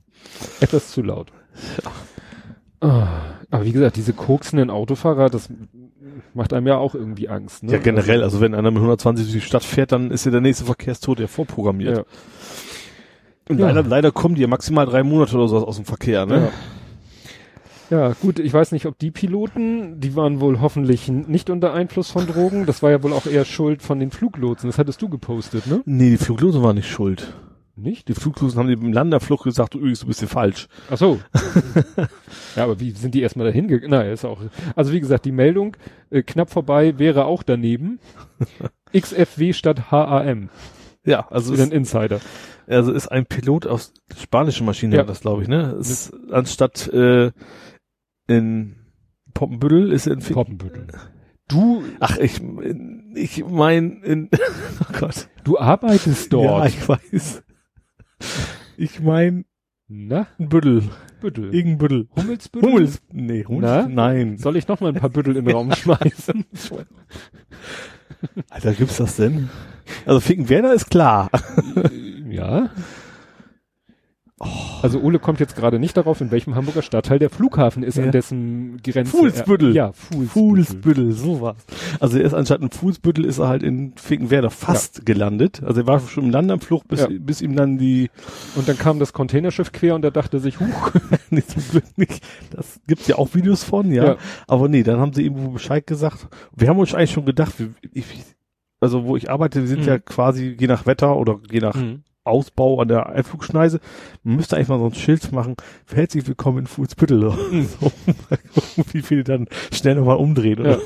[0.60, 1.32] etwas zu laut.
[2.80, 3.06] Ah,
[3.50, 5.48] aber wie gesagt, diese koksenden Autofahrer, das
[6.34, 7.62] macht einem ja auch irgendwie Angst.
[7.62, 7.72] Ne?
[7.72, 10.40] Ja, generell, also wenn einer mit 120 durch die Stadt fährt, dann ist ja der
[10.40, 11.98] nächste Verkehrstod ja vorprogrammiert.
[11.98, 12.04] Ja.
[13.48, 13.66] Und Ja.
[13.68, 16.48] leider, leider kommen die ja maximal drei Monate oder so aus dem Verkehr, ne?
[17.88, 22.10] Ja, gut, ich weiß nicht, ob die Piloten, die waren wohl hoffentlich nicht unter Einfluss
[22.10, 22.66] von Drogen.
[22.66, 24.68] Das war ja wohl auch eher Schuld von den Fluglotsen.
[24.68, 25.82] Das hattest du gepostet, ne?
[25.84, 27.32] Nee, die Fluglosen waren nicht schuld.
[27.76, 28.08] Nicht?
[28.08, 30.66] Die Fluglosen haben im Landerflug gesagt, du übrigens, du bist hier falsch.
[30.90, 31.20] Ach so.
[32.56, 33.90] ja, aber wie sind die erstmal dahin gegangen?
[33.90, 34.40] Naja, ist auch.
[34.74, 35.76] Also wie gesagt, die Meldung
[36.10, 38.00] äh, knapp vorbei wäre auch daneben.
[38.98, 40.48] XFW statt HAM.
[41.06, 42.20] Ja, also Wieder ein ist, Insider.
[42.66, 45.04] also ist ein Pilot aus spanischer Maschine, Ja.
[45.04, 45.76] das glaube ich, ne?
[45.80, 47.30] Es Ist, anstatt äh,
[48.26, 48.76] in
[49.32, 50.86] Poppenbüttel ist er in Fink Poppenbüttel.
[51.48, 52.40] Du, Ach, ich,
[53.14, 54.28] ich mein, in,
[54.80, 55.28] oh Gott.
[55.44, 56.68] du arbeitest Ja, dort.
[56.68, 57.42] ich weiß.
[58.76, 59.44] Ich mein,
[59.88, 60.82] Na, ein Büttel.
[61.20, 61.54] Büttel.
[61.54, 62.08] Irgendein Büttel.
[62.16, 62.68] Hummelsbüttel?
[62.68, 63.00] Hummels.
[63.12, 63.62] Nee, Hummels.
[63.62, 63.88] Na?
[63.88, 64.38] Nein.
[64.38, 66.44] Soll ich noch mal ein paar Büttel in den Raum schmeißen?
[68.50, 69.50] Alter, gibt's das denn?
[70.04, 71.30] Also Finkenwerder ist klar.
[72.28, 72.70] ja.
[74.82, 78.04] Also Ole kommt jetzt gerade nicht darauf, in welchem Hamburger Stadtteil der Flughafen ist, Ja.
[78.04, 79.10] an dessen Grenze.
[79.16, 79.74] Fuhlsbüttel.
[79.74, 80.28] Ja, Fuhlsbüttel.
[80.28, 81.56] Fuhlsbüttel, sowas.
[82.00, 85.62] Also er ist anstatt in Fuhlsbüttel ist er halt in Finkenwerder fast gelandet.
[85.62, 87.08] Also er war schon im Landanflug, bis, Ja.
[87.18, 88.10] bis ihm dann die,
[88.56, 90.90] Und dann kam das Containerschiff quer und er dachte sich, huch.
[91.30, 92.22] nee, zum Glück nicht.
[92.50, 94.04] Das gibt's ja auch Videos von, ja.
[94.04, 94.16] Ja.
[94.46, 96.28] Aber nee, dann haben sie irgendwo Bescheid gesagt.
[96.54, 97.54] Wir haben uns eigentlich schon gedacht,
[97.94, 98.04] ich,
[98.80, 99.88] also wo ich arbeite, wir sind Mhm.
[99.88, 101.74] ja quasi je nach Wetter oder je nach
[102.26, 103.80] Ausbau an der Einflugschneise.
[104.22, 105.56] Man müsste eigentlich mal so ein Schild machen.
[105.92, 107.24] Herzlich willkommen in Fuhlsbüttel.
[107.24, 107.68] oder Mhm.
[107.80, 107.92] So,
[108.92, 110.78] wie viele dann schnell nochmal umdrehen oder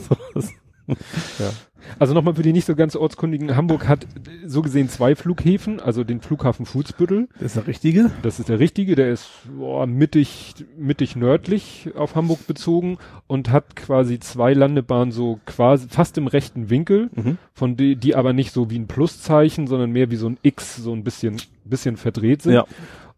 [1.39, 1.51] Ja.
[1.81, 1.97] So.
[1.99, 4.09] Also nochmal für die nicht so ganz ortskundigen, Hamburg hat äh,
[4.47, 8.11] so gesehen zwei Flughäfen, also den Flughafen Fuhlsbüttel, Das ist der richtige.
[8.23, 13.77] das ist der richtige, der ist boah, mittig, mittig nördlich auf Hamburg bezogen und hat
[13.77, 17.39] quasi zwei Landebahnen so quasi fast im rechten Winkel, Mhm.
[17.55, 20.77] von die, die aber nicht so wie ein Pluszeichen, sondern mehr wie so ein X,
[20.77, 22.53] so ein bisschen, bisschen verdreht sind.
[22.55, 22.65] Ja.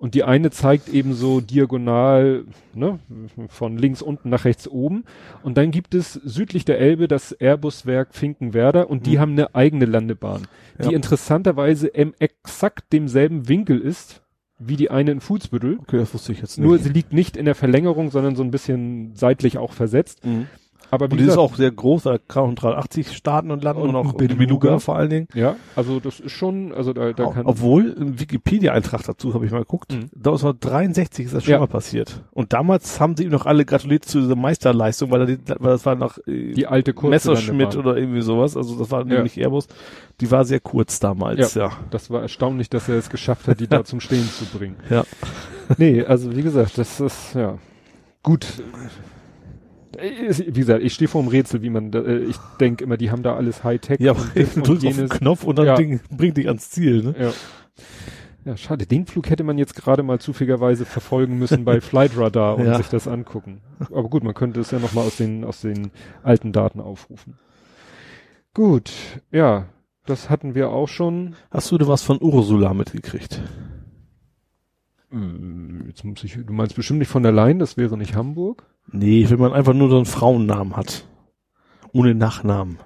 [0.03, 2.99] Und die eine zeigt eben so diagonal, ne,
[3.49, 5.05] von links unten nach rechts oben.
[5.45, 9.21] Und dann gibt es südlich der Elbe das Airbus-Werk Finkenwerder und die Mhm.
[9.21, 10.43] haben eine eigene Landebahn,
[10.81, 10.91] die Ja.
[10.91, 14.23] interessanterweise im exakt demselben Winkel ist
[14.59, 15.79] wie die eine in Fuhlsbüttel.
[15.81, 16.67] Okay, das wusste ich jetzt nicht.
[16.67, 20.25] Nur sie liegt nicht in der Verlängerung, sondern so ein bisschen seitlich auch versetzt.
[20.27, 20.47] mhm.
[20.93, 23.65] Aber wie Und die ist gesagt, auch sehr groß, da kann auch 380 starten und
[23.65, 24.35] landen Und und, auch Beluga.
[24.39, 25.29] Beluga vor allen Dingen.
[25.35, 29.61] ja, also das ist schon, also da, da kann obwohl, Wikipedia-Eintrag dazu habe ich mal
[29.61, 30.11] geguckt, Mhm.
[30.15, 31.61] da ist 63 ist das schon Ja.
[31.61, 32.23] mal passiert.
[32.33, 35.73] Und damals haben sie ihm noch alle gratuliert zu dieser Meisterleistung, weil, er die, weil
[35.73, 37.77] das war noch äh, die alte kurze Landebahn.
[37.79, 39.23] oder irgendwie sowas, also das war Ja.
[39.23, 39.69] nicht Airbus,
[40.21, 41.71] die war sehr kurz damals, ja.
[41.91, 44.77] Das war erstaunlich, dass er es geschafft hat, die da zum Stehen zu bringen.
[44.91, 45.05] Ja.
[45.79, 47.57] Nee, also wie gesagt, das ist, ja,
[48.23, 48.47] gut.
[49.97, 53.11] Äh, Wie gesagt, ich stehe vor dem Rätsel, wie man, äh, ich denke immer, die
[53.11, 55.09] haben da alles Hightech Ja, und, und drückst auf den.
[55.09, 55.75] Knopf und dann Ja.
[55.77, 57.15] Ding, bringt dich ans Ziel, ne?
[57.19, 57.33] Ja.
[58.45, 58.87] ja, schade.
[58.87, 62.77] Den Flug hätte man jetzt gerade mal zufälligerweise verfolgen müssen bei Flight Radar und Ja.
[62.77, 63.61] sich das angucken.
[63.81, 65.91] Aber gut, man könnte es ja nochmal aus den, aus den
[66.23, 67.39] alten Daten aufrufen.
[68.55, 68.93] Gut,
[69.31, 69.67] ja,
[70.07, 71.35] das hatten wir auch schon.
[71.51, 73.41] Hast du da was von Ursula mitgekriegt?
[75.13, 78.65] Äh, Jetzt muss ich, du meinst bestimmt nicht von der Leyen, das wäre nicht Hamburg.
[78.93, 81.07] Nee, wenn man einfach nur so einen Frauennamen hat.
[81.93, 82.79] Ohne Nachnamen.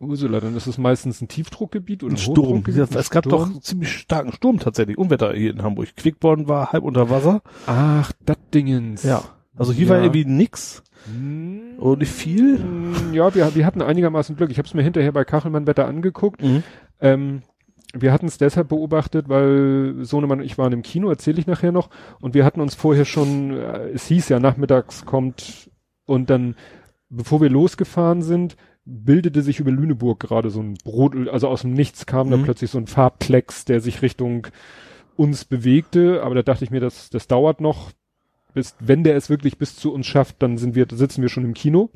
[0.00, 2.36] Ursula, dann ist es meistens ein Tiefdruckgebiet oder Ein Sturm.
[2.58, 2.94] Hochdruckgebiet?
[2.94, 3.52] Es gab doch Sturm?
[3.52, 4.98] einen ziemlich starken Sturm tatsächlich.
[4.98, 5.96] Unwetter hier in Hamburg.
[5.96, 7.42] Quickborn war halb unter Wasser.
[7.66, 9.06] Ach, das Dingens.
[9.56, 9.90] Also hier Ja.
[9.94, 10.82] war irgendwie nix.
[11.06, 12.58] Hm, Oder nicht viel.
[12.58, 14.50] hm, Ja, wir, wir hatten einigermaßen Glück.
[14.50, 16.42] Ich habe es mir hinterher bei Kachelmann Wetter angeguckt.
[17.00, 17.42] Ähm,
[17.94, 21.72] wir hatten es deshalb beobachtet, weil Sohnemann und ich waren im Kino, erzähle ich nachher
[21.72, 21.90] noch.
[22.20, 25.70] Und wir hatten uns vorher schon, äh, es hieß ja, nachmittags kommt
[26.06, 26.56] und dann,
[27.08, 31.72] bevor wir losgefahren sind, bildete sich über Lüneburg gerade so ein Brot, also aus dem
[31.72, 32.42] Nichts kam da Mhm.
[32.44, 34.46] plötzlich so ein Farbplex, der sich Richtung
[35.16, 36.22] uns bewegte.
[36.22, 37.92] Aber da dachte ich mir, das, das dauert noch,
[38.52, 41.44] bis, wenn der es wirklich bis zu uns schafft, dann sind wir, sitzen wir schon
[41.44, 41.90] im Kino.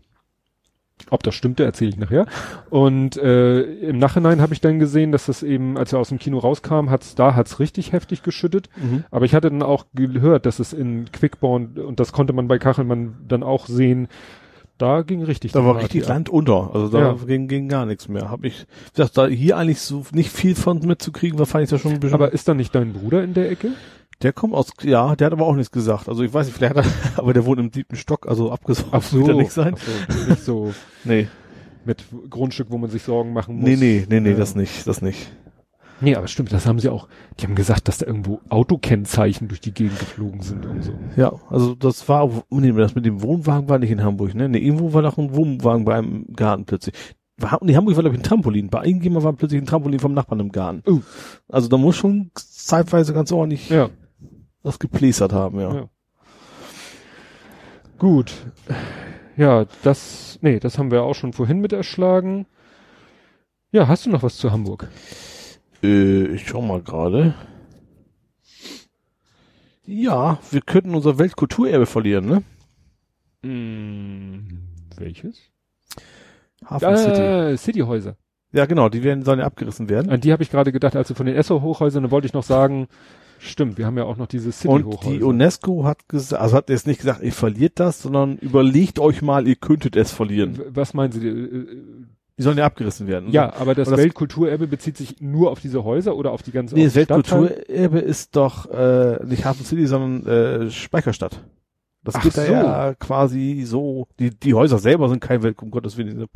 [1.11, 2.27] Ob das stimmte, erzähle ich nachher.
[2.70, 6.19] Und äh, im Nachhinein habe ich dann gesehen, dass das eben, als er aus dem
[6.19, 8.69] Kino rauskam, hat's da hat's richtig heftig geschüttet.
[8.77, 9.05] Mhm.
[9.11, 12.59] Aber ich hatte dann auch gehört, dass es in Quickborn und das konnte man bei
[12.59, 14.09] Kachelmann dann auch sehen.
[14.77, 15.51] Da ging richtig.
[15.53, 16.09] Da war Party richtig ab.
[16.11, 16.70] Land unter.
[16.73, 17.16] Also da Ja.
[17.27, 18.31] ging, ging gar nichts mehr.
[18.31, 18.65] Hab ich
[18.95, 22.01] gesagt, da hier eigentlich so nicht viel von mitzukriegen, war fand ich das schon ein
[22.01, 22.15] bisschen.
[22.15, 23.73] Aber ist da nicht dein Bruder in der Ecke?
[24.23, 26.09] Der kommt aus, ja, der hat aber auch nichts gesagt.
[26.09, 29.20] Also ich weiß nicht, vielleicht hat er, aber der wohnt im siebten Stock, also abgesoffen
[29.20, 29.74] wird er nicht sein.
[29.77, 30.74] Ach so, nicht so
[31.05, 31.28] Nee.
[31.85, 33.65] mit Grundstück, wo man sich Sorgen machen muss.
[33.65, 34.36] Nee, nee, nee, nee, Ja.
[34.36, 35.31] das nicht, das nicht.
[36.01, 37.09] Nee, aber stimmt, das haben sie auch,
[37.40, 40.93] die haben gesagt, dass da irgendwo Autokennzeichen durch die Gegend geflogen sind und so.
[41.16, 44.49] Ja, also das war, nee, das mit dem Wohnwagen war nicht in Hamburg, ne?
[44.49, 46.95] Nee, irgendwo war noch ein Wohnwagen bei einem Garten plötzlich.
[47.36, 48.69] War, nee, Hamburg war glaube ich ein Trampolin.
[48.69, 50.82] Bei irgendjemand war plötzlich ein Trampolin vom Nachbarn im Garten.
[50.89, 51.01] Oh.
[51.49, 53.90] Also da muss schon zeitweise ganz ordentlich Ja.
[54.62, 55.74] Was geplästert haben, ja.
[55.74, 55.89] Ja.
[57.98, 58.32] Gut.
[59.36, 62.47] Ja, das, nee, das haben wir auch schon vorhin mit erschlagen.
[63.70, 64.89] Ja, hast du noch was zu Hamburg?
[65.82, 67.35] Äh, ich schau mal gerade.
[69.85, 72.43] Ja, wir könnten unser Weltkulturerbe verlieren, ne?
[73.43, 75.40] Hm, welches?
[76.64, 77.20] Hafen City.
[77.22, 78.16] Ah, Cityhäuser.
[78.52, 80.10] Ja, genau, die werden, sollen ja abgerissen werden.
[80.10, 82.89] An die habe ich gerade gedacht, also von den Esso-Hochhäusern, da wollte ich noch sagen,
[83.39, 85.10] stimmt, wir haben ja auch noch diese Und City-Hochhäuser.
[85.19, 89.23] die UNESCO hat gesagt, also hat jetzt nicht gesagt, ihr verliert das, sondern überlegt euch
[89.23, 90.60] mal, ihr könntet es verlieren.
[90.70, 91.27] Was meinen Sie?
[91.27, 91.66] äh,
[92.39, 93.31] Die sollen ja abgerissen werden.
[93.32, 96.52] Ja, aber das, Und das- Weltkulturerbe bezieht sich nur auf diese Häuser oder auf die
[96.52, 96.94] ganze Nee, das?
[96.94, 101.43] Weltkulturerbe ist doch äh, nicht Hafen City, sondern äh, Speicherstadt.
[102.05, 102.52] Das Ach geht da so.
[102.52, 104.06] ja quasi so.
[104.20, 106.27] Die, die Häuser selber sind kein Welt, um Gottes Willen.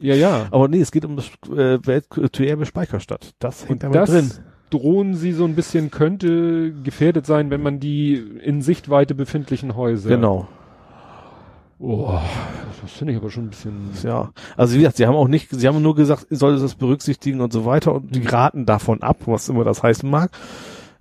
[0.00, 0.46] Ja, ja.
[0.52, 3.34] Aber nee, es geht um das äh, Weltkulturerbe Speicherstadt.
[3.40, 4.30] Das hängt Und damit das drin.
[4.70, 10.10] Drohen sie so ein bisschen, könnte gefährdet sein, wenn man die in Sichtweite befindlichen Häuser.
[10.10, 10.48] Genau.
[11.80, 12.18] Oh,
[12.82, 13.90] das finde ich aber schon ein bisschen.
[14.02, 14.30] Ja.
[14.56, 17.40] Also wie gesagt, sie haben auch nicht, sie haben nur gesagt, ihr solltet das berücksichtigen
[17.40, 18.26] und so weiter und die Mhm.
[18.26, 20.30] raten davon ab, was immer das heißen mag.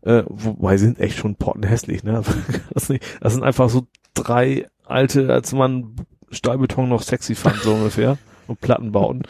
[0.01, 2.21] Äh, wobei sie sind echt schon pottenhässlich, ne?
[2.73, 5.95] Das, nicht, das sind einfach so drei alte, als man
[6.29, 8.17] Stahlbeton noch sexy fand, so ungefähr.
[8.47, 9.23] Und Plattenbauten.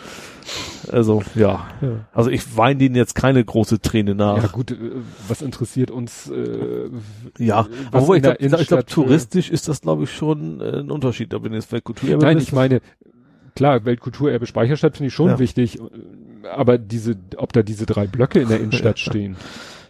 [0.91, 1.67] Also, ja.
[1.81, 1.89] Ja.
[2.13, 4.41] Also ich weine denen jetzt keine große Träne nach.
[4.41, 4.75] Ja gut, äh,
[5.27, 6.29] was interessiert uns?
[6.29, 6.89] Äh,
[7.37, 10.91] Ja, obwohl in ich glaube, glaub, für- touristisch ist das, glaube ich, schon äh, ein
[10.91, 12.79] Unterschied, ob wenn jetzt Weltkulturerbe Nein, ich meine,
[13.55, 15.39] klar, Weltkulturerbe Speicherstadt finde ich schon Ja.
[15.39, 19.35] wichtig, äh, aber diese, ob da diese drei Blöcke in der Innenstadt stehen.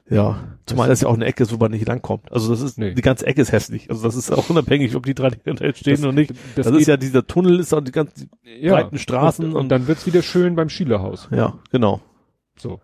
[0.09, 2.31] Ja, zumal das ja auch eine Ecke ist, wo man nicht langkommt.
[2.31, 2.93] Also das ist, Nee.
[2.93, 3.89] die ganze Ecke ist hässlich.
[3.89, 6.31] Also das ist auch unabhängig, ob die drei stehen Das- oder nicht.
[6.55, 8.29] das Das, ist ja dieser Tunnel ist und die ganzen,
[8.61, 11.27] breiten Straßen und, und- und dann wird's wieder schön beim Schielerhaus.
[11.31, 11.99] ja, genau.
[12.57, 12.79] So.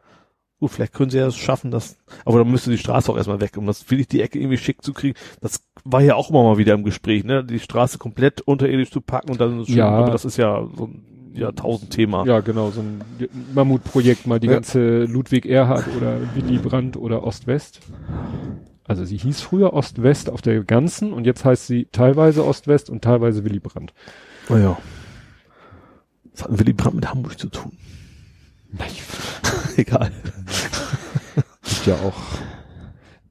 [0.60, 3.42] Gut, vielleicht können sie ja es schaffen, das, aber dann müsste die Straße auch erstmal
[3.42, 5.18] weg, um das, will ich die Ecke irgendwie schick zu kriegen.
[5.42, 9.02] Das war ja auch immer mal wieder im Gespräch, ne, die Straße komplett unterirdisch zu
[9.02, 9.90] packen und dann ist schön, Ja.
[9.90, 11.04] aber das ist ja so ein
[11.34, 12.26] Jahrtausend-Thema.
[12.26, 13.02] Ja, genau, so ein
[13.54, 14.54] Mammutprojekt, mal die Ja.
[14.54, 17.80] ganze Ludwig Erhard oder Willy Brandt oder Ost-West.
[18.86, 23.02] Also sie hieß früher Ost-West auf der ganzen und jetzt heißt sie teilweise Ost-West und
[23.04, 23.94] teilweise Willy Brandt.
[24.50, 24.78] Oh ja.
[26.34, 27.72] Was hat Willy Brandt mit Hamburg zu tun?
[29.78, 30.12] Egal.
[31.64, 32.16] Gibt ja auch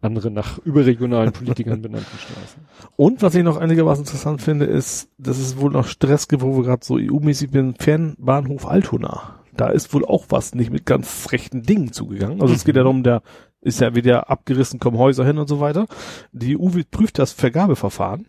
[0.02, 2.62] andere nach überregionalen Politikern benannten Straßen.
[2.96, 6.56] Und was ich noch einigermaßen interessant finde, ist, dass es wohl noch Stress gibt, wo
[6.56, 9.38] wir gerade so EU-mäßig bin, Fernbahnhof Altona.
[9.54, 12.40] Da ist wohl auch was nicht mit ganz rechten Dingen zugegangen.
[12.40, 13.22] Also es geht ja darum, der
[13.60, 15.86] ist ja wieder abgerissen, kommen Häuser hin und so weiter.
[16.32, 18.26] Die EU prüft das Vergabeverfahren,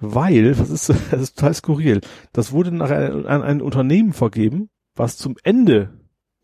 [0.00, 2.00] weil, was ist, das ist total skurril,
[2.32, 5.90] das wurde nachher an ein Unternehmen vergeben, was zum Ende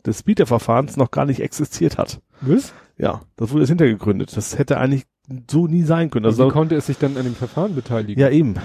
[0.05, 2.21] des Bieterverfahrens noch gar nicht existiert hat.
[2.41, 2.73] Was?
[2.97, 4.35] Ja, das wurde jetzt hintergegründet.
[4.35, 5.05] Das hätte eigentlich
[5.49, 6.25] so nie sein können.
[6.27, 8.19] Also wie konnte es sich dann an dem Verfahren beteiligen?
[8.21, 8.55] ja, eben.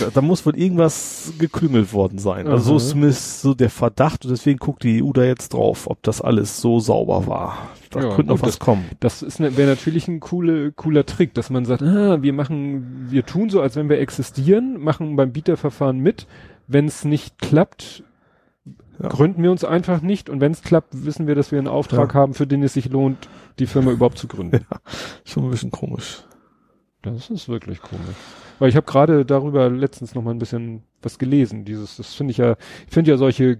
[0.00, 2.46] Da, da muss wohl irgendwas geklüngelt worden sein.
[2.48, 2.76] Also so Aha.
[2.78, 6.20] ist zumindest so der Verdacht und deswegen guckt die EU da jetzt drauf, ob das
[6.22, 7.68] alles so sauber war.
[7.90, 8.86] Da Ja, könnte noch was kommen.
[8.98, 13.06] Das ist ne, wäre natürlich ein coole, cooler Trick, dass man sagt, ah, wir machen,
[13.10, 16.26] wir tun so, als wenn wir existieren, machen beim Bieterverfahren mit.
[16.66, 18.02] Wenn es nicht klappt,
[19.02, 19.08] Ja.
[19.08, 20.30] gründen wir uns einfach nicht.
[20.30, 22.20] Und wenn es klappt, wissen wir, dass wir einen Auftrag Ja.
[22.20, 23.28] haben, für den es sich lohnt,
[23.58, 24.64] die Firma überhaupt zu gründen.
[25.24, 26.22] Schon ein bisschen komisch.
[27.02, 28.16] Das ist wirklich komisch.
[28.58, 31.64] Weil ich habe gerade darüber letztens noch mal ein bisschen was gelesen.
[31.66, 32.56] Dieses, das finde ich ja,
[32.86, 33.58] ich finde ja solche äh,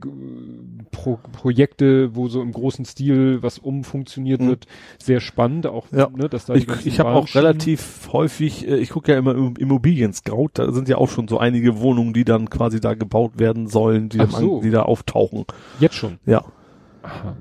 [0.91, 4.49] Pro Projekte, wo so im großen Stil was umfunktioniert Mhm.
[4.49, 4.67] wird,
[4.99, 5.67] sehr spannend.
[5.67, 6.09] Auch, Ja.
[6.09, 9.55] ne, dass da Ich, ich habe auch relativ häufig, äh, ich gucke ja immer im
[9.57, 13.39] Immobilien Scout, da sind ja auch schon so einige Wohnungen, die dann quasi da gebaut
[13.39, 14.57] werden sollen, die, so.
[14.57, 15.45] an- die da auftauchen.
[15.79, 16.19] Jetzt schon.
[16.25, 16.43] Ja.
[17.03, 17.37] Aha.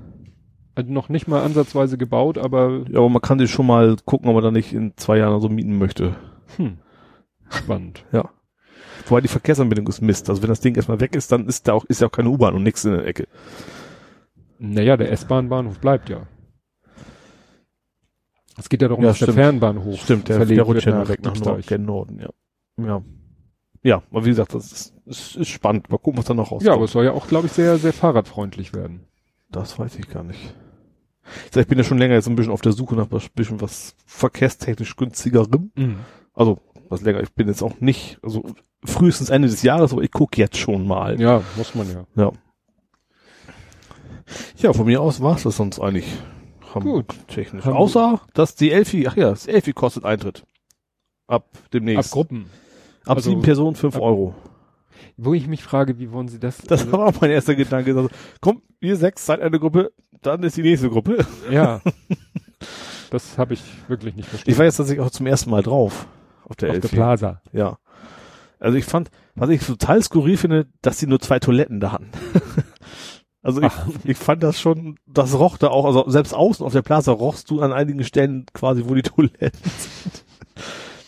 [0.74, 4.28] Also noch nicht mal ansatzweise gebaut, aber ja, aber man kann sich schon mal gucken,
[4.28, 6.16] ob man da nicht in zwei Jahren so mieten möchte.
[6.58, 6.76] hm,
[7.50, 8.04] spannend.
[8.12, 8.30] Ja.
[9.08, 10.28] Wobei die Verkehrsanbindung ist Mist.
[10.28, 12.28] Also wenn das Ding erstmal weg ist, dann ist da auch, ist ja auch keine
[12.28, 13.28] U-Bahn und nichts in der Ecke.
[14.58, 16.26] Naja, der S-Bahn-Bahnhof bleibt ja.
[18.58, 19.38] Es geht ja darum, Ja, dass der stimmt.
[19.38, 22.30] Fernbahnhof Stimmt, der, verlegt der wird ja nach weg nach gen Norden, ja.
[22.82, 23.02] Ja.
[23.82, 25.90] Ja, aber wie gesagt, das ist, ist, ist spannend.
[25.90, 26.62] Mal gucken, was da noch rauskommt.
[26.66, 29.04] Ja, aber es soll ja auch, glaube ich, sehr, sehr fahrradfreundlich werden.
[29.50, 30.54] das weiß ich gar nicht.
[31.46, 33.28] Ich, sag, ich bin ja schon länger jetzt ein bisschen auf der Suche nach was,
[33.28, 35.70] bisschen was verkehrstechnisch günstigerem.
[36.32, 37.20] Also, was länger.
[37.22, 38.44] Ich bin jetzt auch nicht, also
[38.84, 41.20] frühestens Ende des Jahres, aber ich gucke jetzt schon mal.
[41.20, 42.04] Ja, muss man ja.
[42.16, 42.32] Ja.
[44.58, 46.06] Ja, von mir aus war's das sonst eigentlich.
[46.74, 47.06] Gut.
[47.28, 47.64] Technisch.
[47.64, 50.44] Haben Außer, dass die Elfi, ach ja, das Elfi kostet Eintritt.
[51.26, 52.10] Ab Ab demnächst.
[52.12, 52.50] Gruppen.
[53.06, 54.34] Ab also- sieben Personen fünf ab- Euro.
[55.16, 56.58] Wo ich mich frage, wie wollen sie das?
[56.58, 57.96] Das also, war auch mein erster Gedanke.
[57.96, 58.10] Also,
[58.42, 61.24] komm, ihr sechs seid eine Gruppe, dann ist die nächste Gruppe.
[61.50, 61.80] ja.
[63.10, 64.50] Das habe ich wirklich nicht verstanden.
[64.50, 66.08] Ich war jetzt tatsächlich auch zum ersten Mal drauf.
[66.48, 66.88] Auf der auf der.
[66.88, 67.42] Plaza.
[67.52, 67.78] Ja.
[68.58, 72.08] Also ich fand, was ich total skurril finde, dass sie nur zwei Toiletten da hatten.
[73.42, 73.72] also ich,
[74.04, 77.50] ich fand das schon, das roch da auch, also selbst außen auf der Plaza rochst
[77.50, 80.24] du an einigen Stellen quasi, wo die Toiletten sind.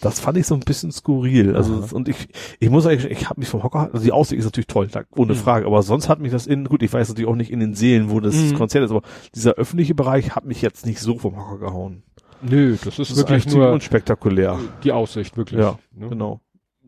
[0.00, 1.56] Das fand ich so ein bisschen skurril.
[1.56, 1.88] Also Aha.
[1.92, 2.28] und ich,
[2.60, 5.02] ich muss eigentlich, ich habe mich vom Hocker, also die Aussicht ist natürlich toll, da,
[5.16, 5.38] ohne Mhm.
[5.38, 5.66] Frage.
[5.66, 8.10] Aber sonst hat mich das in, gut, ich weiß natürlich auch nicht in den Seelen,
[8.10, 8.54] wo das Mhm.
[8.54, 9.02] Konzert ist, aber
[9.34, 12.02] dieser öffentliche Bereich hat mich jetzt nicht so vom Hocker gehauen.
[12.42, 14.58] Nö, das ist Das ist wirklich eigentlich nur unspektakulär.
[14.84, 15.60] die Aussicht, wirklich.
[15.60, 16.08] Ja, ne?
[16.08, 16.40] Genau.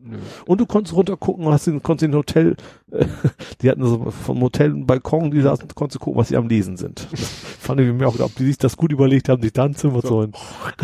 [0.03, 0.17] Nö.
[0.45, 2.55] Und du konntest runtergucken, hast den, konntest in ein Hotel,
[2.91, 3.05] äh,
[3.61, 6.47] die hatten so vom Hotel einen Balkon, die saßen, konntest du gucken, was sie am
[6.47, 7.01] Lesen sind.
[7.01, 10.01] Fand ich mir auch, ob die sich das gut überlegt haben, sich dann zu was
[10.03, 10.07] So.
[10.09, 10.33] sollen.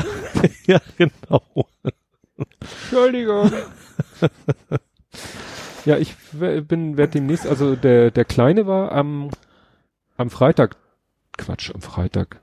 [0.67, 1.41] ja, genau.
[2.83, 3.51] Entschuldigung.
[5.85, 6.15] ja, ich
[6.67, 9.29] bin, werd demnächst, also der, der Kleine war am,
[10.17, 10.75] am Freitag,
[11.37, 12.41] Quatsch, am Freitag.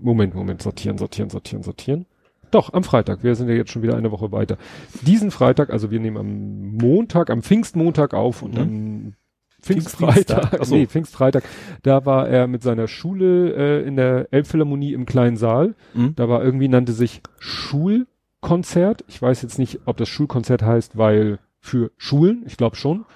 [0.00, 2.06] Moment, Moment, sortieren, sortieren, sortieren, sortieren.
[2.50, 3.24] Doch, am Freitag.
[3.24, 4.56] Wir sind ja jetzt schon wieder eine Woche weiter.
[5.02, 8.60] Diesen Freitag, also wir nehmen am Montag, am Pfingstmontag auf und Mhm.
[8.60, 9.14] am.
[9.62, 10.76] Pfingstfreitag, so.
[10.76, 11.42] nee, Pfingstfreitag,
[11.82, 13.52] da war er mit seiner Schule
[13.82, 15.74] äh, in der Elbphilharmonie im kleinen Saal.
[15.94, 16.14] Mhm.
[16.14, 19.04] Da war irgendwie, nannte sich Schulkonzert.
[19.08, 23.06] Ich weiß jetzt nicht, ob das Schulkonzert heißt, weil für Schulen, ich glaube schon.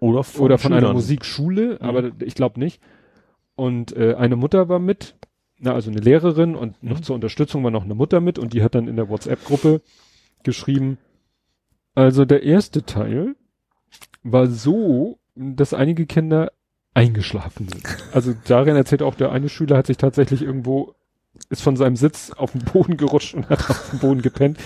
[0.00, 0.92] Oder von, Oder von einer.
[0.92, 2.80] Musikschule, aber ich glaube nicht.
[3.54, 5.16] Und äh, eine Mutter war mit,
[5.58, 7.02] na, also eine Lehrerin und noch Mhm.
[7.02, 9.80] zur Unterstützung war noch eine Mutter mit und die hat dann in der WhatsApp-Gruppe
[10.42, 10.98] geschrieben,
[11.94, 13.36] also der erste Teil
[14.22, 16.50] war so, dass einige Kinder
[16.92, 17.84] eingeschlafen sind.
[18.12, 20.94] Also darin erzählt auch der eine Schüler hat sich tatsächlich irgendwo
[21.50, 24.58] ist von seinem Sitz auf den Boden gerutscht und hat auf dem Boden gepennt.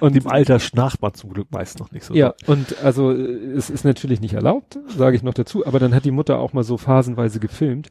[0.00, 2.14] Und im Alter schnarcht man zum Glück meist noch nicht so.
[2.14, 5.94] Ja, und also äh, es ist natürlich nicht erlaubt, sage ich noch dazu, aber dann
[5.94, 7.88] hat die Mutter auch mal so phasenweise gefilmt.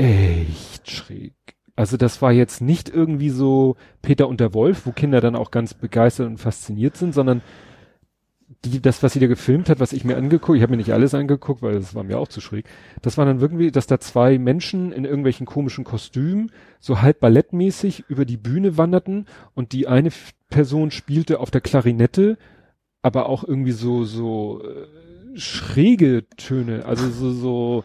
[0.00, 1.34] Echt schräg.
[1.76, 5.50] Also das war jetzt nicht irgendwie so Peter und der Wolf, wo Kinder dann auch
[5.50, 7.42] ganz begeistert und fasziniert sind, sondern
[8.64, 10.92] die, das, was sie da gefilmt hat, was ich mir angeguckt, ich habe mir nicht
[10.92, 12.66] alles angeguckt, weil das war mir auch zu schräg.
[13.00, 16.50] Das war dann irgendwie, dass da zwei Menschen in irgendwelchen komischen Kostümen
[16.80, 20.10] so halb ballettmäßig über die Bühne wanderten und die eine
[20.48, 22.38] Person spielte auf der Klarinette,
[23.02, 27.84] aber auch irgendwie so so äh, schräge Töne, also so so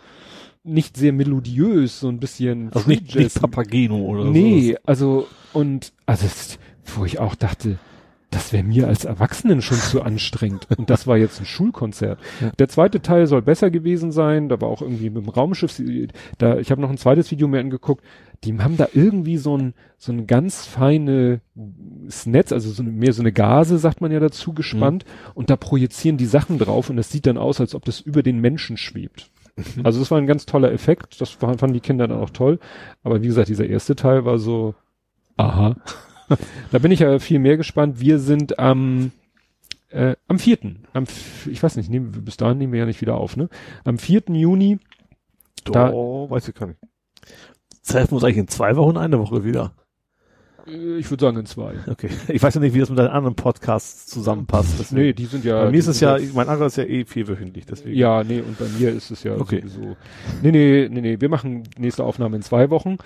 [0.66, 3.40] nicht sehr melodiös, so ein bisschen Also nicht, nicht.
[3.40, 6.28] Papageno oder Nee, also und also
[6.96, 7.78] wo ich auch dachte,
[8.36, 10.68] das wäre mir als Erwachsenen schon zu anstrengend.
[10.78, 12.20] Und das war jetzt ein Schulkonzert.
[12.42, 12.52] Ja.
[12.60, 14.50] Der zweite Teil soll besser gewesen sein.
[14.50, 15.82] Da war auch irgendwie mit dem Raumschiff.
[16.38, 18.04] Da, ich habe noch ein zweites Video mir angeguckt.
[18.44, 21.40] Die haben da irgendwie so ein so ein ganz feine
[22.26, 25.06] Netz, also so eine, mehr so eine Gase, sagt man ja dazu, gespannt.
[25.34, 28.22] Und da projizieren die Sachen drauf und es sieht dann aus, als ob das über
[28.22, 29.32] den Menschen schwebt.
[29.84, 31.22] Also das war ein ganz toller Effekt.
[31.22, 32.60] Das fanden die Kinder dann auch toll.
[33.04, 34.76] Aber wie gesagt, dieser erste Teil war so,
[35.38, 35.76] aha.
[36.72, 38.00] da bin ich ja viel mehr gespannt.
[38.00, 39.12] Wir sind am,
[39.90, 41.06] äh, am vierten, am,
[41.50, 43.48] ich weiß nicht, nehmen, bis dahin nehmen wir ja nicht wieder auf, ne?
[43.86, 44.80] Am vierten Juni.
[45.64, 46.80] Da- Oh, weiß ich gar nicht.
[47.88, 49.74] Treffen wir uns eigentlich in zwei Wochen, eine Woche wieder.
[50.68, 51.76] Äh, ich würde sagen in zwei.
[51.88, 52.10] Okay.
[52.28, 54.76] Ich weiß ja nicht, wie das mit deinen anderen Podcasts zusammenpasst.
[54.80, 55.64] Deswegen- Nee, die sind ja.
[55.66, 57.96] Bei mir ist es ja, mein anderer ist ja eh vierwöchentlich, deswegen.
[57.98, 59.62] Ja, nee, und bei mir ist es ja Okay.
[59.62, 59.96] sowieso.
[60.42, 62.98] Nee, nee, nee, nee, wir machen nächste Aufnahme in zwei Wochen.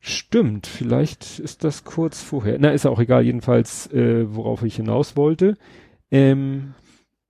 [0.00, 2.58] Stimmt, vielleicht ist das kurz vorher.
[2.58, 5.56] Na, ist ja auch egal, jedenfalls, äh, worauf ich hinaus wollte.
[6.10, 6.74] Ähm,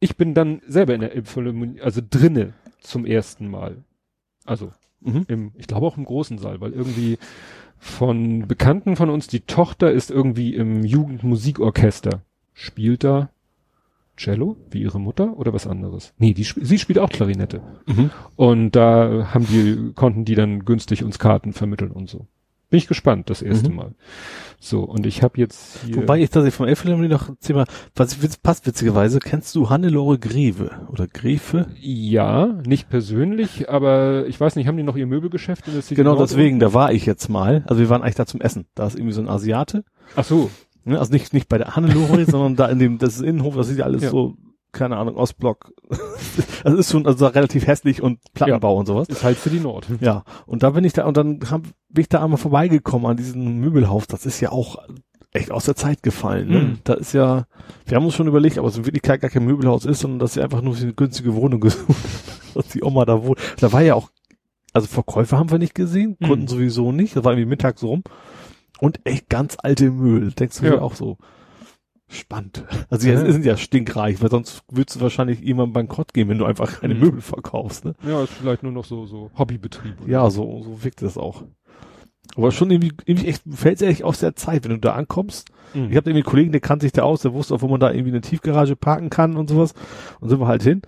[0.00, 3.76] ich bin dann selber in der Elbphilharmonie, also drinne zum ersten Mal.
[4.44, 5.24] Also Mhm.
[5.28, 7.18] im, ich glaube auch im großen Saal, weil irgendwie
[7.78, 12.22] von Bekannten von uns, die Tochter ist irgendwie im Jugendmusikorchester.
[12.52, 13.30] Spielt da
[14.16, 16.14] Cello, wie ihre Mutter, oder was anderes?
[16.18, 17.62] Nee, die, sie spielt auch Klarinette.
[17.86, 18.10] Mhm.
[18.36, 22.26] Und da haben die, konnten die dann günstig uns Karten vermitteln und so.
[22.70, 23.76] Bin ich gespannt, das erste Mhm.
[23.76, 23.94] Mal.
[24.58, 25.96] So, und ich habe jetzt hier.
[25.96, 30.70] Wobei ich das vom Elfenlinie noch ein Thema, was passt witzigerweise, kennst du Hannelore Greve
[30.90, 31.66] oder Grefe?
[31.80, 35.96] ja, nicht persönlich, aber ich weiß nicht, haben die noch ihr Möbelgeschäft in der City
[35.96, 36.30] Genau Nord?
[36.30, 37.62] deswegen, da war ich jetzt mal.
[37.66, 38.64] Also wir waren eigentlich da zum Essen.
[38.74, 39.84] Da ist irgendwie so ein Asiate.
[40.16, 40.50] Ach so,
[40.86, 40.98] Ne?
[40.98, 43.78] Also nicht, nicht bei der Hannelore, sondern da in dem, das ist Innenhof, das sieht
[43.78, 44.10] ja alles Ja.
[44.10, 44.36] so,
[44.74, 45.72] keine Ahnung, Ostblock.
[46.64, 49.08] also ist schon also relativ hässlich und Plattenbau und sowas.
[49.08, 49.86] ist halt City Nord.
[50.00, 53.16] Ja, und da bin ich da, und dann hab, bin ich da einmal vorbeigekommen an
[53.16, 54.06] diesem Möbelhaus.
[54.06, 54.76] Das ist ja auch
[55.32, 56.48] echt aus der Zeit gefallen.
[56.48, 56.58] Ne?
[56.60, 56.78] Mhm.
[56.84, 57.46] Da ist ja,
[57.86, 60.34] wir haben uns schon überlegt, aber es in Wirklichkeit gar kein Möbelhaus ist, sondern dass
[60.34, 63.38] sie einfach nur eine günstige Wohnung gesucht hat, dass die Oma da wohnt.
[63.60, 64.10] Da war ja auch
[64.72, 66.48] Also Verkäufer haben wir nicht gesehen, Kunden Mhm.
[66.48, 67.16] sowieso nicht.
[67.16, 68.02] Das war irgendwie mittags rum.
[68.80, 70.32] Und echt ganz alte Müll.
[70.32, 70.72] Denkst du Ja.
[70.72, 71.16] dir auch so,
[72.14, 72.64] spannend.
[72.90, 76.44] Also die sind ja stinkreich, weil sonst würdest du wahrscheinlich irgendwann bankrott gehen, wenn du
[76.44, 77.00] einfach keine Mhm.
[77.00, 77.94] Möbel verkaufst, ne?
[78.06, 80.00] Ja, ist vielleicht nur noch so, so Hobbybetrieb.
[80.02, 81.42] oder Ja, so, so wirkt das auch.
[82.36, 85.48] Aber schon irgendwie, irgendwie echt, fällt echt aus der Zeit, wenn du da ankommst.
[85.74, 85.90] Mhm.
[85.90, 87.80] Ich habe irgendwie einen Kollegen, der kannte sich da aus, der wusste auch, wo man
[87.80, 89.74] da irgendwie eine Tiefgarage parken kann und sowas.
[90.20, 90.82] Und sind wir halt hin.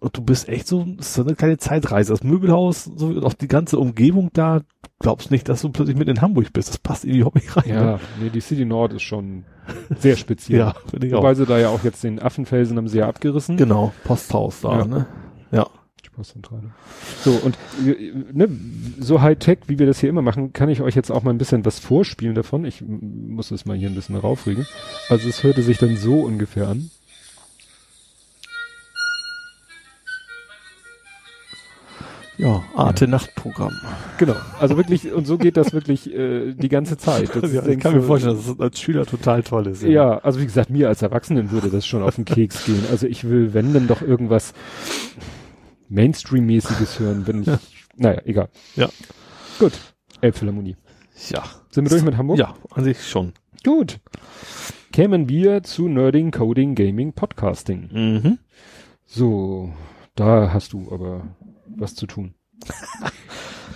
[0.00, 2.12] Und du bist echt so, so eine kleine Zeitreise.
[2.12, 4.60] Das Möbelhaus, so, und auch die ganze Umgebung da,
[5.00, 6.68] glaubst nicht, dass du plötzlich mit in Hamburg bist.
[6.68, 7.64] Das passt irgendwie überhaupt nicht rein.
[7.68, 7.74] Ne?
[7.74, 9.44] ja, nee, die City Nord ist schon
[10.00, 10.58] sehr speziell.
[10.58, 11.18] ja finde ich auch.
[11.18, 13.56] Wobei sie da ja auch jetzt den Affenfelsen haben sie ja abgerissen.
[13.56, 14.84] Genau, Posthaus da, Ja.
[14.84, 15.06] ne?
[15.50, 15.66] Ja.
[16.04, 16.70] Die Postzentrale.
[17.24, 17.56] So, und
[17.86, 18.48] äh, ne,
[19.00, 21.38] so Hightech, wie wir das hier immer machen, kann ich euch jetzt auch mal ein
[21.38, 22.64] bisschen was vorspielen davon.
[22.64, 24.66] Ich muss es mal hier ein bisschen raufregen.
[25.08, 26.90] Also es hörte sich dann so ungefähr an.
[32.38, 33.72] Ja, Arte Nachtprogramm.
[34.16, 34.36] Genau.
[34.60, 37.34] Also wirklich, und so geht das wirklich äh, die ganze Zeit.
[37.34, 39.82] Das Ja, ich kann mir vorstellen, dass es als Schüler total toll ist.
[39.82, 42.84] Ja, also wie gesagt, mir als Erwachsenen würde das schon auf den Keks gehen.
[42.90, 44.54] Also ich will, wenn dann doch irgendwas
[45.88, 47.48] Mainstream-mäßiges hören, wenn ich,
[47.96, 48.48] naja, egal.
[48.76, 48.88] Ja.
[49.58, 49.72] Gut.
[50.20, 50.76] Elbphilharmonie.
[51.30, 51.42] Ja.
[51.70, 52.38] Sind wir durch mit Hamburg?
[52.38, 53.32] Ja, an sich schon.
[53.64, 53.98] Gut.
[54.92, 57.88] Kämen wir zu Nerding, Coding, Gaming, Podcasting.
[57.92, 58.38] Mhm.
[59.06, 59.72] So,
[60.14, 61.22] da hast du aber
[61.80, 62.34] was zu tun.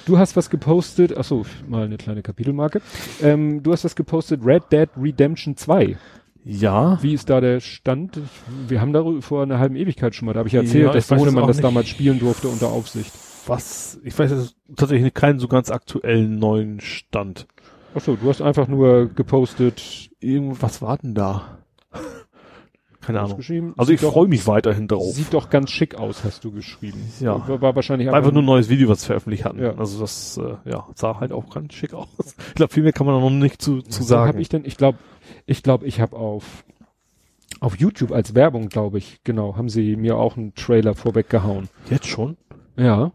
[0.05, 2.81] Du hast was gepostet, ach so, mal eine kleine Kapitelmarke.
[3.22, 5.97] Ähm, du hast was gepostet, Red Dead Redemption 2.
[6.44, 7.00] Ja.
[7.02, 8.18] Wie ist da der Stand?
[8.66, 11.08] Wir haben darüber vor einer halben Ewigkeit schon mal, da habe ich erzählt, Ja, dass
[11.08, 13.12] ich auch das damals spielen durfte unter Aufsicht.
[13.47, 17.47] Was, ich weiß jetzt tatsächlich keinen so ganz aktuellen neuen Stand.
[17.94, 21.58] Ach so, du hast einfach nur gepostet, Irgendwas war denn da?
[23.05, 23.40] Keine Ahnung.
[23.76, 25.12] Also ich freue mich weiterhin drauf.
[25.12, 27.00] Sieht doch ganz schick aus, hast du geschrieben.
[27.20, 27.47] Ja.
[27.48, 29.60] War, war wahrscheinlich Einfach nur ein neues Video, was sie veröffentlicht hatten.
[29.60, 29.74] Ja.
[29.76, 32.06] Also das, äh, ja, sah halt auch ganz schick aus.
[32.48, 34.34] Ich glaube, viel mehr kann man noch nicht zu, zu sagen.
[34.34, 34.64] Hab ich denn?
[34.64, 34.98] Ich glaube,
[35.47, 36.64] ich glaube, ich habe auf
[37.60, 41.68] auf YouTube als Werbung, glaube ich, genau, haben sie mir auch einen Trailer vorweggehauen.
[41.90, 42.36] Jetzt schon?
[42.76, 43.12] Ja,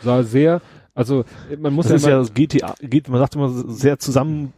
[0.00, 0.60] sah sehr,
[1.00, 1.24] also
[1.60, 2.74] man muss Das ist ja, ja immer, das GTA,
[3.10, 4.52] man sagt immer sehr zusammen,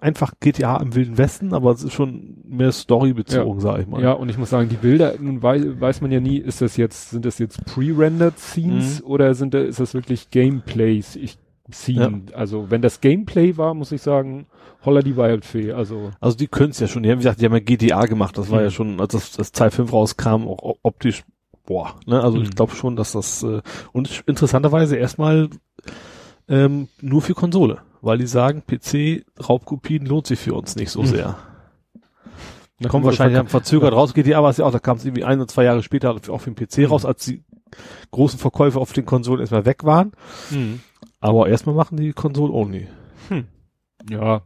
[0.00, 4.00] einfach GTA im Wilden Westen, aber es ist schon mehr Story-bezogen, sag ich mal.
[4.02, 6.76] ja, und ich muss sagen, die Bilder, nun weiß, weiß man ja nie, ist das
[6.76, 9.06] jetzt, sind das jetzt pre-rendered Scenes Mhm.
[9.06, 11.16] oder sind da, ist das wirklich Gameplays?
[11.16, 11.36] Ich,
[11.72, 12.22] Scene.
[12.34, 14.46] Also wenn das Gameplay war, muss ich sagen,
[14.84, 15.72] holla die Wildfee.
[15.72, 17.02] Also Also die können es ja schon.
[17.02, 18.36] Die haben gesagt, die haben ja GTA gemacht.
[18.36, 18.64] Das war Mhm.
[18.64, 21.22] ja schon, als das, das Teil 5 rauskam, auch optisch,
[21.72, 21.94] boah.
[22.06, 22.22] Ne?
[22.22, 22.44] Also Mhm.
[22.44, 25.48] ich glaube schon, dass das äh, und interessanterweise erstmal
[26.48, 31.02] ähm, nur für Konsole, weil die sagen, PC Raubkopien lohnt sich für uns nicht so
[31.02, 31.06] Mhm.
[31.06, 31.38] sehr.
[32.78, 34.12] na, Kommt wahrscheinlich dann verzögert raus.
[34.12, 36.40] GTA war es ja auch, da kam es irgendwie ein oder zwei Jahre später auch
[36.40, 37.44] für den PC raus, als die
[38.10, 40.12] großen Verkäufe auf den Konsolen erstmal weg waren.
[40.50, 40.80] Mhm.
[41.20, 42.88] Aber erstmal machen die Konsole only.
[44.10, 44.42] Ja,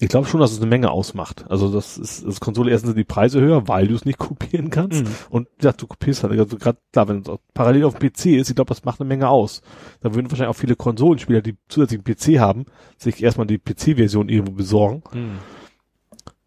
[0.00, 1.44] Ich glaube schon, dass es eine Menge ausmacht.
[1.48, 4.70] Also das ist, das Konsole erstens sind die Preise höher, weil du es nicht kopieren
[4.70, 5.04] kannst.
[5.04, 5.10] Mhm.
[5.30, 6.38] Und ja, du kopierst halt.
[6.38, 9.00] Also gerade klar, wenn es auch parallel auf dem PC ist, ich glaube, das macht
[9.00, 9.62] eine Menge aus.
[10.00, 12.66] Da würden wahrscheinlich auch viele Konsolenspieler, die zusätzlich einen PC haben,
[12.98, 15.04] sich erstmal die PC-Version irgendwo besorgen.
[15.12, 15.38] Mhm.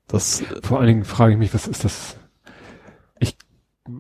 [0.08, 2.18] Das Vor allen Dingen frage ich mich, was ist das?
[3.20, 3.38] Ich,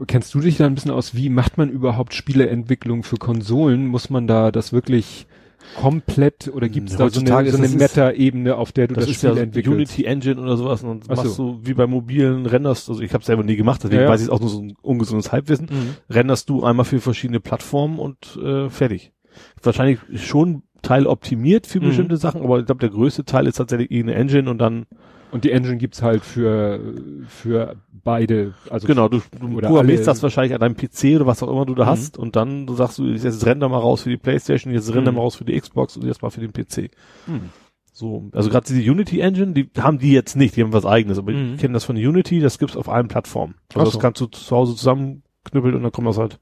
[0.07, 1.15] kennst du dich da ein bisschen aus?
[1.15, 3.87] Wie macht man überhaupt Spieleentwicklung für Konsolen?
[3.87, 5.27] Muss man da das wirklich
[5.75, 9.11] komplett oder gibt es da so eine, so eine Meta-Ebene, auf der du das das,
[9.11, 9.73] ist Spiel ja entwickelst?
[9.75, 11.53] Unity Engine oder sowas und Ach machst so.
[11.53, 14.29] du wie bei mobilen renderst, also ich habe selber nie gemacht, deswegen Ja, weiß ich
[14.29, 15.67] auch nur so ein ungesundes Halbwissen.
[15.71, 16.13] Mhm.
[16.13, 19.11] renderst du einmal für verschiedene Plattformen und äh, fertig.
[19.61, 21.85] Wahrscheinlich schon Teil optimiert für Mhm.
[21.87, 24.85] bestimmte Sachen, aber ich glaube, der größte Teil ist tatsächlich eine Engine und dann,
[25.31, 26.79] Und die Engine gibt's halt für,
[27.27, 28.53] für beide.
[28.69, 31.75] Also genau, du, du programmierst das wahrscheinlich an deinem PC oder was auch immer du
[31.75, 31.89] da Mhm.
[31.89, 35.11] hast und dann du sagst du, jetzt render mal raus für die Playstation, jetzt render
[35.11, 35.17] Mhm.
[35.17, 36.91] mal raus für die Xbox und jetzt mal für den PC.
[37.27, 37.49] Mhm.
[37.91, 41.17] So, also gerade diese Unity Engine, die haben die jetzt nicht, die haben was eigenes,
[41.17, 41.55] aber Mhm.
[41.55, 43.55] ich kenne das von Unity, das gibt's auf allen Plattformen.
[43.73, 43.99] Also Ach das so.
[43.99, 46.39] kannst du zu Hause zusammenknüppeln und dann kommt das halt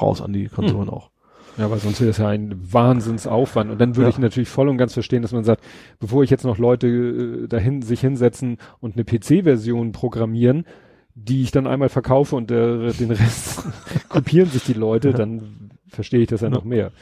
[0.00, 1.10] raus an die Konsolen auch.
[1.58, 3.70] Ja, weil sonst wäre das ja ein Wahnsinnsaufwand.
[3.70, 4.08] Und dann würde Ja.
[4.10, 5.62] ich natürlich voll und ganz verstehen, dass man sagt,
[5.98, 10.66] bevor ich jetzt noch Leute äh, dahin sich hinsetzen und eine PC-Version programmieren,
[11.14, 13.64] die ich dann einmal verkaufe und äh, den Rest
[14.10, 16.92] kopieren sich die Leute, dann verstehe ich das ja noch mehr.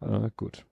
[0.00, 0.64] Ah, gut.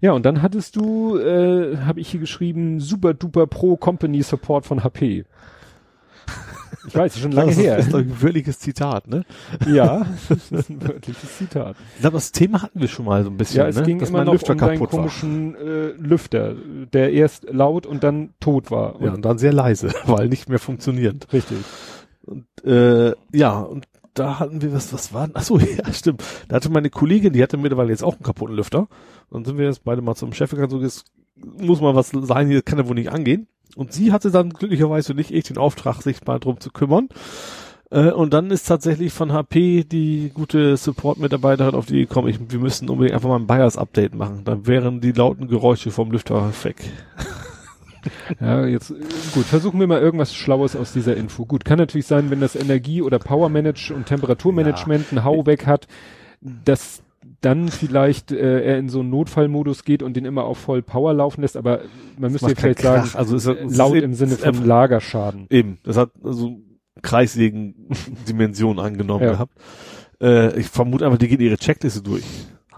[0.00, 4.64] Ja, und dann hattest du, äh, habe ich hier geschrieben, super duper pro Company Support
[4.64, 5.24] von HP.
[6.86, 7.76] Ich weiß, schon lange das her.
[7.78, 9.24] ist doch ein wörtliches Zitat, ne?
[9.66, 11.76] ja, das ist ein wörtliches Zitat.
[11.96, 13.82] Ich glaube, das Thema hatten wir schon mal so ein bisschen, Ja, es ne?
[13.82, 14.86] ging dass immer noch Lüfter um deinen war.
[14.88, 16.54] komischen äh, Lüfter,
[16.92, 18.96] der erst laut und dann tot war.
[18.96, 21.32] Und Ja, und dann sehr leise, weil nicht mehr funktionierend.
[21.32, 21.58] Richtig.
[22.24, 25.34] Und, äh, ja, und da hatten wir was, was war denn?
[25.36, 26.22] Ach so, ja, stimmt.
[26.48, 28.88] Da hatte meine Kollegin, die hatte mittlerweile jetzt auch einen kaputten Lüfter.
[29.30, 31.04] Dann sind wir jetzt beide mal zum Chef gegangen, so, jetzt
[31.44, 33.46] muss mal was sein, hier kann ja wohl nicht angehen.
[33.76, 37.08] Und sie hatte dann glücklicherweise nicht ich den Auftrag, sich mal drum zu kümmern.
[37.90, 42.58] Äh, und dann ist tatsächlich von HP die gute Support-Mitarbeiterin auf die gekommen, ich, wir
[42.58, 44.42] müssen unbedingt einfach mal ein BIOS-Update machen.
[44.44, 46.76] Dann wären die lauten Geräusche vom Lüfter weg.
[48.40, 48.94] Ja, jetzt,
[49.34, 51.44] gut, versuchen wir mal irgendwas Schlaues aus dieser Info.
[51.44, 55.18] Gut, kann natürlich sein, wenn das Energie- oder Power-Manage und Temperaturmanagement ja.
[55.18, 55.88] einen Hau weg hat,
[56.40, 57.02] dass
[57.40, 61.14] dann vielleicht äh, er in so einen Notfallmodus geht und den immer auf voll Power
[61.14, 61.82] laufen lässt, aber
[62.18, 65.46] man müsste ja vielleicht sagen, also ist, ist laut im Sinne von Lagerschaden.
[65.50, 66.58] Eben, das hat also
[67.02, 69.32] Kreissägen-Dimension angenommen ja.
[69.32, 69.52] gehabt.
[70.20, 72.24] Äh, ich vermute einfach, die gehen ihre Checkliste durch.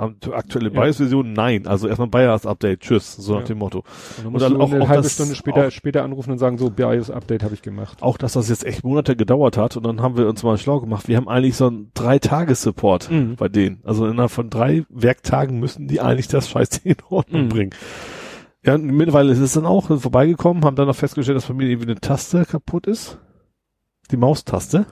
[0.00, 0.70] Aktuelle.
[0.70, 1.32] BIOS-Version?
[1.32, 1.66] Nein.
[1.66, 2.80] Also erstmal BIOS-Update.
[2.80, 3.16] Tschüss.
[3.16, 3.84] So nach dem Motto.
[4.24, 6.70] Und, und dann auch, eine auch halbe Stunde später, auch, später anrufen und sagen, so
[6.70, 7.98] BIOS-Update habe ich gemacht.
[8.02, 10.80] Auch, dass das jetzt echt Monate gedauert hat und dann haben wir uns mal schlau
[10.80, 11.08] gemacht.
[11.08, 13.36] Wir haben eigentlich so einen Drei-Tages-Support mhm.
[13.36, 13.80] bei denen.
[13.84, 17.48] Also innerhalb von drei Werktagen müssen die eigentlich das Scheißding in Ordnung mhm.
[17.48, 17.70] bringen.
[18.64, 21.90] Ja, mittlerweile ist es dann auch vorbeigekommen, haben dann noch festgestellt, dass bei mir irgendwie
[21.90, 23.18] eine Taste kaputt ist.
[24.10, 24.86] Die Maustaste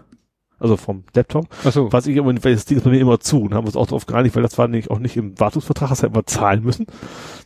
[0.59, 1.47] also vom Laptop.
[1.65, 1.93] Ach so.
[1.93, 3.77] Was ich aber, weil das Ding ist bei mir immer zu und haben wir uns
[3.77, 6.63] auch darauf geeinigt, weil das war nicht, auch nicht im Wartungsvertrag, das hätten wir zahlen
[6.63, 6.87] müssen,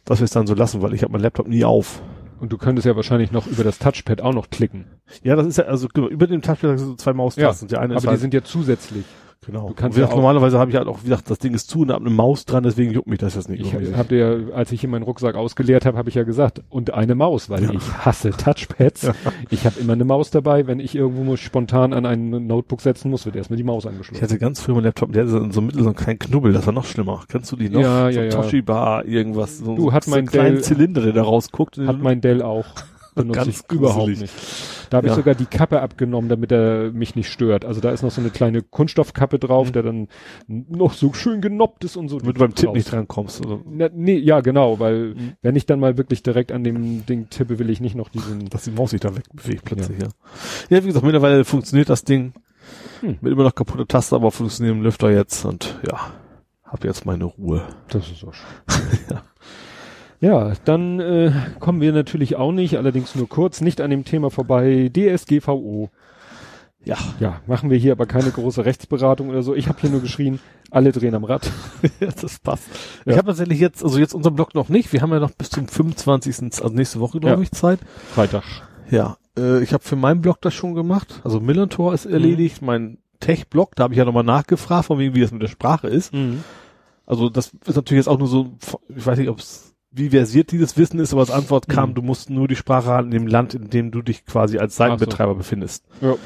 [0.04, 2.02] dass wir es dann so lassen, weil ich habe meinen Laptop nie auf.
[2.40, 4.86] Und du könntest ja wahrscheinlich noch über das Touchpad auch noch klicken.
[5.22, 7.68] Ja, das ist ja, also genau, über dem Touchpad sind so zwei Maustasten.
[7.68, 9.04] Ja, die eine aber die halt sind ja zusätzlich.
[9.44, 9.68] Genau.
[9.68, 11.80] Du kannst ja auch, normalerweise habe ich halt auch wie gesagt, das Ding ist zu
[11.80, 13.60] und habe eine Maus dran, deswegen juckt mich das jetzt nicht.
[13.60, 16.94] Ich habe ja, als ich hier meinen Rucksack ausgeleert habe, habe ich ja gesagt, und
[16.94, 17.72] eine Maus, weil ja.
[17.72, 19.02] ich hasse Touchpads.
[19.12, 19.14] Ja.
[19.50, 23.10] Ich habe immer eine Maus dabei, wenn ich irgendwo muss spontan an ein Notebook setzen
[23.10, 24.16] muss, wird erstmal die Maus angeschlossen.
[24.16, 26.52] Ich hatte ganz früher meinen Laptop, der hatte so, so mittel so einen kleinen Knubbel,
[26.52, 27.24] das war noch schlimmer.
[27.28, 27.80] Kennst du die noch?
[27.80, 28.30] Ja, so ja, ja.
[28.30, 31.78] Toshiba, irgendwas, so, du, hat so mein einen kleinen Zylinder, der da rausguckt.
[31.78, 32.66] Hat mein Dell auch.
[33.14, 34.32] Benutze ich überhaupt nicht.
[34.90, 35.12] Da habe ja.
[35.12, 37.64] ich sogar die Kappe abgenommen, damit er mich nicht stört.
[37.64, 39.72] Also da ist noch so eine kleine Kunststoffkappe drauf, mhm.
[39.72, 40.08] der dann
[40.46, 42.18] noch so schön genoppt ist und so.
[42.18, 43.60] Damit du beim Tipp nicht drankommst, oder?
[43.64, 45.32] Na, nee, ja, genau, weil mhm.
[45.40, 48.50] wenn ich dann mal wirklich direkt an dem Ding tippe, will ich nicht noch diesen...
[48.50, 50.08] Dass die Maus sich da wegbewegt plötzlich, ja.
[50.68, 50.76] ja.
[50.76, 52.34] Ja, wie gesagt, mittlerweile funktioniert das Ding.
[53.00, 53.18] Hm.
[53.20, 56.12] Mit immer noch kaputte Taste, aber funktioniert im Lüfter jetzt und ja,
[56.64, 57.62] hab jetzt meine Ruhe.
[57.88, 58.98] Das ist auch schön.
[59.10, 59.22] ja.
[60.22, 64.30] Ja, dann äh, kommen wir natürlich auch nicht, allerdings nur kurz, nicht an dem Thema
[64.30, 64.88] vorbei.
[64.94, 65.90] DSGVO.
[66.84, 69.52] Ja, ja, machen wir hier aber keine große Rechtsberatung oder so.
[69.52, 70.38] Ich habe hier nur geschrien,
[70.70, 71.50] alle drehen am Rad.
[72.00, 72.68] ja, das passt.
[73.04, 73.12] Ja.
[73.12, 74.92] Ich habe tatsächlich jetzt, also jetzt unseren Blog noch nicht.
[74.92, 76.62] Wir haben ja noch bis zum 25.
[76.62, 77.42] also nächste Woche, glaube ja.
[77.42, 77.80] ich, Zeit.
[78.14, 78.44] Freitag.
[78.90, 81.20] Ja, äh, ich habe für meinen Blog das schon gemacht.
[81.24, 82.62] Also Millantor ist erledigt.
[82.62, 82.66] Mhm.
[82.66, 85.88] Mein Tech-Blog, da habe ich ja nochmal nachgefragt, von wegen, wie das mit der Sprache
[85.88, 86.14] ist.
[86.14, 86.44] Mhm.
[87.06, 88.52] Also das ist natürlich jetzt auch nur so,
[88.88, 91.94] ich weiß nicht, ob es wie versiert dieses Wissen ist, aber als Antwort kam, mhm.
[91.94, 94.76] du musst nur die Sprache haben in dem Land, in dem du dich quasi als
[94.76, 95.38] Seitenbetreiber so.
[95.38, 95.84] befindest.
[96.00, 96.16] Ja.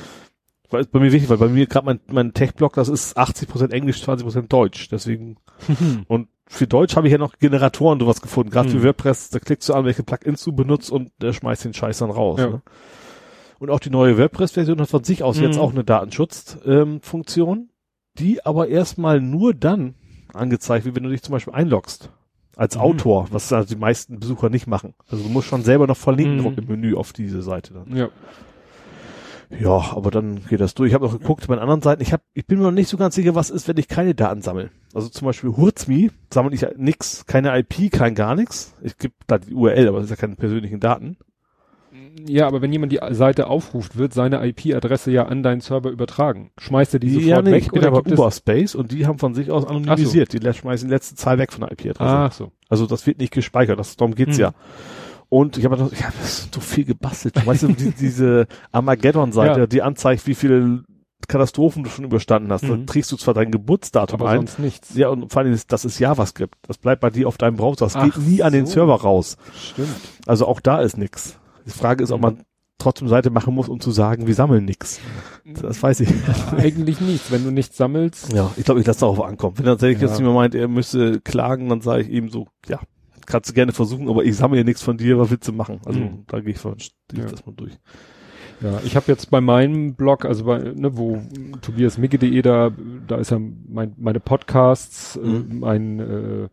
[0.71, 3.71] Weil ist bei mir wichtig, weil bei mir gerade mein, mein Tech-Blog, das ist 80%
[3.71, 4.89] Englisch, 20% Deutsch.
[4.89, 5.37] Deswegen.
[6.09, 8.51] und für Deutsch habe ich ja noch Generatoren sowas gefunden.
[8.51, 8.73] Gerade mhm.
[8.73, 11.99] für WordPress, da klickst du an, welche Plugins du benutzt und der schmeißt den Scheiß
[11.99, 12.41] dann raus.
[12.41, 12.49] Ja.
[12.49, 12.63] Ne?
[13.59, 15.45] Und auch die neue WordPress-Version hat von sich aus mhm.
[15.45, 17.71] jetzt auch eine Datenschutzfunktion, ähm,
[18.19, 19.95] die aber erstmal nur dann
[20.33, 22.11] angezeigt wird, wenn du dich zum Beispiel einloggst
[22.57, 22.81] als mhm.
[22.81, 24.95] Autor, was also die meisten Besucher nicht machen.
[25.09, 26.59] Also du musst schon selber noch verlinken mhm.
[26.59, 27.97] im Menü auf diese Seite dann.
[27.97, 28.09] Ja.
[29.49, 30.89] Ja, aber dann geht das durch.
[30.89, 32.03] Ich habe noch geguckt bei den anderen Seiten.
[32.03, 34.13] Ich hab, ich bin mir noch nicht so ganz sicher, was ist, wenn ich keine
[34.13, 34.71] Daten sammle.
[34.93, 38.75] Also zum Beispiel Hurzmi sammle ich nix, keine IP, kein gar nichts.
[38.83, 41.17] Ich gebe da die URL, aber das ist ja keine persönlichen Daten.
[42.27, 46.51] Ja, aber wenn jemand die Seite aufruft, wird seine IP-Adresse ja an deinen Server übertragen.
[46.59, 47.65] Schmeißt er die sofort ja, nee, weg?
[47.65, 50.33] Ich bin aber Uberspace und die haben von sich aus anonymisiert.
[50.33, 50.39] So.
[50.39, 52.05] Die schmeißen die letzte Zahl weg von der IP-Adresse.
[52.05, 52.53] Ach so.
[52.69, 53.79] Also das wird nicht gespeichert.
[53.79, 54.43] Das, darum geht's hm.
[54.43, 54.53] ja.
[55.29, 57.45] Und ich habe noch, ich habe so viel gebastelt.
[57.45, 59.67] Weißt du, die, diese Armageddon-Seite, ja.
[59.67, 60.85] die anzeigt, wie viele
[61.29, 62.63] Katastrophen du schon überstanden hast.
[62.63, 62.69] Mhm.
[62.69, 64.39] Dann trägst du zwar dein Geburtsdatum Aber ein.
[64.39, 64.95] Sonst nichts.
[64.95, 66.55] Ja, und vor allem, ist, das ist JavaScript.
[66.63, 67.87] Das bleibt bei dir auf deinem Browser.
[67.87, 68.45] Das Ach geht nie so.
[68.45, 69.37] an den Server raus.
[69.59, 69.89] Stimmt.
[70.27, 71.39] Also auch da ist nix.
[71.67, 72.45] Die Frage ist, ob man
[72.79, 75.01] trotzdem Seite machen muss, um zu sagen, wir sammeln nichts.
[75.45, 76.11] Das weiß ich.
[76.57, 78.33] Eigentlich nichts, wenn du nichts sammelst.
[78.33, 79.59] Ja, ich glaube, ich lasse darauf ankommen.
[79.59, 80.09] Wenn tatsächlich ja.
[80.09, 82.81] jetzt jemand meint, er müsste klagen, dann sage ich ihm so, ja,
[83.27, 85.81] kannst du gerne versuchen, aber ich sammle ja nichts von dir, was willst du machen?
[85.85, 86.25] Also mhm.
[86.27, 86.77] da gehe ich von,
[87.13, 87.25] ja.
[87.25, 87.73] das mal durch.
[88.61, 91.21] Ja, ich habe jetzt bei meinem Blog, also bei, ne, wo
[91.61, 92.71] tobiasmicke.de da,
[93.07, 95.51] da ist ja mein, meine Podcasts, äh, mhm.
[95.51, 96.49] äh, mein äh,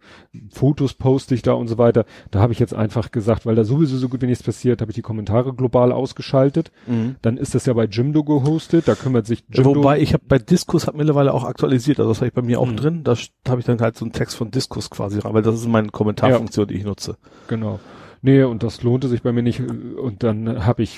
[0.51, 2.05] Fotos poste ich da und so weiter.
[2.31, 4.91] Da habe ich jetzt einfach gesagt, weil da sowieso so gut wie nichts passiert, habe
[4.91, 6.71] ich die Kommentare global ausgeschaltet.
[6.87, 7.15] Mhm.
[7.21, 9.75] Dann ist das ja bei Jimdo gehostet, da kümmert sich Jimdo.
[9.75, 12.59] Wobei ich habe bei Diskus hat mittlerweile auch aktualisiert, also das habe ich bei mir
[12.59, 12.77] auch mhm.
[12.77, 13.03] drin.
[13.03, 13.15] Da
[13.47, 15.89] habe ich dann halt so einen Text von Diskus quasi rein, weil das ist meine
[15.89, 16.73] Kommentarfunktion, ja.
[16.73, 17.17] die ich nutze.
[17.47, 17.79] Genau.
[18.21, 19.59] Nee, und das lohnte sich bei mir nicht.
[19.59, 20.97] Und dann habe ich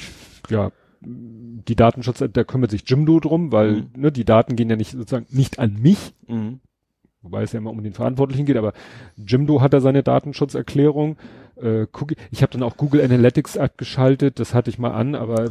[0.50, 0.72] ja
[1.06, 3.85] die Datenschutz, da kümmert sich Jimdo drum, weil Mhm.
[3.98, 6.59] ne, die Daten gehen ja nicht sozusagen nicht an mich, Mhm.
[7.22, 8.74] wobei es ja immer um den Verantwortlichen geht, aber
[9.17, 11.17] Jimdo hat da seine Datenschutzerklärung.
[11.58, 15.45] Äh, Cookie, ich habe dann auch Google Analytics abgeschaltet, das hatte ich mal an, aber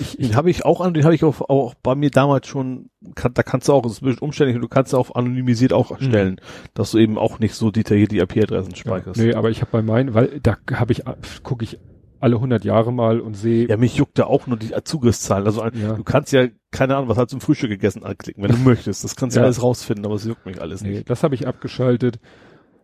[0.00, 2.46] ich, ich Den habe ich auch an, den habe ich auch, auch bei mir damals
[2.46, 5.14] schon, kann, da kannst du auch, das ist ein bisschen umständlich, und du kannst auch
[5.14, 6.40] anonymisiert auch stellen,
[6.72, 9.20] dass du eben auch nicht so detailliert die IP-Adressen speicherst.
[9.20, 11.02] nee, aber ich habe bei meinen, weil da habe ich
[11.42, 11.78] gucke ich
[12.20, 15.46] alle 100 Jahre mal und sehe Ja, mich juckt da auch nur die Zugriffszahlen.
[15.46, 15.94] Also Ja.
[15.94, 19.04] du kannst ja, keine Ahnung, was hast du zum Frühstück gegessen anklicken, wenn du möchtest.
[19.04, 19.44] Das kannst du Ja.
[19.46, 21.10] alles rausfinden, aber es juckt mich alles Nee, nicht.
[21.10, 22.18] das habe ich abgeschaltet.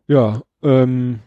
[0.09, 1.21] Ja, ähm,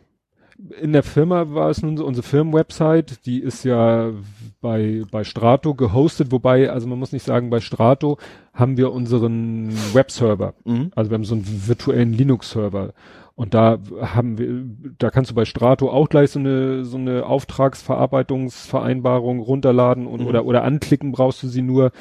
[0.82, 4.12] in der Firma war es nun so, unsere Firmenwebsite, die ist ja
[4.60, 8.18] bei, bei Strato gehostet, wobei, also man muss nicht sagen, bei Strato
[8.54, 10.56] haben wir unseren Webserver.
[10.66, 10.92] Mhm.
[10.96, 12.94] Also wir haben so einen virtuellen Linux-Server.
[13.40, 14.66] Und da haben wir,
[14.98, 20.28] da kannst du bei Strato auch gleich so eine, so eine Auftragsverarbeitungsvereinbarung runterladen und, Mhm.
[20.28, 21.92] oder, oder anklicken brauchst du sie nur.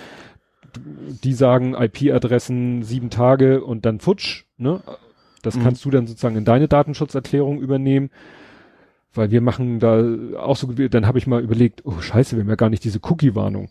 [1.23, 4.81] Die sagen IP-Adressen sieben Tage und dann futsch, ne?
[5.43, 5.63] Das Mhm.
[5.63, 8.11] kannst du dann sozusagen in deine Datenschutzerklärung übernehmen.
[9.15, 10.03] Weil wir machen da
[10.39, 12.99] auch so, dann habe ich mal überlegt, oh scheiße, wir haben ja gar nicht diese
[13.03, 13.69] Cookie-Warnung.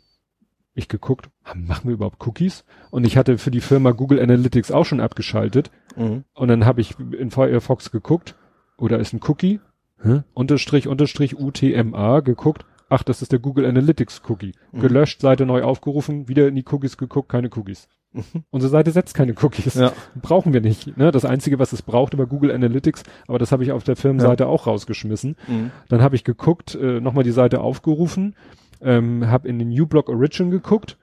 [0.73, 2.63] Ich geguckt, machen wir überhaupt Cookies?
[2.91, 5.69] Und ich hatte für die Firma Google Analytics auch schon abgeschaltet.
[5.98, 6.24] Mhm.
[6.34, 8.35] Und dann habe ich in Firefox geguckt,
[8.77, 9.59] oder ist ein Cookie,
[10.01, 10.22] hä?
[10.34, 12.66] unterstrich, unterstrich UTMA geguckt.
[12.90, 14.53] Ach, das ist der Google Analytics Cookie.
[14.72, 14.80] Mhm.
[14.80, 17.90] Gelöscht, Seite neu aufgerufen, wieder in die Cookies geguckt, keine Cookies.
[18.14, 18.43] Mhm.
[18.50, 19.74] Unsere Seite setzt keine Cookies.
[19.74, 19.92] Ja.
[20.22, 20.95] Brauchen wir nicht.
[20.98, 21.11] Ne?
[21.11, 24.48] Das Einzige, was es braucht über Google Analytics, aber das habe ich auf der Firmenseite
[24.48, 25.35] auch rausgeschmissen.
[25.48, 25.72] Mhm.
[25.90, 28.35] Dann habe ich geguckt, äh, nochmal die Seite aufgerufen,
[28.82, 30.98] ähm, habe in den New Block Origin geguckt.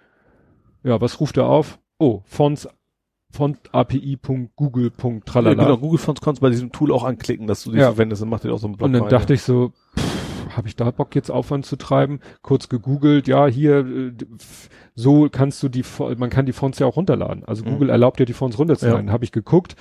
[0.83, 1.79] Ja, was ruft er auf?
[1.99, 2.69] Oh, Fonts,
[3.35, 5.63] fontapi.google.tralala.
[5.63, 7.87] Ja, genau, Google Fonts kannst du bei diesem Tool auch anklicken, dass du die Ja.
[7.93, 9.73] verwendest, dann macht dir auch so einen Block Und dann rein, dachte ich so,
[10.57, 12.21] habe ich da Bock jetzt Aufwand zu treiben?
[12.43, 14.13] Kurz gegoogelt, ja, hier, äh,
[14.95, 15.85] so kannst du die,
[16.17, 17.45] man kann die Fonts ja auch runterladen.
[17.45, 17.71] Also Mhm.
[17.71, 19.11] Google erlaubt ja die Fonts runterzuladen.
[19.11, 19.77] Habe ich geguckt,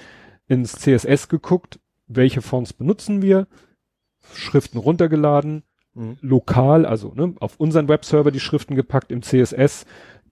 [0.48, 3.48] ins CSS geguckt, welche Fonts benutzen wir,
[4.33, 5.64] Schriften runtergeladen,
[5.95, 6.17] Mhm.
[6.22, 9.85] lokal, also ne, auf unseren Webserver die Schriften gepackt, im CSS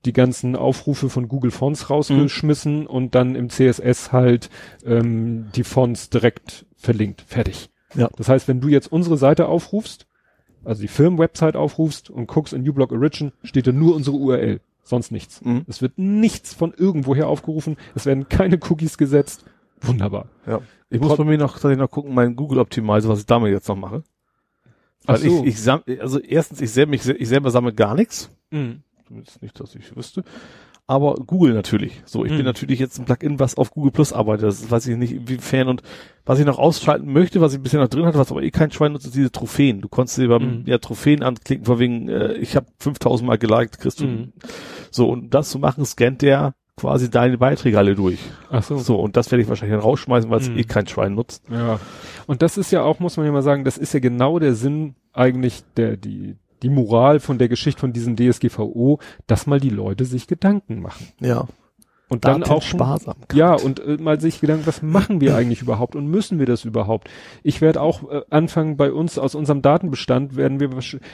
[0.05, 4.49] die ganzen Aufrufe von Google Fonts rausgeschmissen und dann im CSS halt
[4.85, 7.21] ähm, die Fonts direkt verlinkt.
[7.27, 7.69] Fertig.
[7.93, 8.09] Ja.
[8.17, 10.07] Das heißt, wenn du jetzt unsere Seite aufrufst,
[10.63, 15.11] also die Firmenwebsite aufrufst und guckst in uBlock Origin, steht da nur unsere URL, sonst
[15.11, 15.41] nichts.
[15.43, 15.65] Mhm.
[15.67, 19.45] Es wird nichts von irgendwoher aufgerufen, es werden keine Cookies gesetzt.
[19.81, 20.27] Wunderbar.
[20.45, 20.61] Ja.
[20.89, 23.67] Ich muss bei mir noch, tatsächlich noch gucken, meinen Google Optimizer, was ich damit jetzt
[23.67, 24.03] noch mache.
[25.05, 25.43] Weil so.
[25.43, 28.29] ich, ich sam also erstens, ich selber, ich, ich selber sammle gar nichts.
[28.51, 28.83] Mhm.
[29.11, 30.23] Zumindest nicht, dass ich wüsste.
[30.87, 32.01] Aber Google natürlich.
[32.05, 32.37] So, ich Mhm.
[32.37, 34.45] bin natürlich jetzt ein Plugin, was auf Google Plus arbeitet.
[34.47, 35.83] Das weiß ich nicht, inwiefern und
[36.25, 38.71] was ich noch ausschalten möchte, was ich bisher noch drin hatte, was aber eh kein
[38.71, 39.81] Schwein nutzt, ist diese Trophäen.
[39.81, 40.63] Du konntest dir beim, Mhm.
[40.65, 44.05] ja, Trophäen anklicken, vor wegen, äh, ich habe 5000 Mal geliked, kriegst du.
[44.05, 44.33] Mhm.
[44.91, 48.19] So, und um das zu machen, scannt der quasi deine Beiträge alle durch.
[48.49, 48.77] Ach so.
[48.77, 50.57] So, und das werde ich wahrscheinlich dann rausschmeißen, weil es Mhm.
[50.57, 51.43] eh kein Schwein nutzt.
[51.51, 51.79] Ja.
[52.27, 54.55] Und das ist ja auch, muss man ja mal sagen, das ist ja genau der
[54.55, 59.69] Sinn eigentlich der, die, die Moral von der Geschichte von diesem DSGVO, dass mal die
[59.69, 61.07] Leute sich Gedanken machen.
[61.19, 61.47] Ja.
[62.11, 63.15] Und dann auch sparsam.
[63.33, 66.65] Ja, und äh, mal sich Gedanken, was machen wir eigentlich überhaupt und müssen wir das
[66.65, 67.09] überhaupt?
[67.41, 70.71] Ich werde auch äh, anfangen bei uns aus unserem Datenbestand werden wir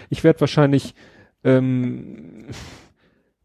[0.09, 0.95] ich werde wahrscheinlich
[1.43, 2.45] ähm,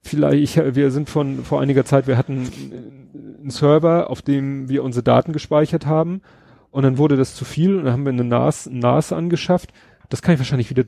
[0.00, 4.70] vielleicht ich, wir sind von vor einiger Zeit wir hatten äh, einen Server, auf dem
[4.70, 6.22] wir unsere Daten gespeichert haben
[6.70, 9.74] und dann wurde das zu viel und dann haben wir eine NAS, NAS angeschafft.
[10.08, 10.84] Das kann ich wahrscheinlich wieder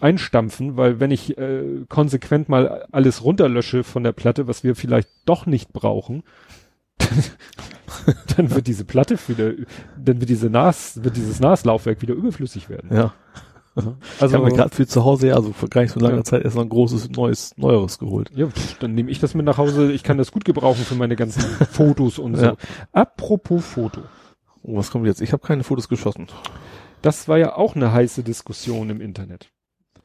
[0.00, 5.08] einstampfen, weil wenn ich äh, konsequent mal alles runterlösche von der Platte, was wir vielleicht
[5.24, 6.22] doch nicht brauchen,
[8.36, 9.52] dann wird diese Platte wieder,
[9.96, 12.90] dann wird diese NAS, wird dieses NAS-Laufwerk wieder überflüssig werden.
[12.94, 13.14] Ja.
[13.76, 13.84] Ich
[14.20, 16.24] Also, habe mir gerade für zu Hause, ja, also vor gar nicht so langer Ja.
[16.24, 18.30] Zeit erst noch ein großes, neues, neueres geholt.
[18.34, 19.92] ja, pff, dann nehme ich das mit nach Hause.
[19.92, 22.42] Ich kann das gut gebrauchen für meine ganzen Fotos und so.
[22.44, 22.56] Ja.
[22.92, 24.00] Apropos Foto.
[24.64, 25.20] Oh, was kommt jetzt?
[25.20, 26.26] Ich habe keine Fotos geschossen.
[27.02, 29.50] Das war ja auch eine heiße Diskussion im Internet.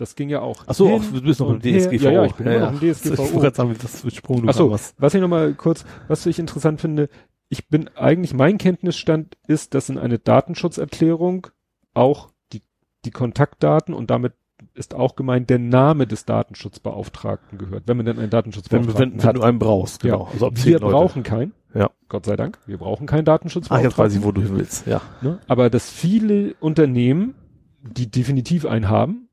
[0.04, 0.64] Das ging ja auch.
[0.68, 1.62] Ach so, hin ach, du bist noch im.
[1.62, 2.04] DSGVO.
[2.04, 3.18] Ja, ja, ich bin immer noch im Ich DSGVO.
[3.20, 4.94] wollte gerade sagen, das Sprung, Ach so, was.
[4.98, 7.08] was ich noch mal kurz, was ich interessant finde,
[7.48, 11.48] ich bin eigentlich, mein Kenntnisstand ist, dass in eine Datenschutzerklärung
[11.94, 12.62] auch die,
[13.06, 14.34] die Kontaktdaten und damit
[14.74, 19.20] ist auch gemeint der Name des Datenschutzbeauftragten gehört, wenn man denn einen Wenn, Datenschutzbeauftragten wenn,
[19.20, 19.36] wenn hat.
[19.38, 20.26] du einen brauchst, genau.
[20.26, 20.32] Ja.
[20.34, 20.92] Also wir Leute.
[20.92, 21.54] brauchen keinen.
[21.74, 21.90] Ja.
[22.10, 22.60] Gott sei Dank.
[22.66, 23.90] Wir brauchen keinen Ach, Datenschutzbeauftragten.
[23.90, 24.86] jetzt weiß ich, wo du hin willst.
[24.86, 25.02] Ja.
[25.22, 25.40] Ne?
[25.48, 27.36] Aber dass viele Unternehmen,
[27.84, 29.28] die definitiv einen haben,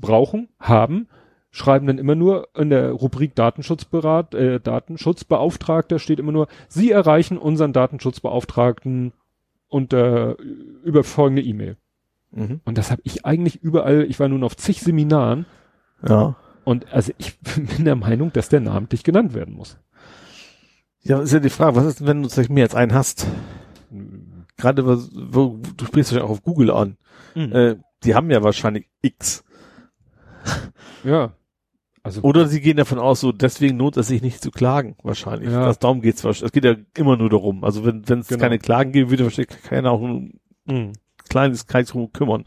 [0.00, 1.08] brauchen, haben,
[1.50, 7.38] schreiben dann immer nur in der Rubrik Datenschutzberat, äh, Datenschutzbeauftragter steht immer nur, Sie erreichen
[7.38, 9.12] unseren Datenschutzbeauftragten
[9.68, 10.36] unter
[10.84, 11.76] über folgende E-Mail.
[12.32, 12.60] Mhm.
[12.64, 15.46] Und das habe ich eigentlich überall, ich war nun auf zig Seminaren,
[16.06, 16.36] Ja.
[16.64, 19.78] Und also ich bin der Meinung, dass der namentlich genannt werden muss.
[21.02, 23.26] Ja, ist ja die Frage, was ist denn, wenn du vielleicht mehr als einen hast?
[24.56, 26.96] Gerade, wo, wo, du sprichst ja auch auf Google an.
[27.34, 27.52] Mhm.
[27.52, 29.43] Äh, die haben ja wahrscheinlich X.
[31.04, 31.32] Ja.
[32.02, 35.50] Also Oder sie gehen davon aus, so deswegen lohnt es sich nicht zu klagen, wahrscheinlich.
[35.50, 35.64] Ja.
[35.64, 36.48] Das, darum geht's wahrscheinlich.
[36.48, 37.64] Es geht ja immer nur darum.
[37.64, 38.40] Also wenn es Genau.
[38.40, 40.92] keine Klagen gibt, würde wahrscheinlich keiner auch ein Mhm.
[41.30, 42.44] kleines Kreis drum kümmern.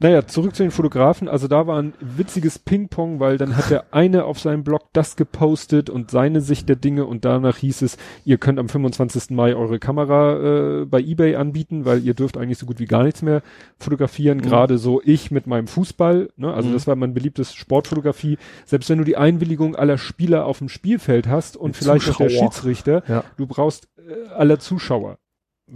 [0.00, 1.28] Naja, zurück zu den Fotografen.
[1.28, 5.16] Also da war ein witziges Ping-Pong, weil dann hat der eine auf seinem Blog das
[5.16, 9.30] gepostet und seine Sicht der Dinge und danach hieß es, ihr könnt am 25.
[9.30, 13.02] Mai eure Kamera äh, bei eBay anbieten, weil ihr dürft eigentlich so gut wie gar
[13.04, 13.42] nichts mehr
[13.78, 14.38] fotografieren.
[14.38, 14.42] Mhm.
[14.42, 16.30] Gerade so ich mit meinem Fußball.
[16.36, 16.52] Ne?
[16.52, 16.72] Also Mhm.
[16.74, 18.38] das war mein beliebtes Sportfotografie.
[18.64, 22.16] Selbst wenn du die Einwilligung aller Spieler auf dem Spielfeld hast und Die vielleicht noch
[22.16, 22.52] der Zuschauer.
[22.52, 23.24] Schiedsrichter, Ja.
[23.36, 25.18] du brauchst äh, aller Zuschauer.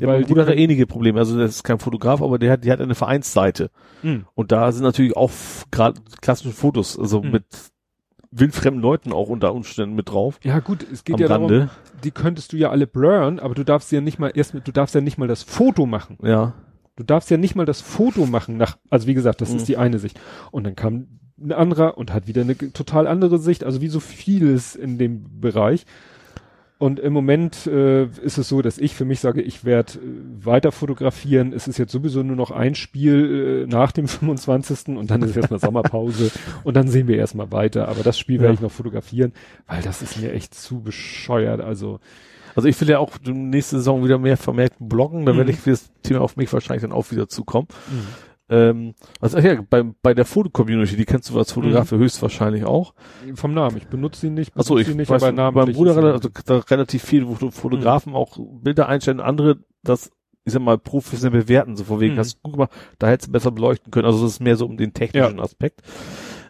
[0.00, 1.18] Ja, Weil mein Bruder die hat ähnliche Probleme.
[1.18, 3.70] Also der ist kein Fotograf, aber der hat, die hat eine Vereinsseite.
[4.02, 4.24] Mhm.
[4.34, 5.30] Und da sind natürlich auch
[5.70, 7.30] gerade klassische Fotos, also Mhm.
[7.32, 7.44] mit
[8.30, 10.40] wildfremden Leuten auch unter Umständen mit drauf.
[10.42, 11.70] Ja gut, es geht ja darum, Rande.
[12.02, 14.94] die könntest du ja alle blurren, aber du darfst ja nicht mal erst du darfst
[14.94, 16.16] ja nicht mal das Foto machen.
[16.22, 16.54] Ja.
[16.96, 19.56] Du darfst ja nicht mal das Foto machen nach, also wie gesagt, das Mhm.
[19.56, 20.18] ist die eine Sicht.
[20.50, 21.06] Und dann kam
[21.38, 25.40] ein anderer und hat wieder eine total andere Sicht, also wie so vieles in dem
[25.40, 25.84] Bereich.
[26.82, 30.44] Und im Moment äh, ist es so, dass ich für mich sage, ich werde äh,
[30.44, 31.52] weiter fotografieren.
[31.52, 34.96] Es ist jetzt sowieso nur noch ein Spiel äh, nach dem 25.
[34.96, 36.32] und dann ist erstmal Sommerpause
[36.64, 37.86] und dann sehen wir erstmal weiter.
[37.86, 38.54] Aber das Spiel werde Ja.
[38.54, 39.32] ich noch fotografieren,
[39.68, 41.60] weil das ist mir echt zu bescheuert.
[41.60, 42.00] Also
[42.56, 45.36] Also ich will ja auch nächste Saison wieder mehr vermehrt bloggen, da Mhm.
[45.38, 47.68] werde ich für das Thema auf mich wahrscheinlich dann auch wieder zukommen.
[48.52, 52.92] Ähm, also ja, bei, bei der Foto-Community, die kennst du als Fotograf ja höchstwahrscheinlich auch.
[53.34, 55.96] vom Namen, ich benutze sie nicht, Achso, benutze ich sie nicht, weiß, aber beim Bruder
[55.96, 60.10] also da relativ viel, wo Fotografen auch Bilder einstellen, andere das,
[60.44, 62.18] ich sag mal, professionell bewerten, so vor wegen, Mhm.
[62.18, 64.04] hast du gut gemacht, da hättest du besser beleuchten können.
[64.04, 65.80] Also das ist mehr so um den technischen Aspekt.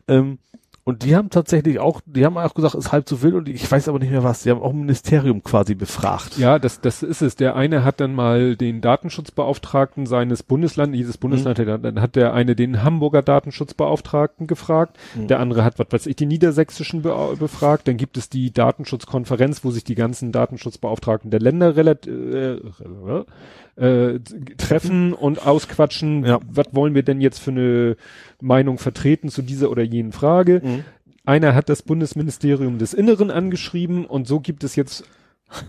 [0.09, 0.39] Ähm,
[0.85, 3.71] und die haben tatsächlich auch, die haben auch gesagt, ist halb so wild und ich
[3.71, 4.43] weiß aber nicht mehr was.
[4.43, 6.39] Die haben auch ein Ministerium quasi befragt.
[6.39, 7.37] Ja, das, das ist es.
[7.37, 11.69] Der eine hat dann mal den Datenschutzbeauftragten seines Bundeslandes, dieses Bundesland, Mhm.
[11.71, 15.29] hat- dann hat der eine den Hamburger Datenschutzbeauftragten gefragt, Mhm.
[15.29, 19.65] der andere hat, was weiß ich, die niedersächsischen be befragt, dann gibt es die Datenschutzkonferenz,
[19.65, 22.57] wo sich die ganzen Datenschutzbeauftragten der Länder relativ, äh,
[23.77, 24.19] äh,
[24.59, 26.41] treffen und ausquatschen, Ja.
[26.49, 27.97] was wollen wir denn jetzt für eine
[28.41, 30.61] Meinung vertreten zu dieser oder jenen Frage.
[30.65, 30.85] Mhm.
[31.25, 35.05] Einer hat das Bundesministerium des Inneren angeschrieben und so gibt es jetzt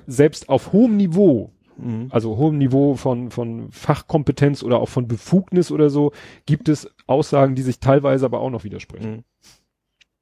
[0.07, 2.07] selbst auf hohem Niveau, Mhm.
[2.11, 6.11] also hohem Niveau von, von Fachkompetenz oder auch von Befugnis oder so,
[6.45, 9.23] gibt es Aussagen, die sich teilweise aber auch noch widersprechen.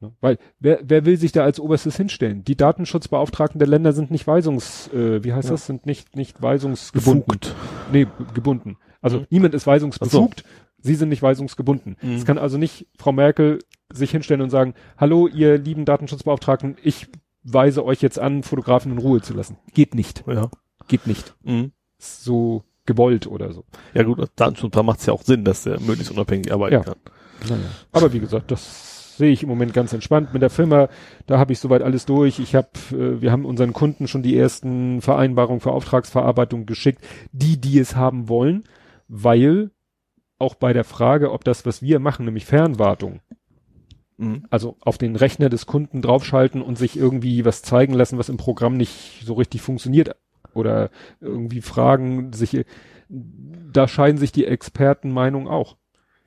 [0.02, 0.14] Ne?
[0.22, 2.44] Weil wer, wer will sich da als oberstes hinstellen?
[2.44, 5.52] Die Datenschutzbeauftragten der Länder sind nicht weisungs, äh, wie heißt Ja.
[5.56, 7.26] das, sind nicht, nicht weisungsgebunden.
[7.28, 7.56] Befugt.
[7.92, 8.78] Nee, gebunden.
[9.02, 9.28] Also Mhm.
[9.30, 10.44] niemand ist weisungsbefugt,
[10.80, 11.98] sie sind nicht weisungsgebunden.
[12.02, 12.16] Mhm.
[12.16, 13.60] Es kann also nicht Frau Merkel
[13.94, 17.08] sich hinstellen und sagen, hallo, ihr lieben Datenschutzbeauftragten, ich
[17.44, 19.58] weise euch jetzt an, Fotografen in Ruhe zu lassen.
[19.74, 20.24] Geht nicht.
[20.28, 20.50] Ja.
[20.88, 21.36] Geht nicht.
[21.44, 21.72] Mhm.
[21.98, 23.66] So gewollt oder so.
[23.94, 26.74] Ja gut, dann schon, da macht es ja auch Sinn, dass der möglichst unabhängig arbeiten
[26.76, 26.82] Ja.
[26.82, 26.96] kann.
[27.48, 27.62] Naja.
[27.92, 30.34] Aber wie gesagt, das sehe ich im Moment ganz entspannt.
[30.34, 30.90] Mit der Firma,
[31.28, 32.40] da habe ich soweit alles durch.
[32.40, 37.62] Ich habe, äh, wir haben unseren Kunden schon die ersten Vereinbarungen für Auftragsverarbeitung geschickt, die,
[37.62, 38.64] die es haben wollen,
[39.08, 39.70] weil
[40.40, 43.20] auch bei der Frage, ob das, was wir machen, nämlich Fernwartung,
[44.18, 44.46] Mhm.
[44.50, 48.38] also auf den Rechner des Kunden draufschalten und sich irgendwie was zeigen lassen, was im
[48.38, 50.16] Programm nicht so richtig funktioniert
[50.56, 52.66] oder irgendwie Fragen sich,
[53.10, 55.78] da scheiden sich die Expertenmeinungen auch.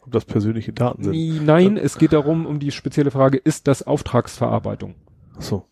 [0.05, 1.45] Ob das persönliche Daten sind.
[1.45, 4.95] Nein, es geht darum, um die spezielle Frage, ist das Auftragsverarbeitung?
[5.37, 5.65] Ach so.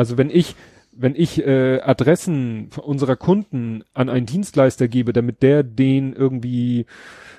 [0.00, 0.56] Also wenn ich,
[0.92, 6.86] wenn ich äh, Adressen unserer Kunden an einen Dienstleister gebe, damit der den irgendwie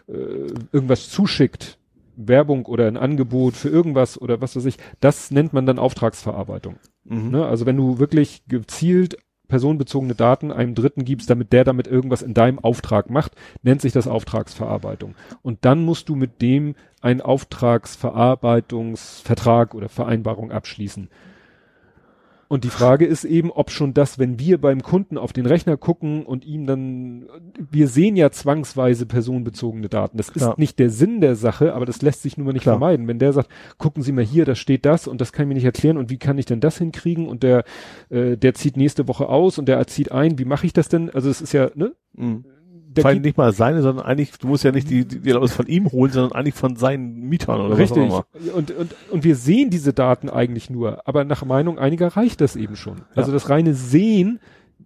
[0.07, 1.79] äh, irgendwas zuschickt,
[2.15, 6.75] Werbung oder ein Angebot für irgendwas oder was weiß ich, das nennt man dann Auftragsverarbeitung.
[7.03, 7.31] Mhm.
[7.31, 7.45] Ne?
[7.47, 9.17] Also wenn du wirklich gezielt
[9.51, 13.91] personenbezogene Daten einem Dritten gibst, damit der damit irgendwas in deinem Auftrag macht, nennt sich
[13.91, 15.13] das Auftragsverarbeitung.
[15.43, 21.09] Und dann musst du mit dem einen Auftragsverarbeitungsvertrag oder Vereinbarung abschließen.
[22.51, 25.77] Und die Frage ist eben, ob schon das, wenn wir beim Kunden auf den Rechner
[25.77, 27.29] gucken und ihm dann,
[27.71, 30.17] wir sehen ja zwangsweise personenbezogene Daten.
[30.17, 30.55] Das ist Ja.
[30.57, 32.77] nicht der Sinn der Sache, aber das lässt sich nun mal nicht Klar.
[32.77, 33.07] vermeiden.
[33.07, 33.47] Wenn der sagt,
[33.77, 36.09] gucken Sie mal hier, da steht das und das kann ich mir nicht erklären und
[36.09, 37.63] wie kann ich denn das hinkriegen und der,
[38.09, 41.09] äh, der zieht nächste Woche aus und der zieht ein, wie mache ich das denn?
[41.09, 41.93] Also es ist ja, ne?
[42.17, 42.43] Mhm.
[42.93, 45.53] Der Vor allem nicht mal seine, sondern eigentlich, du musst ja nicht die, die, Erlaubnis
[45.53, 48.03] von ihm holen, sondern eigentlich von seinen Mietern oder Richtig.
[48.03, 48.53] was auch immer.
[48.55, 52.55] Und, und, und wir sehen diese Daten eigentlich nur, aber nach Meinung einiger reicht das
[52.57, 53.01] eben schon.
[53.15, 53.35] Also Ja.
[53.35, 54.39] das reine Sehen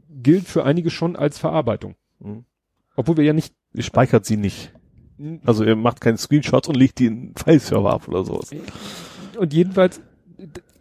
[0.09, 1.95] gilt für einige schon als Verarbeitung.
[2.19, 2.45] Mhm.
[2.95, 4.71] Obwohl wir ja nicht, Ihr speichert sie nicht.
[5.45, 8.51] Also ihr macht keine Screenshots und legt die in einen File-Server ab oder sowas.
[9.37, 10.01] Und jedenfalls,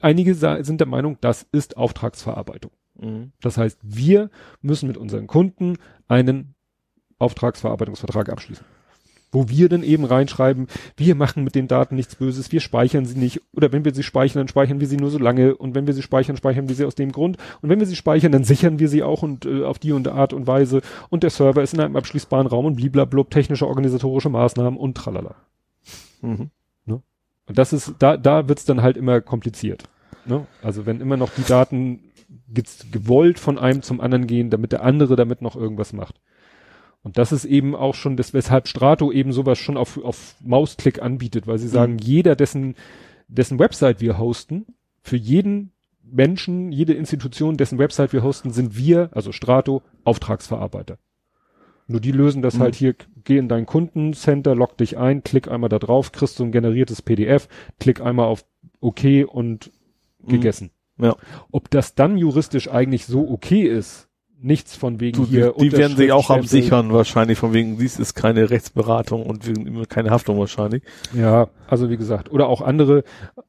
[0.00, 2.70] einige sind der Meinung, das ist Auftragsverarbeitung.
[3.00, 3.32] Mhm.
[3.40, 4.30] Das heißt, wir
[4.60, 5.76] müssen mit unseren Kunden
[6.08, 6.53] einen
[7.18, 8.64] Auftragsverarbeitungsvertrag abschließen.
[9.32, 13.18] Wo wir dann eben reinschreiben, wir machen mit den Daten nichts Böses, wir speichern sie
[13.18, 13.40] nicht.
[13.52, 15.56] Oder wenn wir sie speichern, dann speichern wir sie nur so lange.
[15.56, 17.36] Und wenn wir sie speichern, speichern wir sie aus dem Grund.
[17.60, 20.06] Und wenn wir sie speichern, dann sichern wir sie auch und äh, auf die und
[20.06, 20.82] Art und Weise.
[21.10, 25.34] Und der Server ist in einem abschließbaren Raum und bliblablub, technische, organisatorische Maßnahmen und tralala.
[26.22, 26.50] Mhm.
[27.46, 29.84] Und das ist, da, da wird's dann halt immer kompliziert.
[30.24, 30.46] Ne?
[30.62, 32.00] Also wenn immer noch die Daten
[32.90, 36.20] gewollt von einem zum anderen gehen, damit der andere damit noch irgendwas macht.
[37.04, 41.00] Und das ist eben auch schon das, weshalb Strato eben sowas schon auf, auf Mausklick
[41.02, 41.98] anbietet, weil sie sagen, Mhm.
[41.98, 42.74] jeder, dessen,
[43.28, 44.66] dessen Website wir hosten,
[45.02, 45.70] für jeden
[46.02, 50.98] Menschen, jede Institution, dessen Website wir hosten, sind wir, also Strato, Auftragsverarbeiter.
[51.86, 52.60] Nur die lösen das Mhm.
[52.60, 56.44] halt hier, geh in dein Kundencenter, log dich ein, klick einmal da drauf, kriegst du
[56.44, 58.46] ein generiertes PDF, klick einmal auf
[58.80, 59.70] OK und
[60.26, 60.70] gegessen.
[60.96, 61.04] Mhm.
[61.04, 61.16] Ja.
[61.52, 64.08] Ob das dann juristisch eigentlich so okay ist,
[64.44, 65.54] nichts von wegen Du, hier.
[65.58, 69.88] die, die werden sich auch absichern wahrscheinlich, von wegen, dies ist keine Rechtsberatung und wegen,
[69.88, 70.82] keine Haftung wahrscheinlich.
[71.14, 73.04] Ja, also wie gesagt, oder auch andere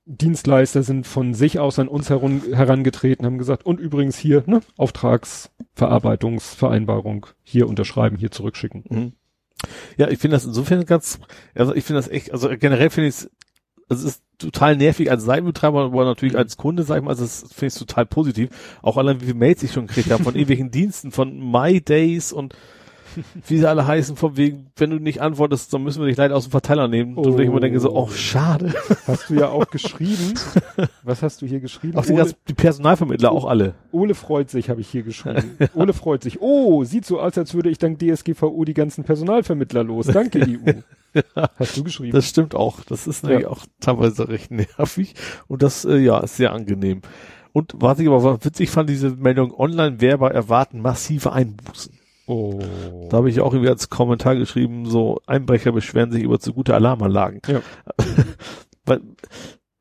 [0.06, 4.62] Dienstleister sind von sich aus an uns herum, herangetreten, haben gesagt, und übrigens hier, ne,
[4.78, 8.86] Auftragsverarbeitungsvereinbarung, hier unterschreiben, hier zurückschicken.
[8.90, 9.12] Mhm.
[9.98, 11.20] Ja, ich finde das insofern ganz,
[11.56, 13.30] also ich finde das echt, also generell finde ich es,
[13.88, 17.46] es ist total nervig als Seitenbetreiber, aber natürlich als Kunde, sag ich mal, also das
[17.54, 18.50] finde ich total positiv.
[18.82, 22.34] Auch allein wie viele Mails ich schon gekriegt habe von irgendwelchen Diensten, von My Days
[22.34, 22.56] und
[23.48, 26.36] wie sie alle heißen, von wegen, wenn du nicht antwortest, dann müssen wir dich leider
[26.36, 27.16] aus dem Verteiler nehmen.
[27.18, 28.74] Und ich immer denke so, oh, schade.
[29.08, 30.34] Hast du ja auch geschrieben.
[31.04, 31.98] Was hast du hier geschrieben?
[31.98, 33.76] Auch die, Ole, die Personalvermittler auch alle.
[33.92, 35.58] Ole freut sich, habe ich hier geschrieben.
[35.74, 36.42] Ole freut sich.
[36.42, 40.08] Oh, sieht so aus, als würde ich dank DSGVO die ganzen Personalvermittler los.
[40.08, 40.72] Danke, EU.
[41.58, 42.12] Hast du geschrieben?
[42.12, 42.82] Das stimmt auch.
[42.84, 43.50] Das ist nämlich Ja.
[43.50, 45.16] auch teilweise recht nervig.
[45.48, 47.02] Und das, äh, ja, ist sehr angenehm.
[47.54, 51.98] Und was ich aber witzig fand, diese Meldung, Online-Werber erwarten massive Einbußen.
[52.28, 52.60] Oh.
[53.10, 56.74] Da habe ich auch irgendwie als Kommentar geschrieben, so Einbrecher beschweren sich über zu gute
[56.74, 57.42] Alarmanlagen.
[57.48, 57.62] Ja.
[58.86, 59.02] Weil,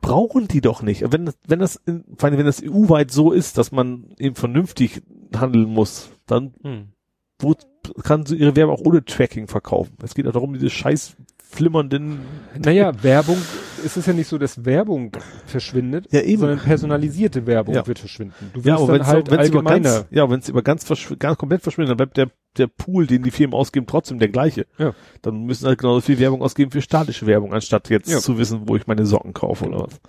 [0.04, 1.10] brauchen die doch nicht.
[1.12, 5.02] Wenn das, wenn das, in, wenn das EU-weit so ist, dass man eben vernünftig
[5.34, 6.92] handeln muss, dann Hm.
[7.38, 7.54] wo
[8.02, 9.96] kann sie ihre Werbung auch ohne Tracking verkaufen?
[10.02, 11.16] Es geht auch darum, diese scheiß
[11.54, 12.18] flimmernden
[12.62, 13.36] Naja, Werbung,
[13.84, 15.12] es ist ja nicht so, dass Werbung
[15.46, 16.40] verschwindet, Ja, eben.
[16.40, 17.86] sondern personalisierte Werbung Ja.
[17.86, 18.50] wird verschwinden.
[18.52, 19.80] Du Ja, wirst aber dann wenn halt halt über allgemeiner.
[20.00, 20.86] ganz, ja, wenn es über ganz,
[21.18, 24.66] ganz komplett verschwindet, dann bleibt der, der Pool, den die Firmen ausgeben, trotzdem der gleiche.
[24.78, 24.92] Ja.
[25.22, 28.18] Dann müssen halt genauso viel Werbung ausgeben für statische Werbung, anstatt jetzt Ja.
[28.18, 30.00] zu wissen, wo ich meine Socken kaufe oder was.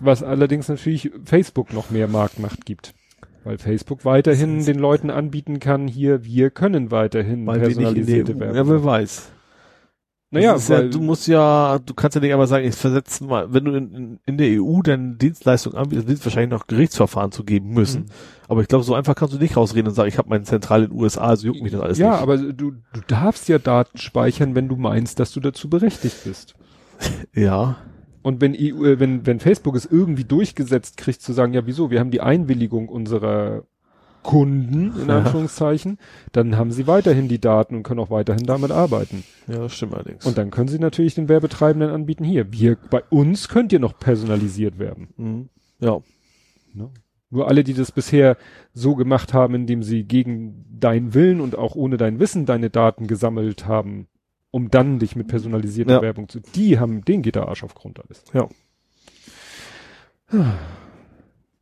[0.00, 2.94] Was allerdings natürlich Facebook noch mehr Marktmacht gibt.
[3.44, 7.82] Weil Facebook weiterhin den Leuten anbieten kann, hier, wir können weiterhin Weil wir nicht in
[7.84, 8.56] personalisierte der EU, Werbung.
[8.56, 9.30] ja, wer weiß.
[10.34, 13.64] Naja, ja, du musst ja, du kannst ja nicht aber sagen, ich versetze mal, wenn
[13.64, 17.44] du in, in, in der EU deine Dienstleistung anbietest, wird es wahrscheinlich noch Gerichtsverfahren zu
[17.44, 18.02] geben müssen.
[18.02, 18.10] Mhm.
[18.48, 20.86] Aber ich glaube, so einfach kannst du nicht rausreden und sagen, ich habe meine Zentrale
[20.86, 22.22] in den USA, also juckt mich das alles ja, nicht.
[22.22, 26.56] aber du, du darfst ja Daten speichern, wenn du meinst, dass du dazu berechtigt bist.
[27.32, 27.76] ja.
[28.22, 31.90] Und wenn EU, äh, wenn, wenn Facebook es irgendwie durchgesetzt kriegt, zu sagen, ja, wieso,
[31.90, 33.62] wir haben die Einwilligung unserer
[34.24, 35.10] Kunden, in.
[35.10, 35.98] Anführungszeichen,
[36.32, 39.22] dann haben sie weiterhin die Daten und können auch weiterhin damit arbeiten.
[39.46, 40.26] Ja, das stimmt allerdings.
[40.26, 43.96] Und dann können sie natürlich den Werbetreibenden anbieten, hier, wir, bei uns könnt ihr noch
[43.98, 45.08] personalisiert werben.
[45.16, 45.48] mhm.
[45.78, 46.00] Ja.
[46.72, 46.90] Ne?
[47.30, 48.36] Nur alle, die das bisher
[48.72, 53.06] so gemacht haben, indem sie gegen deinen Willen und auch ohne dein Wissen deine Daten
[53.08, 54.06] gesammelt haben,
[54.52, 56.02] um dann dich mit personalisierter Ja.
[56.02, 58.24] Werbung zu, die haben, denen geht der Arsch auf Grund alles.
[58.32, 58.48] Ja.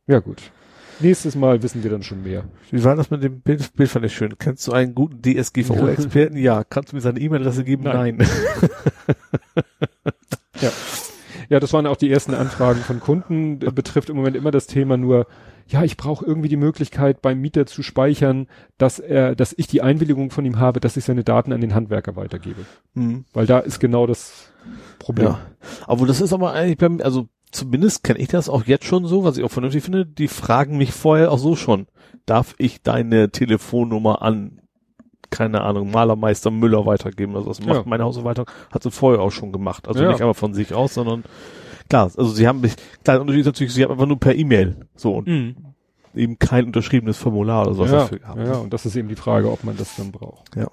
[0.07, 0.51] Ja, gut.
[0.99, 2.45] Nächstes Mal wissen wir dann schon mehr.
[2.71, 3.73] Wie war das mit dem Bild?
[3.75, 4.37] Bild fand ich schön.
[4.37, 6.37] Kennst du einen guten DSGVO-Experten?
[6.37, 6.63] ja.
[6.63, 7.83] Kannst du mir seine E-Mail-Adresse geben?
[7.83, 8.17] Nein.
[8.17, 8.27] Nein.
[11.49, 13.59] Ja, das waren auch die ersten Anfragen von Kunden.
[13.59, 15.27] Betrifft im Moment immer das Thema nur,
[15.67, 18.47] ja, ich brauche irgendwie die Möglichkeit beim Mieter zu speichern,
[18.77, 21.75] dass er, dass ich die Einwilligung von ihm habe, dass ich seine Daten an den
[21.75, 22.65] Handwerker weitergebe.
[22.95, 23.25] Mhm.
[23.33, 24.51] Weil da ist genau das
[24.99, 25.27] Problem.
[25.27, 25.39] Ja.
[25.85, 29.23] Aber das ist aber eigentlich beim, also zumindest kenne ich das auch jetzt schon so,
[29.23, 31.87] was ich auch vernünftig finde, die fragen mich vorher auch so schon,
[32.25, 34.59] darf ich deine Telefonnummer an,
[35.29, 37.35] keine Ahnung, Malermeister Müller weitergeben?
[37.35, 37.83] Also das macht Ja.
[37.85, 39.87] meine Hausverwaltung, hat sie vorher auch schon gemacht.
[39.87, 40.11] Also Ja.
[40.11, 41.23] nicht aber von sich aus, sondern
[41.89, 42.73] klar, also sie haben mich,
[43.03, 45.55] klar, Unterschied ist natürlich, sie haben einfach nur per E-Mail so und Mhm.
[46.15, 48.39] eben kein unterschriebenes Formular oder sowas Ja, dafür gehabt.
[48.39, 50.55] ja, und das ist eben die Frage, ob man das dann braucht.
[50.55, 50.67] Ja.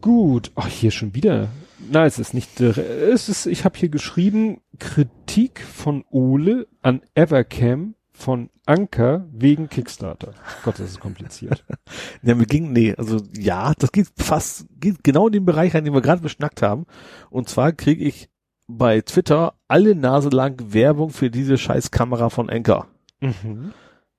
[0.00, 0.50] Gut.
[0.54, 1.48] Ach, hier schon wieder.
[1.78, 7.02] Nein, es ist nicht, dire- es ist, ich habe hier geschrieben, Kritik von Ole an
[7.14, 10.32] Evercam von Anker wegen Kickstarter.
[10.64, 11.64] Gott, das ist kompliziert.
[12.22, 15.84] Ja, mir ging, nee, also ja, das geht fast, geht genau in den Bereich rein,
[15.84, 16.86] den wir gerade beschnackt haben.
[17.30, 18.28] Und zwar kriege ich
[18.66, 22.86] bei Twitter alle Nase lang Werbung für diese scheiß Kamera von Anker.
[23.20, 23.72] Mhm.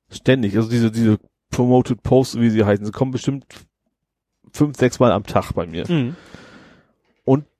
[0.10, 0.56] Ständig.
[0.56, 1.18] Also diese, diese
[1.50, 2.86] Promoted Posts, wie sie heißen.
[2.86, 3.46] Sie kommen bestimmt
[4.54, 5.90] fünf, sechs Mal am Tag bei mir.
[5.92, 6.16] Mhm.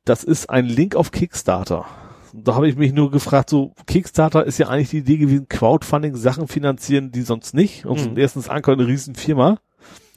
[0.08, 1.86] Das ist ein Link auf Kickstarter.
[2.34, 6.16] Da habe ich mich nur gefragt, so Kickstarter ist ja eigentlich die Idee gewesen, Crowdfunding
[6.16, 7.86] Sachen finanzieren, die sonst nicht.
[7.86, 8.18] Und Mhm.
[8.18, 9.58] erstens Anker eine riesen Firma.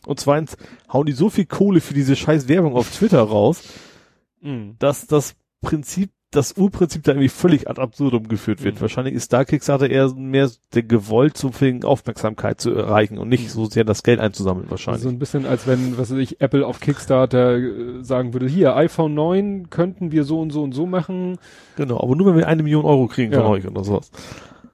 [0.07, 0.57] Und zweitens
[0.93, 3.63] hauen die so viel Kohle für diese scheiß Werbung auf Twitter raus,
[4.41, 4.77] Mhm.
[4.79, 8.77] dass das Prinzip, das Urprinzip da irgendwie völlig ad absurdum geführt wird.
[8.77, 8.81] Mhm.
[8.83, 13.51] Wahrscheinlich ist da Kickstarter eher mehr der gewollt, so viel Aufmerksamkeit zu erreichen und nicht
[13.51, 15.03] so sehr das Geld einzusammeln wahrscheinlich.
[15.03, 18.77] So ein bisschen, als wenn, was weiß ich, Apple auf Kickstarter äh, sagen würde, hier,
[18.77, 21.39] iPhone 9 könnten wir so und so und so machen.
[21.77, 23.49] genau, aber nur wenn wir eine Million Euro kriegen von Ja.
[23.49, 24.11] euch oder sowas.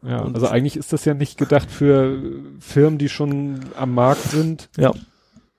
[0.07, 2.19] Ja, Und- also eigentlich ist das ja nicht gedacht für
[2.61, 4.69] Firmen, die schon am Markt sind.
[4.77, 4.93] Ja.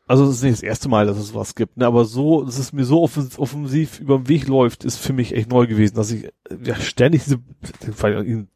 [0.08, 1.86] Also es ist nicht das erste Mal, dass es was gibt, ne?
[1.86, 5.36] aber so, dass es mir so offens offensiv über den Weg läuft, ist für mich
[5.36, 6.30] echt neu gewesen, dass ich
[6.64, 7.40] ja, ständig diese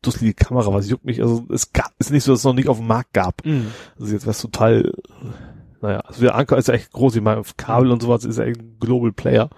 [0.01, 2.69] dusselige Kamera, was juckt mich, also es gab, ist nicht so, dass es noch nicht
[2.69, 3.41] auf dem Markt gab.
[3.99, 4.93] Also jetzt was total,
[5.81, 8.39] naja, also der Anker ist ja echt groß, ich meine, auf Kabel und sowas ist
[8.39, 9.49] ja echt ein Global Player.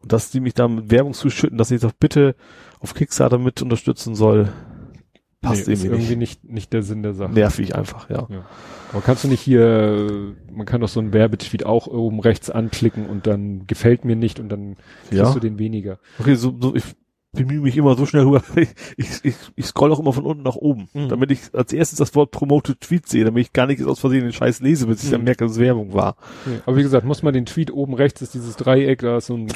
[0.00, 2.36] Und dass die mich da mit Werbung zuschütten, dass ich doch bitte
[2.78, 4.52] auf Kickstarter mit unterstützen soll,
[5.40, 6.44] passt nee, ist irgendwie irgendwie nicht.
[6.44, 7.32] nicht, nicht der Sinn der Sache.
[7.32, 8.26] Nervig einfach, ja.
[8.92, 13.06] Aber kannst du nicht hier, man kann doch so einen Werbetweet auch oben rechts anklicken
[13.06, 14.76] und dann gefällt mir nicht und dann
[15.08, 15.32] kriegst Ja.
[15.32, 15.98] du den weniger.
[16.18, 16.84] Okay, so, so ich
[17.38, 18.42] bemühe mich immer so schnell rüber.
[18.56, 21.08] Ich, ich, ich, ich scroll auch immer von unten nach oben, Mhm.
[21.08, 24.22] damit ich als erstes das Wort Promoted Tweet sehe, damit ich gar nicht aus Versehen
[24.22, 25.24] den Scheiß lese, bis ich dann Mhm.
[25.26, 26.16] merke, dass es Werbung war.
[26.46, 26.58] Nee.
[26.66, 29.34] Aber wie gesagt, muss man den Tweet oben rechts ist dieses Dreieck, da ist so
[29.36, 29.48] ein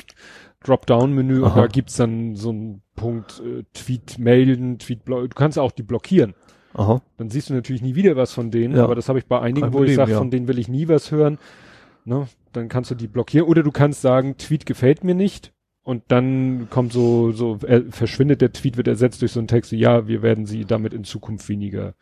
[0.64, 5.58] Dropdown-Menü und da gibt's dann so einen Punkt äh, Tweet melden, Tweet blo- Du kannst
[5.58, 6.34] auch die blockieren.
[6.74, 7.02] Aha.
[7.18, 8.84] Dann siehst du natürlich nie wieder was von denen, Ja.
[8.84, 10.18] aber das habe ich bei einigen, Kein wo ich Problem, sage, ja.
[10.18, 11.38] von denen will ich nie was hören.
[12.04, 12.28] Ne?
[12.52, 13.46] Dann kannst du die blockieren.
[13.46, 15.52] Oder du kannst sagen, Tweet gefällt mir nicht.
[15.84, 19.72] Und dann kommt so, so, äh, verschwindet der Tweet, wird ersetzt durch so einen Text,
[19.72, 21.94] ja, wir werden sie damit in Zukunft weniger.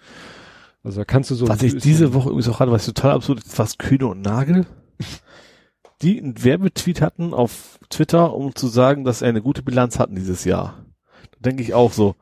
[0.82, 1.48] Also da kannst du so.
[1.48, 4.20] Was ich diese so- Woche übrigens auch hatte, was total absurd ist, was Kühne und
[4.20, 4.66] Nagel,
[6.02, 10.14] die einen Werbetweet hatten auf Twitter, um zu sagen, dass sie eine gute Bilanz hatten
[10.14, 10.84] dieses Jahr.
[11.32, 12.16] Da denke ich auch so.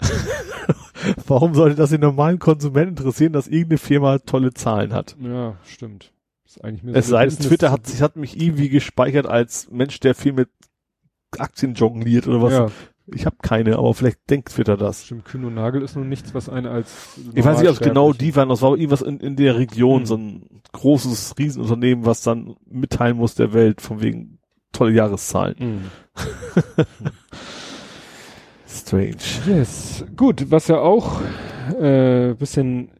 [1.26, 5.16] Warum sollte das den normalen Konsumenten interessieren, dass irgendeine Firma tolle Zahlen hat?
[5.20, 6.12] Ja, stimmt.
[6.82, 10.14] Mehr Es so sei denn, Twitter hat sich hat mich irgendwie gespeichert als Mensch, der
[10.14, 10.48] viel mit
[11.38, 12.52] Aktien jongliert oder was.
[12.52, 12.70] Ja,
[13.06, 15.04] Ich habe keine, aber vielleicht denkt Twitter das.
[15.06, 15.24] stimmt.
[15.24, 17.18] Kühn und Nagel ist nun nichts, was eine als.
[17.34, 20.00] Ich weiß nicht, ob es genau die waren, das war irgendwas in, in der Region,
[20.00, 20.06] Hm.
[20.06, 24.38] so ein großes Riesenunternehmen, was dann mitteilen muss der Welt, von wegen
[24.72, 25.56] tolle Jahreszahlen.
[25.58, 25.80] Mhm.
[28.66, 29.16] Strange.
[29.46, 31.20] Yes, gut, was ja auch
[31.80, 32.90] äh, bisschen,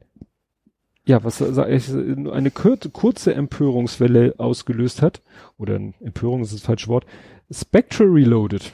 [1.05, 5.23] ja, was sag ich, eine kurze, kurze Empörungswelle ausgelöst hat,
[5.59, 7.05] oder Empörung ist das falsche Wort,
[7.51, 8.71] Spectral Reloaded.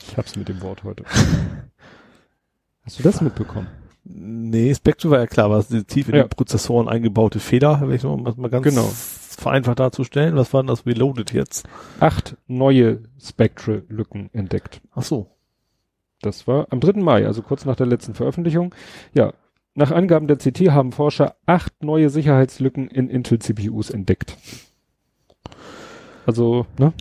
[0.00, 1.04] Ich hab's mit dem Wort heute.
[2.84, 3.68] Hast du das mitbekommen?
[4.04, 6.22] Nee, Spectre war ja klar, was die tief in Ja.
[6.24, 8.84] den Prozessoren eingebaute Fehler, wenn ich noch mal mal ganz Genau.
[8.92, 10.36] vereinfacht darzustellen.
[10.36, 11.68] Was war denn das Reloaded jetzt?
[12.00, 14.80] Acht neue Spectral-Lücken entdeckt.
[14.94, 15.28] Ach so.
[16.22, 17.00] Das war am 3.
[17.02, 18.74] Mai, also kurz nach der letzten Veröffentlichung.
[19.12, 19.32] Ja,
[19.74, 24.36] nach Angaben der CT haben Forscher acht neue Sicherheitslücken in Intel-CPUs entdeckt.
[26.24, 26.92] Also, ne?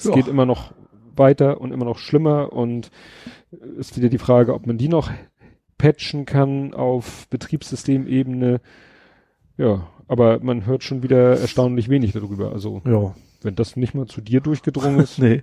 [0.00, 0.14] Es Ja.
[0.14, 0.72] geht immer noch
[1.14, 2.90] weiter und immer noch schlimmer und
[3.78, 5.10] ist wieder die Frage, ob man die noch
[5.76, 8.60] patchen kann auf Betriebssystemebene.
[9.58, 12.52] Ja, aber man hört schon wieder erstaunlich wenig darüber.
[12.52, 13.14] Also, Ja.
[13.42, 15.42] wenn das nicht mal zu dir durchgedrungen ist, Nee.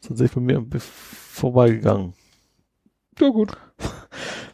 [0.00, 2.14] ist tatsächlich bei mir vorbeigegangen.
[3.20, 3.56] ja gut.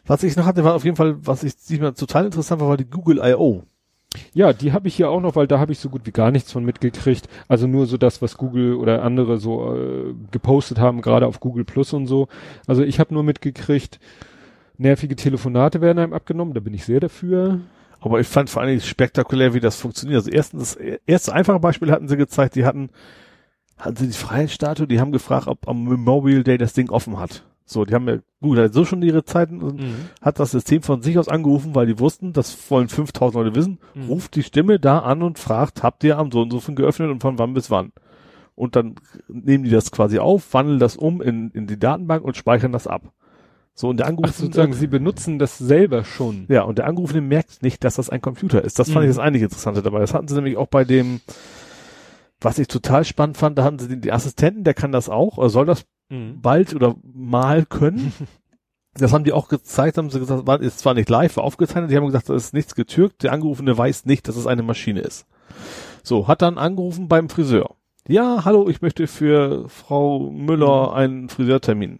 [0.05, 2.77] Was ich noch hatte, war auf jeden Fall, was ich diesmal total interessant war, war
[2.77, 3.63] die Google I.O.
[4.33, 6.31] Ja, die habe ich hier auch noch, weil da habe ich so gut wie gar
[6.31, 7.27] nichts von mitgekriegt.
[7.47, 11.65] Also nur so das, was Google oder andere so äh, gepostet haben, gerade auf Google
[11.65, 12.27] Plus und so.
[12.67, 13.99] Also ich habe nur mitgekriegt,
[14.77, 17.59] nervige Telefonate werden einem abgenommen, da bin ich sehr dafür.
[17.99, 20.19] Aber ich fand vor allen Dingen spektakulär, wie das funktioniert.
[20.19, 22.89] Also erstens, das erste einfache Beispiel hatten sie gezeigt, die hatten,
[23.77, 27.43] hatten sie die Freiheitsstatue, die haben gefragt, ob am Memorial Day das Ding offen hat.
[27.69, 29.81] So, die haben ja, hat so schon ihre Zeiten und
[30.21, 33.79] hat das System von sich aus angerufen, weil die wussten, das wollen 5000 Leute wissen,
[33.93, 34.07] Mhm.
[34.07, 37.09] ruft die Stimme da an und fragt, habt ihr am so und so viel geöffnet
[37.11, 37.91] und von wann bis wann?
[38.55, 38.95] Und dann
[39.27, 42.87] nehmen die das quasi auf, wandeln das um in, in die Datenbank und speichern das
[42.87, 43.11] ab.
[43.73, 46.45] So, und der Ach, Angerufene, sozusagen, sie benutzen das selber schon.
[46.47, 48.79] ja, und der Angerufene merkt nicht, dass das ein Computer ist.
[48.79, 49.11] Das fand Mhm.
[49.11, 49.99] ich das eigentlich Interessante dabei.
[49.99, 51.19] Das hatten sie nämlich auch bei dem,
[52.41, 55.37] was ich total spannend fand, da hatten sie den, den Assistenten, der kann das auch,
[55.37, 56.41] oder soll das Mhm.
[56.41, 58.13] bald oder mal können.
[58.99, 61.91] Das haben die auch gezeigt, haben sie gesagt, war, ist zwar nicht live, war aufgezeichnet,
[61.91, 65.01] die haben gesagt, das ist nichts getürkt, der Angerufene weiß nicht, dass es eine Maschine
[65.01, 65.27] ist.
[66.01, 67.75] So, hat dann angerufen beim Friseur.
[68.07, 71.99] Ja, hallo, ich möchte für Frau Müller einen Friseurtermin.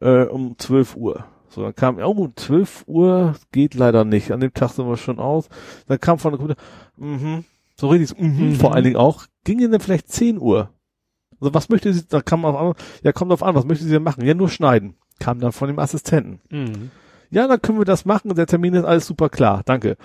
[0.00, 1.24] äh, um 12 Uhr.
[1.48, 4.30] So, dann kam, oh, 12 Uhr geht leider nicht.
[4.30, 5.48] An dem Tag sind wir schon aus.
[5.88, 6.62] Dann kam von der Computer,
[6.96, 8.54] mhm, so richtig, mhm, Mhm.
[8.54, 10.70] vor allen Dingen auch, ging denn vielleicht 10 Uhr?
[11.44, 13.90] Also was möchte sie, da kam auf an, ja, kommt auf an, was möchte sie
[13.90, 14.24] denn machen?
[14.24, 14.94] Ja, nur schneiden.
[15.18, 16.40] Kam dann von dem Assistenten.
[16.50, 16.90] Mhm.
[17.30, 18.34] Ja, dann können wir das machen.
[18.34, 19.60] Der Termin ist alles super klar.
[19.66, 19.96] Danke.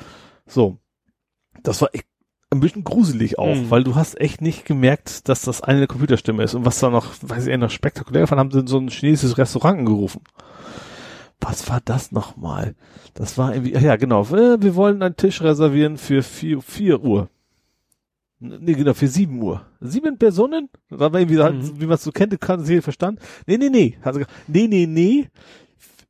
[0.45, 0.77] So.
[1.63, 2.05] Das war echt
[2.51, 3.69] ein bisschen gruselig auch, Mhm.
[3.71, 6.55] weil du hast echt nicht gemerkt, dass das eine Computerstimme ist.
[6.55, 9.37] Und was da noch, weiß ich, noch spektakulär fand, haben sie in so ein chinesisches
[9.37, 10.21] Restaurant angerufen.
[11.39, 12.75] Was war das nochmal?
[13.13, 14.23] Das war irgendwie, ja, genau.
[14.35, 17.29] äh, Wir wollen einen Tisch reservieren für vier, vier Uhr.
[18.41, 19.65] Nee, genau, für sieben Uhr.
[19.81, 20.69] Sieben Personen?
[20.89, 21.81] Da war irgendwie, halt, Mhm.
[21.81, 23.19] wie man es so kennt, kann sie verstanden.
[23.47, 23.97] Nee, nee, nee.
[24.01, 25.27] Hat gesagt, nee, nee, nee.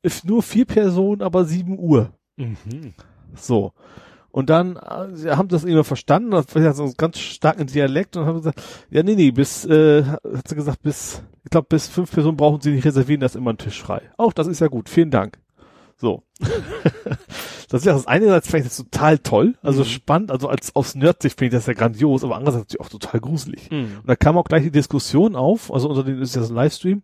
[0.03, 2.13] F- Nur vier Personen, aber sieben Uhr.
[2.37, 2.93] Mhm.
[3.35, 3.73] So.
[4.31, 8.15] Und dann äh, sie haben das immer verstanden, das war ja so ganz starken Dialekt
[8.15, 11.87] und haben gesagt, ja, nee, nee, bis, äh, hat sie gesagt, bis, ich glaube, bis
[11.87, 14.03] fünf Personen brauchen sie nicht reservieren, da ist immer ein Tisch frei.
[14.17, 15.39] Auch das ist ja gut, vielen Dank.
[15.99, 16.23] So.
[17.69, 19.85] das ist ja das einerseits vielleicht jetzt total toll, also Mhm.
[19.87, 23.19] spannend, also als aus Nerd-Sicht finde ich das ja grandios, aber andererseits natürlich auch total
[23.19, 23.69] gruselig.
[23.69, 23.97] Mhm.
[24.01, 26.55] Und da kam auch gleich die Diskussion auf, also unter den ist ja so ein
[26.55, 27.03] Livestream,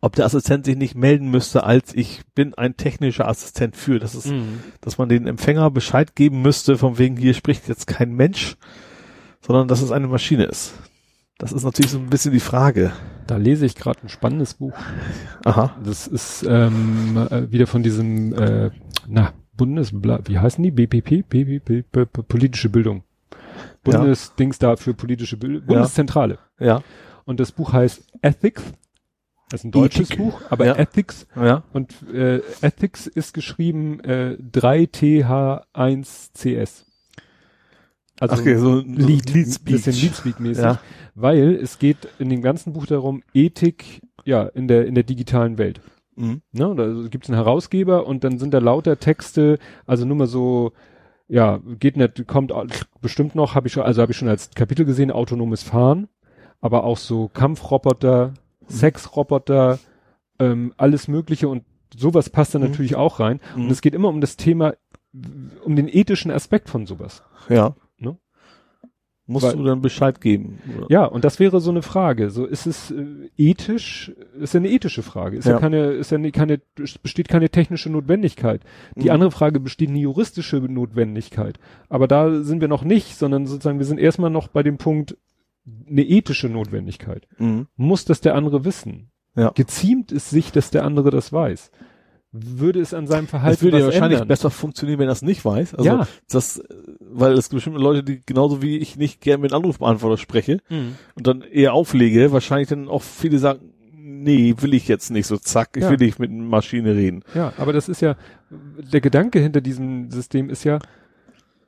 [0.00, 3.98] ob der Assistent sich nicht melden müsste, als ich bin ein technischer Assistent für.
[3.98, 4.60] Das ist Mhm.
[4.80, 8.56] dass man den Empfänger Bescheid geben müsste, von wegen hier spricht jetzt kein Mensch,
[9.40, 10.74] sondern dass es eine Maschine ist.
[11.38, 12.92] Das ist natürlich so ein bisschen die Frage.
[13.28, 14.72] Da lese ich gerade ein spannendes Buch.
[15.44, 15.76] Aha.
[15.84, 18.70] Das ist ähm, äh, wieder von diesem, äh,
[19.06, 20.70] na, Bundesbla, wie heißen die?
[20.70, 21.28] BPP?
[21.28, 21.84] BPP?
[22.26, 23.02] Politische Bildung.
[23.86, 23.98] Ja.
[23.98, 25.66] Bundesdings da für politische Bildung.
[25.66, 26.38] Bundeszentrale.
[26.58, 26.82] Ja.
[27.26, 28.62] Und das Buch heißt Ethics.
[29.50, 30.18] Das ist ein deutsches Ethik.
[30.18, 30.76] Buch, aber Ja.
[30.76, 31.26] Ethics.
[31.36, 31.64] Ja.
[31.74, 36.84] Und äh, Ethics ist geschrieben äh, 3TH1CS.
[38.20, 40.02] Also Ach, okay, so ein Lead, Lead bisschen Speech.
[40.02, 40.64] Lead-Speak-mäßig.
[40.64, 40.80] Ja.
[41.14, 45.58] Weil es geht in dem ganzen Buch darum, Ethik, ja, in der, in der digitalen
[45.58, 45.80] Welt.
[46.16, 46.42] Mhm.
[46.52, 46.74] Ne?
[46.76, 50.72] Da gibt es einen Herausgeber und dann sind da lauter Texte, also nur mal so,
[51.28, 52.52] ja, geht nicht, kommt
[53.00, 56.08] bestimmt noch, habe ich schon, also habe ich schon als Kapitel gesehen, autonomes Fahren,
[56.60, 58.34] aber auch so Kampfroboter,
[58.68, 59.78] Sexroboter,
[60.40, 61.62] ähm, alles Mögliche und
[61.96, 62.66] sowas passt da Mhm.
[62.66, 63.40] natürlich auch rein.
[63.56, 63.64] Mhm.
[63.64, 64.74] Und es geht immer um das Thema,
[65.64, 67.22] um den ethischen Aspekt von sowas.
[67.48, 67.74] Ja.
[69.30, 70.58] Musst Weil- du dann Bescheid geben.
[70.78, 70.86] oder?
[70.88, 72.30] Ja, und das wäre so eine Frage.
[72.30, 73.04] So ist es äh,
[73.36, 75.36] ethisch, ist ja eine ethische Frage.
[75.36, 75.58] Ist ja, Ja.
[75.60, 76.60] keine, ist ja nie- keine,
[77.02, 78.62] besteht keine technische Notwendigkeit.
[78.96, 79.10] Die Mhm.
[79.10, 81.58] andere Frage besteht eine juristische Notwendigkeit.
[81.90, 85.16] Aber da sind wir noch nicht, sondern sozusagen wir sind erstmal noch bei dem Punkt
[85.86, 87.28] eine ethische Notwendigkeit.
[87.38, 87.66] Mhm.
[87.76, 89.10] Muss das der andere wissen?
[89.36, 89.50] Ja.
[89.50, 91.70] Geziemt es sich, dass der andere das weiß?
[92.30, 94.28] Würde es an seinem Verhalten Das würde ja wahrscheinlich ändern?
[94.28, 95.74] besser funktionieren, wenn er es nicht weiß.
[95.76, 96.06] Also Ja.
[96.30, 96.64] das, äh,
[97.00, 100.96] weil es bestimmte Leute, die genauso wie ich nicht gerne mit Anrufbeantworter spreche Mhm.
[101.14, 105.38] und dann eher auflege, wahrscheinlich dann auch viele sagen, nee, will ich jetzt nicht so
[105.38, 105.90] zack, ich Ja.
[105.90, 107.22] will nicht mit einer Maschine reden.
[107.34, 108.14] Ja, aber das ist ja,
[108.50, 110.80] der Gedanke hinter diesem System ist ja,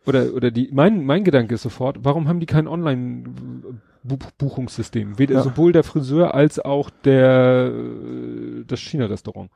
[0.04, 2.66] oder, oder die, mein, mein Gedanke ist sofort, warum haben die kein
[4.04, 5.18] Online-Buchungssystem?
[5.18, 5.42] Weder Ja.
[5.42, 9.50] sowohl der Friseur als auch der, äh, das China-Restaurant.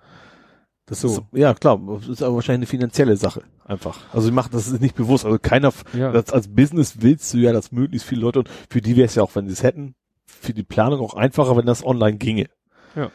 [0.86, 1.08] Das So.
[1.08, 3.98] ist, ja klar, das ist aber wahrscheinlich eine finanzielle Sache einfach.
[4.12, 5.24] Also sie machen das ist nicht bewusst.
[5.24, 6.12] Also keiner, Ja.
[6.12, 9.14] das, als Business willst du ja, dass möglichst viele Leute und für die wäre es
[9.14, 9.94] ja auch, wenn sie es hätten,
[10.26, 12.46] für die Planung auch einfacher, wenn das online ginge.
[12.94, 13.10] Ja.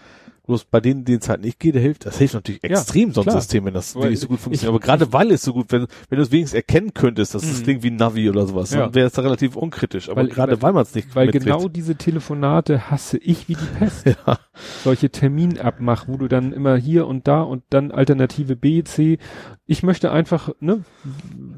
[0.50, 3.12] Bloß bei denen, denen es halt nicht geht, der hilft, das hilft natürlich Ja, extrem
[3.14, 3.40] so ein klar.
[3.40, 4.64] System, wenn das Weil so gut funktioniert.
[4.64, 7.44] ich- Aber gerade weil es so gut, wenn, wenn du es wenigstens erkennen könntest, dass
[7.44, 7.64] es Mhm.
[7.66, 8.80] klingt wie ein Navi oder sowas, Ja.
[8.80, 10.10] dann wäre es da relativ unkritisch.
[10.10, 11.46] Aber Weil- gerade weil- weil man es nicht Weil mitkriegt.
[11.46, 14.06] genau diese Telefonate hasse ich wie die Pest.
[14.28, 14.40] ja.
[14.84, 19.20] Solche Terminabmach, wo du dann immer hier und da und dann Alternative B, C.
[19.68, 20.84] Ich möchte einfach, ne,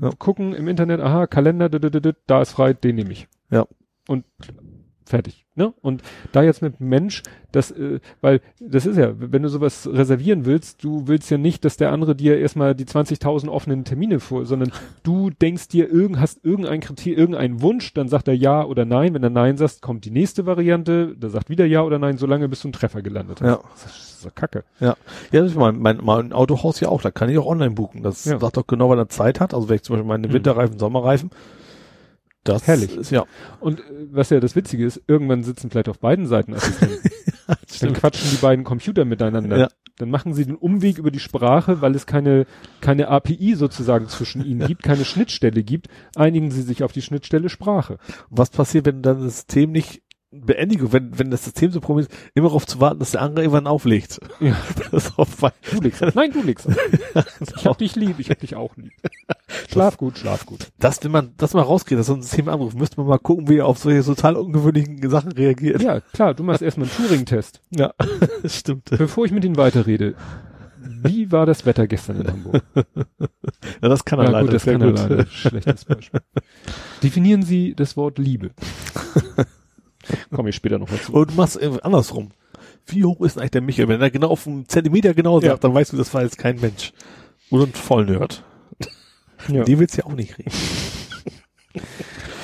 [0.01, 0.09] Ja.
[0.19, 3.29] gucken im Internet, aha, Kalender, da ist frei, den nehme ich.
[3.49, 3.65] Ja.
[4.09, 4.25] Und
[5.11, 5.73] fertig, ne?
[5.81, 10.45] Und da jetzt mit Mensch, das, äh, weil das ist ja, wenn du sowas reservieren
[10.45, 14.45] willst, du willst ja nicht, dass der andere dir erstmal die 20.000 offenen Termine vor,
[14.45, 14.71] sondern
[15.03, 19.13] du denkst dir, irgend, hast irgendein Kriterium, irgendeinen Wunsch, dann sagt er ja oder nein.
[19.13, 22.47] Wenn er nein sagt, kommt die nächste Variante, da sagt wieder ja oder nein, solange
[22.49, 23.47] bis du einen Treffer gelandet hast.
[23.47, 23.59] Ja.
[23.73, 24.63] Das ist so kacke.
[24.79, 24.95] Ja,
[25.31, 28.01] das ist mein, mein, mein Autohaus ja auch, da kann ich auch online buchen.
[28.01, 28.39] Das Ja.
[28.39, 29.53] sagt doch genau, wann er Zeit hat.
[29.53, 30.33] Also wenn ich zum Beispiel meine Mhm.
[30.33, 31.31] Winterreifen, Sommerreifen.
[32.43, 32.95] Das Herrlich.
[32.95, 33.25] ist ja.
[33.59, 37.09] Und äh, was ja das Witzige ist, irgendwann sitzen vielleicht auf beiden Seiten Assistenten.
[37.81, 39.57] Dann quatschen die beiden Computer miteinander.
[39.57, 39.67] Ja.
[39.97, 42.45] Dann machen sie den Umweg über die Sprache, weil es keine,
[42.79, 47.49] keine API sozusagen zwischen ihnen gibt, keine Schnittstelle gibt, einigen sie sich auf die Schnittstelle
[47.49, 47.97] Sprache.
[48.29, 50.01] Was passiert, wenn dann das System nicht
[50.33, 53.67] Beendigung, wenn, wenn das System so probiert, immer darauf zu warten, dass der andere irgendwann
[53.67, 54.19] auflegt.
[54.39, 54.55] Ja.
[54.91, 56.15] Das ist bei, Du legst auf.
[56.15, 56.75] Nein, du legst auf.
[57.57, 58.91] Ich hab dich lieb, ich hab dich auch lieb.
[59.69, 60.67] Schlaf gut, schlaf gut.
[60.79, 63.49] das, wenn man das mal rausgeht, dass so ein System anruft, müsste man mal gucken,
[63.49, 65.81] wie er auf solche total ungewöhnlichen Sachen reagiert.
[65.81, 67.61] Ja, klar, du machst erstmal einen Turing-Test.
[67.71, 67.93] Ja,
[68.43, 68.89] das stimmt.
[68.89, 70.15] Bevor ich mit Ihnen weiterrede,
[71.03, 72.63] wie war das Wetter gestern in Hamburg?
[72.75, 74.45] Ja, das kann er Ja, leider.
[74.45, 75.25] gut, das kann er leider.
[75.27, 76.21] Schlechtes Beispiel.
[77.03, 78.51] Definieren Sie das Wort Liebe.
[80.33, 81.13] Komme ich später noch mal zu.
[81.13, 82.29] Und du machst andersrum.
[82.87, 83.87] Wie hoch ist eigentlich der Michael?
[83.87, 85.57] Wenn er genau auf einen Zentimeter genau sagt, Ja.
[85.57, 86.93] dann weißt du, das war jetzt kein Mensch.
[87.49, 88.43] Oder ein Vollnerd.
[89.47, 89.63] Ja.
[89.63, 90.51] Die willst du ja auch nicht reden.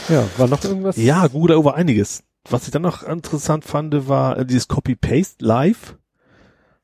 [0.09, 0.97] ja, war noch irgendwas?
[0.97, 2.23] Ja, gut, da war einiges.
[2.49, 5.97] Was ich dann noch interessant fand, war äh, dieses Copy-Paste live.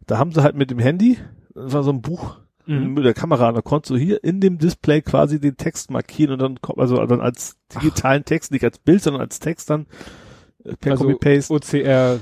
[0.05, 1.17] Da haben sie halt mit dem Handy,
[1.55, 2.93] das war so ein Buch Mhm.
[2.93, 6.39] mit der Kamera, da konntest du hier in dem Display quasi den Text markieren und
[6.41, 9.85] dann kommt also dann als digitalen Text, nicht als Bild, sondern als Text dann
[10.79, 11.53] per Also Copy-Paste.
[11.53, 12.19] OCR,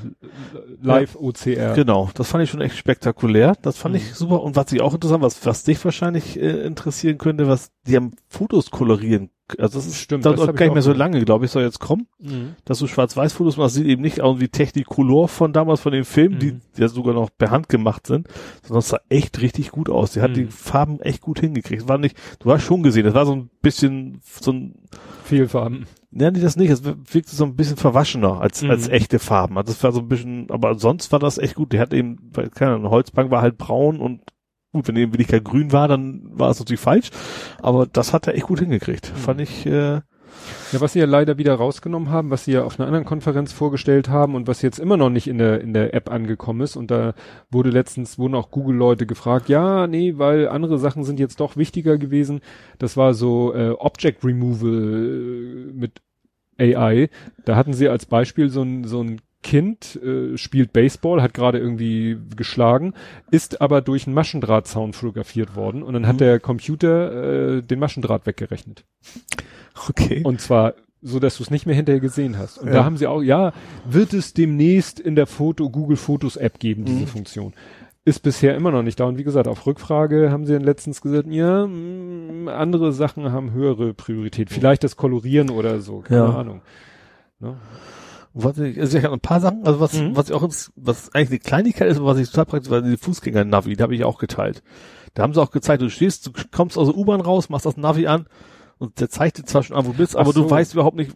[0.82, 1.74] live OCR.
[1.74, 3.56] Genau, das fand ich schon echt spektakulär.
[3.62, 4.02] Das fand Mhm.
[4.02, 4.42] ich super.
[4.42, 8.12] Und was ich auch interessant, was, was dich wahrscheinlich äh, interessieren könnte, was die haben
[8.28, 9.30] Fotos kolorieren.
[9.58, 11.80] Also das ist Stimmt, das das gar nicht mehr so lange, glaube ich, soll jetzt
[11.80, 12.56] kommen, Mhm.
[12.64, 16.40] dass du Schwarz-Weiß-Fotos machst, sieht eben nicht aus wie Technicolor von damals von den Filmen,
[16.40, 16.62] die Mhm.
[16.78, 18.30] ja sogar noch per Hand gemacht sind,
[18.62, 20.14] sondern es sah echt richtig gut aus.
[20.14, 20.36] Die hat Mhm.
[20.36, 21.90] die Farben echt gut hingekriegt.
[21.90, 24.76] War nicht, du hast schon gesehen, das war so ein bisschen so ein
[25.26, 25.86] Vielfarben.
[26.14, 26.70] Nein, das nicht.
[26.70, 28.72] Es wirkte so ein bisschen verwaschener als, Mhm.
[28.72, 29.58] als echte Farben.
[29.58, 31.72] Also das war so ein bisschen, aber sonst war das echt gut.
[31.72, 34.22] Die hat eben, keine Ahnung, Holzbank war halt braun und
[34.74, 37.12] gut, wenn eben wirklich grün war, dann war es natürlich falsch.
[37.62, 39.12] Aber das hat er echt gut hingekriegt.
[39.14, 39.18] Mhm.
[39.20, 40.02] Fand ich, äh,
[40.72, 43.52] Ja, was sie ja leider wieder rausgenommen haben, was sie ja auf einer anderen Konferenz
[43.52, 46.76] vorgestellt haben und was jetzt immer noch nicht in der, in der App angekommen ist.
[46.76, 47.14] Und da
[47.50, 51.98] wurde letztens, wurden auch Google-Leute gefragt, ja, nee, weil andere Sachen sind jetzt doch wichtiger
[51.98, 52.42] gewesen.
[52.80, 56.02] Das war so äh, Object Removal äh, mit
[56.58, 57.10] AI.
[57.46, 61.58] Da hatten sie als Beispiel so ein, so ein Kind äh, spielt Baseball, hat gerade
[61.58, 62.94] irgendwie geschlagen,
[63.32, 66.20] ist aber durch einen Maschendrahtzaun fotografiert worden und dann hat Mhm.
[66.20, 68.86] der Computer äh, den Maschendraht weggerechnet.
[69.90, 70.22] okay.
[70.24, 72.60] Und zwar so, dass du es nicht mehr hinterher gesehen hast.
[72.60, 72.74] Und Ja.
[72.74, 73.54] da haben sie auch, ja,
[73.90, 77.08] wird es demnächst in der Foto, Google Fotos App geben, diese Mhm.
[77.08, 77.54] Funktion.
[78.06, 79.06] Ist bisher immer noch nicht da.
[79.06, 83.52] Und wie gesagt, auf Rückfrage haben sie dann letztens gesagt, ja, mh, andere Sachen haben
[83.52, 84.50] höhere Priorität.
[84.52, 86.30] Vielleicht das Kolorieren oder so, keine Ja.
[86.36, 86.62] Ahnung.
[87.40, 87.56] Ne?
[88.34, 90.16] Was ich, also ich habe ein paar Sachen, also was, Mhm.
[90.16, 90.42] was ich auch,
[90.76, 93.96] was eigentlich eine Kleinigkeit ist, aber was ich total praktisch war, die Fußgänger-Navi, da habe
[93.96, 94.64] ich auch geteilt.
[95.14, 97.76] Da haben sie auch gezeigt, du stehst, du kommst aus der U-Bahn raus, machst das
[97.78, 98.28] Navi an
[98.78, 100.44] und der zeigt dir zwar schon an, wo du bist, aber so.
[100.44, 101.12] du weißt überhaupt nicht,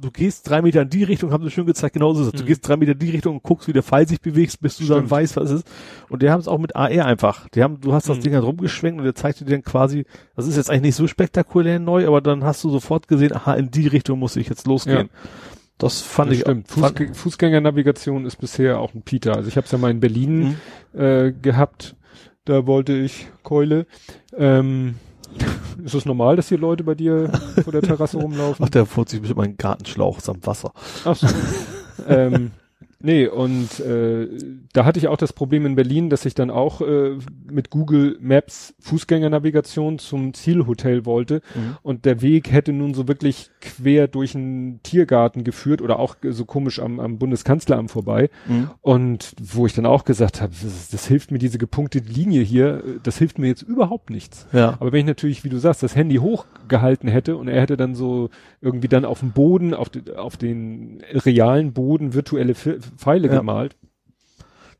[0.00, 2.32] du gehst drei Meter in die Richtung, haben sie schön gezeigt, genau so ist es.
[2.32, 2.46] Du Mhm.
[2.46, 4.84] gehst drei Meter in die Richtung und guckst, wie der Pfeil sich bewegt, bis du
[4.84, 5.10] dann Stimmt.
[5.10, 5.66] weißt, was es ist.
[6.10, 7.48] Und die haben es auch mit AR einfach.
[7.50, 8.22] Die haben, du hast das Mhm.
[8.22, 10.04] Ding halt rumgeschwenkt und der zeigt dir dann quasi,
[10.36, 13.54] das ist jetzt eigentlich nicht so spektakulär neu, aber dann hast du sofort gesehen, aha,
[13.54, 15.08] in die Richtung muss ich jetzt losgehen.
[15.82, 16.68] Das fand Das ich stimmt.
[16.68, 19.36] Fußg Fußgängernavigation ist bisher auch ein Peter.
[19.36, 20.56] Also ich habe es ja mal in Berlin
[20.94, 21.00] Mhm.
[21.00, 21.96] äh, gehabt.
[22.44, 23.86] Da wollte ich Keule.
[24.36, 24.96] Ähm,
[25.84, 27.30] ist es normal, dass hier Leute bei dir
[27.62, 28.64] vor der Terrasse rumlaufen?
[28.64, 30.72] Ach, der sich bestimmt einen Gartenschlauch samt Wasser.
[31.04, 31.26] Ach so.
[32.08, 32.50] ähm,
[33.02, 34.28] nee, und äh,
[34.72, 37.16] da hatte ich auch das Problem in Berlin, dass ich dann auch äh,
[37.50, 41.76] mit Google Maps Fußgängernavigation zum Zielhotel wollte Mhm.
[41.82, 46.44] und der Weg hätte nun so wirklich quer durch einen Tiergarten geführt oder auch so
[46.44, 48.30] komisch am, am Bundeskanzleramt vorbei
[48.80, 52.82] und wo ich dann auch gesagt habe, das, das hilft mir diese gepunktete Linie hier,
[53.02, 54.46] das hilft mir jetzt überhaupt nichts.
[54.52, 54.76] Ja.
[54.80, 57.94] Aber wenn ich natürlich, wie du sagst, das Handy hochgehalten hätte und er hätte dann
[57.94, 62.54] so irgendwie dann auf dem Boden, auf, de, auf den realen Boden virtuelle
[62.96, 63.38] Pfeile Ja.
[63.38, 63.76] gemalt.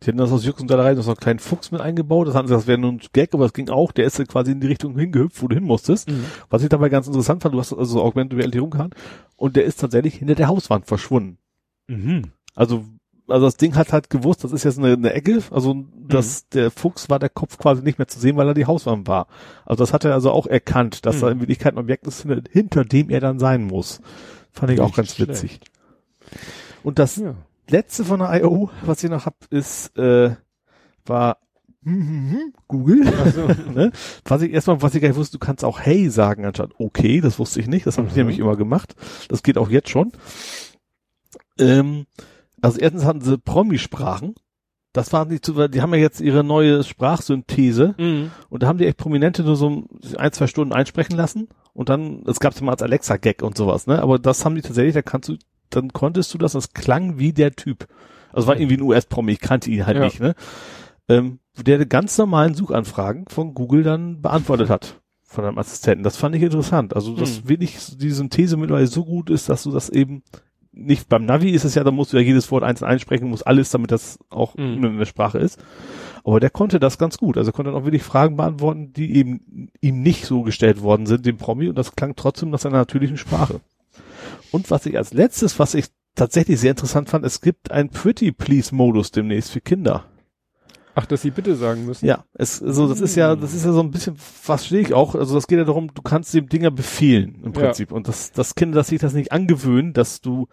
[0.02, 2.26] Die hatten das aus Jux und Dallerei noch so einen kleinen Fuchs mit eingebaut.
[2.26, 3.92] Das hatten sie, das wäre nur ein Gag, aber es ging auch.
[3.92, 6.10] Der ist dann quasi in die Richtung hingehüpft, wo du hin musstest.
[6.50, 8.90] Was ich dabei ganz interessant fand, du hast also so Augmented Reality rumgehauen
[9.36, 11.38] und der ist tatsächlich hinter der Hauswand verschwunden.
[11.86, 12.32] Mhm.
[12.56, 12.84] Also,
[13.28, 16.72] also das Ding hat halt gewusst, das ist jetzt eine, eine Ecke, also das, der
[16.72, 19.28] Fuchs war der Kopf quasi nicht mehr zu sehen, weil er die Hauswand war.
[19.64, 21.20] Also das hat er also auch erkannt, dass Mhm.
[21.20, 24.00] da in Wirklichkeit ein Objekt ist, hinter, hinter dem er dann sein muss.
[24.50, 25.30] Fand ich auch Nicht ganz schlecht.
[25.30, 25.60] witzig.
[26.82, 27.36] Und das Ja.
[27.72, 30.36] Letzte von der I.O., was ich noch hab, ist, äh,
[31.04, 31.38] war
[32.68, 33.08] Google.
[33.08, 33.90] Also, ne?
[34.24, 37.20] Was ich erstmal, was ich gar nicht wusste, du kannst auch Hey sagen anstatt okay,
[37.20, 38.18] das wusste ich nicht, das habe ich Mhm.
[38.18, 38.94] nämlich immer gemacht.
[39.28, 40.12] Das geht auch jetzt schon.
[41.58, 42.06] Ähm,
[42.60, 44.34] also erstens hatten sie Promisprachen.
[44.92, 48.30] Das waren nicht zu, die haben ja jetzt ihre neue Sprachsynthese mhm.
[48.50, 52.22] und da haben die echt Prominente nur so ein, zwei Stunden einsprechen lassen und dann,
[52.26, 54.02] es gab es mal als Alexa-Gag und sowas, ne?
[54.02, 55.36] Aber das haben die tatsächlich, da kannst du,
[55.76, 57.86] dann konntest du das, das klang wie der Typ.
[58.32, 60.04] Also war irgendwie ein US-Promi, ich kannte ihn halt Ja.
[60.04, 60.34] nicht, ne?
[61.08, 66.02] Ähm, der ganz normalen Suchanfragen von Google dann beantwortet hat von einem Assistenten.
[66.04, 66.94] Das fand ich interessant.
[66.96, 67.48] Also, dass Hm.
[67.48, 70.22] wirklich die Synthese mittlerweile so gut ist, dass du das eben
[70.74, 73.42] nicht beim Navi ist es ja, da musst du ja jedes Wort einzeln einsprechen, muss
[73.42, 74.82] alles, damit das auch Mhm.
[74.84, 75.62] in der Sprache ist.
[76.24, 77.36] Aber der konnte das ganz gut.
[77.36, 81.26] Also konnte dann auch wirklich Fragen beantworten, die eben ihm nicht so gestellt worden sind,
[81.26, 83.60] dem Promi, und das klang trotzdem nach seiner natürlichen Sprache.
[84.52, 88.30] Und was ich als letztes, was ich tatsächlich sehr interessant fand, es gibt einen Pretty
[88.32, 90.04] Please Modus demnächst für Kinder.
[90.94, 92.04] Ach, dass sie bitte sagen müssen.
[92.04, 94.14] Ja, es, also das ist ja, das ist ja so ein bisschen,
[94.46, 97.52] was stehe ich auch, also das geht ja darum, du kannst dem Dinger befehlen im
[97.54, 97.60] Ja.
[97.62, 97.92] Prinzip.
[97.92, 100.48] Und das, das Kinder, dass sich das nicht angewöhnen, dass du,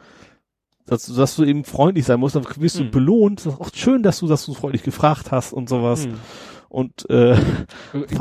[0.86, 2.92] dass, du- dass du eben freundlich sein musst, dann wirst du Hm.
[2.92, 3.46] belohnt.
[3.46, 6.06] Das ist auch schön, dass du, dass du freundlich gefragt hast und sowas.
[6.06, 6.14] Hm.
[6.70, 7.36] Und äh,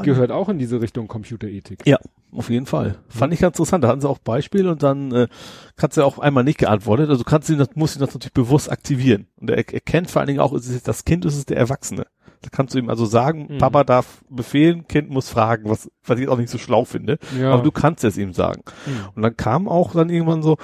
[0.02, 1.86] Gehört auch in diese Richtung Computerethik.
[1.86, 1.98] Ja.
[2.32, 2.96] auf jeden Fall.
[3.08, 3.84] Fand ich ganz interessant.
[3.84, 5.28] Da hatten sie auch Beispiele und dann äh,
[5.76, 7.10] kannst du ja auch einmal nicht geantwortet.
[7.10, 9.26] Also du kannst ihn, das musst ihn das natürlich bewusst aktivieren.
[9.36, 11.58] Und er erkennt vor allen Dingen auch, ist es jetzt das Kind, ist es der
[11.58, 12.06] Erwachsene.
[12.40, 13.58] Da kannst du ihm also sagen, Mhm.
[13.58, 17.18] Papa darf befehlen, Kind muss fragen, was, was ich auch nicht so schlau finde.
[17.38, 17.52] Ja.
[17.52, 18.62] Aber du kannst es ihm sagen.
[18.84, 18.94] Hm.
[19.16, 20.56] Und dann kam auch dann irgendwann so,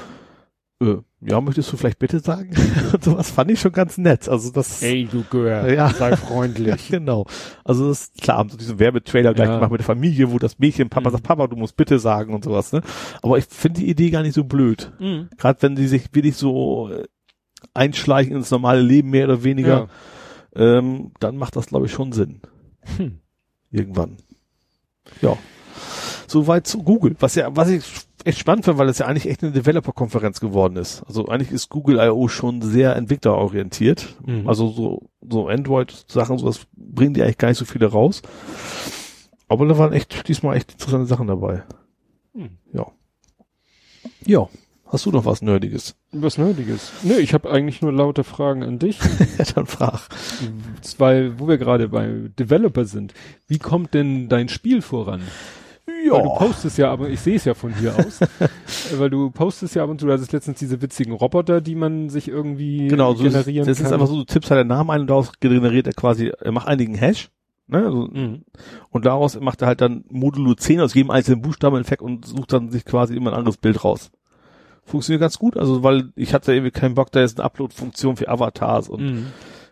[0.80, 0.96] äh,
[1.27, 2.51] ja, möchtest du vielleicht bitte sagen?
[2.93, 4.28] Und sowas fand ich schon ganz nett.
[4.28, 5.89] Also das, Ey, du Gör, Ja.
[5.91, 6.89] sei freundlich.
[6.91, 7.27] genau.
[7.65, 9.55] Also das ist klar, haben so diesen Werbetrailer gleich Ja.
[9.57, 11.12] gemacht mit der Familie, wo das Mädchen, Papa Mhm.
[11.12, 12.83] sagt, Papa, du musst bitte sagen und sowas, ne?
[13.23, 14.93] Aber ich finde die Idee gar nicht so blöd.
[14.99, 15.28] Hm.
[15.39, 17.05] Gerade wenn die sich wirklich so äh,
[17.73, 19.89] einschleichen ins normale Leben mehr oder weniger,
[20.55, 22.41] ähm, dann macht das, glaube ich, schon Sinn.
[22.97, 23.19] Hm.
[23.70, 24.19] Irgendwann.
[25.20, 25.36] Ja.
[26.27, 27.17] Soweit zu Google.
[27.20, 27.85] Was ja, was ich
[28.25, 31.03] echt spannend finde, weil es ja eigentlich echt eine Developer-Konferenz geworden ist.
[31.07, 32.28] Also eigentlich ist Google I.O.
[32.28, 34.15] schon sehr entwicklerorientiert.
[34.25, 34.49] Mhm.
[34.49, 38.23] Also so, so Android-Sachen, sowas bringen die eigentlich gar nicht so viele raus.
[39.49, 41.65] Aber da waren echt, diesmal echt interessante Sachen dabei.
[42.35, 42.51] Hm.
[42.73, 42.86] Ja.
[44.25, 44.49] Ja.
[44.86, 45.97] Hast du noch was Nerdiges?
[46.12, 46.93] Was Nerdiges.
[47.03, 49.01] Nö, ich habe eigentlich nur laute Fragen an dich.
[49.39, 50.09] Ja, dann frag.
[50.99, 53.12] Weil, wo wir gerade bei Developer sind,
[53.49, 55.23] wie kommt denn dein Spiel voran?
[56.12, 58.20] Weil du postest ja, aber ich sehe es ja von hier aus,
[58.99, 62.08] weil du postest ja ab und zu, du hattest letztens diese witzigen Roboter, die man
[62.10, 63.86] sich irgendwie Genau, so ist, generieren das kann.
[63.86, 66.52] ist einfach so, du tippst halt den Namen ein und daraus generiert er quasi, er
[66.52, 67.31] macht einigen Hash,
[67.66, 68.44] ne, also, Mhm.
[68.91, 72.52] und daraus macht er halt dann Modulo 10 aus jedem einzelnen Buchstaben hinweg und sucht
[72.52, 74.10] dann sich quasi immer ein anderes Bild raus.
[74.86, 78.28] Funktioniert ganz gut, also weil ich hatte irgendwie keinen Bock, da ist eine Upload-Funktion für
[78.28, 79.26] Avatars und Mhm.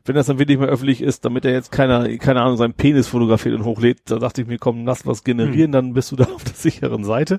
[0.04, 3.08] Wenn das dann wirklich mal öffentlich ist, damit er jetzt keiner, keine Ahnung, seinen Penis
[3.08, 6.24] fotografiert und hochlädt, da dachte ich mir, komm, lass was generieren, dann bist du da
[6.34, 7.38] auf der sicheren Seite.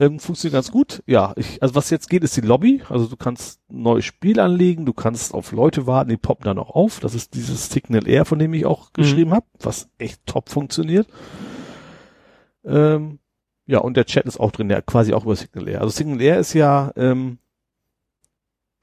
[0.00, 1.02] Ähm, funktioniert ganz gut.
[1.06, 2.82] Ja, ich, also was jetzt geht, ist die Lobby.
[2.88, 6.58] Also du kannst ein neues Spiel anlegen, du kannst auf Leute warten, die poppen dann
[6.58, 7.00] auch auf.
[7.00, 11.08] Das ist dieses Signal Air, von dem ich auch geschrieben habe, was echt top funktioniert.
[12.64, 13.18] Ähm,
[13.66, 15.80] ja, und der Chat ist auch drin, der quasi auch über Signal Air.
[15.80, 17.38] Also Signal Air ist ja ähm,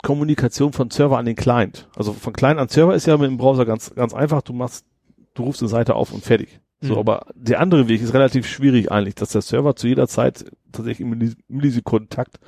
[0.03, 1.88] Kommunikation von Server an den Client.
[1.95, 4.41] Also von Client an Server ist ja mit dem Browser ganz, ganz einfach.
[4.41, 4.85] Du machst,
[5.33, 6.59] du rufst eine Seite auf und fertig.
[6.82, 6.99] So, Mhm.
[6.99, 11.01] aber der andere Weg ist relativ schwierig eigentlich, dass der Server zu jeder Zeit tatsächlich
[11.07, 12.40] im Millis- Millisekundentakt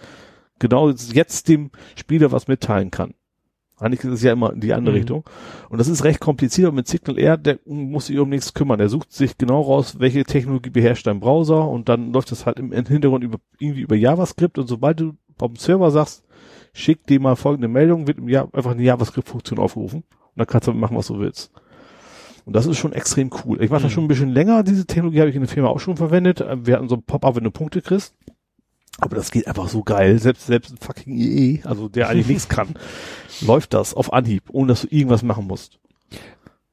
[0.59, 3.13] genau jetzt dem Spieler was mitteilen kann.
[3.79, 4.97] Eigentlich ist es ja immer in die andere Mhm.
[4.97, 5.23] Richtung.
[5.69, 6.69] Und das ist recht kompliziert.
[6.69, 8.79] Und mit Signal Air, der muss sich um nichts kümmern.
[8.79, 12.57] Der sucht sich genau raus, welche Technologie beherrscht dein Browser und dann läuft das halt
[12.59, 14.57] im im Hintergrund über, irgendwie über JavaScript.
[14.57, 16.23] Und sobald du auf dem Server sagst,
[16.77, 19.99] schick dir mal folgende Meldung, wird im Ja- einfach eine JavaScript-Funktion aufgerufen.
[20.03, 21.51] Und dann kannst du damit machen, was du willst.
[22.45, 23.61] Und das ist schon extrem cool.
[23.61, 23.95] Ich mache das Mhm.
[23.95, 24.63] schon ein bisschen länger.
[24.63, 26.43] Diese Technologie habe ich in der Firma auch schon verwendet.
[26.63, 28.15] Wir hatten so ein Pop-up, wenn du Punkte kriegst.
[28.99, 30.17] Aber das geht einfach so geil.
[30.19, 32.69] Selbst, selbst ein fucking IE, also der eigentlich nichts kann,
[33.41, 35.77] läuft das auf Anhieb, ohne dass du irgendwas machen musst.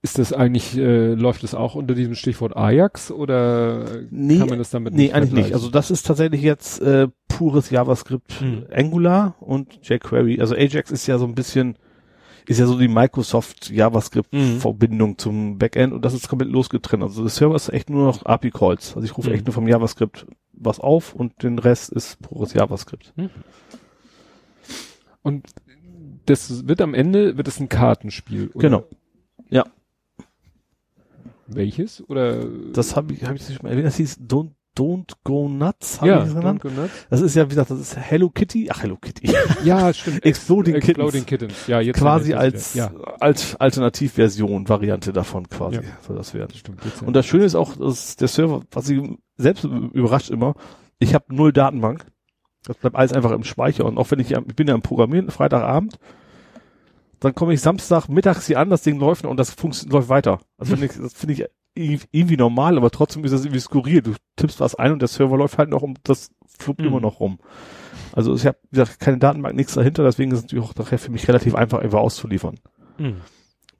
[0.04, 4.58] Ist das eigentlich, äh, läuft das auch unter diesem Stichwort Ajax oder Nee, kann man
[4.58, 5.54] das damit Nee, eigentlich nicht.
[5.54, 8.66] Also das ist tatsächlich jetzt äh, pures JavaScript Mhm.
[8.70, 10.40] Angular und jQuery.
[10.42, 11.78] Also Ajax ist ja so ein bisschen,
[12.46, 14.58] ist ja so die Microsoft JavaScript Mhm.
[14.60, 17.02] Verbindung zum Backend und das ist komplett losgetrennt.
[17.02, 18.94] Also der Server ist echt nur noch API Calls.
[18.94, 19.36] Also ich rufe Mhm.
[19.36, 23.14] echt nur vom JavaScript was auf und den Rest ist pures JavaScript.
[25.22, 25.46] Und
[26.26, 28.50] das wird am Ende, wird es ein Kartenspiel.
[28.54, 28.84] Oder Genau.
[31.46, 32.02] Welches?
[32.08, 32.44] Oder?
[32.72, 33.86] Das habe ich, habe ich nicht mal erwähnt.
[33.86, 36.00] Das hieß Don't, Don't Go Nuts.
[36.00, 36.62] hab ja, ich das genannt.
[36.64, 36.92] Don't Go Nuts.
[37.10, 38.68] Das ist ja, wie gesagt, das ist Hello Kitty.
[38.72, 39.30] Ach, Hello Kitty.
[39.64, 40.24] Ja, stimmt.
[40.24, 40.88] Exploding Kittens.
[40.88, 41.66] Exploding Kittens.
[41.66, 42.74] Ja, jetzt quasi als.
[42.74, 45.82] Ja, als Alternativversion, Variante davon quasi Ja.
[46.06, 46.54] soll das werden.
[46.56, 46.80] stimmt.
[47.04, 49.00] Und das Schöne ist auch, dass der Server, was ich
[49.36, 50.54] selbst überrascht immer,
[50.98, 52.06] ich habe null Datenbank.
[52.66, 53.84] Das bleibt alles einfach im Speicher.
[53.84, 55.98] Und auch wenn ich, ich bin ja am Programmieren, Freitagabend,
[57.20, 59.54] dann komme ich Samstag mittags hier an, das Ding läuft und das
[59.86, 60.40] läuft weiter.
[60.58, 61.44] Also finde ich, das finde ich
[62.12, 64.02] irgendwie- normal, aber trotzdem ist das irgendwie skurril.
[64.02, 66.86] Du tippst was ein und der Server läuft halt noch um, das fluppt Mhm.
[66.86, 67.38] immer noch rum.
[68.12, 70.98] Also ich habe, wie gesagt, keine Datenbank, nichts dahinter, deswegen ist es natürlich auch nachher
[70.98, 72.60] für mich relativ einfach, einfach auszuliefern.
[72.98, 73.16] Mhm.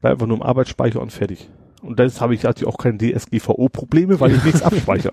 [0.01, 1.49] Bleib einfach nur im Arbeitsspeicher und fertig.
[1.83, 5.13] Und das habe ich natürlich auch keine DSGVO-Probleme, weil ich nichts abspeichere.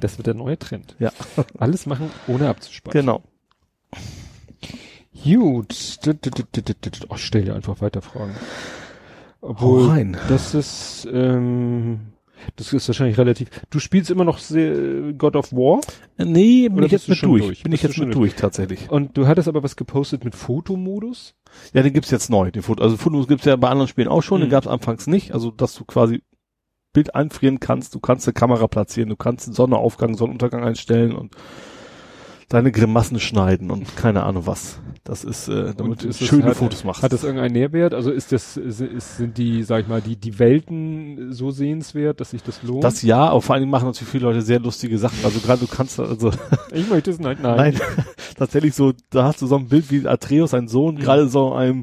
[0.00, 0.96] Das wird der neue Trend.
[0.98, 1.10] Ja.
[1.58, 3.00] Alles machen, ohne abzuspeichern.
[3.06, 3.22] Genau.
[5.12, 5.98] Gut.
[7.08, 8.34] Oh, ich stell dir einfach weiter Fragen.
[9.40, 10.16] Obwohl, rein.
[10.28, 12.12] das ist, ähm,
[12.56, 13.48] das ist wahrscheinlich relativ.
[13.70, 14.38] Du spielst immer noch
[15.18, 15.80] God of War
[16.16, 17.42] Nee, bin Oder ich jetzt du mit schon durch.
[17.46, 17.62] durch?
[17.64, 18.90] Bin ich Bist du jetzt mit durch, tatsächlich.
[18.90, 21.34] und du hattest aber was gepostet mit Fotomodus.
[21.74, 22.82] Ja, den gibt's jetzt neu, den Foto.
[22.82, 24.52] Also Fotos gibt's ja bei anderen Spielen auch schon, den Mhm.
[24.52, 25.32] gab's anfangs nicht.
[25.34, 26.22] Also, dass du quasi
[26.92, 31.34] Bild einfrieren kannst, du kannst eine Kamera platzieren, du kannst den Sonnenaufgang, Sonnenuntergang einstellen und
[32.52, 34.80] deine Grimassen schneiden und keine Ahnung was.
[35.04, 37.02] Das ist, äh, damit du ist es- schöne hat, Fotos machst.
[37.02, 37.92] Hat das irgendeinen Nährwert?
[37.92, 42.30] Also ist das, ist, sind die, sag ich mal, die, die Welten so sehenswert, dass
[42.30, 42.84] sich das lohnt?
[42.84, 45.18] das ja, aber vor allen Dingen machen natürlich viele Leute sehr lustige Sachen.
[45.24, 46.30] Also gerade du kannst, also
[46.72, 47.56] ich möchte es nicht, nein.
[47.56, 47.80] Nein,
[48.36, 51.00] tatsächlich so, da hast du so ein Bild wie Atreus, sein Sohn, Mhm.
[51.00, 51.82] gerade so einem,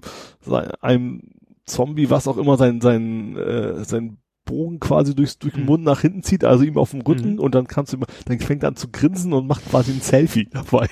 [0.80, 1.24] einem
[1.66, 5.68] Zombie, was auch immer sein, sein, äh, sein Bogen quasi durchs, durch den Mhm.
[5.68, 7.40] Mund nach hinten zieht, also ihm auf dem Rücken Mhm.
[7.40, 10.02] und dann kannst du immer, dann fängt er an zu grinsen und macht quasi ein
[10.02, 10.90] Selfie dabei.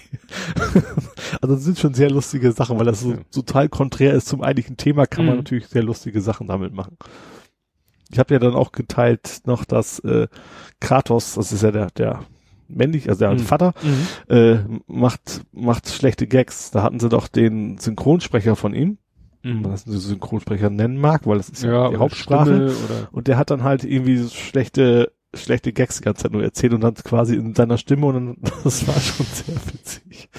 [1.42, 3.18] also das sind schon sehr lustige Sachen, weil das so Ja.
[3.32, 5.40] total konträr ist zum eigentlichen Thema, kann man Mhm.
[5.40, 6.98] natürlich sehr lustige Sachen damit machen.
[8.12, 10.28] Ich habe ja dann auch geteilt noch, dass äh,
[10.80, 12.24] Kratos, das ist ja der, der
[12.70, 13.40] männlich, also der Mhm.
[13.40, 14.36] Vater, Mhm.
[14.36, 16.72] äh, macht, macht schlechte Gags.
[16.72, 18.98] Da hatten sie doch den Synchronsprecher von ihm,
[19.44, 21.76] wenn man das Synchronsprecher nennen mag, weil das ist ja, Mhm.
[21.76, 22.74] Ja, die Hauptsprache.
[23.12, 26.74] Und der hat dann halt irgendwie so schlechte, schlechte Gags die ganze Zeit nur erzählt
[26.74, 30.30] und dann quasi in seiner Stimme und dann, das war schon sehr witzig.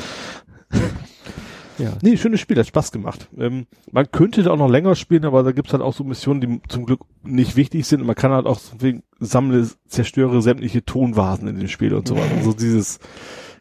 [1.78, 1.93] ja.
[2.02, 3.28] Nee, schönes Spiel, hat Spaß gemacht.
[3.39, 6.41] Ähm, man könnte da auch noch länger spielen, aber da gibt's halt auch so Missionen,
[6.41, 8.01] die zum Glück nicht wichtig sind.
[8.01, 12.09] Und man kann halt auch so wegen sammle, zerstöre sämtliche Tonvasen in dem Spiel und
[12.09, 12.27] so weiter.
[12.43, 12.99] So dieses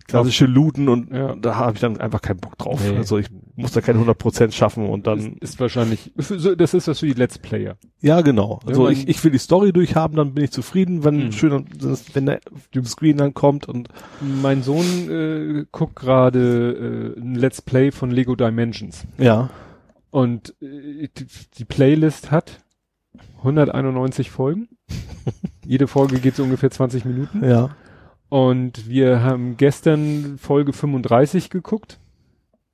[0.07, 1.35] klassische Looten und Ja.
[1.35, 2.82] da habe ich dann einfach keinen Bock drauf.
[2.90, 2.95] Nee.
[2.98, 3.27] Also ich
[3.58, 7.08] muss da keine 100% schaffen und Ist, dann, ist wahrscheinlich, so, das ist was für
[7.08, 7.76] die Let's Player.
[8.02, 8.60] ja genau.
[8.64, 11.32] Ja, Also man- ich, ich will die Story durchhaben, dann bin ich zufrieden, wenn Mhm.
[11.32, 11.66] schön,
[12.14, 12.40] wenn der
[12.86, 13.90] Screen dann kommt und
[14.22, 19.06] Mein Sohn äh, guckt gerade äh, ein Let's Play von Lego Dimensions.
[19.18, 19.50] ja.
[20.10, 21.26] Und äh, die,
[21.58, 22.61] die Playlist hat
[23.40, 24.69] 191 Folgen.
[25.66, 27.44] Jede Folge geht so ungefähr 20 Minuten.
[27.44, 27.76] Ja.
[28.30, 32.00] Und wir haben gestern Folge 35 geguckt.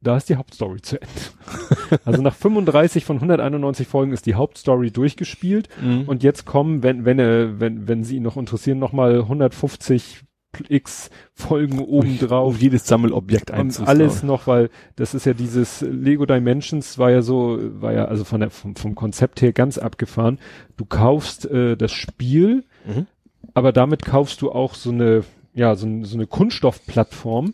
[0.04, 2.00] Da ist die Hauptstory zu Ende.
[2.06, 5.70] also nach 35 von 191 Folgen ist die Hauptstory durchgespielt.
[5.82, 6.04] Mhm.
[6.08, 10.22] Und jetzt kommen, wenn, wenn, er, wenn, wenn Sie ihn noch interessieren, nochmal 150
[10.70, 12.54] x Folgen obendrauf.
[12.56, 14.02] um jedes Sammelobjekt einzusammeln.
[14.02, 18.24] alles noch, weil das ist ja dieses Lego Dimensions war ja so, war ja also
[18.24, 20.38] von der, vom, vom Konzept her ganz abgefahren.
[20.78, 23.08] Du kaufst äh, das Spiel, Mhm.
[23.56, 25.24] aber damit kaufst du auch so eine,
[25.56, 27.54] ja, so, so eine Kunststoffplattform,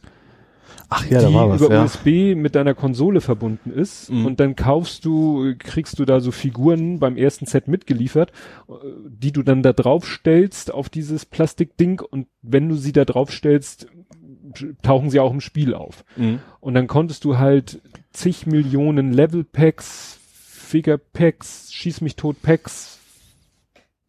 [0.89, 1.83] Ach ja, die da war was, über ja.
[1.83, 4.11] USB mit deiner Konsole verbunden ist.
[4.11, 4.25] Mhm.
[4.25, 8.31] Und dann kaufst du, kriegst du da so Figuren beim ersten Set mitgeliefert,
[9.07, 13.31] die du dann da drauf stellst auf dieses Plastikding und wenn du sie da drauf
[13.31, 13.87] stellst,
[14.81, 16.03] tauchen sie auch im Spiel auf.
[16.17, 16.39] Mhm.
[16.59, 22.98] Und dann konntest du halt zig Millionen Level Packs, Figure Packs, Schieß mich tot Packs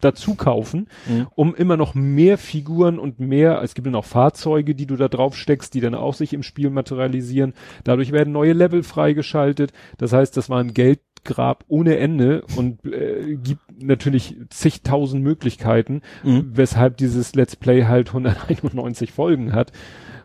[0.00, 1.26] dazu kaufen, Mhm.
[1.34, 5.08] um immer noch mehr Figuren und mehr, es gibt dann auch Fahrzeuge, die du da
[5.08, 7.54] drauf steckst, die dann auch sich im Spiel materialisieren.
[7.84, 9.72] Dadurch werden neue Level freigeschaltet.
[9.98, 16.50] Das heißt, das war ein Geldgrab ohne Ende und äh, gibt natürlich zigtausend Möglichkeiten, Mhm.
[16.54, 19.72] weshalb dieses Let's Play halt 191 Folgen hat,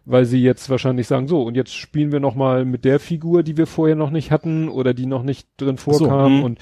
[0.06, 3.44] weil sie jetzt wahrscheinlich sagen, so, und jetzt spielen wir noch mal mit der Figur,
[3.44, 6.44] die wir vorher noch nicht hatten oder die noch nicht drin so, vorkam mhm.
[6.44, 6.60] und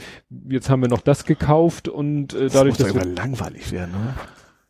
[0.50, 3.72] jetzt haben wir noch das gekauft und äh, Das dadurch, muss doch dass wir, langweilig
[3.72, 4.14] werden, ne?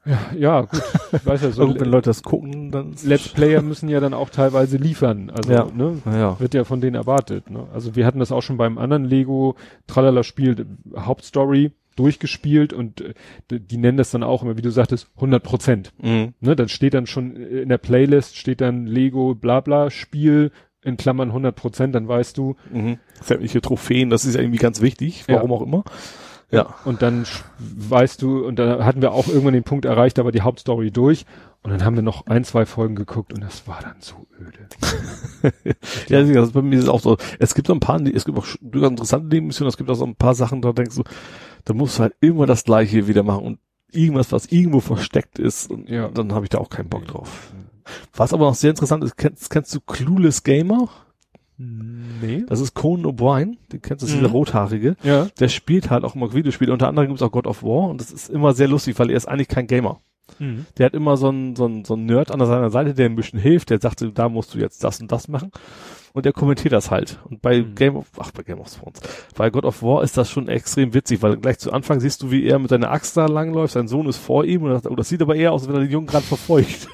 [0.06, 0.82] ja, ja, gut,
[1.14, 4.14] ich weiß ja, so So, wenn Leute das gucken, dann Let's Player müssen ja dann
[4.14, 5.68] auch teilweise liefern, also, Ja.
[5.74, 6.40] ne, ja.
[6.40, 7.68] wird ja von denen erwartet, ne?
[7.74, 9.56] Also wir hatten das auch schon beim anderen Lego
[9.88, 10.66] Tralala Spiel
[10.98, 13.14] Hauptstory durchgespielt und äh,
[13.52, 15.94] die, nennen das dann auch immer, wie du sagtest, 100 Prozent.
[16.02, 16.34] Mhm.
[16.40, 20.52] Ne, dann steht dann schon äh, in der Playlist steht dann Lego Blabla Spiel
[20.84, 22.56] in Klammern 100 Prozent, dann weißt du.
[22.72, 22.98] Mhm.
[23.22, 25.58] Sämtliche Trophäen, das ist ja irgendwie ganz wichtig, warum Ja.
[25.58, 25.84] auch immer.
[26.52, 26.76] Ja.
[26.86, 27.26] Und dann
[27.58, 31.26] weißt du, und dann hatten wir auch irgendwann den Punkt erreicht, aber die Hauptstory durch.
[31.64, 34.68] Und dann haben wir noch ein, zwei Folgen geguckt und das war dann so öde.
[36.10, 37.18] Ja, das ist, bei mir ist es auch so.
[37.40, 40.06] Es gibt so ein paar, es gibt auch durchaus interessante Nebenmissionen, es gibt auch so
[40.06, 41.04] ein paar Sachen, da denkst du,
[41.66, 43.60] da musst du halt immer das Gleiche wieder machen und
[43.92, 46.08] irgendwas, was irgendwo versteckt ist, und Ja.
[46.10, 47.54] dann habe ich da auch keinen Bock drauf.
[48.16, 50.90] Was aber noch sehr interessant ist, kennst, kennst du Clueless Gamer?
[51.58, 52.44] Nee.
[52.48, 54.20] Das ist Conan O'Brien, den kennst du, das ist Mhm.
[54.22, 54.96] dieser Rothaarige.
[55.04, 55.28] Ja.
[55.40, 58.02] Der spielt halt auch immer Videospiele, unter anderem gibt es auch God of War und
[58.02, 60.00] das ist immer sehr lustig, weil er ist eigentlich kein Gamer.
[60.40, 60.66] Mhm.
[60.78, 63.14] Der hat immer so einen, so einen, so einen Nerd an seiner Seite, der ihm
[63.14, 65.52] ein bisschen hilft, der sagt, da musst du jetzt das und das machen.
[66.16, 67.18] Und der kommentiert das halt.
[67.28, 67.74] Und bei Mhm.
[67.74, 69.00] Game of, ach, bei Game of Thrones.
[69.36, 72.30] Bei God of War ist das schon extrem witzig, weil gleich zu Anfang siehst du,
[72.30, 74.96] wie er mit seiner Axt da langläuft, sein Sohn ist vor ihm und das, oh,
[74.96, 76.88] das sieht aber eher aus, als wenn er den Jungen gerade verfolgt.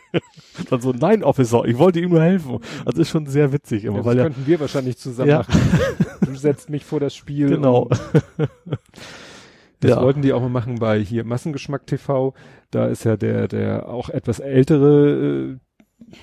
[0.70, 2.58] dann so, nein, Officer, ich wollte ihm nur helfen.
[2.84, 5.38] Also ist schon sehr witzig immer, Ja, das er, könnten wir wahrscheinlich zusammen Ja.
[5.38, 5.54] machen.
[6.26, 7.48] Du setzt mich vor das Spiel.
[7.48, 7.88] genau.
[9.80, 10.02] Das Ja.
[10.02, 12.34] wollten die auch mal machen bei hier Massengeschmack TV.
[12.70, 16.14] Da ist ja der, der auch etwas ältere, äh,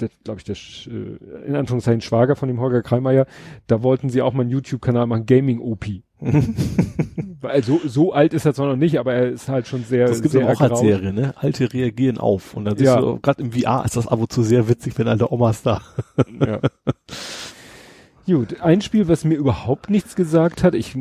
[0.00, 0.56] der, glaube ich, der
[0.92, 3.26] äh, in Anführungszeichen Schwager von dem Holger Kreimeier.
[3.66, 5.86] Da wollten sie auch mal einen YouTube-Kanal machen, Gaming OP.
[7.40, 10.08] Weil so, so alt ist er zwar noch nicht, aber er ist halt schon sehr,
[10.08, 10.80] Das gibt aber auch als.
[10.80, 11.34] Serie, ne?
[11.36, 12.54] Alte reagieren auf.
[12.54, 13.00] Und dann siehst Ja.
[13.00, 15.80] du, gerade im VR ist das ab und zu sehr witzig, wenn alte Omas da.
[16.40, 16.60] Ja.
[18.26, 20.94] Gut, ein Spiel, was mir überhaupt nichts gesagt hat, ich,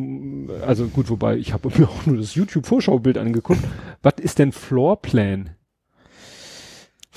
[0.65, 3.59] also gut, wobei, ich habe mir auch nur das YouTube-Vorschaubild angeguckt.
[4.01, 5.49] Was ist denn Floorplan?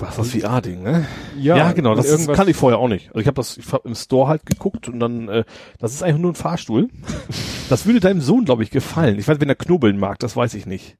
[0.00, 1.06] Was das VR-Ding, ne?
[1.38, 3.08] Ja, Ja, genau, das irgendwas- kann ich vorher auch nicht.
[3.08, 5.44] Also ich habe das ich hab im Store halt geguckt und dann, äh,
[5.78, 6.88] das ist eigentlich nur ein Fahrstuhl.
[7.68, 9.16] Das würde deinem Sohn, glaube ich, gefallen.
[9.20, 10.96] Ich weiß, wenn er knobeln mag, das weiß ich nicht.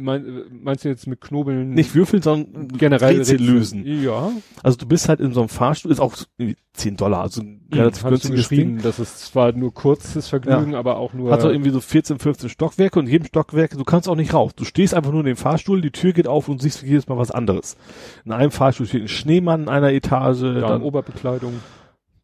[0.00, 1.70] Mein, meinst du jetzt mit Knobeln?
[1.70, 3.84] Nicht würfeln, sondern generell Rätsel lösen.
[3.86, 4.30] Ja,
[4.62, 7.66] Also du bist halt in so einem Fahrstuhl, ist auch irgendwie 10 Dollar, also ein
[7.72, 8.82] relativ Hm, hattest du günstiges Ding.
[8.82, 11.30] das ist zwar nur kurzes Vergnügen, aber auch nur.
[11.32, 14.34] Hat so irgendwie so 14, 15 Stockwerke und in jedem Stockwerk, du kannst auch nicht
[14.34, 14.52] raus.
[14.54, 17.18] Du stehst einfach nur in dem Fahrstuhl, die Tür geht auf und siehst jedes Mal
[17.18, 17.76] was anderes.
[18.24, 21.54] In einem Fahrstuhl steht ein Schneemann in einer Etage, da dann Oberbekleidung.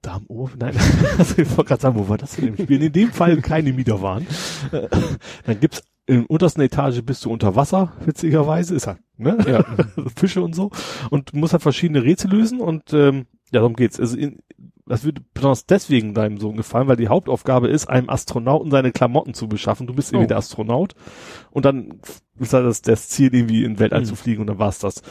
[0.01, 0.77] Da am Ohr, nein,
[1.19, 2.81] also ich wollte gerade sagen, wo war das denn im Spiel?
[2.83, 4.27] In dem Fall keine Mieter waren.
[4.71, 4.87] Äh,
[5.45, 9.37] Dann gibt's in der untersten Etage bist du unter Wasser, witzigerweise, ist halt, ne?
[9.47, 9.65] Ja.
[10.17, 10.71] Fische und so.
[11.11, 14.01] Und du musst halt verschiedene Rätsel lösen und ähm, ja, darum geht's.
[14.01, 14.39] Also in,
[14.89, 19.35] das würde besonders deswegen deinem Sohn gefallen, weil die Hauptaufgabe ist, einem Astronauten seine Klamotten
[19.35, 19.87] zu beschaffen.
[19.87, 20.29] Du bist irgendwie Oh.
[20.29, 20.95] der Astronaut
[21.51, 22.01] und dann
[22.41, 24.05] ist halt das, das Ziel, irgendwie in den Weltall Mhm.
[24.07, 25.03] zu fliegen und dann war's das.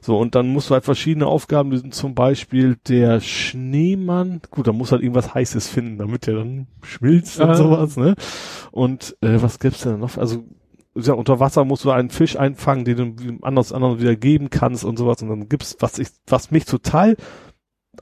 [0.00, 4.72] So, und dann musst du halt verschiedene Aufgaben lösen, zum Beispiel der Schneemann, gut, da
[4.72, 8.14] muss halt irgendwas Heißes finden, damit der dann schmilzt und sowas, ne?
[8.70, 10.16] Und äh, was gibt's denn noch?
[10.16, 10.44] Also
[10.98, 14.82] ja, unter Wasser musst du einen Fisch einfangen, den du anders anderen wieder geben kannst
[14.82, 15.20] und sowas.
[15.20, 17.16] Und dann gibt's, was ich, was mich total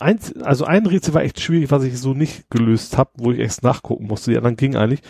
[0.00, 3.38] eins, also ein Rätsel war echt schwierig, was ich so nicht gelöst habe, wo ich
[3.38, 4.30] erst nachgucken musste.
[4.30, 5.02] Die anderen gingen eigentlich.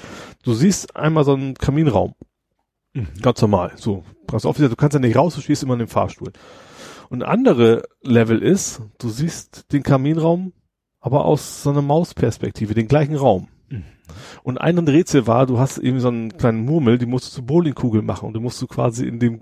[0.42, 2.14] Du siehst einmal so einen Kaminraum.
[2.94, 3.08] Mhm.
[3.22, 3.72] Ganz normal.
[3.76, 6.32] So, pass auf, du kannst ja nicht raus, du stehst immer in dem Fahrstuhl.
[7.10, 10.52] Und andere Level ist, du siehst den Kaminraum,
[11.00, 13.48] aber aus so einer Mausperspektive, den gleichen Raum.
[13.68, 13.84] Mhm.
[14.42, 17.46] Und ein Rätsel war, du hast irgendwie so einen kleinen Murmel, die musst du zu
[17.46, 19.40] Bowlingkugel machen und du musst du quasi in dem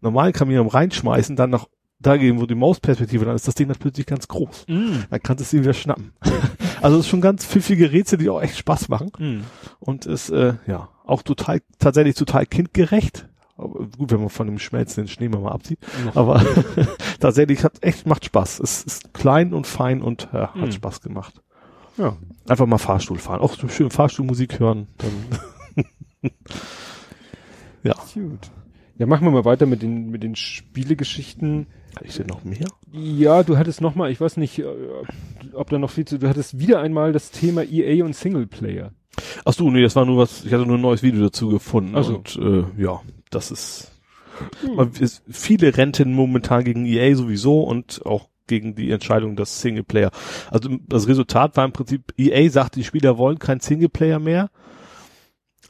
[0.00, 1.66] normalen Kaminraum reinschmeißen, dann nach
[2.00, 4.66] da gehen, wo die Mausperspektive, dann ist das Ding dann plötzlich ganz groß.
[4.68, 5.04] Mhm.
[5.10, 6.12] Dann kannst du es dir wieder schnappen.
[6.80, 9.44] also es ist schon ganz pfiffige Rätsel, die auch echt Spaß machen Mhm.
[9.80, 13.28] und ist äh, ja auch total tatsächlich total kindgerecht.
[13.56, 15.80] Aber gut, wenn man von dem schmelzenden Schneemann mal absieht.
[16.14, 16.40] Aber
[17.20, 18.60] tatsächlich hat echt macht Spaß.
[18.60, 20.72] Es ist klein und fein und ja, hat Mhm.
[20.72, 21.42] Spaß gemacht.
[21.96, 22.16] Ja.
[22.46, 24.86] Einfach mal Fahrstuhl fahren, auch so schön Fahrstuhlmusik hören.
[24.98, 25.90] Dann
[27.82, 28.50] ja, Gut.
[28.98, 31.66] Ja, machen wir mal weiter mit den, mit den Spielegeschichten.
[31.94, 32.68] Kann ich denn noch mehr?
[32.92, 34.66] Ja, du hattest noch mal, ich weiß nicht, äh,
[35.52, 38.92] ob da noch viel zu, du hattest wieder einmal das Thema EA und Singleplayer.
[39.44, 41.94] Ach so, nee, das war nur was, ich hatte nur ein neues Video dazu gefunden.
[41.96, 42.16] Ach so.
[42.16, 43.00] Und äh, ja,
[43.30, 43.92] das ist,
[44.74, 50.10] man, ist viele Renten momentan gegen EA sowieso und auch gegen die Entscheidung des Singleplayer.
[50.50, 54.50] Also das Resultat war im Prinzip, EA sagt, die Spieler wollen kein Singleplayer mehr.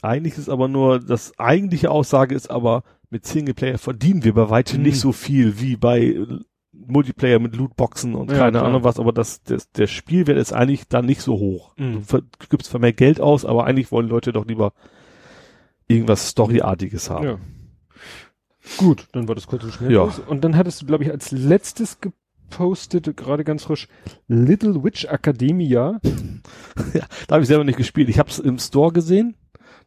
[0.01, 4.77] Eigentlich ist aber nur, das eigentliche Aussage ist aber, mit Singleplayer verdienen wir bei weitem
[4.77, 4.83] Mhm.
[4.83, 6.15] nicht so viel wie bei
[6.71, 8.65] Multiplayer mit Lootboxen und Ja, keine klar.
[8.65, 11.73] Ahnung was, aber das, das, der Spielwert ist eigentlich dann nicht so hoch.
[11.77, 12.03] Mhm.
[12.07, 14.73] Du gibst zwar mehr Geld aus, aber eigentlich wollen Leute doch lieber
[15.87, 17.25] irgendwas Storyartiges haben.
[17.25, 17.37] Ja.
[18.77, 19.91] Gut, dann war das kurz und schnell.
[19.91, 20.01] Ja.
[20.01, 20.19] aus.
[20.19, 23.87] Und dann hattest du, glaube ich, als letztes gepostet, gerade ganz frisch,
[24.27, 25.99] Little Witch Academia.
[27.27, 28.07] Da habe ich selber nicht gespielt.
[28.09, 29.35] Ich habe es im Store gesehen.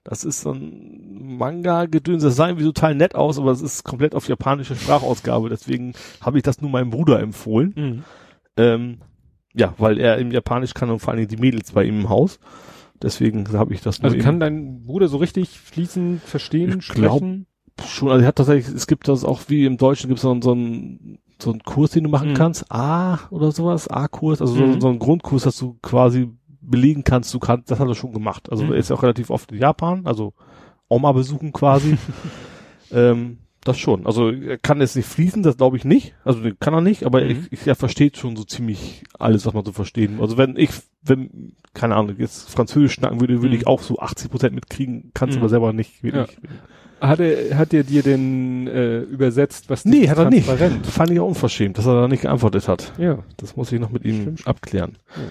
[0.05, 2.22] Das ist so ein Manga-Gedöns.
[2.22, 5.48] Das sah irgendwie total nett aus, aber es ist komplett auf japanische Sprachausgabe.
[5.48, 8.05] Deswegen habe ich das nur meinem Bruder empfohlen.
[8.56, 8.98] Ähm,
[9.55, 12.08] ja, weil er im Japanisch kann und vor allen Dingen die Mädels bei ihm im
[12.08, 12.40] Haus.
[13.00, 17.47] Deswegen habe ich das nur Also kann dein Bruder so richtig fließend verstehen, Ich sprechen?
[17.84, 20.40] schon, also er hat tatsächlich, es gibt das auch wie im Deutschen gibt es so,
[20.40, 22.34] so einen so einen Kurs, den du machen Mhm.
[22.34, 24.72] kannst, A oder sowas, A-Kurs, also Mhm.
[24.74, 26.28] so, so einen Grundkurs, dass du quasi
[26.62, 28.50] belegen kannst, du kannst, das hat er schon gemacht.
[28.50, 28.73] Also Mhm.
[28.73, 30.32] er ist ja auch relativ oft in Japan, also
[30.89, 31.97] Oma besuchen quasi.
[32.92, 34.07] ähm, das schon.
[34.07, 36.15] Also er kann jetzt nicht fließen, das glaube ich nicht.
[36.24, 37.31] Also kann er nicht, aber Mhm.
[37.31, 40.18] ich, ich, er versteht schon so ziemlich alles, was man so verstehen.
[40.20, 40.70] Also wenn ich,
[41.02, 43.60] wenn, keine Ahnung, jetzt Französisch schnacken würde, würde Mhm.
[43.60, 45.42] ich auch so 80 Prozent mitkriegen, kannst Mhm.
[45.42, 46.36] aber selber nicht wirklich.
[47.00, 50.47] Hat er, hat er dir denn äh, übersetzt, was Nee, hat er nicht.
[50.47, 52.92] Fand ich auch unverschämt, dass er da nicht geantwortet hat.
[52.99, 53.18] Ja.
[53.39, 54.99] Das muss ich noch mit ihm Stimmt abklären.
[55.16, 55.23] Ja.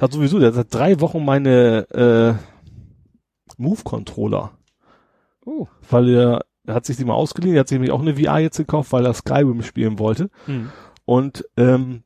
[0.00, 2.34] Hat sowieso, der hat seit drei Wochen meine äh,
[3.58, 4.52] Move-Controller,
[5.46, 5.66] Oh.
[5.90, 8.38] weil er, er hat sich die mal ausgeliehen, er hat sich nämlich auch eine VR
[8.38, 10.30] jetzt gekauft, weil er Skyrim spielen wollte.
[10.46, 10.70] Hm.
[11.04, 12.03] Und ähm,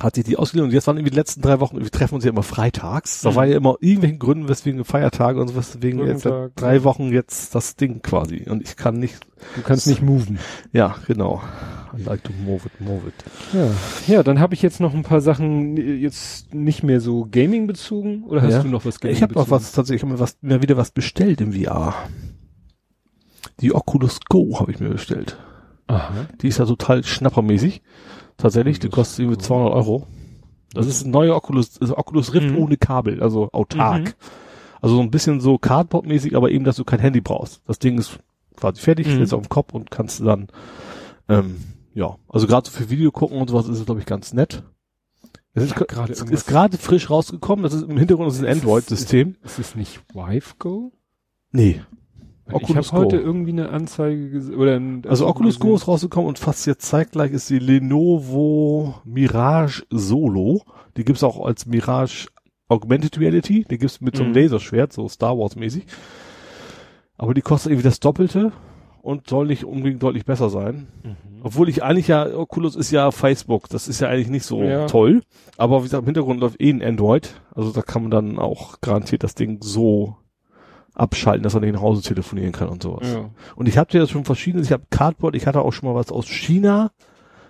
[0.00, 2.24] hat sich die ausgeliehen und jetzt waren irgendwie die letzten drei Wochen, wir treffen uns
[2.24, 3.22] ja immer freitags.
[3.22, 3.34] Da Mhm.
[3.34, 6.56] war ja immer irgendwelchen Gründen, weswegen Feiertage und so was, deswegen jetzt seit Brückentag.
[6.56, 8.44] drei Wochen jetzt das Ding quasi.
[8.48, 10.38] Und ich kann nicht, Du kannst nicht moven.
[10.72, 11.40] ja, genau.
[11.98, 13.14] I like to move it, move it.
[13.54, 17.66] Ja, ja dann habe ich jetzt noch ein paar Sachen jetzt nicht mehr so Gaming
[17.66, 18.24] bezogen.
[18.24, 18.62] Oder hast Ja.
[18.62, 20.76] du noch was Gaming Ich habe noch was, tatsächlich, ich habe mir was, mir wieder
[20.76, 21.94] was bestellt im VR.
[23.60, 25.38] Die Oculus Go habe ich mir bestellt.
[25.86, 26.26] Aha.
[26.42, 27.80] Die ist ja total schnappermäßig.
[28.36, 29.44] Tatsächlich, die Oculus kostet irgendwie Go.
[29.44, 30.06] 200 Euro.
[30.74, 32.58] Das ist ein neuer Oculus, also Oculus Rift Mhm.
[32.58, 34.04] ohne Kabel, also autark.
[34.04, 34.12] Mhm.
[34.82, 37.62] Also so ein bisschen so Cardboard-mäßig, aber eben, dass du kein Handy brauchst.
[37.66, 38.18] Das Ding ist
[38.56, 39.20] quasi fertig, Mhm.
[39.20, 40.48] jetzt auf dem Kopf und kannst dann,
[41.28, 41.56] ähm,
[41.94, 44.62] ja, also gerade so für Video gucken und sowas ist es, glaube ich, ganz nett.
[45.54, 46.20] Es ist, irgendwas.
[46.20, 49.36] ist gerade frisch rausgekommen, das ist im Hintergrund das ist ein Android-System.
[49.42, 50.92] Ist es nicht Vive Go?
[51.52, 51.80] Nee.
[52.48, 54.54] Ich Oculus habe heute irgendwie eine Anzeige gesehen.
[54.56, 59.84] Oder ein, Also Oculus Go ist rausgekommen und fast jetzt zeitgleich ist die Lenovo Mirage
[59.90, 60.62] Solo.
[60.96, 62.28] Die gibt's auch als Mirage
[62.68, 63.64] Augmented Reality.
[63.70, 64.38] Die gibt's mit so einem Mhm.
[64.38, 65.86] Laserschwert, so Star Wars mäßig.
[67.18, 68.52] Aber die kostet irgendwie das Doppelte
[69.02, 70.88] und soll nicht unbedingt deutlich besser sein.
[71.04, 71.16] Mhm.
[71.42, 74.86] Obwohl ich eigentlich ja, Oculus ist ja Facebook, das ist ja eigentlich nicht so Ja.
[74.86, 75.22] toll.
[75.56, 77.40] Aber wie gesagt, im Hintergrund läuft eh ein Android.
[77.54, 80.16] Also da kann man dann auch garantiert das Ding so
[80.96, 83.12] abschalten, dass man nicht nach Hause telefonieren kann und sowas.
[83.12, 83.30] Ja.
[83.54, 85.94] Und ich habe dir das schon verschiedenes, ich habe Cardboard, ich hatte auch schon mal
[85.94, 86.90] was aus China,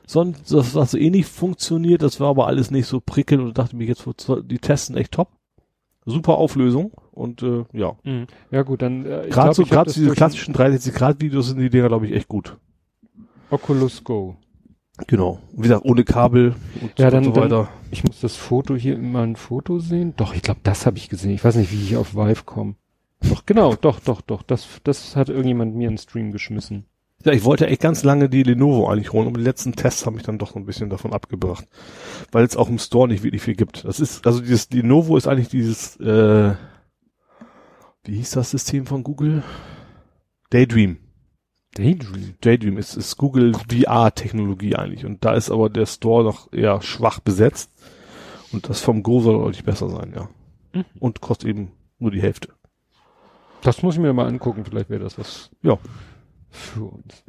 [0.07, 3.77] sonst das was so ähnlich funktioniert, das war aber alles nicht so prickelnd und dachte
[3.77, 4.05] mir jetzt,
[4.45, 5.31] die testen echt top.
[6.09, 7.97] Super Auflösung und äh, ja.
[8.05, 8.27] Mhm.
[8.53, 11.89] Ja gut, dann äh, Gerade so, gerade diese klassischen 360 Grad Videos sind die Dinger,
[11.89, 12.57] glaube ich, echt gut.
[13.51, 14.37] Oculus Go.
[15.09, 15.41] Genau.
[15.53, 17.69] Wie gesagt, ohne Kabel und, Ja, dann- und so weiter.
[17.91, 20.15] Ich muss das Foto hier mal ein Foto sehen.
[20.17, 21.33] Doch, ich glaube, das habe ich gesehen.
[21.33, 22.75] Ich weiß nicht, wie ich auf Vive komme.
[23.21, 24.43] Doch, genau, doch, doch, doch.
[24.43, 26.87] Das, das hat irgendjemand mir in den Stream geschmissen.
[27.25, 30.15] Ja, ich wollte echt ganz lange die Lenovo eigentlich holen, aber die letzten Tests haben
[30.15, 31.67] mich dann doch so ein bisschen davon abgebracht.
[32.31, 33.85] Weil es auch im Store nicht wirklich viel gibt.
[33.85, 36.55] Das ist, also dieses Lenovo ist eigentlich dieses, äh,
[38.05, 39.43] wie hieß das System von Google?
[40.51, 40.99] Daydream.
[41.75, 42.35] Daydream.
[42.41, 45.05] Daydream ist, ist Google VR-Technologie eigentlich.
[45.05, 47.73] Und da ist aber der Store noch eher schwach besetzt.
[48.53, 50.29] Und das vom Go soll deutlich besser sein, ja.
[50.73, 50.85] Mhm.
[51.01, 52.51] Und kostet eben nur die Hälfte.
[53.67, 54.65] Das muss ich mir mal angucken.
[54.65, 55.79] Vielleicht wäre das was Ja.
[56.51, 57.25] für uns.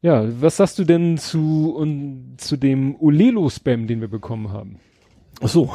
[0.00, 4.78] Ja, was sagst du denn zu, und, zu dem Olelo-Spam, den wir bekommen haben?
[5.40, 5.72] Ach so.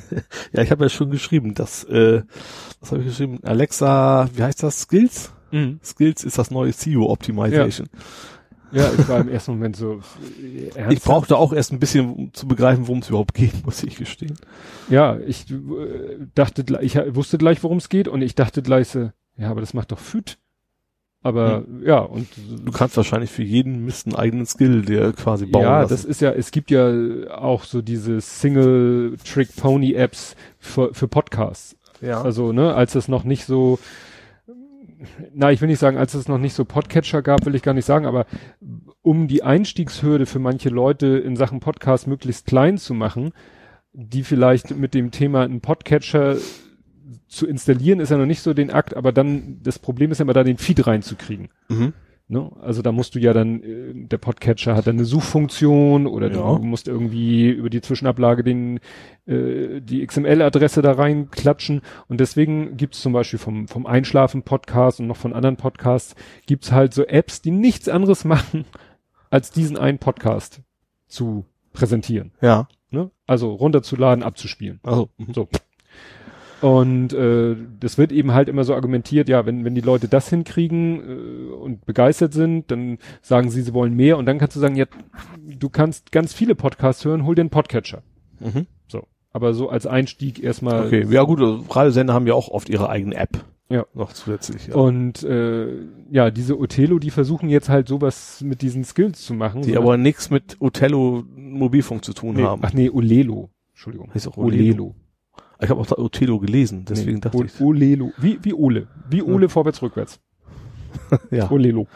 [0.52, 2.22] ja, ich habe ja schon geschrieben, dass, äh,
[2.80, 3.38] was habe ich geschrieben?
[3.42, 4.80] Alexa, wie heißt das?
[4.82, 5.32] Skills?
[5.82, 7.88] Skills ist das neue SEO Optimization.
[7.92, 8.00] Ja,
[8.72, 10.00] ich war im ersten Moment so.
[10.42, 11.04] äh, Ich ernsthaft?
[11.04, 14.36] brauchte auch erst ein bisschen, um zu begreifen, worum es überhaupt geht, muss ich gestehen.
[14.88, 15.56] Ja, ich äh,
[16.34, 19.74] dachte, ich wusste gleich, worum es geht und ich dachte gleich so, ja, aber das
[19.74, 20.38] macht doch Füt.
[21.20, 22.28] Aber ja, und
[22.64, 25.90] Du kannst wahrscheinlich für jeden Mist einen eigenen Skill, der quasi bauen ja, lassen.
[25.92, 26.92] das ist ja, es gibt ja
[27.36, 31.76] auch so diese Single-Trick-Pony-Apps für, für Podcasts.
[32.00, 32.22] ja.
[32.22, 33.80] Also, ne, als es noch nicht so,
[35.32, 37.74] na, ich will nicht sagen, als es noch nicht so Podcatcher gab, will ich gar
[37.74, 38.26] nicht sagen, aber
[39.02, 43.32] um die Einstiegshürde für manche Leute in Sachen Podcast möglichst klein zu machen,
[43.92, 46.36] die vielleicht mit dem Thema einen Podcatcher
[47.26, 50.24] zu installieren, ist ja noch nicht so den Akt, aber dann, das Problem ist ja
[50.24, 51.48] immer da den Feed reinzukriegen.
[51.68, 51.92] mhm.
[52.30, 52.50] Ne?
[52.60, 56.56] Also da musst du ja dann, äh, der Podcatcher hat dann eine Suchfunktion oder Ja.
[56.56, 58.80] du musst irgendwie über die Zwischenablage den,
[59.26, 65.16] äh, die XML-Adresse da reinklatschen und deswegen gibt's zum Beispiel vom, vom Einschlafen-Podcast und noch
[65.16, 66.14] von anderen Podcasts
[66.46, 68.66] gibt's halt so Apps, die nichts anderes machen,
[69.30, 70.60] als diesen einen Podcast
[71.06, 72.32] zu präsentieren.
[72.42, 72.68] Ja.
[72.90, 73.10] Ne?
[73.26, 74.80] Also runterzuladen, abzuspielen.
[74.82, 75.32] Also, mhm.
[75.32, 75.48] So.
[76.60, 80.28] Und äh, das wird eben halt immer so argumentiert, ja, wenn, wenn die Leute das
[80.28, 84.60] hinkriegen äh, und begeistert sind, dann sagen sie, sie wollen mehr und dann kannst du
[84.60, 84.86] sagen, ja,
[85.38, 88.02] du kannst ganz viele Podcasts hören, hol einen Podcatcher.
[88.40, 88.66] Mhm.
[88.88, 89.04] So.
[89.32, 90.86] Aber so als Einstieg erstmal.
[90.86, 93.44] Okay, ja gut, also Radiosender haben ja auch oft ihre eigene App.
[93.70, 93.84] Ja.
[93.94, 94.74] Noch zusätzlich, ja.
[94.74, 95.68] Und äh,
[96.10, 99.62] ja, diese Otelo, die versuchen jetzt halt sowas mit diesen Skills zu machen.
[99.62, 102.62] die so aber nichts mit Othello Mobilfunk zu tun nee, haben.
[102.64, 103.50] Ach nee, Olelo.
[103.72, 104.10] Entschuldigung.
[104.14, 104.86] Heißt auch Olelo.
[104.86, 104.94] Olelo.
[105.60, 107.60] Ich habe auch da Othello gelesen, deswegen nee, dachte ich.
[107.60, 108.12] Olelo.
[108.18, 108.86] Wie, wie Ole.
[109.10, 110.20] Wie Ole vorwärts, rückwärts.
[111.30, 111.50] Ja.
[111.50, 111.86] Olelo.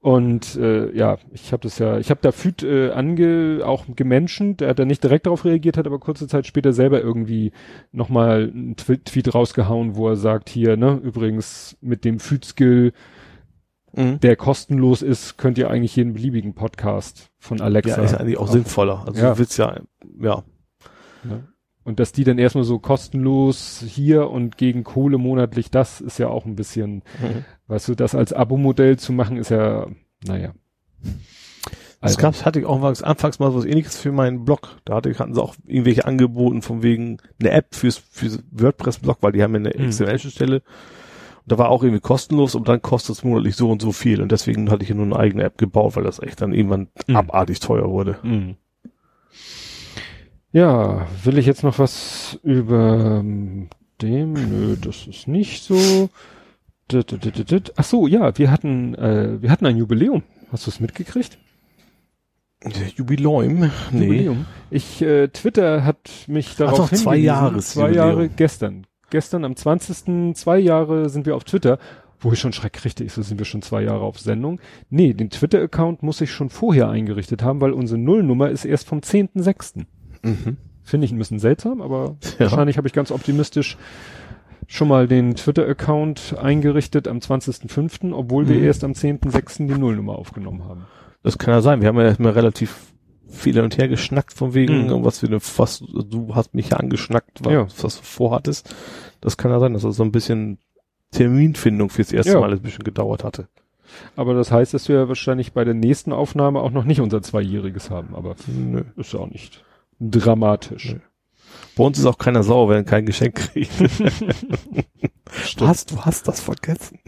[0.00, 4.60] Und äh, ja, ich habe das ja, ich habe da Füt äh, ange, auch gemenschent,
[4.60, 7.52] der hat da nicht direkt darauf reagiert, hat aber kurze Zeit später selber irgendwie
[7.92, 12.92] nochmal einen Twi- Tweet rausgehauen, wo er sagt, hier, ne, übrigens mit dem Füt-Skill,
[13.94, 14.20] Mhm.
[14.20, 17.96] der kostenlos ist, könnt ihr eigentlich jeden beliebigen Podcast von Alexa.
[17.96, 19.04] Ja, ist eigentlich auch sinnvoller.
[19.06, 19.32] Also Ja.
[19.32, 19.80] du willst ja,
[20.20, 20.42] ja.
[21.24, 21.48] Ne?
[21.86, 26.26] Und dass die dann erstmal so kostenlos hier und gegen Kohle monatlich, das ist ja
[26.28, 27.02] auch ein bisschen,
[27.68, 29.86] weißt du, das als Abo-Modell zu machen, ist ja,
[30.26, 30.52] naja.
[32.00, 34.80] Das gab's, hatte ich auch anfangs, anfangs mal so was ähnliches für meinen Blog.
[34.84, 39.32] Da hatte, hatten sie auch irgendwelche angeboten von wegen eine App fürs, fürs WordPress-Blog, weil
[39.32, 39.90] die haben ja eine Mhm.
[39.90, 40.56] XML-Stelle.
[40.56, 44.20] Und da war auch irgendwie kostenlos und dann kostet es monatlich so und so viel.
[44.20, 46.88] Und deswegen hatte ich hier nur eine eigene App gebaut, weil das echt dann irgendwann
[47.06, 47.16] Mhm.
[47.16, 48.18] abartig teuer wurde.
[48.24, 48.56] Mhm.
[50.56, 53.22] Ja, will ich jetzt noch was über
[54.00, 54.32] dem?
[54.32, 56.08] Nö, das ist nicht so.
[57.76, 60.22] Ach so, ja, wir hatten, äh, wir hatten ein Jubiläum.
[60.50, 61.36] Hast du es mitgekriegt?
[62.96, 63.70] Jubiläum?
[63.92, 64.04] Nee.
[64.06, 64.46] Jubiläum.
[64.70, 67.60] Ich, äh, Twitter hat mich darauf doch, zwei hingewiesen.
[67.60, 68.08] Zwei Jubiläum.
[68.08, 68.86] Jahre gestern.
[69.10, 70.34] Gestern am 20.
[70.34, 71.78] zwei Jahre sind wir auf Twitter.
[72.18, 74.58] Wo ich schon schreck kriegte, ich so sind wir schon zwei Jahre auf Sendung.
[74.88, 79.00] Nee, den Twitter-Account muss ich schon vorher eingerichtet haben, weil unsere Nullnummer ist erst vom
[79.00, 79.84] 10.6.
[80.26, 80.56] Mhm.
[80.82, 82.40] Finde ich ein bisschen seltsam, aber Ja.
[82.50, 83.76] wahrscheinlich habe ich ganz optimistisch
[84.68, 88.64] schon mal den Twitter-Account eingerichtet am 20.05., obwohl wir Mhm.
[88.64, 89.66] erst am 10.06.
[89.68, 90.86] die Nullnummer aufgenommen haben.
[91.22, 91.80] Das kann ja sein.
[91.80, 92.92] Wir haben ja erstmal relativ
[93.28, 95.04] viel hin und her geschnackt von wegen, Mhm.
[95.04, 97.62] was wir was, du hast mich ja angeschnackt, was, Ja.
[97.82, 98.74] was du vorhattest.
[99.20, 100.58] Das kann ja sein, dass das so ein bisschen
[101.12, 102.40] Terminfindung fürs erste Ja.
[102.40, 103.48] Mal ein bisschen gedauert hatte.
[104.16, 107.90] Aber das heißt, dass wir wahrscheinlich bei der nächsten Aufnahme auch noch nicht unser Zweijähriges
[107.90, 108.82] haben, aber Nö.
[108.96, 109.64] ist ja auch nicht
[110.00, 110.96] dramatisch.
[111.76, 113.70] Bei uns ist auch keiner sauer, wenn er kein Geschenk kriegt.
[115.58, 115.86] Was?
[115.86, 116.98] Du hast das vergessen?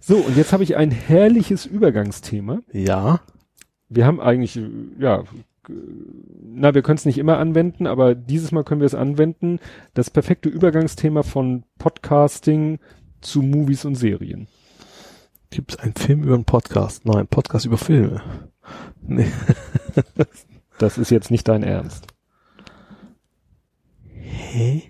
[0.00, 2.60] So, und jetzt habe ich ein herrliches Übergangsthema.
[2.72, 3.20] Ja.
[3.88, 4.58] Wir haben eigentlich,
[4.98, 5.24] ja,
[5.68, 9.60] na, wir können es nicht immer anwenden, aber dieses Mal können wir es anwenden.
[9.94, 12.78] Das perfekte Übergangsthema von Podcasting
[13.20, 14.48] zu Movies und Serien.
[15.50, 17.04] Gibt es einen Film über einen Podcast?
[17.04, 18.22] Nein, Podcast über Filme.
[19.02, 19.30] Nee.
[20.82, 22.08] Das ist jetzt nicht dein Ernst.
[24.04, 24.82] Hä?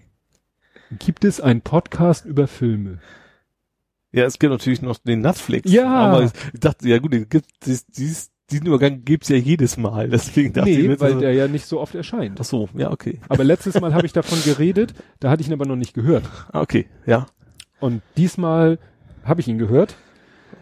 [0.99, 2.99] Gibt es einen Podcast über Filme?
[4.11, 5.71] Ja, es gibt natürlich noch den Netflix.
[5.71, 5.87] Ja.
[5.91, 10.09] Aber ich dachte, ja gut, es gibt dies, dies, diesen Übergang gibt's ja jedes Mal.
[10.11, 12.41] Deswegen dachte ich Nee, mir weil so, der ja nicht so oft erscheint.
[12.41, 13.21] ach so, ja, okay.
[13.29, 16.25] Aber letztes Mal habe ich davon geredet, da hatte ich ihn aber noch nicht gehört.
[16.53, 17.27] Ah, Okay, ja.
[17.81, 18.79] Und diesmal
[19.25, 19.97] habe ich ihn gehört.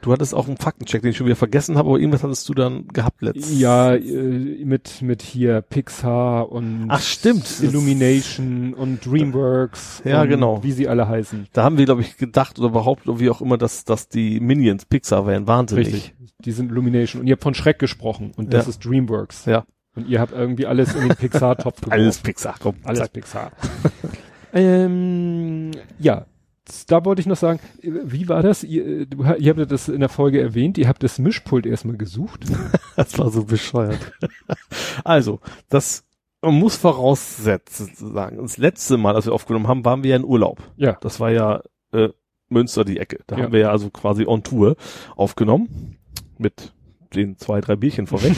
[0.03, 2.55] Du hattest auch einen Faktencheck, den ich schon wieder vergessen habe, aber irgendwas hattest du
[2.55, 3.59] dann gehabt letztes.
[3.59, 7.61] Ja, äh, mit, mit hier Pixar und Ach, stimmt.
[7.63, 10.03] Illumination und Dreamworks.
[10.05, 10.63] Ja, und genau.
[10.63, 11.49] Wie sie alle heißen.
[11.53, 14.41] Da haben wir, glaube ich, gedacht oder behauptet, oder wie auch immer, dass, dass die
[14.41, 15.47] Minions Pixar wären.
[15.47, 15.87] Wahnsinnig.
[15.89, 16.15] Richtig.
[16.45, 17.21] Die sind Illumination.
[17.21, 18.33] Und ihr habt von Schreck gesprochen.
[18.37, 18.71] Und das Ja.
[18.71, 19.45] ist Dreamworks.
[19.45, 19.65] Ja.
[19.97, 21.93] Und ihr habt irgendwie alles in den Pixar-Topf geworfen.
[21.93, 22.77] Alles Pixar, komm.
[22.85, 23.09] Alles.
[23.11, 23.53] Pixar.
[24.55, 26.25] ähm, ja.
[26.87, 28.65] Da wollte ich noch sagen, wie war das?
[28.65, 31.67] Ihr, äh, du, ihr habt ja das in der Folge erwähnt, ihr habt das Mischpult
[31.67, 32.45] erstmal gesucht.
[32.97, 34.13] Das war so bescheuert.
[35.05, 35.41] also,
[35.71, 36.05] das
[36.43, 38.39] man muss voraussetzen, sagen.
[38.41, 40.63] Das letzte Mal, als wir aufgenommen haben, waren wir ja in Urlaub.
[40.77, 40.99] Ja.
[41.01, 42.09] Das war ja äh,
[42.49, 43.21] Münster die Ecke.
[43.27, 43.45] Da Ja.
[43.45, 44.77] haben wir ja also quasi on Tour
[45.17, 45.97] aufgenommen.
[46.39, 46.73] Mit
[47.15, 48.35] den zwei, drei Bierchen vorweg.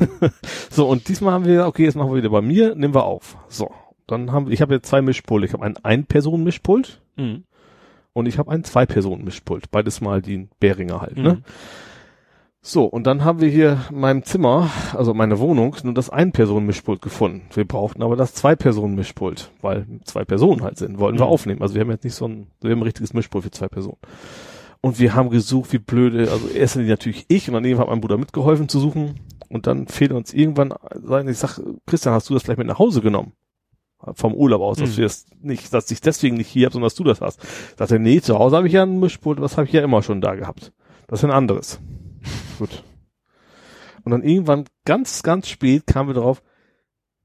[0.70, 3.36] so, und diesmal haben wir, okay, jetzt machen wir wieder bei mir, nehmen wir auf.
[3.48, 3.70] So.
[4.06, 5.46] Dann haben wir, ich habe jetzt zwei Mischpulte.
[5.46, 7.00] Ich habe ein Ein-Personen-Mischpult
[8.14, 9.70] und ich habe ein Zwei-Personen-Mischpult.
[9.70, 11.34] Beides mal die Beringer halt, ne?
[11.34, 11.44] Mhm.
[12.66, 17.02] So, und dann haben wir hier in meinem Zimmer, also meine Wohnung, nur das Ein-Personen-Mischpult
[17.02, 17.42] gefunden.
[17.52, 21.30] Wir brauchten aber das Zwei-Personen-Mischpult, weil zwei Personen halt sind, wollten wir Mhm.
[21.30, 21.60] aufnehmen.
[21.60, 23.98] Also wir haben jetzt nicht so ein, wir haben ein richtiges Mischpult für zwei Personen.
[24.80, 28.00] Und wir haben gesucht, wie blöde, also erst natürlich ich und dann irgendwann hat mein
[28.00, 29.20] Bruder mitgeholfen zu suchen.
[29.50, 30.72] Und dann fehlt uns irgendwann,
[31.28, 33.32] ich sag, Christian, hast du das vielleicht mit nach Hause genommen?
[34.14, 34.96] Vom Urlaub aus, dass Mhm.
[34.98, 37.40] wir es nicht, dass ich deswegen nicht hier habe, sondern dass du das hast.
[37.78, 40.02] Sagt er, nee, zu Hause habe ich ja ein Mischpult, das habe ich ja immer
[40.02, 40.72] schon da gehabt.
[41.06, 41.80] Das ist ein anderes.
[42.58, 42.82] Gut.
[44.04, 46.42] Und dann irgendwann ganz, ganz spät kamen wir drauf,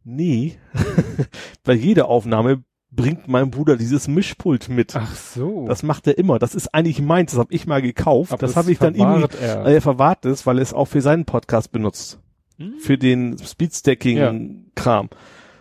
[0.03, 0.58] nee,
[1.64, 4.95] bei jeder Aufnahme bringt mein Bruder dieses Mischpult mit.
[4.95, 5.66] Ach so.
[5.67, 6.40] Das macht er immer.
[6.40, 7.32] Das ist eigentlich meins.
[7.32, 8.32] Das habe ich mal gekauft.
[8.32, 9.66] Aber das habe ich dann irgendwie, verwahrt er.
[9.67, 12.19] äh, er verwahrt es, weil er es auch für seinen Podcast benutzt.
[12.58, 12.74] Hm?
[12.80, 15.09] Für den Speedstacking-Kram.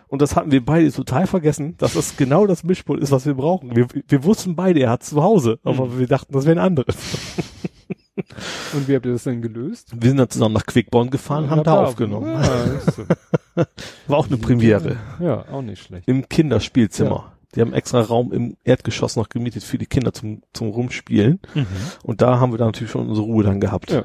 [0.09, 3.35] Und das hatten wir beide total vergessen, dass das genau das Mischpult ist, was wir
[3.35, 3.75] brauchen.
[3.75, 5.99] Wir, wir wussten beide, er hat zu Hause, aber Mhm.
[5.99, 6.95] wir dachten, das wäre ein anderes.
[8.73, 9.91] Und wie habt ihr das denn gelöst?
[9.99, 12.27] Wir sind dann zusammen nach Quickborn gefahren, haben Habt da aufgenommen.
[12.27, 13.03] Ja, so.
[14.07, 14.97] War auch eine Premiere.
[15.19, 16.07] ja, auch nicht schlecht.
[16.07, 17.31] Im Kinderspielzimmer.
[17.55, 21.39] Die haben extra Raum im Erdgeschoss noch gemietet für die Kinder zum, zum Rumspielen.
[22.03, 23.89] Und da haben wir dann natürlich schon unsere Ruhe dann gehabt.
[23.91, 24.03] Ja.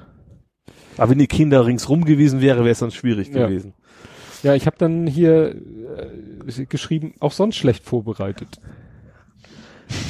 [0.97, 3.47] Aber wenn die Kinder ringsrum gewesen wäre, wäre es dann schwierig Ja.
[3.47, 3.75] gewesen.
[4.45, 5.57] Ja, ich habe dann hier
[6.47, 8.61] äh, geschrieben, auch sonst schlecht vorbereitet.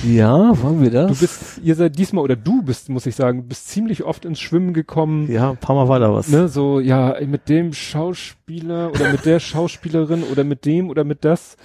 [0.04, 1.12] Ja, waren wir das?
[1.12, 4.40] Du bist, ihr seid diesmal, oder du bist, muss ich sagen, bist ziemlich oft ins
[4.40, 5.30] Schwimmen gekommen.
[5.30, 6.28] ja, ein paar Mal war da was.
[6.28, 11.04] Ne, so, ja, mit dem Schauspieler Schauspieler oder mit der Schauspielerin oder mit dem oder
[11.04, 11.56] mit das.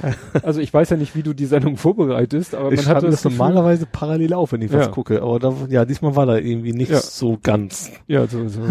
[0.44, 3.22] Also ich weiß ja nicht, wie du die Sendung vorbereitest, aber ich man hat das,
[3.22, 4.92] das normalerweise parallel auf, wenn ich was Ja.
[4.92, 5.22] gucke.
[5.22, 7.00] Aber da, ja, diesmal war da irgendwie nicht Ja.
[7.02, 7.92] so ganz.
[8.08, 8.62] Ja, so, so.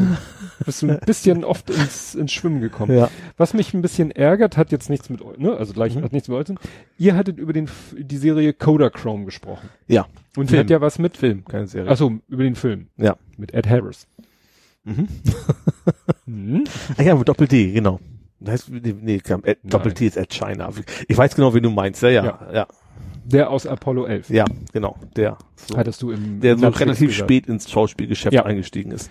[0.64, 2.96] Bist du ein bisschen oft ins, ins Schwimmen gekommen.
[2.96, 3.10] Ja.
[3.36, 5.54] Was mich ein bisschen ärgert, hat jetzt nichts mit euch, ne?
[5.56, 6.02] Also gleich Mhm.
[6.02, 6.64] hat nichts mit euch zu tun.
[6.96, 9.68] Ihr hattet über den, die Serie Kodachrome gesprochen.
[9.86, 10.06] Ja.
[10.36, 10.60] Und die Film.
[10.60, 11.90] hat ja was mit, Film, keine Serie.
[11.90, 12.86] achso, über den Film.
[12.96, 13.16] Ja.
[13.36, 14.06] Mit Ed Harris.
[14.97, 15.08] Mhm.
[16.26, 16.65] Mhm.
[16.97, 18.00] Ah ja, mit Doppel-D, genau.
[18.41, 19.57] Das heißt, nee, Ed, Nein.
[19.65, 20.70] Doppel-T ist Ed China.
[21.08, 22.02] Ich weiß genau, wen du meinst.
[22.02, 22.39] Ja, ja, Ja.
[22.52, 22.67] ja,
[23.25, 24.31] Der aus Apollo 11.
[24.31, 24.97] ja, genau.
[25.17, 28.44] Der, so, Hattest du im der so relativ spät ins Schauspielgeschäft Ja.
[28.44, 29.10] eingestiegen ist.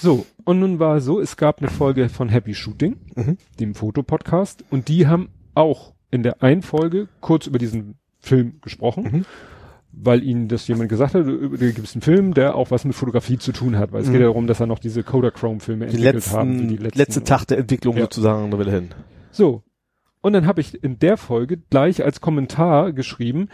[0.00, 3.36] So, und nun war es so, es gab eine Folge von Happy Shooting, Mhm.
[3.58, 9.02] dem Fotopodcast, und die haben auch in der einen Folge kurz über diesen Film gesprochen,
[9.02, 9.24] Mhm.
[10.00, 12.84] Weil ihnen das jemand gesagt hat, über- da gibt es einen Film, der auch was
[12.84, 14.12] mit Fotografie zu tun hat, weil es Mhm.
[14.12, 16.68] geht ja darum, dass er noch diese Kodachrome-Filme Die entwickelt letzten, haben.
[16.68, 18.02] die letzten letzte Tag der Entwicklung Ja.
[18.02, 18.88] sozusagen, da will hin.
[19.30, 19.62] So.
[20.20, 23.48] Und dann habe ich in der Folge gleich als Kommentar geschrieben,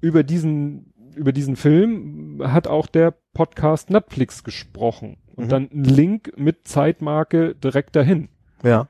[0.00, 5.16] über diesen, über diesen Film hat auch der Podcast Netflix gesprochen.
[5.34, 5.48] Und Mhm.
[5.48, 8.28] dann ein Link mit Zeitmarke direkt dahin.
[8.62, 8.88] Ja.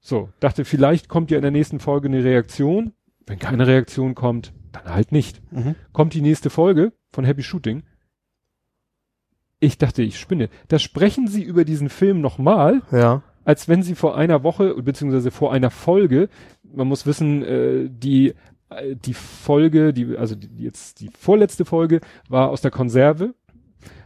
[0.00, 2.92] So, dachte, vielleicht kommt ja in der nächsten Folge eine Reaktion.
[3.26, 4.52] Wenn keine Reaktion kommt,
[4.84, 5.40] dann halt nicht.
[5.52, 5.74] Mhm.
[5.92, 7.82] Kommt die nächste Folge von Happy Shooting.
[9.58, 10.48] Ich dachte, ich spinne.
[10.68, 13.22] Da sprechen sie über diesen Film nochmal Ja.
[13.44, 16.28] als wenn sie vor einer Woche beziehungsweise vor einer Folge,
[16.62, 18.34] man muss wissen, äh, die
[18.70, 23.34] äh, die Folge, die also die, jetzt die vorletzte Folge war aus der Konserve,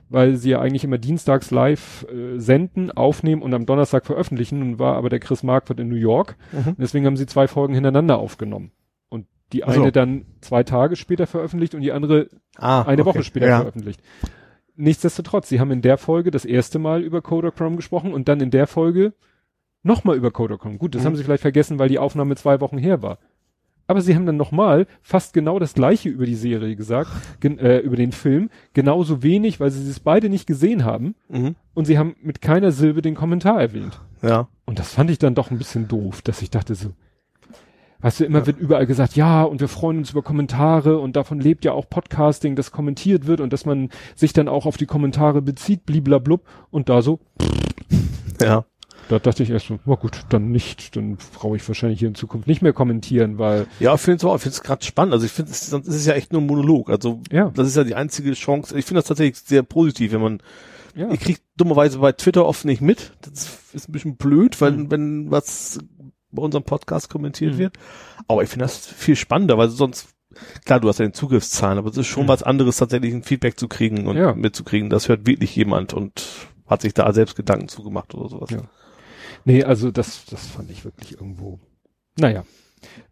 [0.08, 4.58] weil sie ja eigentlich immer dienstags live äh, senden, aufnehmen und am Donnerstag veröffentlichen.
[4.60, 6.76] Nun war aber der Chris Marquardt in New York, Mhm.
[6.78, 8.80] deswegen haben sie zwei Folgen hintereinander aufgenommen und
[9.52, 13.08] die eine dann zwei Tage später veröffentlicht und die andere Ah, eine okay.
[13.10, 13.58] Woche später ja.
[13.58, 14.00] veröffentlicht.
[14.76, 18.50] Nichtsdestotrotz, sie haben in der Folge das erste Mal über Kodachrome gesprochen und dann in
[18.50, 19.12] der Folge
[19.82, 20.78] nochmal über Kodachrome.
[20.78, 21.06] Gut, das Mhm.
[21.06, 23.18] haben sie vielleicht vergessen, weil die Aufnahme zwei Wochen her war.
[23.86, 27.78] Aber sie haben dann nochmal fast genau das gleiche über die Serie gesagt, gen, äh,
[27.78, 31.56] über den Film, genauso wenig, weil sie es beide nicht gesehen haben Mhm.
[31.74, 34.00] und sie haben mit keiner Silbe den Kommentar erwähnt.
[34.22, 34.48] Ja.
[34.64, 36.90] Und das fand ich dann doch ein bisschen doof, dass ich dachte so,
[38.02, 41.40] weißt du, immer wird überall gesagt, ja, und wir freuen uns über Kommentare und davon
[41.40, 44.86] lebt ja auch Podcasting, dass kommentiert wird und dass man sich dann auch auf die
[44.86, 46.42] Kommentare bezieht, bliblablub.
[46.70, 47.20] Und da so,
[48.40, 48.64] Ja.
[49.08, 52.14] da dachte ich erst so, na gut, dann nicht, dann brauche ich wahrscheinlich hier in
[52.14, 55.12] Zukunft nicht mehr kommentieren, weil, Ja, ich finde es auch, ich finde es gerade spannend.
[55.14, 56.88] Also ich finde, es sonst ist es ja echt nur ein Monolog.
[56.90, 58.78] Also ja, das ist ja die einzige Chance.
[58.78, 60.42] Ich finde das tatsächlich sehr positiv, wenn man
[60.96, 63.12] ja, Ich krieg dummerweise bei Twitter oft nicht mit.
[63.22, 64.90] Das ist ein bisschen blöd, weil Mhm.
[64.90, 65.78] wenn was
[66.33, 67.59] bei unserem Podcast kommentiert Mhm.
[67.59, 67.76] wird.
[68.28, 70.09] Aber ich finde das viel spannender, weil sonst,
[70.65, 72.28] klar, du hast ja den Zugriffszahlen, aber es ist schon Mhm.
[72.28, 74.34] was anderes, tatsächlich ein Feedback zu kriegen und Ja.
[74.34, 74.91] mitzukriegen.
[74.91, 76.25] Das hört wirklich jemand und
[76.67, 78.50] hat sich da selbst Gedanken zugemacht oder sowas.
[78.50, 78.62] Ja.
[79.44, 81.59] nee, also das, das fand ich wirklich irgendwo,
[82.18, 82.44] naja,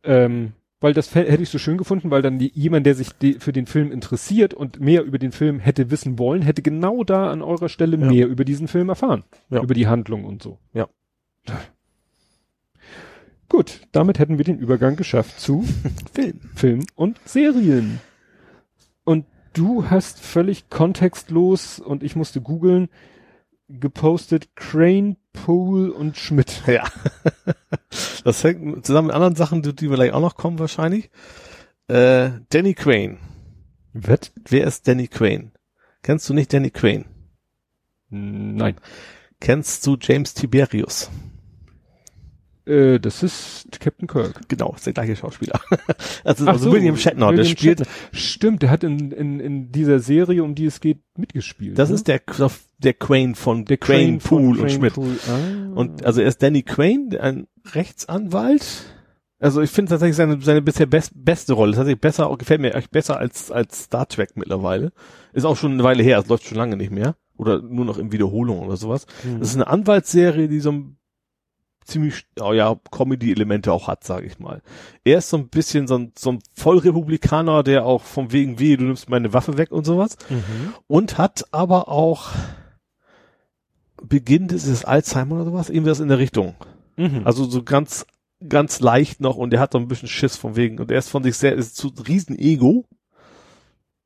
[0.04, 3.34] ähm, weil das hätte ich so schön gefunden, weil dann die, jemand, der sich die,
[3.34, 7.30] für den Film interessiert und mehr über den Film hätte wissen wollen, hätte genau da
[7.30, 8.06] an eurer Stelle Ja.
[8.06, 9.24] mehr über diesen Film erfahren.
[9.50, 9.60] Ja.
[9.62, 10.58] Über die Handlung und so.
[10.72, 10.88] Ja.
[13.48, 15.62] Gut, damit hätten wir den Übergang geschafft zu
[16.14, 16.40] Film.
[16.54, 18.00] Film und Serien.
[19.04, 22.88] Und du hast völlig kontextlos und ich musste googeln,
[23.68, 26.62] gepostet Crane, Pool und Schmidt.
[26.66, 26.84] Ja.
[28.24, 31.10] Das hängt zusammen mit anderen Sachen, die, die vielleicht auch noch kommen wahrscheinlich.
[31.88, 33.18] Äh, Danny Crane.
[33.94, 34.32] Was?
[34.46, 35.52] Wer ist Danny Crane?
[36.02, 37.06] Kennst du nicht Danny Crane?
[38.10, 38.76] Nein.
[39.40, 41.10] Kennst du James Tiberius?
[42.68, 44.46] Äh, das ist Captain Kirk.
[44.48, 45.58] Genau, ist der gleiche Schauspieler.
[46.24, 47.94] also, Ach also so, William Shatner, der William spielt, Shatner.
[48.12, 51.78] Stimmt, der hat in, in, in dieser Serie, um die es geht, mitgespielt.
[51.78, 51.94] das ne?
[51.94, 52.20] ist der,
[52.78, 54.94] der Crane von der Crane, von Pool und Crane Schmidt.
[54.94, 55.18] Pool.
[55.28, 55.74] Ah.
[55.74, 58.64] Und also er ist Danny Crane, ein Rechtsanwalt.
[59.40, 62.90] Also ich finde tatsächlich seine, seine bisher best, beste Rolle, tatsächlich besser, gefällt mir echt
[62.90, 64.92] besser als, als Star Trek mittlerweile.
[65.32, 67.16] Ist auch schon eine Weile her, es läuft schon lange nicht mehr.
[67.36, 69.06] Oder nur noch in Wiederholung oder sowas.
[69.22, 69.38] Hm.
[69.38, 70.97] Das ist eine Anwaltsserie, die so ein
[71.88, 74.62] ziemlich, oh ja, Comedy-Elemente auch hat, sage ich mal.
[75.04, 78.76] Er ist so ein bisschen so ein, so ein Vollrepublikaner, der auch vom wegen wie,
[78.76, 80.16] du nimmst meine Waffe weg und sowas.
[80.28, 80.74] Mhm.
[80.86, 82.30] Und hat aber auch
[84.02, 86.54] Beginn des Alzheimer oder sowas, irgendwas in der Richtung.
[86.96, 87.22] Mhm.
[87.24, 88.06] Also so ganz,
[88.46, 91.08] ganz leicht noch und er hat so ein bisschen Schiss von wegen und er ist
[91.08, 92.84] von sich sehr, ist zu riesen Ego.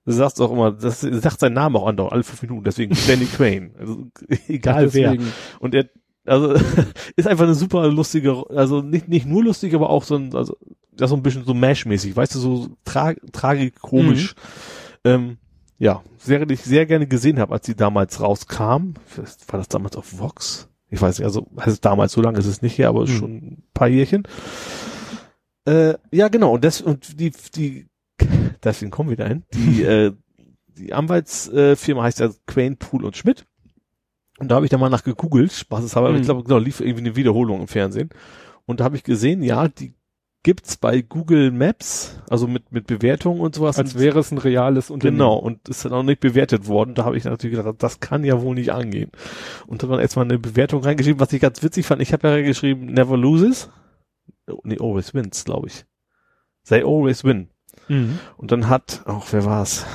[0.05, 3.27] Du sagst auch immer, das sagt sein Name auch andauernd, alle fünf Minuten, deswegen Danny
[3.27, 3.70] Crane.
[3.78, 4.07] Also
[4.49, 5.12] egal wer.
[5.12, 5.33] Deswegen.
[5.61, 5.89] Und er,
[6.25, 6.55] also
[7.17, 10.57] ist einfach eine super lustige, also nicht, nicht nur lustig, aber auch so ein, also
[10.94, 14.34] das so ein bisschen so Mash-mäßig, weißt du, so tra tragikomisch.
[15.05, 15.39] Ähm,
[15.78, 18.94] ja, Serie, die ich sehr gerne gesehen habe, als sie damals rauskam.
[19.49, 20.68] War das damals auf Vox?
[20.91, 23.07] Ich weiß nicht, also also damals, so lange ist es nicht her, aber Hm.
[23.09, 24.23] schon ein paar Jährchen.
[25.65, 27.89] Äh, ja, genau, und das, und die, die,
[28.62, 29.44] deswegen kommen wir dahin.
[29.55, 30.12] Die, äh,
[30.76, 33.47] die Anwaltsfirma heißt ja Quain, Pool und Schmidt.
[34.43, 36.21] Und da habe ich dann mal nach gegoogelt, spaßeshalber, aber Mhm.
[36.23, 38.11] ich glaube, genau, lief irgendwie eine Wiederholung im Fernsehen.
[38.67, 39.95] Und da habe ich gesehen, ja, die
[40.43, 43.79] gibt's bei Google Maps, also mit, mit Bewertungen und sowas.
[43.79, 45.19] Als wäre es ein reales Unternehmen.
[45.19, 46.95] Genau, und ist dann auch nicht bewertet worden.
[46.97, 49.12] Da habe ich natürlich gedacht, das kann ja wohl nicht angehen.
[49.69, 52.03] Und habe dann erstmal eine Bewertung reingeschrieben, was ich ganz witzig fand.
[52.03, 53.71] Ich habe ja geschrieben, never loses.
[54.51, 55.85] Oh, Nee, always wins, glaube ich.
[56.69, 57.49] They always win.
[57.87, 58.19] Mhm.
[58.37, 59.87] Und dann hat, auch wer war's?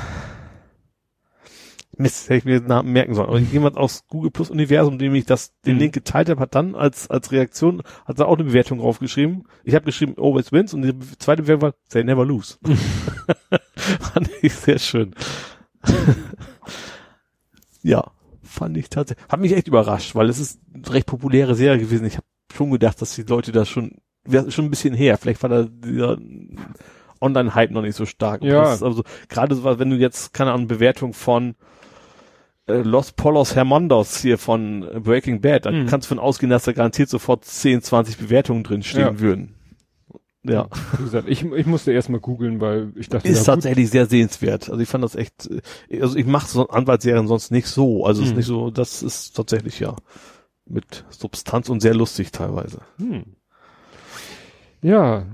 [2.00, 3.30] Mist, hätte ich mir den Namen merken sollen.
[3.30, 5.80] Aber jemand aus Google Plus Universum, dem ich das, den Mhm.
[5.80, 9.48] Link geteilt habe, hat dann als, als Reaktion, hat da auch eine Bewertung draufgeschrieben.
[9.64, 12.58] Ich habe geschrieben, always wins und die zweite Bewertung war, they never lose.
[13.76, 15.14] fand ich sehr schön.
[17.84, 18.12] ja,
[18.44, 22.06] fand ich tatsächlich, hat mich echt überrascht, weil es ist eine recht populäre Serie gewesen.
[22.06, 23.98] Ich habe schon gedacht, dass die Leute das schon,
[24.50, 25.18] schon ein bisschen her.
[25.18, 26.18] Vielleicht war da dieser
[27.22, 28.44] Online-Hype noch nicht so stark.
[28.44, 28.64] Ja.
[28.64, 31.56] Also gerade so, wenn du jetzt, keine Ahnung, Bewertung von
[32.68, 35.88] äh, Los Polos Hermandos hier von Breaking Bad, dann Mhm.
[35.88, 39.20] kannst du von ausgehen, dass da garantiert sofort 10, 20 Bewertungen drin stehen Ja.
[39.20, 39.54] würden.
[40.44, 40.70] Ja.
[40.98, 44.06] Wie gesagt, ich, ich musste erst mal googeln, weil ich dachte, Ist ja, tatsächlich sehr
[44.06, 44.70] sehenswert.
[44.70, 45.50] Also ich fand das echt,
[45.90, 48.06] äh, also ich mache so Anwaltsserien sonst nicht so.
[48.06, 48.38] Also es ist Mhm.
[48.38, 49.96] nicht so, das ist tatsächlich ja
[50.66, 52.80] mit Substanz und sehr lustig teilweise.
[52.98, 53.24] Hm.
[54.82, 55.26] Ja,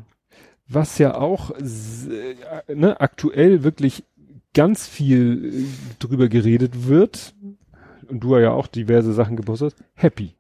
[0.68, 4.04] was ja auch äh, ne, aktuell wirklich
[4.54, 5.66] ganz viel äh,
[6.00, 7.34] drüber geredet wird,
[8.08, 10.36] und du ja auch diverse Sachen gepostet hast, Happy.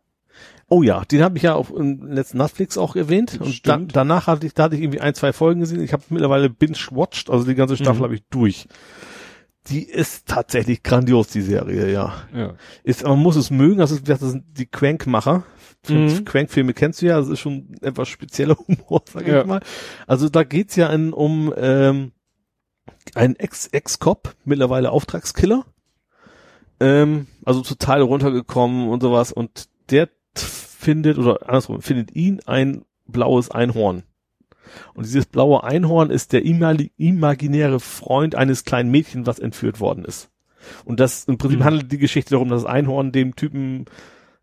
[0.69, 3.39] Oh ja, den habe ich ja auch im letzten Netflix auch erwähnt.
[3.39, 5.81] Und da, danach hatte ich, da hatte ich irgendwie ein, zwei Folgen gesehen.
[5.83, 8.03] Ich habe mittlerweile binge-watched, also die ganze Staffel Mhm.
[8.05, 8.67] habe ich durch.
[9.67, 12.13] Die ist tatsächlich grandios, die Serie, ja.
[12.35, 12.55] Ja.
[12.83, 15.43] Ist, man muss es mögen, das, ist, das sind die Crank-Macher.
[15.87, 16.25] Mhm.
[16.25, 19.41] Crank-Filme kennst du ja, das ist schon etwas spezieller Humor, sag Ja.
[19.41, 19.61] ich mal.
[20.07, 22.12] Also da geht's ja in, um ähm,
[23.15, 25.65] einen Ex- Ex-Cop, mittlerweile Auftragskiller.
[26.79, 29.31] Ähm, also total runtergekommen und sowas.
[29.31, 34.03] Und der findet, oder andersrum, findet ihn ein blaues Einhorn.
[34.93, 40.29] Und dieses blaue Einhorn ist der imaginäre Freund eines kleinen Mädchens, was entführt worden ist.
[40.85, 41.63] Und das im Prinzip Mhm.
[41.65, 43.85] handelt die Geschichte darum, dass das Einhorn dem Typen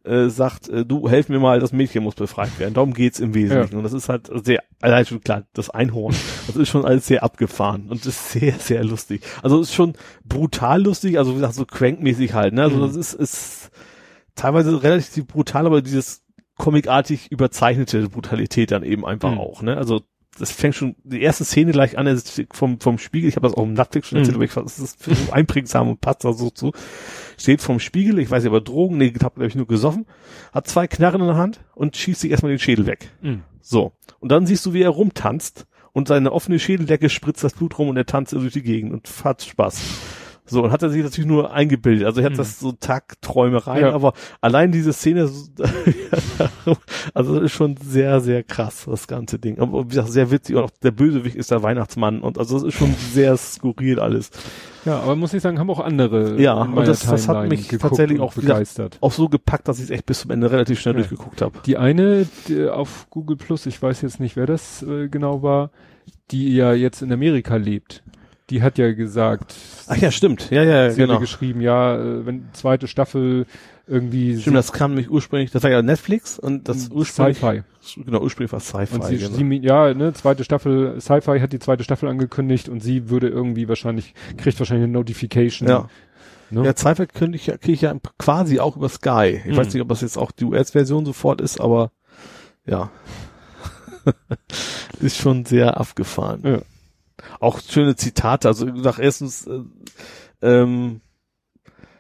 [0.05, 2.75] äh, sagt, äh, du helf mir mal, das Mädchen muss befreit werden.
[2.75, 3.77] Darum geht's im Wesentlichen.
[3.77, 6.15] Und das ist halt sehr, allein schon klar, das Einhorn,
[6.47, 9.23] das ist schon alles sehr abgefahren und das ist sehr, sehr lustig.
[9.43, 9.93] Also ist schon
[10.25, 12.63] brutal lustig, also wie gesagt, so crankmäßig halt, ne?
[12.63, 12.83] Also Mhm.
[12.83, 13.71] das ist, ist
[14.35, 16.23] teilweise relativ brutal, aber dieses
[16.57, 19.39] comicartig überzeichnete Brutalität dann eben einfach Mhm.
[19.39, 19.77] auch, ne?
[19.77, 20.03] Also
[20.39, 23.57] das fängt schon die erste Szene gleich an, ist vom, vom Spiegel, ich habe das
[23.57, 24.39] auch im Netflix schon erzählt, Mhm.
[24.39, 26.73] aber ich fand, es ist so einprägsam und passt da so zu.
[27.37, 30.07] Steht vom Spiegel, ich weiß nicht, aber Drogen, nee, hab glaube ich nur gesoffen,
[30.53, 33.11] hat zwei Knarren in der Hand und schießt sich erstmal den Schädel weg.
[33.23, 33.43] Mhm.
[33.61, 33.93] So.
[34.21, 37.89] Und dann siehst du, wie er rumtanzt und seine offene Schädeldecke spritzt das Blut rum
[37.89, 39.81] und er tanzt durch die Gegend und hat Spaß.
[40.51, 42.07] So, und hat er sich natürlich nur eingebildet.
[42.07, 42.39] Also er hat Mhm.
[42.39, 43.93] das so Tagträumereien, Ja.
[43.95, 45.31] aber allein diese Szene,
[47.15, 49.59] also ist schon sehr, sehr krass, das ganze Ding.
[49.59, 52.65] Aber wie gesagt, sehr witzig und auch der Bösewicht ist der Weihnachtsmann und also das
[52.65, 54.31] ist schon sehr skurril alles.
[54.85, 58.19] Ja, aber muss ich sagen, haben auch andere Ja, und das- das hat mich tatsächlich
[58.21, 58.99] auch wieder- begeistert.
[59.01, 61.01] Auch so gepackt, dass ich es echt bis zum Ende relativ schnell Ja.
[61.01, 61.59] durchgeguckt habe.
[61.67, 65.71] Die eine die auf Google Plus, ich weiß jetzt nicht, wer das äh, genau war,
[66.31, 68.03] die ja jetzt in Amerika lebt.
[68.51, 69.55] Die hat ja gesagt,
[69.87, 70.51] Ach ja, stimmt.
[70.51, 71.15] Ja, ja, sie genau.
[71.15, 73.47] hatte geschrieben, ja, äh, wenn zweite Staffel
[73.87, 77.63] irgendwie Stimmt, das kam nämlich ursprünglich, das war ja Netflix und das ursprünglich, Sci-Fi.
[78.05, 78.95] genau, ursprünglich war Sci-Fi.
[78.95, 79.37] Und sie, genau.
[79.37, 83.69] sie, ja, ne, zweite Staffel, Sci-Fi hat die zweite Staffel angekündigt und sie würde irgendwie
[83.69, 85.69] wahrscheinlich, kriegt wahrscheinlich eine Notification.
[85.69, 85.89] ja.
[86.53, 86.65] Ne?
[86.65, 89.41] Ja, Sci-Fi kriege ich, ja- krieg ich ja quasi auch über Sky.
[89.45, 89.57] Ich Mhm.
[89.57, 91.93] weiß nicht, ob das jetzt auch die US-Version sofort ist, aber
[92.67, 92.91] ja.
[95.01, 96.41] ist schon sehr abgefahren.
[96.45, 96.59] Ja.
[97.41, 99.61] Auch schöne Zitate, also gesagt, erstens, äh,
[100.43, 101.01] ähm,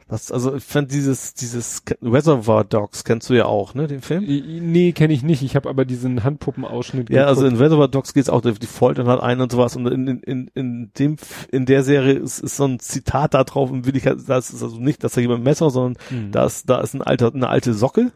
[0.09, 4.25] was, also ich fand dieses, dieses Reservoir Dogs kennst du ja auch, ne, den Film?
[4.25, 5.41] Nee, kenne ich nicht.
[5.43, 9.21] Ich habe aber diesen Handpuppenausschnitt Ja, also in Reservoir Dogs geht's auch, die foltern halt
[9.21, 9.77] ein und sowas.
[9.77, 11.17] Und in, in, in, in dem,
[11.53, 14.51] in der Serie ist, ist so ein Zitat da drauf und will ich, halt- das
[14.51, 16.33] ist also nicht, dass da jemand ein Messer, sondern Mhm.
[16.33, 18.11] da ist, da ist ein alter, eine alte Socke,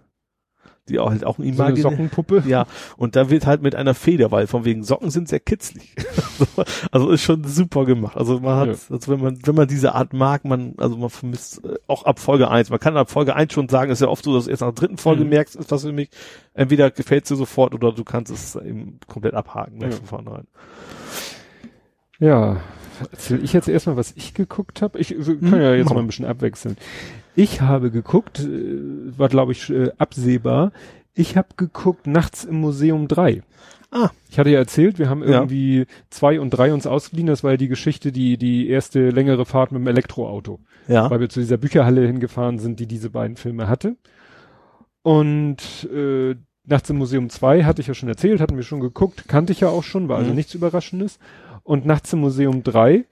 [0.88, 2.42] die auch halt auch ein so eine Sockenpuppe.
[2.46, 5.94] Ja, und da wird halt mit einer Feder, weil von wegen Socken sind sehr kitzlig.
[6.90, 8.16] also ist schon super gemacht.
[8.16, 8.74] Also man hat, Ja.
[8.94, 12.18] also wenn man, wenn man diese Art mag, man, also man vermisst äh, auch ab
[12.18, 12.68] Folge eins.
[12.70, 14.68] Man kann ab Folge eins schon sagen, ist ja oft so, dass du erst nach
[14.68, 15.30] der dritten Folge Mhm.
[15.30, 16.10] merkst, ist das für mich,
[16.54, 19.96] entweder gefällt dir sofort oder du kannst es eben komplett abhaken, gleich Ja.
[19.98, 20.46] von vornherein.
[22.20, 22.60] Ja,
[23.10, 24.98] erzähl ich jetzt erstmal, was ich geguckt habe.
[24.98, 25.98] Ich Hm, ja jetzt mal.
[25.98, 26.76] ein bisschen abwechseln.
[27.36, 30.72] Ich habe geguckt, äh, war glaube ich äh, absehbar.
[31.14, 33.42] Ich habe geguckt Nachts im Museum 3.
[33.90, 34.10] Ah.
[34.28, 35.28] Ich hatte ja erzählt, wir haben Ja.
[35.40, 37.28] irgendwie zwei und drei uns ausgeliehen.
[37.28, 41.08] Das war ja die Geschichte, die die erste längere Fahrt mit dem Elektroauto, Ja.
[41.10, 43.96] weil wir zu dieser Bücherhalle hingefahren sind, die diese beiden Filme hatte.
[45.02, 46.34] Und äh,
[46.66, 49.60] Nachts im Museum 2 hatte ich ja schon erzählt, hatten wir schon geguckt, kannte ich
[49.60, 50.36] ja auch schon, war also Mhm.
[50.36, 51.18] nichts Überraschendes.
[51.62, 53.04] Und Nachts im Museum 3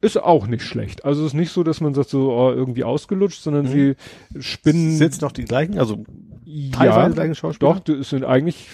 [0.00, 1.04] ist auch nicht schlecht.
[1.04, 3.68] Also es ist nicht so, dass man sagt, so oh, irgendwie ausgelutscht, sondern Mhm.
[3.68, 3.94] sie
[4.40, 6.04] spinnen Sind noch die gleichen, also
[6.44, 7.74] ja, teilweise gleichen Schauspieler?
[7.74, 8.68] doch, das sind eigentlich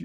[0.00, 0.04] äh,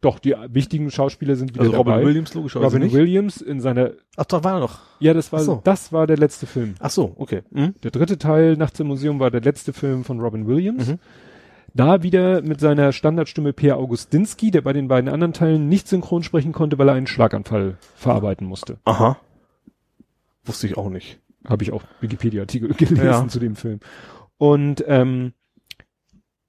[0.00, 1.92] doch die wichtigen Schauspieler sind wieder Also dabei.
[1.94, 2.94] Robin Williams logischerweise Robin nicht.
[2.94, 4.78] Williams in seiner Ach, doch war er noch.
[5.00, 5.60] ja, das war so.
[5.64, 6.74] das war der letzte Film.
[6.78, 7.42] Ach so, okay.
[7.50, 7.74] Mhm.
[7.82, 10.88] Der dritte Teil Nachts im Museum war der letzte Film von Robin Williams.
[10.88, 10.98] Mhm.
[11.78, 16.24] Da wieder mit seiner Standardstimme Peer Augustinski, der bei den beiden anderen Teilen nicht synchron
[16.24, 18.78] sprechen konnte, weil er einen Schlaganfall verarbeiten musste.
[18.84, 19.16] Aha.
[20.44, 21.20] Wusste ich auch nicht.
[21.46, 23.28] Habe ich auch Wikipedia-Artikel gelesen Ja.
[23.28, 23.78] zu dem Film.
[24.38, 25.34] Und ähm,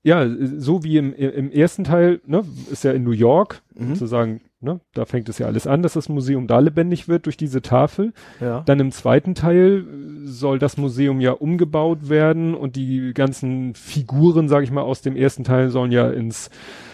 [0.01, 0.27] ja,
[0.57, 3.89] so wie im, im ersten Teil, ne, ist ja in New York, Mhm.
[3.89, 7.37] sozusagen, ne, da fängt es ja alles an, dass das Museum da lebendig wird durch
[7.37, 8.13] diese Tafel.
[8.39, 8.61] Ja.
[8.61, 9.85] Dann im zweiten Teil
[10.23, 15.15] soll das Museum ja umgebaut werden und die ganzen Figuren, sage ich mal, aus dem
[15.15, 16.49] ersten Teil sollen ja ins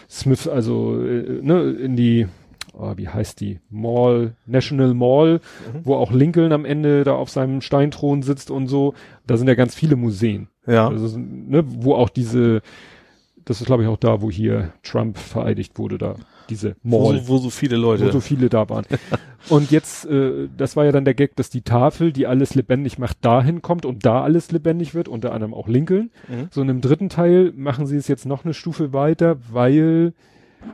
[0.09, 2.27] Smith, also äh, ne, in die,
[2.73, 5.39] oh, wie heißt die, Mall, National Mall,
[5.73, 5.79] Mhm.
[5.83, 8.93] wo auch Lincoln am Ende da auf seinem Steinthron sitzt und so.
[9.25, 10.47] Da sind ja ganz viele Museen.
[10.67, 10.87] Ja.
[10.87, 12.61] Also, ne, wo auch diese,
[13.43, 16.15] das ist glaube ich auch da, wo hier Trump vereidigt wurde, da
[16.49, 18.05] diese Wo Mall so, wo so viele Leute.
[18.05, 18.85] wo so viele da waren.
[19.49, 22.97] und jetzt, äh, das war ja dann der Gag, dass die Tafel, die alles lebendig
[22.97, 26.11] macht, dahin kommt und da alles lebendig wird, unter anderem auch Lincoln.
[26.27, 26.47] Mhm.
[26.51, 30.13] So in dem dritten Teil machen sie es jetzt noch eine Stufe weiter, weil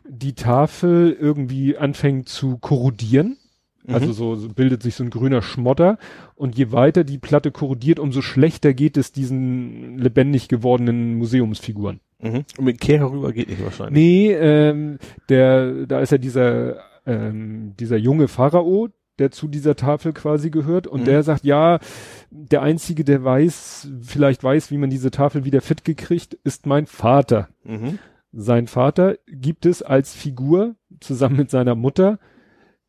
[0.07, 3.37] die Tafel irgendwie anfängt zu korrodieren.
[3.85, 3.93] Mhm.
[3.93, 5.97] Also so, so bildet sich so ein grüner Schmotter
[6.35, 11.99] und je weiter die Platte korrodiert, umso schlechter geht es diesen lebendig gewordenen Museumsfiguren.
[12.21, 12.45] Mhm.
[12.57, 13.93] Und mit Kehrer rüber geht nicht wahrscheinlich.
[13.93, 14.97] Nee, ähm,
[15.29, 20.87] der, da ist ja dieser, ähm, dieser junge Pharao, der zu dieser Tafel quasi gehört
[20.87, 21.05] und Mhm.
[21.05, 21.79] der sagt, ja,
[22.31, 26.85] der einzige, der weiß, vielleicht weiß, wie man diese Tafel wieder fit gekriegt, ist mein
[26.87, 27.49] Vater.
[27.63, 27.99] Mhm.
[28.33, 32.17] Sein Vater gibt es als Figur zusammen mit seiner Mutter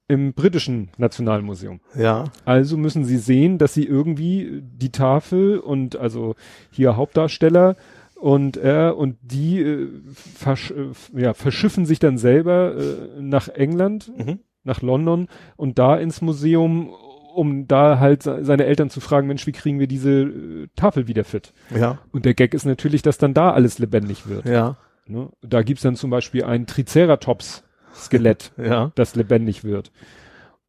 [0.09, 1.81] im britischen Nationalmuseum.
[1.97, 2.25] Ja.
[2.44, 6.35] Also müssen sie sehen, dass sie irgendwie die Tafel und also
[6.70, 7.77] hier Hauptdarsteller
[8.23, 14.12] und er und die äh, versch äh, ja, verschiffen sich dann selber äh, nach England,
[14.17, 14.39] Mhm.
[14.65, 15.26] nach London
[15.57, 16.91] und da ins Museum,
[17.34, 21.09] um da halt se- seine Eltern zu fragen, Mensch, wie kriegen wir diese äh, Tafel
[21.09, 21.52] wieder fit?
[21.75, 21.99] Ja.
[22.12, 24.47] Und der Gag ist natürlich, dass dann da alles lebendig wird.
[24.47, 24.76] Ja.
[25.07, 25.31] Ne?
[25.42, 28.92] Da gibt's dann zum Beispiel ein Triceratops-Skelett, Ja.
[28.94, 29.91] das lebendig wird.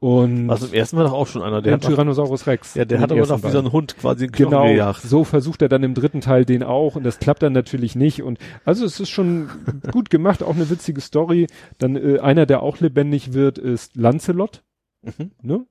[0.04, 2.74] Und Also im ersten war doch auch schon einer, der doch, Tyrannosaurus Rex.
[2.76, 5.02] ja, der hat den aber doch wie so ein Hund quasi einen Knochen Genau, gejagt.
[5.02, 8.22] so versucht er dann im dritten Teil den auch und das klappt dann natürlich nicht
[8.22, 9.50] und also es ist schon
[9.94, 11.48] gut gemacht, auch eine witzige Story.
[11.78, 14.62] Dann äh, einer, der auch lebendig wird, ist Lancelot,
[15.04, 15.32] Mhm.
[15.42, 15.66] ne?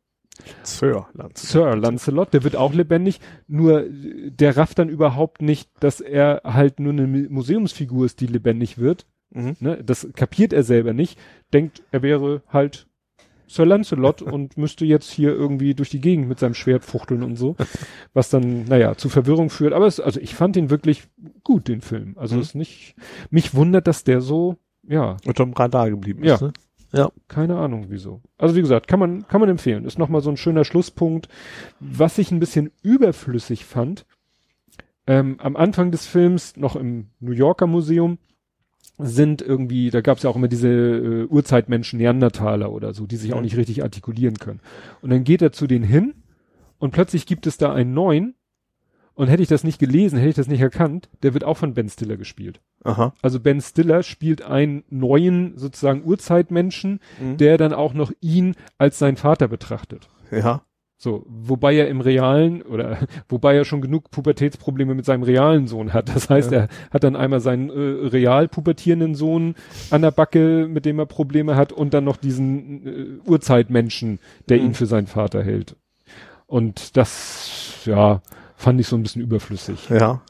[0.62, 1.42] Sir Lanz.
[1.50, 6.40] Sir Lancelot, der wird auch lebendig, nur äh, der rafft dann überhaupt nicht, dass er
[6.44, 9.04] halt nur eine Mu- Museumsfigur ist, die lebendig wird.
[9.30, 9.56] Mhm.
[9.60, 9.82] Ne?
[9.84, 11.18] Das kapiert er selber nicht,
[11.52, 12.86] denkt, er wäre halt
[13.52, 17.36] Sir Lancelot und müsste jetzt hier irgendwie durch die Gegend mit seinem Schwert fuchteln und
[17.36, 17.55] so,
[18.14, 19.72] was dann, naja, zu Verwirrung führt.
[19.74, 21.05] Aber es, also ich fand ihn wirklich
[21.44, 22.14] gut, den Film.
[22.16, 22.40] Also Mhm.
[22.40, 22.94] es ist nicht,
[23.31, 26.34] mich wundert, dass der so, ja, Unterm Radar geblieben Ja.
[26.36, 26.52] ist, ne?
[26.94, 27.10] Ja.
[27.26, 28.20] keine Ahnung wieso.
[28.36, 29.86] Also wie gesagt, kann man, kann man empfehlen.
[29.86, 31.26] Ist nochmal so ein schöner Schlusspunkt.
[31.81, 34.05] Was ich ein bisschen überflüssig fand,
[35.06, 38.18] ähm, am Anfang des Films, noch im New Yorker Museum,
[38.98, 43.16] sind irgendwie, da gab es ja auch immer diese äh, Urzeitmenschen, Neandertaler oder so, die
[43.16, 43.44] sich auch Mhm.
[43.44, 44.60] nicht richtig artikulieren können.
[45.00, 46.14] Und dann geht er zu denen hin
[46.78, 48.34] und plötzlich gibt es da einen neuen
[49.14, 51.74] und hätte ich das nicht gelesen, hätte ich das nicht erkannt, der wird auch von
[51.74, 52.60] Ben Stiller gespielt.
[52.84, 53.12] Aha.
[53.22, 57.36] Also Ben Stiller spielt einen neuen sozusagen Urzeitmenschen, Mhm.
[57.38, 60.08] der dann auch noch ihn als sein Vater betrachtet.
[60.30, 60.62] Ja.
[61.02, 62.97] So, wobei er im realen oder
[63.28, 66.08] wobei er schon genug Pubertätsprobleme mit seinem realen Sohn hat.
[66.14, 66.58] Das heißt, Ja.
[66.60, 69.56] er hat dann einmal seinen äh, real pubertierenden Sohn
[69.90, 72.86] an der Backe, mit dem er Probleme hat, und dann noch diesen
[73.26, 74.64] äh, Urzeitmenschen, der Mhm.
[74.66, 75.74] ihn für seinen Vater hält.
[76.47, 78.22] Und das, ja,
[78.55, 79.89] fand ich so ein bisschen überflüssig.
[79.89, 80.22] Ja.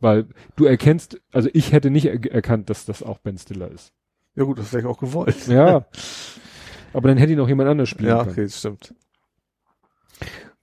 [0.00, 0.26] Weil
[0.56, 3.92] du erkennst, also ich hätte nicht er erkannt, dass das auch Ben Stiller ist.
[4.36, 5.46] Ja gut, das ist vielleicht auch gewollt.
[5.48, 5.86] Ja.
[6.92, 8.30] Aber dann hätte ihn auch jemand anders spielen Ja, können.
[8.32, 8.94] okay, das stimmt.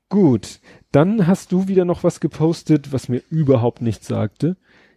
[0.09, 0.61] Gut,
[0.91, 4.55] dann hast du wieder noch was gepostet, was mir überhaupt nichts sagte.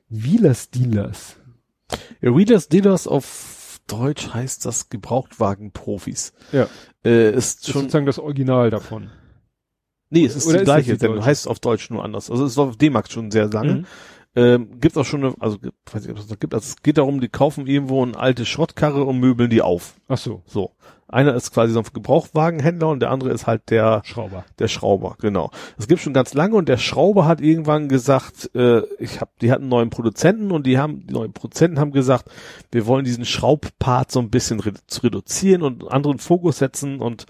[0.08, 1.36] Wheelers Dealers.
[2.20, 6.32] Ja, Wheelers Dealers auf Deutsch heißt das Gebrauchtwagenprofis.
[6.52, 6.68] Ja.
[7.04, 9.10] Äh, ist Das ist schon, sozusagen das Original davon.
[10.10, 11.24] nee, es ist oder die gleiche deutsche?
[11.24, 12.30] heißt auf Deutsch nur anders.
[12.30, 13.74] Also es ist auf D-Max schon sehr lange.
[13.74, 13.86] Mhm.
[14.36, 16.82] Ähm, gibt auch schon eine, also gibt- weiß nicht, ob es noch gibt, also es
[16.82, 19.94] geht darum, die kaufen irgendwo eine alte Schrottkarre und möbeln die auf.
[20.08, 20.72] Ach so, So.
[21.12, 24.44] Einer ist quasi so ein Gebrauchtwagenhändler und der andere ist halt der, Schrauber.
[24.60, 25.50] der Schrauber, genau.
[25.76, 29.50] Das gibt schon ganz lange und der Schrauber hat irgendwann gesagt, äh, ich hab, die
[29.50, 32.30] hatten einen neuen Produzenten und die haben, die neuen Produzenten haben gesagt,
[32.70, 37.00] wir wollen diesen Schraubpart so ein bisschen redu zu reduzieren und einen anderen Fokus setzen
[37.00, 37.26] und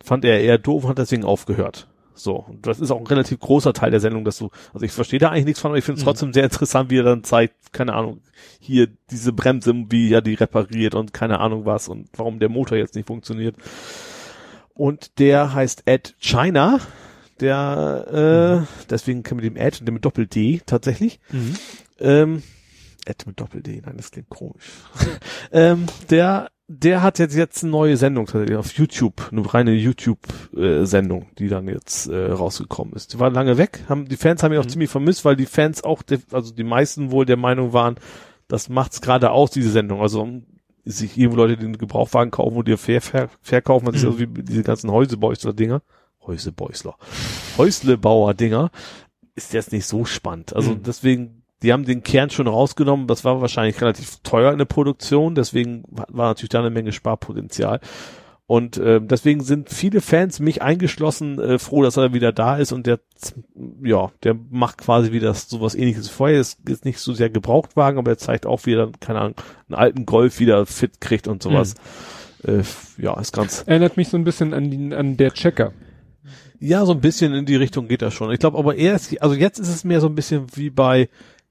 [0.00, 1.88] fand er eher doof und hat deswegen aufgehört.
[2.18, 4.92] So, und das ist auch ein relativ großer Teil der Sendung, dass du, also ich
[4.92, 6.08] verstehe da eigentlich nichts von, aber ich finde es Mhm.
[6.08, 8.22] trotzdem sehr interessant, wie er dann zeigt, keine Ahnung,
[8.58, 12.78] hier diese Bremse, wie er die repariert und keine Ahnung was und warum der Motor
[12.78, 13.56] jetzt nicht funktioniert.
[14.74, 16.80] Und der heißt Ed China,
[17.40, 21.20] der, äh, deswegen kennen wir den Ed und den mit Doppel-D tatsächlich.
[21.30, 21.54] Mhm.
[22.00, 22.42] Ähm,
[23.04, 24.64] Ed mit Doppel-D, nein, das klingt komisch.
[25.52, 31.48] ähm, der, der hat jetzt jetzt eine neue Sendung auf YouTube, eine reine YouTube-Sendung, die
[31.48, 33.12] dann jetzt äh, rausgekommen ist.
[33.14, 34.70] Die war lange weg, haben die Fans haben ihn auch Mhm.
[34.70, 37.96] ziemlich vermisst, weil die Fans auch, also die meisten wohl der Meinung waren,
[38.48, 40.00] das macht's gerade aus, diese Sendung.
[40.00, 40.44] Also um
[40.84, 44.08] sich irgendwo Leute den Gebrauchwagen kaufen und dir fair, fair, verkaufen, das ist Mhm.
[44.08, 45.82] also wie diese ganzen Häusebeusler-Dinger.
[46.26, 46.96] Häusebeusler.
[47.58, 48.70] Häuslebauer-Dinger
[49.34, 50.54] ist jetzt nicht so spannend.
[50.56, 50.82] Also Mhm.
[50.82, 53.06] deswegen, die haben den Kern schon rausgenommen.
[53.06, 55.34] Das war wahrscheinlich relativ teuer in der Produktion.
[55.34, 57.80] Deswegen war natürlich da eine Menge Sparpotenzial.
[58.48, 62.70] Und äh, deswegen sind viele Fans, mich eingeschlossen, äh, froh, dass er wieder da ist
[62.70, 63.00] und der,
[63.82, 66.40] ja, der macht quasi wieder sowas ähnliches wie vorher.
[66.40, 69.34] Ist jetzt nicht so sehr Gebrauchtwagen, aber er zeigt auch wieder, keine Ahnung,
[69.68, 71.74] einen alten Golf wieder fit kriegt und sowas.
[72.44, 72.62] Äh,
[72.98, 75.72] ja, ist ganz, Erinnert mich so ein bisschen an, die, an der Checker.
[76.60, 78.30] ja, so ein bisschen in die Richtung geht das schon.
[78.30, 81.08] Ich glaube aber eher, ist, also jetzt ist es mehr so ein bisschen wie bei,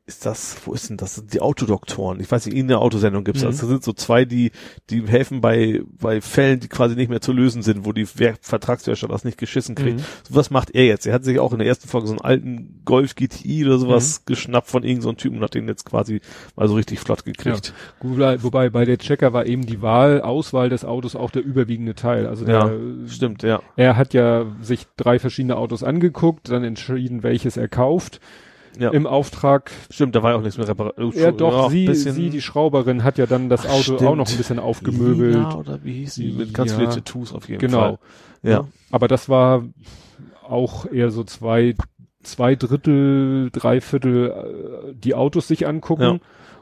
[0.07, 1.23] ist das, wo ist denn das?
[1.25, 2.19] Die Autodoktoren.
[2.19, 3.47] Ich weiß nicht, in der Autosendung gibt's Mhm.
[3.47, 3.57] das.
[3.57, 4.51] Das sind so zwei, die,
[4.91, 8.35] die helfen bei, bei Fällen, die quasi nicht mehr zu lösen sind, wo die Wer
[8.39, 9.97] das nicht geschissen kriegt.
[9.99, 10.03] Mhm.
[10.29, 11.07] So was macht er jetzt.
[11.07, 14.19] Er hat sich auch in der ersten Folge so einen alten Golf GTI oder sowas
[14.19, 14.23] Mhm.
[14.27, 16.21] geschnappt von irgendeinem so einem Typen und hat den jetzt quasi
[16.55, 17.73] mal so richtig flott gekriegt.
[18.01, 21.95] Wobei, wobei bei der Checker war eben die Wahl, Auswahl des Autos auch der überwiegende
[21.95, 22.27] Teil.
[22.27, 23.61] Also der, Ja, Stimmt, ja.
[23.75, 28.19] er hat ja sich drei verschiedene Autos angeguckt, dann entschieden, welches er kauft.
[28.79, 28.89] Ja.
[28.91, 31.15] Im Auftrag, Stimmt, da war ja auch nichts mehr repariert.
[31.15, 34.03] ja doch, sie, sie, die Schrauberin, hat ja dann das Ach, Auto stimmt.
[34.03, 35.35] auch noch ein bisschen aufgemöbelt.
[35.35, 36.31] Ja, oder wie hieß sie?
[36.33, 36.77] Mit ganz Ja.
[36.79, 37.79] vielen Tattoos auf jeden Genau.
[37.79, 37.97] Fall.
[38.43, 38.67] Ja.
[38.91, 39.63] Aber das war
[40.47, 41.75] auch eher so zwei,
[42.23, 46.17] zwei Drittel, drei Viertel äh, die Autos sich angucken Ja.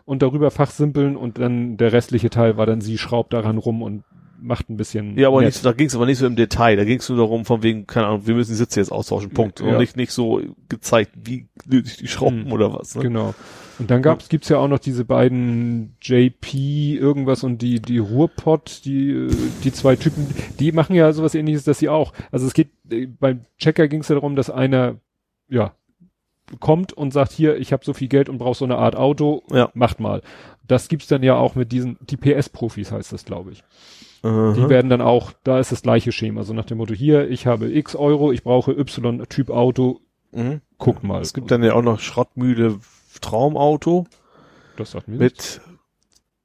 [0.06, 4.04] und darüber fachsimpeln und dann der restliche Teil war dann sie schraubt daran rum und
[4.44, 5.18] macht ein bisschen.
[5.18, 5.54] Ja, aber nett.
[5.54, 6.76] nicht, da ging es aber nicht so im Detail.
[6.76, 9.32] Da ging es nur darum, von wegen, keine Ahnung, wir müssen die Sitze jetzt austauschen,
[9.32, 9.60] Punkt.
[9.60, 9.68] Ja.
[9.68, 12.52] Und nicht, nicht so gezeigt, wie die Schrauben Mhm.
[12.52, 12.96] oder was.
[12.96, 13.02] Ne?
[13.04, 13.34] Genau.
[13.80, 18.82] Und dann gab's, gibt's ja auch noch diese beiden JP irgendwas und die, die Ruhrpott,
[18.86, 19.28] die,
[19.64, 20.28] die zwei Typen,
[20.60, 22.14] die machen ja sowas ähnliches, dass sie auch.
[22.32, 24.98] Also es geht, äh, beim Checker ging's ja darum, dass einer,
[25.50, 25.74] ja,
[26.60, 29.42] kommt und sagt, hier, ich habe so viel Geld und brauche so eine Art Auto,
[29.52, 29.72] Ja.
[29.74, 30.22] macht mal.
[30.68, 33.64] Das gibt's dann ja auch mit diesen, die PS-Profis heißt das, glaube ich.
[34.24, 34.70] Die Mhm.
[34.70, 37.70] werden dann auch, da ist das gleiche Schema, so nach dem Motto, hier, ich habe
[37.70, 40.00] X Euro, ich brauche Y-Typ Auto,
[40.32, 40.62] Mhm.
[40.78, 41.22] guckt mal.
[41.22, 42.80] Es gibt dann ja auch noch Schrottmühle
[43.22, 44.06] Traumauto
[44.78, 45.62] das sagt mir mit nichts.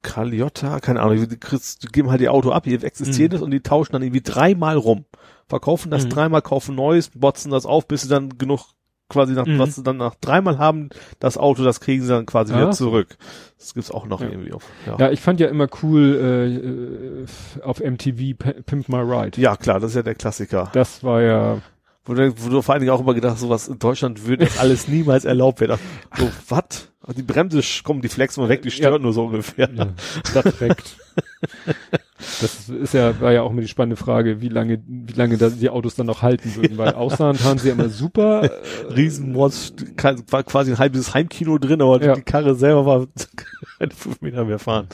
[0.01, 3.35] Caliotta, keine Ahnung, die, kriegst, die geben halt die Auto ab, hier existiert Mhm.
[3.37, 5.05] es und die tauschen dann irgendwie dreimal rum.
[5.47, 6.09] Verkaufen das Mhm.
[6.09, 8.67] dreimal, kaufen neues, botzen das auf, bis sie dann genug
[9.09, 9.59] quasi nach, Mhm.
[9.59, 10.89] was sie dann nach dreimal haben,
[11.19, 12.71] das Auto, das kriegen sie dann quasi wieder Ah.
[12.71, 13.17] zurück.
[13.57, 14.29] Das gibt's auch noch Ja.
[14.29, 14.63] irgendwie auf.
[14.85, 14.97] Ja.
[14.99, 17.25] Ja, ich fand ja immer cool
[17.57, 19.41] äh, auf MTV P Pimp My Ride.
[19.41, 20.69] ja, klar, das ist ja der Klassiker.
[20.73, 21.61] Das war ja,
[22.05, 24.45] Wo du, wo du vor allen Dingen auch immer gedacht hast, sowas in Deutschland würde
[24.45, 25.77] das alles niemals erlaubt werden.
[26.17, 26.89] So, was?
[27.15, 28.99] Die Bremse, komm, die flexen mal weg, die stört Ja.
[28.99, 29.69] nur so ungefähr.
[29.73, 30.97] ja direkt.
[32.41, 35.49] das ist ja, war ja auch immer die spannende Frage, wie lange, wie lange da
[35.49, 38.43] die Autos dann noch halten würden, weil Ausland haben sie ja immer super.
[38.89, 42.15] Äh, Riesenmods, kann- war quasi ein halbes Heimkino drin, aber Ja.
[42.15, 43.07] die Karre selber war
[43.79, 44.87] keine fünf Meter mehr fahren.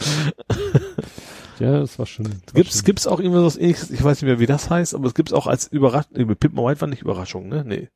[1.59, 2.27] ja, das war schon.
[2.53, 5.33] Gibt's, gibt's auch irgendwas ähnliches, ich weiß nicht mehr, wie das heißt, aber es gibt's
[5.33, 7.63] auch als Überraschung, nee, mit Pimp Ride war nicht Überraschung, ne?
[7.65, 7.89] Nee.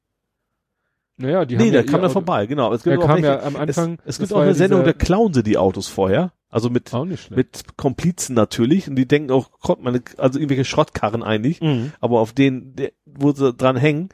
[1.18, 2.74] Naja, die nee, haben der ja kam da vorbei, genau.
[2.74, 3.94] Es gibt auch kam welche, ja am Anfang.
[3.94, 6.32] es, es das gibt war auch eine Sendung, da klauen sie die Autos vorher.
[6.52, 6.92] Also mit,
[7.36, 11.92] mit Komplizen natürlich und die denken auch, Gott, meine, also irgendwelche Schrottkarren eigentlich, Mhm.
[12.00, 14.10] aber auf denen, der, wo sie dran hängen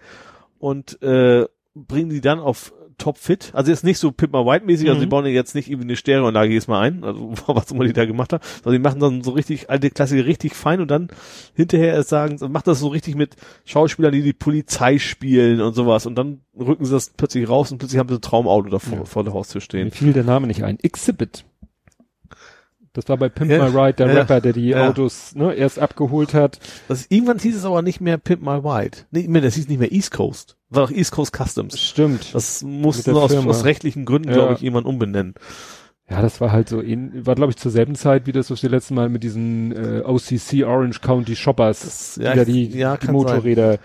[0.59, 3.51] und äh, bringen die dann auf Topfit.
[3.53, 5.03] Also jetzt nicht so Pimp My White mäßig, also Mhm.
[5.03, 7.91] die bauen ja jetzt nicht irgendwie eine Stereoanlage jedes Mal ein, also was immer die
[7.93, 11.09] da gemacht haben, sondern die machen dann so richtig alte Klassiker richtig fein und dann
[11.55, 16.05] hinterher erst sagen, macht das so richtig mit Schauspielern, die die Polizei spielen und sowas
[16.05, 19.05] und dann rücken sie das plötzlich raus und plötzlich haben sie ein Traumauto davor Ja.
[19.05, 19.91] vor der Haustür Mir stehen.
[19.91, 20.79] fiel der Name nicht ein.
[20.79, 21.43] Exhibit.
[22.95, 24.87] Das war bei Pimp Ja, My Ride, der ja, Rapper, der die ja.
[24.87, 26.59] Autos ne, erst abgeholt hat.
[26.87, 28.99] Das, irgendwann hieß es aber nicht mehr Pimp My Ride.
[29.11, 30.57] Nee, mehr, das hieß nicht mehr East Coast.
[30.69, 31.79] War doch East Coast Customs.
[31.79, 32.33] Stimmt.
[32.33, 35.35] Das der aus, aus rechtlichen Gründen, glaube ich, jemand umbenennen.
[36.09, 38.69] Ja, das war halt so, war glaube ich zur selben Zeit wie das, was wir
[38.69, 43.79] letztes Mal mit diesen äh, OCC Orange County Shoppers, Das- ja, da die, die Motorräder.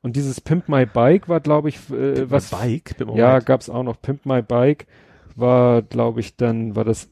[0.00, 2.96] Und dieses Pimp My Bike war glaube ich, äh, was, Bike?
[2.96, 4.00] Pimp ja, gab's auch noch.
[4.00, 4.86] Pimp My Bike
[5.34, 7.08] war glaube ich dann, war das,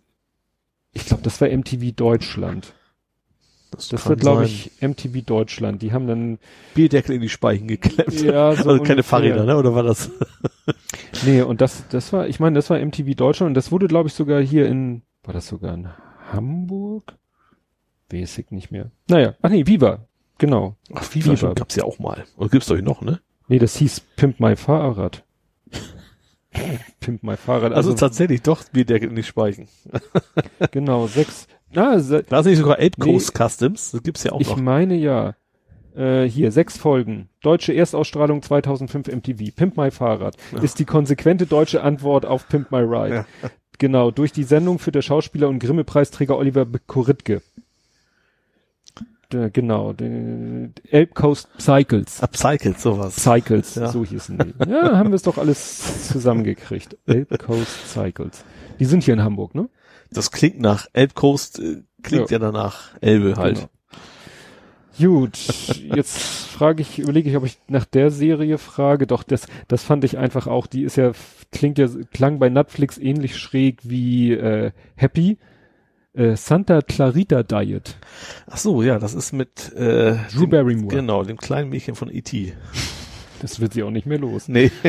[0.92, 2.74] ich glaube das war MTV Deutschland.
[3.70, 5.80] Das kann war glaube ich MTV Deutschland.
[5.82, 6.38] Die haben dann,
[6.74, 8.20] Bierdeckel in die Speichen geklemmt.
[8.20, 9.02] Ja, so also keine.
[9.02, 9.56] Fahrräder, ne?
[9.56, 10.10] Oder war das?
[11.24, 14.08] nee, und das, das war, ich meine, das war MTV Deutschland und das wurde glaube
[14.08, 15.88] ich sogar hier in, war das sogar in
[16.30, 17.16] Hamburg?
[18.10, 18.90] Weiß ich nicht mehr.
[19.08, 20.06] Naja, ach nee, Viva.
[20.36, 20.76] Genau.
[20.92, 21.36] Ach, Viva.
[21.36, 22.24] Schon, gab's ja auch mal.
[22.36, 23.20] Oder gibt's doch noch, ne?
[23.48, 25.24] Nee, das hieß Pimp My Fahrrad.
[27.00, 27.72] Pimp My Fahrrad.
[27.72, 29.68] Also, Also, tatsächlich doch Bierdeckel in die Speichen.
[30.70, 31.46] genau, sechs.
[31.74, 33.12] Ah, se, Da ist nicht sogar Ape Nee.
[33.12, 33.92] Coast Customs.
[33.92, 34.56] Das gibt's ja auch ich noch.
[34.56, 35.34] meine ja.
[35.96, 37.28] Äh, hier, sechs Folgen.
[37.42, 39.54] Deutsche Erstausstrahlung 2005 MTV.
[39.54, 40.36] Pimp My Fahrrad.
[40.62, 43.26] Ist die konsequente deutsche Antwort auf Pimp My Ride.
[43.78, 47.42] Genau, durch die Sendung führt der Schauspieler und Grimme-Preisträger Oliver Koritke.
[49.32, 52.22] Der, genau, der Elb Coast Cycles.
[52.22, 53.16] Upcycled, sowas.
[53.16, 53.88] Cycles, Ja.
[53.88, 54.70] so hießen die.
[54.70, 56.98] Ja, haben wir es doch alles zusammengekriegt.
[57.06, 58.44] Elb Coast Cycles.
[58.78, 59.68] Die sind hier in Hamburg, ne?
[60.10, 63.56] Das klingt nach Elbe Coast, äh, klingt ja, danach Elbe halt.
[63.56, 63.68] Genau.
[64.98, 65.38] Gut,
[65.78, 69.06] jetzt frage ich, überlege ich, ob ich nach der Serie frage.
[69.06, 71.12] Doch, das, das fand ich einfach auch, die ist ja,
[71.50, 75.38] klingt ja, klang bei Netflix ähnlich schräg wie äh, Happy.
[76.14, 77.96] Äh, Santa Clarita Diet.
[78.50, 80.94] Ach so, ja, das ist mit äh, Drew dem, Barrymore.
[80.94, 82.54] Genau, dem kleinen Mädchen von E.T.
[83.40, 84.48] Das wird sie auch nicht mehr los.
[84.48, 84.70] Nee.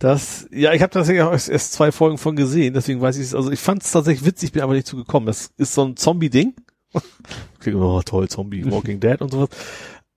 [0.00, 3.22] Das, ja, ich habe tatsächlich auch erst, erst zwei Folgen von gesehen, deswegen weiß ich
[3.22, 3.34] es.
[3.34, 5.26] Also ich fand es tatsächlich witzig, bin aber nicht zugekommen.
[5.26, 6.54] Das ist so ein Zombie-Ding.
[7.60, 9.48] Klingt immer, oh, toll, Zombie, Walking Dead und sowas.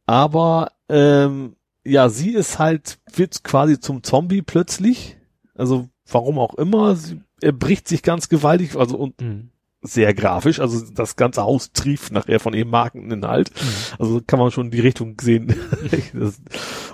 [0.06, 1.56] Aber ähm,
[1.86, 5.16] ja, sie ist halt, wird quasi zum Zombie plötzlich.
[5.56, 6.95] Also warum auch immer.
[6.95, 9.52] Sie er bricht sich ganz gewaltig, also und Mhm.
[9.82, 10.60] Sehr grafisch.
[10.60, 13.52] Also das ganze Haus trieft nachher von ihrem Markeninhalt.
[14.00, 15.54] Also kann man schon die Richtung sehen.
[16.14, 16.42] Das-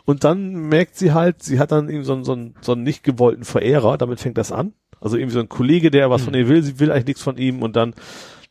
[0.05, 2.83] und dann merkt sie halt, sie hat dann eben so einen, so einen, so einen
[2.83, 4.73] nicht gewollten Verehrer, damit fängt das an.
[4.99, 7.37] Also irgendwie so ein Kollege, der was von ihr will, sie will eigentlich nichts von
[7.37, 7.93] ihm und dann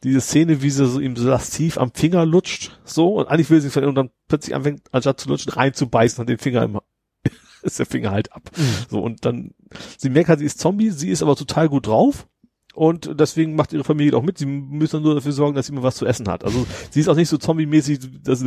[0.02, 3.60] diese Szene, wie sie so ihm so lastiv am Finger lutscht, so, und eigentlich will
[3.60, 6.80] sie von ihm und dann plötzlich anfängt, anstatt zu lutschen, reinzubeißen und den Finger im,
[7.62, 8.50] ist der Finger halt ab.
[8.90, 9.52] So, und dann,
[9.96, 12.26] sie merkt halt, sie ist Zombie, sie ist aber total gut drauf.
[12.74, 14.38] Und deswegen macht ihre Familie auch mit.
[14.38, 16.42] Sie müssen dann nur dafür sorgen, dass sie immer was zu essen hat.
[16.42, 18.42] Also sie ist auch nicht so zombie-mäßig, das,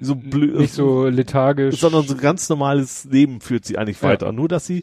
[0.00, 1.80] so blöd, Nicht so lethargisch.
[1.80, 4.08] sondern so ganz normales Leben führt sie eigentlich Ja.
[4.10, 4.30] weiter.
[4.32, 4.82] Nur, dass sie,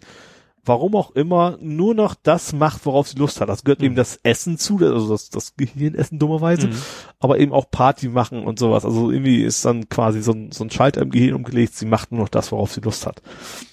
[0.66, 3.50] warum auch immer, nur noch das macht, worauf sie Lust hat.
[3.50, 6.74] Das gehört eben das Essen zu, also das, das Gehirnessen dummerweise, Mhm.
[7.20, 8.86] aber eben auch Party machen und sowas.
[8.86, 11.76] Also irgendwie ist dann quasi so ein, so ein Schalter im Gehirn umgelegt.
[11.76, 13.22] Sie macht nur noch das, worauf sie Lust hat.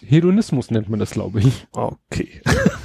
[0.04, 1.66] Hedonismus nennt man das, glaube ich.
[1.72, 2.40] Okay.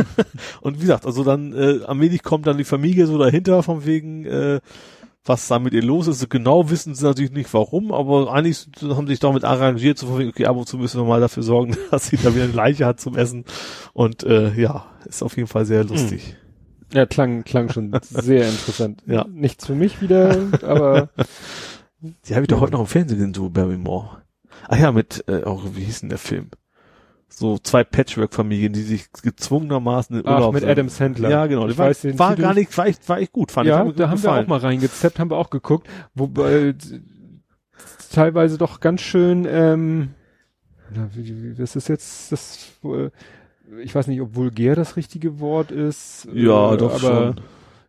[0.62, 4.26] und wie gesagt, also dann äh, allmählich kommt dann die Familie so dahinter, von wegen,
[4.26, 4.60] äh,
[5.25, 6.19] was da mit ihr los ist.
[6.19, 10.08] So genau wissen sie natürlich nicht warum, aber eigentlich haben sie sich damit arrangiert, so
[10.08, 12.53] von okay, ab und zu müssen wir mal dafür sorgen, dass sie da wieder eine
[12.53, 13.45] Leiche hat zum Essen.
[13.93, 16.38] Und äh, ja, ist auf jeden Fall sehr lustig.
[16.93, 19.03] Ja, klang, klang schon sehr interessant.
[19.06, 19.25] Ja.
[19.30, 21.09] Nichts für mich wieder, aber
[22.01, 24.24] Die habe ich doch heute noch im Fernsehen gesehen, du Barrymore.
[24.67, 26.50] Ach ja, mit, äh, auch, wie hieß denn der Film?
[27.34, 30.69] So zwei Patchwork-Familien, die sich gezwungenermaßen in ach, Urlaub mit sind.
[30.69, 31.30] Adam Sandler.
[31.30, 31.68] Ja, genau.
[31.68, 33.80] Ich war, weiß den war Titel gar nicht, war echt, war echt gut, fand ja,
[33.80, 33.88] ich.
[33.88, 34.35] Mir da haben gefallen.
[34.35, 36.74] wir auch mal reingezappt, haben wir auch geguckt, wobei äh,
[38.11, 40.10] teilweise doch ganz schön, ähm,
[40.93, 43.10] na, wie, wie, was ist jetzt das, äh,
[43.82, 46.27] ich weiß nicht, ob vulgär das richtige Wort ist.
[46.34, 47.42] Ja, äh, doch aber, schon.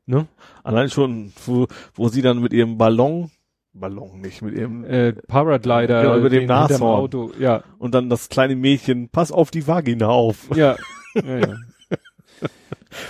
[0.06, 0.26] Ne?
[0.62, 3.30] Allein schon, wo, wo sie dann mit ihrem Ballon,
[3.74, 6.82] Ballon nicht, mit ihrem, Äh, Paraglider Genau, über dem Nashorn.
[6.82, 10.54] Auto, ja, und dann das kleine Mädchen, pass auf die Vagina auf.
[10.54, 10.76] ja,
[11.14, 11.54] ja, ja.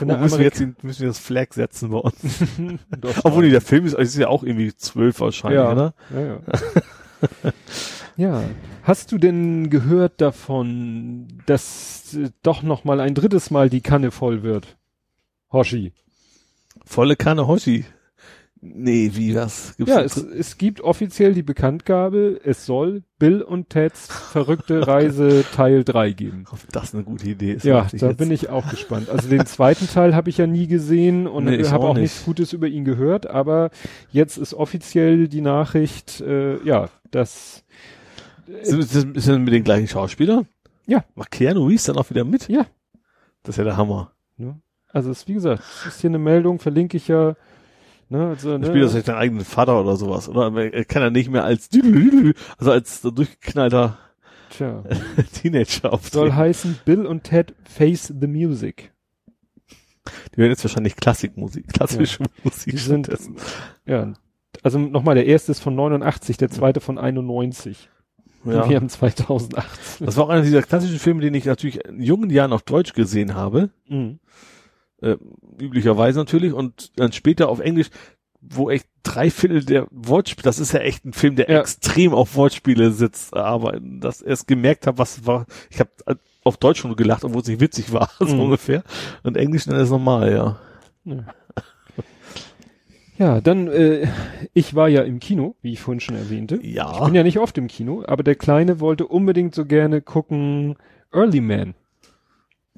[0.18, 2.14] Müssen wir jetzt, den- müssen wir das Flag setzen bei uns?
[3.24, 5.72] Obwohl, nee, der Film ist, ist ja auch irgendwie zwölf wahrscheinlich, Ja.
[5.72, 5.94] oder?
[6.14, 7.52] Ja, ja.
[8.16, 8.42] ja.
[8.84, 14.10] Hast du denn gehört davon, dass äh, doch noch mal ein drittes Mal die Kanne
[14.12, 14.76] voll wird?
[15.52, 15.92] Hoshi.
[16.84, 17.84] Volle Kanne Hoshi.
[18.64, 19.76] Nee, wie, was?
[19.76, 25.44] Gibt's Ja, es, es gibt offiziell die Bekanntgabe, es soll Bill und Teds verrückte Reise
[25.52, 26.44] Teil 3 geben.
[26.48, 27.64] ob das eine gute Idee ist.
[27.64, 28.18] Ja, da jetzt.
[28.18, 29.10] bin ich auch gespannt.
[29.10, 31.94] Also den zweiten Teil habe ich ja nie gesehen und Nee, ich habe auch auch
[31.94, 32.02] nicht.
[32.02, 33.70] nichts Gutes über ihn gehört, aber
[34.12, 37.64] jetzt ist offiziell die Nachricht, äh, ja, dass
[38.62, 40.46] Sind, ist, das- ist das mit den gleichen Schauspielern?
[40.86, 41.04] Ja.
[41.16, 42.48] Macht Keanu Reeves dann auch wieder mit?
[42.48, 42.66] Ja.
[43.42, 44.12] Das ist ja der Hammer.
[44.36, 44.60] Ne?
[44.88, 47.34] Also es ist, wie gesagt, es ist hier eine Meldung, verlinke ich ja
[48.12, 48.66] Ne, also, ne?
[48.66, 50.54] spielt das vielleicht seinen eigenen Vater oder sowas, oder?
[50.54, 51.70] Er kann ja nicht mehr als,
[52.58, 53.96] also als durchgeknallter
[54.50, 54.84] Tja.
[55.32, 56.36] Teenager Soll auftreten.
[56.36, 58.92] heißen Bill und Ted Face the Music.
[60.34, 62.74] Die werden jetzt wahrscheinlich Klassikmusik, klassische Musik.
[62.74, 63.36] Die sind, stattdessen.
[63.86, 64.12] ja,
[64.62, 67.88] also nochmal, der erste ist von 89, der zweite von 91.
[68.44, 68.68] ja.
[68.68, 70.04] Wir haben 2018.
[70.04, 72.92] Das war auch einer dieser klassischen Filme, den ich natürlich in jungen Jahren auf Deutsch
[72.92, 73.70] gesehen habe.
[73.88, 74.18] Mhm.
[75.02, 75.16] Äh,
[75.60, 76.52] üblicherweise natürlich.
[76.52, 77.90] Und dann später auf Englisch,
[78.40, 81.60] wo echt drei Viertel der Wortspiele, das ist ja echt ein Film, der Ja.
[81.60, 85.90] extrem auf Wortspiele sitzt, aber dass er es gemerkt hat, was war, ich habe
[86.44, 88.40] auf Deutsch schon gelacht, obwohl es nicht witzig war, so Mhm.
[88.40, 88.82] ungefähr.
[89.22, 90.58] Und Englisch dann ist normal, ja.
[93.18, 94.08] Ja, dann, äh,
[94.54, 96.58] ich war ja im Kino, wie ich vorhin schon erwähnte.
[96.62, 96.92] Ja.
[96.94, 100.76] Ich bin ja nicht oft im Kino, aber der Kleine wollte unbedingt so gerne gucken
[101.12, 101.74] Early Man,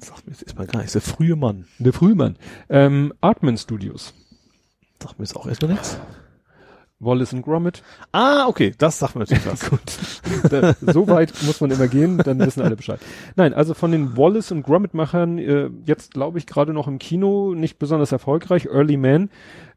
[0.05, 0.93] Sagt mir jetzt erstmal gar nichts.
[0.93, 1.65] Der frühe Mann.
[1.79, 2.35] der Frühmann.
[2.69, 4.13] Ähm, Artman Studios.
[5.01, 5.99] Sagt mir jetzt auch erstmal nichts.
[6.99, 7.81] Wallace and Gromit.
[8.11, 9.67] Ah, okay, das sagt mir natürlich was.
[9.69, 10.51] Gut.
[10.51, 12.99] Da, so weit muss man immer gehen, dann wissen alle Bescheid.
[13.35, 17.55] Nein, also von den Wallace und Gromit-Machern, äh, jetzt glaube ich gerade noch im Kino,
[17.55, 18.67] nicht besonders erfolgreich.
[18.67, 19.29] Early Man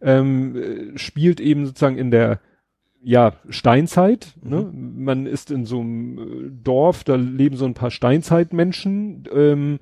[0.02, 2.40] ähm, äh, spielt eben sozusagen in der
[3.02, 4.34] ja, Steinzeit.
[4.42, 4.70] Ne?
[4.72, 9.24] Man ist in so einem äh, Dorf, da leben so ein paar Steinzeitmenschen.
[9.32, 9.78] Ähm,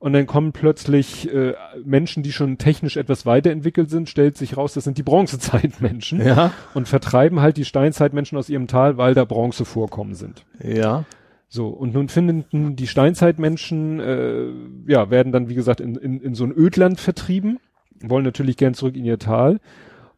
[0.00, 1.52] und dann kommen plötzlich äh,
[1.84, 6.52] Menschen, die schon technisch etwas weiterentwickelt sind, stellt sich raus, das sind die Bronzezeitmenschen Ja.
[6.74, 10.44] und vertreiben halt die Steinzeitmenschen aus ihrem Tal, weil da Bronzevorkommen sind.
[10.64, 11.04] Ja.
[11.48, 14.46] So, und nun finden die Steinzeitmenschen, äh,
[14.86, 17.58] ja, werden dann, wie gesagt, in, in, in so ein Ödland vertrieben,
[18.00, 19.60] wollen natürlich gern zurück in ihr Tal.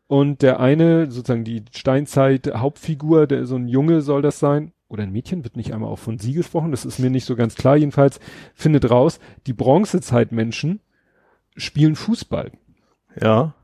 [0.06, 5.12] Und der eine, sozusagen die Steinzeit-Hauptfigur, der so ein Junge soll das sein, oder ein
[5.12, 7.76] Mädchen, wird nicht einmal auch von sie gesprochen, das ist mir nicht so ganz klar,
[7.76, 8.20] jedenfalls
[8.54, 10.80] findet raus, die Bronzezeitmenschen
[11.56, 12.52] spielen Fußball
[13.20, 13.54] Ja.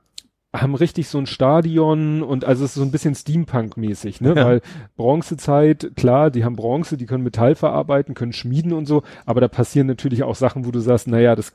[0.54, 4.34] haben richtig so ein Stadion und also es ist so ein bisschen Steampunk-mäßig, ne?
[4.34, 4.44] Ja.
[4.46, 4.60] Weil
[4.96, 9.48] Bronzezeit, klar, die haben Bronze, die können Metall verarbeiten, können schmieden und so, aber da
[9.48, 11.52] passieren natürlich auch Sachen, wo du sagst, naja, das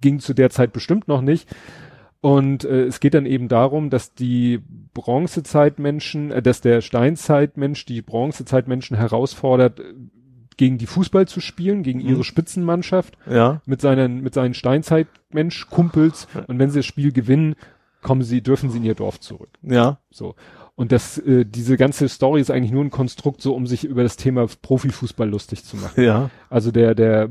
[0.00, 1.48] ging zu der Zeit bestimmt noch nicht.
[2.20, 4.60] Und äh, es geht dann eben darum, dass die
[4.94, 9.84] Bronzezeitmenschen, äh, dass der Steinzeitmensch die Bronzezeitmenschen herausfordert, äh,
[10.56, 12.08] gegen die Fußball zu spielen, gegen Mhm.
[12.08, 13.62] ihre Spitzenmannschaft Ja.
[13.66, 17.54] mit seinen, mit seinen Steinzeitmensch-Kumpels und wenn sie das Spiel gewinnen,
[18.02, 19.50] kommen sie, dürfen sie in ihr Dorf zurück.
[19.62, 20.00] Ja.
[20.10, 20.34] So.
[20.78, 24.04] Und das, äh, diese ganze Story ist eigentlich nur ein Konstrukt, so um sich über
[24.04, 26.04] das Thema Profifußball lustig zu machen.
[26.04, 26.30] Ja.
[26.50, 27.30] Also der, der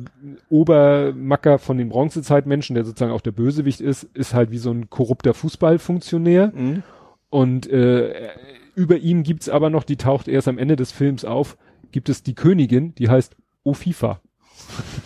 [0.50, 4.90] Obermacker von den Bronzezeitmenschen, der sozusagen auch der Bösewicht ist, ist halt wie so ein
[4.90, 6.52] korrupter Fußballfunktionär.
[6.54, 6.84] Mhm.
[7.30, 8.32] Und äh,
[8.76, 11.58] über ihm gibt's aber noch, die taucht erst am Ende des Films auf,
[11.94, 14.20] gibt es die Königin, die heißt Ofifa.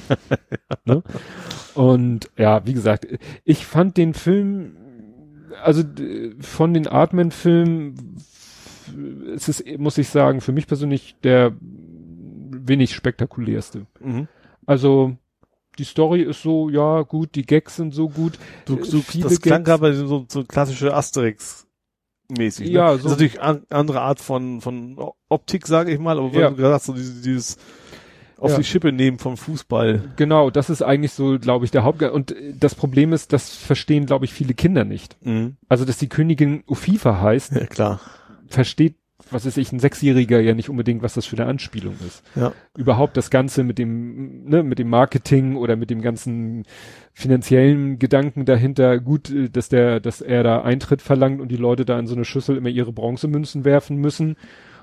[0.86, 1.04] ne?
[1.76, 3.06] Und ja, wie gesagt,
[3.44, 4.78] ich fand den Film,
[5.64, 5.84] also
[6.40, 8.18] von den Artman-Filmen,
[9.36, 13.86] es ist, muss ich sagen, für mich persönlich der wenig spektakulärste.
[14.00, 14.28] Mhm.
[14.66, 15.16] Also
[15.80, 18.34] die Story ist so, ja, gut, die Gags sind so gut.
[18.66, 19.80] Du, Äh, du, viele das klang Gags.
[19.80, 21.66] aber so, so klassische Asterix.
[22.30, 22.68] Mäßig.
[22.68, 22.74] Ne?
[22.74, 24.98] Ja, Das so- ist natürlich an, andere Art von, von
[25.30, 26.48] Optik, sage ich mal, aber Ja.
[26.48, 27.58] wenn du gerade sagst, so dieses, dieses
[28.42, 28.58] auf Ja.
[28.58, 30.02] die Schippe nehmen vom Fußball.
[30.16, 32.12] Genau, das ist eigentlich so, glaube ich, der Hauptgang.
[32.12, 35.16] Und äh, das Problem ist, das verstehen, glaube ich, viele Kinder nicht.
[35.26, 35.56] Mhm.
[35.70, 38.00] Also, dass die Königin Ufifa heißt, Ja, klar.
[38.48, 38.96] versteht,
[39.30, 42.24] was ist ich, ein Sechsjähriger ja nicht unbedingt, was das für eine Anspielung ist.
[42.36, 42.52] Ja.
[42.76, 46.66] Überhaupt das Ganze mit dem, ne, mit dem Marketing oder mit dem ganzen
[47.14, 49.00] finanziellen Gedanken dahinter.
[49.00, 52.16] Gut, äh, dass der, dass er da Eintritt verlangt und die Leute da in so
[52.16, 54.36] eine Schüssel immer ihre Bronzemünzen werfen müssen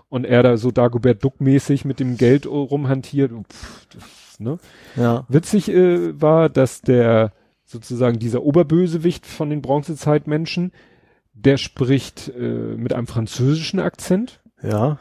[0.08, 3.32] und er da so Dagobert Duck-mäßig mit dem Geld rumhantiert.
[3.32, 4.58] Pff, das, ne?
[4.96, 5.24] Ja.
[5.28, 7.32] Witzig äh, war, dass der
[7.64, 10.72] sozusagen dieser Oberbösewicht von den Bronzezeitmenschen,
[11.34, 14.98] der spricht äh, mit einem französischen Akzent Ja.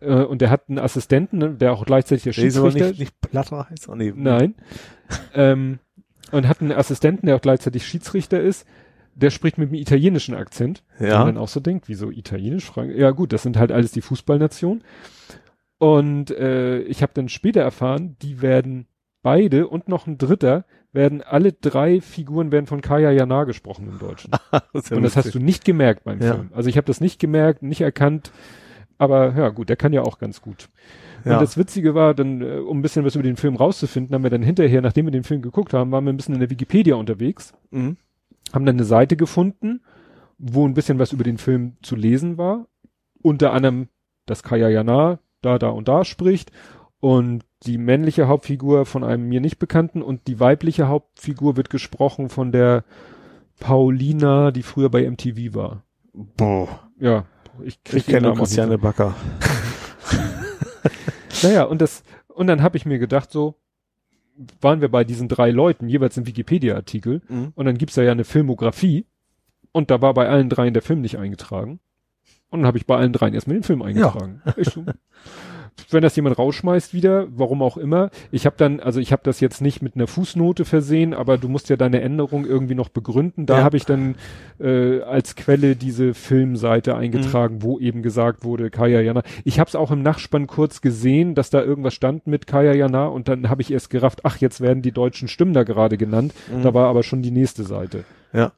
[0.00, 3.00] äh, und der hat einen Assistenten, ne, der auch gleichzeitig der Der ist Schiedsrichter nicht,
[3.00, 3.88] nicht Platter heißt.
[3.88, 4.12] Oh, nee.
[4.14, 4.54] Nein.
[5.34, 5.78] ähm,
[6.30, 8.66] und hat einen Assistenten, der auch gleichzeitig Schiedsrichter ist.
[9.20, 10.82] Der spricht mit einem italienischen Akzent.
[10.98, 11.18] Ja.
[11.18, 12.64] man dann auch so denkt, wieso italienisch?
[12.64, 14.82] Frank ja gut, das sind halt alles die Fußballnationen.
[15.78, 18.86] Und äh, ich habe dann später erfahren, die werden
[19.22, 23.98] beide und noch ein dritter werden alle drei Figuren werden von Kaya Jana gesprochen im
[23.98, 24.32] Deutschen.
[24.50, 26.34] das ist ja und das hast du nicht gemerkt beim Ja.
[26.34, 26.50] Film.
[26.52, 28.32] Also ich habe das nicht gemerkt, nicht erkannt.
[28.98, 30.68] Aber ja gut, der kann ja auch ganz gut.
[31.24, 31.34] Ja.
[31.34, 34.22] Und das Witzige war, dann, äh, um ein bisschen was über den Film rauszufinden, haben
[34.22, 36.50] wir dann hinterher, nachdem wir den Film geguckt haben, waren wir ein bisschen in der
[36.50, 37.96] Wikipedia unterwegs, Mhm.
[38.52, 39.82] Haben dann eine Seite gefunden,
[40.38, 42.66] wo ein bisschen was über den Film zu lesen war.
[43.22, 43.88] Unter anderem,
[44.26, 46.52] dass Kaya Jana da, da und da spricht
[47.00, 52.28] und die männliche Hauptfigur von einem mir nicht bekannten und die weibliche Hauptfigur wird gesprochen
[52.28, 52.84] von der
[53.58, 55.82] Paulina, die früher bei MTV war.
[56.12, 56.68] Boah.
[56.98, 57.24] Ja,
[57.62, 59.14] ich krieg Ich kenne Christiane Backer.
[61.42, 63.54] Naja, und das, und dann habe ich mir gedacht, so,
[64.60, 67.52] waren wir bei diesen drei Leuten, jeweils im Wikipedia-Artikel, Mhm.
[67.54, 69.06] und dann gibt's da ja eine Filmografie,
[69.72, 71.80] und da war bei allen dreien der Film nicht eingetragen.
[72.48, 74.42] Und dann habe ich bei allen dreien erstmal den Film eingetragen.
[74.62, 74.84] So,
[75.90, 78.10] wenn das jemand rausschmeißt wieder, warum auch immer.
[78.30, 81.48] Ich habe dann, also ich habe das jetzt nicht mit einer Fußnote versehen, aber du
[81.48, 83.46] musst ja deine Änderung irgendwie noch begründen.
[83.46, 83.64] Da Ja.
[83.64, 84.16] habe ich dann
[84.60, 87.62] äh, als Quelle diese Filmseite eingetragen, Mhm.
[87.62, 89.22] wo eben gesagt wurde, Kaya Jana.
[89.44, 93.06] Ich habe es auch im Nachspann kurz gesehen, dass da irgendwas stand mit Kaya Jana
[93.06, 96.34] und dann habe ich erst gerafft, ach, jetzt werden die deutschen Stimmen da gerade genannt.
[96.54, 96.62] Mhm.
[96.62, 98.04] Da war aber schon die nächste Seite.
[98.32, 98.52] Ja.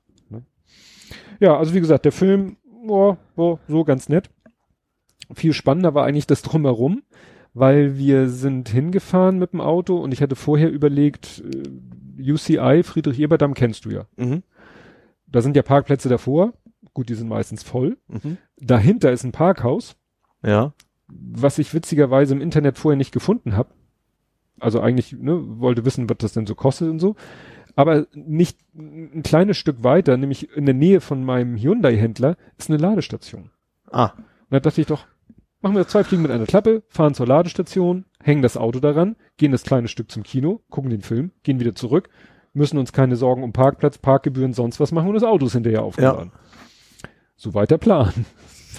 [1.41, 4.31] Ja, also wie gesagt, der Film, boah, boah, so ganz nett.
[5.35, 7.03] Viel spannender war eigentlich das Drumherum,
[7.55, 13.21] weil wir sind hingefahren mit dem Auto und ich hatte vorher überlegt, äh, UCI, Friedrich
[13.21, 14.07] Eberdamm kennst du ja.
[14.17, 14.43] Mhm.
[15.27, 16.53] Da sind ja Parkplätze davor.
[16.95, 17.97] Gut, die sind meistens voll.
[18.09, 18.37] Mhm.
[18.59, 19.97] Dahinter ist ein Parkhaus,
[20.45, 20.75] Ja.
[21.09, 23.71] was ich witzigerweise im Internet vorher nicht gefunden habe.
[24.61, 27.17] Also eigentlich, ne, wollte wissen, was das denn so kostet und so.
[27.75, 32.79] Aber nicht ein kleines Stück weiter, nämlich in der Nähe von meinem Hyundai-Händler, ist eine
[32.79, 33.51] Ladestation.
[33.91, 34.11] Ah.
[34.15, 35.07] Und da dachte ich doch,
[35.63, 39.53] machen wir zwei Fliegen mit einer Klappe, fahren zur Ladestation, hängen das Auto daran, gehen
[39.53, 42.09] das kleine Stück zum Kino, gucken den Film, gehen wieder zurück,
[42.53, 45.83] müssen uns keine Sorgen um Parkplatz, Parkgebühren, sonst was machen und das Auto ist hinterher
[45.83, 46.33] aufgeladen.
[47.37, 48.13] So weiter Plan.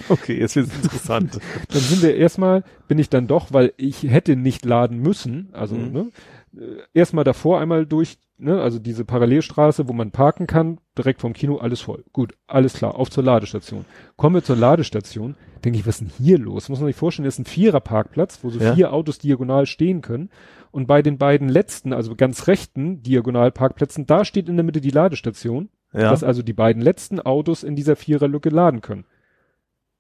[0.10, 1.40] Okay, jetzt wird's interessant.
[1.70, 5.76] Dann sind wir erstmal, bin ich dann doch, weil ich hätte nicht laden müssen, also
[5.76, 5.92] Mhm.
[5.92, 6.12] ne,
[6.58, 11.34] äh, erstmal davor einmal durch, ne, also diese Parallelstraße, wo man parken kann, direkt vom
[11.34, 12.04] Kino, alles voll.
[12.12, 13.86] Gut, alles klar, auf zur Ladestation.
[14.16, 16.70] Kommen wir zur Ladestation, denke ich, was ist denn hier los?
[16.70, 18.74] Muss man sich vorstellen, das ist ein Vierer-Parkplatz, wo so Ja.
[18.76, 20.30] vier Autos diagonal stehen können.
[20.72, 24.90] Und bei den beiden letzten, also ganz rechten Diagonalparkplätzen, da steht in der Mitte die
[24.90, 26.10] Ladestation, Ja.
[26.10, 29.06] dass also die beiden letzten Autos in dieser Viererlücke laden können.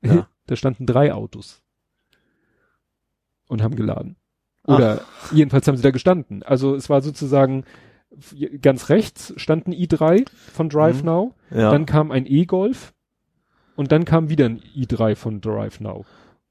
[0.02, 0.28] Ja.
[0.48, 1.62] Da standen drei Autos
[3.48, 4.18] und haben geladen.
[4.68, 4.76] Ach.
[4.76, 5.02] Oder
[5.32, 6.44] jedenfalls haben sie da gestanden.
[6.44, 7.64] Also es war sozusagen
[8.62, 11.06] ganz rechts stand ein i3 von Drive Mhm.
[11.06, 11.72] Now, ja.
[11.72, 12.93] dann kam ein E-Golf
[13.76, 16.06] und dann kam wieder ein i3 von Drive Now.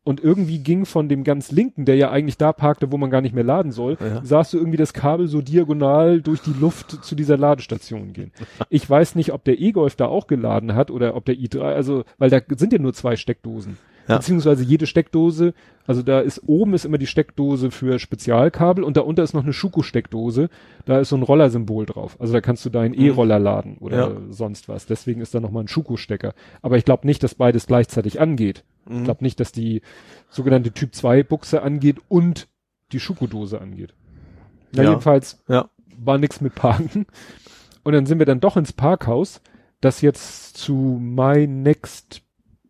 [0.04, 3.20] Und irgendwie ging von dem ganz linken, der ja eigentlich da parkte, wo man gar
[3.20, 4.20] nicht mehr laden soll, Ja.
[4.24, 8.32] sahst du irgendwie das Kabel so diagonal durch die Luft zu dieser Ladestation gehen.
[8.68, 12.02] Ich weiß nicht, ob der E-Golf da auch geladen hat oder ob der i3, also,
[12.18, 13.78] weil da sind ja nur zwei Steckdosen.
[14.08, 14.16] Ja.
[14.16, 15.54] Beziehungsweise jede Steckdose,
[15.86, 19.52] also da ist oben ist immer die Steckdose für Spezialkabel und darunter ist noch eine
[19.52, 20.48] Schuko-Steckdose.
[20.86, 22.16] Da ist so ein Rollersymbol drauf.
[22.20, 24.16] Also da kannst du deinen E-Roller laden oder Ja.
[24.30, 24.86] sonst was.
[24.86, 26.34] Deswegen ist da nochmal ein Schuko-Stecker.
[26.62, 28.64] Aber ich glaube nicht, dass beides gleichzeitig angeht.
[28.86, 29.04] Ich Mhm.
[29.04, 29.82] glaube nicht, dass die
[30.30, 32.48] sogenannte Typ 2 Buchse angeht und
[32.90, 33.94] die Schuko-Dose angeht.
[34.72, 34.90] Na, Ja.
[34.90, 35.68] jedenfalls Ja.
[35.96, 37.06] war nix mit Parken.
[37.84, 39.40] Und dann sind wir dann doch ins Parkhaus,
[39.80, 42.22] das jetzt zu My Next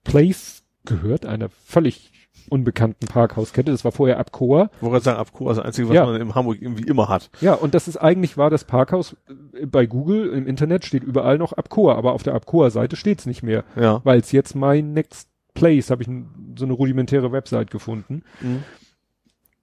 [0.04, 2.12] Place gehört, einer völlig
[2.48, 3.70] unbekannten Parkhauskette.
[3.70, 4.70] Das war vorher Abcoa.
[4.80, 6.06] Gerade sagen, Abkur, das Einzige, was Ja.
[6.06, 7.30] man in Hamburg irgendwie immer hat.
[7.40, 9.16] Ja, und das ist eigentlich war das Parkhaus
[9.54, 13.42] äh, bei Google im Internet steht überall noch Abcoa, aber auf der Abcoa-Seite steht's nicht
[13.42, 14.00] mehr, Ja.
[14.04, 16.08] weil es jetzt My Next Place habe ich
[16.58, 18.22] so eine rudimentäre Website gefunden.
[18.40, 18.64] Mhm.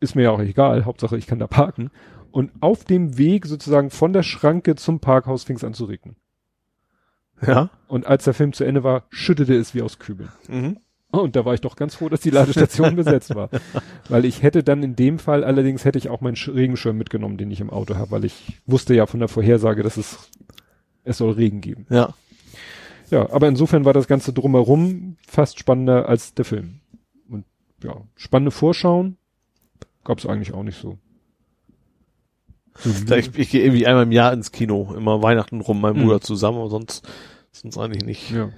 [0.01, 1.91] ist mir ja auch egal, Hauptsache ich kann da parken.
[2.31, 6.15] Und auf dem Weg sozusagen von der Schranke zum Parkhaus fing es an zu regnen.
[7.45, 7.69] Ja.
[7.88, 10.30] Und als der Film zu Ende war, schüttete es wie aus Kübeln.
[10.48, 10.77] Mhm.
[11.12, 13.50] Und da war ich doch ganz froh, dass die Ladestation besetzt war.
[14.10, 17.38] Weil ich hätte dann in dem Fall allerdings hätte ich auch meinen Sch- Regenschirm mitgenommen,
[17.38, 20.30] den ich im Auto habe, weil ich wusste ja von der Vorhersage, dass es,
[21.04, 21.88] es soll Regen geben.
[21.90, 22.14] Ja.
[23.10, 26.82] Ja, aber insofern war das Ganze drumherum fast spannender als der Film.
[27.28, 27.44] Und
[27.84, 29.18] ja, spannende Vorschauen
[30.04, 31.00] gab es eigentlich auch nicht so.
[32.76, 36.04] so ich, ich gehe irgendwie einmal im Jahr ins Kino, immer Weihnachten rum, mein Mhm.
[36.04, 37.08] Bruder zusammen, aber sonst,
[37.52, 38.30] sonst eigentlich nicht.
[38.32, 38.50] Ja.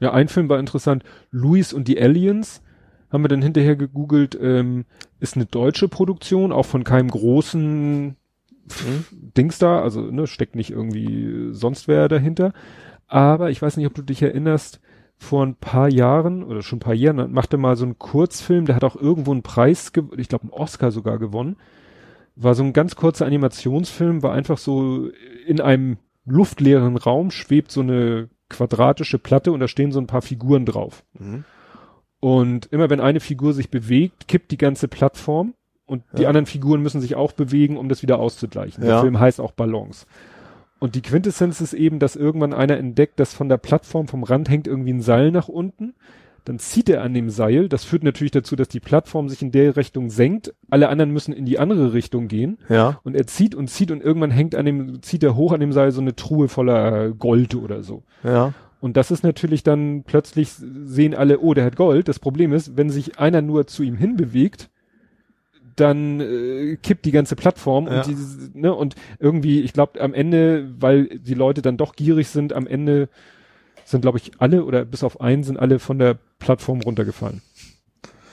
[0.00, 1.02] Ja, ein Film war interessant.
[1.30, 2.62] Louis und die Aliens
[3.10, 4.84] haben wir dann hinterher gegoogelt, ähm,
[5.18, 8.16] ist eine deutsche Produktion, auch von keinem großen
[8.68, 9.32] Mhm.
[9.36, 12.52] Dings da, also ne, steckt nicht irgendwie sonst wer dahinter.
[13.06, 14.80] Aber ich weiß nicht, ob du dich erinnerst,
[15.20, 18.76] vor ein paar Jahren oder schon ein paar Jahren machte mal so einen Kurzfilm, der
[18.76, 21.56] hat auch irgendwo einen Preis, ich glaube einen Oscar sogar gewonnen.
[22.36, 25.08] War so ein ganz kurzer Animationsfilm, war einfach so
[25.44, 30.22] in einem luftleeren Raum schwebt so eine quadratische Platte und da stehen so ein paar
[30.22, 31.04] Figuren drauf.
[31.18, 31.44] Mhm.
[32.20, 35.54] Und immer wenn eine Figur sich bewegt, kippt die ganze Plattform
[35.86, 36.28] und die Ja.
[36.28, 38.82] anderen Figuren müssen sich auch bewegen, um das wieder auszugleichen.
[38.82, 39.00] Der Ja.
[39.00, 40.06] Film heißt auch Balance.
[40.80, 44.48] Und die Quintessenz ist eben, dass irgendwann einer entdeckt, dass von der Plattform vom Rand
[44.48, 45.94] hängt irgendwie ein Seil nach unten.
[46.48, 47.68] Dann zieht er an dem Seil.
[47.68, 50.54] Das führt natürlich dazu, dass die Plattform sich in der Richtung senkt.
[50.70, 52.56] Alle anderen müssen in die andere Richtung gehen.
[52.70, 52.98] Ja.
[53.04, 55.72] Und er zieht und zieht und irgendwann hängt an dem, zieht er hoch an dem
[55.72, 58.02] Seil so eine Truhe voller Gold oder so.
[58.24, 58.54] Ja.
[58.80, 62.08] Und das ist natürlich dann plötzlich sehen alle, oh, der hat Gold.
[62.08, 64.70] Das Problem ist, wenn sich einer nur zu ihm hinbewegt,
[65.76, 67.98] dann äh, kippt die ganze Plattform Ja.
[67.98, 68.16] und die,
[68.58, 72.66] ne, und irgendwie, ich glaube, am Ende, weil die Leute dann doch gierig sind, am
[72.66, 73.10] Ende
[73.90, 77.42] sind, glaube ich, alle oder bis auf einen sind alle von der Plattform runtergefallen.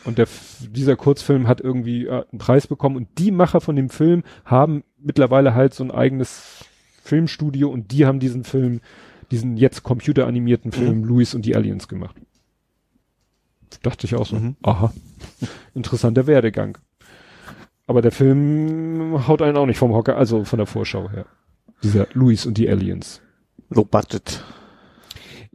[0.03, 0.27] Und der,
[0.59, 4.83] dieser Kurzfilm hat irgendwie äh, einen Preis bekommen und die Macher von dem Film haben
[4.99, 6.63] mittlerweile halt so ein eigenes
[7.03, 8.81] Filmstudio und die haben diesen Film,
[9.31, 12.15] diesen jetzt computeranimierten Film Louis und die Aliens gemacht.
[13.81, 14.55] Dachte ich auch so, Mhm.
[14.63, 14.93] aha,
[15.73, 16.77] interessanter Werdegang.
[17.87, 21.25] Aber der Film haut einen auch nicht vom Hocker, also von der Vorschau her.
[21.83, 23.21] Dieser Louis und die Aliens.
[23.69, 24.43] Low Budget.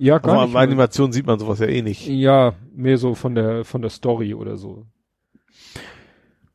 [0.03, 0.55] Ja, Aber gar bei nicht.
[0.55, 0.63] mal.
[0.63, 2.07] Animation sieht man sowas ja eh nicht.
[2.07, 4.87] Ja, mehr so von der, von der Story oder so.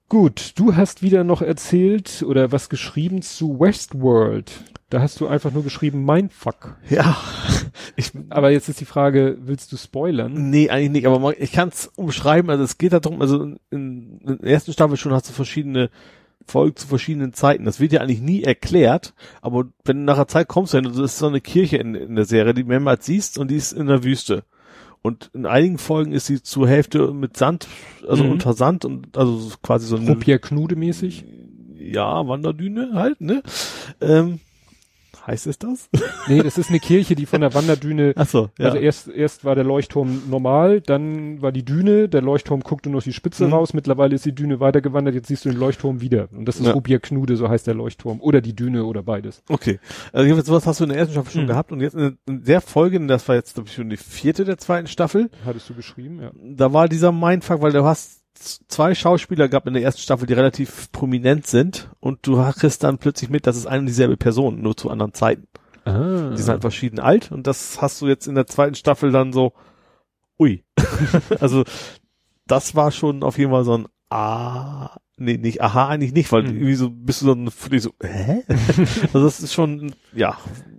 [0.08, 4.52] Gut, du hast wieder noch erzählt oder was geschrieben zu Westworld.
[4.90, 6.78] Da hast du einfach nur geschrieben Mindfuck.
[6.90, 7.18] Ja.
[7.98, 10.50] Ich, Aber jetzt ist die Frage, willst du spoilern?
[10.50, 12.50] nee, eigentlich nicht, aber man, ich kann es umschreiben.
[12.50, 15.90] Also es geht darum, also in, in, in der ersten Staffel schon hast du verschiedene
[16.48, 17.66] Folgen zu verschiedenen Zeiten.
[17.66, 21.18] Das wird ja eigentlich nie erklärt, aber wenn du nach einer Zeit kommst, dann ist
[21.18, 23.88] so eine Kirche in, in der Serie, die du mehrmals siehst und die ist in
[23.88, 24.44] der Wüste.
[25.02, 27.68] Und in einigen Folgen ist sie zur Hälfte mit Sand,
[28.08, 28.32] also Mhm.
[28.32, 31.26] unter Sand und also so quasi so eine Rupier Knude mäßig?
[31.78, 33.44] ja, Wanderdüne halt, ne?
[34.02, 34.40] Ähm,
[35.28, 35.90] heißt es das?
[36.28, 38.66] Nee, das ist eine Kirche, die von der Wanderdüne Ach so, ja.
[38.66, 42.98] Also erst, erst war der Leuchtturm normal, dann war die Düne, der Leuchtturm guckte nur
[42.98, 43.54] aus die Spitze Mhm.
[43.54, 46.30] raus, mittlerweile ist die Düne weitergewandert, jetzt siehst du den Leuchtturm wieder.
[46.32, 46.72] Und das ist Ja.
[46.72, 48.22] Rubier Knude, so heißt der Leuchtturm.
[48.22, 49.44] Oder die Düne oder beides.
[49.50, 49.80] Okay.
[50.12, 51.48] Also jedenfalls sowas hast du in der ersten Staffel schon Mhm.
[51.48, 54.58] gehabt und jetzt in, der Folge, das war jetzt glaube ich schon die vierte der
[54.58, 56.32] zweiten Staffel, Hattest du geschrieben, ja.
[56.44, 60.34] da war dieser Mindfuck, weil du hast zwei Schauspieler gehabt in der ersten Staffel, die
[60.34, 64.62] relativ prominent sind und du kriegst dann plötzlich mit, das ist eine und dieselbe Person,
[64.62, 65.48] nur zu anderen Zeiten.
[65.86, 66.32] Ah.
[66.32, 69.34] Die sind halt verschieden alt und das hast du jetzt in der zweiten Staffel dann
[69.34, 69.54] so,
[70.40, 70.64] ui.
[71.40, 71.64] also
[72.48, 76.44] das war schon auf jeden Fall so ein Ah, nee, nicht aha eigentlich nicht, weil
[76.44, 76.50] Mhm.
[76.58, 77.50] irgendwie so bist du dann
[77.80, 78.44] so, hä?
[79.14, 80.38] also das ist schon, ja.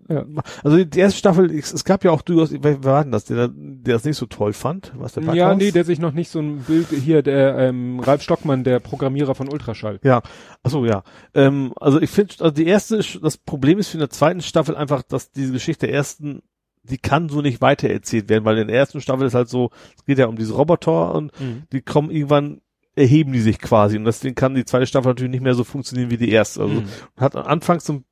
[0.09, 0.25] Ja.
[0.63, 3.95] Also die erste Staffel, es, gab ja auch durchaus, wer, war denn das, der, der
[3.95, 4.93] das nicht so toll fand?
[4.97, 5.59] Was der ja, Backhaus?
[5.59, 9.35] nee, der sich noch nicht so ein Bild, hier, der ähm, Ralf Stockmann, der Programmierer
[9.35, 9.99] von Ultraschall.
[10.03, 10.23] Ja,
[10.63, 11.03] achso, ja.
[11.35, 15.03] Ähm, also ich finde, also die erste, das Problem ist für eine zweiten Staffel einfach,
[15.03, 16.43] dass diese Geschichte der ersten,
[16.85, 20.05] die kann so nicht weitererzählt werden, weil in der ersten Staffel ist halt so, es
[20.05, 21.33] geht ja um diese Roboter und
[21.73, 22.61] die kommen irgendwann,
[22.95, 26.11] erheben die sich quasi und deswegen kann die zweite Staffel natürlich nicht mehr so funktionieren
[26.11, 26.63] wie die erste.
[26.63, 26.87] Also Mhm.
[27.19, 28.03] hat anfangs so,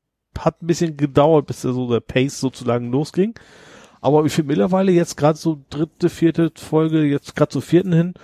[0.40, 3.34] hat ein bisschen gedauert, bis der so der Pace sozusagen losging.
[4.00, 8.14] Aber ich finde mittlerweile jetzt gerade so dritte, vierte Folge, jetzt gerade zur vierten hin,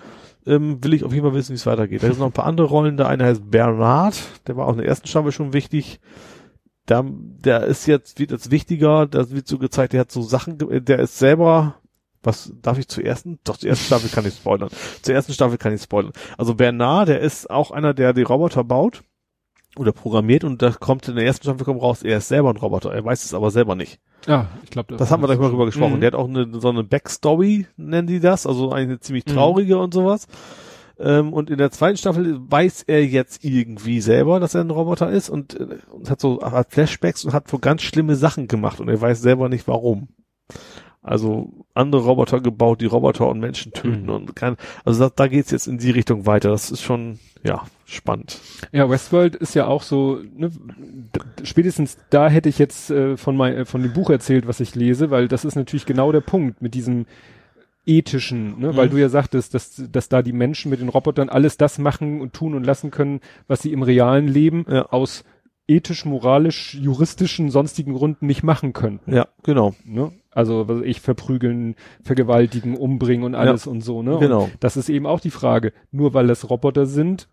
[0.46, 2.02] ähm, will ich auf jeden Fall wissen, wie es weitergeht.
[2.02, 2.96] Da sind noch ein paar andere Rollen.
[2.96, 4.14] Der eine heißt Bernard,
[4.46, 6.00] der war auch in der ersten Staffel schon wichtig.
[6.88, 10.58] Der, der ist jetzt, wird jetzt wichtiger, da wird so gezeigt, der hat so Sachen,
[10.58, 11.76] ge- der ist selber,
[12.22, 13.38] was darf ich zur ersten?
[13.44, 14.70] Doch, zur ersten Staffel kann ich spoilern.
[15.00, 16.12] Zur ersten Staffel kann ich spoilern.
[16.36, 19.02] Also Bernard, der ist auch einer, der die Roboter baut
[19.76, 22.56] oder programmiert und da kommt in der ersten Staffel kommt raus, er ist selber ein
[22.56, 24.00] Roboter, er weiß es aber selber nicht.
[24.26, 25.96] Ah, ich glaube, Das haben wir gleich mal drüber gesprochen.
[25.96, 26.00] Mhm.
[26.00, 29.30] Der hat auch eine, so eine Backstory, nennen die das, also eine ziemlich Mhm.
[29.32, 30.26] traurige und sowas.
[30.98, 35.08] Ähm, und in der zweiten Staffel weiß er jetzt irgendwie selber, dass er ein Roboter
[35.10, 38.80] ist und, äh, und hat so hat Flashbacks und hat wohl ganz schlimme Sachen gemacht
[38.80, 40.08] und er weiß selber nicht warum.
[41.02, 44.08] Also andere Roboter gebaut, die Roboter und Menschen töten Mhm.
[44.10, 46.50] und kann, also da, da geht's jetzt in die Richtung weiter.
[46.50, 48.38] Das ist schon, ja, spannend.
[48.70, 50.50] Ja, Westworld ist ja auch so, ne,
[51.42, 54.74] spätestens da hätte ich jetzt äh, von, mein, äh, von dem Buch erzählt, was ich
[54.74, 57.06] lese, weil das ist natürlich genau der Punkt mit diesem
[57.86, 58.90] ethischen, ne, weil Mhm.
[58.92, 62.34] du ja sagtest, dass, dass da die Menschen mit den Robotern alles das machen und
[62.34, 64.86] tun und lassen können, was sie im realen Leben Ja.
[64.90, 65.24] aus
[65.70, 69.14] ethisch, moralisch, juristischen, sonstigen Gründen nicht machen könnten.
[69.14, 69.74] Ja, genau.
[69.84, 70.12] Ne?
[70.32, 74.18] Also was ich verprügeln, vergewaltigen, umbringen und alles und so, ne?
[74.18, 74.44] Genau.
[74.44, 77.28] Und das ist eben auch die Frage, nur weil das Roboter sind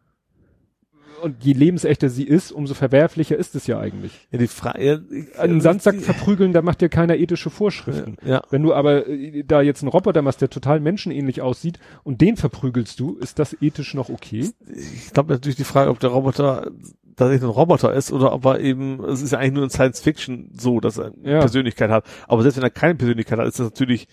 [1.22, 4.27] und je lebensechter sie ist, umso verwerflicher ist es ja eigentlich.
[4.32, 5.03] Ja, die Frage,
[5.38, 8.17] Einen Sandsack verprügeln, da macht ja keiner ethische Vorschriften.
[8.25, 8.41] ja.
[8.49, 12.38] Wenn du aber äh, da jetzt einen Roboter machst, der total menschenähnlich aussieht und den
[12.38, 14.49] verprügelst du, ist das ethisch noch okay?
[14.67, 16.72] ich glaube natürlich die Frage, ob der Roboter
[17.17, 19.99] tatsächlich ein Roboter ist oder ob er eben, es ist ja eigentlich nur in Science
[19.99, 21.39] Fiction so, dass er eine Ja.
[21.39, 22.05] Persönlichkeit hat.
[22.27, 24.07] Aber selbst wenn er keine Persönlichkeit hat, ist das natürlich,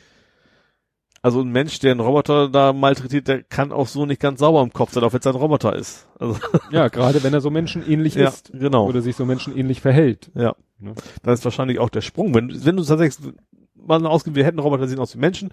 [1.22, 4.62] also ein Mensch, der einen Roboter da malträtiert, der kann auch so nicht ganz sauber
[4.62, 6.08] im Kopf sein, auch wenn es ein Roboter ist.
[6.18, 6.36] Also,
[6.70, 8.86] Ja, gerade wenn er so menschenähnlich ja, ist genau.
[8.88, 10.30] oder sich so menschenähnlich verhält.
[10.34, 10.54] Ja.
[10.78, 10.94] Ne?
[11.22, 12.34] Das ist wahrscheinlich auch der Sprung.
[12.34, 13.32] Wenn, wenn du tatsächlich
[13.74, 15.50] mal ausgehen, wir hätten Roboter, die sehen aus wie Menschen,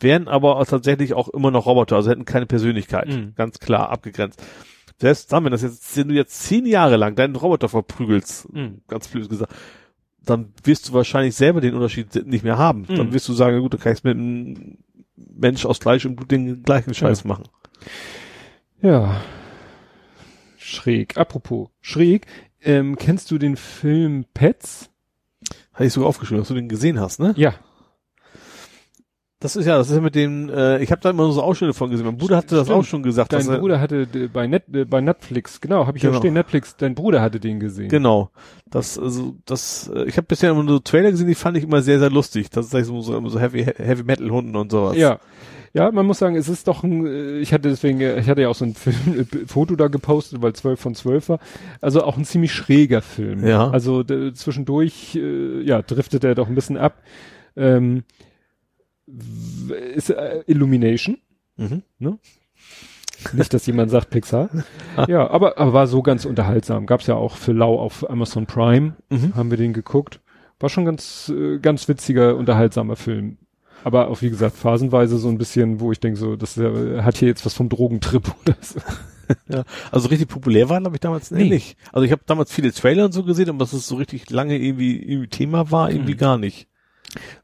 [0.00, 3.08] wären aber tatsächlich auch immer noch Roboter, also hätten keine Persönlichkeit.
[3.08, 3.34] Mhm.
[3.36, 4.42] Ganz klar abgegrenzt.
[5.00, 8.80] Selbst dann, wenn das jetzt, wenn du jetzt zehn Jahre lang deinen Roboter verprügelst, Mhm.
[8.88, 9.52] ganz blöd gesagt,
[10.24, 12.86] dann wirst du wahrscheinlich selber den Unterschied nicht mehr haben.
[12.88, 12.96] Mhm.
[12.96, 14.78] Dann wirst du sagen, gut, du kannst mit einem
[15.16, 17.44] Mensch aus Fleisch und Blut den gleichen Scheiß machen.
[18.82, 19.20] Ja.
[20.56, 21.16] Schräg.
[21.16, 22.26] Apropos schräg,
[22.62, 24.90] ähm, kennst du den Film Pets?
[25.72, 27.32] Hatte ich sogar aufgeschrieben, dass du den gesehen hast, ne?
[27.36, 27.54] Ja.
[29.40, 31.72] Das ist ja, das ist ja mit dem, äh, ich habe da immer so Ausschnitte
[31.72, 32.06] von gesehen.
[32.06, 32.80] Mein Bruder hatte das Stimmt.
[32.80, 33.32] auch schon gesagt.
[33.32, 36.14] Dein dass er, Bruder hatte äh, bei, Net, äh, bei Netflix, genau, habe ich Genau.
[36.14, 37.88] hier stehen, Netflix, dein Bruder hatte den gesehen.
[37.88, 38.30] Genau.
[38.68, 41.62] Das, also, das, äh, ich habe bisher immer nur so Trailer gesehen, die fand ich
[41.62, 42.50] immer sehr, sehr lustig.
[42.50, 44.96] Das ist like so, so, so Heavy, Heavy Metal Hunden und sowas.
[44.96, 45.20] Ja.
[45.74, 48.40] Ja, man muss sagen, es ist doch ein, äh, ich hatte deswegen, äh, ich hatte
[48.40, 51.38] ja auch so ein Film, äh, Foto da gepostet, weil 12 von 12 war.
[51.80, 53.46] Also auch ein ziemlich schräger Film.
[53.46, 53.70] Ja.
[53.70, 56.94] Also zwischendurch, äh, ja, driftet er doch ein bisschen ab.
[57.56, 58.02] Ähm,
[59.94, 61.18] ist äh, Illumination.
[61.56, 61.82] Mhm.
[63.32, 64.48] Nicht, dass jemand sagt Pixar.
[65.08, 66.86] ja, aber, aber war so ganz unterhaltsam.
[66.86, 68.94] Gab's ja auch für Lau auf Amazon Prime.
[69.10, 69.34] Mhm.
[69.34, 70.20] Haben wir den geguckt.
[70.60, 73.38] War schon ganz, äh, ganz witziger, unterhaltsamer Film.
[73.84, 77.16] Aber auch wie gesagt, phasenweise so ein bisschen, wo ich denke, so, das äh, hat
[77.16, 78.80] hier jetzt was vom Drogentrip oder so.
[79.92, 81.50] Also richtig populär waren, glaube ich, damals Nee.
[81.50, 81.76] nicht.
[81.92, 84.56] Also ich habe damals viele Trailer und so gesehen, aber dass es so richtig lange
[84.56, 86.18] irgendwie, irgendwie Thema war, irgendwie Mhm.
[86.18, 86.66] gar nicht.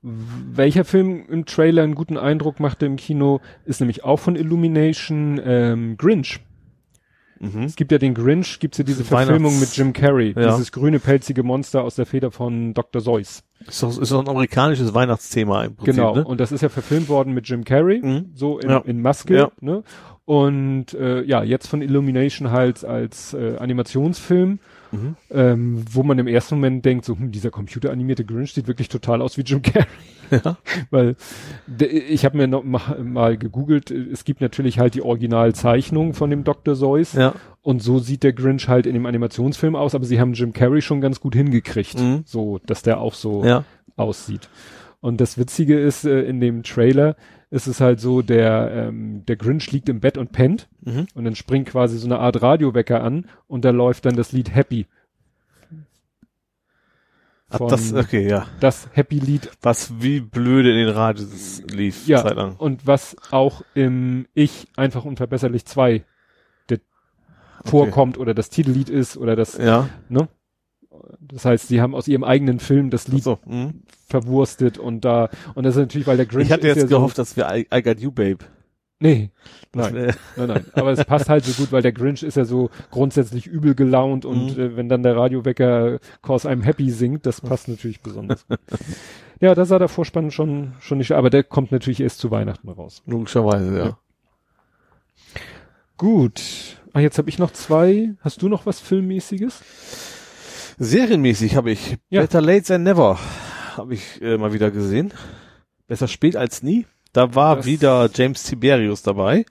[0.03, 5.41] Welcher Film im Trailer einen guten Eindruck machte im Kino, ist nämlich auch von Illumination
[5.45, 6.41] ähm, Grinch.
[7.41, 7.63] Mhm.
[7.65, 10.51] Es gibt ja den Grinch, gibt's ja diese Verfilmung mit Jim Carrey, Ja.
[10.53, 13.01] dieses grüne pelzige Monster aus der Feder von Dr.
[13.01, 13.43] Seuss.
[13.67, 16.25] Ist doch, ist doch ein amerikanisches Weihnachtsthema im Prinzip, Genau, ne?
[16.25, 18.31] und das ist ja verfilmt worden mit Jim Carrey, Mhm.
[18.35, 18.79] so in, Ja.
[18.79, 19.51] in Maske, Ja.
[19.61, 19.83] ne?
[20.27, 24.59] Und äh, ja, jetzt von Illumination halt als äh, Animationsfilm,
[24.95, 25.17] Mhm.
[25.31, 29.21] ähm, wo man im ersten Moment denkt, so, hm, dieser computeranimierte Grinch sieht wirklich total
[29.23, 29.87] aus wie Jim Carrey.
[30.31, 30.57] Ja.
[30.91, 31.17] Weil
[31.79, 36.45] ich habe mir noch mal, mal gegoogelt, es gibt natürlich halt die Originalzeichnung von dem
[36.45, 36.75] Dr.
[36.75, 37.35] Seuss Ja.
[37.63, 40.81] und so sieht der Grinch halt in dem Animationsfilm aus, aber sie haben Jim Carrey
[40.83, 42.23] schon ganz gut hingekriegt, Mhm.
[42.25, 43.65] so, dass der auch so Ja.
[43.97, 44.49] aussieht.
[45.01, 47.17] Und das Witzige ist, äh, in dem Trailer
[47.55, 51.07] ist es halt so, der, ähm, der Grinch liegt im Bett und pennt Mhm.
[51.15, 54.53] und dann springt quasi so eine Art Radiowecker an und da läuft dann das Lied
[54.55, 54.87] Happy.
[57.51, 58.47] Ach, Von- das, okay, ja.
[58.61, 62.57] Das Happy-Lied, Was wie blöde in den Radios lief, ja, Zeit lang.
[62.57, 66.05] und was auch im Ich einfach unverbesserlich 2
[66.71, 66.81] der
[67.65, 69.89] vorkommt oder das Titellied ist oder das, Ja.
[70.09, 70.29] ne?
[71.21, 73.39] Das heißt, sie haben aus ihrem eigenen Film das Lied so.
[73.47, 73.83] Mhm.
[74.09, 77.19] verwurstet und da, und das ist natürlich, weil der Grinch Ich hatte jetzt ja gehofft,
[77.19, 78.39] dass wir I, I Got You Babe.
[79.01, 79.31] So, nee,
[79.73, 79.95] Das nein.
[79.95, 80.65] wär- Nein, nein.
[80.73, 84.25] Aber es passt halt so gut, weil der Grinch ist ja so grundsätzlich übel gelaunt
[84.25, 84.63] und Mhm.
[84.63, 88.47] äh, wenn dann der Radiowecker Cause I'm Happy singt, das passt natürlich besonders.
[89.41, 92.69] ja, da sah der Vorspann schon, schon nicht, aber der kommt natürlich erst zu Weihnachten
[92.69, 93.03] raus.
[93.07, 93.85] Logischerweise, ja.
[93.87, 93.99] Ja.
[95.97, 96.41] Gut.
[96.93, 98.15] Ah, jetzt habe ich noch zwei.
[98.21, 99.61] Hast du noch was Filmmäßiges?
[100.79, 102.21] Serienmäßig habe ich Ja.
[102.23, 103.19] Better Late Than Never
[103.77, 105.13] habe ich äh, mal wieder gesehen.
[105.87, 106.87] Besser spät als nie.
[107.13, 109.45] Da war Das- wieder James Tiberius dabei.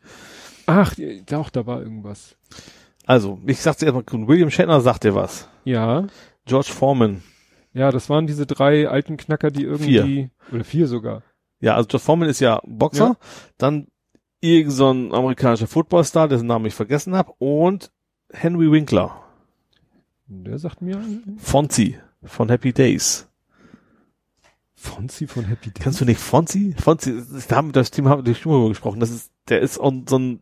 [0.66, 2.36] Ach, die- doch, da war irgendwas.
[3.06, 5.50] Also, ich sag's erstmal, William Shatner sagt dir was.
[5.66, 6.08] Ja,
[6.46, 7.22] George Foreman.
[7.74, 11.22] ja, das waren diese drei alten Knacker, die irgendwie, oder vier sogar.
[11.60, 13.08] Ja, also George Foreman ist ja Boxer.
[13.08, 13.16] Ja.
[13.58, 13.88] Dann
[14.42, 17.34] irgend so ein amerikanischer Footballstar, dessen Namen ich vergessen habe.
[17.40, 17.92] Und
[18.32, 19.23] Henry Winkler.
[20.28, 21.00] Der sagt mir,
[21.38, 23.28] Fonzie von Happy Days.
[24.76, 25.84] Fonzie von Happy Days.
[25.84, 26.76] Kennst du nicht Fonzie?
[26.78, 29.00] Fonzie, da haben das Team haben wir schon mal gesprochen.
[29.00, 30.42] Das ist, der ist auch so ein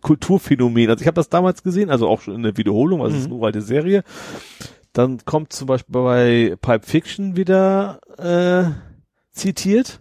[0.00, 0.90] Kulturphänomen.
[0.90, 3.28] Also ich habe das damals gesehen, also auch schon in der Wiederholung, also es ist
[3.28, 3.32] Mhm.
[3.34, 4.04] eine uralte Serie.
[4.92, 8.70] Dann kommt zum Beispiel bei Pipe Fiction wieder äh,
[9.32, 10.00] zitiert.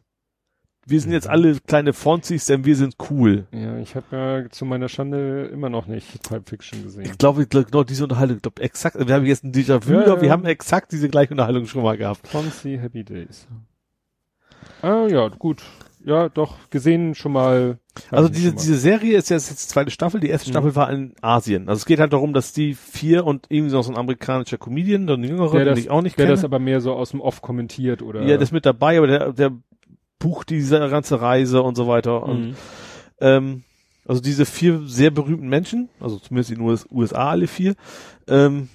[0.86, 3.46] Wir sind jetzt alle kleine Fonzies, denn wir sind cool.
[3.52, 7.04] Ja, ich habe ja zu meiner Schande immer noch nicht Pulp Fiction gesehen.
[7.06, 9.94] Ich glaube, ich glaub, genau diese Unterhaltung, ich glaube exakt, wir haben jetzt ein Déjà-vu,
[9.94, 10.34] Ja, aber wir ja.
[10.34, 12.28] haben exakt diese gleiche Unterhaltung schon mal gehabt.
[12.28, 13.48] Fonzie Happy Days.
[14.82, 15.64] Ah ja, gut.
[16.06, 17.78] Ja, doch, gesehen schon mal.
[18.12, 18.56] Also diese, mal.
[18.60, 20.20] diese Serie ist jetzt, jetzt die zweite Staffel.
[20.20, 20.54] Die erste Mhm.
[20.54, 21.70] Staffel war in Asien.
[21.70, 25.08] Also es geht halt darum, dass die vier und irgendwie noch so ein amerikanischer Comedian,
[25.08, 26.36] der ein jüngerer, der den das, ich auch nicht der kenne.
[26.36, 28.24] das aber mehr so aus dem Off kommentiert oder.
[28.24, 29.52] ja, das ist mit dabei, aber der, der
[30.24, 32.24] bucht diese ganze Reise und so weiter.
[32.24, 32.56] Und, Mhm.
[33.20, 33.64] ähm,
[34.06, 37.76] also diese vier sehr berühmten Menschen, also zumindest in den US USA alle vier,
[38.28, 38.70] ähm,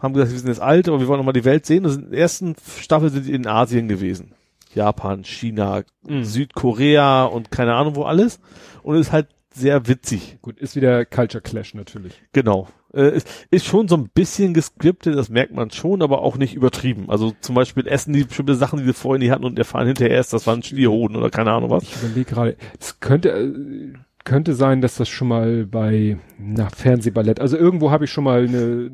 [0.00, 1.84] haben gesagt, wir sind jetzt alt, aber wir wollen noch mal die Welt sehen.
[1.84, 4.32] Also in der ersten Staffel sind die in Asien gewesen.
[4.74, 6.24] Japan, China, Mhm.
[6.24, 8.40] Südkorea und keine Ahnung wo alles.
[8.82, 10.38] Und es ist halt sehr witzig.
[10.42, 12.20] Gut, ist wieder Culture Clash natürlich.
[12.32, 12.68] Genau.
[12.94, 16.54] Äh, ist, ist schon so ein bisschen gescriptet, das merkt man schon, aber auch nicht
[16.54, 17.06] übertrieben.
[17.08, 20.14] Also zum Beispiel essen die bestimmte Sachen, die sie vorhin nicht hatten und erfahren hinterher
[20.16, 21.82] erst, das waren Stierhoden oder keine Ahnung was.
[21.82, 23.92] Ich überlege gerade, es könnte, äh,
[24.24, 28.44] könnte sein, dass das schon mal bei, na, Fernsehballett, also irgendwo habe ich schon mal
[28.46, 28.90] eine,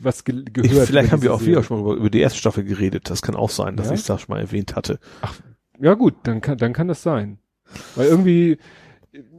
[0.00, 0.86] was ge gehört.
[0.88, 1.52] Vielleicht über haben wir auch Serie.
[1.56, 3.10] wieder schon mal über, über die erste Staffel geredet.
[3.10, 3.94] Das kann auch sein, dass Ja?
[3.94, 4.98] ich das schon mal erwähnt hatte.
[5.80, 7.38] Ja gut, dann kann, dann kann das sein.
[7.96, 8.58] Weil irgendwie,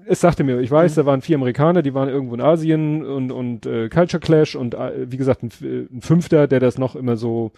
[0.05, 3.31] es sagte mir, ich weiß, da waren vier Amerikaner, die waren irgendwo in Asien und,
[3.31, 7.17] und äh, Culture Clash und äh, wie gesagt, ein, ein Fünfter, der das noch immer
[7.17, 7.51] so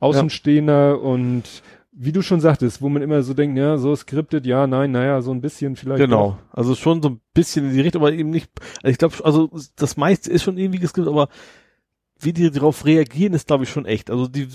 [0.00, 1.44] Außenstehender und
[1.92, 5.20] wie du schon sagtest, wo man immer so denkt, ja, so skriptet, ja, nein, naja,
[5.20, 6.00] so ein bisschen vielleicht.
[6.00, 6.38] Genau.
[6.50, 8.50] Also schon so ein bisschen in die Richtung, aber eben nicht,
[8.82, 11.28] also ich glaube, also das meiste ist schon irgendwie geskriptet, aber
[12.18, 14.10] wie die darauf reagieren, ist glaube ich schon echt.
[14.10, 14.48] Also die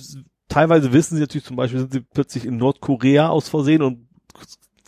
[0.48, 4.08] teilweise wissen sie natürlich zum Beispiel, sind sie plötzlich in Nordkorea aus Versehen und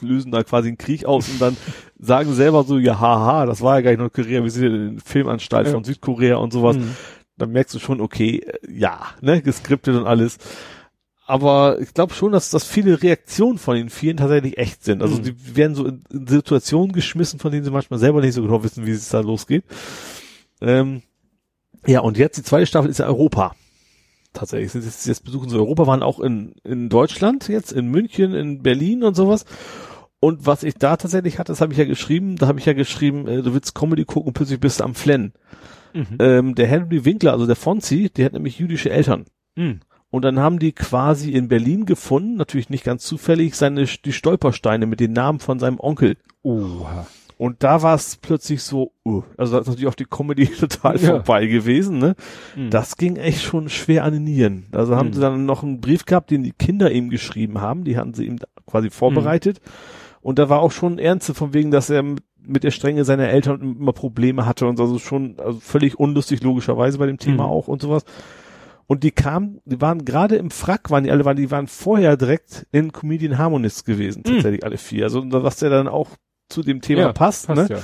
[0.01, 1.57] lösen da quasi einen Krieg aus und dann
[1.99, 4.99] sagen selber so, ja, haha, das war ja gar nicht Nordkorea, wir sind ja in
[4.99, 5.73] Filmanstalt Ja.
[5.73, 6.77] von Südkorea und sowas.
[6.77, 6.95] Mhm.
[7.37, 10.37] Dann merkst du schon, okay, äh, ja, ne, geskriptet und alles.
[11.25, 15.01] Aber ich glaube schon, dass, dass viele Reaktionen von den vielen tatsächlich echt sind.
[15.03, 15.23] Also Mhm.
[15.23, 18.63] die werden so in, in Situationen geschmissen, von denen sie manchmal selber nicht so genau
[18.63, 19.63] wissen, wie es da losgeht.
[20.61, 21.03] Ähm,
[21.85, 23.55] ja, und jetzt die zweite Staffel ist ja Europa.
[24.33, 24.73] Tatsächlich.
[24.73, 28.61] Jetzt, jetzt, jetzt besuchen sie Europa, waren auch in, in Deutschland jetzt, in München, in
[28.61, 29.45] Berlin und sowas.
[30.21, 32.73] Und was ich da tatsächlich hatte, das habe ich ja geschrieben, da habe ich ja
[32.73, 35.33] geschrieben, äh, du willst Comedy gucken, plötzlich bist du am Flennen.
[35.93, 36.05] Mhm.
[36.19, 39.25] Ähm, der Henry Winkler, also der Fonzi, der hat nämlich jüdische Eltern.
[39.55, 39.79] Mhm.
[40.11, 44.87] Und dann haben die quasi in Berlin gefunden, natürlich nicht ganz zufällig, seine die Stolpersteine
[44.87, 46.17] mit den Namen von seinem Onkel.
[46.41, 47.07] Oha.
[47.37, 50.97] Und da war es plötzlich so, uh, also da ist natürlich auch die Comedy total
[50.97, 51.11] Ja.
[51.11, 52.15] vorbei gewesen, ne?
[52.57, 52.69] Mhm.
[52.71, 54.65] Das ging echt schon schwer an den Nieren.
[54.73, 55.13] Also haben Mhm.
[55.13, 58.25] sie dann noch einen Brief gehabt, den die Kinder ihm geschrieben haben, die hatten sie
[58.25, 59.61] ihm quasi vorbereitet.
[60.21, 63.29] Und da war auch schon Ernste von wegen, dass er mit, mit der Strenge seiner
[63.29, 67.43] Eltern immer Probleme hatte und so, also schon also völlig unlustig logischerweise bei dem Thema
[67.45, 67.49] Mhm.
[67.51, 68.03] auch und sowas.
[68.87, 72.17] Und die kamen, die waren gerade im Frack, waren die alle, waren, die waren vorher
[72.17, 74.33] direkt in Comedian Harmonists gewesen, Mhm.
[74.33, 75.03] tatsächlich alle vier.
[75.05, 76.09] Also was ja dann auch
[76.49, 77.75] zu dem Thema Ja, passt, Passt ne?
[77.77, 77.83] ja.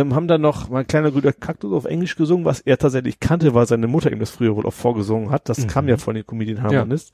[0.00, 3.54] ähm, haben dann noch mein kleiner Brüder Kaktus auf Englisch gesungen, was er tatsächlich kannte,
[3.54, 5.48] weil seine Mutter ihm das früher wohl auch vorgesungen hat.
[5.48, 5.66] Das Mhm.
[5.68, 7.12] kam ja von den Comedian Harmonists.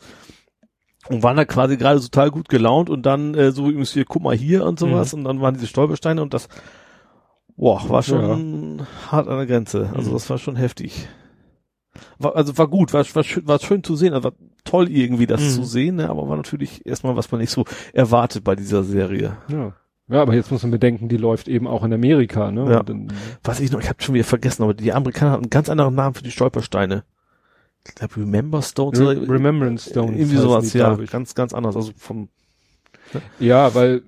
[1.09, 4.23] Und waren da quasi gerade total gut gelaunt und dann äh, so übrigens hier, guck
[4.23, 6.49] mal hier und sowas und dann waren diese Stolpersteine und das
[7.57, 9.91] boah, war schon hart an der Grenze.
[9.95, 10.15] Also Mhm.
[10.15, 11.09] das war schon heftig.
[12.19, 14.33] War, also war gut, war, war, schön, war schön zu sehen, also war
[14.65, 15.49] toll irgendwie das Mhm.
[15.49, 16.09] zu sehen, ne?
[16.09, 19.37] aber war natürlich erstmal, was man nicht so erwartet bei dieser Serie.
[19.49, 19.75] Ja.
[20.09, 22.71] Ja, aber jetzt muss man bedenken, die läuft eben auch in Amerika, ne?
[22.71, 22.83] Ja.
[22.83, 23.13] Dann,
[23.45, 25.95] Was ich noch, ich habe schon wieder vergessen, aber die Amerikaner hatten einen ganz anderen
[25.95, 27.05] Namen für die Stolpersteine.
[27.87, 30.17] Ich glaube Remember Stones Re oder Remembrance Stones.
[30.17, 31.75] irgendwie sowas, die, ja, ganz, ganz anders.
[31.75, 32.29] Also vom,
[33.41, 34.03] Ja, weil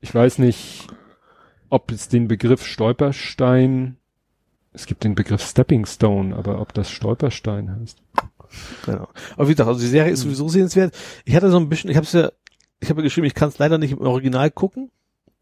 [0.00, 0.86] ich weiß nicht,
[1.70, 3.96] ob es den Begriff Stolperstein,
[4.72, 7.98] es gibt den Begriff Stepping Stone, aber ob das Stolperstein heißt.
[8.86, 9.08] genau.
[9.36, 10.96] Aber wie gesagt, also die Serie ist sowieso sehenswert.
[11.24, 12.30] Ich hatte so ein bisschen, ich habe es ja,
[12.80, 14.90] ich habe ja geschrieben, ich kann es leider nicht im Original gucken,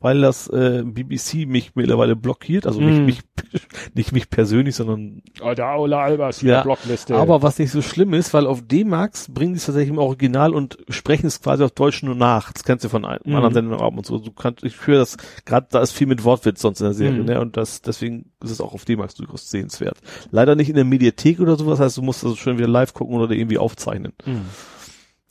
[0.02, 2.66] weil das äh, BBC mich mittlerweile blockiert.
[2.66, 2.84] Also Mm.
[2.86, 3.20] nicht mich,
[3.94, 5.22] nicht mich persönlich, sondern
[5.56, 7.14] der Aula Albers, Ja, Blockliste.
[7.16, 10.52] Aber was nicht so schlimm ist, weil auf D-Max bringen die es tatsächlich im Original
[10.55, 12.52] und sprechen es quasi auf Deutsch nur nach.
[12.52, 13.34] Das kennst du von einem Mhm.
[13.36, 14.18] anderen Sendungen ab und so.
[14.18, 17.20] Du kannst, ich höre das, gerade da ist viel mit Wortwitz sonst in der Serie,
[17.20, 17.26] Mhm.
[17.26, 17.40] ne?
[17.40, 19.98] Und das, deswegen ist es auch auf D-Max durchaus sehenswert.
[20.31, 23.16] Leider nicht in der Mediathek oder sowas, heißt du musst also schon wieder live gucken
[23.16, 24.12] oder irgendwie aufzeichnen.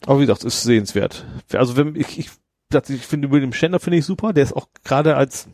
[0.05, 1.25] Aber wie gesagt, ist sehenswert.
[1.53, 2.29] Also wenn ich, ich,
[2.89, 4.33] ich finde William Shatner finde ich super.
[4.33, 5.47] Der ist auch gerade als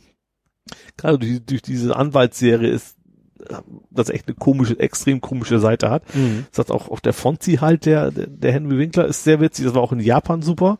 [0.98, 2.98] gerade durch, durch diese Anwaltsserie ist,
[3.92, 6.04] das echt eine komische, extrem komische Seite hat.
[6.16, 6.46] Mhm.
[6.52, 9.66] Das hat auch, auch der Fonzi halt, der, der, der Henry Winkler ist sehr witzig.
[9.66, 10.80] Das war auch in Japan super.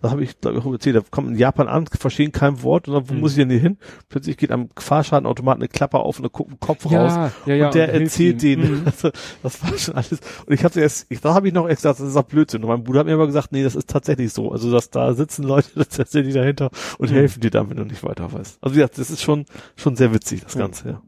[0.00, 2.86] Da habe ich, glaube ich, auch erzählt, da kommt in Japan an, verstehen kein Wort
[2.86, 3.20] und dann, wo Mhm.
[3.20, 3.78] muss ich denn hier hin?
[4.08, 6.92] Plötzlich geht am Fahrschadenautomaten eine Klappe auf und da guckt ein Kopf raus.
[6.92, 7.66] Ja, ja, ja.
[7.66, 8.60] und der hilft erzählt ihm.
[8.60, 8.74] denen.
[8.80, 8.82] Mhm.
[8.86, 9.10] Also,
[9.42, 10.20] das war schon alles.
[10.46, 12.62] Und ich hatte erst, ich, da habe ich noch erst gesagt, das ist auch Blödsinn.
[12.62, 14.52] Und mein Bruder hat mir aber gesagt, nee, das ist tatsächlich so.
[14.52, 17.14] Also, dass da sitzen Leute tatsächlich dahinter und Mhm.
[17.14, 18.58] helfen dir dann, wenn du nicht weiter weißt.
[18.60, 19.46] Also, wie gesagt, das ist schon,
[19.76, 20.60] schon sehr witzig, das Ja.
[20.60, 21.02] Ganze, ja.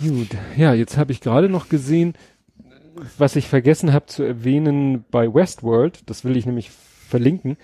[0.00, 2.14] Gut, ja, jetzt habe ich gerade noch gesehen,
[3.16, 6.70] was ich vergessen habe zu erwähnen bei Westworld, das will ich nämlich
[7.08, 7.56] verlinken.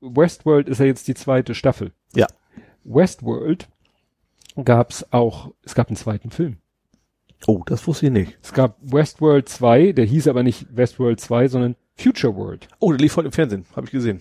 [0.00, 1.92] Westworld ist ja jetzt die zweite Staffel.
[2.14, 2.26] Ja.
[2.84, 3.68] Westworld
[4.62, 6.58] gab's auch, es gab einen zweiten Film.
[7.46, 8.38] Oh, das wusste ich nicht.
[8.42, 12.68] Es gab Westworld 2, der hieß aber nicht Westworld 2, sondern Future World.
[12.78, 14.20] Oh, der lief heute im Fernsehen, habe ich gesehen.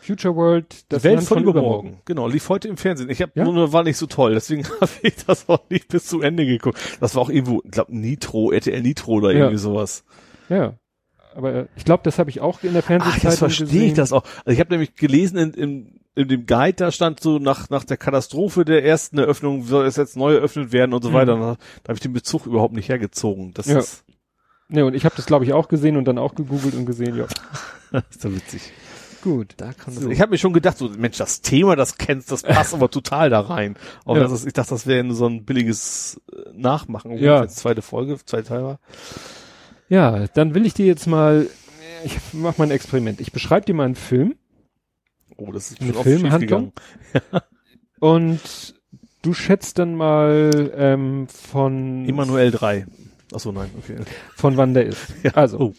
[0.00, 2.00] Future World, das Welt Land von übermorgen.
[2.06, 3.10] Genau, lief heute im Fernsehen.
[3.10, 3.44] Ich habe Ja?
[3.44, 6.78] nur war nicht so toll, deswegen habe ich das auch nicht bis zu Ende geguckt.
[7.00, 9.38] Das war auch irgendwo, ich glaube Nitro, RTL Nitro oder Ja.
[9.40, 10.04] irgendwie sowas.
[10.48, 10.74] Ja.
[11.34, 13.94] Aber äh, ich glaube, das habe ich auch in der Ach, Fernsehzeitung jetzt verstehe ich
[13.94, 14.24] das auch.
[14.44, 17.84] Also ich habe nämlich gelesen in, in, in dem Guide, da stand so nach nach
[17.84, 21.14] der Katastrophe der ersten Eröffnung soll es jetzt neu eröffnet werden und so Mhm.
[21.14, 21.34] weiter.
[21.36, 23.52] Da, da habe ich den Bezug überhaupt nicht hergezogen.
[23.54, 23.78] Das Ja.
[23.78, 24.04] ist,
[24.70, 27.16] Ne, und ich habe das glaube ich auch gesehen und dann auch gegoogelt und gesehen,
[27.16, 27.24] ja.
[28.10, 28.60] ist so witzig.
[29.22, 29.54] Gut.
[29.56, 32.42] Da kann das, ich habe mir schon gedacht, so Mensch, das Thema, das kennst, das
[32.42, 33.76] passt aber total da rein.
[34.04, 34.22] Auch Ja.
[34.24, 37.12] das ist, ich dachte, das wäre nur so ein billiges äh, Nachmachen.
[37.12, 37.48] obwohl Ja.
[37.48, 38.78] zweite Folge, zwei Teil war.
[39.88, 41.48] Ja, dann will ich dir jetzt mal,
[42.04, 43.20] ich mach mal ein Experiment.
[43.20, 44.34] Ich beschreibe dir mal einen Film
[45.38, 46.72] Oh, das ist Eine Filmhandlung?
[48.00, 48.74] und
[49.22, 52.86] du schätzt dann mal ähm, von Immanuel 3.
[53.32, 53.98] Ach so, nein, okay.
[54.34, 55.14] von wann der ist.
[55.34, 55.74] Also, Oh.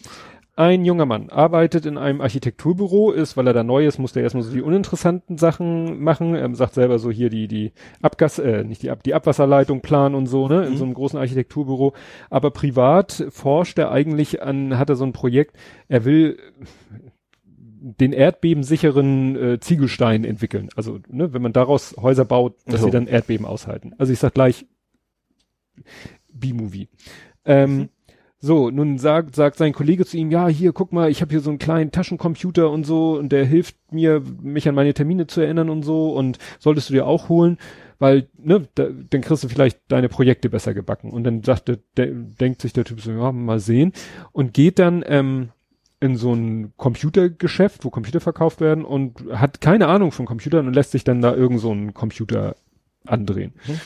[0.60, 4.22] Ein junger Mann arbeitet in einem Architekturbüro, ist, weil er da neu ist, muss der
[4.22, 6.34] erstmal so die uninteressanten Sachen machen.
[6.34, 7.72] Er sagt selber so hier die, die
[8.02, 10.76] Abgas, äh, nicht die Ab, die Abwasserleitung planen und so, ne, in Mhm.
[10.76, 11.94] so einem großen Architekturbüro.
[12.28, 15.56] Aber privat forscht er eigentlich an, hat er so ein Projekt,
[15.88, 16.36] er will
[17.82, 20.68] den erdbebensicheren äh, Ziegelstein entwickeln.
[20.76, 22.86] Also, ne, wenn man daraus Häuser baut, dass So.
[22.86, 23.94] sie dann Erdbeben aushalten.
[23.96, 24.66] Also ich sag gleich
[26.32, 26.88] B-Movie.
[27.46, 27.88] Ähm, Mhm.
[28.42, 31.40] So, nun sagt, sagt sein Kollege zu ihm, ja, hier, guck mal, ich habe hier
[31.40, 35.42] so einen kleinen Taschencomputer und so und der hilft mir, mich an meine Termine zu
[35.42, 37.58] erinnern und so und solltest du dir auch holen,
[37.98, 41.10] weil, ne, da, dann kriegst du vielleicht deine Projekte besser gebacken.
[41.10, 43.92] Und dann sagt der, der, denkt sich der Typ so, ja, mal sehen
[44.32, 45.50] und geht dann ähm,
[46.00, 50.72] in so ein Computergeschäft, wo Computer verkauft werden und hat keine Ahnung von Computern und
[50.72, 52.56] lässt sich dann da irgend so einen Computer
[53.04, 53.52] andrehen.
[53.66, 53.80] Mhm.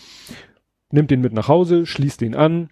[0.92, 2.68] Nimmt den mit nach Hause, schließt den an,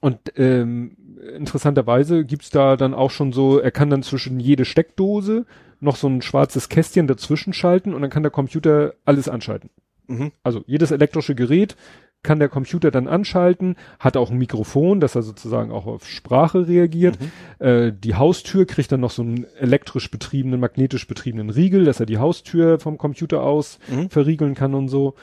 [0.00, 0.96] und ähm,
[1.36, 5.46] interessanterweise gibt's da dann auch schon so, er kann dann zwischen jede Steckdose
[5.80, 9.70] noch so ein schwarzes Kästchen dazwischen schalten und dann kann der Computer alles anschalten.
[10.06, 10.32] Mhm.
[10.42, 11.76] Also jedes elektrische Gerät
[12.22, 16.68] kann der Computer dann anschalten, hat auch ein Mikrofon, dass er sozusagen auch auf Sprache
[16.68, 17.18] reagiert.
[17.20, 17.66] Mhm.
[17.66, 22.06] Äh, die Haustür kriegt dann noch so einen elektrisch betriebenen, magnetisch betriebenen Riegel, dass er
[22.06, 24.08] die Haustür vom Computer aus Mhm.
[24.08, 25.14] verriegeln kann und so.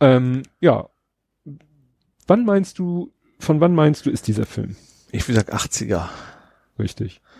[0.00, 0.90] Ähm, ja.
[2.26, 3.13] Wann meinst du,
[3.44, 4.76] von wann meinst du, ist dieser Film?
[5.12, 6.08] Ich will sagen 80er.
[6.78, 7.20] Richtig.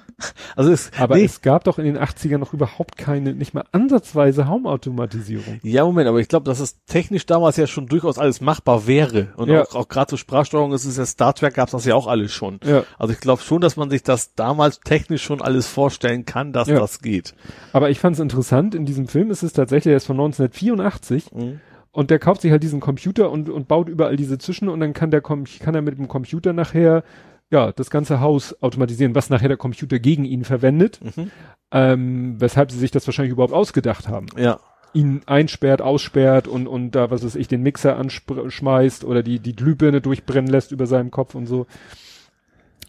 [0.55, 3.65] Also es, Aber nee, es gab doch in den 80ern noch überhaupt keine, nicht mal
[3.73, 5.58] ansatzweise Raumautomatisierung.
[5.65, 9.33] ja, Moment, aber ich glaube, dass es technisch damals ja schon durchaus alles machbar wäre.
[9.36, 9.62] Und Ja.
[9.62, 12.33] auch, auch gerade zur Sprachsteuerung ist es ja Star Trek gab's das ja auch alles
[12.33, 12.60] schon.
[12.65, 12.84] Ja.
[12.97, 16.68] Also ich glaube schon, dass man sich das damals technisch schon alles vorstellen kann, dass
[16.68, 16.78] Ja.
[16.78, 17.34] das geht.
[17.73, 21.33] Aber ich fand es interessant, in diesem Film ist es tatsächlich, der ist von 1984
[21.33, 21.60] Mhm.
[21.94, 24.92] Und der kauft sich halt diesen Computer und, und baut überall diese zwischen und dann
[24.92, 27.05] kann der kann er mit dem Computer nachher
[27.50, 31.31] ja das ganze Haus automatisieren, was nachher der Computer gegen ihn verwendet, Mhm.
[31.70, 34.26] ähm, weshalb sie sich das wahrscheinlich überhaupt ausgedacht haben.
[34.36, 34.58] Ja.
[34.92, 39.56] ihn einsperrt, aussperrt und, und da, was weiß ich, den Mixer anschmeißt oder die, die
[39.56, 41.66] Glühbirne durchbrennen lässt über seinem Kopf und so.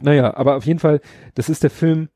[0.02, 1.02] Naja, aber auf jeden Fall,
[1.36, 2.10] das ist der Film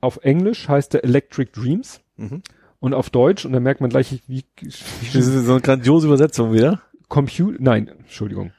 [0.00, 2.42] auf Englisch, heißt der Electric Dreams Mhm.
[2.86, 4.80] Und auf Deutsch, und da merkt man gleich, wie, Das
[5.12, 6.80] wie ist so eine grandiose Übersetzung wieder.
[7.08, 8.52] Computer, nein, Entschuldigung.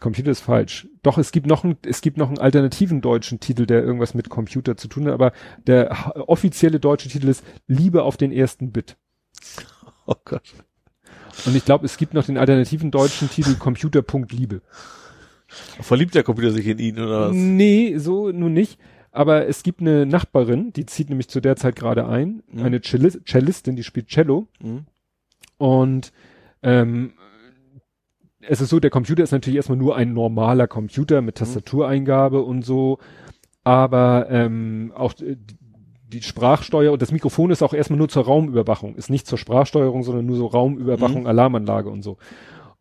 [0.00, 0.88] Computer ist falsch.
[1.02, 4.30] Doch, es gibt noch einen, es gibt noch einen alternativen deutschen Titel, der irgendwas mit
[4.30, 5.32] Computer zu tun hat, aber
[5.66, 8.96] der offizielle deutsche Titel ist Liebe auf den ersten Bit.
[10.06, 10.42] Oh Gott.
[11.46, 14.60] Und ich glaube, es gibt noch den alternativen deutschen Titel Computer.liebe.
[15.80, 17.32] Verliebt der Computer sich in ihn oder was?
[17.34, 18.78] Nee, so nun nicht.
[19.14, 22.62] Aber es gibt eine Nachbarin, die zieht nämlich zu der Zeit gerade ein, Mhm.
[22.64, 24.46] eine Cellis Cellistin, die spielt Cello.
[24.60, 24.86] Mhm.
[25.56, 26.12] Und
[26.62, 27.12] ähm,
[28.40, 32.62] es ist so, der Computer ist natürlich erstmal nur ein normaler Computer mit Tastatureingabe und
[32.62, 32.98] so.
[33.62, 39.10] Aber ähm, auch die Sprachsteuer und das Mikrofon ist auch erstmal nur zur Raumüberwachung, ist
[39.10, 41.26] nicht zur Sprachsteuerung, sondern nur so Raumüberwachung, Mhm.
[41.28, 42.18] Alarmanlage und so.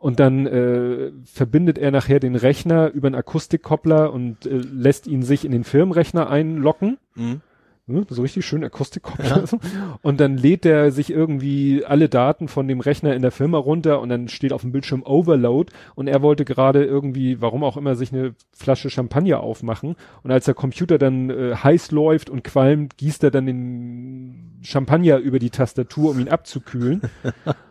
[0.04, 5.24] Und dann äh, verbindet er nachher den Rechner über einen Akustikkoppler und äh, lässt ihn
[5.24, 6.98] sich in den Firmenrechner einlocken.
[7.16, 7.40] Mhm.
[7.86, 9.46] Ne, so richtig schön Akustikkoppler.
[9.48, 9.60] so.
[10.02, 14.00] Und dann lädt er sich irgendwie alle Daten von dem Rechner in der Firma runter
[14.00, 17.96] und dann steht auf dem Bildschirm Overload und er wollte gerade irgendwie, warum auch immer,
[17.96, 22.96] sich eine Flasche Champagner aufmachen und als der Computer dann äh, heiß läuft und qualmt,
[22.96, 27.02] gießt er dann den Champagner über die Tastatur, um ihn abzukühlen.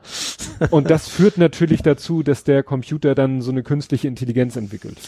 [0.71, 4.99] und das führt natürlich dazu, dass der Computer dann so eine künstliche Intelligenz entwickelt.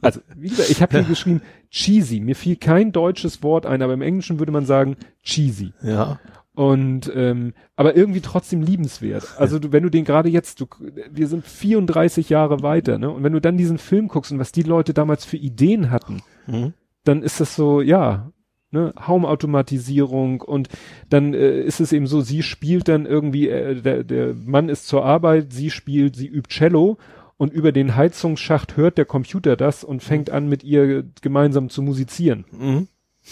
[0.00, 2.20] Also, wie gesagt, ich habe hier geschrieben cheesy.
[2.20, 5.72] Mir fiel kein deutsches Wort ein, aber im Englischen würde man sagen cheesy.
[5.82, 6.20] Ja.
[6.54, 9.26] Und ähm, aber irgendwie trotzdem liebenswert.
[9.38, 10.66] Also du, wenn du den gerade jetzt, du,
[11.10, 13.10] wir sind 34 Jahre weiter, ne?
[13.10, 16.22] Und wenn du dann diesen Film guckst und was die Leute damals für Ideen hatten,
[16.46, 16.74] Mhm.
[17.02, 18.30] dann ist das so, ja,
[18.70, 20.68] ne, Haumautomatisierung und
[21.08, 24.86] dann äh, ist es eben so, sie spielt dann irgendwie, äh, der, der Mann ist
[24.86, 26.98] zur Arbeit, sie spielt, sie übt Cello
[27.36, 31.82] und über den Heizungsschacht hört der Computer das und fängt an mit ihr gemeinsam zu
[31.82, 32.44] musizieren.
[32.52, 32.88] Mhm.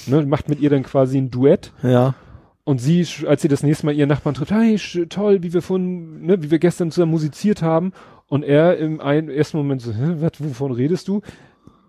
[0.07, 2.15] Ne, macht mit ihr dann quasi ein Duett Ja.
[2.65, 6.23] und sie, als sie das nächste Mal ihren Nachbarn trifft, hey, toll, wie wir von,
[6.23, 7.93] ne, wie wir gestern zusammen musiziert haben.
[8.27, 11.21] Und er im einen, ersten Moment so, hä, wat, wovon redest du?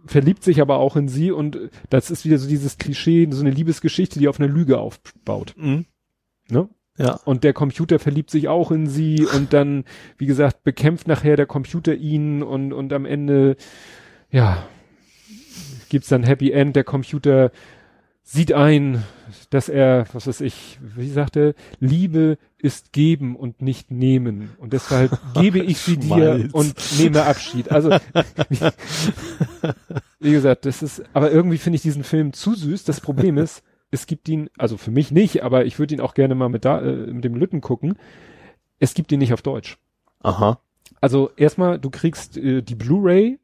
[0.05, 1.57] Verliebt sich aber auch in sie und
[1.89, 5.53] das ist wieder so dieses Klischee, so eine Liebesgeschichte, die auf einer Lüge aufbaut.
[5.57, 5.85] Mhm.
[6.49, 6.67] Ne?
[6.97, 7.19] Ja.
[7.25, 9.83] Und der Computer verliebt sich auch in sie und dann,
[10.17, 13.55] wie gesagt, bekämpft nachher der Computer ihn und, und am Ende,
[14.29, 14.63] ja,
[15.89, 16.75] gibt's dann Happy End.
[16.75, 17.51] Der Computer
[18.21, 19.03] sieht ein,
[19.49, 24.51] dass er, was weiß ich, wie sagte, Liebe ist geben und nicht nehmen.
[24.57, 27.71] Und deshalb gebe ich sie dir und nehme Abschied.
[27.71, 27.89] Also,
[28.49, 28.59] wie,
[30.19, 32.83] wie gesagt, das ist, aber irgendwie finde ich diesen Film zu süß.
[32.85, 33.63] Das Problem ist,
[33.93, 36.65] es gibt ihn, also für mich nicht, aber ich würde ihn auch gerne mal mit
[36.65, 37.97] da, äh, mit dem Lütten gucken.
[38.79, 39.77] Es gibt ihn nicht auf Deutsch.
[40.21, 40.59] Aha.
[40.99, 43.39] Also erstmal, du kriegst äh, die Blu-ray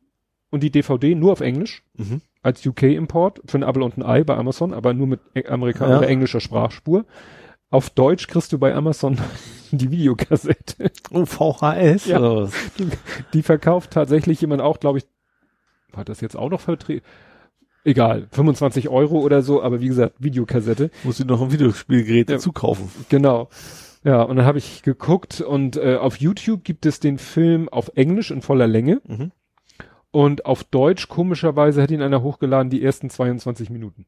[0.49, 2.21] und die DVD nur auf Englisch Mhm.
[2.41, 6.07] als UK-Import für ein Apple und ein Ei bei Amazon, aber nur mit Amerikaner Ja.
[6.07, 7.05] englischer Sprachspur.
[7.69, 9.17] Auf Deutsch kriegst du bei Amazon
[9.71, 10.91] die Videokassette.
[11.11, 12.07] Oh, VHS?
[12.07, 12.47] Ja.
[12.79, 12.89] Die,
[13.33, 15.05] die verkauft tatsächlich jemand auch, glaube ich,
[15.95, 17.05] hat das jetzt auch noch vertreten?
[17.89, 20.91] Egal, 25 Euro oder so, aber wie gesagt, Videokassette.
[21.03, 22.35] Muss ich noch ein Videospielgerät Ja.
[22.35, 22.91] dazu kaufen.
[23.09, 23.49] Genau.
[24.03, 27.91] Ja, und dann habe ich geguckt und äh, auf YouTube gibt es den Film auf
[27.95, 29.31] Englisch in voller Länge Mhm.
[30.11, 34.05] und auf Deutsch komischerweise hat ihn einer hochgeladen die ersten 22 Minuten.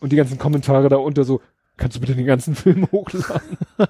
[0.00, 1.40] Und die ganzen Kommentare da unter so,
[1.78, 3.56] kannst du bitte den ganzen Film hochladen?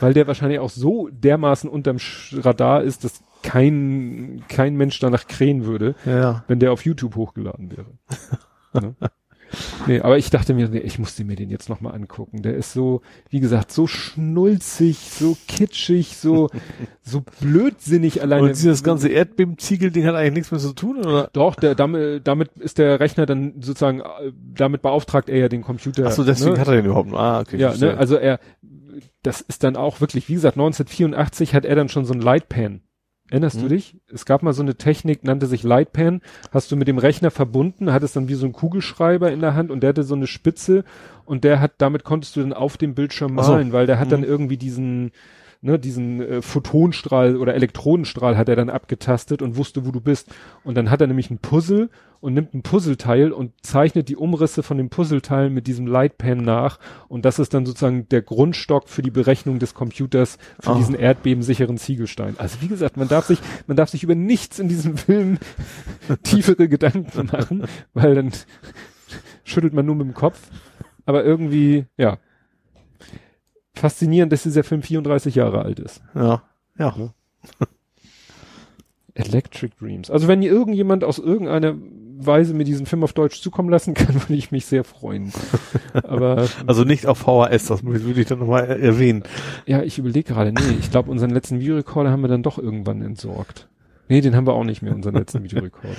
[0.00, 1.96] Weil der wahrscheinlich auch so dermaßen unterm
[2.32, 6.44] Radar ist, dass kein, kein Mensch danach krähen würde, Ja.
[6.48, 7.86] wenn der auf YouTube hochgeladen wäre.
[8.72, 8.94] ne?
[9.86, 12.42] Nee, aber ich dachte mir, nee, ich musste mir den jetzt nochmal angucken.
[12.42, 16.48] Der ist so, wie gesagt, so schnulzig, so kitschig, so,
[17.02, 18.48] so blödsinnig alleine.
[18.48, 21.28] Und dieses ganze Erdbeben-Ziegel-Ding hat eigentlich nichts mehr zu tun, oder?
[21.34, 25.62] Doch, der, damit, damit ist der Rechner dann sozusagen, äh, damit beauftragt er ja den
[25.62, 26.06] Computer.
[26.06, 26.60] Ach so, deswegen ne?
[26.60, 27.20] hat er den überhaupt noch.
[27.20, 27.58] Ah, okay.
[27.58, 28.40] Ja, ne, also er,
[29.22, 32.80] das ist dann auch wirklich, wie gesagt, 1984 hat er dann schon so ein Lightpan.
[33.34, 33.68] Erinnerst du Mhm.
[33.70, 33.96] dich?
[34.12, 36.20] Es gab mal so eine Technik, nannte sich Lightpan,
[36.52, 39.72] hast du mit dem Rechner verbunden, hattest dann wie so ein Kugelschreiber in der Hand
[39.72, 40.84] und der hatte so eine Spitze
[41.24, 43.52] und der hat, damit konntest du dann auf dem Bildschirm Ach so.
[43.54, 44.26] malen, weil der hat dann Mhm.
[44.26, 45.10] irgendwie diesen,
[45.62, 50.32] ne, diesen äh, Photonstrahl oder Elektronenstrahl hat er dann abgetastet und wusste, wo du bist.
[50.62, 51.90] Und dann hat er nämlich ein Puzzle
[52.24, 56.78] und nimmt ein Puzzleteil und zeichnet die Umrisse von dem Puzzleteil mit diesem Lightpan nach.
[57.08, 60.76] Und das ist dann sozusagen der Grundstock für die Berechnung des Computers für Ah.
[60.78, 62.36] diesen erdbebensicheren Ziegelstein.
[62.38, 65.38] Also wie gesagt, man darf sich, man darf sich über nichts in diesem Film
[66.22, 68.32] tiefere Gedanken machen, weil dann
[69.44, 70.50] schüttelt man nur mit dem Kopf.
[71.04, 72.16] Aber irgendwie, ja.
[73.74, 76.00] Faszinierend, dass dieser Film 34 Jahre alt ist.
[76.14, 76.42] Ja.
[76.78, 77.12] Ja.
[79.14, 80.10] Electric Dreams.
[80.10, 81.74] Also wenn irgendjemand aus irgendeiner
[82.26, 85.32] Weise mir diesen Film auf Deutsch zukommen lassen kann, würde ich mich sehr freuen.
[85.92, 89.24] Aber Also nicht auf VHS, das würde ich dann nochmal erwähnen.
[89.66, 93.02] ja, ich überlege gerade, nee, ich glaube, unseren letzten Videorekorder haben wir dann doch irgendwann
[93.02, 93.68] entsorgt.
[94.08, 95.96] Nee, den haben wir auch nicht mehr, unseren letzten Videorekorder.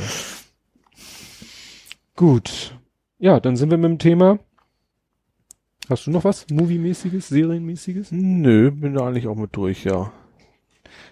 [2.16, 2.78] Gut.
[3.18, 4.40] Ja, dann sind wir mit dem Thema.
[5.90, 6.48] Hast du noch was?
[6.50, 8.12] Movie-mäßiges, Serienmäßiges?
[8.12, 10.12] Nö, bin da eigentlich auch mit durch, ja.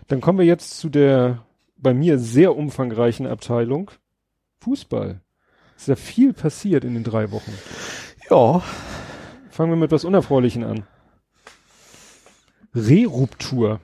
[0.08, 1.46] Dann kommen wir jetzt zu der
[1.78, 3.92] bei mir sehr umfangreichen Abteilung
[4.64, 5.20] Fußball.
[5.76, 7.54] Ist ja viel passiert in den drei Wochen.
[8.30, 8.62] Ja.
[9.50, 10.84] Fangen wir mit was Unerfreulichen an.
[12.74, 13.80] Reruptur.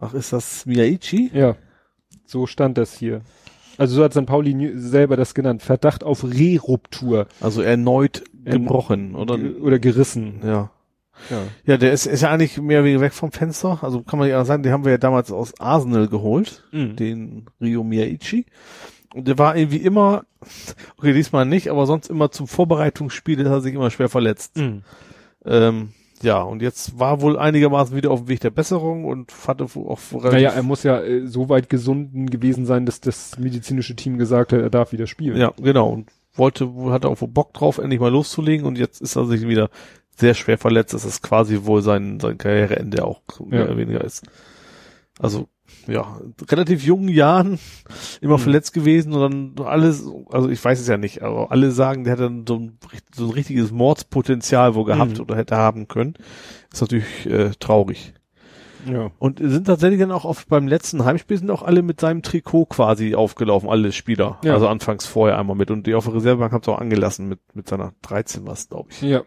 [0.00, 1.30] Ach, ist das Miyaichi?
[1.34, 1.56] Ja,
[2.24, 3.20] so stand das hier.
[3.76, 4.26] Also so hat St.
[4.26, 5.62] Pauli selber das genannt.
[5.62, 7.26] Verdacht auf Reruptur.
[7.40, 9.38] Also erneut gebrochen, oder?
[9.60, 10.40] Oder gerissen.
[10.44, 10.70] Ja.
[11.30, 11.42] Ja.
[11.64, 13.78] Ja, der ist, ist ja eigentlich mehr oder weniger weg vom Fenster.
[13.82, 16.96] Also kann man ja sagen, den haben wir ja damals aus Arsenal geholt, Mhm.
[16.96, 18.46] den Rio Miyaichi.
[19.14, 20.24] Und der war irgendwie immer,
[20.96, 24.56] okay, diesmal nicht, aber sonst immer zum Vorbereitungsspiel hat er sich immer schwer verletzt.
[24.56, 24.82] Mhm.
[25.44, 25.88] Ähm,
[26.22, 29.98] ja, und jetzt war wohl einigermaßen wieder auf dem Weg der Besserung und hatte auch
[30.12, 34.16] relativ, Naja, er muss ja äh, so weit gesunden gewesen sein, dass das medizinische Team
[34.18, 35.36] gesagt hat, er darf wieder spielen.
[35.38, 39.16] ja, genau, und wollte, hatte auch wohl Bock drauf, endlich mal loszulegen und jetzt ist
[39.16, 39.70] er sich wieder
[40.20, 40.94] sehr schwer verletzt.
[40.94, 43.66] Ist quasi wohl sein, sein Karriereende auch mehr Ja.
[43.66, 44.22] oder weniger ist.
[45.18, 45.48] Also,
[45.86, 47.58] ja, relativ jungen Jahren
[48.20, 48.42] immer Mhm.
[48.42, 52.16] verletzt gewesen und dann alles, also ich weiß es ja nicht, aber alle sagen, der
[52.16, 52.78] dann so ein,
[53.14, 55.20] so ein richtiges Mordspotenzial wohl gehabt Mhm.
[55.20, 56.14] oder hätte haben können.
[56.72, 58.14] Ist natürlich äh, traurig.
[58.86, 59.10] Ja.
[59.18, 62.66] Und sind tatsächlich dann auch auf, beim letzten Heimspiel sind auch alle mit seinem Trikot
[62.66, 64.38] quasi aufgelaufen, alle Spieler.
[64.44, 64.54] Ja.
[64.54, 65.70] Also anfangs vorher einmal mit.
[65.70, 68.88] Und die auf der Reservebank haben es auch angelassen mit, mit seiner 13 was, glaube
[68.92, 69.02] ich.
[69.02, 69.22] Ja.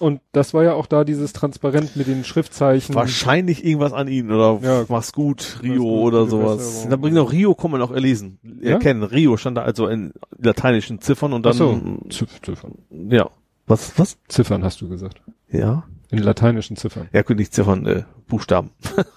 [0.00, 2.94] Und das war ja auch da dieses Transparent mit den Schriftzeichen.
[2.94, 4.84] Wahrscheinlich irgendwas an ihn oder Ja.
[4.88, 6.86] mach's gut, Rio gut, oder sowas.
[6.90, 8.38] Da bringt auch Rio, kann man auch erlesen.
[8.60, 8.72] Ja?
[8.72, 9.02] Erkennen.
[9.04, 11.80] Rio stand da also in lateinischen Ziffern und dann, Ach so.
[12.08, 12.74] Ziff Ziffern.
[13.10, 13.30] ja.
[13.66, 14.18] Was, was?
[14.26, 15.22] Ziffern hast du gesagt.
[15.48, 15.84] Ja.
[16.10, 17.08] In lateinischen Ziffern.
[17.12, 18.70] Ja, gut, nicht Ziffern, äh, Buchstaben.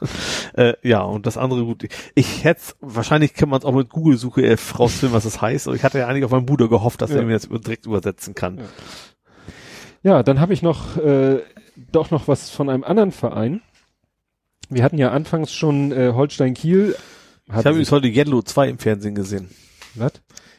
[0.54, 1.88] äh, ja, und das andere gut.
[2.16, 5.68] Ich hätte wahrscheinlich kann man es auch mit Google-Suche äh, rausfinden, was das heißt.
[5.68, 7.18] Aber ich hatte ja eigentlich auf meinen Bruder gehofft, dass Ja.
[7.18, 8.58] er mir das direkt übersetzen kann.
[8.60, 8.64] Ja.
[10.04, 11.42] Ja, dann habe ich noch äh,
[11.92, 13.62] doch noch was von einem anderen Verein.
[14.70, 16.96] Wir hatten ja anfangs schon äh, Holstein Kiel.
[17.48, 19.50] Ich habe übrigens heute Yellow 2 im Fernsehen gesehen.
[19.96, 20.14] Was?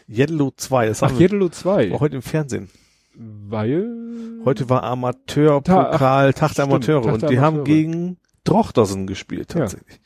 [0.08, 1.90] Yellow 2, das Ach, Jedelo 2.
[1.90, 2.70] war heute im Fernsehen.
[3.16, 7.64] Weil Heute war Amateurpokal, Tag der stimmt, Amateure Tag und die haben Amateure.
[7.64, 9.60] gegen Drochtersen gespielt Ja.
[9.60, 10.00] tatsächlich.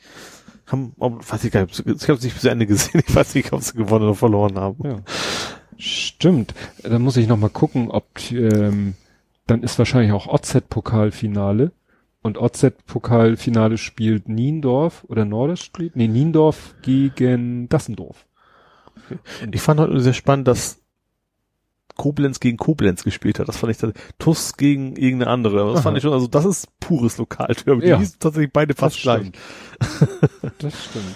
[0.67, 3.35] Haben, ob, weiß ich gar nicht, ich habe es nicht bis Ende gesehen, ich weiß
[3.35, 4.77] nicht, ob sie gewonnen oder verloren haben.
[4.87, 4.97] Ja.
[5.77, 6.53] Stimmt.
[6.83, 8.93] Da muss ich noch mal gucken, ob ähm,
[9.47, 11.71] dann ist wahrscheinlich auch OZ-Pokalfinale.
[12.21, 15.95] Und OZ-Pokalfinale spielt Niendorf oder Norderstedt?
[15.95, 18.25] Nee, Niendorf gegen Dassendorf.
[19.51, 20.81] Ich fand heute sehr spannend, dass
[21.99, 23.47] Koblenz gegen Koblenz gespielt hat.
[23.47, 25.65] Das fand ich dann TUS gegen irgendeine andere.
[25.67, 25.81] Das Aha.
[25.83, 27.85] fand ich schon, also das ist pures Lokalderby.
[27.87, 27.97] Ja.
[27.97, 29.19] Die hießen tatsächlich beide fast Das gleich.
[29.19, 29.37] stimmt.
[30.59, 31.15] Das stimmt.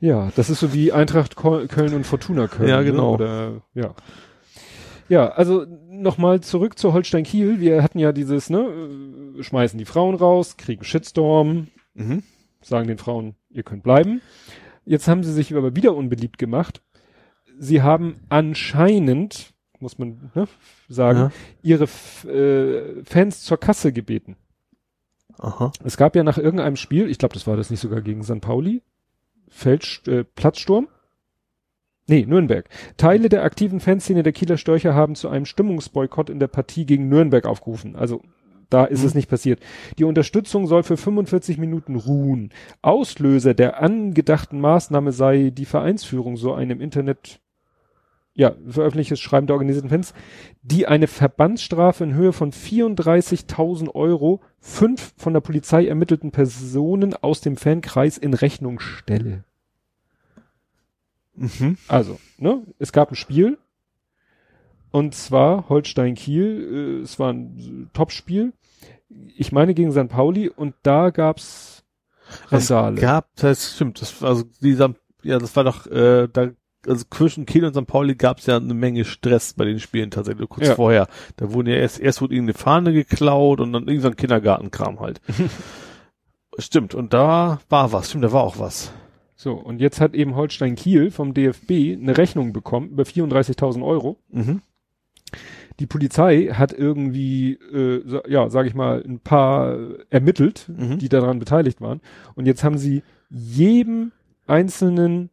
[0.00, 2.68] Ja, das ist so wie Eintracht Köln und Fortuna Köln.
[2.70, 3.10] Ja, genau.
[3.10, 3.14] Ne?
[3.14, 3.94] Oder, ja.
[5.10, 7.60] Ja, also nochmal zurück zu Holstein Kiel.
[7.60, 8.60] Wir hatten ja dieses, ne,
[9.38, 12.22] äh, schmeißen die Frauen raus, kriegen Shitstorm, Mhm.
[12.62, 14.22] sagen den Frauen, ihr könnt bleiben.
[14.86, 16.80] Jetzt haben sie sich aber wieder unbeliebt gemacht.
[17.62, 20.48] Sie haben anscheinend, muss man ne,
[20.88, 21.30] sagen, Ja.
[21.62, 24.36] ihre F äh, Fans zur Kasse gebeten.
[25.38, 25.70] Aha.
[25.84, 28.40] Es gab ja nach irgendeinem Spiel, ich glaube, das war das nicht sogar gegen St.
[28.40, 28.82] Pauli,
[29.48, 30.88] Feld, äh, Platzsturm?
[32.06, 32.68] Nee, Nürnberg.
[32.96, 37.08] Teile der aktiven Fanszene der Kieler Störcher haben zu einem Stimmungsboykott in der Partie gegen
[37.08, 37.94] Nürnberg aufgerufen.
[37.94, 38.22] Also
[38.70, 39.06] da ist Mhm.
[39.06, 39.60] es nicht passiert.
[39.98, 42.52] Die Unterstützung soll für 45 Minuten ruhen.
[42.82, 47.40] Auslöser der angedachten Maßnahme sei die Vereinsführung, so einem Internet
[48.40, 50.14] ja, veröffentlichtes Schreiben der organisierten Fans,
[50.62, 57.42] die eine Verbandsstrafe in Höhe von 34.000 Euro fünf von der Polizei ermittelten Personen aus
[57.42, 59.44] dem Fankreis in Rechnung stelle.
[61.34, 61.76] Mhm.
[61.86, 63.58] Also, ne, es gab ein Spiel
[64.90, 68.54] und zwar Holstein Kiel, äh, es war ein Topspiel.
[69.36, 70.08] Ich meine gegen St.
[70.08, 71.84] Pauli und da gab's
[72.48, 72.94] Randale.
[72.94, 76.52] Es gab, das stimmt, das, also dieser, ja, das war doch, äh, da,
[76.86, 77.86] also zwischen Kiel und St.
[77.86, 80.74] Pauli gab es ja eine Menge Stress bei den Spielen tatsächlich kurz Ja.
[80.74, 81.08] vorher.
[81.36, 85.20] Da wurden ja erst, erst wurde irgendeine Fahne geklaut und dann irgendein Kindergartenkram halt.
[86.58, 88.92] stimmt, und da war was, stimmt, da war auch was.
[89.36, 94.18] So, und jetzt hat eben Holstein Kiel vom DFB eine Rechnung bekommen über 34.000 Euro.
[94.30, 94.60] Mhm.
[95.78, 99.78] Die Polizei hat irgendwie, äh, sa- ja, sage ich mal, ein paar
[100.10, 100.98] ermittelt, Mhm.
[100.98, 102.02] die daran beteiligt waren.
[102.34, 104.12] Und jetzt haben sie jedem
[104.46, 105.30] einzelnen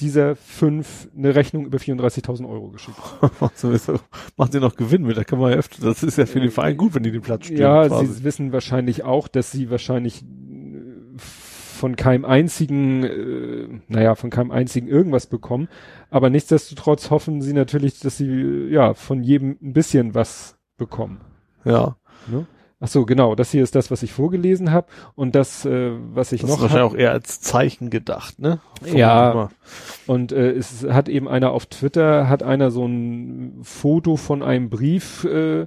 [0.00, 2.98] dieser fünf eine Rechnung über 34.000 Euro geschickt.
[4.36, 6.50] Macht sie noch Gewinn mit, da kann man ja öfter, das ist ja für den
[6.50, 7.58] Verein gut, wenn die den Platz stehen.
[7.58, 8.06] ja, quasi.
[8.06, 14.50] sie wissen wahrscheinlich auch, dass sie wahrscheinlich äh, von keinem einzigen, äh, naja, von keinem
[14.50, 15.68] einzigen irgendwas bekommen.
[16.10, 21.20] Aber nichtsdestotrotz hoffen sie natürlich, dass sie, äh, ja, von jedem ein bisschen was bekommen.
[21.64, 21.96] ja.
[22.26, 22.46] Ne?
[22.80, 23.34] Ach so, genau.
[23.34, 26.56] Das hier ist das, was ich vorgelesen habe und das, äh, was ich Das ist
[26.56, 28.60] noch wahrscheinlich hab, auch eher als Zeichen gedacht, ne?
[28.84, 29.32] Ja.
[29.32, 29.58] Vermutlich
[30.06, 34.70] und äh, es hat eben einer auf Twitter hat einer so ein Foto von einem
[34.70, 35.66] Brief äh,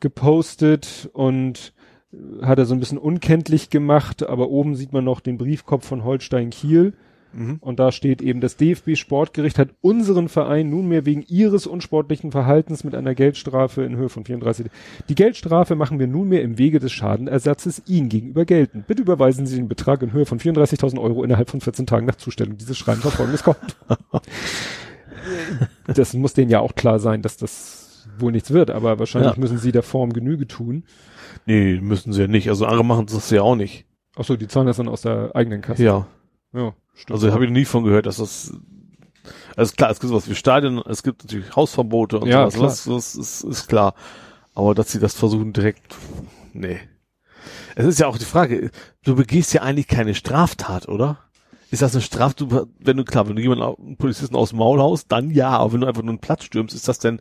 [0.00, 1.72] gepostet und
[2.12, 5.86] äh, hat er so ein bisschen unkenntlich gemacht, aber oben sieht man noch den Briefkopf
[5.86, 6.94] von Holstein Kiel.
[7.34, 7.56] Mhm.
[7.60, 12.84] und da steht eben, das DFB Sportgericht hat unseren Verein nunmehr wegen ihres unsportlichen Verhaltens
[12.84, 14.66] mit einer Geldstrafe in Höhe von 34.
[15.08, 18.86] Die Geldstrafe machen wir nunmehr im Wege des Schadenersatzes Ihnen gegenüber geltend.
[18.86, 22.16] Bitte überweisen Sie den Betrag in Höhe von 34.000 Euro innerhalb von 14 Tagen nach
[22.16, 23.60] Zustellung dieses Schreibens auf folgendes Konto.
[25.86, 29.40] das muss denen ja auch klar sein, dass das wohl nichts wird, aber wahrscheinlich Ja.
[29.40, 30.84] müssen sie der Form Genüge tun.
[31.46, 32.48] Nee, müssen sie ja nicht.
[32.48, 33.86] Also andere machen das ja auch nicht.
[34.16, 35.82] Ach so, die zahlen das dann aus der eigenen Kasse.
[35.82, 36.06] Ja.
[36.52, 37.12] ja stimmt.
[37.12, 38.52] Also habe ich noch nie von gehört, dass das
[39.56, 42.84] also klar, es gibt sowas wie Stadien, es gibt natürlich Hausverbote und Ja, sowas.
[42.84, 43.94] Das, das ist, ist klar.
[44.54, 45.94] Aber dass sie das versuchen direkt,
[46.52, 46.80] nee.
[47.74, 48.70] Es ist ja auch die Frage,
[49.04, 51.18] du begehst ja eigentlich keine Straftat, oder?
[51.70, 54.78] Ist das eine Straftat, wenn du, klar, wenn du jemanden, einen Polizisten aus dem Maul
[54.80, 57.20] haust, dann ja, aber wenn du einfach nur einen Platz stürmst, ist das denn,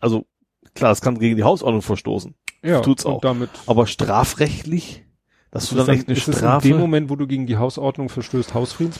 [0.00, 0.26] also,
[0.74, 2.34] klar, das kann gegen die Hausordnung verstoßen.
[2.62, 3.20] ja, tut's auch.
[3.20, 5.04] damit Aber strafrechtlich,
[5.50, 7.46] dass du ist dann echt eine ist es Strafe, in dem Moment, wo du gegen
[7.46, 8.98] die Hausordnung verstößt, Hausfriedens?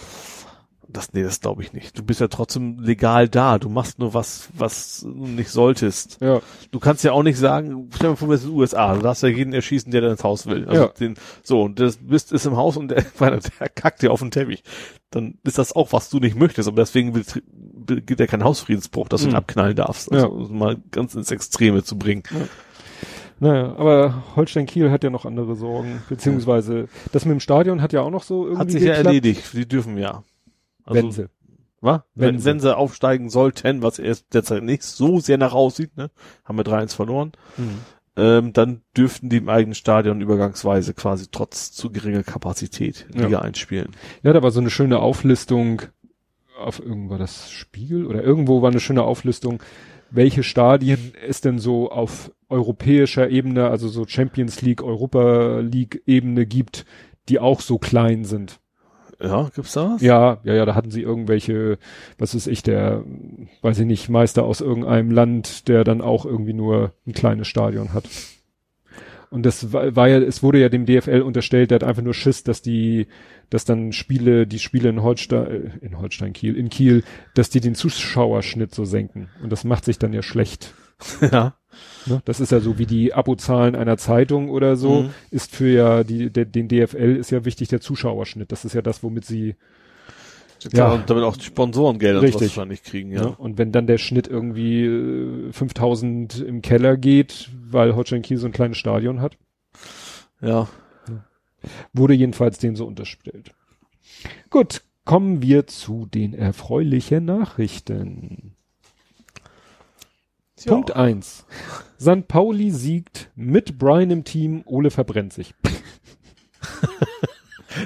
[0.92, 1.96] das, nee, das glaube ich nicht.
[1.96, 3.60] Du bist ja trotzdem legal da.
[3.60, 6.18] Du machst nur was, was du nicht solltest.
[6.20, 6.40] Ja,
[6.72, 9.00] Du kannst ja auch nicht sagen, stell dir mal vor, du in den USA, du
[9.00, 10.66] darfst ja jeden erschießen, der da ins Haus will.
[10.68, 10.88] Also Ja.
[10.88, 11.14] den,
[11.44, 14.64] so, und das bist, ist im Haus und der, der kackt dir auf den Teppich.
[15.12, 17.12] Dann ist das auch, was du nicht möchtest, aber deswegen
[17.86, 19.36] gibt ja kein Hausfriedensbruch, dass du ihn Mhm.
[19.36, 20.10] abknallen darfst.
[20.10, 22.24] Also um es mal ganz ins Extreme zu bringen.
[23.40, 27.92] Naja, aber Holstein Kiel hat ja noch andere Sorgen, beziehungsweise das mit dem Stadion hat
[27.92, 29.06] ja auch noch so irgendwie Hat sich ja geklappt.
[29.06, 29.52] erledigt.
[29.54, 30.22] Die dürfen ja.
[30.84, 31.26] Also, Wenn sie.
[31.80, 32.04] wa?
[32.14, 36.10] Wenn, wenn, wenn sie aufsteigen sollten, was erst derzeit nicht so sehr nach aussieht, ne?
[36.44, 37.32] Haben wir 3-1 verloren.
[37.56, 37.78] Mhm.
[38.16, 43.38] Ähm, dann dürften die im eigenen Stadion übergangsweise quasi trotz zu geringer Kapazität Liga ja.
[43.40, 43.92] einspielen.
[44.22, 45.82] Ja, da war so eine schöne Auflistung
[46.58, 49.62] auf irgendwo das Spiegel oder irgendwo war eine schöne Auflistung,
[50.10, 56.46] welche Stadien es denn so auf europäischer Ebene, also so Champions League, Europa League Ebene
[56.46, 56.84] gibt,
[57.28, 58.60] die auch so klein sind.
[59.22, 60.02] Ja, gibt's da was?
[60.02, 61.78] Ja, ja, ja, da hatten sie irgendwelche,
[62.18, 63.04] was ist ich, der,
[63.60, 67.92] weiß ich nicht, Meister aus irgendeinem Land, der dann auch irgendwie nur ein kleines Stadion
[67.92, 68.04] hat.
[69.30, 72.14] Und das war, war ja, es wurde ja dem DFL unterstellt, der hat einfach nur
[72.14, 73.06] Schiss, dass die,
[73.48, 77.60] dass dann Spiele, die Spiele in Holstein, äh, in Holstein Kiel, in Kiel, dass die
[77.60, 79.28] den Zuschauerschnitt so senken.
[79.42, 80.74] Und das macht sich dann ja schlecht.
[81.20, 81.54] Ja.
[82.04, 82.20] Ne?
[82.24, 85.10] Das ist ja so wie die Abozahlen einer Zeitung oder so, mhm.
[85.30, 88.52] ist für ja die, der, den DFL ist ja wichtig der Zuschauerschnitt.
[88.52, 89.54] Das ist ja das, womit sie
[90.72, 92.56] ja, und damit auch die Sponsorengelder richtig.
[92.56, 93.22] wahrscheinlich kriegen, ja.
[93.22, 93.28] ja.
[93.28, 98.46] Und wenn dann der Schnitt irgendwie äh, 5000 im Keller geht, weil Holstein Kiel so
[98.46, 99.36] ein kleines Stadion hat.
[100.40, 100.68] Ja.
[101.92, 103.52] Wurde jedenfalls denen so unterstellt.
[104.48, 108.56] Gut, kommen wir zu den erfreulichen Nachrichten.
[110.64, 110.72] Ja.
[110.72, 111.46] Punkt eins.
[111.98, 112.28] St.
[112.28, 115.54] Pauli siegt mit Brian im Team, Ole verbrennt sich.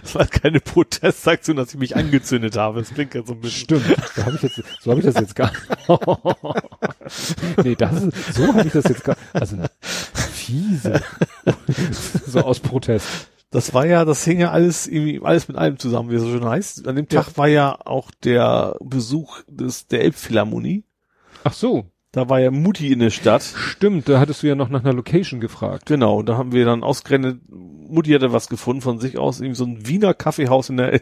[0.02, 2.80] Das war keine Protestaktion, dass ich mich angezündet habe.
[2.80, 3.80] Das klingt ja so ein bisschen.
[3.80, 3.96] Stimmt.
[4.14, 5.52] So habe ich jetzt, so habe ich das jetzt gar.
[7.64, 9.16] nee, das ist, so habe ich das jetzt gar.
[9.32, 9.58] Also
[10.12, 11.00] fiese.
[12.26, 13.06] so aus Protest.
[13.50, 16.30] Das war ja, das hing ja alles irgendwie, alles mit allem zusammen, wie es so
[16.30, 16.88] schön heißt.
[16.88, 17.36] An dem Tag ja.
[17.36, 20.84] war ja auch der Besuch des, der Elbphilharmonie.
[21.44, 21.86] Ach so.
[22.15, 23.43] Da war ja Mutti in der Stadt.
[23.43, 25.86] Stimmt, da hattest du ja noch nach einer Location gefragt.
[25.86, 29.65] Genau, da haben wir dann ausgerechnet, Mutti hatte was gefunden von sich aus, irgendwie so
[29.65, 31.01] ein Wiener Kaffeehaus in der,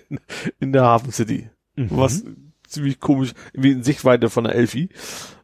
[0.58, 1.50] in der Hafen City.
[1.76, 1.88] Mhm.
[1.90, 2.24] Was
[2.66, 4.88] ziemlich komisch, wie in Sichtweite von der Elfi.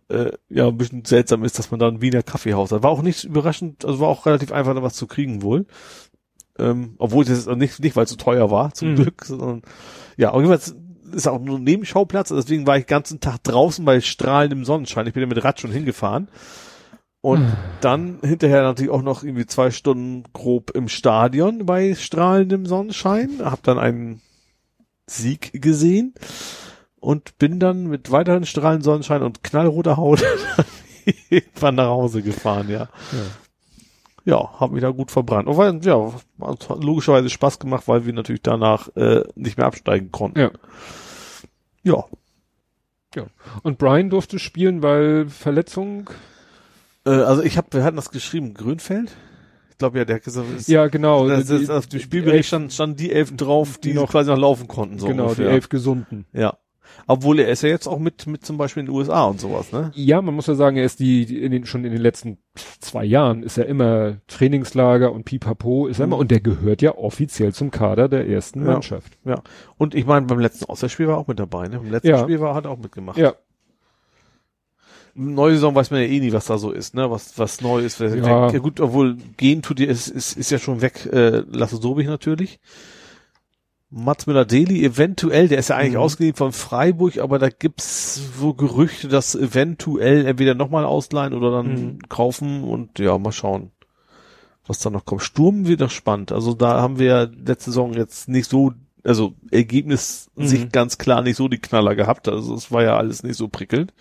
[0.09, 2.83] Äh, ja, ein bisschen seltsam ist, dass man da ein Wiener Kaffeehaus hat.
[2.83, 5.67] War auch nicht überraschend, also war auch relativ einfach, da was zu kriegen wohl.
[6.59, 8.97] Ähm, obwohl das nicht, nicht weil es so teuer war, zum mhm.
[8.97, 9.61] Glück, sondern
[10.17, 10.75] ja, auf jeden Fall
[11.15, 15.07] ist auch nur ein Nebenschauplatz, deswegen war ich den ganzen Tag draußen bei strahlendem Sonnenschein.
[15.07, 16.29] Ich bin ja mit Rad schon hingefahren.
[17.21, 17.53] Und hm.
[17.81, 23.41] dann hinterher natürlich auch noch irgendwie zwei Stunden grob im Stadion bei strahlendem Sonnenschein.
[23.43, 24.21] Hab dann einen
[25.07, 26.15] Sieg gesehen
[27.01, 30.23] und bin dann mit weiteren strahlendem Sonnenschein und knallroter Haut
[31.31, 32.83] irgendwann nach Hause gefahren, ja.
[32.83, 32.89] ja.
[34.29, 35.49] Ja, hab mich da gut verbrannt.
[35.49, 40.39] Aber ja, hat logischerweise Spaß gemacht, weil wir natürlich danach äh, nicht mehr absteigen konnten.
[40.39, 40.51] Ja.
[41.83, 42.05] Ja.
[43.15, 43.25] Ja.
[43.63, 46.11] Und Brian durfte spielen, weil Verletzung?
[47.07, 49.17] Äh, also ich habe, wir hatten das geschrieben, Grünfeld.
[49.71, 51.27] Ich glaube ja, der hat gesagt, ist, ja genau.
[51.27, 54.69] Das ist, auf dem Spielbericht stand, stand die elf drauf, die noch quasi noch laufen
[54.69, 54.99] konnten.
[54.99, 55.47] So genau, ungefähr.
[55.47, 56.27] die elf gesunden.
[56.35, 56.59] Ja.
[57.07, 59.73] Obwohl er ist ja jetzt auch mit, mit zum Beispiel in den USA und sowas,
[59.73, 59.91] ne?
[59.95, 62.39] Ja, man muss ja sagen, er ist die, in den, schon in den letzten
[62.81, 66.23] zwei Jahren ist er immer Trainingslager und Pipapo ist er immer, mhm.
[66.23, 69.19] und der gehört ja offiziell zum Kader der ersten ja, Mannschaft.
[69.25, 69.43] Ja.
[69.77, 71.79] Und ich meine, beim letzten Auswärtsspiel war er auch mit dabei, ne?
[71.79, 72.19] Beim letzten ja.
[72.19, 73.19] Spiel war er hat auch mitgemacht.
[73.19, 73.35] Ja.
[75.15, 77.11] Neue Saison weiß man ja eh nie, was da so ist, ne?
[77.11, 77.99] Was, was neu ist.
[78.01, 78.51] Ja.
[78.51, 82.07] ja gut, obwohl gehen tut ihr, ist, ist, ist ja schon weg, äh, Lasse Sobich
[82.07, 82.61] natürlich.
[83.91, 86.01] Mats Müller-Deli eventuell, der ist ja eigentlich mhm.
[86.01, 91.67] ausgeliehen von Freiburg, aber da gibt's so Gerüchte, dass eventuell entweder nochmal ausleihen oder dann
[91.67, 91.99] mhm.
[92.09, 93.71] kaufen und ja, mal schauen,
[94.67, 95.23] was da noch kommt.
[95.23, 96.33] Sturm wird noch spannend.
[96.33, 98.73] Also da haben wir letzte Saison jetzt nicht so,
[99.05, 100.47] also Ergebnis mhm.
[100.47, 102.29] sich ganz klar nicht so die Knaller gehabt.
[102.29, 103.95] Also es war ja alles nicht so prickelnd.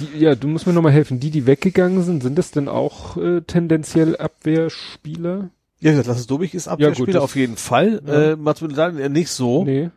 [0.00, 1.20] Die, ja, du musst mir nochmal helfen.
[1.20, 5.50] Die, die weggegangen sind, sind das denn auch äh, tendenziell Abwehrspieler?
[5.80, 8.02] Ja, das Lasse Dobich ist Abwehrspieler ja, auf jeden Fall.
[8.06, 8.32] Ja.
[8.32, 9.64] Äh, Mats Müller nicht so.
[9.64, 9.90] Nee.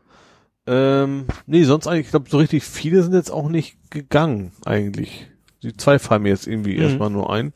[0.67, 5.27] Ähm, nee, sonst eigentlich, ich glaube, so richtig viele sind jetzt auch nicht gegangen, eigentlich.
[5.63, 6.83] Die zwei fallen mir jetzt irgendwie mhm.
[6.83, 7.53] erstmal nur ein.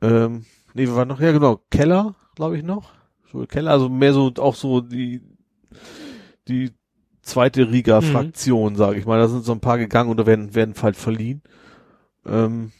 [0.00, 2.92] Ähm, nee, wir waren noch, ja genau, Keller, glaube ich noch.
[3.30, 5.20] So, Keller, also mehr so, auch so die,
[6.48, 6.72] die
[7.22, 8.76] zweite Riga-Fraktion, mhm.
[8.76, 9.18] sage ich mal.
[9.18, 11.42] Da sind so ein paar gegangen oder werden, werden halt verliehen.
[12.26, 12.72] Ähm,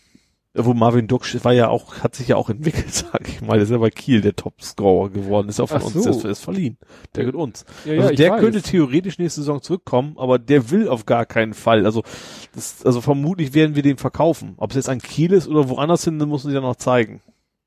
[0.55, 3.55] wo Marvin Duck war ja auch, hat sich ja auch entwickelt, sag ich mal.
[3.55, 6.20] Der ist ja bei Kiel der Topscorer geworden, ist auch von Ach uns, so.
[6.20, 6.76] der ist verliehen.
[7.14, 7.64] Der gehört uns.
[7.84, 11.55] Ja, also ja, der könnte theoretisch nächste Saison zurückkommen, aber der will auf gar keinen
[11.55, 11.86] Fall.
[11.86, 12.02] Also,
[12.55, 14.55] das, also vermutlich werden wir den verkaufen.
[14.58, 17.22] Ob es jetzt an Kiel ist oder woanders hin, dann müssen sie ja noch zeigen.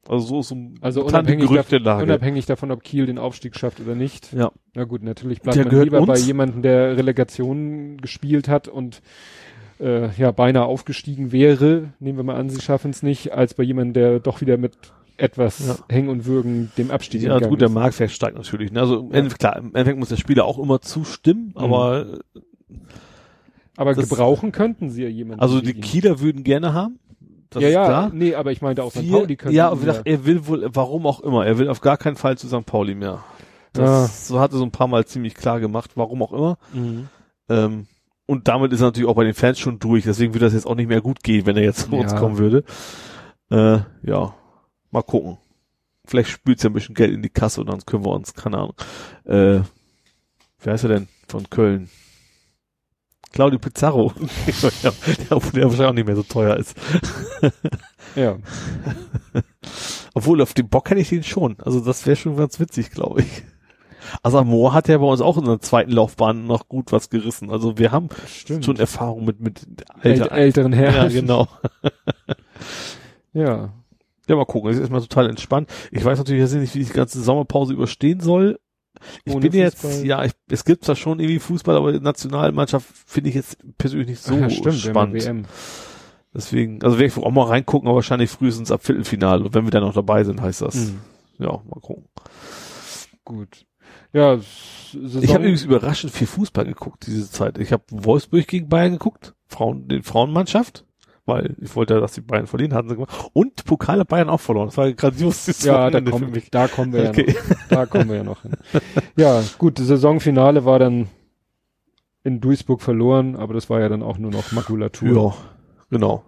[0.07, 3.95] Also so ist so also unabhängig, davon, unabhängig davon, ob Kiel den Aufstieg schafft oder
[3.95, 4.31] nicht.
[4.33, 4.51] Ja.
[4.75, 6.07] Na gut, natürlich bleibt der man lieber uns.
[6.07, 9.01] bei jemandem, der Relegation gespielt hat und
[9.79, 13.63] äh, ja beinahe aufgestiegen wäre, nehmen wir mal an, sie schaffen es nicht, als bei
[13.63, 14.73] jemandem, der doch wieder mit
[15.17, 15.75] etwas ja.
[15.89, 18.71] Hängen und Würgen dem Abstieg Ja, gut, der Marktwert steigt natürlich.
[18.71, 18.81] Ne?
[18.81, 19.21] Also ja.
[19.29, 21.57] klar, im Endeffekt muss der Spieler auch immer zustimmen, mhm.
[21.63, 22.05] aber
[23.77, 25.41] Aber Das- gebrauchen könnten sie ja jemanden.
[25.41, 25.73] Also die.
[25.73, 26.99] Kieler würden gerne haben.
[27.49, 28.11] Das ja, ist ja, klar.
[28.13, 29.09] nee, aber ich meinte auch St.
[29.09, 31.69] Pauli könnten ja, ihn aber wie gesagt, er will wohl, warum auch immer, er will
[31.69, 32.65] auf gar keinen Fall zu St.
[32.65, 33.23] Pauli mehr.
[33.71, 34.07] Das, Ah.
[34.07, 36.57] So hat er so ein paar Mal ziemlich klar gemacht, warum auch immer.
[36.73, 37.07] Mhm.
[37.49, 37.85] Ähm,
[38.27, 40.65] und damit ist er natürlich auch bei den Fans schon durch, deswegen würde das jetzt
[40.67, 42.19] auch nicht mehr gut gehen, wenn er jetzt zu uns Ja.
[42.19, 42.63] kommen würde.
[43.51, 43.79] Äh,
[44.09, 44.33] ja,
[44.91, 45.37] mal gucken.
[46.05, 48.57] Vielleicht spült ja ein bisschen Geld in die Kasse und dann können wir uns, keine
[48.57, 48.73] Ahnung.
[49.25, 49.61] Äh,
[50.59, 51.89] wer heißt er denn von Köln?
[53.31, 54.13] Claudio Pizarro.
[54.83, 54.93] der,
[55.31, 56.75] obwohl der wahrscheinlich auch nicht mehr so teuer ist.
[58.15, 58.37] Ja.
[60.13, 61.57] Obwohl, auf den Bock hätte ich den schon.
[61.59, 63.43] Also das wäre schon ganz witzig, glaube ich.
[64.24, 67.50] Also Moore hat ja bei uns auch in der zweiten Laufbahn noch gut was gerissen.
[67.50, 68.66] Also wir haben Stimmt.
[68.66, 69.67] schon Erfahrung mit, mit
[70.01, 71.14] Äl alter, älteren ja, Herren.
[71.14, 71.48] genau.
[73.34, 73.74] Ja.
[74.27, 74.69] Ja, mal gucken.
[74.69, 75.69] Es ist erstmal total entspannt.
[75.92, 78.59] Ich weiß natürlich jetzt nicht, wie ich die ganze Sommerpause überstehen soll.
[79.25, 80.06] Ich Ohne bin jetzt, Fußball.
[80.06, 84.08] ja, ich, es gibt zwar schon irgendwie Fußball, aber die Nationalmannschaft finde ich jetzt persönlich
[84.08, 85.48] nicht so ja, stimmt, spannend.
[86.34, 89.43] Deswegen, also werde ich auch mal reingucken, aber wahrscheinlich frühestens ab Viertelfinale.
[89.43, 90.75] Und wenn wir dann noch dabei sind, heißt das.
[90.75, 91.00] Mhm.
[91.38, 92.06] Ja, mal gucken.
[93.24, 93.66] Gut.
[94.16, 95.24] Ja, Saison.
[95.24, 97.58] Ich habe übrigens überraschend viel Fußball geguckt diese Zeit.
[97.58, 100.85] Ich habe Wolfsburg gegen Bayern geguckt, Frauen, den Frauenmannschaft,
[101.26, 103.30] weil ich wollte, ja, dass die Bayern verlieren, hatten sie gemacht.
[103.34, 104.68] Und Pokal hat Bayern auch verloren.
[104.68, 105.44] Das war grandios.
[105.45, 106.49] dieses ja, da, mich.
[106.49, 107.28] da kommen wir Okay.
[107.28, 107.67] ja noch.
[107.67, 108.53] Da kommen wir ja noch hin.
[109.17, 111.10] Ja, gut, das Saisonfinale war dann
[112.24, 115.10] in Duisburg verloren, aber das war ja dann auch nur noch Makulatur.
[115.10, 115.33] Ja,
[115.90, 116.24] genau.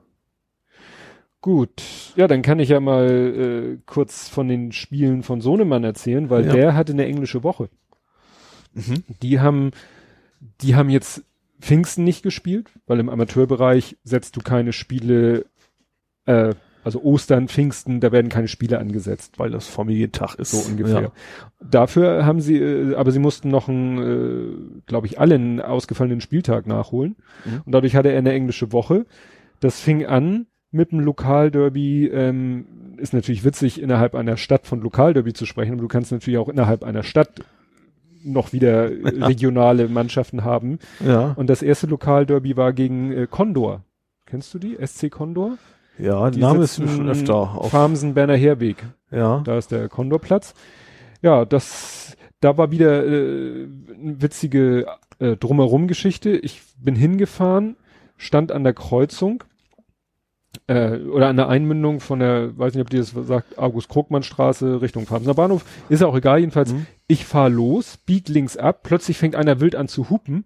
[1.41, 1.83] Gut,
[2.15, 6.45] ja, dann kann ich ja mal äh, kurz von den Spielen von Sohnemann erzählen, weil
[6.45, 6.53] Ja.
[6.53, 7.69] der hatte eine englische Woche.
[8.73, 9.03] Mhm.
[9.21, 9.71] Die haben,
[10.61, 11.23] die haben jetzt
[11.61, 15.45] Pfingsten nicht gespielt, weil im Amateurbereich setzt du keine Spiele,
[16.25, 16.53] äh,
[16.83, 19.37] also Ostern, Pfingsten, da werden keine Spiele angesetzt.
[19.39, 20.51] Weil das Familientag ist.
[20.51, 21.01] So ungefähr.
[21.01, 21.11] Ja.
[21.59, 23.97] Dafür haben sie, äh, aber sie mussten noch einen,
[24.79, 27.15] äh, glaube ich, allen ausgefallenen Spieltag nachholen.
[27.45, 27.61] Mhm.
[27.65, 29.05] Und dadurch hatte er eine englische Woche.
[29.59, 32.07] Das fing an mit dem Lokalderby.
[32.07, 32.65] Ähm,
[32.97, 36.49] ist natürlich witzig, innerhalb einer Stadt von Lokalderby zu sprechen, aber du kannst natürlich auch
[36.49, 37.41] innerhalb einer Stadt
[38.23, 40.79] noch wieder äh, regionale Mannschaften haben.
[41.05, 43.83] Ja, Und das erste Lokalderby war gegen äh, Condor.
[44.25, 44.77] Kennst du die?
[44.85, 45.57] SC Condor?
[45.97, 47.71] ja, Die Name ist mir schon öfter auf.
[47.71, 48.77] Farmsen Berner Herweg.
[49.11, 49.41] Ja.
[49.43, 50.53] Da ist der Condorplatz.
[51.21, 54.85] Ja, das, da war wieder äh, eine witzige
[55.19, 56.31] äh, drumherum-Geschichte.
[56.31, 57.77] Ich bin hingefahren,
[58.17, 59.43] stand an der Kreuzung
[60.67, 65.05] äh, oder an der Einmündung von der, weiß nicht, ob die das sagt, August-Krogmann-Straße Richtung
[65.05, 65.65] Farmsener Bahnhof.
[65.89, 66.73] Ist auch egal, jedenfalls.
[66.73, 66.85] Mhm.
[67.07, 70.45] Ich fahr los, bieg links ab, plötzlich fängt einer wild an zu hupen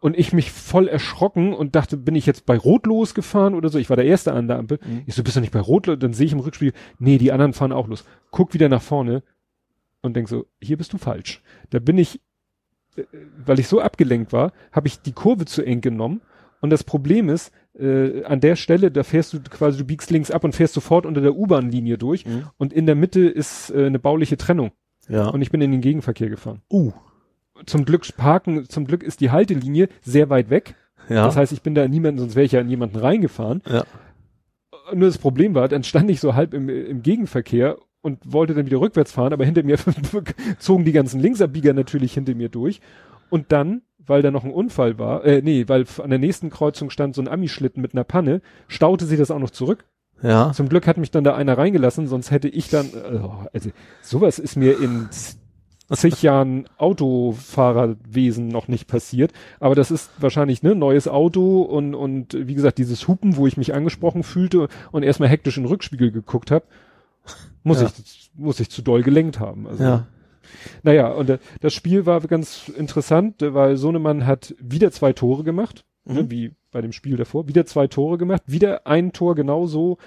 [0.00, 3.78] und ich mich voll erschrocken und dachte, bin ich jetzt bei Rot losgefahren oder so?
[3.78, 4.80] Ich war der Erste an der Ampel.
[4.84, 5.02] Mhm.
[5.06, 5.86] Ich so, bist du nicht bei Rot?
[5.86, 5.98] los?
[5.98, 8.04] Dann sehe ich im Rückspiel, nee, die anderen fahren auch los.
[8.30, 9.22] Guck wieder nach vorne
[10.02, 11.42] und denk so, hier bist du falsch.
[11.68, 12.20] Da bin ich,
[12.96, 13.04] äh,
[13.44, 16.22] weil ich so abgelenkt war, habe ich die Kurve zu eng genommen
[16.60, 20.30] und das Problem ist, äh, an der Stelle, da fährst du quasi, du biegst links
[20.30, 22.44] ab und fährst sofort unter der U-Bahn-Linie durch Mhm.
[22.58, 24.72] und in der Mitte ist äh, eine bauliche Trennung
[25.08, 25.28] Ja.
[25.28, 26.60] und ich bin in den Gegenverkehr gefahren.
[26.72, 26.92] uh.
[27.66, 30.74] Zum Glück parken, zum Glück ist die Haltelinie sehr weit weg.
[31.08, 31.24] Ja.
[31.26, 33.62] Das heißt, ich bin da niemanden, sonst wäre ich ja in jemanden reingefahren.
[33.68, 33.84] ja.
[34.92, 38.66] Nur das Problem war, dann stand ich so halb im, im Gegenverkehr und wollte dann
[38.66, 39.76] wieder rückwärts fahren, aber hinter mir
[40.58, 42.80] zogen die ganzen Linksabbieger natürlich hinter mir durch.
[43.28, 46.90] Und dann, weil da noch ein Unfall war, äh, nee, weil an der nächsten Kreuzung
[46.90, 49.84] stand so ein Ami-Schlitten mit einer Panne, staute sie das auch noch zurück.
[50.22, 50.52] Ja.
[50.52, 53.20] Zum Glück hat mich dann da einer reingelassen, sonst hätte ich dann, äh,
[53.52, 53.70] also
[54.02, 55.08] sowas ist mir in
[55.92, 59.32] zig Jahren Autofahrerwesen noch nicht passiert.
[59.58, 63.56] Aber das ist wahrscheinlich ne neues Auto und und wie gesagt dieses Hupen, wo ich
[63.56, 66.64] mich angesprochen fühlte und erstmal hektisch in den Rückspiegel geguckt habe,
[67.62, 67.88] muss Ja.
[67.88, 69.66] ich muss ich zu doll gelenkt haben.
[69.66, 70.06] Also, Ja.
[70.82, 75.44] Naja, und äh, das Spiel war ganz interessant, äh, weil Sohnemann hat wieder zwei Tore
[75.44, 76.30] gemacht, ne, Mhm.
[76.30, 79.98] wie bei dem Spiel davor, wieder zwei Tore gemacht, wieder ein Tor genauso,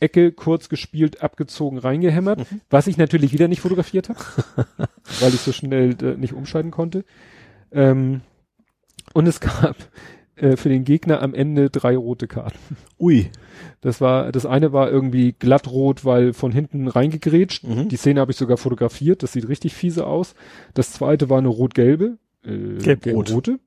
[0.00, 2.60] Ecke kurz gespielt, abgezogen, reingehämmert, Mhm.
[2.70, 4.18] was ich natürlich wieder nicht fotografiert habe,
[5.20, 7.04] weil ich so schnell äh, nicht umschalten konnte.
[7.72, 8.20] Ähm,
[9.14, 9.76] und es gab
[10.40, 12.58] äh, für den Gegner am Ende drei rote Karten.
[12.98, 13.30] Ui.
[13.80, 17.64] Das war, das eine war irgendwie glattrot, weil von hinten reingegrätscht.
[17.64, 17.88] Mhm.
[17.88, 19.22] Die Szene habe ich sogar fotografiert.
[19.22, 20.34] Das sieht richtig fiese aus.
[20.74, 22.18] Das zweite war eine rot-gelbe.
[22.44, 23.26] Äh, Gelb-rot.
[23.26, 23.58] gelb-rote.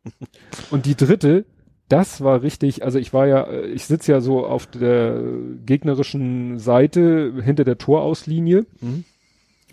[0.70, 1.46] Und die dritte,
[1.90, 5.22] das war richtig, also ich war ja, äh, ich sitze ja so auf der
[5.66, 9.04] gegnerischen Seite hinter der Torauslinie, Mhm.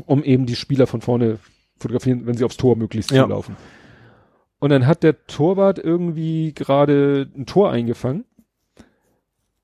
[0.07, 1.39] um eben die Spieler von vorne
[1.79, 3.25] fotografieren, wenn sie aufs Tor möglichst Ja.
[3.25, 3.57] zulaufen.
[4.60, 8.24] Und dann hat der Torwart irgendwie gerade ein Tor eingefangen.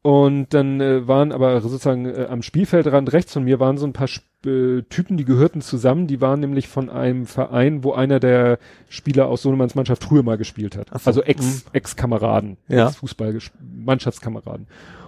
[0.02, 3.94] Und dann äh, waren aber sozusagen äh, am Spielfeldrand rechts von mir waren so ein
[3.94, 4.08] paar
[4.44, 8.58] äh, Typen, die gehörten zusammen, die waren nämlich von einem Verein, wo einer der
[8.90, 10.88] Spieler aus Sohnemanns Mannschaft früher mal gespielt hat.
[10.90, 11.70] So, Also Ex, mhm.
[11.72, 12.88] Ex-Kameraden, Ja.
[12.88, 14.66] Ex-Fußball, Mannschaftskameraden.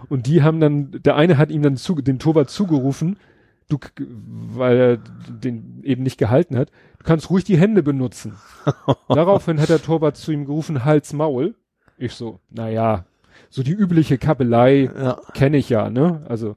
[0.08, 3.18] Und die haben dann, der eine hat ihm dann zu, dem Torwart zugerufen,
[3.68, 8.34] du, weil er den eben nicht gehalten hat, du kannst ruhig die Hände benutzen.
[9.08, 11.54] Daraufhin hat der Torwart zu ihm gerufen, Hals, Maul.
[11.98, 13.06] Ich so, naja,
[13.50, 15.20] so die übliche Kabelei, Ja.
[15.34, 16.24] kenne ich ja, ne?
[16.28, 16.56] Also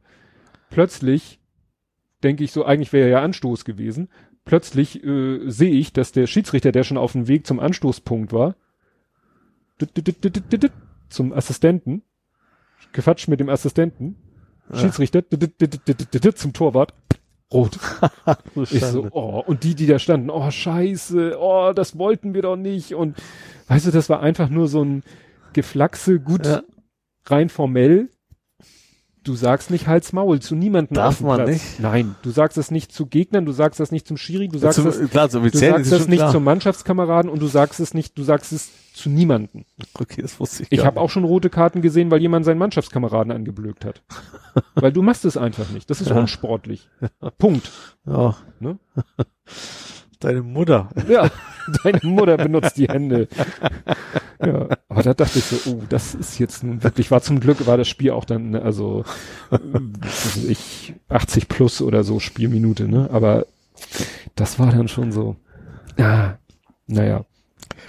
[0.69, 1.39] plötzlich
[2.23, 4.09] denke ich so, eigentlich wäre ja Anstoß gewesen.
[4.45, 8.55] Plötzlich äh, sehe ich, dass der Schiedsrichter, der schon auf dem Weg zum Anstoßpunkt war,
[11.09, 12.01] zum Assistenten,
[12.91, 14.15] gefatscht mit dem Assistenten,
[14.73, 15.23] Schiedsrichter,
[16.35, 16.93] zum Torwart,
[17.51, 17.77] rot.
[18.71, 22.55] Ich so, oh, und die, die da standen, oh, scheiße, oh, das wollten wir doch
[22.55, 22.93] nicht.
[22.93, 23.17] Und
[23.67, 25.03] weißt du, das war einfach nur so ein
[25.53, 26.61] Geflaxe, gut, Ja.
[27.25, 28.09] rein formell.
[29.23, 30.95] Du sagst nicht Hals Maul zu niemandem.
[30.95, 31.49] Darf man Platz.
[31.49, 31.79] nicht?
[31.79, 34.77] Nein, du sagst es nicht zu Gegnern, du sagst das nicht zum Schiri, du sagst
[34.79, 36.31] Zum, es, klar, so du sagst das nicht klar.
[36.31, 39.65] zum Mannschaftskameraden und du sagst es nicht, du sagst es zu niemandem.
[39.93, 43.31] Okay, das wusste ich Ich habe auch schon rote Karten gesehen, weil jemand seinen Mannschaftskameraden
[43.31, 44.01] angeblökt hat.
[44.75, 45.89] weil du machst es einfach nicht.
[45.89, 46.17] Das ist Ja.
[46.17, 46.89] unsportlich.
[47.37, 47.71] Punkt.
[48.05, 48.35] Ja.
[48.59, 48.77] Ne?
[50.19, 50.89] Deine Mutter.
[51.07, 51.29] Ja,
[51.81, 53.29] deine Mutter benutzt die Hände.
[54.45, 57.65] Ja, aber da dachte ich so, oh, das ist jetzt nun wirklich, war zum Glück,
[57.67, 59.05] war das Spiel auch dann, ne, also,
[60.45, 63.45] ich, 80 plus oder so Spielminute, ne, aber
[64.35, 65.37] das war dann schon so,
[65.97, 66.37] ja,
[66.87, 67.23] naja,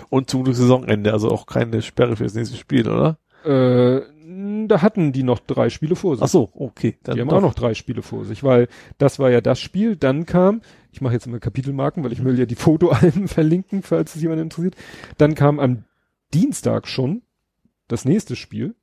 [0.09, 3.19] Und zum Glück Saisonende, also auch keine Sperre fürs nächste Spiel, oder?
[3.45, 4.01] äh,
[4.67, 6.23] da hatten die noch drei Spiele vor sich.
[6.23, 6.97] Ach so, okay.
[7.03, 9.97] Dann Die haben auch noch drei Spiele vor sich, weil das war ja das Spiel.
[9.97, 14.15] Dann kam, ich mache jetzt immer Kapitelmarken, weil ich will ja die Fotoalben verlinken, falls
[14.15, 14.77] es jemand interessiert.
[15.19, 15.85] Dann kam am
[16.33, 17.23] Dienstag schon
[17.89, 18.75] das nächste Spiel.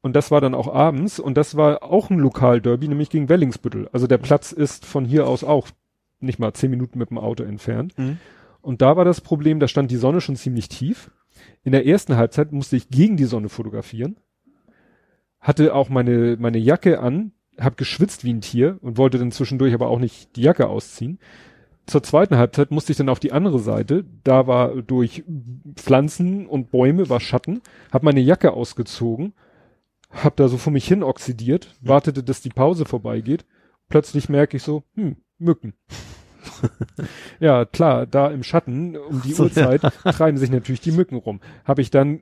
[0.00, 1.18] Und das war dann auch abends.
[1.18, 3.88] Und das war auch ein Lokalderby, nämlich gegen Wellingsbüttel.
[3.92, 5.68] Also der Platz ist von hier aus auch
[6.20, 7.96] nicht mal zehn Minuten mit dem Auto entfernt.
[7.98, 8.18] Mhm.
[8.66, 11.12] Und da war das Problem, da stand die Sonne schon ziemlich tief.
[11.62, 14.16] In der ersten Halbzeit musste ich gegen die Sonne fotografieren.
[15.38, 19.72] Hatte auch meine, meine Jacke an, hab geschwitzt wie ein Tier und wollte dann zwischendurch
[19.72, 21.20] aber auch nicht die Jacke ausziehen.
[21.86, 24.04] Zur zweiten Halbzeit musste ich dann auf die andere Seite.
[24.24, 25.22] Da war durch
[25.76, 27.60] Pflanzen und Bäume war Schatten.
[27.92, 29.34] Hab meine Jacke ausgezogen,
[30.10, 33.46] hab da so vor mich hin oxidiert, wartete, dass die Pause vorbeigeht.
[33.88, 35.74] Plötzlich merke ich so, hm, Mücken.
[37.40, 41.40] Ja, klar, da im Schatten um die So, Uhrzeit treiben sich natürlich die Mücken rum.
[41.64, 42.20] Habe ich dann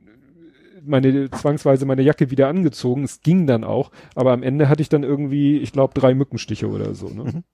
[0.87, 3.05] meine zwangsweise meine Jacke wieder angezogen.
[3.05, 6.69] Es ging dann auch, aber am Ende hatte ich dann irgendwie, ich glaube, drei Mückenstiche
[6.69, 7.09] oder so.
[7.09, 7.25] Ne?
[7.25, 7.45] Mhm.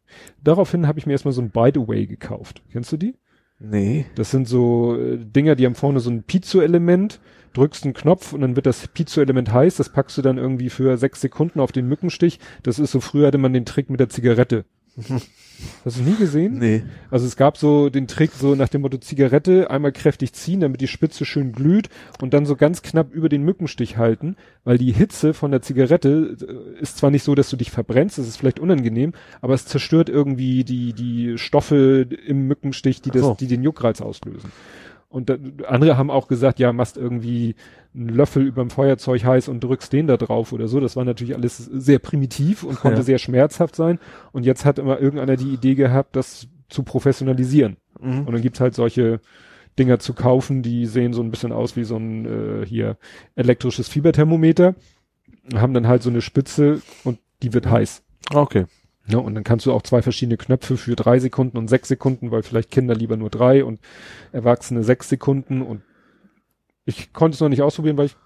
[0.42, 2.62] Daraufhin habe ich mir erstmal so ein By the Way gekauft.
[2.72, 3.14] Kennst du die?
[3.58, 4.06] Nee.
[4.14, 7.20] Das sind so äh, Dinger, die haben vorne so ein Piezo-Element,
[7.52, 10.96] drückst einen Knopf und dann wird das Piezo-Element heiß, das packst du dann irgendwie für
[10.96, 12.40] sechs Sekunden auf den Mückenstich.
[12.62, 14.64] Das ist so, früher hatte man den Trick mit der Zigarette.
[15.84, 16.58] Hast du nie gesehen?
[16.58, 16.82] Nee.
[17.10, 20.80] Also es gab so den Trick so nach dem Motto Zigarette einmal kräftig ziehen, damit
[20.80, 21.88] die Spitze schön glüht
[22.20, 26.36] und dann so ganz knapp über den Mückenstich halten, weil die Hitze von der Zigarette
[26.40, 29.66] äh, ist zwar nicht so, dass du dich verbrennst, das ist vielleicht unangenehm, aber es
[29.66, 33.36] zerstört irgendwie die die Stoffe im Mückenstich, die das, so.
[33.38, 34.50] die den Juckreiz auslösen.
[35.10, 37.56] Und da, andere haben auch gesagt, ja, machst irgendwie
[37.94, 40.78] einen Löffel überm Feuerzeug heiß und drückst den da drauf oder so.
[40.78, 43.02] Das war natürlich alles sehr primitiv und konnte Ja.
[43.02, 43.98] sehr schmerzhaft sein.
[44.30, 47.76] Und jetzt hat immer irgendeiner die Idee gehabt, das zu professionalisieren.
[48.00, 48.20] Mhm.
[48.20, 49.20] Und dann gibt's halt solche
[49.80, 52.96] Dinger zu kaufen, die sehen so ein bisschen aus wie so ein äh, hier
[53.34, 54.76] elektrisches Fieberthermometer,
[55.54, 58.02] haben dann halt so eine Spitze und die wird heiß.
[58.32, 58.66] Okay.
[59.10, 62.30] Ja, und dann kannst du auch zwei verschiedene Knöpfe für drei Sekunden und sechs Sekunden,
[62.30, 63.80] weil vielleicht Kinder lieber nur drei und
[64.32, 65.82] Erwachsene sechs Sekunden und
[66.84, 68.16] ich konnte es noch nicht ausprobieren, weil ich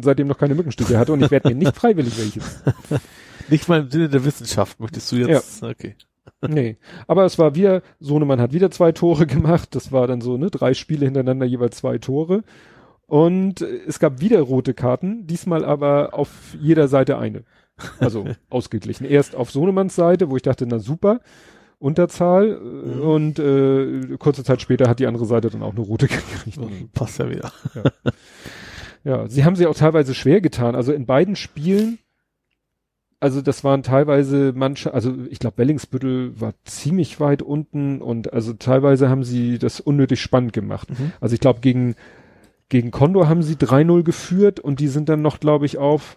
[0.00, 2.62] seitdem noch keine Mückenstiche hatte und ich werde mir nicht freiwillig welches.
[3.48, 5.62] Nicht mal im Sinne der Wissenschaft möchtest du jetzt.
[5.62, 5.96] Okay.
[6.48, 6.76] Nee.
[7.06, 9.74] Aber es war wieder, Sohnemann hat wieder zwei Tore gemacht.
[9.74, 12.44] Das war dann so, ne, drei Spiele hintereinander jeweils zwei Tore.
[13.06, 17.44] Und es gab wieder rote Karten, diesmal aber auf jeder Seite eine.
[17.98, 19.04] Also ausgeglichen.
[19.06, 21.20] Erst auf Sohnemanns Seite, wo ich dachte, na super,
[21.78, 22.50] Unterzahl.
[22.50, 26.58] äh, Und äh, kurze Zeit später hat die andere Seite dann auch eine rote gekriegt.
[26.92, 27.52] Passt ja wieder.
[29.04, 30.74] Ja, sie haben sich auch teilweise schwer getan.
[30.76, 31.98] Also in beiden Spielen,
[33.18, 38.52] also das waren teilweise manche, also ich glaube Wellingsbüttel war ziemlich weit unten und also
[38.52, 40.90] teilweise haben sie das unnötig spannend gemacht.
[40.90, 41.12] Mhm.
[41.20, 41.96] Also ich glaube gegen
[42.68, 46.16] gegen Condor haben sie 3-0 geführt und die sind dann noch, glaube ich, auf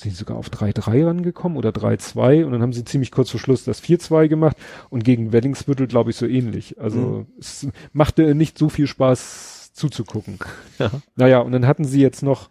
[0.00, 3.64] sind sogar auf 3-3 rangekommen oder 3-2 und dann haben sie ziemlich kurz vor Schluss
[3.64, 4.56] das 4-2 gemacht
[4.90, 6.80] und gegen Wellingsbüttel glaube ich so ähnlich.
[6.80, 7.26] Also Mhm.
[7.38, 10.38] es machte nicht so viel Spaß zuzugucken.
[10.78, 10.90] Ja.
[11.16, 12.50] Naja, und dann hatten sie jetzt noch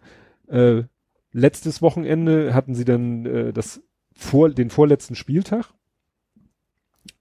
[0.50, 0.84] äh,
[1.32, 3.82] letztes Wochenende hatten sie dann äh, das
[4.16, 5.66] vor den vorletzten Spieltag.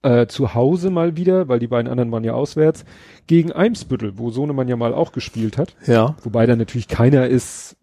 [0.03, 2.83] Äh, zu Hause mal wieder, weil die beiden anderen waren ja auswärts,
[3.25, 5.75] gegen Eimsbüttel, wo Sohnemann ja mal auch gespielt hat.
[5.85, 6.15] Ja.
[6.23, 7.77] Wobei da natürlich keiner ist,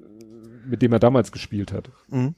[0.67, 1.91] mit dem er damals gespielt hat.
[2.09, 2.35] Mhm.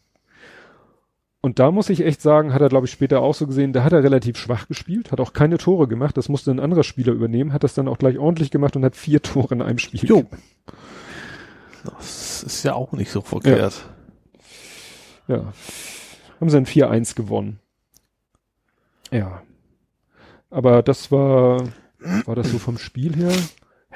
[1.40, 3.84] Und da muss ich echt sagen, hat er, glaube ich, später auch so gesehen, da
[3.84, 7.12] hat er relativ schwach gespielt, hat auch keine Tore gemacht, das musste ein anderer Spieler
[7.12, 10.04] übernehmen, hat das dann auch gleich ordentlich gemacht und hat vier Tore in einem Spiel.
[10.04, 10.24] Jo.
[11.84, 13.84] Das ist ja auch nicht so verkehrt.
[15.28, 15.52] Ja.
[16.40, 17.60] Haben sie ein 4-1 gewonnen.
[19.12, 19.42] Ja.
[20.50, 21.62] Aber das war,
[22.24, 23.32] war das so vom Spiel her?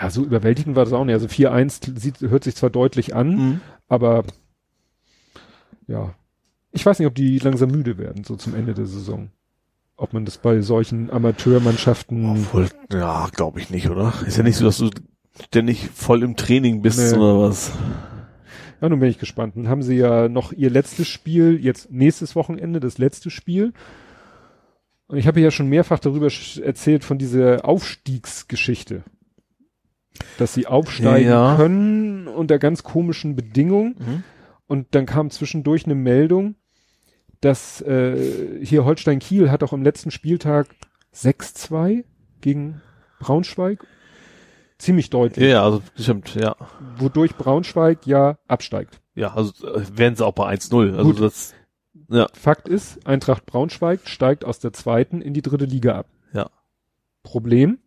[0.01, 1.13] Ja, so überwältigend war das auch nicht.
[1.15, 3.61] Also 4-1 sieht, hört sich zwar deutlich an, Mhm.
[3.89, 4.25] aber
[5.87, 6.15] ja.
[6.73, 9.31] Ich weiß nicht, ob die langsam müde werden, so zum Ende der Saison.
[9.97, 12.31] Ob man das bei solchen Amateurmannschaften.
[12.31, 14.15] Obwohl, ja, glaube ich nicht, oder?
[14.27, 14.89] Ist ja nicht so, dass du
[15.45, 17.19] ständig voll im Training bist Nee.
[17.19, 17.73] oder was.
[18.81, 19.57] Ja, nun bin ich gespannt.
[19.57, 23.75] Dann haben sie ja noch ihr letztes Spiel, jetzt nächstes Wochenende, das letzte Spiel.
[25.09, 26.29] Und ich habe ja schon mehrfach darüber
[26.63, 29.03] erzählt von dieser Aufstiegsgeschichte.
[30.39, 31.57] Dass sie aufsteigen Ja.
[31.57, 33.97] können unter ganz komischen Bedingungen.
[33.99, 34.25] Mhm.
[34.67, 36.55] Und dann kam zwischendurch eine Meldung,
[37.41, 40.69] dass äh, hier Holstein Kiel hat auch am letzten Spieltag
[41.15, 42.05] 6-2
[42.41, 42.81] gegen
[43.19, 43.85] Braunschweig.
[44.79, 45.51] Ziemlich deutlich.
[45.51, 46.57] Ja, also stimmt, ja.
[46.97, 49.01] Wodurch Braunschweig ja absteigt.
[49.15, 50.97] Ja, also äh, wären sie auch bei 1-0.
[50.97, 51.21] Also Gut.
[51.21, 51.55] das,
[52.09, 56.07] ja, Fakt ist, Eintracht Braunschweig steigt aus der zweiten in die dritte Liga ab.
[56.33, 56.49] Ja.
[57.23, 57.79] Problem,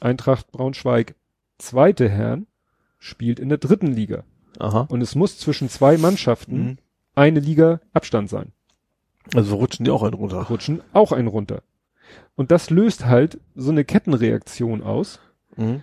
[0.00, 1.16] Eintracht Braunschweig
[1.58, 2.46] zweite Herren
[2.98, 4.24] spielt in der dritten Liga.
[4.58, 4.86] aha.
[4.90, 6.78] Und es muss zwischen zwei Mannschaften Mhm.
[7.14, 8.52] eine Liga Abstand sein.
[9.34, 10.42] Also rutschen die auch einen runter.
[10.44, 11.62] Rutschen auch ein runter.
[12.34, 15.20] Und das löst halt so eine Kettenreaktion aus,
[15.56, 15.82] Mhm.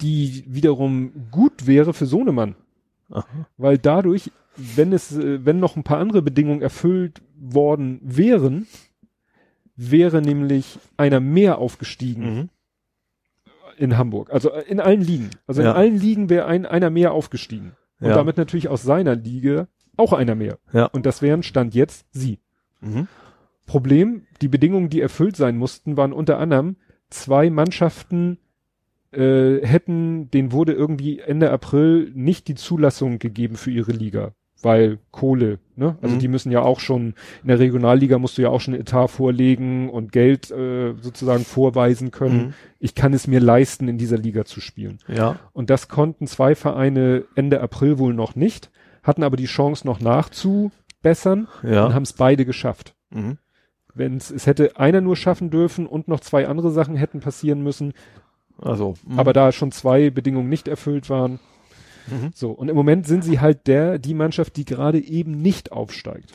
[0.00, 2.54] die wiederum gut wäre für Sohnemann.
[3.10, 3.26] Aha.
[3.56, 8.66] Weil dadurch, wenn es, äh, wenn noch ein paar andere Bedingungen erfüllt worden wären,
[9.76, 12.48] wäre nämlich einer mehr aufgestiegen Mhm.
[13.78, 14.30] In Hamburg.
[14.32, 15.30] Also äh, in allen Ligen.
[15.46, 15.70] Also Ja.
[15.70, 17.72] in allen Ligen wäre ein, einer mehr aufgestiegen.
[18.00, 18.14] Und Ja.
[18.14, 20.58] damit natürlich aus seiner Liga auch einer mehr.
[20.72, 20.86] Ja.
[20.86, 22.38] Und das wären Stand jetzt sie.
[22.80, 23.08] Mhm.
[23.66, 26.76] Problem, die Bedingungen, die erfüllt sein mussten, waren unter anderem
[27.10, 28.38] zwei Mannschaften
[29.12, 34.98] äh, hätten, denen wurde irgendwie Ende April nicht die Zulassung gegeben für ihre Liga, weil
[35.12, 35.96] Kohle, ne?
[36.02, 36.18] Also Mhm.
[36.20, 39.88] die müssen ja auch schon, in der Regionalliga musst du ja auch schon Etat vorlegen
[39.88, 42.46] und Geld äh, sozusagen vorweisen können.
[42.48, 42.54] Mhm.
[42.80, 44.98] Ich kann es mir leisten, in dieser Liga zu spielen.
[45.08, 45.36] Ja.
[45.52, 48.70] Und das konnten zwei Vereine Ende April wohl noch nicht,
[49.02, 51.92] hatten aber die Chance noch nachzubessern und Ja.
[51.94, 53.38] haben es beide geschafft Mhm.
[53.94, 57.94] wenn es hätte einer nur schaffen dürfen und noch zwei andere Sachen hätten passieren müssen,
[58.60, 58.94] Also.
[59.06, 59.18] mhm.
[59.18, 61.40] aber da schon zwei Bedingungen nicht erfüllt waren.
[62.10, 62.30] Mhm.
[62.34, 66.32] So, und im Moment sind sie halt der, die Mannschaft, die gerade eben nicht aufsteigt.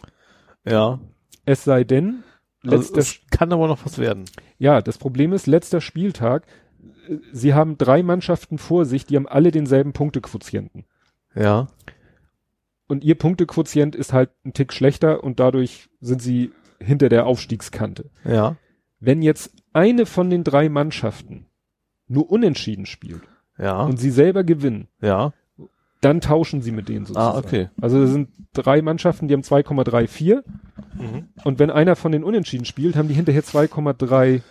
[0.65, 0.99] Ja.
[1.45, 2.23] Es sei denn,
[2.61, 4.25] letzter, Also es kann aber noch was werden.
[4.57, 6.45] ja, das Problem ist, letzter Spieltag,
[7.09, 10.85] äh, sie haben drei Mannschaften vor sich, die haben alle denselben Punktequotienten.
[11.35, 11.67] Ja.
[12.87, 18.09] Und ihr Punktequotient ist halt ein Tick schlechter und dadurch sind sie hinter der Aufstiegskante.
[18.25, 18.57] Ja.
[18.99, 21.47] Wenn jetzt eine von den drei Mannschaften
[22.07, 23.21] nur unentschieden spielt,
[23.57, 23.83] Ja.
[23.83, 25.33] und sie selber gewinnen, ja.
[26.03, 27.35] Dann tauschen sie mit denen sozusagen.
[27.35, 27.69] Ah, okay.
[27.81, 30.41] Also es sind drei Mannschaften, die haben 2,34
[30.99, 31.27] Mhm.
[31.43, 34.41] und wenn einer von den Unentschieden spielt, haben die hinterher 2,30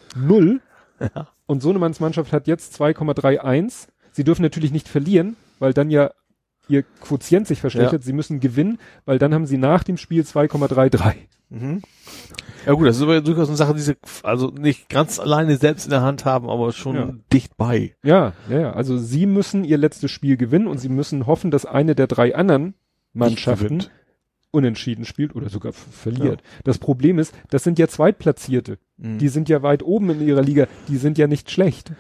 [1.01, 1.29] Ja.
[1.47, 3.89] und Sohnemanns Mannschaft hat jetzt 2,31.
[4.13, 6.11] Sie dürfen natürlich nicht verlieren, weil dann ja
[6.73, 8.03] ihr Quotient sich verschlechtert.
[8.03, 11.15] Sie müssen gewinnen, weil dann haben sie nach dem Spiel 2,33.
[11.51, 11.83] Mhm.
[12.67, 15.85] Ja gut, das ist aber durchaus eine Sache, die sie also nicht ganz alleine selbst
[15.85, 17.15] in der Hand haben, aber schon Ja.
[17.33, 17.95] dicht bei.
[18.03, 18.73] Ja, ja, ja.
[18.73, 22.35] Also sie müssen ihr letztes Spiel gewinnen und sie müssen hoffen, dass eine der drei
[22.35, 22.75] anderen
[23.13, 23.85] Mannschaften
[24.51, 26.43] unentschieden spielt oder sogar verliert.
[26.65, 28.79] Das Problem ist, das sind ja Zweitplatzierte.
[28.97, 29.19] Mhm.
[29.19, 30.69] Die sind ja weit oben in ihrer Liga.
[30.89, 31.93] Die sind ja nicht schlecht.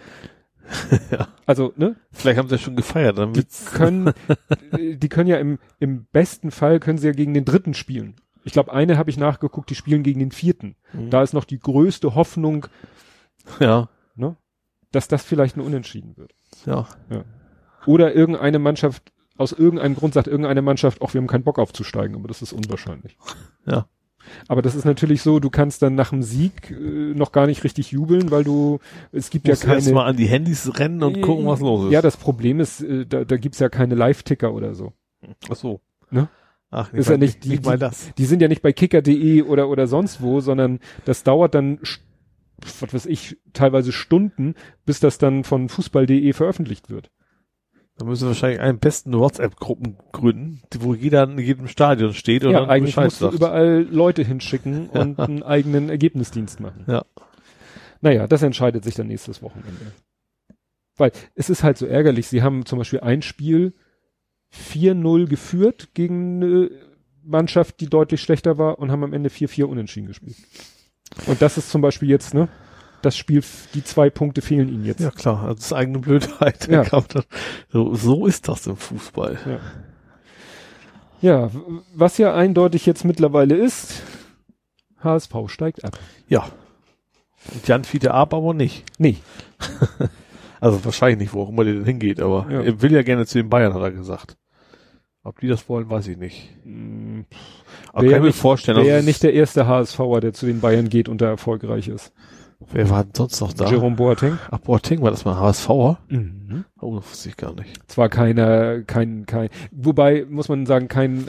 [1.10, 1.28] Ja.
[1.46, 1.96] Also, ne?
[2.12, 4.12] Vielleicht haben sie ja schon gefeiert, dann Die können,
[4.72, 8.16] äh, die können ja im, im besten Fall können sie ja gegen den dritten spielen.
[8.44, 10.76] Ich glaube, eine habe ich nachgeguckt, die spielen gegen den vierten.
[10.92, 11.10] Mhm.
[11.10, 12.66] Da ist noch die größte Hoffnung,
[13.60, 13.88] Ja.
[14.16, 14.36] ne?
[14.90, 16.32] Dass das vielleicht ein Unentschieden wird.
[16.66, 16.86] Ja.
[17.86, 22.16] Oder irgendeine Mannschaft, aus irgendeinem Grund sagt irgendeine Mannschaft, ach, wir haben keinen Bock aufzusteigen,
[22.16, 23.16] aber das ist unwahrscheinlich.
[23.66, 23.86] Ja.
[24.48, 26.74] Aber das ist natürlich so, du kannst dann nach dem Sieg äh,
[27.14, 28.78] noch gar nicht richtig jubeln, weil du,
[29.12, 29.94] es gibt Muss ja erst keine.
[29.94, 31.92] mal an die Handys rennen und gucken, was los ist.
[31.92, 34.92] Ja, das Problem ist, äh, da, da gibt's ja keine Live-Ticker oder so.
[35.50, 35.80] Ach so.
[36.10, 36.28] Ne?
[36.70, 38.12] Ach, Ist ja nicht die- nicht mal die- das.
[38.16, 41.78] Die sind ja nicht bei kicker.de oder, oder sonst wo, sondern das dauert dann,
[42.80, 44.54] was weiß ich, teilweise Stunden,
[44.86, 47.10] bis das dann von fußball.de veröffentlicht wird.
[47.98, 52.52] Da müssen wir wahrscheinlich einen besten WhatsApp-Gruppen gründen, wo jeder in jedem Stadion steht und
[52.52, 53.34] ja, dann eigentlich Bescheid musst du sagt.
[53.34, 56.84] überall Leute hinschicken und einen eigenen Ergebnisdienst machen.
[56.86, 57.04] Ja.
[58.00, 59.92] Naja, das entscheidet sich dann nächstes Wochenende.
[60.96, 62.26] Weil es ist halt so ärgerlich.
[62.28, 63.74] Sie haben zum Beispiel ein Spiel
[64.54, 66.70] 4-0 geführt gegen eine
[67.22, 70.36] Mannschaft, die deutlich schlechter war und haben am Ende 4-4 unentschieden gespielt.
[71.26, 72.48] Und das ist zum Beispiel jetzt, ne?
[73.02, 73.42] Das Spiel,
[73.74, 75.00] die zwei Punkte fehlen ihnen jetzt.
[75.00, 76.68] Ja klar, also das ist eigene Blödheit.
[76.68, 76.84] Ja.
[77.70, 79.38] So, so ist das im Fußball.
[79.46, 79.60] Ja.
[81.20, 81.50] Ja,
[81.94, 84.02] was ja eindeutig jetzt mittlerweile ist,
[85.02, 85.98] HSV steigt ab.
[86.28, 86.48] Ja.
[87.52, 88.84] Und Jan Fiete ab, aber nicht.
[88.98, 89.16] Nee,
[90.60, 92.60] Also wahrscheinlich nicht, wo auch immer der denn hingeht, aber Ja.
[92.62, 94.36] er will ja gerne zu den Bayern, hat er gesagt.
[95.24, 96.50] Ob die das wollen, weiß ich nicht.
[96.64, 97.22] Mm,
[97.92, 100.46] Aber Wär kann ich mir nicht- vorstellen, wäre also nicht der erste HSVer, der zu
[100.46, 102.12] den Bayern geht und da erfolgreich ist.
[102.72, 103.68] Wer war denn sonst noch da?
[103.68, 104.38] Jerome Boateng.
[104.50, 105.98] Ach, Boateng war das mal HSVer?
[106.08, 106.64] Mhm.
[106.80, 107.90] Oh, das wusste ich gar nicht.
[107.90, 111.26] Zwar keiner, kein, kein, wobei muss man sagen, kein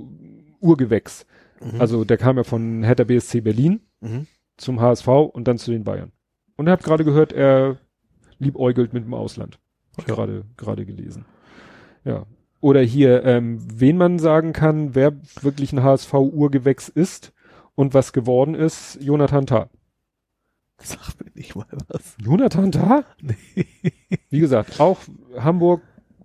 [0.00, 1.26] HSV-Urgewächs.
[1.62, 1.80] Mhm.
[1.80, 4.26] Also der kam ja von Hertha BSC Berlin Mhm.
[4.56, 6.12] zum HSV und dann zu den Bayern.
[6.56, 7.78] Und ich habe gerade gehört, er
[8.38, 9.58] liebäugelt mit dem Ausland.
[9.96, 10.14] Hab ich Ja.
[10.14, 11.24] gerade gerade gelesen.
[12.04, 12.26] Ja.
[12.60, 17.32] Oder hier, ähm, wen man sagen kann, wer wirklich ein HSV-Urgewächs ist
[17.74, 19.68] und was geworden ist, Jonathan Tah.
[20.82, 22.16] Sag mir nicht mal was.
[22.22, 23.04] Jonathan Tah?
[23.22, 23.66] Nee.
[24.30, 24.98] Wie gesagt, auch
[25.38, 25.82] Hamburg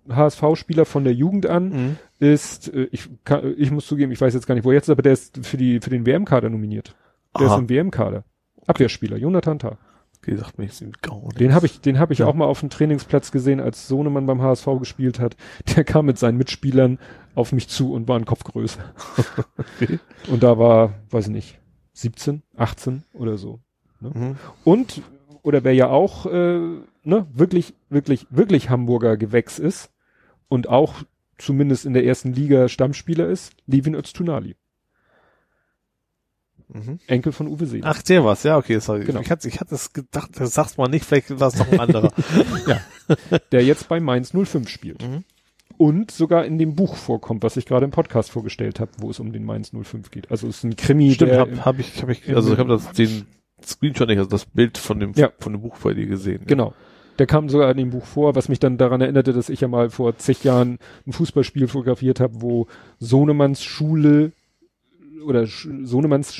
[0.10, 1.98] HSV-Spieler von der Jugend an Mhm.
[2.20, 4.86] ist, äh, ich, kann, ich muss zugeben, ich weiß jetzt gar nicht, wo er jetzt
[4.86, 6.96] ist, aber der ist für die für den WM-Kader nominiert.
[7.38, 7.56] Der Aha.
[7.56, 8.24] ist im WM-Kader.
[8.66, 9.78] Abwehrspieler, Jonathan Tah.
[10.18, 11.36] Okay, sagt mir jetzt gar nichts.
[11.38, 12.26] Den habe ich, den habe ich Ja.
[12.26, 15.38] auch mal auf dem Trainingsplatz gesehen, als Sohnemann beim HSV gespielt hat.
[15.76, 17.00] Der kam mit seinen Mitspielern
[17.36, 18.82] auf mich zu und war ein Kopf größer.
[19.82, 20.00] Okay.
[20.30, 21.60] Und da war, weiß ich nicht,
[21.94, 23.60] 17, 18 oder so.
[24.00, 24.38] Mhm.
[24.64, 25.02] Und,
[25.42, 26.60] oder wer ja auch, äh,
[27.04, 29.92] ne, wirklich, wirklich, wirklich Hamburger Gewächs ist
[30.48, 31.04] und auch
[31.38, 34.56] zumindest in der ersten Liga Stammspieler ist, Levin Öztunali,
[36.72, 37.00] Mhm.
[37.08, 37.88] Enkel von Uwe Seeler.
[37.88, 39.04] Ach, der was, ja, okay, sorry.
[39.04, 39.22] Genau.
[39.22, 41.80] Ich hatte, ich hatte es gedacht, das sagst mal nicht, vielleicht war es noch ein
[41.80, 42.14] anderer.
[43.52, 45.02] der jetzt bei Mainz 05 spielt.
[45.02, 45.24] Mhm.
[45.78, 49.20] Und sogar in dem Buch vorkommt, was ich gerade im Podcast vorgestellt habe, wo es
[49.20, 50.30] um den Mainz 05 geht.
[50.30, 52.70] Also es ist ein Krimi, Stimmt, der hab, hab ich, hab ich, also ich habe
[52.70, 53.26] das den
[53.66, 55.30] Screenshot nicht, also das Bild von dem Ja.
[55.40, 56.44] von dem Buch bei dir gesehen.
[56.48, 56.74] Genau.
[57.18, 59.68] Der kam sogar in dem Buch vor, was mich dann daran erinnerte, dass ich ja
[59.68, 62.68] mal vor zig Jahren ein Fußballspiel fotografiert habe, wo
[63.00, 64.32] Sohnemanns Schule
[65.26, 66.34] oder Sch Sohnemanns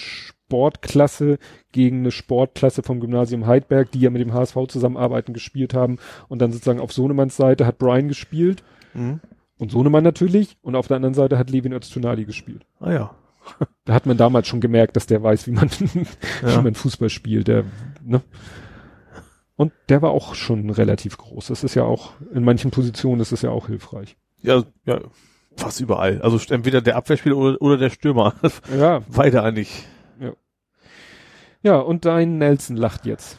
[0.50, 1.38] Sportklasse
[1.72, 5.98] gegen eine Sportklasse vom Gymnasium Heidberg, die ja mit dem HSV zusammenarbeiten, gespielt haben.
[6.28, 9.20] Und dann sozusagen auf Sohnemanns Seite hat Brian gespielt Mhm.
[9.58, 10.58] und Sohnemann natürlich.
[10.62, 12.66] Und auf der anderen Seite hat Levin Öztunali gespielt.
[12.80, 13.16] Ah ja.
[13.86, 15.70] Da hat man damals schon gemerkt, dass der weiß, wie man,
[16.42, 16.58] Ja.
[16.60, 17.48] wie man Fußball spielt.
[17.48, 17.64] Der,
[18.04, 18.22] ne?
[19.56, 21.48] Und der war auch schon relativ groß.
[21.48, 24.16] Das ist ja auch, in manchen Positionen ist es ja auch hilfreich.
[24.42, 25.02] Ja, ja,
[25.58, 26.22] fast überall.
[26.22, 28.36] Also entweder der Abwehrspieler oder, oder der Stürmer.
[28.78, 29.86] Ja, Beide eigentlich.
[31.62, 33.38] ja, und dein Nelson lacht jetzt.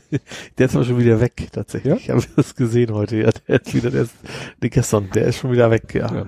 [0.58, 1.92] Der ist aber schon wieder weg, tatsächlich.
[1.92, 1.96] Ja?
[1.96, 3.16] Ich habe das gesehen heute.
[3.16, 4.14] Ja, der ist wieder, der ist,
[4.60, 6.14] gestern, der ist schon wieder weg, ja.
[6.14, 6.26] Ja.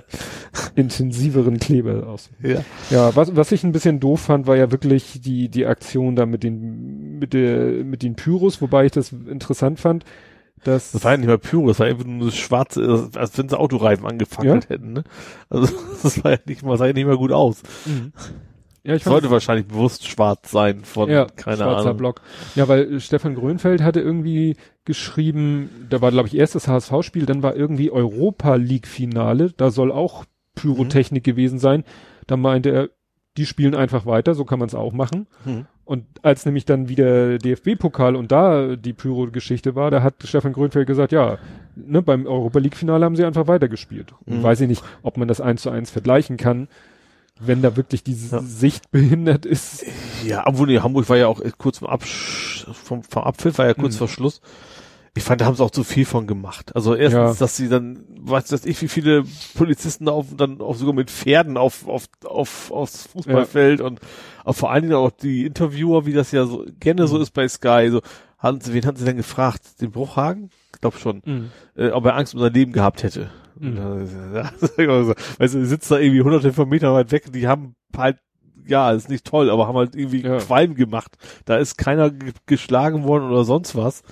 [0.74, 2.30] Intensiveren Kleber aus.
[2.42, 2.64] Ja.
[2.90, 6.26] Ja, was, was ich ein bisschen doof fand, war ja wirklich die, die Aktion da
[6.26, 10.04] mit den, mit der, mit den Pyros, wobei ich das interessant fand,
[10.64, 13.48] dass, Das war ja nicht mal Pyro, das war einfach nur das schwarze, als wenn
[13.48, 15.04] sie Autoreifen angefackelt hätten, ne?
[15.48, 17.62] Also, das war ja nicht mal, sah ja nicht mal gut aus.
[17.86, 18.12] Mhm.
[18.82, 21.96] Ja, ich sollte wahrscheinlich bewusst schwarz sein von, ja, keine schwarzer Ahnung.
[21.98, 22.22] Block.
[22.54, 27.26] Ja, weil äh, Stefan Grönfeld hatte irgendwie geschrieben, da war glaube ich erst das HSV-Spiel,
[27.26, 31.84] dann war irgendwie Europa League-Finale, da soll auch Pyrotechnik gewesen sein.
[32.26, 32.88] Da meinte er,
[33.36, 35.26] die spielen einfach weiter, so kann man es auch machen.
[35.44, 35.66] Mhm.
[35.84, 40.86] Und als nämlich dann wieder DFB-Pokal und da die Pyro-Geschichte war, da hat Stefan Grönfeld
[40.86, 41.38] gesagt, ja,
[41.74, 44.12] ne, beim Europa League-Finale haben sie einfach weitergespielt.
[44.26, 44.42] Und Mhm.
[44.42, 46.68] weiß ich nicht, ob man das eins zu eins vergleichen kann,
[47.40, 48.42] wenn da wirklich diese Ja.
[48.42, 49.84] Sicht behindert ist.
[50.24, 53.74] Ja, obwohl, nee, Hamburg war ja auch kurz vom, Absch vom, vom Abpfiff, war ja
[53.74, 53.98] kurz Mhm.
[53.98, 54.40] vor Schluss.
[55.16, 56.74] Ich fand, da haben sie auch zu viel von gemacht.
[56.76, 57.34] Also erstens, Ja.
[57.34, 59.24] dass sie dann, weiß weiß ich, wie viele
[59.54, 63.98] Polizisten auf, dann auch sogar mit Pferden auf, auf, auf, aufs Fußballfeld und
[64.44, 67.22] auch vor allen Dingen auch die Interviewer, wie das ja so gerne so Mhm.
[67.22, 67.88] ist bei Sky.
[67.90, 68.02] So,
[68.38, 69.80] haben sie, wen haben sie denn gefragt?
[69.80, 70.50] Den Bruchhagen?
[70.74, 71.22] Ich glaube schon.
[71.76, 73.30] Äh, ob er Angst um sein Leben gehabt hätte.
[73.58, 73.76] Mhm.
[74.76, 78.18] Weißt du, sitzt da irgendwie hunderte von Metern weit weg, die haben halt,
[78.66, 80.38] ja, ist nicht toll, aber haben halt irgendwie Ja.
[80.38, 81.16] Qualm gemacht.
[81.44, 84.02] Da ist keiner ge- geschlagen worden oder sonst was.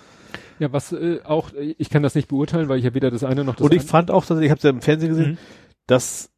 [0.58, 3.44] Ja, was äh, auch, ich kann das nicht beurteilen, weil ich ja weder das eine
[3.44, 3.90] noch das Und ich andere.
[3.90, 5.38] fand auch, dass ich habe ja im Fernsehen gesehen, Mhm.
[5.86, 6.30] dass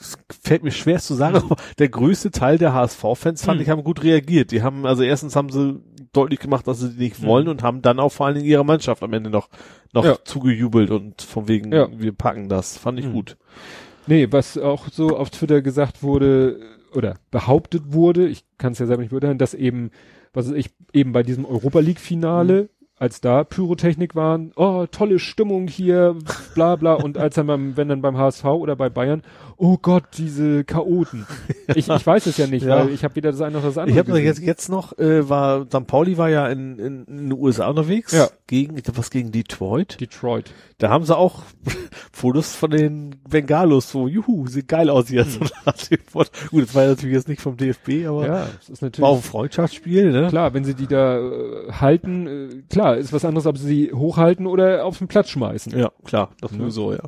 [0.00, 3.62] es fällt mir schwer zu sagen, aber der größte Teil der HSV-Fans fand Mhm.
[3.62, 4.50] ich haben gut reagiert.
[4.50, 5.80] Die haben, also erstens haben sie
[6.12, 7.26] deutlich gemacht, dass sie die nicht Mhm.
[7.26, 9.48] wollen und haben dann auch vor allen Dingen ihrer Mannschaft am Ende noch,
[9.92, 10.16] noch Ja.
[10.24, 11.88] zugejubelt und von wegen, Ja.
[11.96, 12.78] wir packen das.
[12.78, 13.12] Fand ich Mhm.
[13.12, 13.36] gut.
[14.06, 16.60] Nee, was auch so auf Twitter gesagt wurde,
[16.94, 19.90] oder behauptet wurde, ich kann es ja selber nicht beurteilen, dass eben,
[20.32, 22.68] was ich, eben bei diesem Europa League Finale Mhm.
[22.98, 26.16] Als da Pyrotechnik waren, oh, tolle Stimmung hier,
[26.54, 29.22] bla bla, und als dann beim, wenn dann beim HSV oder bei Bayern,
[29.58, 31.26] oh Gott, diese Chaoten.
[31.74, 32.78] Ich, ich weiß es ja nicht, Ja.
[32.78, 33.90] weil ich habe weder das eine noch das andere.
[33.92, 35.86] Ich habe jetzt jetzt noch äh, war St.
[35.88, 38.28] Pauli war ja in, in, in den USA unterwegs Ja.
[38.46, 40.00] gegen ich glaub, was gegen Detroit.
[40.00, 40.52] Detroit.
[40.78, 41.42] Da haben sie auch
[42.12, 45.40] Fotos von den Bengalos so juhu sieht geil aus jetzt.
[45.40, 45.48] Hm.
[46.50, 49.02] Gut, das war ja natürlich jetzt nicht vom DFB, aber Ja, es ist natürlich.
[49.02, 50.28] war auch ein Freundschaftsspiel, ne?
[50.28, 53.92] Klar, wenn sie die da äh, halten, äh, klar, ist was anderes, ob sie sie
[53.92, 55.78] hochhalten oder auf den Platz schmeißen.
[55.78, 56.58] Ja, klar, das Ne?
[56.58, 57.02] sowieso, ja.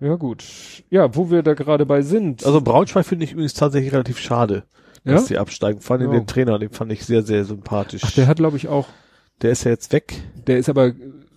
[0.00, 0.44] Ja, gut.
[0.90, 2.44] Ja, wo wir da gerade bei sind.
[2.44, 4.64] Also Braunschweig finde ich übrigens tatsächlich relativ schade,
[5.04, 5.12] ja?
[5.12, 5.80] dass die absteigen.
[5.80, 6.18] Vor allem Ja.
[6.18, 8.02] den Trainer, den fand ich sehr, sehr sympathisch.
[8.04, 8.86] Ach, der hat, glaube ich, auch,
[9.42, 10.14] der ist ja jetzt weg.
[10.46, 10.92] der ist aber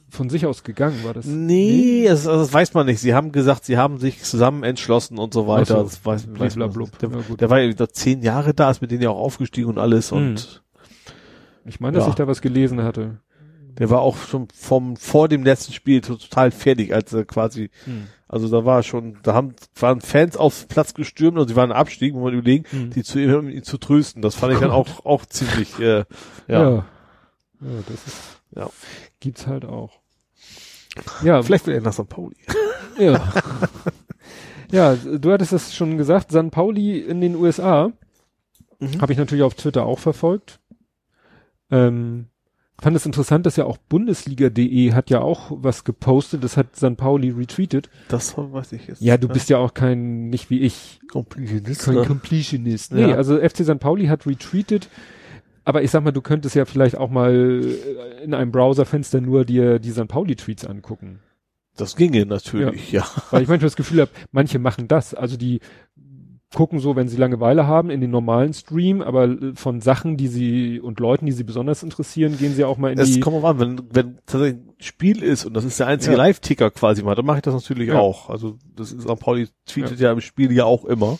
[0.09, 1.25] von sich aus gegangen, war das?
[1.25, 2.99] Nee, Das, also das weiß man nicht.
[2.99, 5.77] Sie haben gesagt, sie haben sich zusammen entschlossen und so weiter.
[5.77, 5.83] So.
[5.83, 6.71] Das weiß, weiß man.
[6.71, 9.67] Der, Ja, der war ja da zehn Jahre da, ist mit denen ja auch aufgestiegen
[9.69, 10.17] und alles Mhm.
[10.17, 10.63] und
[11.67, 12.09] Ich meine, dass Ja.
[12.09, 13.19] ich da was gelesen hatte.
[13.77, 17.69] der war auch schon vom vor dem letzten Spiel total fertig, als er quasi,
[18.27, 21.75] also da war schon, da haben waren Fans auf Platz gestürmt und sie waren im
[21.77, 22.89] Abstieg, wo man überlegen, Mhm.
[22.89, 24.23] die zu ihm, ihn zu trösten.
[24.23, 26.05] Das fand ich dann auch auch ziemlich, äh,
[26.47, 26.69] ja.
[26.69, 26.69] Ja.
[27.61, 28.69] Ja, das ist, Ja.
[29.19, 29.99] gibt's halt auch.
[31.23, 32.09] Ja, Vielleicht will er nach St.
[32.09, 32.37] Pauli.
[32.97, 33.31] Ja.
[34.71, 37.91] ja, du hattest es schon gesagt, San Pauli in den USA
[38.79, 39.01] Mhm.
[39.01, 40.59] habe ich natürlich auf Twitter auch verfolgt.
[41.71, 42.27] Ähm,
[42.79, 46.95] fand es interessant, dass ja auch Bundesliga.de hat ja auch was gepostet, das hat San
[46.95, 47.89] Pauli retweetet.
[48.07, 49.01] Das weiß ich jetzt.
[49.01, 52.05] Ja, du bist ja auch kein, nicht wie ich, Completionist, kein ne?
[52.05, 52.93] Completionist.
[52.93, 53.15] Nee, Ja.
[53.15, 53.79] also FC St.
[53.79, 54.89] Pauli hat retweetet,
[55.65, 57.33] aber ich sag mal, du könntest ja vielleicht auch mal
[57.63, 60.07] äh, in einem Browserfenster nur dir die St.
[60.07, 61.19] Pauli-Tweets angucken.
[61.75, 63.05] Das ginge natürlich, ja.
[63.29, 65.13] Weil ich manchmal das Gefühl habe, manche machen das.
[65.13, 65.59] Also die
[66.55, 70.27] gucken so, wenn sie Langeweile haben, in den normalen Stream, aber äh, von Sachen, die
[70.27, 73.19] sie und Leuten, die sie besonders interessieren, gehen sie auch mal in Es die.
[73.19, 76.23] kommt mal an, wenn, wenn tatsächlich ein Spiel ist und das ist der einzige Ja.
[76.23, 77.99] Live-Ticker quasi mal, dann mache ich das natürlich Ja.
[77.99, 78.29] auch.
[78.29, 79.19] Also das ist St.
[79.19, 80.11] Pauli tweetet ja.
[80.13, 81.17] im Spiel ja auch immer.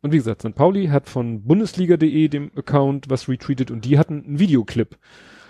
[0.00, 0.54] Und wie gesagt, St.
[0.54, 4.96] Pauli hat von Bundesliga.de dem Account was retweetet und die hatten einen Videoclip.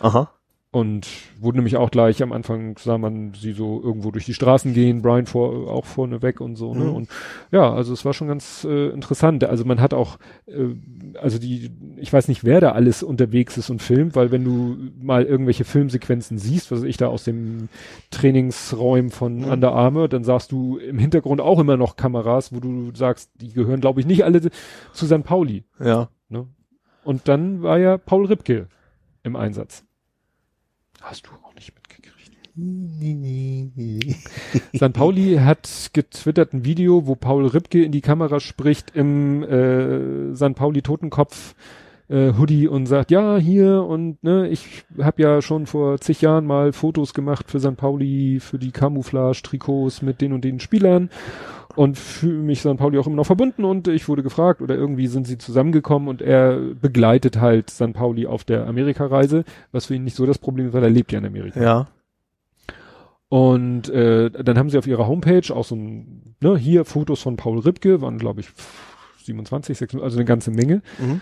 [0.00, 0.32] Aha.
[0.76, 1.06] Und
[1.40, 5.00] wurde nämlich auch gleich am Anfang sah man sie so irgendwo durch die Straßen gehen,
[5.00, 6.84] Brian vor, auch vorne weg und so, ne?
[6.84, 6.94] Mhm.
[6.94, 7.08] Und
[7.50, 9.42] ja, also es war schon ganz äh, interessant.
[9.44, 10.74] Also man hat auch, äh,
[11.18, 14.76] also die, ich weiß nicht, wer da alles unterwegs ist und filmt, weil wenn du
[15.00, 17.70] mal irgendwelche Filmsequenzen siehst, was ich da aus dem
[18.10, 19.52] Trainingsräumen von Mhm.
[19.52, 23.54] Under Armour, dann sagst du im Hintergrund auch immer noch Kameras, wo du sagst, die
[23.54, 24.42] gehören, glaube ich, nicht alle
[24.92, 25.24] zu St.
[25.24, 25.64] Pauli.
[25.80, 26.10] Ja.
[26.28, 26.46] Ne?
[27.02, 28.66] Und dann war ja Paul Ripke
[29.22, 29.85] im Einsatz.
[31.00, 32.16] Hast du auch nicht mitgekriegt.
[34.74, 34.92] St.
[34.94, 40.54] Pauli hat getwittert ein Video, wo Paul Ripke in die Kamera spricht im äh, St.
[40.54, 41.54] Pauli Totenkopf
[42.08, 46.46] äh, Hoodie und sagt, ja, hier und ne, ich habe ja schon vor zig Jahren
[46.46, 47.76] mal Fotos gemacht für St.
[47.76, 51.10] Pauli, für die Camouflage-Trikots mit den und den Spielern
[51.76, 52.76] und fühle mich St.
[52.76, 56.22] Pauli auch immer noch verbunden und ich wurde gefragt oder irgendwie sind sie zusammengekommen und
[56.22, 57.92] er begleitet halt St.
[57.92, 61.12] Pauli auf der Amerikareise, was für ihn nicht so das Problem ist, weil er lebt
[61.12, 61.62] ja in Amerika.
[61.62, 61.86] Ja.
[63.28, 67.36] Und äh, dann haben sie auf ihrer Homepage auch so ein, ne, hier Fotos von
[67.36, 68.48] Paul Ripke, waren glaube ich
[69.24, 70.82] 27, 26, also eine ganze Menge.
[70.98, 71.20] Mhm.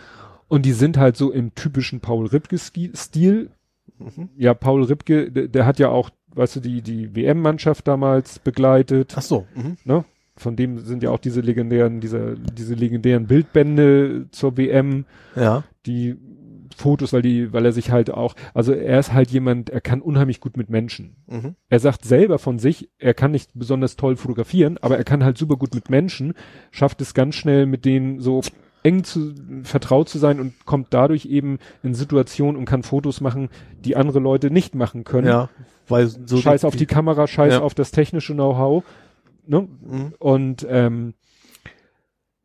[0.49, 3.51] Und die sind halt so im typischen Paul Ripke-Stil.
[3.99, 4.29] Mhm.
[4.37, 9.15] Ja, Paul Ripke, der, der hat ja auch, weißt du, die, die WM-Mannschaft damals begleitet.
[9.17, 9.47] Ach so.
[9.55, 9.77] Mhm.
[9.85, 10.05] Ne?
[10.37, 15.05] Von dem sind ja auch diese legendären, dieser, diese legendären Bildbände zur WM,
[15.37, 15.63] Ja.
[15.87, 16.17] die
[16.77, 20.01] Fotos, weil die, weil er sich halt auch, also er ist halt jemand, er kann
[20.03, 21.15] unheimlich gut mit Menschen.
[21.29, 21.55] Mhm.
[21.69, 25.39] Er sagt selber von sich, er kann nicht besonders toll fotografieren, aber er kann halt
[25.39, 26.35] super gut mit Menschen,
[26.73, 28.43] schafft es ganz schnell mit denen so
[28.85, 29.35] eng zu
[29.65, 33.49] vertraut zu sein und kommt dadurch eben in Situationen und kann Fotos machen,
[33.85, 35.27] die andere Leute nicht machen können.
[35.27, 35.49] Ja.
[35.89, 37.61] Weil so scheiß auf die Kamera, scheiß Ja.
[37.63, 38.85] auf das technische Know-how.
[39.47, 39.69] Ne?
[39.83, 40.15] Mhm.
[40.19, 41.15] Und ähm,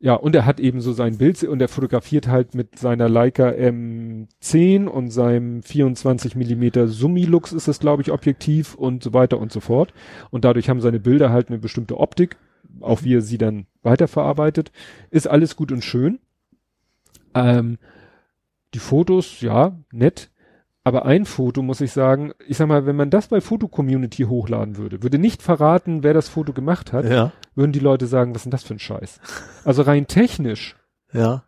[0.02, 3.50] ja, und er hat eben so sein Bild und er fotografiert halt mit seiner Leica
[3.50, 9.52] M10 und seinem 24 Millimeter Summilux ist es, glaube ich, Objektiv und so weiter und
[9.52, 9.92] so fort.
[10.30, 12.38] Und dadurch haben seine Bilder halt eine bestimmte Optik,
[12.80, 14.72] auch wie er sie dann weiterverarbeitet.
[15.10, 16.18] Ist alles gut und schön.
[17.34, 17.78] Ähm,
[18.74, 20.30] die Fotos, ja, nett.
[20.82, 24.76] Aber ein Foto muss ich sagen, ich sag mal, wenn man das bei Foto-Community hochladen
[24.78, 27.32] würde, würde nicht verraten, wer das Foto gemacht hat, Ja.
[27.54, 29.20] würden die Leute sagen, was ist denn das für ein Scheiß?
[29.64, 30.76] Also rein technisch
[31.12, 31.44] Ja.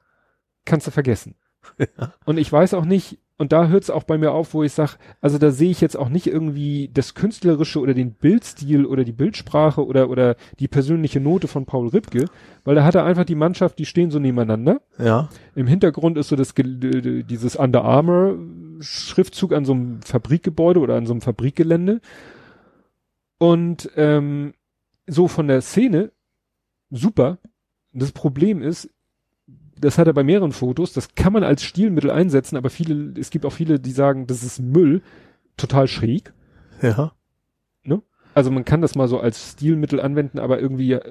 [0.66, 1.34] kannst du vergessen.
[2.26, 4.72] Und ich weiß auch nicht, und da hört es auch bei mir auf, wo ich
[4.72, 9.04] sage, also da sehe ich jetzt auch nicht irgendwie das Künstlerische oder den Bildstil oder
[9.04, 12.26] die Bildsprache oder, oder die persönliche Note von Paul Ripke,
[12.64, 14.80] weil da hat er einfach die Mannschaft, die stehen so nebeneinander.
[14.98, 15.28] Ja.
[15.54, 18.38] Im Hintergrund ist so das, dieses Under Armour
[18.80, 22.00] Schriftzug an so einem Fabrikgebäude oder an so einem Fabrikgelände.
[23.38, 24.54] Und ähm,
[25.06, 26.12] so von der Szene
[26.90, 27.38] super.
[27.92, 28.88] Das Problem ist,
[29.82, 33.28] das hat er bei mehreren Fotos, das kann man als Stilmittel einsetzen, aber viele, es
[33.30, 35.02] gibt auch viele, die sagen, das ist Müll,
[35.56, 36.32] total schräg.
[36.80, 37.12] Ja.
[38.34, 41.02] Also man kann das mal so als Stilmittel anwenden, aber irgendwie, äh,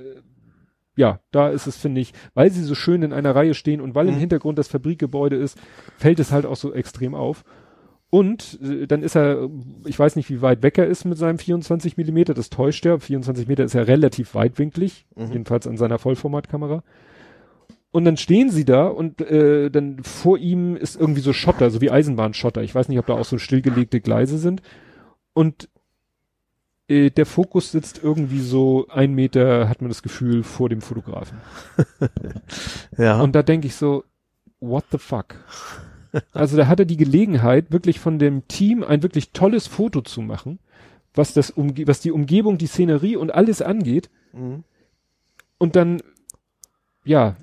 [0.96, 3.94] ja, da ist es, finde ich, weil sie so schön in einer Reihe stehen und
[3.94, 4.20] weil im Mhm.
[4.22, 5.56] Hintergrund das Fabrikgebäude ist,
[6.00, 7.44] fällt es halt auch so extrem auf.
[8.10, 9.50] Und äh, dann ist er,
[9.86, 13.00] ich weiß nicht, wie weit weg er ist mit seinem 24 Millimeter, das täuscht er.
[13.00, 15.28] 24 Meter ist ja relativ weitwinklig, Mhm.
[15.32, 16.84] jedenfalls an seiner Vollformatkamera.
[17.92, 21.82] Und dann stehen sie da und äh, dann vor ihm ist irgendwie so Schotter, so
[21.82, 22.64] wie Eisenbahnschotter.
[22.64, 24.62] Ich weiß nicht, ob da auch so stillgelegte Gleise sind.
[25.34, 25.68] Und
[26.88, 31.38] äh, der Fokus sitzt irgendwie so ein Meter, hat man das Gefühl, vor dem Fotografen.
[32.98, 33.22] Ja.
[33.22, 34.04] Und da denke ich so,
[34.60, 35.36] what the fuck?
[36.34, 40.22] Also da hat er die Gelegenheit, wirklich von dem Team ein wirklich tolles Foto zu
[40.22, 40.60] machen,
[41.14, 44.10] was das umge was die Umgebung, die Szenerie und alles angeht.
[44.34, 44.66] Mhm.
[45.58, 46.02] Und dann,
[47.06, 47.38] ja,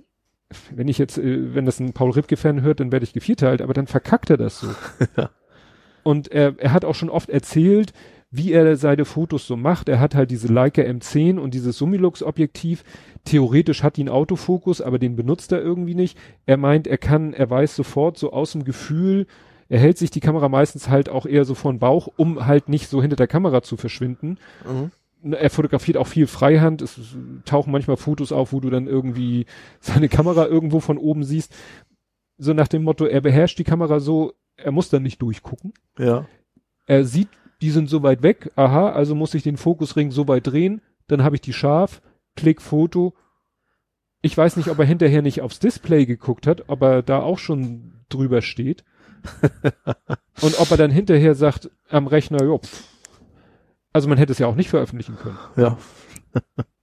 [0.74, 3.74] wenn ich jetzt, äh, wenn das ein Paul Ripke-Fan hört, dann werde ich gevierteilt, aber
[3.74, 4.68] dann verkackt er das so.
[5.16, 5.30] Ja.
[6.04, 7.92] Und er, er hat auch schon oft erzählt,
[8.30, 9.88] wie er seine Fotos so macht.
[9.88, 12.82] Er hat halt diese Leica M10 und dieses Summilux-Objektiv.
[13.24, 16.16] Theoretisch hat ihn Autofokus, aber den benutzt er irgendwie nicht.
[16.46, 19.26] Er meint, er kann, er weiß sofort so aus dem Gefühl,
[19.68, 22.70] er hält sich die Kamera meistens halt auch eher so vor den Bauch, um halt
[22.70, 24.90] nicht so hinter der Kamera zu verschwinden Mhm.
[25.22, 26.82] Er fotografiert auch viel Freihand.
[26.82, 26.98] Es
[27.44, 29.46] tauchen manchmal Fotos auf, wo du dann irgendwie
[29.80, 31.54] seine Kamera irgendwo von oben siehst.
[32.36, 35.72] So nach dem Motto, er beherrscht die Kamera so, er muss dann nicht durchgucken.
[35.98, 36.26] Ja.
[36.86, 37.28] Er sieht,
[37.60, 38.52] die sind so weit weg.
[38.56, 40.80] Aha, also muss ich den Fokusring so weit drehen.
[41.08, 42.00] Dann habe ich die scharf.
[42.36, 43.14] Klick Foto.
[44.22, 47.38] Ich weiß nicht, ob er hinterher nicht aufs Display geguckt hat, ob er da auch
[47.38, 48.84] schon drüber steht.
[50.40, 52.97] Und ob er dann hinterher sagt am Rechner, jo, pff.
[53.92, 55.38] Also man hätte es ja auch nicht veröffentlichen können.
[55.56, 55.78] Ja.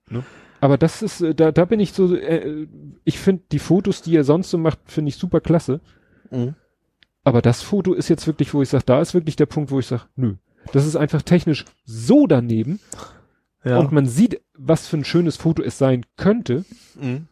[0.61, 2.67] Aber das ist, äh, da, da bin ich so, äh,
[3.03, 5.81] ich finde die Fotos, die er sonst so macht, finde ich super klasse.
[6.31, 6.55] Mhm.
[7.23, 9.79] Aber das Foto ist jetzt wirklich, wo ich sage, da ist wirklich der Punkt, wo
[9.79, 10.35] ich sage, nö.
[10.71, 12.79] Das ist einfach technisch so daneben
[13.63, 13.77] Ja.
[13.77, 16.65] und man sieht, was für ein schönes Foto es sein könnte,
[16.99, 17.27] mhm.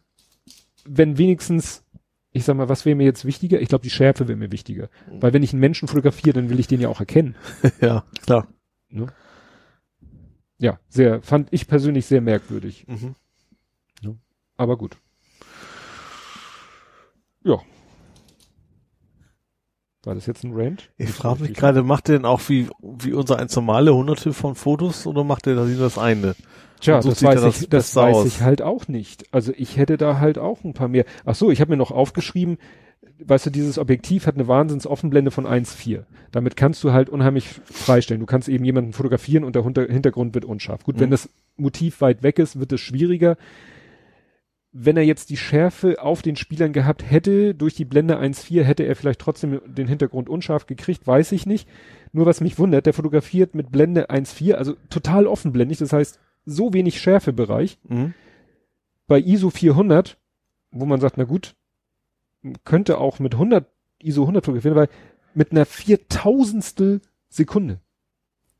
[0.84, 1.84] wenn wenigstens,
[2.30, 3.60] ich sag mal, was wäre mir jetzt wichtiger?
[3.60, 4.88] Ich glaube, die Schärfe wäre mir wichtiger.
[5.20, 7.34] Weil wenn ich einen Menschen fotografiere, dann will ich den ja auch erkennen.
[7.80, 8.46] ja, klar.
[10.64, 12.86] Ja, sehr, fand ich persönlich sehr merkwürdig.
[12.86, 13.14] Mhm.
[14.56, 14.96] Aber gut.
[17.44, 17.60] Ja.
[20.04, 20.90] War das jetzt ein Rant?
[20.96, 24.54] Ich frage mich gerade, macht der denn auch wie, wie unser eins normale hunderte von
[24.54, 26.34] Fotos oder macht der da nur das eine?
[26.80, 28.26] Tja, das weiß ich, das das Beste weiß aus.
[28.26, 29.26] ich halt auch nicht.
[29.34, 31.04] Also ich hätte da halt auch ein paar mehr.
[31.26, 32.56] Ach so, ich habe mir noch aufgeschrieben,
[33.18, 36.04] weißt du, dieses Objektiv hat eine Wahnsinnsoffenblende von 1,4.
[36.32, 38.20] Damit kannst du halt unheimlich freistellen.
[38.20, 40.84] Du kannst eben jemanden fotografieren und der Hintergrund wird unscharf.
[40.84, 41.12] Gut, wenn Mhm.
[41.12, 43.36] das Motiv weit weg ist, wird es schwieriger.
[44.76, 48.82] Wenn er jetzt die Schärfe auf den Spielern gehabt hätte, durch die Blende 1,4, hätte
[48.82, 51.68] er vielleicht trotzdem den Hintergrund unscharf gekriegt, weiß ich nicht.
[52.12, 56.72] Nur was mich wundert, der fotografiert mit Blende 1,4, also total offenblendig, das heißt, so
[56.72, 57.78] wenig Schärfebereich.
[57.88, 58.14] Mhm.
[59.06, 60.18] Bei ISO 400,
[60.72, 61.54] wo man sagt, na gut,
[62.64, 63.66] könnte auch mit 100,
[64.02, 64.88] ISO 100 fotografieren, weil
[65.34, 67.80] mit einer viertausendstel Sekunde,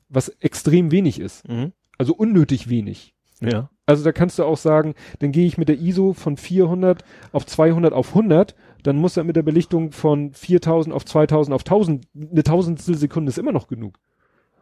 [0.08, 1.72] was extrem wenig ist, Mhm.
[1.98, 3.14] also unnötig wenig.
[3.40, 3.70] Ja.
[3.86, 7.44] Also da kannst du auch sagen, dann gehe ich mit der ISO von 400 auf
[7.44, 12.06] 200 auf 100, dann muss er mit der Belichtung von 4000 auf 2000 auf 1000,
[12.14, 13.98] eine Tausendstel Sekunde ist immer noch genug.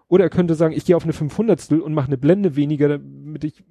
[0.09, 3.45] Oder er könnte sagen, ich gehe auf eine 500stel und mache eine Blende weniger, damit
[3.45, 3.63] ich,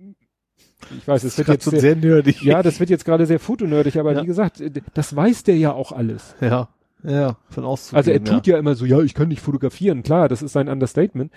[0.98, 2.42] ich weiß, es wird jetzt sehr, sehr nerdig.
[2.42, 4.22] ja, das wird jetzt gerade sehr fotonördig, aber Ja.
[4.22, 4.62] wie gesagt,
[4.94, 6.36] das weiß der ja auch alles.
[6.42, 6.70] Ja.
[7.04, 7.98] Ja, von auszugehen.
[7.98, 8.60] Also er tut ja.
[8.60, 11.32] immer so, ja, ich kann nicht fotografieren, klar, das ist sein Understatement.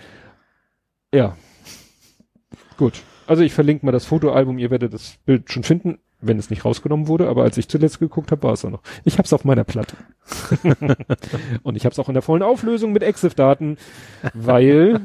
[1.13, 1.35] Ja.
[2.77, 3.01] Gut.
[3.25, 6.65] Also ich verlinke mal das Fotoalbum, ihr werdet das Bild schon finden, wenn es nicht
[6.65, 8.83] rausgenommen wurde, aber als ich zuletzt geguckt habe, war es auch noch.
[9.05, 9.95] Ich hab's auf meiner Platte.
[11.63, 13.77] Und ich hab's auch in der vollen Auflösung mit EXIF-Daten,
[14.35, 14.99] weil,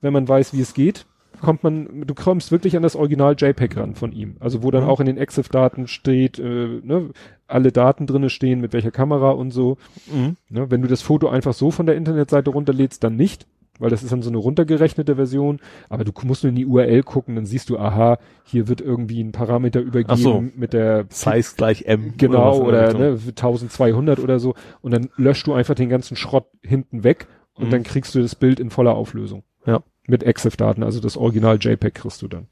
[0.00, 1.06] wenn man weiß, wie es geht,
[1.40, 4.36] kommt man, du kommst wirklich an das Original JPEG ran von ihm.
[4.40, 4.90] Also wo dann Mhm.
[4.90, 7.10] auch in den EXIF-Daten steht, äh, ne,
[7.46, 9.76] alle Daten drinne stehen, mit welcher Kamera und so.
[10.12, 10.36] Mhm.
[10.48, 13.46] Ne, wenn du das Foto einfach so von der Internetseite runterlädst, dann nicht.
[13.82, 15.58] weil das ist dann so eine runtergerechnete Version,
[15.88, 19.22] aber du musst nur in die URL gucken, dann siehst du, aha, hier wird irgendwie
[19.24, 20.44] ein Parameter übergeben so.
[20.54, 22.12] mit der Size gleich M.
[22.18, 23.00] genau oder, Richtung.
[23.00, 27.68] ne, 1200 oder so und dann löscht du einfach den ganzen Schrott hinten weg und
[27.68, 27.70] Mhm.
[27.70, 29.44] dann kriegst du das Bild in voller Auflösung.
[29.64, 29.80] Ja.
[30.06, 32.46] Mit EXIF-Daten, also das Original JPEG kriegst du dann.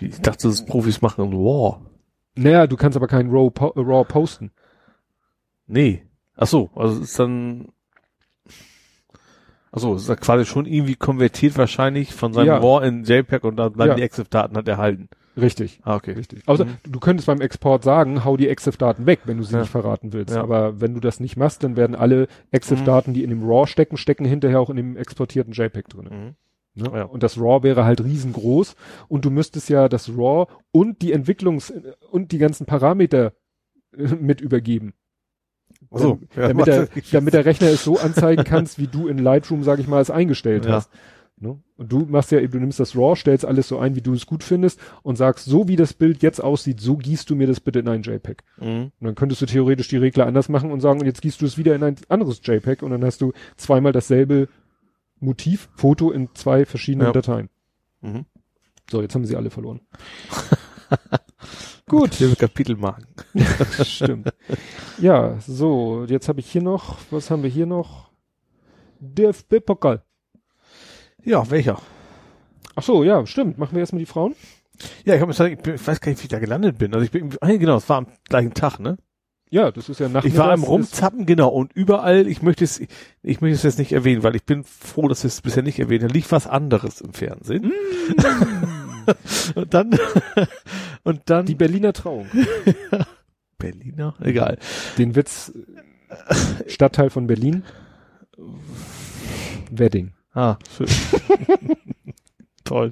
[0.00, 1.78] Ich dachte, das Profis machen Wow.
[2.34, 4.52] Naja, du kannst aber kein RAW, po äh, RAW posten.
[5.66, 6.02] Nee.
[6.36, 7.68] Ach so, also ist dann
[9.74, 12.58] Ach so, es ist ja quasi schon irgendwie konvertiert wahrscheinlich von seinem Ja.
[12.58, 13.96] RAW in JPEG und dann bleiben Ja.
[13.96, 15.08] die EXIF-Daten halt erhalten.
[15.34, 15.80] Richtig.
[15.82, 16.12] Ah, okay.
[16.12, 16.46] Richtig.
[16.46, 16.76] Außer Mhm.
[16.86, 19.60] du könntest beim Export sagen, hau die EXIF-Daten weg, wenn du sie Ja.
[19.60, 20.34] nicht verraten willst.
[20.34, 20.42] Ja.
[20.42, 23.96] Aber wenn du das nicht machst, dann werden alle EXIF-Daten, die in dem RAW stecken,
[23.96, 26.08] stecken hinterher auch in dem exportierten JPEG drin.
[26.10, 26.34] Mhm.
[26.74, 26.90] Ne?
[26.94, 27.02] Ja.
[27.04, 28.76] Und das RAW wäre halt riesengroß
[29.08, 31.72] und du müsstest ja das RAW und die Entwicklungs-
[32.10, 33.32] und die ganzen Parameter
[33.96, 34.94] äh, mit übergeben.
[35.90, 39.64] So, ja, damit, der, damit der Rechner es so anzeigen kannst, wie du in Lightroom,
[39.64, 40.72] sag ich mal, es eingestellt Ja.
[40.72, 40.90] hast.
[41.38, 41.58] Ne?
[41.76, 44.26] Und du machst ja, du nimmst das RAW, stellst alles so ein, wie du es
[44.26, 47.58] gut findest und sagst, so wie das Bild jetzt aussieht, so gießt du mir das
[47.58, 48.44] bitte in ein JPEG.
[48.58, 48.92] Mhm.
[49.00, 51.46] Und dann könntest du theoretisch die Regler anders machen und sagen, und jetzt gießt du
[51.46, 54.48] es wieder in ein anderes JPEG und dann hast du zweimal dasselbe
[55.22, 57.12] Motiv, Foto in zwei verschiedenen Ja.
[57.12, 57.48] Dateien.
[58.00, 58.26] Mhm.
[58.90, 59.80] So, jetzt haben sie alle verloren.
[61.88, 62.14] Gut.
[62.14, 63.06] Hier Kapitelmarken.
[63.84, 64.32] Stimmt.
[64.98, 68.10] Ja, so, jetzt habe ich hier noch, was haben wir hier noch?
[69.00, 70.02] DFB-Pokal.
[71.24, 71.80] Ja, welcher?
[72.74, 73.58] Ach so, ja, stimmt.
[73.58, 74.34] Machen wir erstmal die Frauen?
[75.04, 76.94] Ja, ich, hab, ich weiß gar nicht, wie ich da gelandet bin.
[76.94, 78.96] Also ich bin, ah, genau, es war am gleichen Tag, ne?
[79.52, 82.80] Ja, das ist ja nach Ich war am Rumzappen, genau, und überall, ich möchte es,
[83.22, 85.78] ich möchte es jetzt nicht erwähnen, weil ich bin froh, dass wir es bisher nicht
[85.78, 87.70] erwähnt haben, lief was anderes im Fernsehen.
[89.54, 89.90] und dann,
[91.04, 92.28] und dann, Die Berliner Trauung.
[93.58, 94.56] Berliner, egal.
[94.96, 95.52] Den Witz,
[96.66, 97.62] Stadtteil von Berlin.
[99.70, 100.14] Wedding.
[100.32, 100.86] Ah, schön.
[102.64, 102.90] Toll.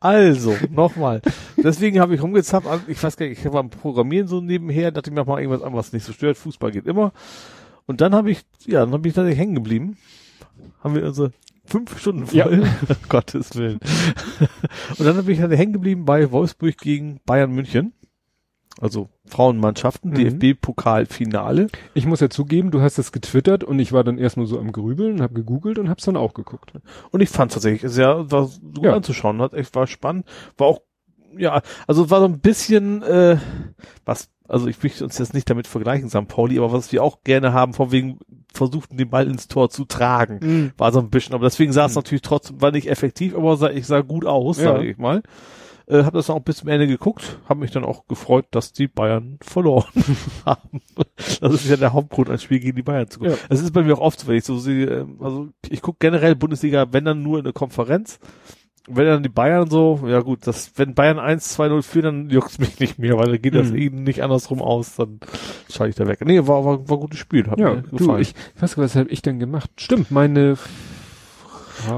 [0.00, 1.22] Also, nochmal.
[1.56, 2.66] Deswegen habe ich rumgezappt.
[2.66, 5.40] Also, Ich weiß gar nicht, ich war am Programmieren so nebenher, dachte ich mir mal
[5.40, 6.36] irgendwas an, was nicht so stört.
[6.36, 7.12] Fußball geht immer.
[7.86, 9.96] Und dann habe ich, ja, dann habe ich tatsächlich hängen geblieben.
[10.82, 11.32] Haben wir unsere
[11.64, 12.36] fünf Stunden voll.
[12.36, 12.46] Ja.
[13.08, 13.80] Gottes Willen.
[14.98, 17.92] Und dann habe ich halt hängen geblieben bei Wolfsburg gegen Bayern München.
[18.80, 20.14] Also Frauenmannschaften, Mhm.
[20.38, 21.68] DFB-Pokalfinale.
[21.94, 24.58] Ich muss ja zugeben, du hast es getwittert und ich war dann erst nur so
[24.58, 26.72] am Grübeln, habe gegoogelt und hab's dann auch geguckt.
[27.10, 28.94] Und ich fand tatsächlich sehr, war gut Ja.
[28.94, 30.80] anzuschauen, hat echt, war spannend, war auch,
[31.36, 33.36] ja, also war so ein bisschen, äh,
[34.04, 36.26] was, also ich möchte uns jetzt nicht damit vergleichen, St.
[36.28, 38.18] Pauli, aber was wir auch gerne haben, von wegen
[38.52, 41.92] versuchten, den Ball ins Tor zu tragen, war so ein bisschen, aber deswegen sah es
[41.92, 41.96] Mhm.
[41.98, 44.72] natürlich trotzdem, war nicht effektiv, aber sah, ich sah gut aus, Ja.
[44.72, 45.22] sage ich mal.
[45.88, 48.88] Äh, hab das auch bis zum Ende geguckt, habe mich dann auch gefreut, dass die
[48.88, 49.86] Bayern verloren
[50.44, 50.80] haben.
[51.40, 53.34] Das ist ja der Hauptgrund, ein Spiel gegen die Bayern zu gucken.
[53.34, 53.38] Ja.
[53.48, 55.98] Es ist bei mir auch oft so, wenn ich so sehe, ähm, also ich gucke
[56.00, 58.18] generell Bundesliga, wenn dann nur in der Konferenz.
[58.90, 62.58] Wenn dann die Bayern so, ja gut, das, wenn Bayern 1, 2-0 führen, dann juckt's
[62.58, 63.76] mich nicht mehr, weil dann geht das Mhm.
[63.76, 65.20] eben nicht andersrum aus, dann
[65.70, 66.24] schalte ich da weg.
[66.24, 68.22] Nee, war, war, war ein gutes Spiel, hat Ja, mir du, gefallen.
[68.22, 69.70] ich, ich weiß gar nicht, was habe ich denn gemacht?
[69.76, 70.56] Stimmt, meine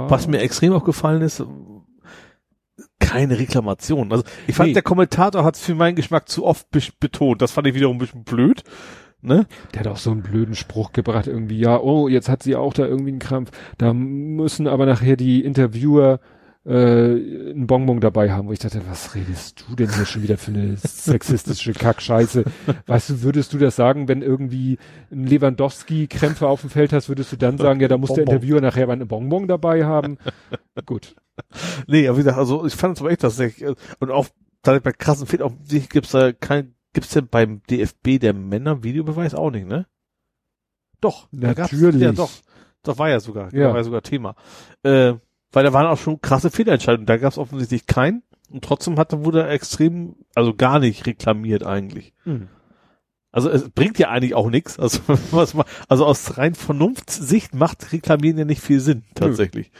[0.08, 1.44] Was mir extrem aufgefallen ist,
[3.10, 4.12] keine Reklamation.
[4.12, 4.74] Also ich fand, Nee.
[4.74, 7.42] der Kommentator hat es für meinen Geschmack zu oft be- betont.
[7.42, 8.62] Das fand ich wiederum ein bisschen blöd.
[9.22, 9.46] Ne?
[9.74, 12.72] Der hat auch so einen blöden Spruch gebracht, irgendwie, ja, oh, jetzt hat sie auch
[12.72, 13.50] da irgendwie einen Krampf.
[13.76, 16.20] Da müssen aber nachher die Interviewer
[16.64, 20.38] äh, einen Bonbon dabei haben, wo ich dachte, was redest du denn hier schon wieder
[20.38, 22.44] für eine sexistische Kackscheiße?
[22.86, 24.78] Weißt du, würdest du das sagen, wenn irgendwie
[25.10, 28.22] ein Lewandowski Krämpfe auf dem Feld hast, würdest du dann sagen, ja, da muss der
[28.24, 28.34] Bonbon.
[28.36, 30.16] Interviewer nachher mal eine Bonbon dabei haben?
[30.86, 31.14] Gut.
[31.86, 34.26] Nee, aber wie gesagt, also ich fand es aber echt, dass ich, äh, und auch
[34.62, 38.82] da bei krassen Fehler auf sich gibt's da kein, gibt's denn beim DFB der Männer
[38.82, 39.86] Videobeweis auch nicht, ne?
[41.00, 42.02] Doch, Natürlich.
[42.02, 42.30] Ja, doch.
[42.82, 43.68] Doch war ja sogar, Ja.
[43.70, 44.34] war ja sogar Thema.
[44.82, 45.14] Äh,
[45.52, 47.06] weil da waren auch schon krasse Fehlentscheidungen.
[47.06, 48.22] Da gab's offensichtlich keinen.
[48.50, 52.12] Und trotzdem hatte, wurde er extrem, also gar nicht reklamiert eigentlich.
[52.24, 52.48] Hm.
[53.32, 54.78] Also es bringt ja eigentlich auch nichts.
[54.78, 59.70] Also, was ma- also aus rein Vernunftssicht macht Reklamieren ja nicht viel Sinn, tatsächlich.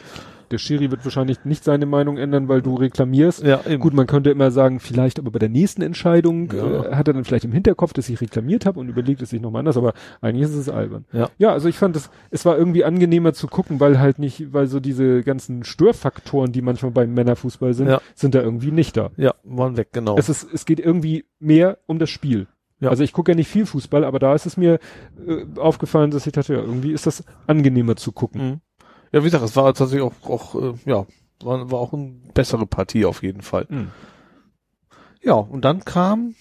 [0.51, 3.43] Der Schiri wird wahrscheinlich nicht seine Meinung ändern, weil du reklamierst.
[3.43, 3.79] Ja, eben.
[3.81, 6.85] Gut, man könnte immer sagen, vielleicht aber bei der nächsten Entscheidung Ja.
[6.91, 9.41] äh, hat er dann vielleicht im Hinterkopf, dass ich reklamiert habe und überlegt es sich
[9.41, 11.05] nochmal anders, aber eigentlich ist es albern.
[11.13, 11.29] Ja.
[11.37, 14.67] ja, also ich fand es, es war irgendwie angenehmer zu gucken, weil halt nicht, weil
[14.67, 18.01] so diese ganzen Störfaktoren, die manchmal beim Männerfußball sind, Ja.
[18.15, 19.11] sind da irgendwie nicht da.
[19.17, 20.17] Ja, waren weg, genau.
[20.17, 22.47] Es ist, es geht irgendwie mehr um das Spiel.
[22.79, 22.89] Ja.
[22.89, 24.79] Also ich gucke ja nicht viel Fußball, aber da ist es mir
[25.27, 28.41] äh, aufgefallen, dass ich dachte, ja, irgendwie ist das angenehmer zu gucken.
[28.41, 28.59] Mhm.
[29.11, 31.05] Ja, wie gesagt, es war tatsächlich auch, auch äh, ja,
[31.43, 33.65] war, war auch eine bessere Partie auf jeden Fall.
[33.69, 33.91] Mhm.
[35.21, 36.35] Ja, und dann kam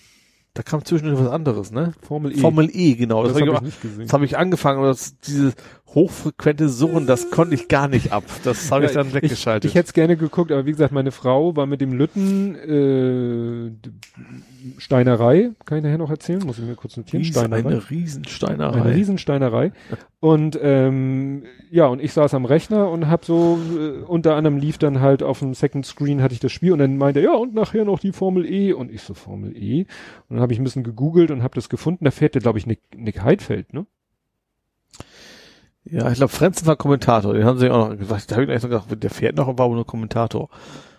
[0.54, 1.92] Da kam zwischendurch was anderes, ne?
[2.02, 2.36] Formel E.
[2.38, 3.22] Formel E, genau.
[3.22, 4.02] Das, das hab habe ich ich aber- nicht gesehen.
[4.02, 5.54] das habe ich angefangen, aber das, dieses
[5.94, 8.24] hochfrequente Surren, das konnte ich gar nicht ab.
[8.44, 9.64] Das habe ich dann weggeschaltet.
[9.64, 12.54] Ich, ich hätte es gerne geguckt, aber wie gesagt, meine Frau war mit dem Lütten
[12.54, 13.70] äh,
[14.78, 17.22] Steinerei, kann ich nachher noch erzählen, muss ich mir kurz notieren.
[17.24, 17.58] Ries- Steinerei.
[17.68, 18.80] eine Riesensteinerei.
[18.82, 19.72] Eine Riesensteinerei.
[20.20, 24.78] Und ähm, ja, und ich saß am Rechner und hab so, äh, unter anderem lief
[24.78, 27.34] dann halt auf dem Second Screen hatte ich das Spiel und dann meinte er, ja,
[27.36, 28.72] und nachher noch die Formel E.
[28.74, 29.86] Und ich so, Formel E?
[30.28, 32.04] Und dann habe ich ein bisschen gegoogelt und habe das gefunden.
[32.04, 33.86] Da fährt der, glaube ich, Nick, Nick Heidfeld, ne?
[35.90, 37.34] Ja, ich glaube, Frenzen war Kommentator.
[37.34, 38.30] Den haben sie auch noch gesagt.
[38.30, 40.48] Da habe ich eigentlich so gedacht, der fährt noch, aber war wohl nur Kommentator.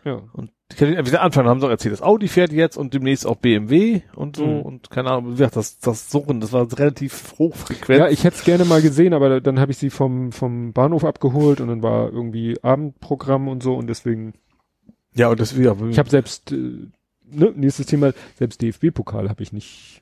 [0.04, 0.22] Ja.
[0.34, 3.28] Und ich kann wieder anfangen, haben sie auch erzählt, das Audi fährt jetzt und demnächst
[3.28, 4.62] auch BMW und so Mhm.
[4.62, 8.00] und keine Ahnung, wie gesagt, das, das Surren, das war relativ hochfrequent.
[8.00, 11.04] Ja, ich hätte es gerne mal gesehen, aber dann habe ich sie vom, vom Bahnhof
[11.06, 14.34] abgeholt und dann war irgendwie Abendprogramm und so und deswegen,
[15.14, 15.76] ja, und das wieder.
[15.90, 16.56] ich habe selbst, äh,
[17.30, 20.01] ne, nächstes Thema, selbst DFB-Pokal habe ich nicht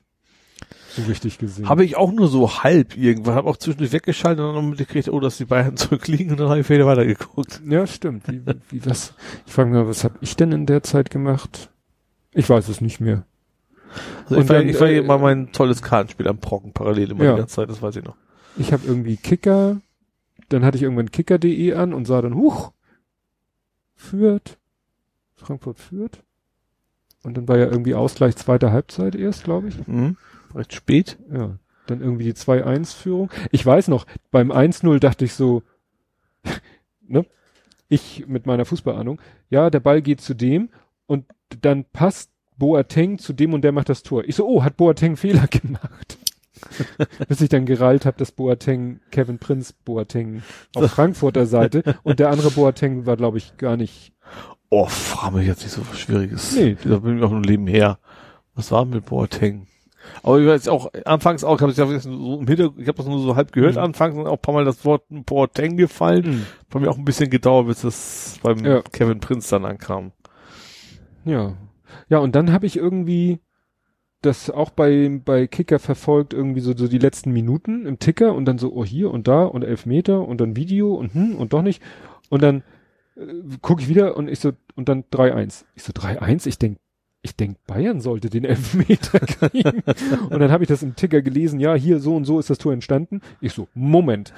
[0.96, 1.68] so richtig gesehen.
[1.68, 5.08] Habe ich auch nur so halb irgendwann, habe auch zwischendurch weggeschaltet und dann noch mitgekriegt,
[5.08, 7.60] oh, dass die Bayern zurückliegen und dann habe ich wieder weitergeguckt.
[7.68, 8.26] Ja, stimmt.
[8.28, 9.14] Wie, wie was?
[9.46, 11.70] Ich frage mich mal, was habe ich denn in der Zeit gemacht?
[12.32, 13.24] Ich weiß es nicht mehr.
[14.24, 17.10] Also Und ich war, dann, ich war äh, mal mein tolles Kartenspiel am Brocken parallel
[17.12, 17.32] immer Ja.
[17.32, 18.16] die ganze Zeit, das weiß ich noch.
[18.56, 19.80] Ich habe irgendwie Kicker,
[20.48, 22.72] dann hatte ich irgendwann Kicker.de an und sah dann, huch,
[23.96, 24.58] führt,
[25.36, 26.22] Frankfurt führt.
[27.22, 29.86] Und dann war ja irgendwie Ausgleich zweiter Halbzeit erst, glaube ich.
[29.86, 30.16] Mhm.
[30.54, 31.18] Recht spät.
[31.32, 31.58] Ja.
[31.86, 33.30] Dann irgendwie die 2-1-Führung.
[33.50, 35.62] Ich weiß noch, beim 1-0 dachte ich so,
[37.06, 37.26] ne?
[37.88, 40.70] Ich mit meiner Fußballahnung, ja, der Ball geht zu dem
[41.06, 41.24] und
[41.60, 44.22] dann passt Boateng zu dem und der macht das Tor.
[44.24, 46.18] Ich so, oh, hat Boateng Fehler gemacht.
[47.26, 50.42] Bis ich dann gereilt habe, dass Boateng, Kevin Prinz Boateng
[50.76, 54.12] auf Frankfurter Seite und der andere Boateng war, glaube ich, gar nicht.
[54.68, 56.54] Oh, frage mich jetzt nicht so was Schwieriges.
[56.54, 56.76] Nee.
[56.84, 57.98] Da bin ich auch nur nebenher.
[58.54, 59.66] Was war mit Boateng?
[60.22, 63.06] Aber ich weiß auch, anfangs auch, habe ich das so im Hintergrund, ich habe das
[63.06, 63.80] nur so halb gehört Mhm.
[63.82, 66.46] anfangs und auch ein paar Mal das Wort Boateng gefallen.
[66.70, 68.82] Bei mir auch ein bisschen gedauert, bis das beim Ja.
[68.92, 70.12] Kevin Prinz dann ankam.
[71.24, 71.54] Ja.
[72.08, 73.40] Ja, und dann habe ich irgendwie
[74.22, 78.44] das auch bei, bei Kicker verfolgt, irgendwie so, so die letzten Minuten im Ticker und
[78.44, 81.52] dann so, oh hier und da und elf Meter und dann Video und hm und
[81.52, 81.82] doch nicht.
[82.28, 82.62] Und dann
[83.16, 83.22] äh,
[83.62, 85.64] gucke ich wieder und ich so, und dann 3-1.
[85.74, 86.46] Ich so, 3-1?
[86.46, 86.78] Ich denk,
[87.22, 89.82] ich denk, Bayern sollte den Elfmeter kriegen.
[90.30, 92.58] und dann habe ich das im Ticker gelesen, ja, hier so und so ist das
[92.58, 93.20] Tor entstanden.
[93.40, 94.32] Ich so, Moment.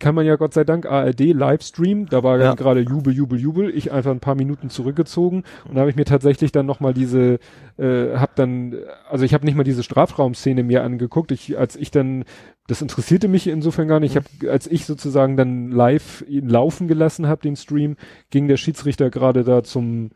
[0.00, 2.54] Kann man ja Gott sei Dank ARD Livestream, da war Ja.
[2.54, 3.70] gerade Jubel, Jubel, Jubel.
[3.76, 7.38] Ich einfach ein paar Minuten zurückgezogen und da habe ich mir tatsächlich dann nochmal diese,
[7.76, 8.74] äh, hab dann,
[9.08, 11.30] also ich habe nicht mal diese Strafraumszene mir angeguckt.
[11.30, 12.24] Ich, als ich dann,
[12.66, 14.16] das interessierte mich insofern gar nicht.
[14.16, 17.96] Ich habe, als ich sozusagen dann live ihn laufen gelassen habe, den Stream,
[18.30, 20.10] ging der Schiedsrichter gerade da zum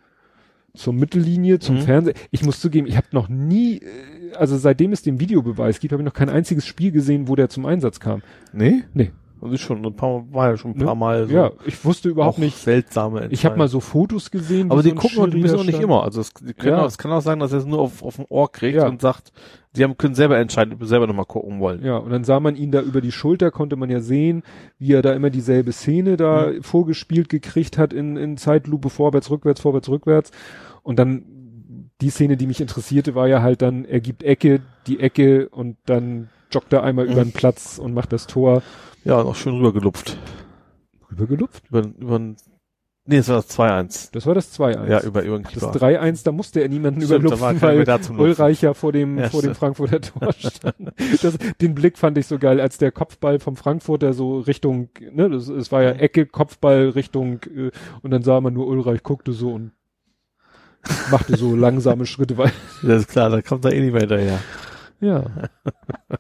[0.75, 1.81] zur Mittellinie, zum Mhm.
[1.83, 2.15] Fernsehen.
[2.31, 6.03] Ich muss zugeben, ich habe noch nie, äh, also seitdem es den Videobeweis gibt, habe
[6.03, 8.23] ich noch kein einziges Spiel gesehen, wo der zum Einsatz kam.
[8.53, 8.85] Nee?
[8.95, 9.11] Nee.
[9.43, 10.85] Das ist schon ein paar Mal, war ja schon ein Ne?
[10.85, 11.35] paar Mal so.
[11.35, 12.57] Ja, ich wusste überhaupt nicht.
[12.57, 14.71] seltsame Ich habe mal so Fotos gesehen.
[14.71, 16.05] Aber so die ein gucken und die müssen auch nicht immer.
[16.05, 16.83] Also es, Ja.
[16.83, 18.87] auch, es kann auch sein, dass er es nur auf, auf dem Ohr kriegt Ja.
[18.87, 19.33] und sagt,
[19.75, 21.83] die haben, können selber entscheiden, ob wir selber nochmal gucken wollen.
[21.85, 24.43] Ja, und dann sah man ihn da über die Schulter, konnte man ja sehen,
[24.79, 26.63] wie er da immer dieselbe Szene da Mhm.
[26.63, 30.31] vorgespielt gekriegt hat in, in Zeitlupe, vorwärts, rückwärts, vorwärts, rückwärts.
[30.83, 31.25] Und dann
[32.01, 35.77] die Szene, die mich interessierte, war ja halt dann, er gibt Ecke, die Ecke und
[35.87, 37.13] dann joggt er einmal Mhm.
[37.13, 38.63] über den Platz und macht das Tor.
[39.05, 40.19] Ja, noch schön rübergelupft.
[41.11, 41.65] Rübergelupft?
[41.69, 42.37] Über, über ein,
[43.05, 44.11] nee, es war das 2-1.
[44.13, 44.89] Das war das 2-1.
[44.89, 45.73] Ja, über, über den das Keeper.
[45.73, 47.99] 3-1, da musste er niemanden Stimmt, überlupfen, weil da.
[48.17, 49.55] Ulreich ja vor dem, Ja, vor dem.
[49.55, 50.93] Frankfurter Tor stand.
[51.23, 55.29] Das, den Blick fand ich so geil, als der Kopfball vom Frankfurter so Richtung, ne,
[55.31, 57.71] das, es war ja Ecke, Kopfball Richtung, äh,
[58.03, 59.73] und dann sah man nur Ulreich guckte so und
[61.11, 62.51] machte so langsame Schritte, weil,
[62.83, 64.39] Das ist klar, da kommt er eh nicht mehr hinterher.
[65.01, 65.25] ja.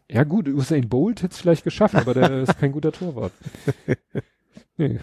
[0.08, 3.32] Ja gut, Usain Bolt hätte es vielleicht geschafft, aber der ist kein guter Torwart.
[4.78, 5.00] Nee.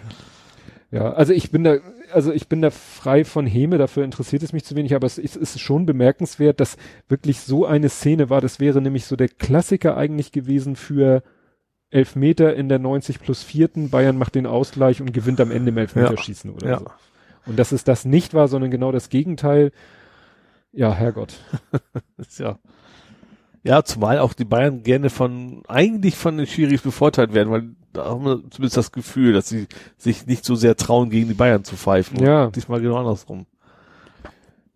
[0.92, 1.76] Ja, also ich bin da,
[2.12, 5.18] also ich bin da frei von Häme, dafür interessiert es mich zu wenig, aber es
[5.18, 6.76] ist, ist schon bemerkenswert, dass
[7.08, 8.40] wirklich so eine Szene war.
[8.40, 11.22] Das wäre nämlich so der Klassiker eigentlich gewesen für
[11.90, 13.90] Elfmeter in der 90 plus vierten.
[13.90, 16.78] Bayern macht den Ausgleich und gewinnt am Ende im Elfmeterschießen oder Ja.
[16.80, 16.86] so.
[17.46, 19.70] Und dass es das nicht war, sondern genau das Gegenteil.
[20.72, 21.34] Ja, Herrgott.
[22.38, 22.58] Ja.
[23.62, 28.06] Ja, zumal auch die Bayern gerne von, eigentlich von den Schiris bevorteilt werden, weil da
[28.06, 31.64] haben wir zumindest das Gefühl, dass sie sich nicht so sehr trauen, gegen die Bayern
[31.64, 32.18] zu pfeifen.
[32.22, 32.44] Ja.
[32.44, 33.46] Und diesmal genau andersrum.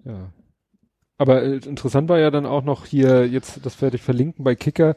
[0.04, 0.30] Ja.
[1.16, 4.54] Aber äh, interessant war ja dann auch noch hier, jetzt das werde ich verlinken bei
[4.54, 4.96] Kicker,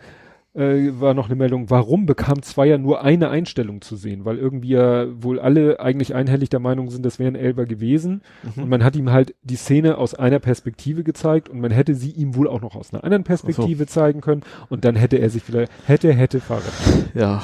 [0.58, 4.26] äh, war noch eine Meldung, warum bekam Zweier nur eine Einstellung zu sehen?
[4.26, 8.22] Weil irgendwie ja wohl alle eigentlich einhellig der Meinung sind, das wäre ein Elber gewesen.
[8.56, 8.64] Mhm.
[8.64, 12.12] Und man hat ihm halt die Szene aus einer Perspektive gezeigt und man hätte sie
[12.12, 15.44] ihm wohl auch noch aus einer anderen Perspektive zeigen können und dann hätte er sich
[15.44, 16.74] vielleicht, hätte, hätte Fahrrad.
[17.14, 17.44] Ja.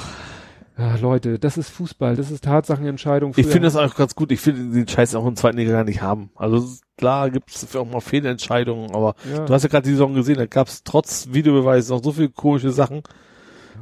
[0.78, 3.34] Ja, Leute, das ist Fußball, das ist Tatsachenentscheidung.
[3.36, 4.32] Ich finde das auch ganz gut.
[4.32, 6.32] Ich finde den Scheiß auch in zweiten Liga gar nicht haben.
[6.36, 9.46] Also klar gibt es auch mal Fehlentscheidungen, aber ja.
[9.46, 12.30] du hast ja gerade die Saison gesehen, da gab es trotz Videobeweis noch so viele
[12.30, 13.04] komische Sachen.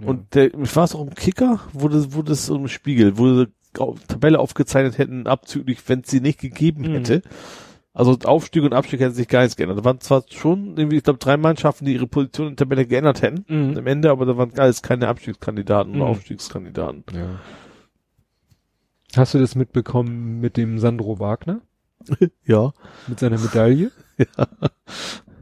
[0.01, 0.07] Ja.
[0.07, 3.33] Und der, ich war es auch im Kicker, wo das, wo das im Spiegel, wo
[3.33, 3.47] sie
[4.07, 7.21] Tabelle aufgezeichnet hätten, abzüglich, wenn es sie nicht gegeben Mhm.
[7.93, 9.79] Also Aufstieg und Abstieg hätten sich gar nichts geändert.
[9.79, 12.85] Da waren zwar schon irgendwie, ich glaube, drei Mannschaften, die ihre Position in der Tabelle
[12.85, 13.43] geändert hätten.
[13.47, 13.77] Mhm.
[13.77, 16.11] Am Ende, aber da waren alles keine Abstiegskandidaten oder Mhm.
[16.11, 17.03] Aufstiegskandidaten.
[17.13, 17.39] Ja.
[19.15, 21.61] Hast du das mitbekommen mit dem Sandro Wagner?
[22.45, 22.71] Ja.
[23.07, 23.91] Mit seiner Medaille?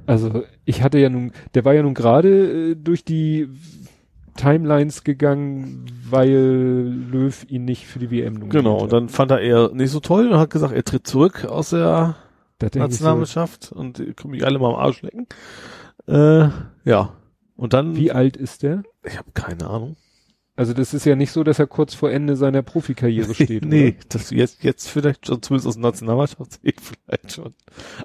[0.05, 3.47] Also, ich hatte ja nun, der war ja nun gerade äh, durch die
[4.35, 6.31] Timelines gegangen, weil
[7.11, 8.83] Löw ihn nicht für die WM nominiert Genau, hat.
[8.85, 11.69] und dann fand er eher nicht so toll und hat gesagt, er tritt zurück aus
[11.69, 12.15] der
[12.61, 15.27] Ich so, Nationalmannschaft und könnt mich alle mal am Arsch lecken.
[16.07, 16.49] Äh,
[16.83, 17.13] ja.
[17.55, 18.83] Und dann, wie alt ist der?
[19.03, 19.95] ich habe keine Ahnung.
[20.59, 23.63] Also, das ist ja nicht so, dass er kurz vor Ende seiner Profikarriere steht.
[23.65, 24.05] nee, Oder?
[24.09, 27.53] das jetzt, jetzt vielleicht schon, zumindest aus der Nationalmannschaft sehe ich vielleicht schon.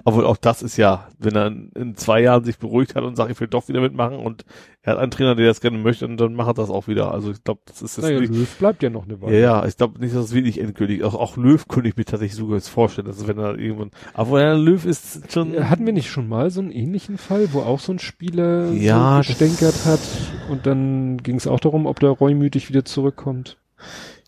[0.05, 3.29] Aber auch das ist ja, wenn er in zwei Jahren sich beruhigt hat und sagt,
[3.29, 4.45] ich will doch wieder mitmachen und
[4.85, 7.11] er hat einen Trainer, der das gerne möchte und dann macht er das auch wieder.
[7.11, 9.39] Also ich glaube, das ist jetzt Naja, nicht, Löw bleibt ja noch eine ja, Weile.
[9.41, 12.35] ja, ich glaube nicht, dass es wirklich endgültig, auch, auch Löw könnte ich mir tatsächlich
[12.37, 15.93] sogar jetzt vorstellen, dass wenn er irgendwann, aber ja, Löw ist schon, Äh, Hatten wir
[15.93, 19.85] nicht schon mal so einen ähnlichen Fall, wo auch so ein Spieler Ja, so gestänkert
[19.85, 20.01] hat
[20.49, 23.57] und dann ging es auch darum, ob der reumütig wieder zurückkommt?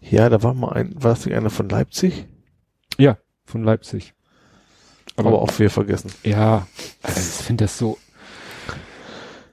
[0.02, 2.26] ja, da war mal ein, war das nicht einer von Leipzig?
[3.46, 4.14] Von Leipzig.
[5.16, 6.12] Aber, auch wir vergessen.
[6.24, 6.68] Ja,
[7.02, 7.98] also ich finde das so.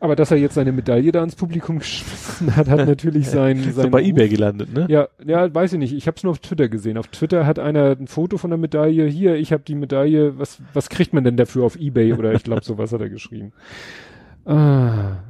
[0.05, 3.77] Aber dass er jetzt seine Medaille da ins Publikum geschmissen hat, hat natürlich sein, Ist
[3.77, 4.85] sein doch bei Ruf- eBay gelandet, ne?
[4.91, 5.95] Ja, ja, weiß ich nicht.
[5.95, 6.99] Ich habe es nur auf Twitter gesehen.
[6.99, 9.07] Auf Twitter hat einer ein Foto von der Medaille.
[9.07, 10.39] Hier, ich habe die Medaille.
[10.39, 12.13] Was, was kriegt man denn dafür auf eBay?
[12.13, 13.53] Oder ich glaube, sowas hat er geschrieben.
[14.45, 15.23] Ah,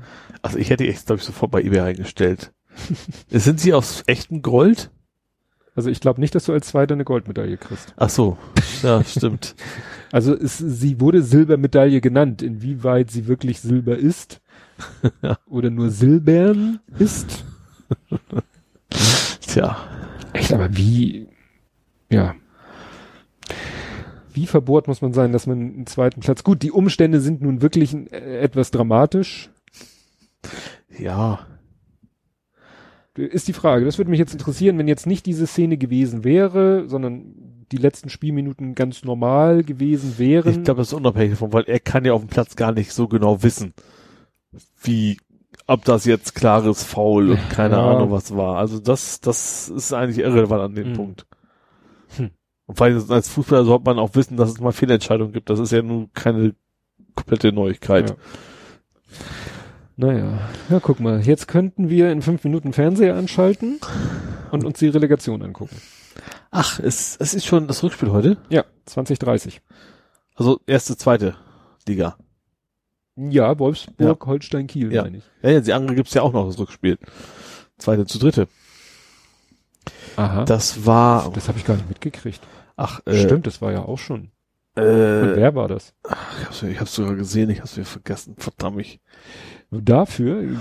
[0.42, 2.52] Also ich hätte echt, glaube ich, sofort bei eBay eingestellt.
[3.30, 4.90] Sind sie aus echtem Gold?
[5.76, 7.94] also ich glaube nicht, dass du als Zweiter eine Goldmedaille kriegst.
[7.96, 8.36] Ach so,
[8.82, 9.54] ja, stimmt.
[10.12, 12.40] Also es, sie wurde Silbermedaille genannt.
[12.40, 14.40] Inwieweit sie wirklich Silber ist
[15.46, 17.44] oder nur Silbern ist.
[19.40, 19.76] Tja,
[20.32, 21.28] Echt, aber wie,
[22.10, 22.34] ja.
[24.32, 27.62] Wie verbohrt muss man sein, dass man einen zweiten Platz, gut, die Umstände sind nun
[27.62, 29.50] wirklich äh, etwas dramatisch,
[30.98, 31.46] ja,
[33.16, 33.84] ist die Frage.
[33.84, 37.34] Das würde mich jetzt interessieren, wenn jetzt nicht diese Szene gewesen wäre, sondern
[37.70, 40.50] die letzten Spielminuten ganz normal gewesen wären.
[40.50, 42.92] ich glaube, das ist unabhängig davon, weil er kann ja auf dem Platz gar nicht
[42.92, 43.72] so genau wissen,
[44.82, 45.18] wie,
[45.66, 47.90] ob das jetzt klares Foul und keine Ja.
[47.90, 48.56] Ahnung was war.
[48.58, 50.92] Also das, das ist eigentlich irrelevant an dem Hm.
[50.94, 51.26] Punkt.
[52.16, 52.30] Hm.
[52.66, 55.50] Und weil als Fußballer sollte man auch wissen, dass es mal Fehlentscheidungen gibt.
[55.50, 56.54] Das ist ja nun keine
[57.14, 58.10] komplette Neuigkeit.
[58.10, 58.16] Ja.
[59.96, 60.38] Naja,
[60.70, 63.78] ja, guck mal, jetzt könnten wir in fünf Minuten Fernseher anschalten
[64.50, 65.76] und uns die Relegation angucken.
[66.50, 68.36] Ach, es, es ist schon das Rückspiel heute?
[68.48, 69.60] Ja, 2030.
[70.34, 71.36] Also erste, zweite
[71.86, 72.16] Liga.
[73.16, 75.02] Ja, Wolfsburg, Holstein, Kiel, Ja.
[75.04, 75.24] meine ich.
[75.42, 76.98] Ja, ja, die andere gibt's ja auch noch, das Rückspiel.
[77.78, 78.48] Zweite zu dritte.
[80.16, 80.44] Aha.
[80.44, 82.40] Das war, Das habe ich gar nicht mitgekriegt.
[82.76, 84.30] ach, äh, Stimmt, das war ja auch schon.
[84.76, 85.94] Und Äh, wer war das?
[86.40, 89.00] ich hab's, ich hab's sogar gesehen, ich hab's wieder vergessen, verdammt mich.
[89.70, 90.56] Dafür äh,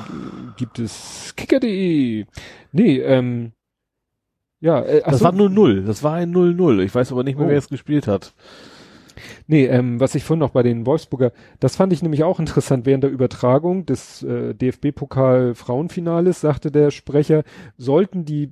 [0.58, 2.26] gibt es kicker.de.
[2.72, 3.53] Nee, ähm,
[4.60, 6.82] ja, äh, ach Das so, war 0-0, das war ein 0-0.
[6.84, 7.50] Ich weiß aber nicht mehr, Oh.
[7.50, 8.34] wer es gespielt hat.
[9.47, 12.85] Nee, ähm, was ich vorhin noch bei den Wolfsburger, das fand ich nämlich auch interessant.
[12.85, 17.44] Während der Übertragung des äh, DFB-Pokal Frauenfinales sagte der Sprecher,
[17.78, 18.51] sollten die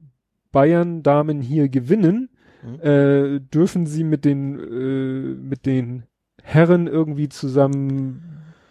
[0.52, 2.30] Bayern-Damen hier gewinnen,
[2.64, 2.80] Mhm.
[2.82, 6.04] äh, dürfen sie mit den äh, mit den
[6.44, 8.22] Herren irgendwie zusammen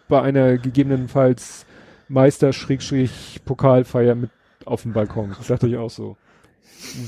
[0.07, 1.65] bei einer gegebenenfalls
[2.07, 4.29] Meister-Pokalfeier mit
[4.65, 5.33] auf dem Balkon.
[5.37, 6.17] Das dachte ich auch so.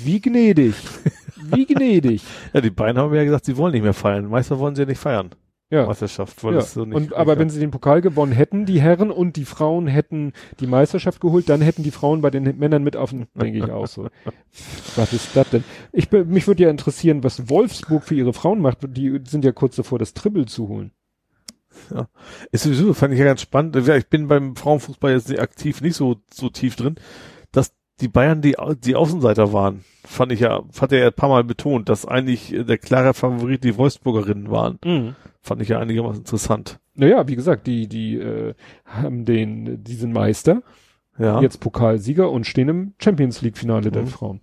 [0.03, 0.75] Wie gnädig.
[1.51, 2.21] Wie gnädig.
[2.53, 4.25] Ja, die beiden haben ja gesagt, sie wollen nicht mehr feiern.
[4.29, 5.31] Meister wollen sie ja nicht feiern.
[5.69, 5.87] Ja.
[5.87, 6.59] Meisterschaft, weil Ja.
[6.59, 6.93] das so nicht.
[6.95, 10.67] und aber wenn sie den Pokal gewonnen hätten, die Herren und die Frauen hätten die
[10.67, 13.87] Meisterschaft geholt, dann hätten die Frauen bei den Männern mit auf den, denke ich auch
[13.87, 14.07] so.
[14.95, 15.63] Was ist das denn?
[15.91, 18.79] Ich bin- mich würde ja interessieren, was Wolfsburg für ihre Frauen macht.
[18.87, 20.91] Die sind ja kurz davor, das Triple zu holen.
[22.51, 23.75] Ist sowieso, fand ich ja ganz spannend.
[23.87, 26.95] Ja, ich bin beim Frauenfußball jetzt aktiv nicht so, so tief drin,
[28.01, 29.83] die Bayern die, die Außenseiter waren.
[30.03, 33.63] Fand ich ja, hat er ja ein paar Mal betont, dass eigentlich der klare Favorit
[33.63, 35.15] die Wolfsburgerinnen waren.
[35.41, 36.79] Fand ich ja einigermaßen interessant.
[36.95, 38.53] Naja, wie gesagt, die, die äh,
[38.85, 40.61] haben den, die sind Meister
[41.17, 41.41] Ja.
[41.41, 44.07] jetzt Pokalsieger und stehen im Champions League Finale der Mhm.
[44.07, 44.41] Frauen.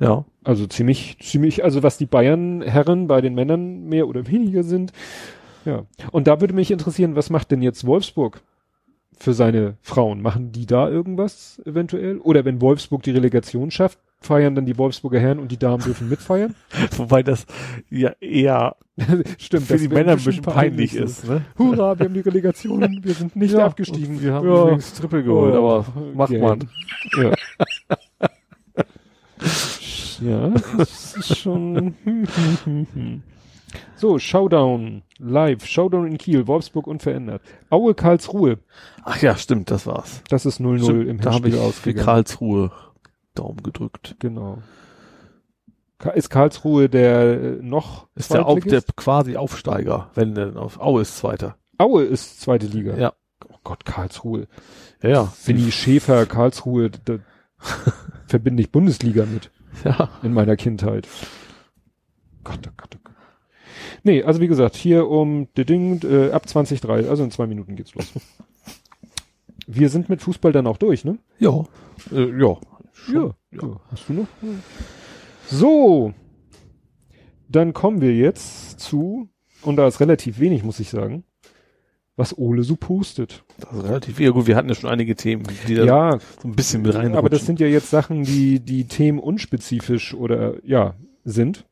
[0.00, 0.24] Ja.
[0.44, 4.92] Also ziemlich, ziemlich, also was die Bayern Herren bei den Männern mehr oder weniger sind.
[5.64, 5.84] Ja.
[6.12, 8.40] Und da würde mich interessieren, was macht denn jetzt Wolfsburg
[9.18, 10.22] für seine Frauen?
[10.22, 12.18] Machen die da irgendwas eventuell?
[12.18, 16.08] Oder wenn Wolfsburg die Relegation schafft, feiern dann die Wolfsburger Herren und die Damen dürfen
[16.08, 16.54] mitfeiern?
[16.96, 17.46] Wobei das
[17.90, 18.76] ja eher
[19.38, 21.04] Stimmt, für die Männer ein bisschen peinlich so.
[21.04, 21.28] ist.
[21.28, 21.42] Ne?
[21.56, 24.20] Hurra, wir haben die Relegation, wir sind nicht Ja, abgestiegen.
[24.20, 24.62] Wir haben Ja.
[24.62, 26.42] übrigens Triple geholt, Oh, aber macht Geld.
[26.42, 26.68] man.
[27.22, 27.32] Ja.
[30.20, 31.94] ja, das ist schon.
[33.96, 37.42] So, Showdown live, Showdown in Kiel, Wolfsburg unverändert.
[37.70, 38.58] Aue Karlsruhe,
[39.04, 40.22] Ach ja, stimmt, das war's.
[40.28, 42.04] das ist 0-0 Stimmt, im da Hinspiel für ausgegangen.
[42.04, 42.70] Karlsruhe
[43.34, 44.16] Daumen gedrückt.
[44.18, 44.58] Genau.
[46.14, 51.02] Ist Karlsruhe der äh, noch Ist der, Auf, der quasi Aufsteiger, wenn denn auf Aue
[51.02, 51.56] ist Zweiter.
[51.76, 52.96] Aue ist zweite Liga.
[52.96, 53.12] Ja.
[53.48, 54.46] Oh Gott, Karlsruhe.
[55.02, 55.32] Ja, ja.
[55.44, 57.18] Winnie Schäfer, Karlsruhe, da
[58.26, 59.50] verbinde ich Bundesliga mit.
[59.84, 60.08] Ja.
[60.22, 61.06] in meiner Kindheit.
[62.42, 63.07] Gott, oh Gott, oh Gott.
[64.02, 67.76] Nee, also wie gesagt, hier um die Ding, äh, ab 2003, also in zwei Minuten
[67.76, 68.12] geht's los.
[69.66, 71.18] Wir sind mit Fußball dann auch durch, ne?
[71.38, 71.64] Ja.
[72.10, 72.56] Äh, ja.
[72.94, 73.34] Schon.
[73.52, 73.80] ja.
[73.90, 74.26] Hast du noch?
[75.46, 76.14] So.
[77.48, 79.28] Dann kommen wir jetzt zu,
[79.62, 81.24] und da ist relativ wenig, muss ich sagen,
[82.16, 83.44] was Ole so postet.
[83.58, 86.48] Das ist relativ, ja gut, wir hatten ja schon einige Themen, die da Ja, so
[86.48, 90.54] ein bisschen mit rein aber das sind ja jetzt Sachen, die, die Themen unspezifisch oder,
[90.64, 90.94] ja,
[91.24, 91.66] sind.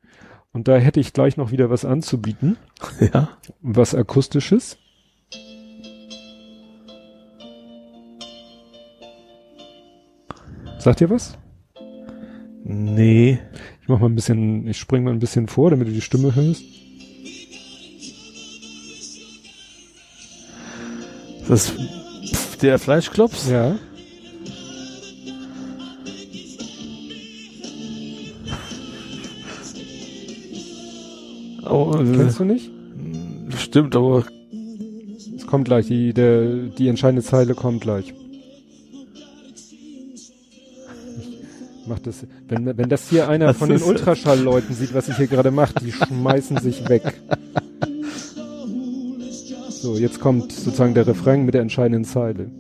[0.57, 2.57] Und da hätte ich gleich noch wieder was anzubieten.
[3.13, 3.29] ja.
[3.61, 4.79] Was akustisches.
[10.79, 11.37] Sagt ihr was?
[12.65, 13.39] Nee.
[13.83, 16.35] Ich mach mal ein bisschen, ich spring mal ein bisschen vor, damit du die Stimme
[16.35, 16.63] hörst.
[21.49, 21.75] Das
[22.63, 23.51] der Fleischklops?
[23.51, 23.77] Ja.
[31.69, 32.71] Oh, äh, Kennst du nicht?
[33.59, 34.25] stimmt, aber
[35.37, 38.13] Es kommt gleich, die, der, die entscheidende Zeile kommt gleich.
[41.83, 45.17] Ich mach das, wenn, wenn das hier einer Das von den Ultraschallleuten sieht, was ich
[45.17, 47.03] hier gerade mache, die schmeißen sich weg.
[49.71, 52.51] So, jetzt kommt sozusagen der Refrain mit der entscheidenden Zeile.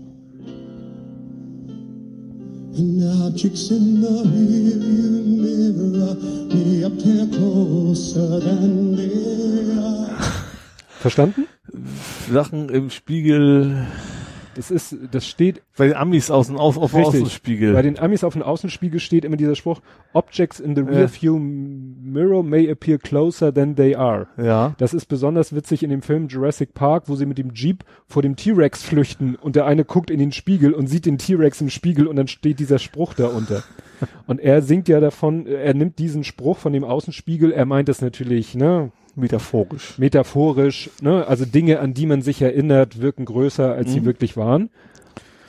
[2.78, 6.14] Now chicks in the rearview mirror,
[6.52, 10.10] me up there closer than they are.
[11.00, 11.48] Verstanden?
[12.30, 13.86] Sachen im Spiegel
[14.56, 17.22] Das ist, das steht, bei den Amis außen auf, auf Richtig.
[17.22, 17.74] Außenspiegel.
[17.74, 19.82] bei den Amis auf dem Außenspiegel steht immer dieser Spruch,
[20.14, 24.28] Objects in the rear view mirror may appear closer than they are.
[24.38, 24.74] ja.
[24.78, 28.22] Das ist besonders witzig in dem Film Jurassic Park, wo sie mit dem Jeep vor
[28.22, 31.68] dem T-Rex flüchten und der eine guckt in den Spiegel und sieht den T-Rex im
[31.68, 33.62] Spiegel und dann steht dieser Spruch darunter.
[34.26, 38.02] Und er singt ja davon, er nimmt diesen Spruch von dem Außenspiegel, er meint das
[38.02, 39.98] natürlich, ne, Metaphorisch.
[39.98, 44.04] metaphorisch, ne, also Dinge, an die man sich erinnert, wirken größer, als sie Mhm.
[44.04, 44.70] wirklich waren.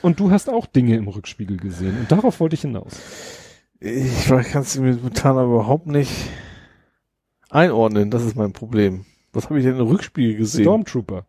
[0.02, 2.94] Und du hast auch Dinge im Rückspiegel gesehen und darauf wollte ich hinaus.
[3.80, 6.10] Ich kann es mir momentan aber überhaupt nicht
[7.50, 8.10] einordnen.
[8.10, 9.04] Das ist mein Problem.
[9.32, 10.62] Was habe ich denn im Rückspiegel gesehen?
[10.64, 11.26] Stormtrooper.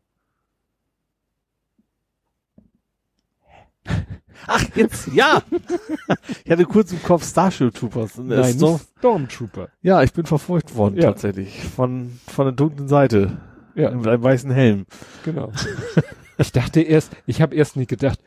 [4.47, 5.41] Ach, jetzt, ja!
[6.45, 8.17] ich hatte kurz im Kopf Starship Troopers.
[8.17, 9.69] Und Nein, Storm Stormtrooper.
[9.81, 11.03] ja, ich bin verfolgt worden, Ja.
[11.03, 11.63] tatsächlich.
[11.75, 13.37] Von, von der dunklen Seite.
[13.75, 13.91] Ja.
[13.91, 14.85] Mit einem weißen Helm.
[15.23, 15.51] Genau.
[16.37, 18.19] ich dachte erst, ich habe erst nicht gedacht,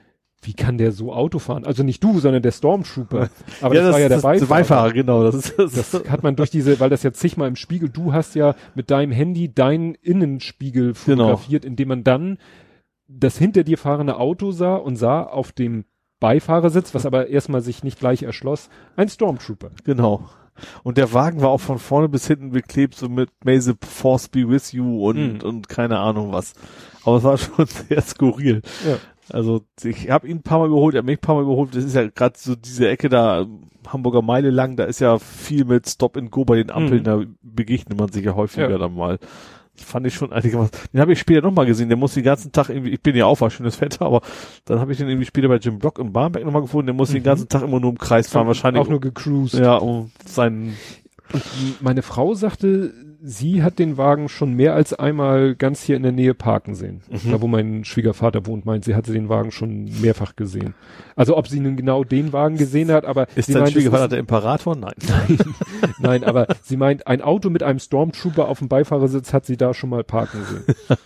[0.44, 1.64] wie kann der so Auto fahren?
[1.64, 3.28] Also nicht du, sondern der Stormtrooper.
[3.60, 4.48] Aber das, war ja der das, Beifahrer.
[4.48, 5.22] Beifahrer, genau.
[5.24, 8.12] Das ist, das Das hat man durch diese, weil das ja zigmal im Spiegel, du
[8.12, 11.24] hast ja mit deinem Handy deinen Innenspiegel Genau.
[11.36, 12.38] fotografiert, indem man dann
[13.06, 15.84] das hinter dir fahrende Auto sah und sah auf dem
[16.22, 19.70] Beifahrersitz, was aber erstmal sich nicht gleich erschloss, ein Stormtrooper.
[19.84, 20.28] Genau.
[20.84, 24.28] Und der Wagen war auch von vorne bis hinten beklebt, so mit May the Force
[24.28, 25.40] be with you und, Mhm.
[25.42, 26.52] und keine Ahnung was.
[27.04, 28.62] Aber es war schon sehr skurril.
[28.86, 28.96] Ja.
[29.30, 31.74] Also ich habe ihn ein paar Mal überholt, er hat mich ein paar Mal überholt.
[31.74, 33.46] Das ist ja gerade so diese Ecke da,
[33.88, 37.04] Hamburger Meile lang, da ist ja viel mit Stop and Go bei den Ampeln, Mhm.
[37.04, 38.78] da begegnet man sich ja häufiger Ja.
[38.78, 39.18] dann mal.
[39.84, 40.72] Fand ich schon einigermaßen.
[40.92, 43.26] Den habe ich später nochmal gesehen, der muss den ganzen Tag irgendwie, ich bin ja
[43.26, 44.22] auch, war schönes Wetter, aber
[44.64, 47.10] dann habe ich den irgendwie später bei Jim Block im Barmbek nochmal gefunden, der muss
[47.10, 47.24] den Mhm.
[47.24, 49.54] ganzen Tag immer nur im Kreis fahren, wahrscheinlich Auch nur gecruised.
[49.58, 50.76] ja, um seinen,
[51.80, 52.92] Meine Frau sagte,
[53.24, 57.02] sie hat den Wagen schon mehr als einmal ganz hier in der Nähe parken sehen.
[57.08, 57.30] Mhm.
[57.30, 60.74] Da wo mein Schwiegervater wohnt, meint, sie hatte den Wagen schon mehrfach gesehen.
[61.14, 64.08] Also ob sie nun genau den Wagen gesehen hat, aber ist sie dein meint, Schwiegervater
[64.08, 64.76] der Imperator?
[64.82, 64.94] Nein.
[66.00, 69.74] nein, aber sie meint, ein Auto mit einem Stormtrooper auf dem Beifahrersitz hat sie da
[69.74, 70.76] schon mal parken sehen.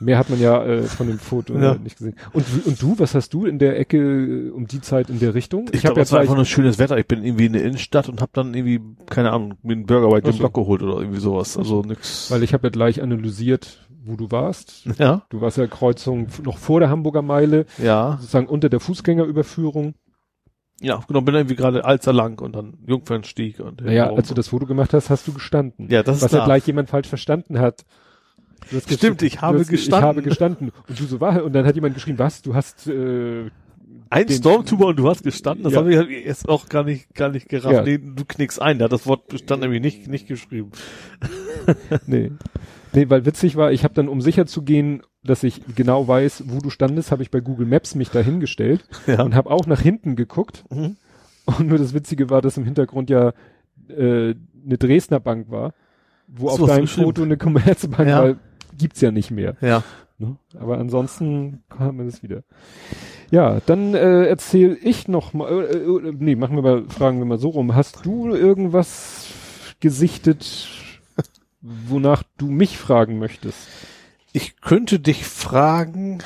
[0.00, 1.72] Mehr hat man ja äh, von dem Foto Ja.
[1.74, 2.16] äh, nicht gesehen.
[2.32, 5.34] Und, und du, was hast du in der Ecke äh, um die Zeit in der
[5.34, 5.66] Richtung?
[5.72, 6.96] Ich, hab glaube, es war gleich- einfach nur schönes Wetter.
[6.98, 10.08] Ich bin irgendwie in der Innenstadt und habe dann irgendwie, keine Ahnung, mir einen Burger
[10.08, 10.36] bei dem.
[10.36, 11.56] Block geholt oder irgendwie sowas.
[11.56, 12.30] Also nix.
[12.30, 14.84] weil ich habe ja gleich analysiert, wo du warst.
[14.98, 19.94] ja, Du warst ja Kreuzung noch vor der Hamburger Meile, ja, sozusagen unter der Fußgängerüberführung.
[20.80, 24.48] ja, genau, bin irgendwie gerade Alster lang und dann Jungfernstieg und Naja, als du das
[24.48, 25.88] Foto gemacht hast, hast du gestanden.
[25.88, 27.84] Ja, das ist Was ja gleich jemand falsch verstanden hat.
[28.90, 30.08] Stimmt, ich habe hast, gestanden.
[30.10, 30.72] Ich habe gestanden.
[30.88, 32.42] Und du so war, und dann hat jemand geschrieben, was?
[32.42, 33.50] Du hast, äh,
[34.10, 35.80] Ein den- Stormtrooper und du hast gestanden, das Ja.
[35.80, 37.74] habe ich jetzt auch gar nicht, gar nicht gerafft.
[37.74, 37.82] Ja.
[37.82, 40.70] Nee, du knickst ein, da hat das Wort stand nämlich nicht, nicht geschrieben.
[42.06, 42.30] nee.
[42.94, 46.44] Nee, weil witzig war, ich habe dann, um sicher zu gehen, dass ich genau weiß,
[46.48, 49.22] wo du standest, habe ich bei Google Maps mich dahingestellt Ja.
[49.22, 50.64] und habe auch nach hinten geguckt.
[50.70, 50.96] Mhm.
[51.46, 53.32] Und nur das Witzige war, dass im Hintergrund ja
[53.88, 55.72] äh, eine Dresdner Bank war,
[56.28, 56.86] wo So auf deinem.
[56.86, 58.22] Foto eine Commerzbank Ja.
[58.24, 58.36] war,
[58.76, 59.56] gibt's ja nicht mehr.
[59.60, 59.82] Ja.
[60.18, 60.36] Ne?
[60.58, 62.42] Aber ansonsten haben wir das wieder.
[63.30, 67.24] Ja, dann äh, erzähl ich noch mal, äh, äh, nee, machen wir mal, fragen wir
[67.24, 67.74] mal so rum.
[67.74, 69.26] Hast du irgendwas
[69.80, 70.68] gesichtet,
[71.60, 73.68] wonach du mich fragen möchtest?
[74.32, 76.18] Ich könnte dich fragen,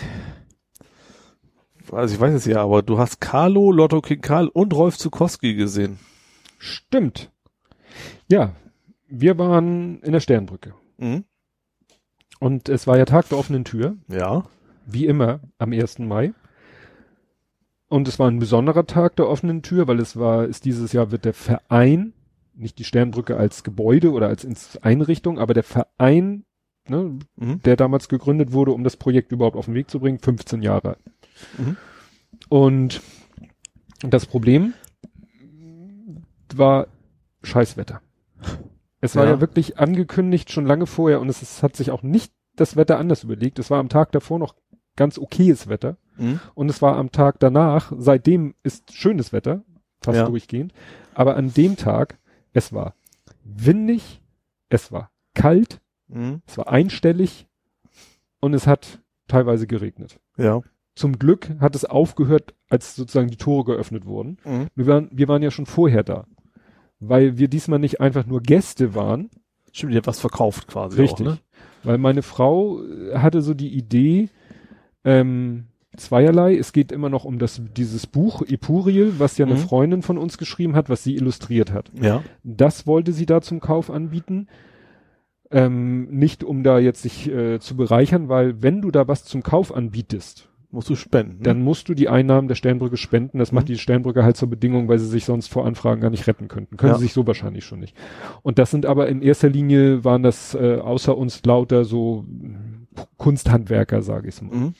[1.91, 5.55] also ich weiß es ja, aber du hast Carlo, Lotto King Karl und Rolf Zukowski
[5.55, 5.99] gesehen.
[6.59, 7.31] Stimmt.
[8.29, 8.53] Ja,
[9.09, 10.75] wir waren in der Sternbrücke.
[10.99, 11.25] Mhm.
[12.41, 14.45] Und es war ja Tag der offenen Tür, Ja.
[14.87, 16.01] wie immer am 1.
[16.07, 16.33] Mai.
[17.89, 21.13] Und es war ein besonderer Tag der offenen Tür, weil es war, ist dieses Jahr
[21.13, 22.13] wird der Verein,
[22.55, 24.47] nicht die Sternbrücke als Gebäude oder als
[24.83, 26.45] Einrichtung, aber der Verein,
[26.89, 27.63] ne, Mhm.
[27.63, 30.97] der damals gegründet wurde, um das Projekt überhaupt auf den Weg zu bringen, 15 Jahre.
[31.59, 31.77] Mhm.
[32.49, 33.03] Und
[34.01, 34.75] das Problem
[36.55, 36.89] war
[37.43, 38.01] Scheißwetter.
[39.07, 39.33] Es war Ja.
[39.33, 39.41] ja.
[39.41, 43.25] wirklich angekündigt schon lange vorher und es ist, hat sich auch nicht das Wetter anders
[43.25, 43.59] überlegt.
[43.59, 44.55] Es war am Tag davor noch
[44.97, 46.41] ganz okayes Wetter Mhm.
[46.55, 49.63] und es war am Tag danach, seitdem ist schönes Wetter,
[50.01, 50.25] fast Ja.
[50.27, 50.73] durchgehend.
[51.15, 52.19] Aber an dem Tag,
[52.53, 52.95] es war
[53.45, 54.23] windig,
[54.69, 56.43] es war kalt, Mhm.
[56.47, 57.47] es war einstellig
[58.41, 60.19] und es hat teilweise geregnet.
[60.39, 60.63] Ja.
[60.95, 64.39] Zum Glück hat es aufgehört, als sozusagen die Tore geöffnet wurden.
[64.45, 64.69] Mhm.
[64.75, 66.27] Wir waren, wir waren ja schon vorher da.
[67.01, 69.31] Weil wir diesmal nicht einfach nur Gäste waren.
[69.73, 71.27] Stimmt, die hat was verkauft quasi Richtig.
[71.27, 71.39] auch, ne?
[71.83, 74.29] Weil meine Frau äh, hatte so die Idee,
[75.05, 76.57] ähm, zweierlei.
[76.57, 79.59] Es geht immer noch um das, dieses Buch Epuriel, was ja eine Mhm.
[79.61, 81.91] Freundin von uns geschrieben hat, was sie illustriert hat.
[82.01, 82.23] Ja.
[82.43, 84.49] Das wollte sie da zum Kauf anbieten.
[85.51, 89.45] Ähm, nicht um da jetzt sich äh, zu bereichern, weil wenn du da was zum
[89.45, 91.43] Kauf anbietest, Musst du spenden.
[91.43, 93.39] dann musst du die Einnahmen der Sternbrücke spenden.
[93.39, 93.57] Das Mhm.
[93.57, 96.49] macht die Sternbrücke halt zur Bedingung, weil sie sich sonst vor Anfragen gar nicht retten
[96.49, 96.77] könnten.
[96.77, 96.99] Können Ja.
[96.99, 97.97] sie sich so wahrscheinlich schon nicht.
[98.43, 102.25] Und das sind aber in erster Linie waren das äh, außer uns lauter so
[103.17, 104.55] Kunsthandwerker, sage ich mal.
[104.55, 104.75] Mhm.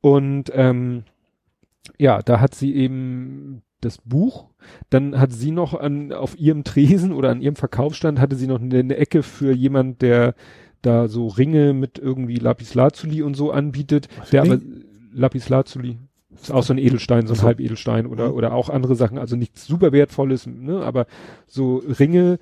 [0.00, 1.04] Und ähm,
[1.98, 4.46] ja, da hat sie eben das Buch.
[4.90, 8.60] Dann hat sie noch an auf ihrem Tresen oder an ihrem Verkaufsstand hatte sie noch
[8.60, 10.34] eine, eine Ecke für jemand, der
[10.82, 14.08] da so Ringe mit irgendwie Lapis Lazuli und so anbietet.
[14.18, 14.58] Was der aber?
[15.14, 15.98] Lapis Lazuli
[16.34, 17.42] ist auch so ein Edelstein, so ein.
[17.42, 18.34] Halbedelstein oder Mhm.
[18.34, 21.06] oder auch andere Sachen, also nichts super wertvolles, ne, aber
[21.46, 22.38] so Ringe,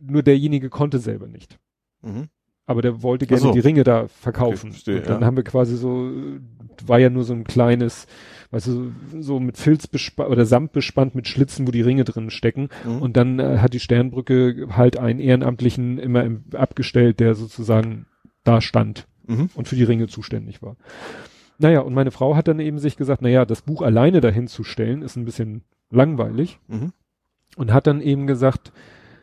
[0.00, 1.58] nur derjenige konnte selber nicht.
[2.02, 2.28] Mhm.
[2.66, 3.52] Aber der wollte gerne so.
[3.52, 4.72] die Ringe da verkaufen.
[4.72, 5.26] Verstehe, und dann ja.
[5.26, 6.10] haben wir quasi so,
[6.86, 8.06] war ja nur so ein kleines,
[8.50, 12.28] weißt du, so mit Filz bespannt oder Samt bespannt mit Schlitzen, wo die Ringe drin
[12.30, 12.68] stecken.
[12.84, 13.00] Mhm.
[13.02, 18.06] Und dann äh, hat die Sternbrücke halt einen Ehrenamtlichen immer im, abgestellt, der sozusagen
[18.44, 19.48] da stand Mhm.
[19.54, 20.76] und für die Ringe zuständig war.
[21.58, 24.62] Naja, und meine Frau hat dann eben sich gesagt, naja, das Buch alleine dahin zu
[24.64, 26.60] stellen, ist ein bisschen langweilig.
[26.68, 26.92] Mhm.
[27.56, 28.72] Und hat dann eben gesagt,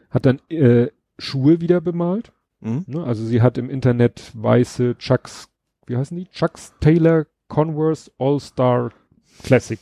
[0.10, 2.34] hat dann äh, Schuhe wieder bemalt.
[2.60, 2.84] Mhm.
[2.88, 3.04] Ne?
[3.04, 5.50] Also sie hat im Internet weiße Chucks,
[5.86, 6.28] wie heißen die?
[6.28, 8.92] Chucks Taylor Converse All-Star
[9.44, 9.80] Classic.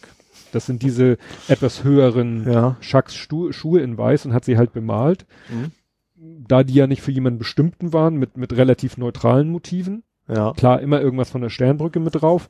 [0.52, 2.78] Das sind diese etwas höheren Ja.
[2.82, 5.26] Chucks Schuhe in weiß und hat sie halt bemalt.
[5.50, 5.72] Mhm.
[6.48, 10.04] Da die ja nicht für jemanden bestimmten waren, mit, mit relativ neutralen Motiven.
[10.28, 10.54] Ja.
[10.54, 12.50] Klar, immer irgendwas von der Sternbrücke mit drauf.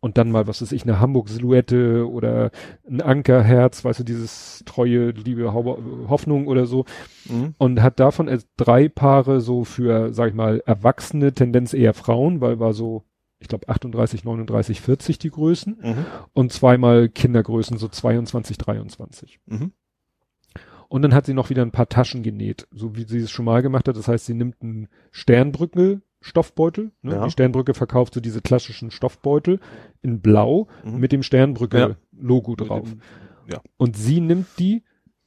[0.00, 2.50] Und dann mal, was weiß ich, eine Hamburg-Silhouette oder
[2.88, 6.84] ein Ankerherz, weißt du, dieses treue, liebe Hoffnung oder so.
[7.28, 7.54] Mhm.
[7.56, 12.58] Und hat davon drei Paare so für, sag ich mal, Erwachsene, Tendenz eher Frauen, weil
[12.58, 13.04] war so,
[13.38, 15.78] ich glaube 38, 39, 40 die Größen.
[15.80, 16.06] Mhm.
[16.32, 19.40] Und zweimal Kindergrößen, so 22, 23.
[19.46, 19.72] Mhm.
[20.88, 23.44] Und dann hat sie noch wieder ein paar Taschen genäht, so wie sie es schon
[23.44, 23.96] mal gemacht hat.
[23.96, 26.90] Das heißt, sie nimmt einen Sternbrücke Stoffbeutel.
[27.02, 27.12] Ne?
[27.14, 27.24] Ja.
[27.24, 29.60] Die Sternbrücke verkauft so diese klassischen Stoffbeutel
[30.02, 30.98] in Blau Mhm.
[30.98, 31.24] mit dem Ja.
[31.24, 32.88] Sternbrücke Logo drauf.
[32.90, 33.00] dem-
[33.50, 33.60] ja.
[33.76, 34.82] Und sie nimmt die,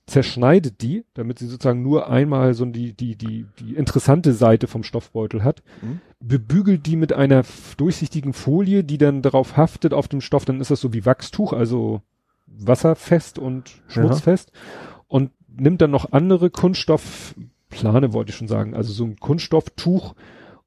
[0.05, 4.83] zerschneidet die, damit sie sozusagen nur einmal so die, die, die, die interessante Seite vom
[4.83, 5.99] Stoffbeutel hat, Mhm.
[6.19, 7.43] bebügelt die mit einer
[7.77, 11.53] durchsichtigen Folie, die dann darauf haftet auf dem Stoff, dann ist das so wie Wachstuch,
[11.53, 12.01] also
[12.47, 14.51] wasserfest und schmutzfest
[15.07, 20.15] und nimmt dann noch andere Kunststoffplane, wollte ich schon sagen, also so ein Kunststofftuch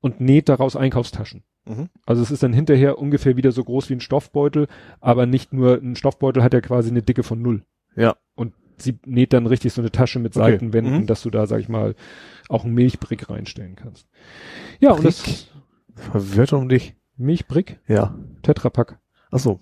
[0.03, 1.45] und näht daraus Einkaufstaschen.
[1.65, 1.89] Mhm.
[2.05, 4.67] Also es ist dann hinterher ungefähr wieder so groß wie ein Stoffbeutel,
[5.01, 7.63] aber nicht nur, ein Stoffbeutel hat ja quasi eine Dicke von null.
[7.97, 8.17] Ja.
[8.35, 10.51] Und sie näht dann richtig so eine Tasche mit Okay.
[10.53, 11.07] Seitenwänden, Mhm.
[11.07, 11.95] dass du da, sag ich mal,
[12.49, 14.09] auch einen Milchbrick reinstellen kannst.
[14.81, 15.47] Ja, und das Brick?
[15.95, 16.95] Verwirrt um dich.
[17.17, 18.19] Milchbrick, Ja.
[18.43, 18.99] Tetrapack.
[19.31, 19.61] Ach so.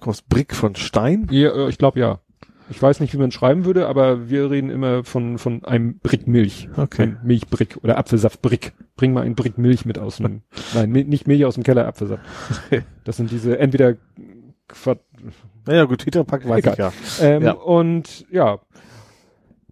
[0.00, 1.28] Kommst Brick von Stein?
[1.30, 2.20] Ja, äh, ich glaube ja.
[2.72, 6.26] Ich weiß nicht, wie man schreiben würde, aber wir reden immer von, von einem Brick
[6.26, 6.70] Milch.
[6.76, 7.02] Okay.
[7.02, 8.72] Ein Milchbrick oder Apfelsaftbrick.
[8.96, 10.40] Bring mal einen Brick Milch mit aus dem,
[10.74, 12.24] nein, nicht Milch aus dem Keller, Apfelsaft.
[13.04, 13.96] Das sind diese entweder
[14.68, 15.00] Quad
[15.66, 16.72] Naja, gut, Tetrapack weiß Egal.
[16.72, 16.92] ich ja.
[17.20, 17.52] Ähm, Ja.
[17.52, 18.58] Und ja,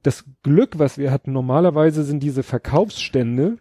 [0.02, 3.56] das Glück, was wir hatten, normalerweise sind diese Verkaufsstände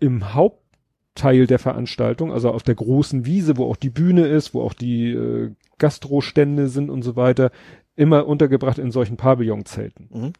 [0.00, 4.60] im Hauptteil der Veranstaltung, also auf der großen Wiese, wo auch die Bühne ist, wo
[4.60, 7.50] auch die äh, Gastrostände sind und so weiter,
[7.98, 10.08] immer untergebracht in solchen Pavillonzelten.
[10.12, 10.32] Mhm.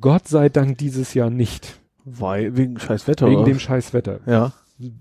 [0.00, 3.46] Gott sei Dank dieses Jahr nicht, Weil, wegen scheiß Wetter, wegen oder?
[3.46, 4.20] dem scheiß Wetter.
[4.26, 4.52] ja.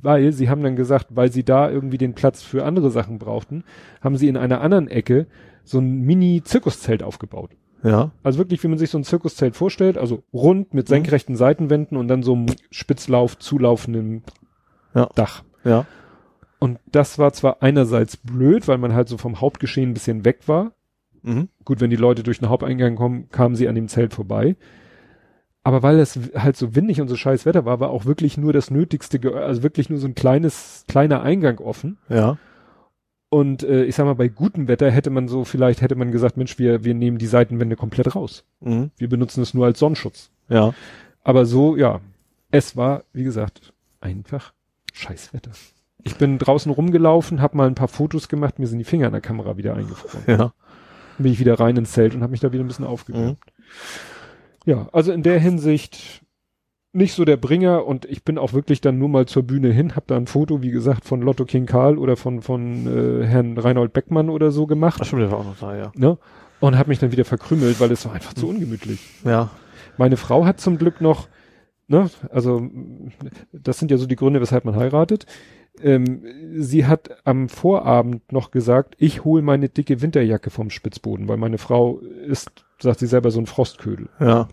[0.04, 3.64] Weil sie haben dann gesagt, weil sie da irgendwie den Platz für andere Sachen brauchten,
[4.02, 5.26] haben sie in einer anderen Ecke
[5.64, 7.52] so ein Mini-Zirkuszelt aufgebaut.
[7.84, 8.12] Ja.
[8.22, 12.08] Also wirklich, wie man sich so ein Zirkuszelt vorstellt, also rund mit senkrechten Seitenwänden und
[12.10, 14.22] dann so einem Spitzlauf zulaufenden
[14.94, 15.10] Ja.
[15.16, 15.44] Dach.
[15.64, 15.88] Ja.
[16.60, 20.42] Und das war zwar einerseits blöd, weil man halt so vom Hauptgeschehen ein bisschen weg
[20.48, 20.74] war.
[21.24, 21.50] Mhm.
[21.66, 24.56] Gut, wenn die Leute durch den Haupteingang kommen, kamen sie an dem Zelt vorbei.
[25.64, 28.52] Aber weil es halt so windig und so scheiß Wetter war, war auch wirklich nur
[28.52, 31.98] das Nötigste, also wirklich nur so ein kleines, kleiner Eingang offen.
[32.10, 32.38] Ja.
[33.30, 36.36] Und äh, ich sag mal, bei gutem Wetter hätte man so, vielleicht hätte man gesagt,
[36.36, 38.44] Mensch, wir, wir nehmen die Seitenwände komplett raus.
[38.60, 38.92] Mhm.
[38.98, 40.32] Wir benutzen es nur als Sonnenschutz.
[40.50, 40.74] Ja.
[41.24, 42.02] Aber so, ja,
[42.50, 43.72] es war, wie gesagt,
[44.02, 44.54] einfach
[44.92, 45.52] Scheißwetter.
[46.04, 49.14] Ich bin draußen rumgelaufen, habe mal ein paar Fotos gemacht, mir sind die Finger an
[49.14, 50.24] der Kamera wieder eingefroren.
[50.28, 50.54] Ja.
[51.18, 53.40] Bin ich wieder rein ins Zelt und habe mich da wieder ein bisschen aufgewärmt.
[53.40, 54.72] Mhm.
[54.72, 56.24] Ja, also in der Hinsicht
[56.94, 59.96] nicht so der Bringer und ich bin auch wirklich dann nur mal zur Bühne hin,
[59.96, 63.58] habe da ein Foto, wie gesagt, von Lotto King Karl oder von von äh, Herrn
[63.58, 65.92] Reinhold Beckmann oder so gemacht, Ach stimmt, der war auch noch da, ja.
[65.96, 66.18] ne?
[66.60, 69.00] Und habe mich dann wieder verkrümelt, weil es war einfach zu ungemütlich.
[69.24, 69.50] Ja.
[69.98, 71.28] Meine Frau hat zum Glück noch,
[71.92, 72.68] ne, also
[73.52, 75.26] das sind ja so die Gründe, weshalb man heiratet.
[75.82, 76.24] Ähm,
[76.56, 81.58] sie hat am Vorabend noch gesagt, ich hole meine dicke Winterjacke vom Spitzboden, weil meine
[81.58, 84.10] Frau ist, sagt sie selber, so ein Frostködel.
[84.20, 84.48] Ja.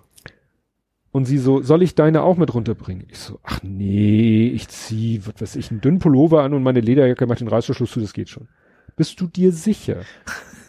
[1.11, 3.07] Und sie so, soll ich deine auch mit runterbringen?
[3.11, 6.81] Ich so, ach nee, ich zieh, was weiß ich, einen dünnen Pullover an und meine
[6.81, 8.49] Lederjacke macht den Reißverschluss zu, das geht schon.
[8.97, 10.03] Bist du dir sicher?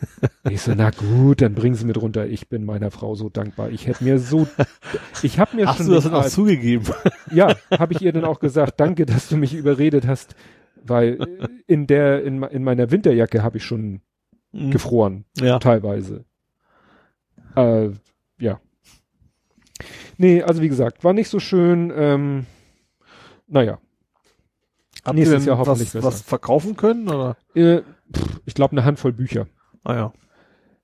[0.50, 2.26] ich so, na gut, dann bring sie mit runter.
[2.28, 3.70] Ich bin meiner Frau so dankbar.
[3.70, 4.48] Ich hätte mir so,
[5.24, 6.86] ich habe mir Hast schon du das dann auch zugegeben?
[7.32, 10.36] ja, habe ich ihr dann auch gesagt, danke, dass du mich überredet hast,
[10.84, 14.02] weil in der in, in meiner Winterjacke habe ich schon
[14.52, 14.72] Mhm.
[14.72, 15.60] gefroren, Ja.
[15.60, 16.26] teilweise.
[17.56, 17.90] Äh,
[18.40, 18.60] ja.
[20.18, 21.94] Nee, also wie gesagt, war nicht so schön.
[21.96, 22.46] Ähm,
[23.48, 23.78] naja,
[25.06, 26.08] Habt Nächstes Jahr hoffentlich was, besser.
[26.08, 27.38] was verkaufen können, oder?
[27.56, 27.82] äh,
[28.14, 29.46] pff, ich glaube eine Handvoll Bücher.
[29.84, 30.14] Ah ja.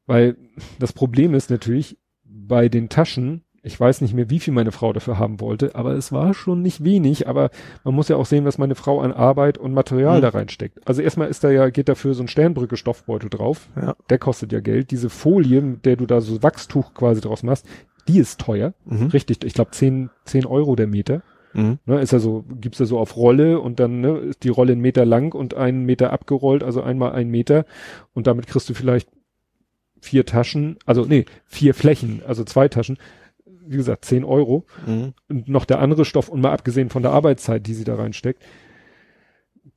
[0.06, 0.38] Weil
[0.80, 4.94] das Problem ist natürlich bei den Taschen, ich weiß nicht mehr, wie viel meine Frau
[4.94, 7.50] dafür haben wollte, aber es war schon nicht wenig, aber
[7.84, 10.22] man muss ja auch sehen, was meine Frau an Arbeit und Material Mhm.
[10.22, 10.88] da reinsteckt.
[10.88, 13.68] Also erstmal ist da ja, geht dafür so ein Sternbrücke Stoffbeutel drauf.
[13.76, 13.96] Ja.
[14.12, 14.92] Der kostet ja Geld.
[14.92, 17.66] Diese Folie, mit der du da so Wachstuch quasi draus machst,
[18.08, 18.76] die ist teuer.
[18.86, 19.08] Mhm.
[19.08, 21.24] Richtig, ich glaube 10, 10 Euro der Meter.
[21.56, 21.80] Mhm.
[21.86, 24.74] Ne, ist ja so, gibt's ja so auf Rolle und dann ne, ist die Rolle
[24.74, 27.66] einen Meter lang und einen Meter abgerollt, also einmal ein Meter
[28.14, 29.10] und damit kriegst du vielleicht
[30.02, 32.98] vier Taschen, also nee, vier Flächen, also zwei Taschen,
[33.46, 35.14] wie gesagt, zehn Euro Mhm.
[35.30, 38.44] und noch der andere Stoff und mal abgesehen von der Arbeitszeit, die sie da reinsteckt,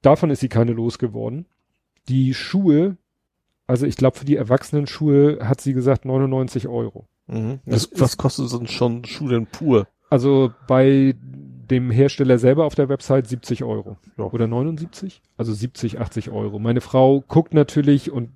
[0.02, 1.46] davon ist sie keine losgeworden.
[2.08, 2.96] Die Schuhe,
[3.66, 7.06] also ich glaube für die Erwachsenen-Schuhe hat sie gesagt 99 Euro.
[7.26, 7.60] Mhm.
[7.66, 9.86] Das Was, was kostet so ein schon Schuh denn pur?
[10.10, 11.14] Also bei
[11.70, 13.96] dem Hersteller selber auf der Website 70 Euro.
[14.16, 14.24] Ja.
[14.24, 15.22] Oder 79?
[15.36, 16.58] Also 70, 80 Euro.
[16.58, 18.30] Meine Frau guckt natürlich und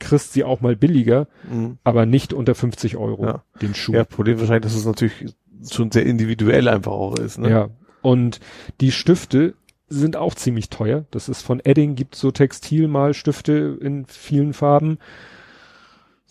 [0.00, 1.78] kriegst sie auch mal billiger, Mhm.
[1.84, 3.42] aber nicht unter 50 Euro Ja.
[3.60, 3.92] den Schuh.
[3.92, 5.34] Ja, Problem wahrscheinlich, dass es natürlich
[5.70, 7.48] schon sehr individuell einfach auch ist, ne?
[7.50, 7.68] Ja.
[8.00, 8.40] Und
[8.80, 9.54] die Stifte
[9.88, 11.04] sind auch ziemlich teuer.
[11.12, 14.98] Das ist von Edding, gibt so Textilmalstifte in vielen Farben.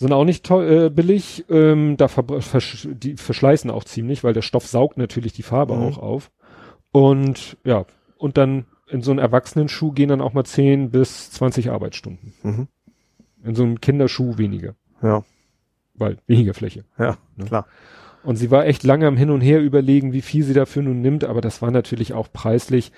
[0.02, 1.46] Sind auch nicht äh, billig.
[1.50, 5.76] Ähm, da verbr- versch die verschleißen auch ziemlich, weil der Stoff saugt natürlich die Farbe
[5.76, 5.82] Mhm.
[5.84, 6.32] auch auf.
[6.92, 7.86] Und ja,
[8.18, 12.34] und dann in so einen Erwachsenenschuh gehen dann auch mal 10 bis 20 Arbeitsstunden.
[12.44, 12.68] Mhm.
[13.44, 14.76] In so einem Kinderschuh weniger.
[15.02, 15.24] Ja.
[15.96, 16.84] weil weniger Fläche.
[16.98, 17.46] Ja, Ne?
[17.46, 17.68] klar.
[18.24, 21.02] Und sie war echt lange am Hin und Her überlegen, wie viel sie dafür nun
[21.02, 22.92] nimmt, aber das war natürlich auch preislich.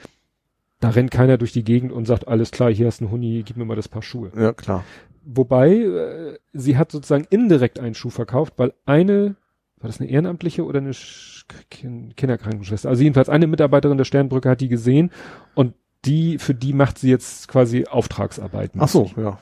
[0.79, 3.43] Da rennt keiner durch die Gegend und sagt, alles klar, hier hast du einen Huni,
[3.45, 4.31] gib mir mal das Paar Schuhe.
[4.37, 4.83] Ja, klar.
[5.25, 9.35] Wobei, äh, sie hat sozusagen indirekt einen Schuh verkauft, weil eine,
[9.77, 12.89] war das eine Ehrenamtliche oder eine Sch Kin Kinderkrankenschwester?
[12.89, 15.11] Also jedenfalls eine Mitarbeiterin der Sternbrücke hat die gesehen
[15.55, 15.73] und
[16.05, 18.71] die, für die macht sie jetzt quasi Auftragsarbeit.
[18.77, 19.39] Ach so, ja.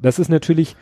[0.00, 0.76] Das ist natürlich,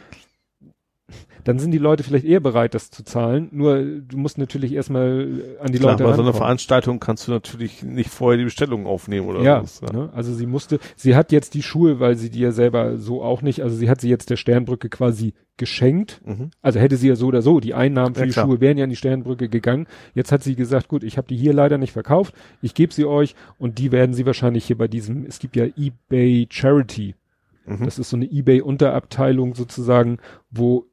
[1.44, 3.48] dann sind die Leute vielleicht eher bereit, das zu zahlen.
[3.52, 6.34] Nur du musst natürlich erstmal an die Klar, Leute bei so einer.
[6.34, 9.82] Veranstaltung kannst du natürlich nicht vorher die Bestellung aufnehmen oder ja, was.
[9.82, 10.10] ne?
[10.14, 13.42] also sie musste, sie hat jetzt die Schuhe, weil sie die ja selber so auch
[13.42, 16.20] nicht, also sie hat sie jetzt der Sternbrücke quasi geschenkt.
[16.24, 16.50] Mhm.
[16.62, 18.46] Also hätte sie ja so oder so, die Einnahmen für Ja, die klar.
[18.46, 19.86] Schuhe wären ja an die Sternbrücke gegangen.
[20.14, 23.04] Jetzt hat sie gesagt, gut, ich habe die hier leider nicht verkauft, ich gebe sie
[23.04, 27.14] euch und die werden sie wahrscheinlich hier bei diesem, es gibt ja eBay Charity.
[27.66, 27.84] Mhm.
[27.84, 30.18] Das ist so eine eBay-Unterabteilung sozusagen,
[30.50, 30.86] wo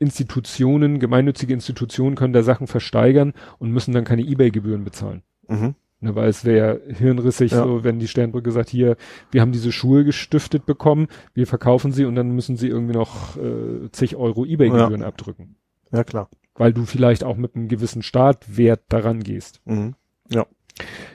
[0.00, 5.22] Institutionen, gemeinnützige Institutionen können da Sachen versteigern und müssen dann keine eBay-Gebühren bezahlen.
[5.46, 5.74] Mhm.
[6.02, 7.62] Ne, weil es wäre hirnrissig, Ja.
[7.62, 8.96] so wenn die Sternbrücke sagt, hier,
[9.30, 13.36] wir haben diese Schuhe gestiftet bekommen, wir verkaufen sie und dann müssen sie irgendwie noch
[13.36, 15.56] äh, zig Euro Ebay-Gebühren abdrücken.
[15.92, 16.30] Ja, klar.
[16.54, 19.60] Weil du vielleicht auch mit einem gewissen Startwert daran gehst.
[19.66, 19.94] Mhm.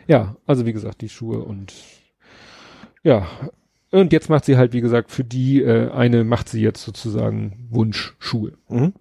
[0.08, 1.74] Ja, also wie gesagt, die Schuhe und
[3.02, 3.26] ja.
[3.96, 7.68] Und jetzt macht sie halt, wie gesagt, für die äh, eine macht sie jetzt sozusagen
[7.70, 8.54] Wunschschuhe.
[8.68, 8.94] Mhm.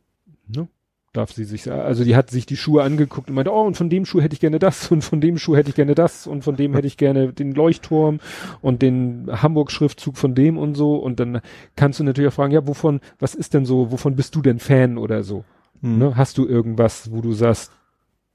[0.46, 0.68] Ne?
[1.12, 3.88] Darf sie sich, also die hat sich die Schuhe angeguckt und meinte, oh, und von
[3.90, 6.42] dem Schuh hätte ich gerne das und von dem Schuh hätte ich gerne das und
[6.42, 8.20] von dem hätte ich gerne den Leuchtturm
[8.62, 10.96] und den Hamburg-Schriftzug von dem und so.
[10.96, 11.40] Und dann
[11.76, 14.60] kannst du natürlich auch fragen, ja, wovon, was ist denn so, wovon bist du denn
[14.60, 15.44] Fan oder so?
[15.80, 15.98] Mhm.
[15.98, 16.16] Ne?
[16.16, 17.72] Hast du irgendwas, wo du sagst,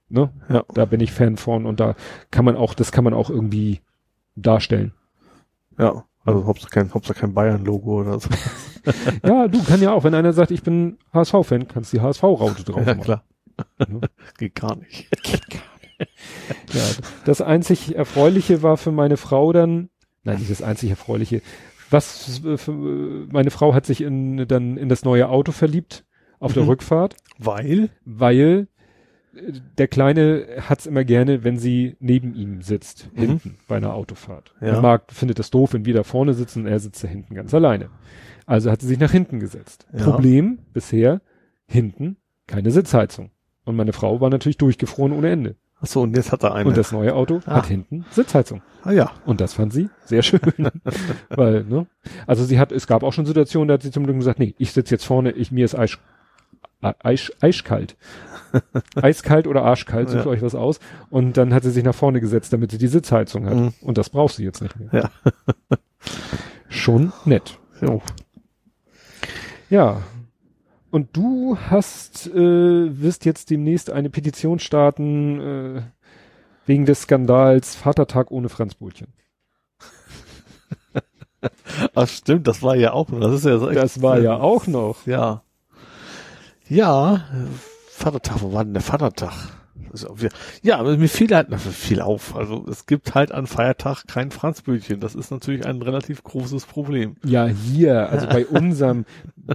[0.10, 0.64] ne, Ja.
[0.74, 1.96] da bin ich Fan von und da
[2.32, 3.80] kann man auch, das kann man auch irgendwie
[4.36, 4.92] darstellen.
[5.78, 6.04] Ja.
[6.30, 8.30] Also Hauptsache kein, Hauptsache kein Bayern-Logo oder so.
[9.26, 12.78] ja, du kann ja auch, wenn einer sagt, ich bin HSV-Fan, kannst die HSV-Raute drauf
[12.86, 13.02] ja, machen.
[13.02, 13.24] klar.
[13.90, 14.00] Ne?
[14.38, 15.10] Geht gar nicht.
[16.74, 16.82] Ja,
[17.26, 19.90] das einzig Erfreuliche war für meine Frau dann,
[20.24, 21.42] nein, nicht das einzig Erfreuliche,
[21.90, 22.72] was für,
[23.32, 26.06] meine Frau hat sich in, dann in das neue Auto verliebt
[26.40, 26.70] auf der Mhm.
[26.70, 27.90] Rückfahrt, Weil?
[28.06, 28.68] weil
[29.78, 33.20] der Kleine hat's immer gerne, wenn sie neben ihm sitzt, Mhm.
[33.22, 34.54] hinten bei einer Autofahrt.
[34.62, 34.68] Ja.
[34.68, 37.36] Er mag, findet das doof, wenn wir da vorne sitzen und er sitzt da hinten
[37.36, 37.90] ganz alleine.
[38.46, 39.86] Also hat sie sich nach hinten gesetzt.
[39.94, 40.04] Ja.
[40.04, 41.22] Problem bisher,
[41.68, 43.32] hinten keine Sitzheizung.
[43.66, 45.56] Und meine Frau war natürlich durchgefroren ohne Ende.
[45.82, 46.68] Ach so, und jetzt hat er eine.
[46.68, 47.58] Und das neue Auto Ah.
[47.58, 48.62] hat hinten Sitzheizung.
[48.84, 49.12] ah ja.
[49.26, 50.40] Und das fand sie sehr schön.
[51.30, 51.86] Weil, ne?
[52.28, 54.56] Also sie hat, es gab auch schon Situationen, da hat sie zum Glück gesagt, nee,
[54.58, 55.98] ich sitze jetzt vorne, ich, mir ist Eis,
[56.82, 57.96] Eis, eiskalt.
[58.96, 60.32] Eiskalt oder arschkalt, sucht Ja.
[60.32, 60.80] euch was aus.
[61.10, 63.56] Und dann hat sie sich nach vorne gesetzt, damit sie die Sitzheizung hat.
[63.56, 63.74] Mhm.
[63.82, 64.90] Und das braucht sie jetzt nicht mehr.
[64.92, 65.10] Ja.
[66.70, 67.58] Schon nett.
[67.82, 68.02] Jo.
[69.70, 70.02] Ja.
[70.92, 72.34] Und du hast, äh,
[73.02, 75.82] wirst jetzt demnächst eine Petition starten, äh,
[76.66, 79.08] wegen des Skandals Vatertag ohne Franzbrötchen.
[81.96, 85.06] Ach stimmt, das war ja auch, das ist ja so Das war ja auch noch.
[85.08, 85.44] Ja.
[86.68, 87.24] Ja,
[88.00, 89.34] Vatertag, wo war denn der Vatertag?
[90.62, 92.36] Ja, aber mir fiel halt noch viel auf.
[92.36, 95.00] Also es gibt halt an Feiertag kein Franzbrötchen.
[95.00, 97.16] Das ist natürlich ein relativ großes Problem.
[97.26, 99.06] Ja, hier, also bei unserem,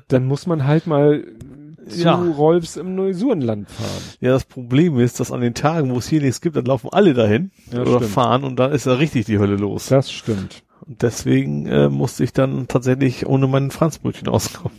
[0.08, 1.24] dann muss man halt mal
[1.86, 2.14] zu Ja.
[2.16, 4.02] Rolfs im Neusurnland fahren.
[4.20, 6.88] Ja, das Problem ist, dass an den Tagen, wo es hier nichts gibt, dann laufen
[6.90, 8.10] alle dahin Ja, oder stimmt.
[8.10, 9.86] fahren und dann ist da richtig die Hölle los.
[9.86, 10.63] Das stimmt.
[10.86, 14.78] Und deswegen äh, musste ich dann tatsächlich ohne mein Franzbrötchen auskommen.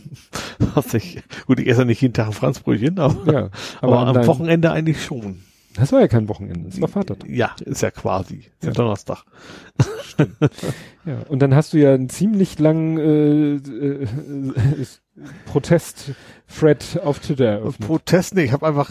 [0.74, 4.16] Was ich, gut, ich esse ja nicht jeden Tag ein Franzbrötchen, aber, Ja, aber, an
[4.16, 5.42] am Wochenende eigentlich schon.
[5.74, 7.28] Das war ja kein Wochenende, das war Vatertag.
[7.28, 8.44] Ja, ist ja quasi.
[8.60, 8.70] Ist ja.
[8.72, 9.24] Donnerstag.
[11.04, 14.06] Ja, und dann hast du ja einen ziemlich langen äh, äh,
[15.46, 17.86] Protest-Thread auf Twitter eröffnet.
[17.86, 18.90] Protest, nee, ich habe einfach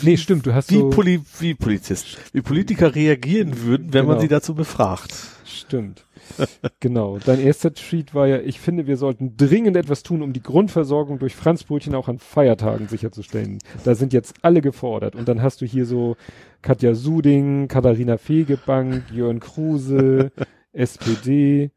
[0.00, 4.14] nee, stimmt, du hast wie, so, Poli wie Polizist, wie Politiker reagieren würden, wenn man
[4.14, 4.20] Genau.
[4.22, 5.12] sie dazu befragt.
[5.44, 6.06] Stimmt.
[6.80, 7.18] genau.
[7.18, 11.18] Dein erster Tweet war ja, ich finde, wir sollten dringend etwas tun, um die Grundversorgung
[11.18, 13.58] durch Franzbrötchen auch an Feiertagen sicherzustellen.
[13.84, 15.14] Da sind jetzt alle gefordert.
[15.16, 16.16] Und dann hast du hier so
[16.62, 20.30] Katja Suding, Katharina Fegebank, Jörn Kruse,
[20.72, 21.70] SPD,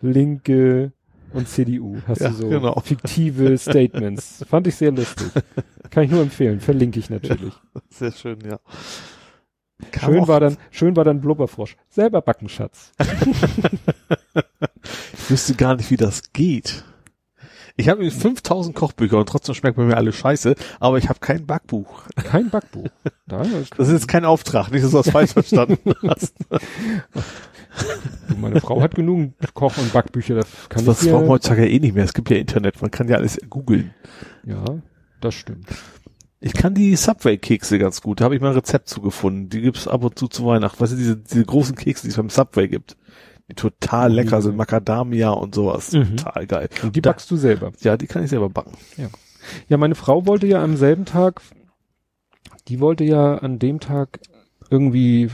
[0.00, 0.92] Linke
[1.32, 1.96] und CDU.
[2.06, 2.80] Hast Ja, du so genau.
[2.80, 4.44] fiktive Statements.
[4.48, 5.28] Fand ich sehr lustig.
[5.90, 6.60] Kann ich nur empfehlen.
[6.60, 7.54] Verlinke ich natürlich.
[7.90, 8.58] Sehr schön, ja.
[9.90, 11.76] Kam Schön war dann, schön war dann Blubberfrosch.
[11.88, 12.92] Selber backen, Schatz.
[15.14, 16.84] Ich wüsste gar nicht, wie das geht.
[17.76, 21.46] Ich habe 5000 Kochbücher und trotzdem schmeckt bei mir alles scheiße, aber ich habe kein
[21.46, 22.02] Backbuch.
[22.16, 22.88] Kein Backbuch.
[23.26, 23.44] Da,
[23.78, 26.34] Das ist jetzt kein Auftrag, nicht, dass du das falsch verstanden hast.
[28.36, 31.68] Meine Frau hat genug Koch- und Backbücher, das kann Das ich braucht man heutzutage ja
[31.68, 32.04] eh nicht mehr.
[32.04, 33.94] Es gibt ja Internet, man kann ja alles googeln.
[34.44, 34.64] Ja,
[35.22, 35.68] das stimmt.
[36.44, 38.20] Ich kann die Subway-Kekse ganz gut.
[38.20, 39.48] Da habe ich mal ein Rezept zugefunden.
[39.48, 40.80] Die gibt's ab und zu zu Weihnachten.
[40.80, 42.96] Weißt du, diese, diese großen Kekse, die es beim Subway gibt.
[43.48, 44.56] Die total lecker sind.
[44.56, 45.92] Macadamia und sowas.
[45.92, 46.16] Mhm.
[46.16, 46.68] Total geil.
[46.82, 47.72] Und die Da- backst du selber.
[47.80, 48.72] Ja, die kann ich selber backen.
[49.68, 51.40] Ja, meine Frau wollte ja am selben Tag,
[52.68, 54.20] die wollte ja an dem Tag
[54.70, 55.28] irgendwie,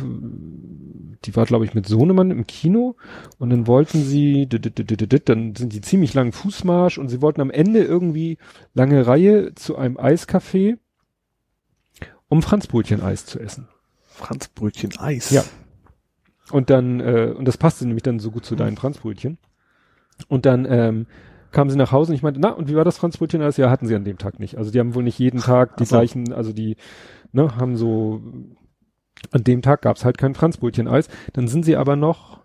[1.24, 2.96] die war glaube ich mit Sohnemann im Kino
[3.38, 7.84] und dann wollten sie, dann sind die ziemlich langen Fußmarsch und sie wollten am Ende
[7.84, 8.38] irgendwie
[8.74, 10.78] lange Reihe zu einem Eiscafé,
[12.28, 13.68] um Franzbrötchen-Eis zu essen.
[14.06, 15.30] Franzbrötchen Eis.
[15.30, 15.44] Ja.
[16.50, 19.38] Und dann, äh, und das passte nämlich dann so gut zu deinen Franzbrötchen.
[20.28, 21.06] Und dann ähm,
[21.52, 23.42] kamen sie nach Hause und ich meinte, na, und wie war das Franzbrötchen?
[23.42, 23.56] Eis?
[23.56, 24.56] Ja, hatten sie an dem Tag nicht.
[24.56, 25.96] Also die haben wohl nicht jeden Tag die Ach so.
[25.96, 26.76] gleichen, also die,
[27.32, 28.22] ne, haben so,
[29.30, 31.08] an dem Tag gab's halt kein Franzbrötchen-Eis.
[31.34, 32.40] Dann sind sie aber noch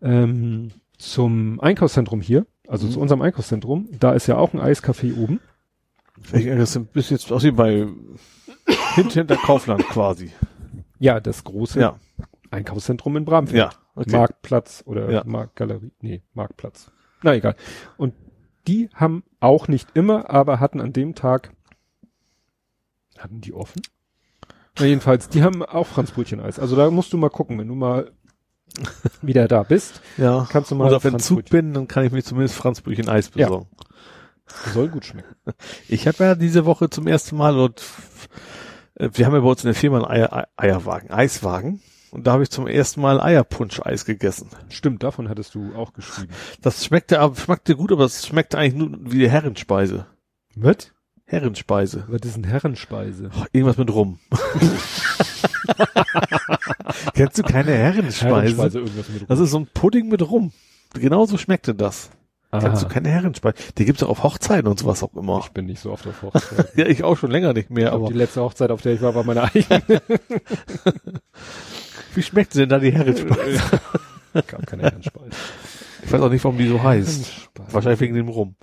[0.00, 2.90] ähm, zum Einkaufszentrum hier, also Mhm.
[2.92, 3.88] zu unserem Einkaufszentrum.
[3.98, 5.40] Da ist ja auch ein Eiscafé oben.
[6.32, 7.86] Ich, das sind bis jetzt aus wie bei
[8.94, 10.32] hinter, hinter Kaufland quasi.
[10.98, 11.96] Ja, das große Ja.
[12.50, 13.56] Einkaufszentrum in Bramfeld.
[13.58, 13.70] Ja.
[13.94, 14.10] Okay.
[14.16, 15.22] Marktplatz oder Ja.
[15.24, 16.90] Marktgalerie, nee, Marktplatz.
[17.22, 17.54] Na egal.
[17.96, 18.14] Und
[18.66, 21.52] die haben auch nicht immer, aber hatten an dem Tag,
[23.18, 23.82] hatten die offen?
[24.78, 26.58] Na jedenfalls, die haben auch Franzbrötchen-Eis.
[26.58, 28.10] Also da musst du mal gucken, wenn du mal
[29.22, 30.46] wieder da bist, Ja.
[30.50, 31.66] kannst du mal Oder auf Entzug Franzbrötchen.
[31.66, 33.46] bin, dann kann ich mir zumindest Franzbrötchen Eis Ja.
[33.48, 33.68] besorgen.
[34.72, 35.34] Soll gut schmecken.
[35.88, 37.84] Ich habe ja diese Woche zum ersten Mal und äh,
[39.12, 41.80] wir haben ja bei uns in der Firma einen Eier, Ei- Eierwagen, Eiswagen.
[42.10, 44.48] Und da habe ich zum ersten Mal Eierpunsch-Eis gegessen.
[44.68, 46.32] Stimmt, davon hattest du auch geschrieben.
[46.60, 50.06] Das schmeckte, aber- schmeckte gut, aber es schmeckte eigentlich nur wie die Herrenspeise.
[50.56, 50.92] Was?
[51.24, 52.04] Herrenspeise.
[52.08, 53.30] Was ist eine Herrenspeise?
[53.38, 54.18] Oh, irgendwas mit Rum.
[57.14, 58.78] Kennst du keine Herrenspeise?
[58.80, 60.52] irgendwas mit Das ist so ein Pudding mit Rum.
[60.94, 62.10] Genauso schmeckte das.
[62.52, 62.68] Aha.
[62.80, 63.54] du keine Herrenspeise?
[63.78, 65.40] Die gibt's auch auf Hochzeiten und sowas auch immer.
[65.44, 66.76] Ich bin nicht so oft auf Hochzeit.
[66.76, 69.00] Ja, ich auch schon länger nicht mehr, Ich aber die letzte Hochzeit, auf der ich
[69.02, 69.82] war, war meine eigene.
[72.14, 73.60] wie schmeckt denn da die Herrenspeise?
[74.32, 75.30] Gab keine Herrenspeise.
[76.02, 77.50] Ich weiß auch nicht, warum die so heißt.
[77.72, 78.54] Wahrscheinlich wegen dem Rum.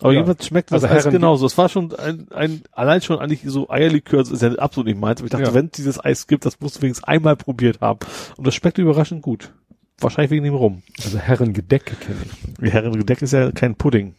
[0.00, 0.20] Aber Ja.
[0.20, 1.44] jedenfalls schmeckt das Also Eis genauso.
[1.46, 4.98] Es war schon ein, ein, allein schon eigentlich so Eierlikör, das ist ja absolut nicht
[4.98, 5.20] meins.
[5.20, 5.54] Aber ich dachte, Ja.
[5.54, 7.98] wenn es dieses Eis gibt, das musst du wenigstens einmal probiert haben.
[8.38, 9.52] Und das schmeckt überraschend gut.
[10.00, 10.82] Wahrscheinlich wegen dem Rum.
[11.02, 12.54] Also Herrengedecke kenne ich.
[12.60, 14.14] Die Herrengedeck ist ja kein Pudding.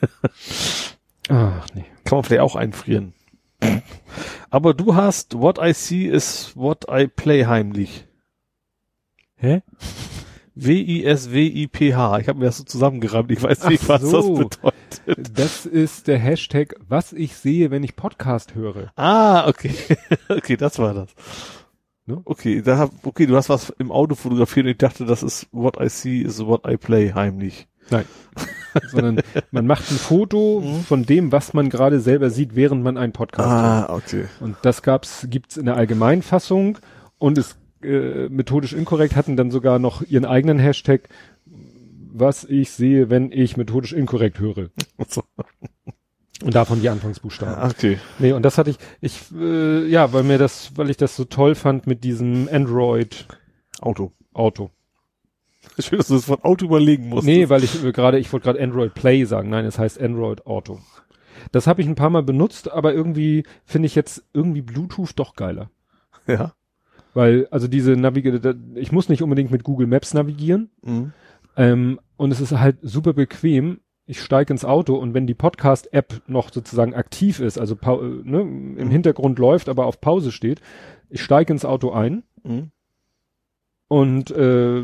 [1.28, 1.84] Ach nee.
[2.04, 3.14] Kann man vielleicht auch einfrieren.
[4.50, 8.06] Aber du hast, what I see is what I play heimlich.
[9.36, 9.62] Hä?
[10.54, 12.18] W-I-S-W-I-P-H.
[12.18, 13.30] Ich habe mir das so zusammengerammt.
[13.30, 14.42] Ich weiß nicht, Ach was so.
[14.42, 15.38] das bedeutet.
[15.38, 18.90] Das ist der Hashtag, was ich sehe, wenn ich Podcast höre.
[18.96, 19.72] Ah, okay.
[20.28, 21.14] okay, das war das.
[22.08, 22.22] Ne?
[22.24, 25.46] Okay, da hab, okay, du hast was im Auto fotografiert und ich dachte, das ist
[25.52, 27.68] what I see is what I play heimlich.
[28.90, 30.80] Sondern man macht ein Foto Mhm.
[30.84, 33.90] von dem, was man gerade selber sieht, während man einen Podcast hört.
[33.90, 34.24] Ah, okay.
[34.40, 36.78] Und das gab's, gibt's in der Allgemeinfassung
[37.18, 41.08] und es äh, methodisch inkorrekt hatten dann sogar noch ihren eigenen Hashtag,
[42.12, 44.70] was ich sehe, wenn ich methodisch inkorrekt höre.
[46.44, 47.54] Und davon die Anfangsbuchstaben.
[47.54, 47.98] Ah, Okay.
[48.18, 51.24] Nee, und das hatte ich, ich, äh, ja, weil mir das, weil ich das so
[51.24, 54.12] toll fand mit diesem Android-Auto.
[54.34, 54.70] Auto.
[55.80, 57.26] Schön, dass du das von Auto überlegen musst.
[57.26, 59.50] Nee, weil ich äh, gerade, ich wollte gerade Android Play sagen.
[59.50, 60.78] Nein, es heißt Android Auto.
[61.52, 65.34] Das habe ich ein paar Mal benutzt, aber irgendwie finde ich jetzt irgendwie Bluetooth doch
[65.34, 65.70] geiler.
[66.26, 66.52] Ja.
[67.14, 70.70] Weil, also diese Navigation, ich muss nicht unbedingt mit Google Maps navigieren.
[70.82, 71.12] Mhm.
[71.56, 73.80] Ähm, und es ist halt super bequem.
[74.10, 78.40] Ich steige ins Auto und wenn die Podcast-App noch sozusagen aktiv ist, also äh, ne,
[78.40, 80.62] im Hintergrund läuft, aber auf Pause steht,
[81.10, 82.70] ich steige ins Auto ein Mhm.
[83.88, 84.82] und äh,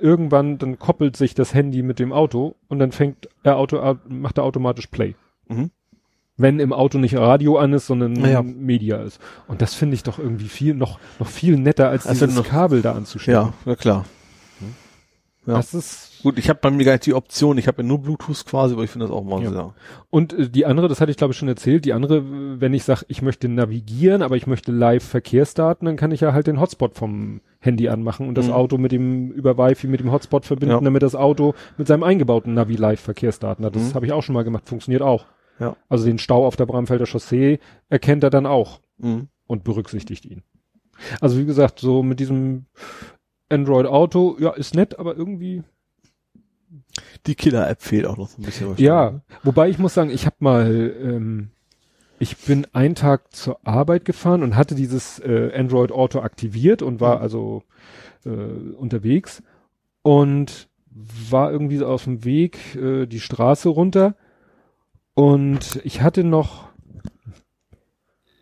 [0.00, 4.38] irgendwann dann koppelt sich das Handy mit dem Auto und dann fängt er Auto macht
[4.38, 5.14] er automatisch Play.
[5.48, 5.70] Mhm.
[6.36, 8.42] Wenn im Auto nicht Radio an ist, sondern Ja, ja.
[8.42, 9.20] Media ist.
[9.48, 12.48] Und das finde ich doch irgendwie viel noch noch viel netter als Also dieses noch-
[12.48, 13.32] Kabel da anzuschließen.
[13.42, 14.04] Ja, na klar.
[15.46, 15.54] Ja.
[15.54, 17.56] Das ist Gut, ich habe bei mir gar nicht die Option.
[17.56, 19.50] Ich habe ja nur Bluetooth quasi, aber ich finde das auch mal Ja.
[19.50, 19.74] sehr.
[20.10, 22.84] Und äh, die andere, das hatte ich glaube ich schon erzählt, die andere, wenn ich
[22.84, 26.60] sage, ich möchte navigieren, aber ich möchte live Verkehrsdaten, dann kann ich ja halt den
[26.60, 28.52] Hotspot vom Handy anmachen und das Mhm.
[28.52, 30.80] Auto mit dem über Wi-Fi mit dem Hotspot verbinden, Ja.
[30.80, 33.74] damit das Auto mit seinem eingebauten Navi live Verkehrsdaten hat.
[33.74, 33.94] Das Mhm.
[33.94, 35.24] habe ich auch schon mal gemacht, funktioniert auch.
[35.58, 35.74] Ja.
[35.88, 39.28] Also den Stau auf der Bramfelder Chaussee erkennt er dann auch Mhm.
[39.46, 40.42] und berücksichtigt ihn.
[41.22, 42.66] Also wie gesagt, so mit diesem
[43.50, 45.62] Android Auto, ja, ist nett, aber irgendwie
[47.26, 48.74] Die Killer-App fehlt auch noch so ein bisschen.
[48.78, 51.50] Ja, wobei ich muss sagen, ich habe mal, ähm,
[52.18, 57.00] ich bin einen Tag zur Arbeit gefahren und hatte dieses äh, Android Auto aktiviert und
[57.00, 57.22] war Mhm.
[57.22, 57.62] also
[58.24, 59.42] äh, unterwegs
[60.02, 60.68] und
[61.30, 64.14] war irgendwie so auf dem Weg äh, die Straße runter
[65.14, 66.69] und ich hatte noch,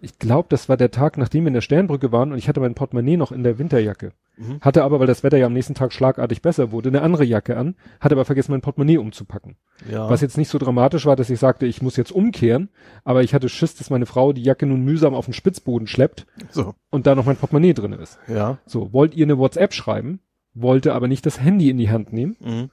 [0.00, 2.60] ich glaube, das war der Tag, nachdem wir in der Sternbrücke waren und ich hatte
[2.60, 4.12] mein Portemonnaie noch in der Winterjacke.
[4.36, 4.60] Mhm.
[4.60, 7.56] Hatte aber, weil das Wetter ja am nächsten Tag schlagartig besser wurde, eine andere Jacke
[7.56, 9.56] an, hatte aber vergessen, mein Portemonnaie umzupacken.
[9.90, 10.08] Ja.
[10.08, 12.68] Was jetzt nicht so dramatisch war, dass ich sagte, ich muss jetzt umkehren,
[13.02, 16.26] aber ich hatte Schiss, dass meine Frau die Jacke nun mühsam auf den Spitzboden schleppt
[16.50, 16.74] so.
[16.90, 18.18] und da noch mein Portemonnaie drin ist.
[18.28, 18.58] Ja.
[18.66, 20.20] So, wollt ihr eine WhatsApp schreiben,
[20.54, 22.70] wollte aber nicht das Handy in die Hand nehmen Mhm.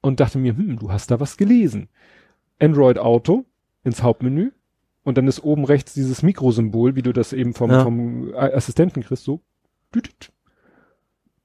[0.00, 1.88] und dachte mir, hm, du hast da was gelesen.
[2.58, 3.44] Android Auto
[3.82, 4.52] ins Hauptmenü
[5.04, 7.82] und dann ist oben rechts dieses Mikrosymbol, wie du das eben vom, Ja.
[7.82, 9.40] vom Assistenten kriegst, so.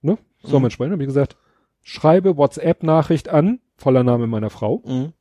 [0.01, 0.17] Ne?
[0.41, 0.61] Soll Mhm.
[0.63, 0.91] man sprechen?
[0.93, 1.37] Hab ich gesagt,
[1.83, 5.13] schreibe WhatsApp-Nachricht an, voller Name meiner Frau, Mhm.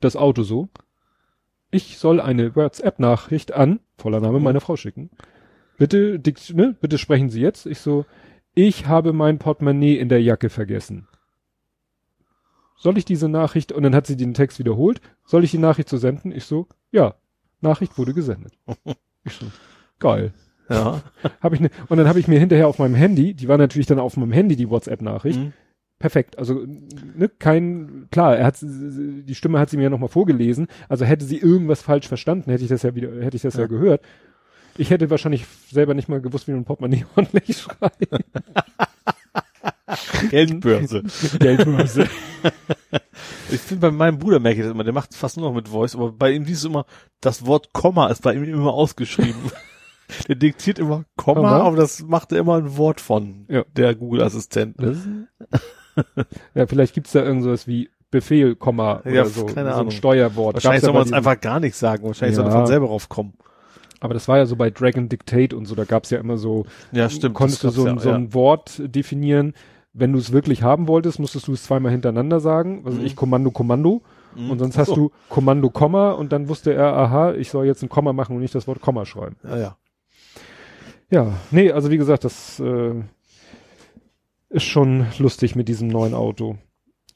[0.00, 0.68] das Auto so.
[1.72, 4.44] Ich soll eine WhatsApp-Nachricht an, voller Name Mhm.
[4.44, 5.10] meiner Frau schicken.
[5.76, 6.20] Bitte,
[6.54, 7.66] ne, bitte sprechen Sie jetzt.
[7.66, 8.06] Ich so,
[8.54, 11.08] ich habe mein Portemonnaie in der Jacke vergessen.
[12.78, 15.88] Soll ich diese Nachricht, und dann hat sie den Text wiederholt, soll ich die Nachricht
[15.88, 16.32] so senden?
[16.32, 17.14] Ich so, ja,
[17.60, 18.52] Nachricht wurde gesendet.
[19.24, 19.46] Ich so,
[19.98, 20.32] geil.
[20.70, 21.02] Ja.
[21.42, 23.86] Hab ich ne, und dann habe ich mir hinterher auf meinem Handy, die war natürlich
[23.88, 25.52] dann auf meinem Handy, die WhatsApp-Nachricht, Mhm.
[25.98, 26.38] perfekt.
[26.38, 26.64] Also
[27.16, 30.68] ne, kein klar, er hat die Stimme hat sie mir ja nochmal vorgelesen.
[30.88, 33.62] Also hätte sie irgendwas falsch verstanden, hätte ich das ja wieder, hätte ich das ja,
[33.62, 33.66] Ja.
[33.66, 34.02] gehört.
[34.78, 38.06] Ich hätte wahrscheinlich selber nicht mal gewusst, wie man Portemonnaie ordentlich schreibt.
[40.30, 41.02] Geldbörse.
[41.38, 42.06] Geldbörse.
[43.50, 45.68] Ich finde, bei meinem Bruder merke ich das immer, der macht fast nur noch mit
[45.68, 46.84] Voice, aber bei ihm du immer,
[47.22, 49.40] das Wort Komma ist bei ihm immer ausgeschrieben.
[50.28, 51.60] der diktiert immer Komma, Komma.
[51.62, 53.64] aber das macht er immer ein Wort von, Ja.
[53.74, 54.76] der Google-Assistent.
[56.54, 59.88] ja, vielleicht gibt's da irgendwas wie Befehl, Komma oder Ja, so, keine so Ahnung.
[59.88, 60.54] ein Steuerwort.
[60.54, 62.50] Wahrscheinlich ja soll man es diesem- einfach gar nicht sagen, wahrscheinlich soll Ja.
[62.52, 63.34] er von selber drauf kommen.
[64.00, 66.66] Aber das war ja so bei Dragon Dictate und so, da gab's ja immer so,
[66.92, 67.34] Ja, stimmt.
[67.34, 69.54] konntest du so, ein, gab's so ja, ein Wort definieren.
[69.92, 72.82] Wenn du es wirklich haben wolltest, musstest du es zweimal hintereinander sagen.
[72.84, 73.06] Also Mhm.
[73.06, 74.02] ich Kommando, Kommando.
[74.36, 74.50] Mhm.
[74.50, 74.94] Und sonst Ach hast so.
[74.94, 78.42] du Kommando, Komma und dann wusste er, aha, ich soll jetzt ein Komma machen und
[78.42, 79.36] nicht das Wort Komma schreiben.
[79.44, 79.76] Ja, ja.
[81.10, 82.94] Ja, nee, also wie gesagt, das äh,
[84.50, 86.58] ist schon lustig mit diesem neuen Auto.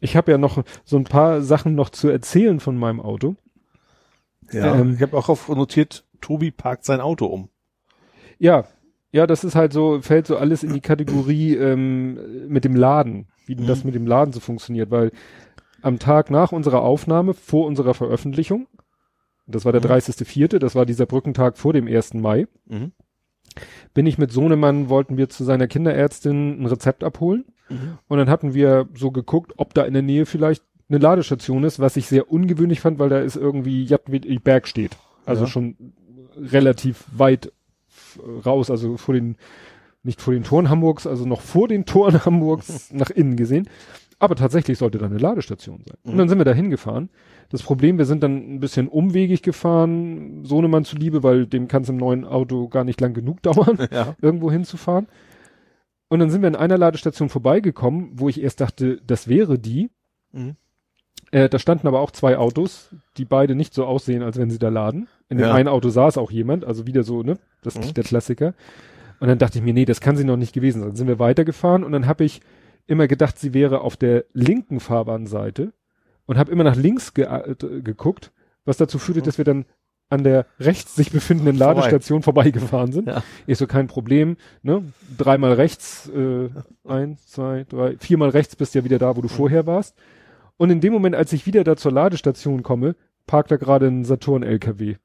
[0.01, 3.37] Ich habe ja noch so ein paar Sachen noch zu erzählen von meinem Auto.
[4.51, 4.75] ja.
[4.77, 7.49] Ähm, ich habe auch auf notiert, Tobi parkt sein Auto um.
[8.39, 8.65] Ja,
[9.13, 13.29] ja, das ist halt so, fällt so alles in die Kategorie ähm, mit dem Laden,
[13.47, 13.89] wie denn das Mhm.
[13.89, 15.13] mit dem Laden so funktioniert, weil
[15.83, 18.67] am Tag nach unserer Aufnahme, vor unserer Veröffentlichung,
[19.47, 19.87] das war der Mhm.
[19.87, 22.21] 30.04., das war dieser Brückentag vor dem 1.
[22.21, 22.93] Mai, Mhm.
[23.93, 27.45] bin ich mit Sohnemann, wollten wir zu seiner Kinderärztin ein Rezept abholen.
[27.69, 27.99] Mhm.
[28.09, 31.79] Und dann hatten wir so geguckt, ob da in der Nähe vielleicht eine Ladestation ist,
[31.81, 34.97] was ich sehr ungewöhnlich fand, weil da ist irgendwie Jadwig Berg steht.
[35.27, 35.49] Also Ja.
[35.49, 35.77] schon
[36.37, 37.53] relativ weit
[38.45, 39.37] raus, also vor den,
[40.03, 43.69] nicht vor den Toren Hamburgs, also noch vor den Toren Hamburgs nach innen gesehen.
[44.19, 45.97] Aber tatsächlich sollte da eine Ladestation sein.
[46.05, 46.19] Und Mhm.
[46.19, 47.11] dann sind wir da hingefahren.
[47.51, 51.89] Das Problem, wir sind dann ein bisschen umwegig gefahren, Sohnemann zuliebe, weil dem kann es
[51.89, 54.15] im neuen Auto gar nicht lang genug dauern Ja.
[54.23, 55.09] irgendwo hinzufahren.
[56.09, 59.91] Und dann sind wir an einer Ladestation vorbeigekommen, wo ich erst dachte, das wäre die.
[60.33, 60.55] Mhm.
[61.33, 64.59] Äh, da standen aber auch zwei Autos, die beide nicht so aussehen, als wenn sie
[64.59, 65.09] da laden.
[65.33, 65.55] In dem Ja.
[65.55, 67.39] einen Auto saß auch jemand, also wieder so, ne?
[67.63, 67.95] Das ist Mhm.
[67.95, 68.55] der Klassiker.
[69.19, 70.89] Und dann dachte ich mir, nee, das kann sie noch nicht gewesen sein.
[70.91, 72.41] Dann sind wir weitergefahren und dann habe ich
[72.87, 75.73] immer gedacht, sie wäre auf der linken Fahrbahnseite
[76.27, 78.33] und habe immer nach links ge äh, geguckt,
[78.65, 79.25] was dazu führte, Mhm.
[79.25, 79.65] dass wir dann
[80.11, 81.75] an der rechts sich befindenden Vorbei.
[81.75, 83.09] Ladestation vorbeigefahren sind.
[83.09, 83.23] Ja.
[83.47, 84.83] Ich so, kein Problem, ne?
[85.17, 86.51] Dreimal rechts, äh,
[86.87, 89.97] eins, zwei, drei, viermal rechts bist ja wieder da, wo du vorher warst.
[90.59, 92.95] Und in dem Moment, als ich wieder da zur Ladestation komme,
[93.27, 94.97] parkt da gerade ein Saturn-LKW.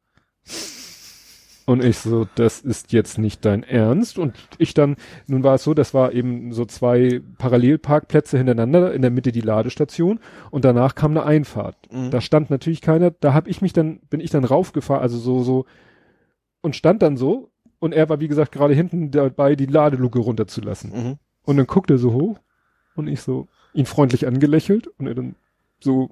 [1.65, 4.17] Und ich so, das ist jetzt nicht dein Ernst.
[4.17, 4.95] Und ich dann,
[5.27, 9.41] nun war es so, das war eben so zwei Parallelparkplätze hintereinander, in der Mitte die
[9.41, 11.75] Ladestation und danach kam eine Einfahrt.
[11.91, 12.09] Mhm.
[12.09, 15.43] Da stand natürlich keiner, da hab ich mich dann, bin ich dann raufgefahren, also so,
[15.43, 15.65] so,
[16.61, 20.91] und stand dann so, und er war, wie gesagt, gerade hinten dabei, die Ladeluke runterzulassen.
[20.91, 21.17] Mhm.
[21.43, 22.39] Und dann guckt er so hoch,
[22.95, 25.35] und ich so, ihn freundlich angelächelt, und er dann
[25.81, 26.09] so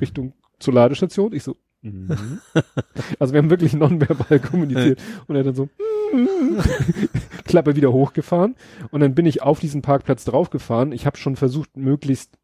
[0.00, 2.40] Richtung zur Ladestation, ich so, mhm.
[3.18, 5.68] also wir haben wirklich nonverbal kommuniziert, und er dann so,
[7.44, 8.56] Klappe wieder hochgefahren,
[8.90, 12.38] und dann bin ich auf diesen Parkplatz draufgefahren, ich habe schon versucht, möglichst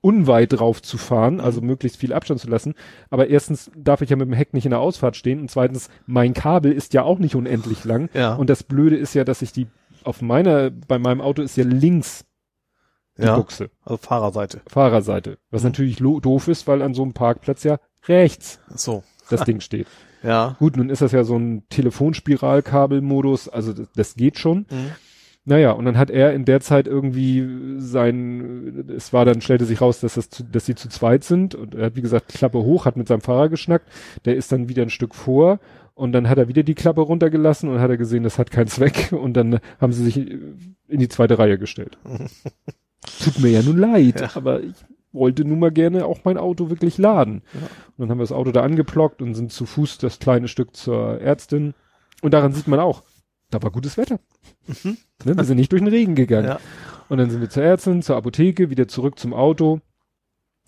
[0.00, 2.74] unweit drauf zu fahren, also möglichst viel Abstand zu lassen.
[3.10, 5.88] Aber erstens darf ich ja mit dem Heck nicht in der Ausfahrt stehen und zweitens,
[6.06, 8.08] mein Kabel ist ja auch nicht unendlich lang.
[8.14, 8.34] Ja.
[8.36, 9.66] Und das Blöde ist ja, dass ich die
[10.04, 12.24] auf meiner, bei meinem Auto ist ja links
[13.18, 13.36] die ja.
[13.36, 14.60] Buchse, Also Fahrerseite.
[14.68, 15.38] Fahrerseite.
[15.50, 15.68] Was Mhm.
[15.70, 19.02] natürlich doof ist, weil an so einem Parkplatz ja rechts Ach So.
[19.30, 19.86] das Ding steht.
[20.22, 20.56] Ja.
[20.58, 24.66] Gut, nun ist das ja so ein Telefonspiralkabelmodus, also das, das geht schon.
[24.70, 24.90] Mhm.
[25.44, 27.46] Naja, und dann hat er in der Zeit irgendwie
[27.78, 31.54] sein, es war dann, stellte sich raus, dass das, zu, dass sie zu zweit sind
[31.54, 33.88] und er hat, wie gesagt, Klappe hoch, hat mit seinem Fahrer geschnackt,
[34.24, 35.60] der ist dann wieder ein Stück vor
[35.94, 38.66] und dann hat er wieder die Klappe runtergelassen und hat er gesehen, das hat keinen
[38.66, 41.98] Zweck und dann haben sie sich in die zweite Reihe gestellt.
[43.22, 44.30] Tut mir ja nun leid, Ja.
[44.34, 44.74] aber ich
[45.16, 47.42] wollte nun mal gerne auch mein Auto wirklich laden.
[47.52, 47.60] Ja.
[47.60, 50.76] Und dann haben wir das Auto da angeplockt und sind zu Fuß das kleine Stück
[50.76, 51.74] zur Ärztin.
[52.22, 53.02] Und daran sieht man auch,
[53.50, 54.18] da war gutes Wetter.
[54.84, 56.48] Ne, wir sind nicht durch den Regen gegangen.
[56.48, 56.60] Ja.
[57.08, 59.80] Und dann sind wir zur Ärztin, zur Apotheke, wieder zurück zum Auto.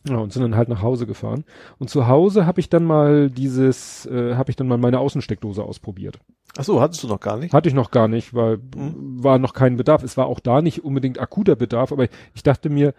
[0.09, 1.45] Ja, und sind dann halt nach Hause gefahren.
[1.79, 5.63] Und zu Hause habe ich dann mal dieses, äh, habe ich dann mal meine Außensteckdose
[5.63, 6.21] ausprobiert.
[6.57, 7.53] Ach so, hattest du noch gar nicht?
[7.53, 9.23] Hatte ich noch gar nicht, weil Mhm.
[9.23, 10.05] war noch kein Bedarf.
[10.05, 12.95] Es war auch da nicht unbedingt akuter Bedarf, aber ich dachte mir,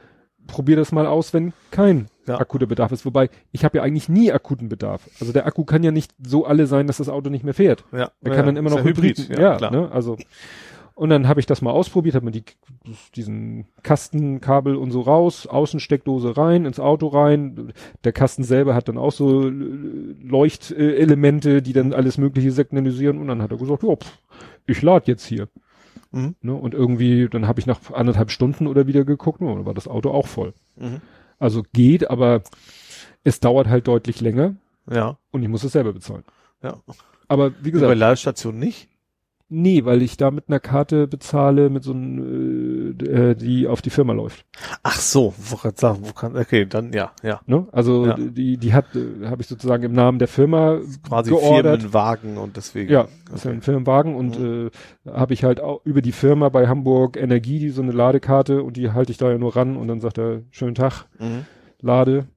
[0.51, 2.39] probier das mal aus, wenn kein Ja.
[2.39, 3.05] akuter Bedarf ist.
[3.05, 5.09] Wobei, ich habe ja eigentlich nie akuten Bedarf.
[5.19, 7.85] Also der Akku kann ja nicht so alle sein, dass das Auto nicht mehr fährt.
[7.91, 8.11] Ja.
[8.21, 9.29] Er ja, kann dann immer noch ja Hybrid.
[9.29, 9.71] Ja, Ja, klar.
[9.71, 9.91] Ne?
[9.91, 10.17] Also
[10.99, 12.43] und dann habe ich das mal ausprobiert, habe mir die,
[13.15, 17.71] diesen Kastenkabel und so raus, Außensteckdose rein, ins Auto rein.
[18.03, 19.53] Der Kasten selber hat dann auch so äh,
[20.21, 23.17] Leuchtelemente, die dann alles Mögliche signalisieren.
[23.17, 24.17] Und dann hat er gesagt, ja, pff,
[24.67, 25.47] ich lade jetzt hier.
[26.11, 26.35] Mhm.
[26.41, 26.53] Ne?
[26.53, 29.87] Und irgendwie, dann habe ich nach anderthalb Stunden oder wieder geguckt, und dann war das
[29.87, 30.53] Auto auch voll.
[30.75, 31.01] Mhm.
[31.37, 32.41] Also geht, aber
[33.23, 34.55] es dauert halt deutlich länger
[34.89, 35.17] Ja.
[35.31, 36.23] und ich muss es selber bezahlen.
[36.63, 36.79] Ja.
[37.27, 38.89] Aber wie Bei gesagt, Ladestation nicht?
[39.51, 43.81] Nee, weil ich da mit einer Karte bezahle, mit so einem, äh, äh, die auf
[43.81, 44.45] die Firma läuft.
[44.83, 47.41] Ach so, wo kann sagen, wo kann, okay, dann, ja, ja.
[47.47, 47.67] Ne?
[47.71, 48.15] Also Ja.
[48.15, 51.81] die, die hat, äh, habe ich sozusagen im Namen der Firma Quasi geordert.
[51.81, 52.91] Firmenwagen und deswegen.
[52.91, 53.57] Ja, das ist ja okay.
[53.57, 54.69] ein Firmenwagen und äh,
[55.11, 58.77] habe ich halt auch über die Firma bei Hamburg Energie, die so eine Ladekarte und
[58.77, 61.45] die halte ich da ja nur ran und dann sagt er, schönen Tag, Mhm.
[61.81, 62.27] lade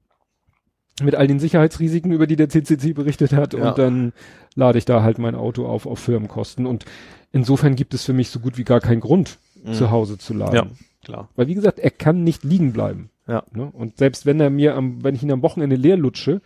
[1.01, 3.69] mit all den Sicherheitsrisiken, über die der CCC berichtet hat Ja.
[3.69, 4.13] und dann
[4.55, 6.85] lade ich da halt mein Auto auf auf Firmenkosten und
[7.31, 9.73] insofern gibt es für mich so gut wie gar keinen Grund, Mhm.
[9.73, 10.55] zu Hause zu laden.
[10.55, 10.67] Ja,
[11.03, 11.29] klar.
[11.35, 13.09] Weil wie gesagt, er kann nicht liegen bleiben.
[13.27, 13.43] Ja.
[13.53, 13.69] Ne?
[13.71, 16.41] Und selbst wenn er mir am, wenn ich ihn am Wochenende leer lutsche,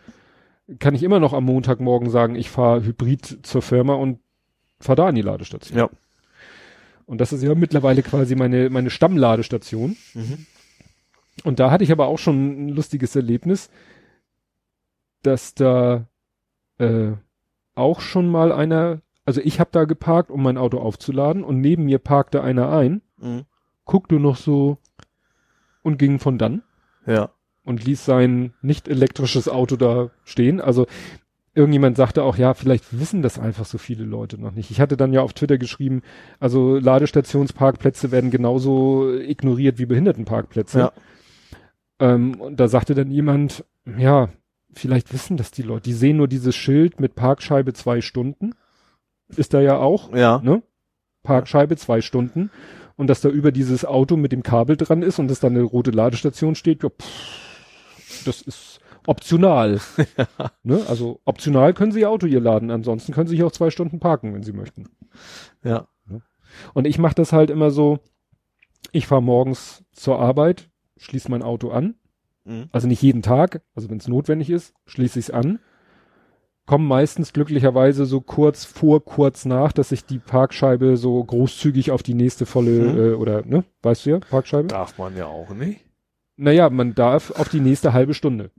[0.80, 4.20] kann ich immer noch am Montagmorgen sagen, ich fahre Hybrid zur Firma und
[4.80, 5.78] fahre da an die Ladestation.
[5.78, 5.90] Ja.
[7.06, 9.98] Und das ist ja mittlerweile quasi meine, meine Stammladestation.
[10.14, 10.46] Mhm.
[11.44, 13.70] Und da hatte ich aber auch schon ein lustiges Erlebnis,
[15.24, 16.08] dass da
[16.80, 17.12] äh,
[17.76, 21.86] auch schon mal einer, also ich habe da geparkt, um mein Auto aufzuladen und neben
[21.86, 23.46] mir parkte einer ein, Mhm.
[23.86, 24.78] guckte noch so
[25.84, 26.62] und ging von dann
[27.06, 27.30] Ja.
[27.64, 30.62] und ließ sein nicht elektrisches Auto da stehen.
[30.62, 30.86] Also
[31.56, 34.70] irgendjemand sagte auch, ja, vielleicht wissen das einfach so viele Leute noch nicht.
[34.70, 36.04] Ich hatte dann ja auf Twitter geschrieben,
[36.40, 40.80] also Ladestationsparkplätze werden genauso ignoriert wie Behindertenparkplätze.
[40.80, 40.92] Ja.
[42.00, 43.66] Ähm, und da sagte dann jemand,
[43.98, 44.30] ja,
[44.74, 45.84] vielleicht wissen das die Leute.
[45.84, 48.52] Die sehen nur dieses Schild mit Parkscheibe zwei Stunden.
[49.36, 50.40] Ist da ja auch, Ja.
[50.44, 50.64] ne?
[51.24, 52.52] Parkscheibe zwei Stunden.
[52.96, 55.62] Und dass da über dieses Auto mit dem Kabel dran ist und dass da eine
[55.62, 59.80] rote Ladestation steht, ja, pff, das ist optional.
[60.64, 60.82] ne?
[60.88, 64.00] Also optional können Sie Ihr Auto hier laden, ansonsten können Sie hier auch zwei Stunden
[64.00, 64.86] parken, wenn Sie möchten.
[65.64, 65.88] Ja.
[66.74, 68.00] Und ich mache das halt immer so,
[68.92, 71.96] ich fahre morgens zur Arbeit, schließe mein Auto an,
[72.48, 72.70] Mhm.
[72.72, 75.60] also nicht jeden Tag, also wenn es notwendig ist, schließe ich es an,
[76.66, 82.04] komme meistens glücklicherweise so kurz vor, kurz nach, dass ich die Parkscheibe so großzügig auf
[82.04, 82.98] die nächste volle, Mhm.
[83.00, 84.68] äh, oder, ne, weißt du ja, Parkscheibe?
[84.68, 85.82] Darf man ja auch nicht.
[86.38, 88.52] Naja, man darf auf die nächste halbe Stunde.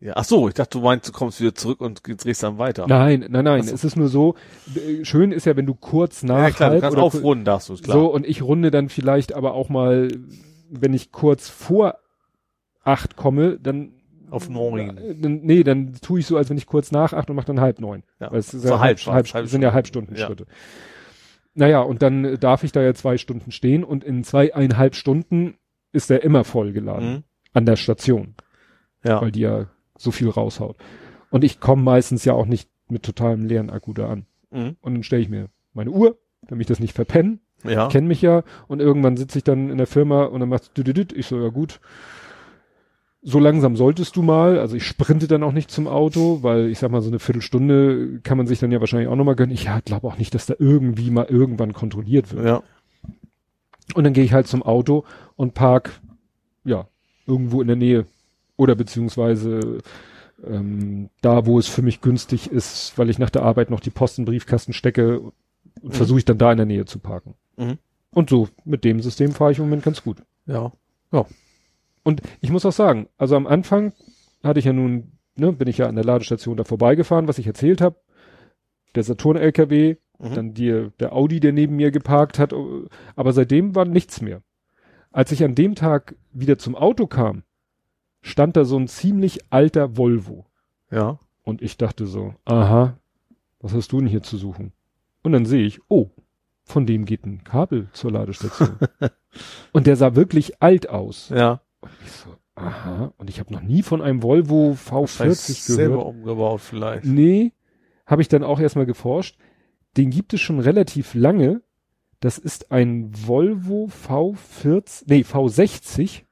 [0.00, 0.14] Ja.
[0.16, 2.86] Ach so, ich dachte, du meinst, du kommst wieder zurück und drehst dann weiter.
[2.88, 3.72] Nein, nein, nein, so.
[3.72, 4.34] es ist nur so,
[4.74, 7.76] äh, schön ist ja, wenn du kurz nach ja, klar, du kannst aufrunden, darfst du,
[7.76, 7.96] klar.
[7.96, 10.08] So, und ich runde dann vielleicht aber auch mal,
[10.70, 11.98] wenn ich kurz vor
[12.84, 13.92] acht komme, dann
[14.30, 14.96] Auf neun.
[14.96, 17.46] Äh, Dann, nee, dann tue ich so, als wenn ich kurz nach acht und mache
[17.46, 18.02] dann halb neun.
[18.18, 18.30] Ja.
[18.32, 19.72] Weil es ist So ja halb- halb, halb, sind ja Stunde.
[19.74, 20.46] Halbstundenschritte.
[21.54, 25.54] Naja, und dann äh, darf ich da ja zwei Stunden stehen und in zweieinhalb Stunden
[25.92, 27.22] ist er immer voll geladen Mhm.
[27.52, 28.34] an der Station,
[29.04, 29.20] Ja.
[29.20, 29.66] weil die ja
[29.98, 30.76] so viel raushaut.
[31.30, 34.26] Und ich komme meistens ja auch nicht mit totalem leeren Akku da an.
[34.50, 34.76] Mhm.
[34.80, 37.88] Und dann stelle ich mir meine Uhr, damit ich das nicht verpenne, Ja.
[37.88, 41.26] kenn mich ja und irgendwann sitze ich dann in der Firma und dann macht ich
[41.26, 41.80] so ja gut.
[43.24, 46.80] So langsam solltest du mal, also ich sprinte dann auch nicht zum Auto, weil ich
[46.80, 49.54] sag mal so eine Viertelstunde kann man sich dann ja wahrscheinlich auch nochmal gönnen.
[49.54, 52.44] Ich ja, glaube auch nicht, dass da irgendwie mal irgendwann kontrolliert wird.
[52.46, 52.62] Ja.
[53.94, 55.04] Und dann gehe ich halt zum Auto
[55.36, 56.00] und park
[56.64, 56.88] ja
[57.26, 58.06] irgendwo in der Nähe
[58.56, 59.78] oder beziehungsweise
[60.44, 63.90] ähm, da, wo es für mich günstig ist, weil ich nach der Arbeit noch die
[63.90, 65.32] Post in den Briefkasten stecke und
[65.82, 65.92] Mhm.
[65.92, 67.34] versuche ich dann da in der Nähe zu parken.
[67.56, 67.78] Mhm.
[68.12, 70.18] Und so, mit dem System fahre ich im Moment ganz gut.
[70.46, 70.72] Ja.
[72.02, 73.92] Und ich muss auch sagen, also am Anfang
[74.42, 77.46] hatte ich ja nun, ne, bin ich ja an der Ladestation da vorbeigefahren, was ich
[77.46, 77.96] erzählt habe.
[78.94, 80.34] Der Saturn-LKW, Mhm.
[80.34, 82.54] Dann die, der Audi, der neben mir geparkt hat,
[83.16, 84.42] aber seitdem war nichts mehr.
[85.10, 87.42] Als ich an dem Tag wieder zum Auto kam,
[88.22, 90.46] stand da so ein ziemlich alter Volvo.
[90.90, 91.18] Ja.
[91.42, 92.96] Und ich dachte so, aha,
[93.60, 94.72] was hast du denn hier zu suchen?
[95.22, 96.10] Und dann sehe ich, oh,
[96.64, 98.78] von dem geht ein Kabel zur Ladestation.
[99.72, 101.30] und der sah wirklich alt aus.
[101.30, 101.60] Ja.
[101.82, 103.12] Und ich so, aha.
[103.18, 105.36] Und ich habe noch nie von einem Volvo V40 gehört.
[105.36, 107.04] selber umgebaut vielleicht.
[107.04, 107.52] Nee,
[108.06, 109.38] habe ich dann auch erstmal geforscht.
[109.96, 111.60] Den gibt es schon relativ lange.
[112.20, 116.22] Das ist ein Volvo V40, nee, V60.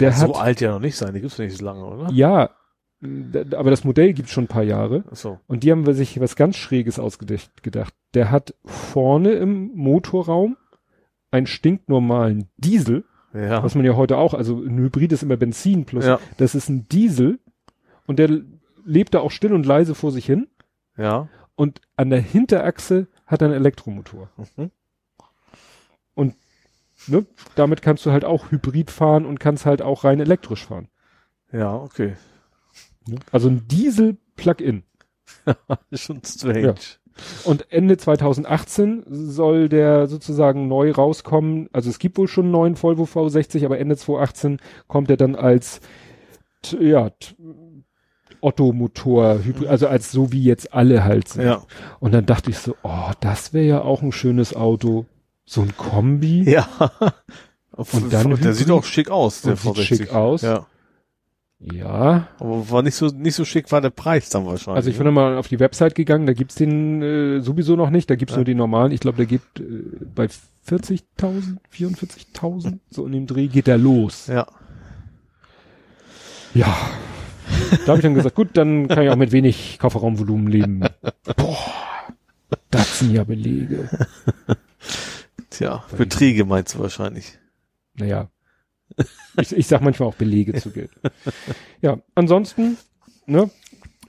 [0.00, 2.10] Der Kann hat, so alt ja noch nicht sein, die gibt's nicht so lange, oder?
[2.10, 2.50] ja,
[3.54, 5.04] aber das Modell gibt schon ein paar Jahre.
[5.10, 5.38] Ach so.
[5.46, 7.62] Und die haben sich was ganz Schräges ausgedacht.
[7.62, 7.94] Gedacht.
[8.14, 10.56] Der hat vorne im Motorraum
[11.30, 13.62] einen stinknormalen Diesel, Ja.
[13.62, 16.20] was man ja heute auch, also ein Hybrid ist immer Benzin plus, Ja.
[16.36, 17.40] das ist ein Diesel
[18.06, 18.30] und der
[18.84, 20.46] lebt da auch still und leise vor sich hin
[20.96, 21.28] Ja.
[21.56, 24.30] und an der Hinterachse hat er einen Elektromotor.
[24.56, 24.70] Mhm.
[27.06, 27.26] Ne?
[27.54, 30.88] Damit kannst du halt auch Hybrid fahren und kannst halt auch rein elektrisch fahren.
[31.52, 32.14] Ja, okay.
[33.06, 33.16] Ne?
[33.30, 34.84] Also ein Diesel Plug-in.
[35.90, 36.60] Ist schon strange.
[36.62, 36.74] Ja.
[37.44, 41.68] Und Ende 2018 soll der sozusagen neu rauskommen.
[41.72, 45.36] Also es gibt wohl schon einen neuen Volvo V60, aber Ende 2018 kommt er dann
[45.36, 45.80] als
[46.78, 47.10] ja,
[48.40, 51.44] Otto-Motor, Hybrid, also als so wie jetzt alle halt sind.
[51.44, 51.62] Ja.
[52.00, 55.06] Und dann dachte ich so, oh, das wäre ja auch ein schönes Auto.
[55.46, 56.42] So ein Kombi.
[56.50, 56.68] Ja.
[57.72, 58.54] Und dann der Hybrid.
[58.54, 59.84] sieht auch schick aus, der Und sieht V60.
[59.84, 60.42] schick aus.
[60.42, 60.66] Ja.
[61.72, 62.28] Ja.
[62.38, 64.76] Aber war nicht so, nicht so schick war der Preis dann wahrscheinlich.
[64.76, 68.10] Also ich bin mal auf die Website gegangen, da gibt's den äh, sowieso noch nicht,
[68.10, 68.38] da gibt's Ja.
[68.38, 68.92] nur den normalen.
[68.92, 69.62] Ich glaube, der geht äh,
[70.14, 70.28] bei
[70.68, 74.26] 40.000, 44.000, so in dem Dreh geht der los.
[74.26, 74.46] Ja.
[76.54, 76.76] Ja.
[77.84, 80.80] Da habe ich dann gesagt, gut, dann kann ich auch mit wenig Kofferraumvolumen leben.
[81.36, 81.58] Boah,
[82.70, 83.88] das sind ja Belege.
[85.50, 87.38] Tja, Beträge meinst du wahrscheinlich.
[87.96, 88.28] Naja.
[89.40, 90.90] Ich, ich sag manchmal auch Belege zu Geld.
[91.80, 92.76] Ja, ansonsten,
[93.26, 93.50] ne,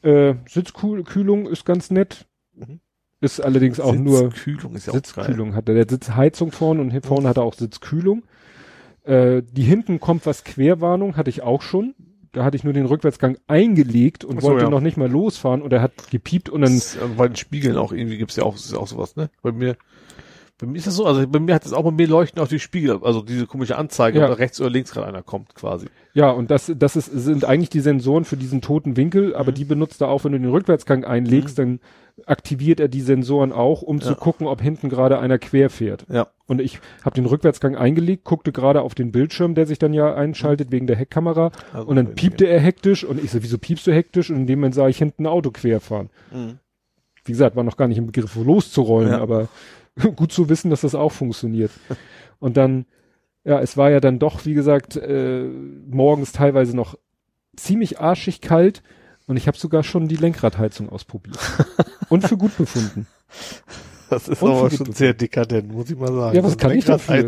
[0.04, 2.28] äh, Sitzkühlung ist ganz nett.
[2.54, 2.80] Mhm.
[3.22, 5.76] Ist allerdings auch nur Sitzkühlung ist ja auch Sitzkühlung hat er.
[5.76, 8.24] Der Sitzheizung vorne und hier vorne hat er auch Sitzkühlung.
[9.04, 11.96] Äh, die hinten kommt was Querwarnung, hatte ich auch schon.
[12.34, 14.70] Da hatte ich nur den Rückwärtsgeil eingelegt und so, wollte ja.
[14.70, 17.78] noch nicht mal losfahren und er hat gepiept und dann, Das, äh, bei den Spiegeln
[17.78, 19.30] auch irgendwie gibt's ja auch, ist ja auch sowas, ne?
[19.42, 19.78] Bei mir,
[20.58, 22.48] bei mir ist das so, also bei mir hat es auch bei mir leuchten auch
[22.48, 24.26] die Spiegel, also diese komische Anzeige, Ja.
[24.26, 25.88] ob da rechts oder links gerade einer kommt, quasi.
[26.14, 29.56] ja, und das, das ist, sind eigentlich die Sensoren für diesen toten Winkel, aber Mhm.
[29.56, 31.80] die benutzt er auch, wenn du den Rückwärtsgang einlegst, dann
[32.26, 34.16] aktiviert er die Sensoren auch, um zu Ja.
[34.16, 36.06] gucken, ob hinten gerade einer quer fährt.
[36.10, 36.28] Ja.
[36.48, 40.16] Und ich habe den Rückwärtsgang eingelegt, guckte gerade auf den Bildschirm, der sich dann ja
[40.16, 41.52] einschaltet wegen der Heckkamera.
[41.74, 44.30] Also Und dann piepte er hektisch und ich so, wieso piepst du hektisch?
[44.30, 46.10] Und in dem Moment sah ich hinten ein Auto querfahren.
[46.32, 46.60] Mhm.
[47.26, 49.20] Wie gesagt, war noch gar nicht im Begriff, loszurollen, Ja.
[49.20, 49.50] aber
[50.16, 51.72] gut zu wissen, dass das auch funktioniert.
[52.40, 52.86] Und dann,
[53.44, 55.46] ja, es war ja dann doch, wie gesagt, äh,
[55.88, 56.98] morgens teilweise noch
[57.56, 58.84] ziemlich arschig kalt
[59.28, 61.38] und ich habe sogar schon die Lenkradheizung ausprobiert.
[62.10, 63.08] und für gut befunden.
[64.10, 66.36] Das ist Und aber schon sehr dekadent, muss ich mal sagen.
[66.36, 67.28] Ja, was So kann ich dafür?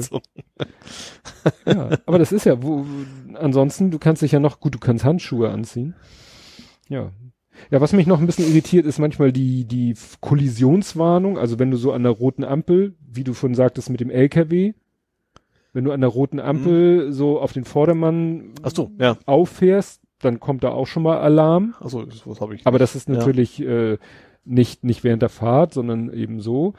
[1.65, 2.85] Ja, aber das ist ja, wo,
[3.33, 5.95] ansonsten, du kannst dich ja noch, gut, du kannst Handschuhe anziehen.
[6.87, 7.11] Ja.
[7.71, 11.77] Ja, was mich noch ein bisschen irritiert, ist manchmal die, die Kollisionswarnung, also wenn du
[11.77, 14.73] so an der roten Ampel, wie du von sagtest mit dem LKW,
[15.73, 19.17] wenn du an der roten Ampel so auf den Vordermann so, ja.
[19.25, 21.75] auffährst, dann kommt da auch schon mal Alarm.
[21.79, 22.65] Ach so, das, was habe ich.
[22.65, 23.15] Aber das ist Ja.
[23.15, 23.97] natürlich äh,
[24.43, 26.73] nicht, nicht während der Fahrt, sondern eben so.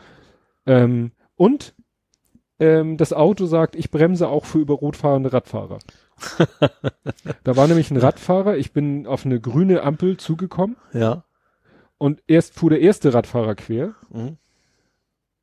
[0.66, 1.74] Ähm, und
[2.58, 5.78] ähm, das Auto sagt, ich bremse auch für über Rot fahrende Radfahrer.
[7.44, 11.24] da war nämlich ein Radfahrer, ich bin auf eine grüne Ampel zugekommen ja.
[11.99, 13.94] und erst fuhr der erste Radfahrer quer.
[14.10, 14.36] Mhm.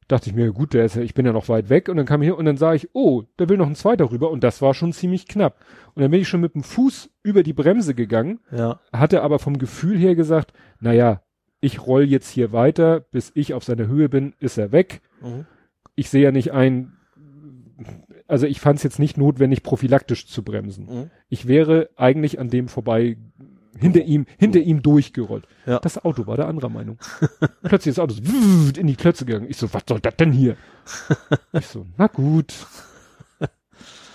[0.08, 2.06] Dachte ich mir, gut, der ist ja, ich bin ja noch weit weg und dann
[2.06, 4.44] kam ich hier und dann sah ich, oh, da will noch ein zweiter rüber und
[4.44, 5.58] das war schon ziemlich knapp.
[5.96, 8.80] Und dann bin ich schon mit dem Fuß über die Bremse gegangen Ja.
[8.94, 11.22] hatte aber vom Gefühl her gesagt, naja,
[11.60, 15.02] ich roll jetzt hier weiter, bis ich auf seiner Höhe bin, ist er weg.
[15.22, 15.48] Mhm.
[15.96, 16.95] Ich sehe ja nicht ein,
[18.28, 20.86] also ich fand es jetzt nicht notwendig, prophylaktisch zu bremsen.
[20.86, 21.10] Mhm.
[21.30, 23.18] Ich wäre eigentlich an dem vorbei,
[23.78, 25.46] hinter ihm, hinter ihm durchgerollt.
[25.66, 25.80] Ja.
[25.80, 26.98] Das Auto war der anderer Meinung.
[27.64, 29.48] Plötzlich ist das Auto so in die Klötze gegangen.
[29.50, 30.56] Ich so, was soll das denn hier?
[31.54, 32.54] ich so, na gut.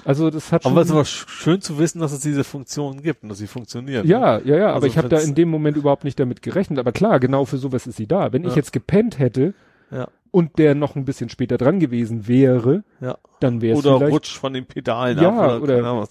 [0.05, 2.43] Also das hat schon, Aber es ist aber sch- schön zu wissen, dass es diese
[2.43, 4.07] Funktionen gibt und dass sie funktionieren.
[4.09, 6.79] Ja, ja, ja, aber Also ich habe da in dem Moment überhaupt nicht damit gerechnet.
[6.79, 8.33] Aber klar, genau für sowas ist sie da.
[8.33, 8.57] Wenn ich Ja.
[8.57, 9.53] jetzt gepennt hätte
[9.91, 10.09] Ja.
[10.31, 13.19] Und der noch ein bisschen später dran gewesen wäre, Ja.
[13.41, 16.09] dann wäre es Oder rutscht von den Pedalen Ja, ab oder, oder-.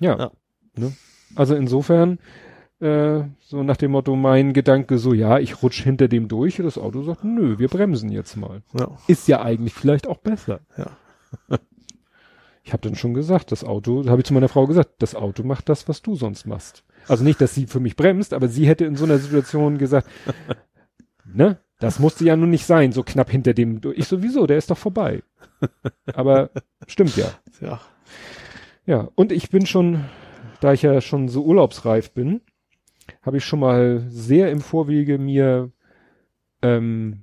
[0.00, 0.18] Ja.
[0.18, 0.30] Ja.
[0.76, 0.92] Ne?
[1.34, 2.18] Also insofern,
[2.80, 6.60] Äh, so nach dem Motto, mein Gedanke so, ja, ich rutsch hinter dem durch.
[6.60, 8.62] Und das Auto sagt, nö, wir bremsen jetzt mal.
[8.78, 8.96] Ja.
[9.08, 10.60] Ist ja eigentlich vielleicht auch besser.
[10.76, 10.86] Ja.
[12.64, 15.42] Ich habe dann schon gesagt, das Auto, habe ich zu meiner Frau gesagt, das Auto
[15.42, 16.84] macht das, was du sonst machst.
[17.06, 20.06] Also nicht, dass sie für mich bremst, aber sie hätte in so einer Situation gesagt,
[21.24, 23.80] ne, das musste ja nun nicht sein, so knapp hinter dem.
[23.94, 25.22] Ich sowieso, der ist doch vorbei.
[26.12, 26.50] Aber
[26.86, 27.30] stimmt ja.
[27.60, 27.80] Ja.
[28.86, 30.04] Ja, und ich bin schon,
[30.60, 32.40] da ich ja schon so urlaubsreif bin,
[33.22, 35.70] habe ich schon mal sehr im Vorwege mir
[36.62, 37.22] ähm,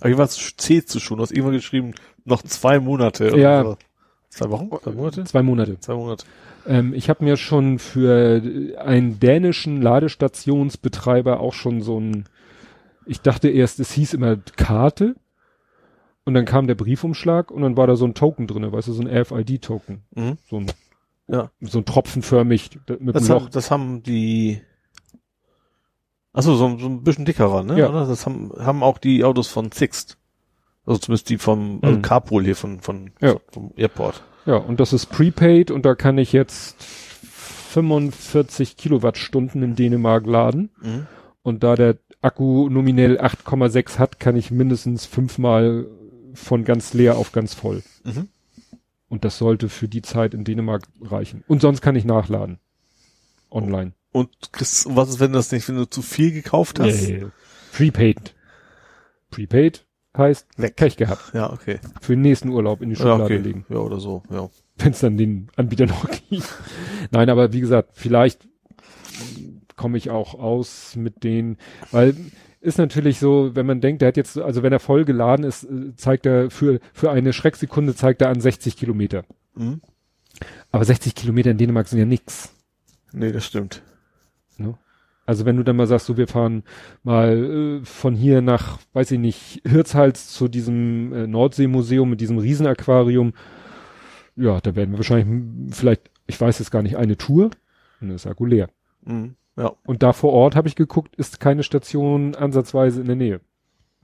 [0.00, 3.36] Aber es zählst du schon, du hast irgendwann geschrieben, noch zwei Monate.
[3.36, 3.60] Ja.
[3.60, 3.76] Oder so.
[4.28, 4.70] Zwei Wochen?
[4.82, 5.24] Zwei Monate?
[5.24, 5.80] zwei Monate.
[5.80, 6.24] Zwei Monate.
[6.66, 8.42] Ähm, ich habe mir schon für
[8.78, 12.24] einen dänischen Ladestationsbetreiber auch schon so ein,
[13.06, 15.14] ich dachte erst, es hieß immer Karte
[16.24, 18.92] und dann kam der Briefumschlag und dann war da so ein Token drinne, weißt du,
[18.92, 20.38] so ein RFID-Token, Mhm.
[20.48, 20.72] so ein,
[21.28, 21.50] Ja.
[21.60, 24.60] so ein tropfenförmig mit Das, haben, das haben die,
[26.32, 27.78] achso, so, so ein bisschen dickerer, ne?
[27.78, 27.88] Ja.
[27.88, 28.06] Oder?
[28.06, 30.18] Das haben, haben auch die Autos von Sixt.
[30.84, 32.02] Also zumindest die vom, also Mhm.
[32.02, 33.36] Carpool hier von, von, Ja.
[33.50, 34.22] vom Airport.
[34.46, 40.70] Ja, und das ist prepaid und da kann ich jetzt 45 Kilowattstunden in Dänemark laden.
[40.82, 41.06] Mhm.
[41.42, 45.88] Und da der Akku nominell 8,6 hat, kann ich mindestens fünfmal
[46.34, 47.82] von ganz leer auf ganz voll.
[48.04, 48.28] Mhm.
[49.08, 51.44] Und das sollte für die Zeit in Dänemark reichen.
[51.46, 52.58] Und sonst kann ich nachladen.
[53.50, 53.92] Online.
[54.12, 57.02] Und kriegst, was ist, wenn du das nicht, wenn du zu viel gekauft hast?
[57.02, 57.26] Nee.
[57.72, 58.34] Prepaid.
[59.30, 59.84] Prepaid
[60.16, 60.76] heißt Weg.
[60.76, 61.32] Pech gehabt.
[61.34, 61.80] Ja, okay.
[62.00, 63.36] Für den nächsten Urlaub in die Ja, Schublade okay.
[63.38, 63.66] legen.
[63.68, 64.48] Ja, oder so, ja.
[64.78, 66.48] Wenn es dann den Anbieter noch gibt.
[67.10, 68.48] Nein, aber wie gesagt, vielleicht
[69.76, 71.56] komme ich auch aus mit den,
[71.90, 72.14] weil
[72.62, 75.64] ist natürlich so, wenn man denkt, der hat jetzt, also wenn er voll geladen ist,
[75.64, 79.24] äh, zeigt er für, für eine Schrecksekunde zeigt er an 60 Kilometer.
[79.54, 79.80] Mhm.
[80.70, 82.54] Aber 60 Kilometer in Dänemark sind ja nix.
[83.12, 83.82] Nee, das stimmt.
[84.58, 84.78] Ne?
[85.26, 86.62] Also wenn du dann mal sagst, so wir fahren
[87.02, 92.38] mal äh, von hier nach, weiß ich nicht, Hirtshals zu diesem äh, Nordseemuseum mit diesem
[92.38, 93.32] Riesenaquarium,
[94.36, 97.46] ja, da werden wir wahrscheinlich vielleicht, ich weiß jetzt gar nicht, eine Tour
[98.00, 98.70] und dann ist Akku leer.
[99.04, 99.34] Mhm.
[99.56, 103.40] Ja, Und da vor Ort habe ich geguckt, ist keine Station ansatzweise in der Nähe.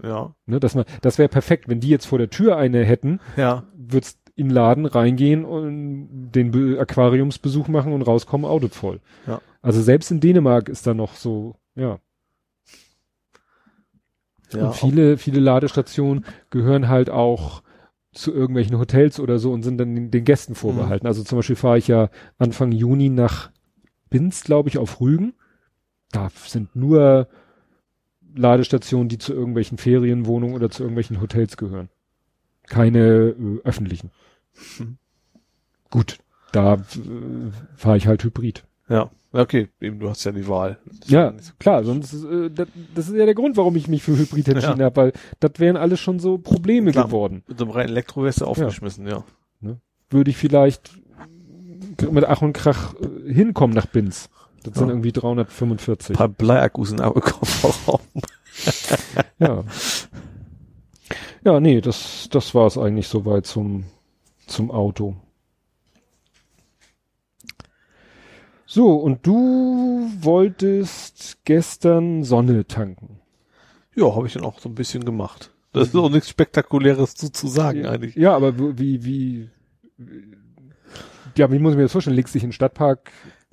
[0.02, 3.20] ja, Ne, dass man, das wäre perfekt, wenn die jetzt vor der Tür eine hätten,
[3.36, 3.64] ja.
[3.74, 9.00] würd's in den Laden reingehen und den Be Aquariumsbesuch machen und rauskommen, Auto voll.
[9.26, 9.40] Ja.
[9.62, 11.98] Also selbst in Dänemark ist da noch so, ja.
[14.52, 17.62] ja und viele, viele Ladestationen gehören halt auch
[18.12, 21.06] zu irgendwelchen Hotels oder so und sind dann den, den Gästen vorbehalten.
[21.06, 23.50] Also zum Beispiel fahre ich ja Anfang Juni nach
[24.10, 25.34] Binz, glaube ich, auf Rügen.
[26.12, 27.28] Da sind nur
[28.34, 31.88] Ladestationen, die zu irgendwelchen Ferienwohnungen oder zu irgendwelchen Hotels gehören.
[32.66, 32.98] Keine
[33.38, 34.10] äh, öffentlichen.
[34.76, 34.98] Hm.
[35.90, 36.18] Gut,
[36.52, 36.78] da äh,
[37.76, 38.64] fahre ich halt Hybrid.
[38.88, 40.78] Ja, Ja, okay, eben, du hast ja die Wahl.
[41.06, 44.16] Ja, so klar, sonst äh, das, das ist ja der Grund, warum ich mich für
[44.16, 44.86] Hybrid entschieden Ja.
[44.86, 47.06] habe, weil das wären alles schon so Probleme Klar.
[47.06, 47.42] geworden.
[47.46, 49.24] Mit so einem reinen Elektro wärst du aufgeschmissen, ja.
[50.10, 50.97] Würde ich vielleicht
[52.10, 54.28] mit Ach und Krach äh, hinkommen nach Binz.
[54.64, 54.92] Das sind Ja.
[54.92, 56.10] irgendwie 345.
[56.10, 58.00] Ein paar Bleiakkus in einem Kofferraum.
[59.38, 59.64] Ja.
[61.44, 63.84] Ja, nee, das, das war es eigentlich soweit zum,
[64.46, 65.16] zum Auto.
[68.66, 73.20] So, und du wolltest gestern Sonne tanken.
[73.94, 75.52] Ja, habe ich dann auch so ein bisschen gemacht.
[75.72, 78.14] Das ist auch nichts Spektakuläres zu, zu sagen ja, eigentlich.
[78.16, 79.48] Ja, aber wie, wie,
[81.38, 82.16] ja, wie muss ich mir das vorstellen?
[82.16, 83.10] Legst dich in den Stadtpark?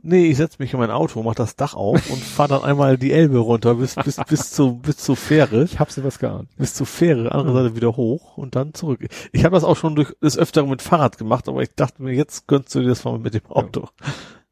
[0.08, 2.96] Nee, ich setz mich in mein Auto, mach das Dach auf und fahr dann einmal
[2.96, 5.64] die Elbe runter bis, bis, bis, zu, bis zur Fähre.
[5.64, 6.48] Ich hab's dir was geahnt.
[6.58, 9.08] bis zur Fähre, andere Seite wieder hoch und dann zurück.
[9.32, 12.14] Ich habe das auch schon durch des Öfteren mit Fahrrad gemacht, aber ich dachte mir,
[12.14, 13.90] jetzt gönnst du dir das mal mit dem Auto.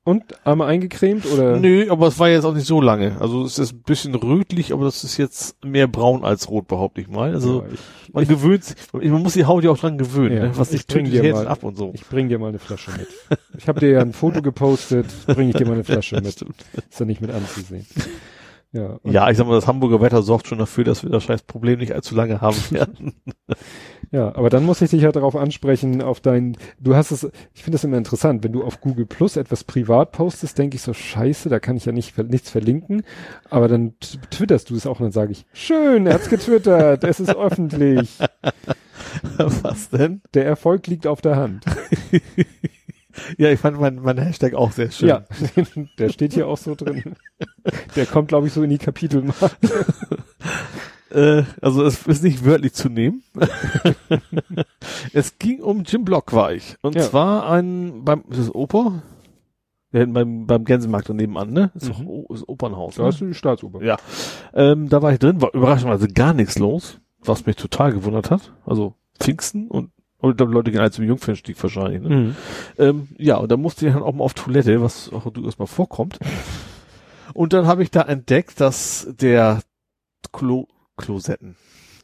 [0.06, 1.58] Und einmal eingecremt oder?
[1.60, 3.16] Nö, aber es war jetzt auch nicht so lange.
[3.22, 7.00] Also es ist ein bisschen rötlich, aber das ist jetzt mehr braun als rot, behaupte
[7.00, 7.34] ich mal.
[7.34, 10.44] Also Ja, ich, man gewöhnt sich, man muss die Haut ja auch dran gewöhnen, Ja,
[10.48, 10.52] ne?
[10.58, 11.92] was ich nicht trinkt, dir mal- ab und so.
[11.96, 13.08] ich bring dir mal eine Flasche mit.
[13.58, 16.26] Ich habe dir ja ein Foto gepostet, bring ich dir mal eine Flasche mit.
[16.26, 16.46] Ist
[17.00, 17.86] ja nicht mit anzusehen.
[18.74, 21.44] Ja, Ja, ich sag mal, das Hamburger Wetter sorgt schon dafür, dass wir das scheiß
[21.44, 23.14] Problem nicht allzu lange haben werden.
[24.12, 27.24] ja, aber dann muss ich dich ja darauf ansprechen, auf dein, du hast es,
[27.54, 30.82] ich finde das immer interessant, wenn du auf Google Plus etwas privat postest, denke ich
[30.82, 33.04] so, scheiße, da kann ich ja nicht, nichts verlinken,
[33.50, 33.94] aber dann
[34.32, 38.18] twitterst du es auch und dann sage ich, schön, er hat's getwittert, es ist öffentlich,
[39.38, 40.22] was denn?
[40.34, 41.64] der Erfolg liegt auf der Hand.
[43.38, 45.10] Ja, ich fand mein, mein Hashtag auch sehr schön.
[45.10, 45.24] Ja,
[46.00, 47.16] der steht hier auch so drin.
[47.96, 49.34] Der kommt, glaube ich, so in die Kapitel mal.
[51.12, 53.22] Äh, also es ist nicht wörtlich zu nehmen.
[55.14, 56.76] es ging um Jim Block war ich.
[56.82, 57.04] Und Ja.
[57.04, 59.04] zwar ein beim ist das Oper?
[59.92, 61.70] Hätten beim, beim Gänsemarkt daneben an, ne?
[61.76, 62.06] Ist Mhm.
[62.08, 62.96] doch ist Opernhaus.
[62.96, 63.08] Da Ne?
[63.10, 63.84] hast du die Staatsoper.
[63.84, 63.98] Ja.
[64.56, 68.52] Ähm, da war ich drin, war überraschenderweise gar nichts los, was mich total gewundert hat.
[68.66, 69.92] Also Pfingsten und,
[70.24, 72.02] und ich glaube, Leute gehen alle zum Jungfernstieg wahrscheinlich.
[72.02, 72.10] Ne?
[72.10, 72.36] Mhm.
[72.78, 75.66] Ähm, ja, und da musste ich dann auch mal auf Toilette, was auch durchaus mal
[75.66, 76.18] vorkommt.
[77.34, 79.62] Und dann habe ich da entdeckt, dass der
[80.32, 81.58] Klo Klosetten.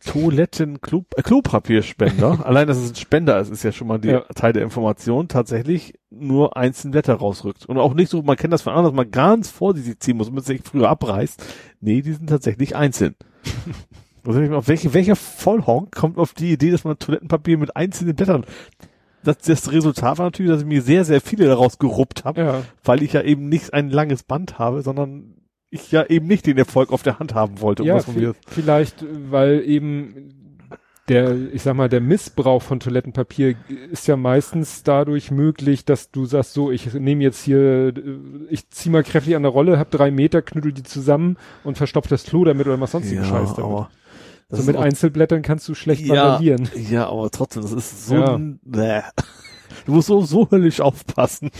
[0.05, 4.09] Toiletten, Klo, äh, Klopapierspender, allein dass es ein Spender ist, ist ja schon mal die
[4.09, 4.21] Ja.
[4.35, 7.67] Teil der Information, tatsächlich nur einzelne Blätter rausrückt.
[7.67, 10.27] Und auch nicht so, man kennt das von anderen, dass man ganz vorsichtig ziehen muss,
[10.27, 11.41] damit es sich früher abreißt.
[11.79, 13.15] Nee, die sind tatsächlich einzeln.
[14.29, 18.45] Also mal, welche, welcher Vollhonk kommt auf die Idee, dass man Toilettenpapier mit einzelnen Blättern
[19.23, 22.61] das, das Resultat war natürlich, dass ich mir sehr, sehr viele daraus geruppt habe, Ja.
[22.83, 25.33] weil ich ja eben nicht ein langes Band habe, sondern
[25.69, 27.83] ich ja eben nicht den Erfolg auf der Hand haben wollte.
[27.83, 27.99] um Ja,
[28.47, 30.35] vielleicht, weil eben
[31.09, 33.55] der, ich sag mal, der Missbrauch von Toilettenpapier
[33.91, 37.93] ist ja meistens dadurch möglich, dass du sagst, so, ich nehme jetzt hier,
[38.49, 42.07] ich zieh mal kräftig an der Rolle, hab drei Meter, knüttel die zusammen und verstopf
[42.07, 43.71] das Klo damit oder mach sonstigen Scheiß damit.
[43.71, 43.89] aber
[44.49, 46.69] das so mit Einzelblättern kannst du schlecht ja, vandalieren.
[46.89, 48.35] ja, aber trotzdem, das ist so, Ja.
[48.35, 49.01] ein- Bäh.
[49.85, 51.51] du musst so, so höllisch aufpassen.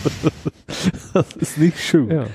[1.14, 2.10] das ist nicht schön.
[2.12, 2.26] Ja.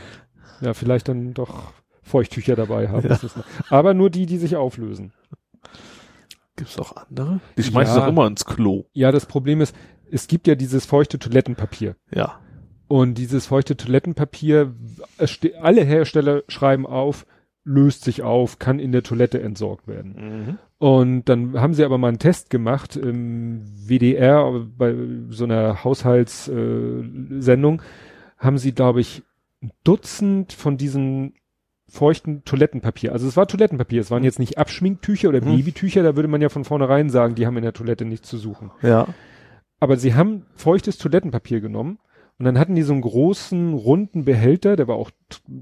[0.60, 1.72] Ja, vielleicht dann doch
[2.02, 3.08] Feuchttücher dabei haben.
[3.08, 3.18] Ja.
[3.70, 5.12] Aber nur die, die sich auflösen.
[6.56, 7.40] Gibt's auch andere?
[7.58, 8.02] Die schmeißt Ja.
[8.02, 8.84] doch immer ins Klo.
[8.92, 9.74] Ja, das Problem ist,
[10.10, 11.96] es gibt ja dieses feuchte Toilettenpapier.
[12.14, 12.38] Ja.
[12.86, 14.74] Und dieses feuchte Toilettenpapier,
[15.60, 17.26] alle Hersteller schreiben auf,
[17.64, 20.14] löst sich auf, kann in der Toilette entsorgt werden.
[20.16, 20.58] Mhm.
[20.78, 24.94] Und dann haben sie aber mal einen Test gemacht im WDR bei
[25.30, 27.82] so einer Haushaltssendung, äh,
[28.38, 29.22] haben sie, glaube ich,
[29.62, 31.34] ein Dutzend von diesen
[31.88, 33.12] feuchten Toilettenpapier.
[33.12, 35.56] Also es war Toilettenpapier, es waren jetzt nicht Abschminktücher oder Hm.
[35.56, 38.36] Babytücher, da würde man ja von vornherein sagen, die haben in der Toilette nichts zu
[38.36, 38.70] suchen.
[38.82, 39.06] Ja.
[39.80, 41.98] Aber sie haben feuchtes Toilettenpapier genommen
[42.38, 45.10] und dann hatten die so einen großen, runden Behälter, der war auch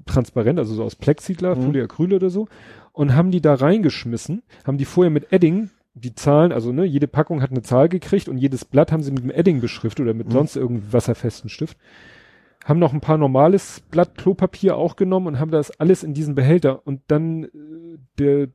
[0.06, 1.64] transparent, also so aus Plexiglas, Mhm.
[1.66, 2.48] Polyacryl oder so,
[2.92, 7.06] und haben die da reingeschmissen, haben die vorher mit Edding die Zahlen, also ne, jede
[7.06, 10.14] Packung hat eine Zahl gekriegt und jedes Blatt haben sie mit dem Edding beschriftet oder
[10.14, 10.32] mit Mhm.
[10.32, 11.76] sonst irgendeinem wasserfesten Stift.
[12.64, 16.34] Haben noch ein paar normales Blatt Klopapier auch genommen und haben das alles in diesen
[16.34, 17.48] Behälter und dann äh,
[18.18, 18.48] der,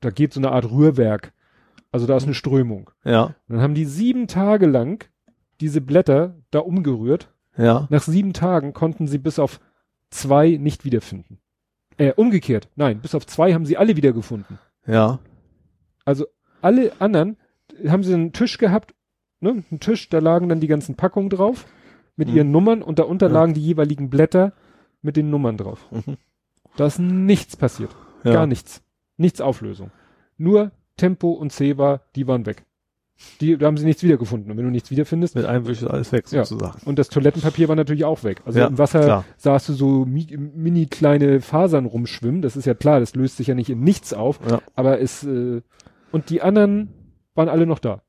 [0.00, 1.32] da geht so eine Art Rührwerk.
[1.92, 2.90] Also da ist eine Strömung.
[3.04, 3.24] Ja.
[3.24, 5.04] Und dann haben die sieben Tage lang
[5.60, 7.28] diese Blätter da umgerührt.
[7.60, 7.86] Ja.
[7.90, 9.60] Nach sieben Tagen konnten sie bis auf
[10.10, 11.38] zwei nicht wiederfinden.
[11.98, 12.68] Äh, umgekehrt.
[12.76, 14.58] Nein, bis auf zwei haben sie alle wiedergefunden.
[14.86, 15.18] Ja.
[16.04, 16.26] Also
[16.62, 17.36] alle anderen
[17.86, 18.94] haben sie einen Tisch gehabt,
[19.40, 21.66] ne, einen Tisch, da lagen dann die ganzen Packungen drauf
[22.16, 22.36] mit Mhm.
[22.36, 23.32] ihren Nummern und darunter Ja.
[23.34, 24.52] lagen die jeweiligen Blätter
[25.02, 25.86] mit den Nummern drauf.
[25.90, 26.16] Mhm.
[26.76, 27.94] Da ist nichts passiert.
[28.24, 28.32] Ja.
[28.32, 28.82] Gar nichts.
[29.16, 29.90] Nichts Auflösung.
[30.38, 32.64] Nur Tempo und Zebra, die waren weg.
[33.40, 34.50] Die, da haben sie nichts wiedergefunden.
[34.50, 36.44] Und wenn du nichts wiederfindest, Mit einem Wisch ist alles weg, Ja.
[36.44, 36.78] sozusagen.
[36.84, 38.40] und das Toilettenpapier war natürlich auch weg.
[38.44, 39.24] Also Ja, im Wasser klar.
[39.36, 42.42] sahst du so mi mini kleine Fasern rumschwimmen.
[42.42, 44.40] Das ist ja klar, das löst sich ja nicht in nichts auf.
[44.48, 44.60] Ja.
[44.74, 45.60] Aber es, äh,
[46.12, 46.88] und die anderen
[47.34, 48.02] waren alle noch da.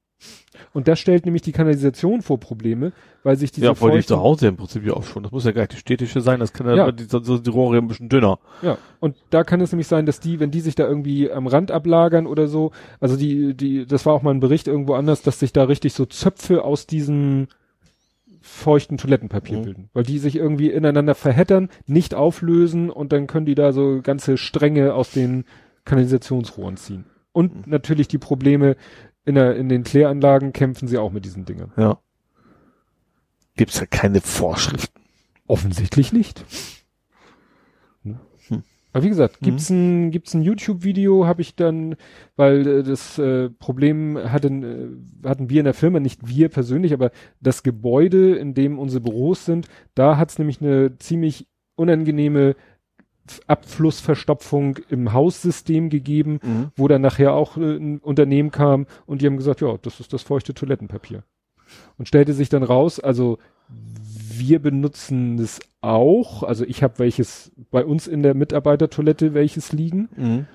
[0.73, 2.91] Und das stellt nämlich die Kanalisation vor Probleme,
[3.23, 5.23] weil sich diese ja, vor die feuchten- zu Hause im Prinzip ja auch schon.
[5.23, 6.91] Das muss ja gar nicht die städtische sein, das kann ja, Ja.
[6.91, 8.39] Die, so, so die Rohre ein bisschen dünner.
[8.61, 11.47] Ja, und da kann es nämlich sein, dass die, wenn die sich da irgendwie am
[11.47, 15.21] Rand ablagern oder so, also die, die, das war auch mal ein Bericht irgendwo anders,
[15.23, 17.47] dass sich da richtig so Zöpfe aus diesem
[18.41, 19.63] feuchten Toilettenpapier Mhm.
[19.63, 23.99] bilden, weil die sich irgendwie ineinander verheddern, nicht auflösen und dann können die da so
[24.01, 25.45] ganze Stränge aus den
[25.85, 27.05] Kanalisationsrohren ziehen.
[27.33, 27.63] Und Mhm.
[27.67, 28.75] natürlich die Probleme
[29.25, 31.71] in, der, in den Kläranlagen kämpfen sie auch mit diesen Dingen.
[31.77, 31.99] Ja.
[33.55, 35.01] Gibt's ja keine Vorschriften.
[35.47, 36.45] Offensichtlich nicht.
[38.03, 38.19] Hm.
[38.47, 38.63] Hm.
[38.93, 41.95] Aber wie gesagt, gibt's ein gibt's ein YouTube-Video, habe ich dann,
[42.35, 46.93] weil äh, das äh, Problem hatten äh, hatten wir in der Firma, nicht wir persönlich,
[46.93, 52.55] aber das Gebäude, in dem unsere Büros sind, da hat's nämlich eine ziemlich unangenehme
[53.47, 56.71] Abflussverstopfung im Haussystem gegeben, Mhm.
[56.75, 60.13] wo dann nachher auch äh, ein Unternehmen kam und die haben gesagt, ja, das ist
[60.13, 61.23] das feuchte Toilettenpapier.
[61.97, 63.37] Und stellte sich dann raus, also
[63.69, 70.09] wir benutzen es auch, also ich habe welches bei uns in der Mitarbeitertoilette welches liegen,
[70.15, 70.45] Mhm.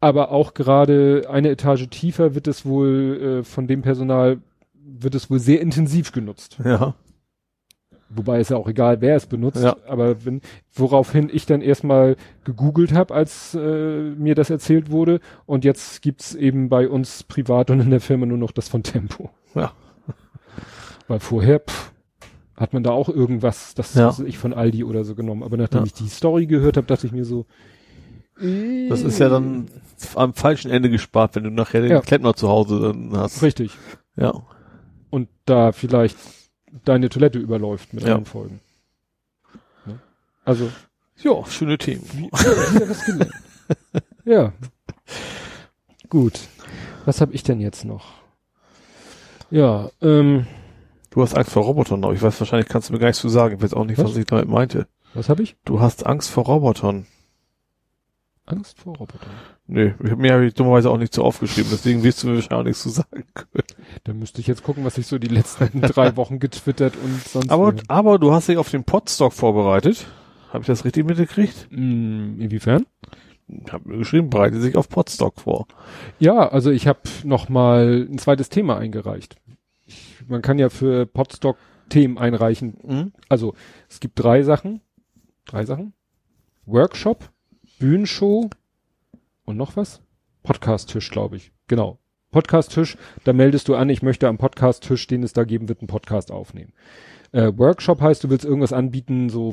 [0.00, 4.38] aber auch gerade eine Etage tiefer wird es wohl äh, von dem Personal
[4.84, 6.58] wird es wohl sehr intensiv genutzt.
[6.64, 6.94] Ja.
[8.14, 9.62] Wobei es ja auch egal, wer es benutzt.
[9.62, 9.76] Ja.
[9.88, 10.40] Aber wenn,
[10.74, 15.20] woraufhin ich dann erstmal gegoogelt habe, als äh, mir das erzählt wurde.
[15.46, 18.82] Und jetzt gibt's eben bei uns privat und in der Firma nur noch das von
[18.82, 19.30] Tempo.
[19.54, 19.72] Ja.
[21.08, 21.92] Weil vorher pff,
[22.56, 24.14] hat man da auch irgendwas, das Ja.
[24.26, 25.42] ich von Aldi oder so genommen.
[25.42, 25.86] Aber nachdem Ja.
[25.86, 27.46] ich die Story gehört habe, dachte ich mir so,
[28.40, 29.66] äh, Das ist ja dann
[30.14, 32.00] am falschen Ende gespart, wenn du nachher den Ja.
[32.00, 33.42] Klempner zu Hause dann hast.
[33.42, 33.72] richtig.
[34.16, 34.32] Ja.
[35.10, 36.16] Und da vielleicht
[36.84, 38.10] deine Toilette überläuft mit Ja.
[38.10, 38.60] anderen Folgen.
[40.44, 40.70] Also,
[41.18, 42.02] Ja, schöne Themen.
[42.32, 43.32] was gelernt.
[44.24, 44.52] ja.
[46.08, 46.40] Gut.
[47.04, 48.06] Was habe ich denn jetzt noch?
[49.50, 50.46] Ja, ähm,
[51.10, 53.28] Du hast Angst vor Robotern, aber ich weiß, wahrscheinlich kannst du mir gar nichts zu
[53.28, 53.56] sagen.
[53.56, 54.16] Ich weiß auch nicht, was, Was?
[54.16, 54.86] ich damit meinte.
[55.14, 55.56] was habe ich?
[55.66, 57.06] Du hast Angst vor Robotern.
[58.52, 59.30] Angst vor Robotern.
[59.66, 62.34] Nee, ich hab mir hab ich dummerweise auch nicht so aufgeschrieben, deswegen wirst du mir
[62.34, 63.64] wahrscheinlich auch nichts zu sagen können.
[64.04, 67.50] Da müsste ich jetzt gucken, was ich so die letzten drei Wochen getwittert und sonst.
[67.50, 70.06] Aber, aber du hast dich auf den Podstock vorbereitet.
[70.50, 71.68] Habe ich das richtig mitgekriegt?
[71.70, 72.86] Hm, inwiefern?
[73.70, 75.66] Habe mir geschrieben, bereite sich auf Podstock vor.
[76.18, 79.36] Ja, also ich habe noch mal ein zweites Thema eingereicht.
[79.86, 81.56] Ich, man kann ja für Podstock
[81.88, 82.76] Themen einreichen.
[82.82, 83.12] Mhm.
[83.28, 83.54] Also
[83.88, 84.80] es gibt drei Sachen.
[85.44, 85.92] Drei Sachen.
[86.64, 87.30] Workshop,
[87.82, 88.48] Bühnenshow
[89.44, 90.00] und noch was?
[90.44, 91.50] Podcast-Tisch, glaube ich.
[91.66, 91.98] Genau.
[92.30, 95.88] Podcast-Tisch, da meldest du an, ich möchte am Podcast-Tisch, den es da geben wird, einen
[95.88, 96.72] Podcast aufnehmen.
[97.32, 99.50] Äh, Workshop heißt, du willst irgendwas anbieten, so,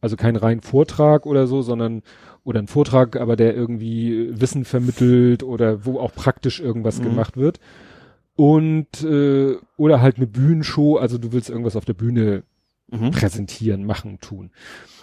[0.00, 2.00] also kein rein Vortrag oder so, sondern,
[2.42, 7.04] oder ein Vortrag, aber der irgendwie Wissen vermittelt oder wo auch praktisch irgendwas Mhm.
[7.04, 7.60] gemacht wird.
[8.34, 12.44] Und, äh, oder halt eine Bühnenshow, also du willst irgendwas auf der Bühne
[12.90, 13.10] Mhm.
[13.10, 14.50] präsentieren, machen, tun.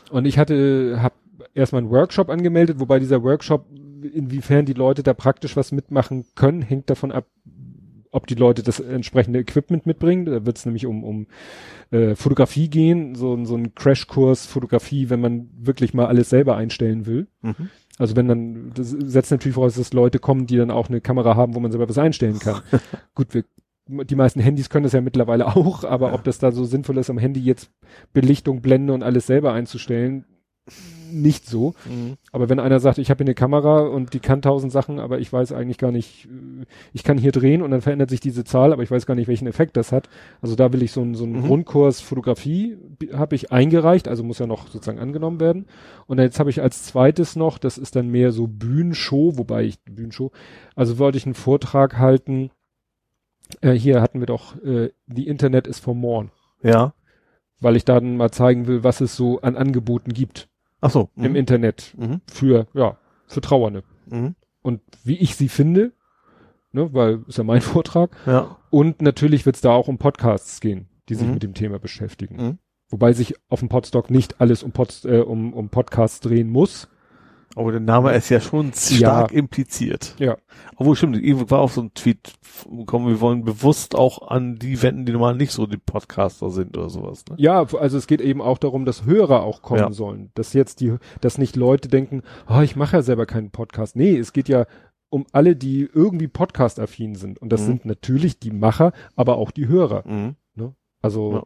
[0.10, 1.14] Und ich hatte, habe
[1.54, 3.66] erstmal einen Workshop angemeldet, wobei dieser Workshop,
[4.02, 7.26] inwiefern die Leute da praktisch was mitmachen können, hängt davon ab,
[8.12, 10.26] ob die Leute das entsprechende Equipment mitbringen.
[10.26, 11.28] Da wird es nämlich um, um
[11.92, 16.56] äh, Fotografie gehen, so, ein- so ein Crashkurs Fotografie, wenn man wirklich mal alles selber
[16.56, 17.28] einstellen will.
[17.42, 17.70] Mhm.
[18.00, 21.36] Also wenn dann, das setzt natürlich voraus, dass Leute kommen, die dann auch eine Kamera
[21.36, 22.62] haben, wo man selber was einstellen kann.
[23.16, 23.44] Gut, wir,
[23.88, 27.10] die meisten Handys können das ja mittlerweile auch, aber ob das da so sinnvoll ist,
[27.10, 27.72] am Handy jetzt
[28.14, 30.26] Belichtung, Blende und alles selber einzustellen,
[31.12, 31.74] nicht so.
[31.86, 32.18] Mhm.
[32.32, 35.20] Aber wenn einer sagt, ich habe hier eine Kamera und die kann tausend Sachen, aber
[35.20, 38.44] ich weiß eigentlich gar nicht, äh, ich kann hier drehen und dann verändert sich diese
[38.44, 40.10] Zahl, aber ich weiß gar nicht, welchen Effekt das hat.
[40.42, 41.48] Also da will ich so einen so einen Mhm.
[41.48, 42.78] Grundkurs Fotografie
[43.14, 45.66] habe ich eingereicht, also muss ja noch sozusagen angenommen werden.
[46.08, 49.80] Und jetzt habe ich als zweites noch, das ist dann mehr so Bühnenshow, wobei ich
[49.84, 50.32] Bühnenshow,
[50.76, 52.52] also wollte ich einen Vortrag halten.
[53.62, 56.30] Äh, hier hatten wir doch äh, die Internet is for more,
[56.62, 56.94] Ja.
[57.60, 60.48] weil ich dann mal zeigen will, was es so an Angeboten gibt
[60.82, 61.10] Ach so.
[61.16, 61.36] im Mhm.
[61.36, 62.22] Internet Mhm.
[62.32, 62.98] für ja
[63.28, 64.36] für Trauernde Mhm.
[64.62, 65.92] und wie ich sie finde,
[66.72, 68.16] ne, weil ist ja mein Vortrag.
[68.26, 68.58] Ja.
[68.70, 71.34] Und natürlich wird es da auch um Podcasts gehen, die sich Mhm.
[71.34, 72.36] mit dem Thema beschäftigen.
[72.36, 72.58] Mhm.
[72.90, 76.88] Wobei sich auf dem Podstock nicht alles um, Pod, äh, um, um Podcasts drehen muss.
[77.60, 80.16] Aber der Name ist ja schon stark impliziert.
[80.18, 80.38] Ja.
[80.78, 82.32] Obwohl, stimmt, irgendwo war auch so ein Tweet
[82.70, 86.78] gekommen, wir wollen bewusst auch an die wenden, die normal nicht so die Podcaster sind
[86.78, 87.26] oder sowas.
[87.30, 87.36] Ne?
[87.38, 89.92] Ja, also es geht eben auch darum, dass Hörer auch kommen Ja.
[89.92, 90.32] sollen.
[90.36, 93.96] Dass jetzt die, dass nicht Leute denken, oh, ich mache ja selber keinen Podcast.
[93.98, 94.66] Nee, es geht ja
[95.10, 97.40] um alle, die irgendwie Podcast-affin sind.
[97.40, 97.66] Und das Mhm.
[97.66, 100.08] sind natürlich die Macher, aber auch die Hörer.
[100.08, 100.36] Mhm.
[101.02, 101.44] Also Ja.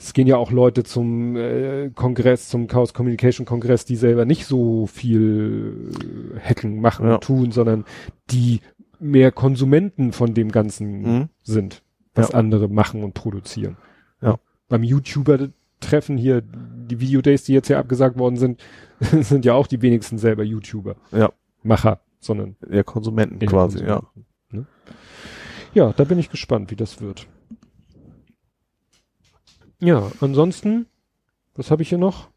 [0.00, 4.46] Es gehen ja auch Leute zum äh, Kongress, zum Chaos Communication Kongress, die selber nicht
[4.46, 5.90] so viel
[6.36, 7.14] äh, hacken, machen Ja.
[7.16, 7.84] und tun, sondern
[8.30, 8.60] die
[9.00, 11.28] mehr Konsumenten von dem Ganzen Mhm.
[11.42, 11.82] sind,
[12.14, 12.34] was Ja.
[12.38, 13.76] andere machen und produzieren.
[14.22, 14.38] Ja.
[14.68, 18.60] Beim YouTuber-Treffen hier, die Videodays, die jetzt ja abgesagt worden sind,
[19.00, 20.96] sind ja auch die wenigsten selber YouTuber.
[21.12, 21.30] Ja.
[21.62, 23.96] Macher, sondern Ja, Konsumenten quasi, ja.
[24.00, 24.66] Konsumenten, Ne?
[25.74, 27.26] Ja, da bin ich gespannt, wie das wird.
[29.80, 30.86] Ja, ansonsten,
[31.54, 32.28] was habe ich hier noch?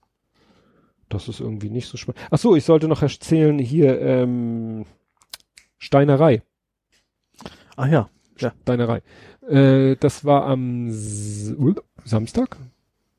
[1.09, 2.21] Das ist irgendwie nicht so spannend.
[2.31, 4.85] Ach so, ich sollte noch erzählen hier ähm,
[5.77, 6.43] Steinerei.
[7.75, 8.09] Ach ja.
[8.35, 9.01] Steinerei.
[9.47, 11.53] Äh, das war am S
[12.05, 12.57] Samstag?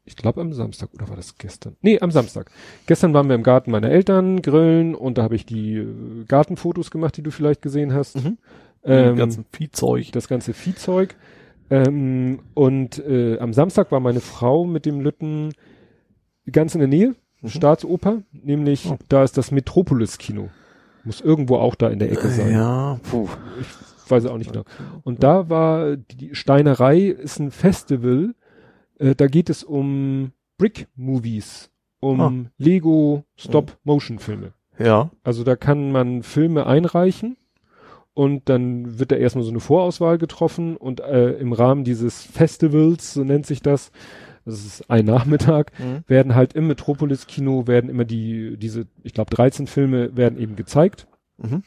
[0.05, 1.76] Ich glaube am Samstag oder war das gestern?
[1.81, 2.51] Nee, am Samstag.
[2.87, 6.90] Gestern waren wir im Garten meiner Eltern grillen und da habe ich die äh, Gartenfotos
[6.90, 8.17] gemacht, die du vielleicht gesehen hast.
[8.17, 8.38] Mhm.
[8.85, 10.10] Ähm, ganzen Viehzeug.
[10.12, 11.15] das ganze Viehzeug.
[11.72, 15.53] Ähm, und äh, am Samstag war meine Frau mit dem Lütten
[16.51, 17.49] ganz in der Nähe, Mhm.
[17.49, 18.99] Staatsoper, nämlich Oh.
[19.08, 20.49] da ist das Metropolis-Kino.
[21.05, 22.53] Muss irgendwo auch da in der Ecke sein.
[22.53, 23.28] Ja, puh.
[24.05, 24.65] Ich weiß auch nicht genau.
[25.03, 28.35] Und da war die Steinerei ist ein Festival,
[28.99, 32.33] äh, da geht es um Brick-Movies, um Ah.
[32.58, 34.53] Lego Stop-Motion-Filme.
[34.78, 35.10] Ja.
[35.24, 37.37] Also da kann man Filme einreichen
[38.14, 43.14] und dann wird da erstmal so eine Vorauswahl getroffen und äh, im Rahmen dieses Festivals,
[43.14, 43.90] so nennt sich das,
[44.44, 46.04] das ist ein Nachmittag, Mhm.
[46.06, 51.06] werden halt im Metropolis-Kino werden immer die, diese, ich glaube 13 Filme werden eben gezeigt.
[51.38, 51.62] Mhm.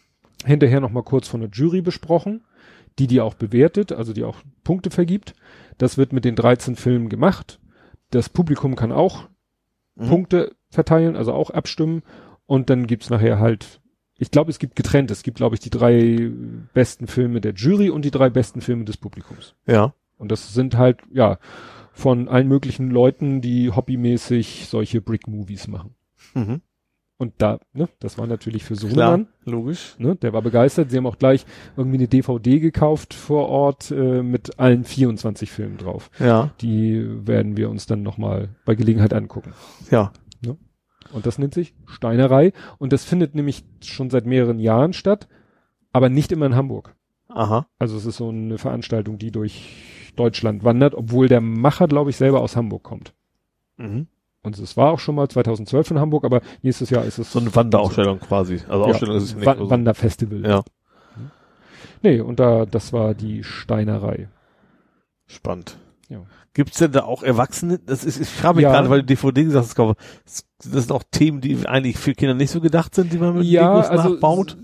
[0.45, 2.43] Hinterher nochmal kurz von der Jury besprochen,
[2.99, 5.33] die die auch bewertet, also die auch Punkte vergibt.
[5.77, 7.59] Das wird mit den 13 Filmen gemacht.
[8.11, 9.27] Das Publikum kann auch
[9.97, 10.07] Mhm.
[10.09, 12.03] Punkte verteilen, also auch abstimmen.
[12.45, 13.79] Und dann gibt's nachher halt,
[14.17, 15.11] ich glaube, es gibt getrennt.
[15.11, 16.31] Es gibt, glaube ich, die drei
[16.73, 19.55] besten Filme der Jury und die drei besten Filme des Publikums.
[19.67, 19.93] Ja.
[20.17, 21.37] Und das sind halt, ja,
[21.93, 25.95] von allen möglichen Leuten, die hobbymäßig solche Brick-Movies machen.
[26.33, 26.61] Mhm.
[27.17, 29.95] Und da, ne, das war natürlich für Sohnemann, logisch.
[29.99, 30.91] ne, der war begeistert.
[30.91, 31.45] Sie haben auch gleich
[31.77, 36.11] irgendwie eine DVD gekauft vor Ort äh, mit allen 24 Filmen drauf.
[36.19, 39.53] Ja, Die werden wir uns dann nochmal bei Gelegenheit angucken.
[39.91, 40.11] ja.
[41.11, 42.51] Und das nennt sich Steinerei.
[42.77, 45.27] Und das findet nämlich schon seit mehreren Jahren statt,
[45.93, 46.95] aber nicht immer in Hamburg.
[47.29, 47.67] Aha.
[47.79, 52.17] Also es ist so eine Veranstaltung, die durch Deutschland wandert, obwohl der Macher, glaube ich,
[52.17, 53.13] selber aus Hamburg kommt.
[53.77, 54.07] Mhm.
[54.43, 57.39] Und es war auch schon mal 2012 in Hamburg, aber nächstes Jahr ist es So
[57.39, 58.61] eine Wanderausstellung quasi.
[58.67, 59.45] Also Ja, Ausstellung ist es nicht.
[59.45, 60.45] Wa also- Wanderfestival.
[60.45, 60.63] ja,
[62.03, 64.29] Nee, und da, das war die Steinerei.
[65.25, 65.77] spannend.
[66.07, 66.23] Ja.
[66.53, 67.79] Gibt's denn da auch Erwachsene?
[67.79, 68.71] Das ist, ich frage mich Ja.
[68.71, 72.51] gerade, weil du DVD gesagt hast, das sind auch Themen, die eigentlich für Kinder nicht
[72.51, 74.55] so gedacht sind, die man mit Ja, Legos also nachbaut.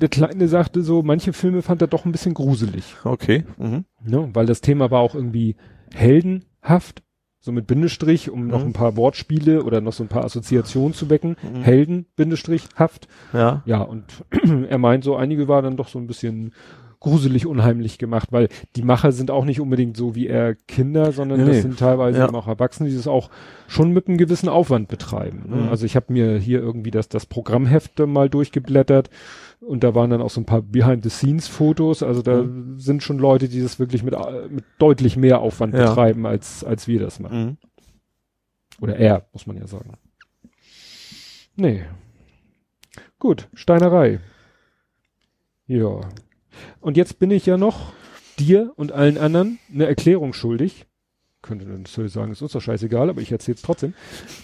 [0.00, 2.96] der Kleine sagte so, manche Filme fand er doch ein bisschen gruselig.
[3.04, 3.44] Okay.
[3.58, 3.84] Mhm.
[4.04, 4.30] Ne?
[4.34, 5.56] Weil das Thema war auch irgendwie
[5.94, 7.02] heldenhaft,
[7.40, 8.66] so mit Bindestrich, um noch Mhm.
[8.68, 11.36] ein paar Wortspiele oder noch so ein paar Assoziationen zu wecken.
[11.42, 11.62] Mhm.
[11.62, 13.08] Helden, Bindestrich, haft.
[13.32, 13.62] Ja.
[13.66, 14.04] Ja, und
[14.68, 16.52] er meint so, einige waren dann doch so ein bisschen
[17.02, 21.40] gruselig, unheimlich gemacht, weil die Macher sind auch nicht unbedingt so wie er Kinder, sondern
[21.40, 21.62] Nee, das nee.
[21.62, 22.32] sind teilweise Ja.
[22.32, 23.28] auch Erwachsene, die das auch
[23.68, 25.44] schon mit einem gewissen Aufwand betreiben.
[25.48, 25.56] Ne?
[25.62, 25.68] Mhm.
[25.68, 29.10] Also ich habe mir hier irgendwie das, das Programmheft mal durchgeblättert
[29.60, 32.02] und da waren dann auch so ein paar Behind-the-Scenes-Fotos.
[32.02, 32.44] Also da
[32.76, 35.88] sind schon Leute, die das wirklich mit, äh, mit deutlich mehr Aufwand Ja.
[35.88, 37.44] betreiben, als, als wir das machen.
[37.44, 37.56] Mhm.
[38.80, 39.92] Oder er, muss man ja sagen.
[41.56, 41.82] Nee.
[43.18, 44.18] Gut, Steinerei.
[45.66, 46.00] Ja.
[46.80, 47.92] Und jetzt bin ich ja noch
[48.38, 50.86] dir und allen anderen eine Erklärung schuldig.
[51.42, 53.94] Könnte dann natürlich sagen, ist uns doch scheißegal, aber ich erzähle es trotzdem.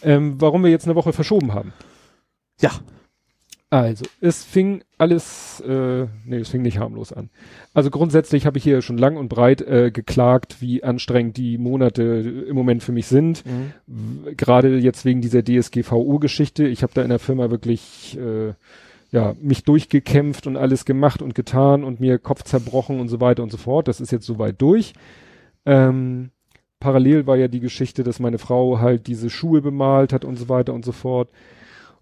[0.02, 1.72] Ähm, warum wir jetzt eine Woche verschoben haben.
[2.60, 2.72] Ja.
[3.70, 7.28] Also, es fing alles, äh, nee, es fing nicht harmlos an.
[7.74, 12.02] Also grundsätzlich habe ich hier schon lang und breit äh, geklagt, wie anstrengend die Monate
[12.48, 13.44] im Moment für mich sind.
[13.44, 14.36] Mhm.
[14.38, 16.66] Gerade jetzt wegen dieser DSGVO-Geschichte.
[16.66, 18.54] Ich habe da in der Firma wirklich äh,
[19.10, 23.42] ja mich durchgekämpft und alles gemacht und getan und mir Kopf zerbrochen und so weiter
[23.42, 23.88] und so fort.
[23.88, 24.92] Das ist jetzt soweit durch.
[25.64, 26.30] Ähm,
[26.80, 30.48] parallel war ja die Geschichte, dass meine Frau halt diese Schuhe bemalt hat und so
[30.48, 31.30] weiter und so fort.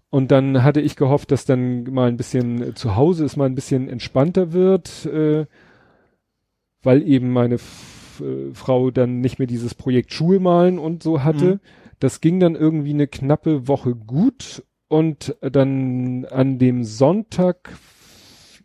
[0.09, 3.45] Und dann hatte ich gehofft, dass dann mal ein bisschen äh, zu Hause es mal
[3.45, 5.45] ein bisschen entspannter wird, äh,
[6.81, 11.23] weil eben meine F äh, Frau dann nicht mehr dieses Projekt Schuhe malen und so
[11.23, 11.55] hatte.
[11.55, 11.59] Mhm.
[11.99, 17.77] Das ging dann irgendwie eine knappe Woche gut und dann an dem Sonntag,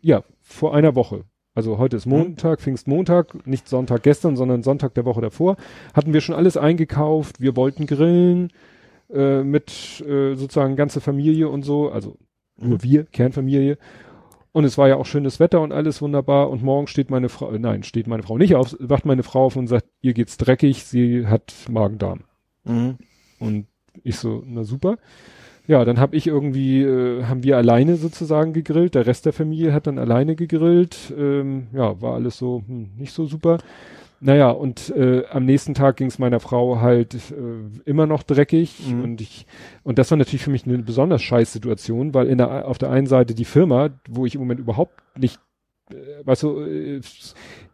[0.01, 1.25] ja, vor einer Woche,
[1.55, 5.57] also heute ist Montag, Pfingstmontag, nicht Sonntag gestern, sondern Sonntag der Woche davor,
[5.93, 8.51] hatten wir schon alles eingekauft, wir wollten grillen,
[9.11, 12.17] äh, mit äh, sozusagen ganze Familie und so, also
[12.57, 13.77] nur wir, Kernfamilie.
[14.51, 16.49] Und es war ja auch schönes Wetter und alles wunderbar.
[16.49, 19.45] Und morgen steht meine Frau, äh, nein, steht meine Frau nicht auf, wacht meine Frau
[19.45, 22.21] auf und sagt, ihr geht's dreckig, sie hat Magen-Darm.
[22.63, 22.97] Mhm.
[23.39, 23.67] Und
[24.03, 24.97] ich so, na super.
[25.65, 28.95] Ja, dann habe ich irgendwie, äh, haben wir alleine sozusagen gegrillt.
[28.95, 31.13] Der Rest der Familie hat dann alleine gegrillt.
[31.17, 33.59] Ähm, ja, war alles so hm, nicht so super.
[34.19, 38.79] Naja, und äh, am nächsten Tag ging es meiner Frau halt äh, immer noch dreckig
[38.87, 39.03] Mhm.
[39.03, 39.45] und ich
[39.83, 42.89] und das war natürlich für mich eine besonders scheiß Situation, weil in der auf der
[42.89, 45.39] einen Seite die Firma, wo ich im Moment überhaupt nicht,
[45.91, 47.01] äh, weißt du, äh,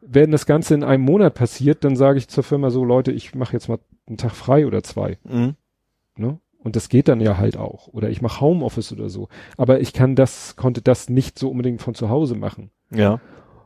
[0.01, 3.35] wenn das Ganze in einem Monat passiert, dann sage ich zur Firma so, Leute, ich
[3.35, 5.17] mache jetzt mal einen Tag frei oder zwei.
[5.23, 5.55] Mhm.
[6.17, 6.39] Ne?
[6.61, 7.87] Und das geht dann ja halt auch.
[7.87, 9.29] Oder ich mache Homeoffice oder so.
[9.57, 12.69] Aber ich kann das, konnte das nicht so unbedingt von zu Hause machen.
[12.91, 13.21] Ja.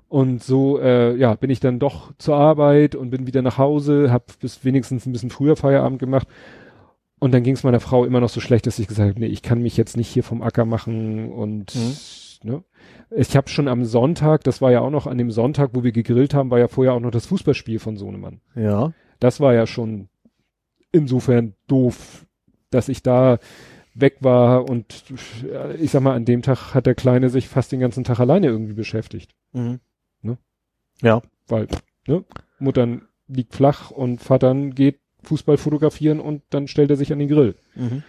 [0.09, 4.11] Und so, äh, ja, bin ich dann doch zur Arbeit und bin wieder nach Hause,
[4.11, 6.27] habe bis wenigstens ein bisschen früher Feierabend gemacht.
[7.19, 9.27] Und dann ging es meiner Frau immer noch so schlecht, dass ich gesagt habe, nee,
[9.27, 11.73] ich kann mich jetzt nicht hier vom Acker machen und
[12.43, 12.63] ne.
[13.15, 15.91] Ich habe schon am Sonntag, das war ja auch noch an dem Sonntag, wo wir
[15.91, 18.41] gegrillt haben, war ja vorher auch noch das Fußballspiel von Sohnemann.
[18.55, 18.91] Ja.
[19.19, 20.09] Das war ja schon
[20.91, 22.25] insofern doof,
[22.73, 23.39] dass ich da
[23.95, 25.03] weg war und
[25.47, 28.19] äh, ich sag mal, an dem Tag hat der Kleine sich fast den ganzen Tag
[28.19, 29.35] alleine irgendwie beschäftigt.
[29.51, 29.79] Mhm.
[30.21, 30.37] Ne?
[31.01, 31.21] Ja.
[31.47, 31.67] Weil,
[32.07, 32.23] ne,
[32.59, 37.29] Muttern liegt flach und Vatern geht Fußball fotografieren und dann stellt er sich an den
[37.29, 37.55] Grill.
[37.75, 38.03] Mhm.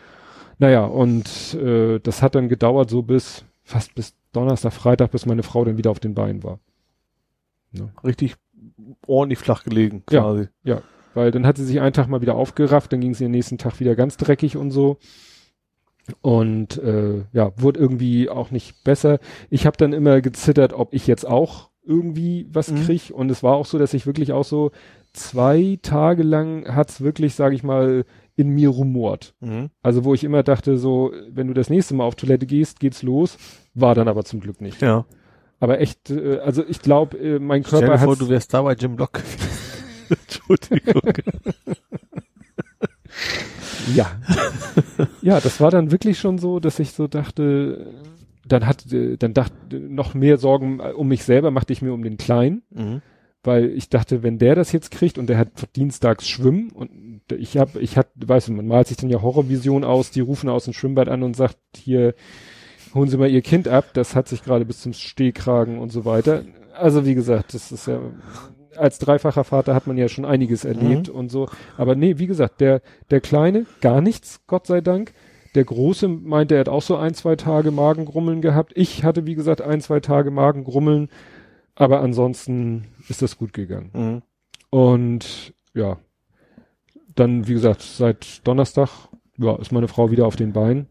[0.58, 5.42] Naja, und äh, das hat dann gedauert so bis, fast bis Donnerstag, Freitag, bis meine
[5.42, 6.58] Frau dann wieder auf den Beinen war.
[8.04, 8.36] Richtig
[9.06, 10.22] ordentlich flach gelegen, Ja.
[10.22, 10.48] quasi.
[11.14, 13.58] Weil dann hat sie sich einen Tag mal wieder aufgerafft, dann ging sie den nächsten
[13.58, 14.98] Tag wieder ganz dreckig und so.
[16.20, 19.18] Und äh, ja, wurde irgendwie auch nicht besser.
[19.48, 22.84] Ich habe dann immer gezittert, ob ich jetzt auch irgendwie was Mhm.
[22.84, 23.10] krieg.
[23.14, 24.70] Und es war auch so, dass ich wirklich auch so
[25.12, 28.04] zwei Tage lang hat's wirklich, sage ich mal,
[28.36, 29.34] in mir rumort.
[29.40, 29.70] Mhm.
[29.82, 33.02] Also wo ich immer dachte, so, wenn du das nächste Mal auf Toilette gehst, geht's
[33.02, 33.38] los.
[33.74, 34.82] War dann aber zum Glück nicht.
[34.82, 35.06] Ja.
[35.60, 38.52] Aber echt, äh, also ich glaube, äh, mein Stell Körper dir vor, hat du wärst
[38.52, 39.22] da bei Jim Block.
[40.22, 41.02] Entschuldigung.
[43.94, 44.10] Ja.
[45.22, 47.86] ja, das war dann wirklich schon so, dass ich so dachte,
[48.47, 52.16] dann hat, dann dachte, noch mehr Sorgen um mich selber machte ich mir um den
[52.16, 53.02] Kleinen, Mhm.
[53.42, 57.56] weil ich dachte, wenn der das jetzt kriegt und der hat dienstags Schwimmen und ich
[57.56, 60.64] habe, ich hatte, weißt du, man malt sich dann ja Horrorvision aus, die rufen aus
[60.64, 62.14] dem Schwimmbad an und sagt, hier,
[62.94, 66.04] holen Sie mal Ihr Kind ab, das hat sich gerade bis zum Stehkragen und so
[66.04, 66.44] weiter.
[66.74, 68.00] Also wie gesagt, das ist ja,
[68.76, 71.48] als dreifacher Vater hat man ja schon einiges erlebt und so.
[71.76, 75.12] Aber nee, wie gesagt, der, der Kleine, gar nichts, Gott sei Dank.
[75.54, 78.72] Der Große meinte, er hat auch so ein, zwei Tage Magengrummeln gehabt.
[78.74, 81.08] Ich hatte, wie gesagt, ein, zwei Tage Magengrummeln.
[81.76, 83.90] Aber ansonsten ist das gut gegangen.
[83.92, 84.22] Mhm.
[84.70, 85.98] Und ja,
[87.14, 88.88] dann, wie gesagt, seit Donnerstag,
[89.38, 90.88] ja, ist meine Frau wieder auf den Beinen.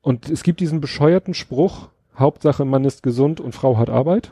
[0.00, 4.30] Und es gibt diesen bescheuerten Spruch, Hauptsache Mann ist gesund und Frau hat Arbeit.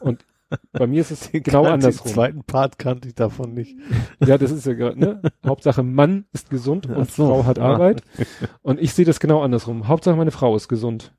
[0.00, 0.24] Und
[0.72, 2.10] bei mir ist es genau Den andersrum.
[2.12, 3.76] zweiten Part kannte ich davon nicht.
[4.24, 5.22] Ja, das ist ja gerade, ne?
[5.46, 7.26] Hauptsache Mann ist gesund und so.
[7.28, 7.64] Frau hat Ja.
[7.64, 8.02] Arbeit.
[8.62, 9.88] Und ich sehe das genau andersrum.
[9.88, 11.14] Hauptsache meine Frau ist gesund.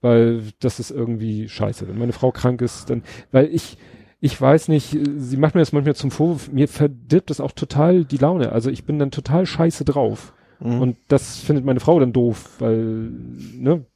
[0.00, 1.88] Weil das ist irgendwie scheiße.
[1.88, 3.02] Wenn meine Frau krank ist, dann,
[3.32, 3.78] weil ich,
[4.20, 8.04] ich weiß nicht, sie macht mir das manchmal zum Vorwurf, mir verdirbt das auch total
[8.04, 8.52] die Laune.
[8.52, 10.34] Also ich bin dann total scheiße drauf.
[10.60, 10.80] Mhm.
[10.82, 13.12] Und das findet meine Frau dann doof, weil,
[13.56, 13.86] ne,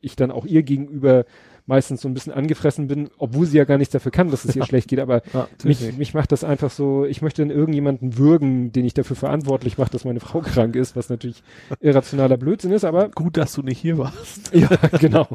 [0.00, 1.26] ich dann auch ihr gegenüber
[1.70, 4.56] meistens so ein bisschen angefressen bin, obwohl sie ja gar nichts dafür kann, dass es
[4.56, 8.18] ihr schlecht geht, aber ja, mich, mich macht das einfach so, ich möchte dann irgendjemanden
[8.18, 11.42] würgen, den ich dafür verantwortlich mache, dass meine Frau krank ist, was natürlich
[11.80, 14.50] irrationaler Blödsinn ist, aber Gut, dass du nicht hier warst.
[14.54, 15.28] ja, genau.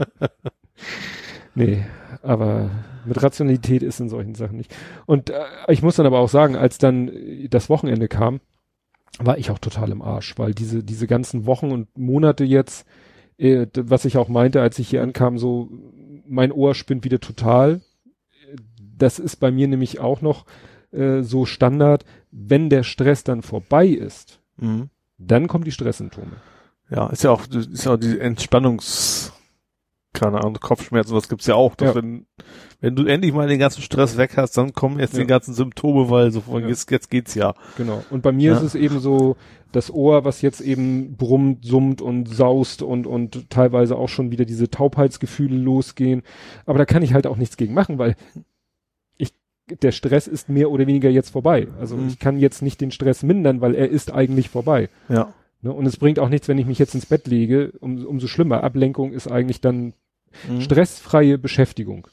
[1.53, 1.85] Nee,
[2.21, 2.69] aber
[3.05, 4.75] mit Rationalität ist in solchen Sachen nicht.
[5.05, 8.41] Und äh, ich muss dann aber auch sagen, als dann äh, das Wochenende kam,
[9.19, 12.85] war ich auch total im Arsch, weil diese, diese ganzen Wochen und Monate jetzt,
[13.37, 15.69] äh, was ich auch meinte, als ich hier ankam, so,
[16.27, 17.81] mein Ohr spinnt wieder total.
[18.97, 20.45] Das ist bei mir nämlich auch noch
[20.91, 24.89] äh, so Standard, wenn der Stress dann vorbei ist, Mhm.
[25.17, 26.37] dann kommen die Stresssymptome.
[26.89, 29.33] Ja, ist ja auch, ist ja auch die Entspannungs,
[30.15, 31.75] keine Ahnung, Kopfschmerzen, was gibt's ja auch.
[31.75, 31.95] Dass Ja.
[31.95, 32.25] Wenn,
[32.81, 35.19] wenn du endlich mal den ganzen Stress weg hast, dann kommen jetzt Ja.
[35.21, 36.69] die ganzen Symptome, weil so von Ja.
[36.69, 37.53] jetzt, jetzt geht's ja.
[37.77, 38.03] Genau.
[38.09, 38.57] Und bei mir Ja.
[38.57, 39.35] ist es eben so,
[39.71, 44.45] das Ohr, was jetzt eben brummt, summt und saust und, und teilweise auch schon wieder
[44.45, 46.21] diese Taubheitsgefühle losgehen.
[46.65, 48.15] Aber da kann ich halt auch nichts gegen machen, weil
[49.17, 49.33] ich,
[49.81, 51.67] der Stress ist mehr oder weniger jetzt vorbei.
[51.79, 52.07] Also Mhm.
[52.07, 54.87] ich kann jetzt nicht den Stress mindern, weil er ist eigentlich vorbei.
[55.09, 55.33] Ja.
[55.61, 55.73] Ne?
[55.73, 58.63] Und es bringt auch nichts, wenn ich mich jetzt ins Bett lege, um, umso schlimmer.
[58.63, 59.93] Ablenkung ist eigentlich dann
[60.49, 60.61] Mhm.
[60.61, 62.07] stressfreie Beschäftigung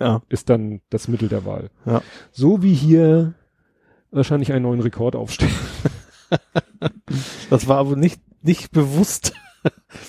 [0.00, 0.22] Ja.
[0.28, 1.70] ist dann das Mittel der Wahl.
[1.86, 2.02] Ja.
[2.30, 3.34] So wie hier
[4.10, 5.52] wahrscheinlich einen neuen Rekord aufstellen.
[7.50, 9.32] Das war aber nicht, nicht bewusst.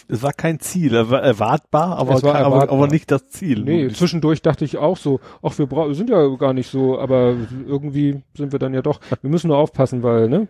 [0.08, 2.78] Es war kein Ziel, er war erwartbar, aber, war aber, erwartbar.
[2.78, 3.60] aber nicht das Ziel.
[3.64, 7.36] Nee, zwischendurch dachte ich auch so, ach, wir bra- sind ja gar nicht so, aber
[7.68, 9.00] irgendwie sind wir dann ja doch.
[9.22, 10.48] Wir müssen nur aufpassen, weil, ne?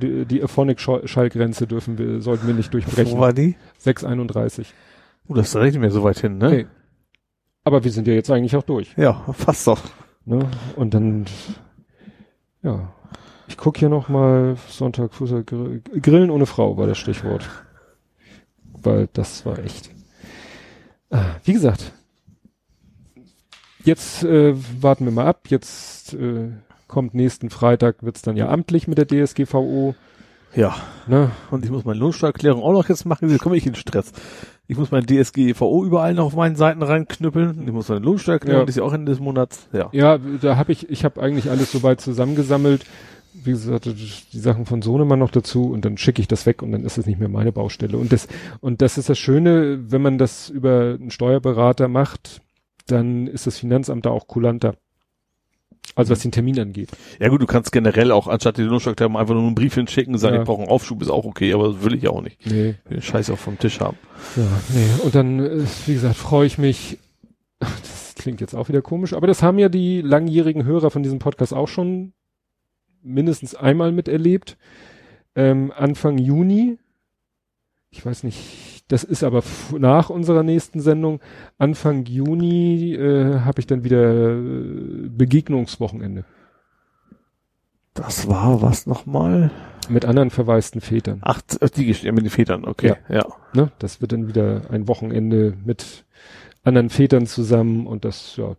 [0.00, 3.18] Die, die Aphonic-Schallgrenze dürfen wir, sollten wir nicht Wo durchbrechen.
[3.18, 3.56] war die?
[3.78, 4.72] 631.
[5.32, 6.50] Oh, das nicht mehr so weit hin, ne?
[6.50, 6.66] Nee.
[7.64, 8.94] Aber wir sind ja jetzt eigentlich auch durch.
[8.96, 9.80] Ja, fast doch.
[10.24, 10.48] Ne?
[10.76, 11.24] Und dann,
[12.62, 12.92] ja.
[13.48, 17.48] Ich guck hier noch mal Sonntag, Fußball, Grill- Grillen ohne Frau war das Stichwort.
[18.72, 19.90] Weil das war echt.
[21.10, 21.92] Ah, Wie gesagt,
[23.84, 25.42] jetzt äh, warten wir mal ab.
[25.48, 26.50] Jetzt äh,
[26.88, 29.94] kommt nächsten Freitag, wird's dann ja amtlich mit der DSGVO.
[30.54, 30.74] Ja.
[31.06, 31.30] Ne?
[31.50, 34.12] Und ich muss meine Lohnsteuererklärung auch noch jetzt machen, jetzt komme ich in Stress.
[34.72, 37.62] Ich muss mein DSGVO überall noch auf meinen Seiten reinknüppeln.
[37.66, 38.64] Ich muss meine Lohnsteuererklärung, Ja.
[38.64, 39.68] die ist ja auch Ende des Monats.
[39.72, 39.88] Ja.
[39.92, 42.84] Ja, da habe ich, ich habe eigentlich alles soweit zusammengesammelt.
[43.34, 46.72] Wie gesagt, die Sachen von Sohnemann noch dazu und dann schicke ich das weg und
[46.72, 47.96] dann ist es nicht mehr meine Baustelle.
[47.96, 48.28] Und das,
[48.60, 52.40] und das ist das Schöne, wenn man das über einen Steuerberater macht,
[52.86, 54.74] dann ist das Finanzamt da auch kulanter.
[55.94, 56.88] Also was den Termin angeht.
[57.20, 60.18] Ja gut, du kannst generell auch anstatt die Lohnsteuererklärung einfach nur einen Brief hinschicken und
[60.20, 60.40] sagen, Ja.
[60.42, 62.44] ich brauche einen Aufschub, ist auch okay, aber das will ich auch nicht.
[62.46, 62.76] Nee.
[62.88, 63.98] Den Scheiß auch vom Tisch haben.
[64.36, 65.02] Ja, nee.
[65.04, 66.98] Und dann, äh, wie gesagt, freue ich mich.
[68.14, 71.18] Das klingt jetzt auch wieder komisch, aber das haben ja die langjährigen Hörer von diesem
[71.18, 72.12] Podcast auch schon
[73.02, 74.56] mindestens einmal miterlebt.
[75.34, 76.78] Ähm, Anfang Juni,
[77.90, 78.38] ich weiß nicht,
[78.92, 79.42] das ist aber
[79.78, 81.20] nach unserer nächsten Sendung.
[81.56, 86.26] Anfang Juni äh, habe ich dann wieder äh, Begegnungswochenende
[87.94, 89.50] Das war was nochmal?
[89.88, 91.20] mit anderen verwaisten Vätern.
[91.22, 92.96] Ach, äh, die Geschichte mit den Vätern, okay.
[93.08, 93.26] Ja.
[93.54, 93.72] Ne?
[93.78, 96.04] Das wird dann wieder ein Wochenende mit
[96.62, 98.56] anderen Vätern zusammen und das, ja,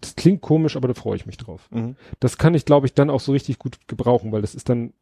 [0.00, 1.68] das klingt komisch, aber da freue ich mich drauf.
[1.72, 1.96] Mhm.
[2.20, 4.92] Das kann ich, glaube ich, dann auch so richtig gut gebrauchen, weil das ist dann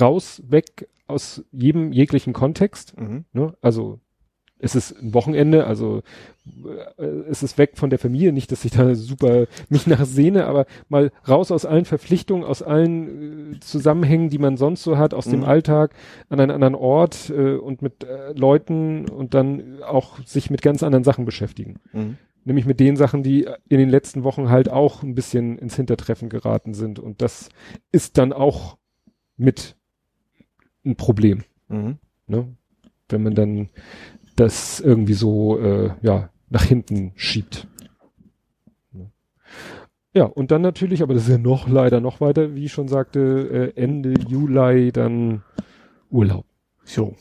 [0.00, 2.98] raus, weg aus jedem jeglichen Kontext.
[2.98, 3.26] Mhm.
[3.34, 3.54] Ne?
[3.60, 4.00] Also
[4.62, 6.02] es ist ein Wochenende, also
[6.96, 10.46] äh, es ist weg von der Familie, nicht, dass ich da super mich nach sehne,
[10.46, 15.14] aber mal raus aus allen Verpflichtungen, aus allen äh, Zusammenhängen, die man sonst so hat,
[15.14, 15.46] aus dem Mhm.
[15.46, 15.94] Alltag
[16.28, 20.82] an einen anderen Ort äh, und mit äh, Leuten und dann auch sich mit ganz
[20.82, 21.80] anderen Sachen beschäftigen.
[21.92, 22.16] Mhm.
[22.44, 26.28] Nämlich mit den Sachen, die in den letzten Wochen halt auch ein bisschen ins Hintertreffen
[26.28, 26.98] geraten sind.
[26.98, 27.48] Und das
[27.92, 28.78] ist dann auch
[29.36, 29.76] mit
[30.84, 31.98] ein Problem, Mhm.
[32.28, 32.46] ne?
[33.08, 33.68] Wenn man dann
[34.42, 37.66] das irgendwie so, äh, ja, nach hinten schiebt.
[40.14, 42.86] Ja, und dann natürlich, aber das ist ja noch leider noch weiter, wie ich schon
[42.88, 45.42] sagte, äh, Ende Juli dann
[46.10, 46.44] Urlaub.
[46.86, 47.14] Jo.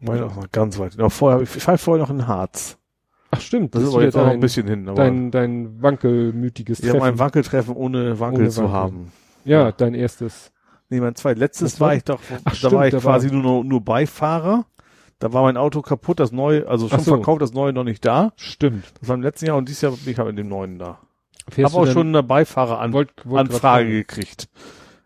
[0.00, 0.98] Meine auch noch ganz weit.
[0.98, 2.76] Noch vorher, ich fahre vorher noch in Harz.
[3.30, 4.88] Ach stimmt, Das ist ist aber jetzt auch noch ein bisschen hin.
[4.88, 7.04] Aber dein, dein wankelmütiges habe Treffen.
[7.06, 8.74] ein Wankeltreffen ohne Wankel Ohne zu Wankel.
[8.74, 9.12] haben.
[9.44, 9.72] ja, Ja.
[9.72, 10.50] dein erstes.
[10.90, 11.38] Nee, mein zweit.
[11.38, 11.98] Letztes war war das?
[11.98, 14.66] ich doch, Ach, da stimmt, war ich quasi war- nur, nur Beifahrer.
[15.24, 17.14] Da war mein Auto kaputt, das neue, also schon so.
[17.14, 18.34] verkauft, das neue noch nicht da.
[18.36, 18.84] Stimmt.
[19.00, 20.98] Das war im letzten Jahr und dieses Jahr bin ich halt in dem neuen da.
[21.56, 24.50] Habe auch schon eine Beifahreranfrage gekriegt.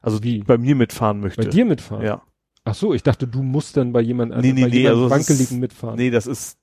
[0.02, 0.38] Also Wie?
[0.38, 1.40] die bei mir mitfahren möchte.
[1.44, 2.04] bei dir mitfahren?
[2.04, 2.22] Ja.
[2.64, 5.12] Ach so, ich dachte, du musst dann bei jemand Nee, nee, bei nee, also ist-
[5.12, 5.94] Wankeligen mitfahren.
[5.94, 6.58] Nee, das ist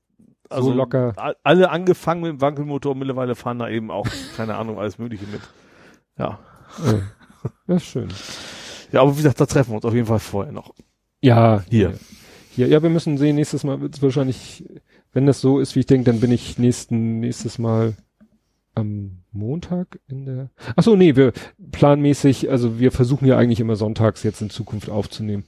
[0.50, 1.14] also So locker.
[1.42, 4.06] Alle angefangen mit dem Wankelmotor, mittlerweile fahren da eben auch,
[4.36, 5.40] keine Ahnung, alles Mögliche mit.
[6.18, 6.40] Ja.
[6.86, 6.94] Ja.
[7.68, 8.10] Das ist schön.
[8.92, 10.74] Ja, aber wie gesagt, da treffen wir uns auf jeden Fall vorher noch.
[11.22, 11.94] Ja, Hier.
[12.56, 14.64] Hier, ja, wir müssen sehen, nächstes Mal wird es wahrscheinlich,
[15.14, 17.96] wenn das so ist, wie ich denke, dann bin ich nächsten, nächstes Mal
[18.76, 20.50] am Montag in der.
[20.76, 21.34] Ach so, nee, wir
[21.72, 25.44] planmäßig, also wir versuchen ja eigentlich immer sonntags jetzt in Zukunft aufzunehmen.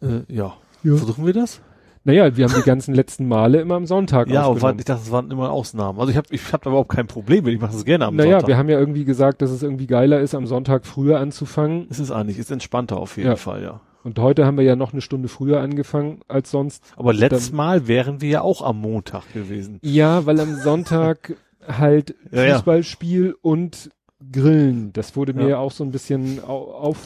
[0.00, 0.56] Äh, ja.
[0.82, 0.96] Ja.
[0.96, 1.60] Versuchen wir das?
[2.04, 5.10] Naja, wir haben die ganzen letzten Male immer am Sonntag Ja, aber ich dachte, das
[5.10, 5.98] waren immer Ausnahmen.
[5.98, 7.52] Also ich habe ich hab da überhaupt kein Problem mit.
[7.52, 8.48] Ich mache das gerne am naja, Sonntag.
[8.48, 11.86] wir haben ja irgendwie gesagt, dass es irgendwie geiler ist, am Sonntag früher anzufangen.
[11.90, 13.36] es ist eigentlich, ist entspannter auf jeden Ja.
[13.36, 13.80] Fall, ja.
[14.04, 16.82] Und heute haben wir ja noch eine Stunde früher angefangen als sonst.
[16.96, 19.78] Aber letztes Mal wären wir ja auch am Montag gewesen.
[19.82, 21.34] Ja, weil am Sonntag
[21.66, 22.54] halt Ja, ja.
[22.56, 23.90] Fußballspiel und
[24.32, 24.92] Grillen.
[24.92, 25.48] Das wurde mir Ja.
[25.48, 26.96] ja auch so ein bisschen au- auf,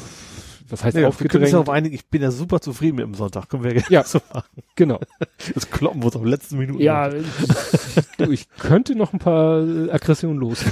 [0.68, 1.52] was heißt wir uns aufgedrängt?
[1.52, 3.48] darauf einigen, ich bin ja super zufrieden mit dem Sonntag.
[3.48, 4.04] Können wir gerne Ja.
[4.04, 4.62] so machen.
[4.76, 5.00] genau.
[5.54, 6.80] Das kloppen wir uns auf letzten Minuten.
[6.80, 7.08] Ja,
[8.18, 9.58] du, ich könnte noch ein paar
[9.90, 10.64] Aggressionen los.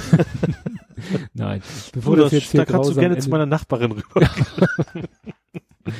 [1.33, 1.61] Nein,
[1.93, 3.31] bevor Du, das jetzt hier da kannst du gerne zu endet.
[3.31, 4.29] meiner Nachbarin rüber.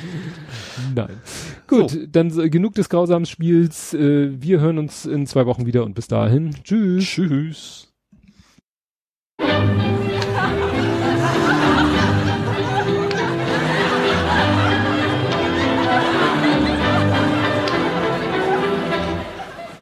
[0.94, 1.20] Nein.
[1.66, 2.06] Gut, so.
[2.06, 3.94] dann genug des grausamen Spiels.
[3.94, 6.54] Äh, wir hören uns in zwei Wochen wieder und bis dahin.
[6.64, 7.04] Tschüss.
[7.04, 7.88] Tschüss.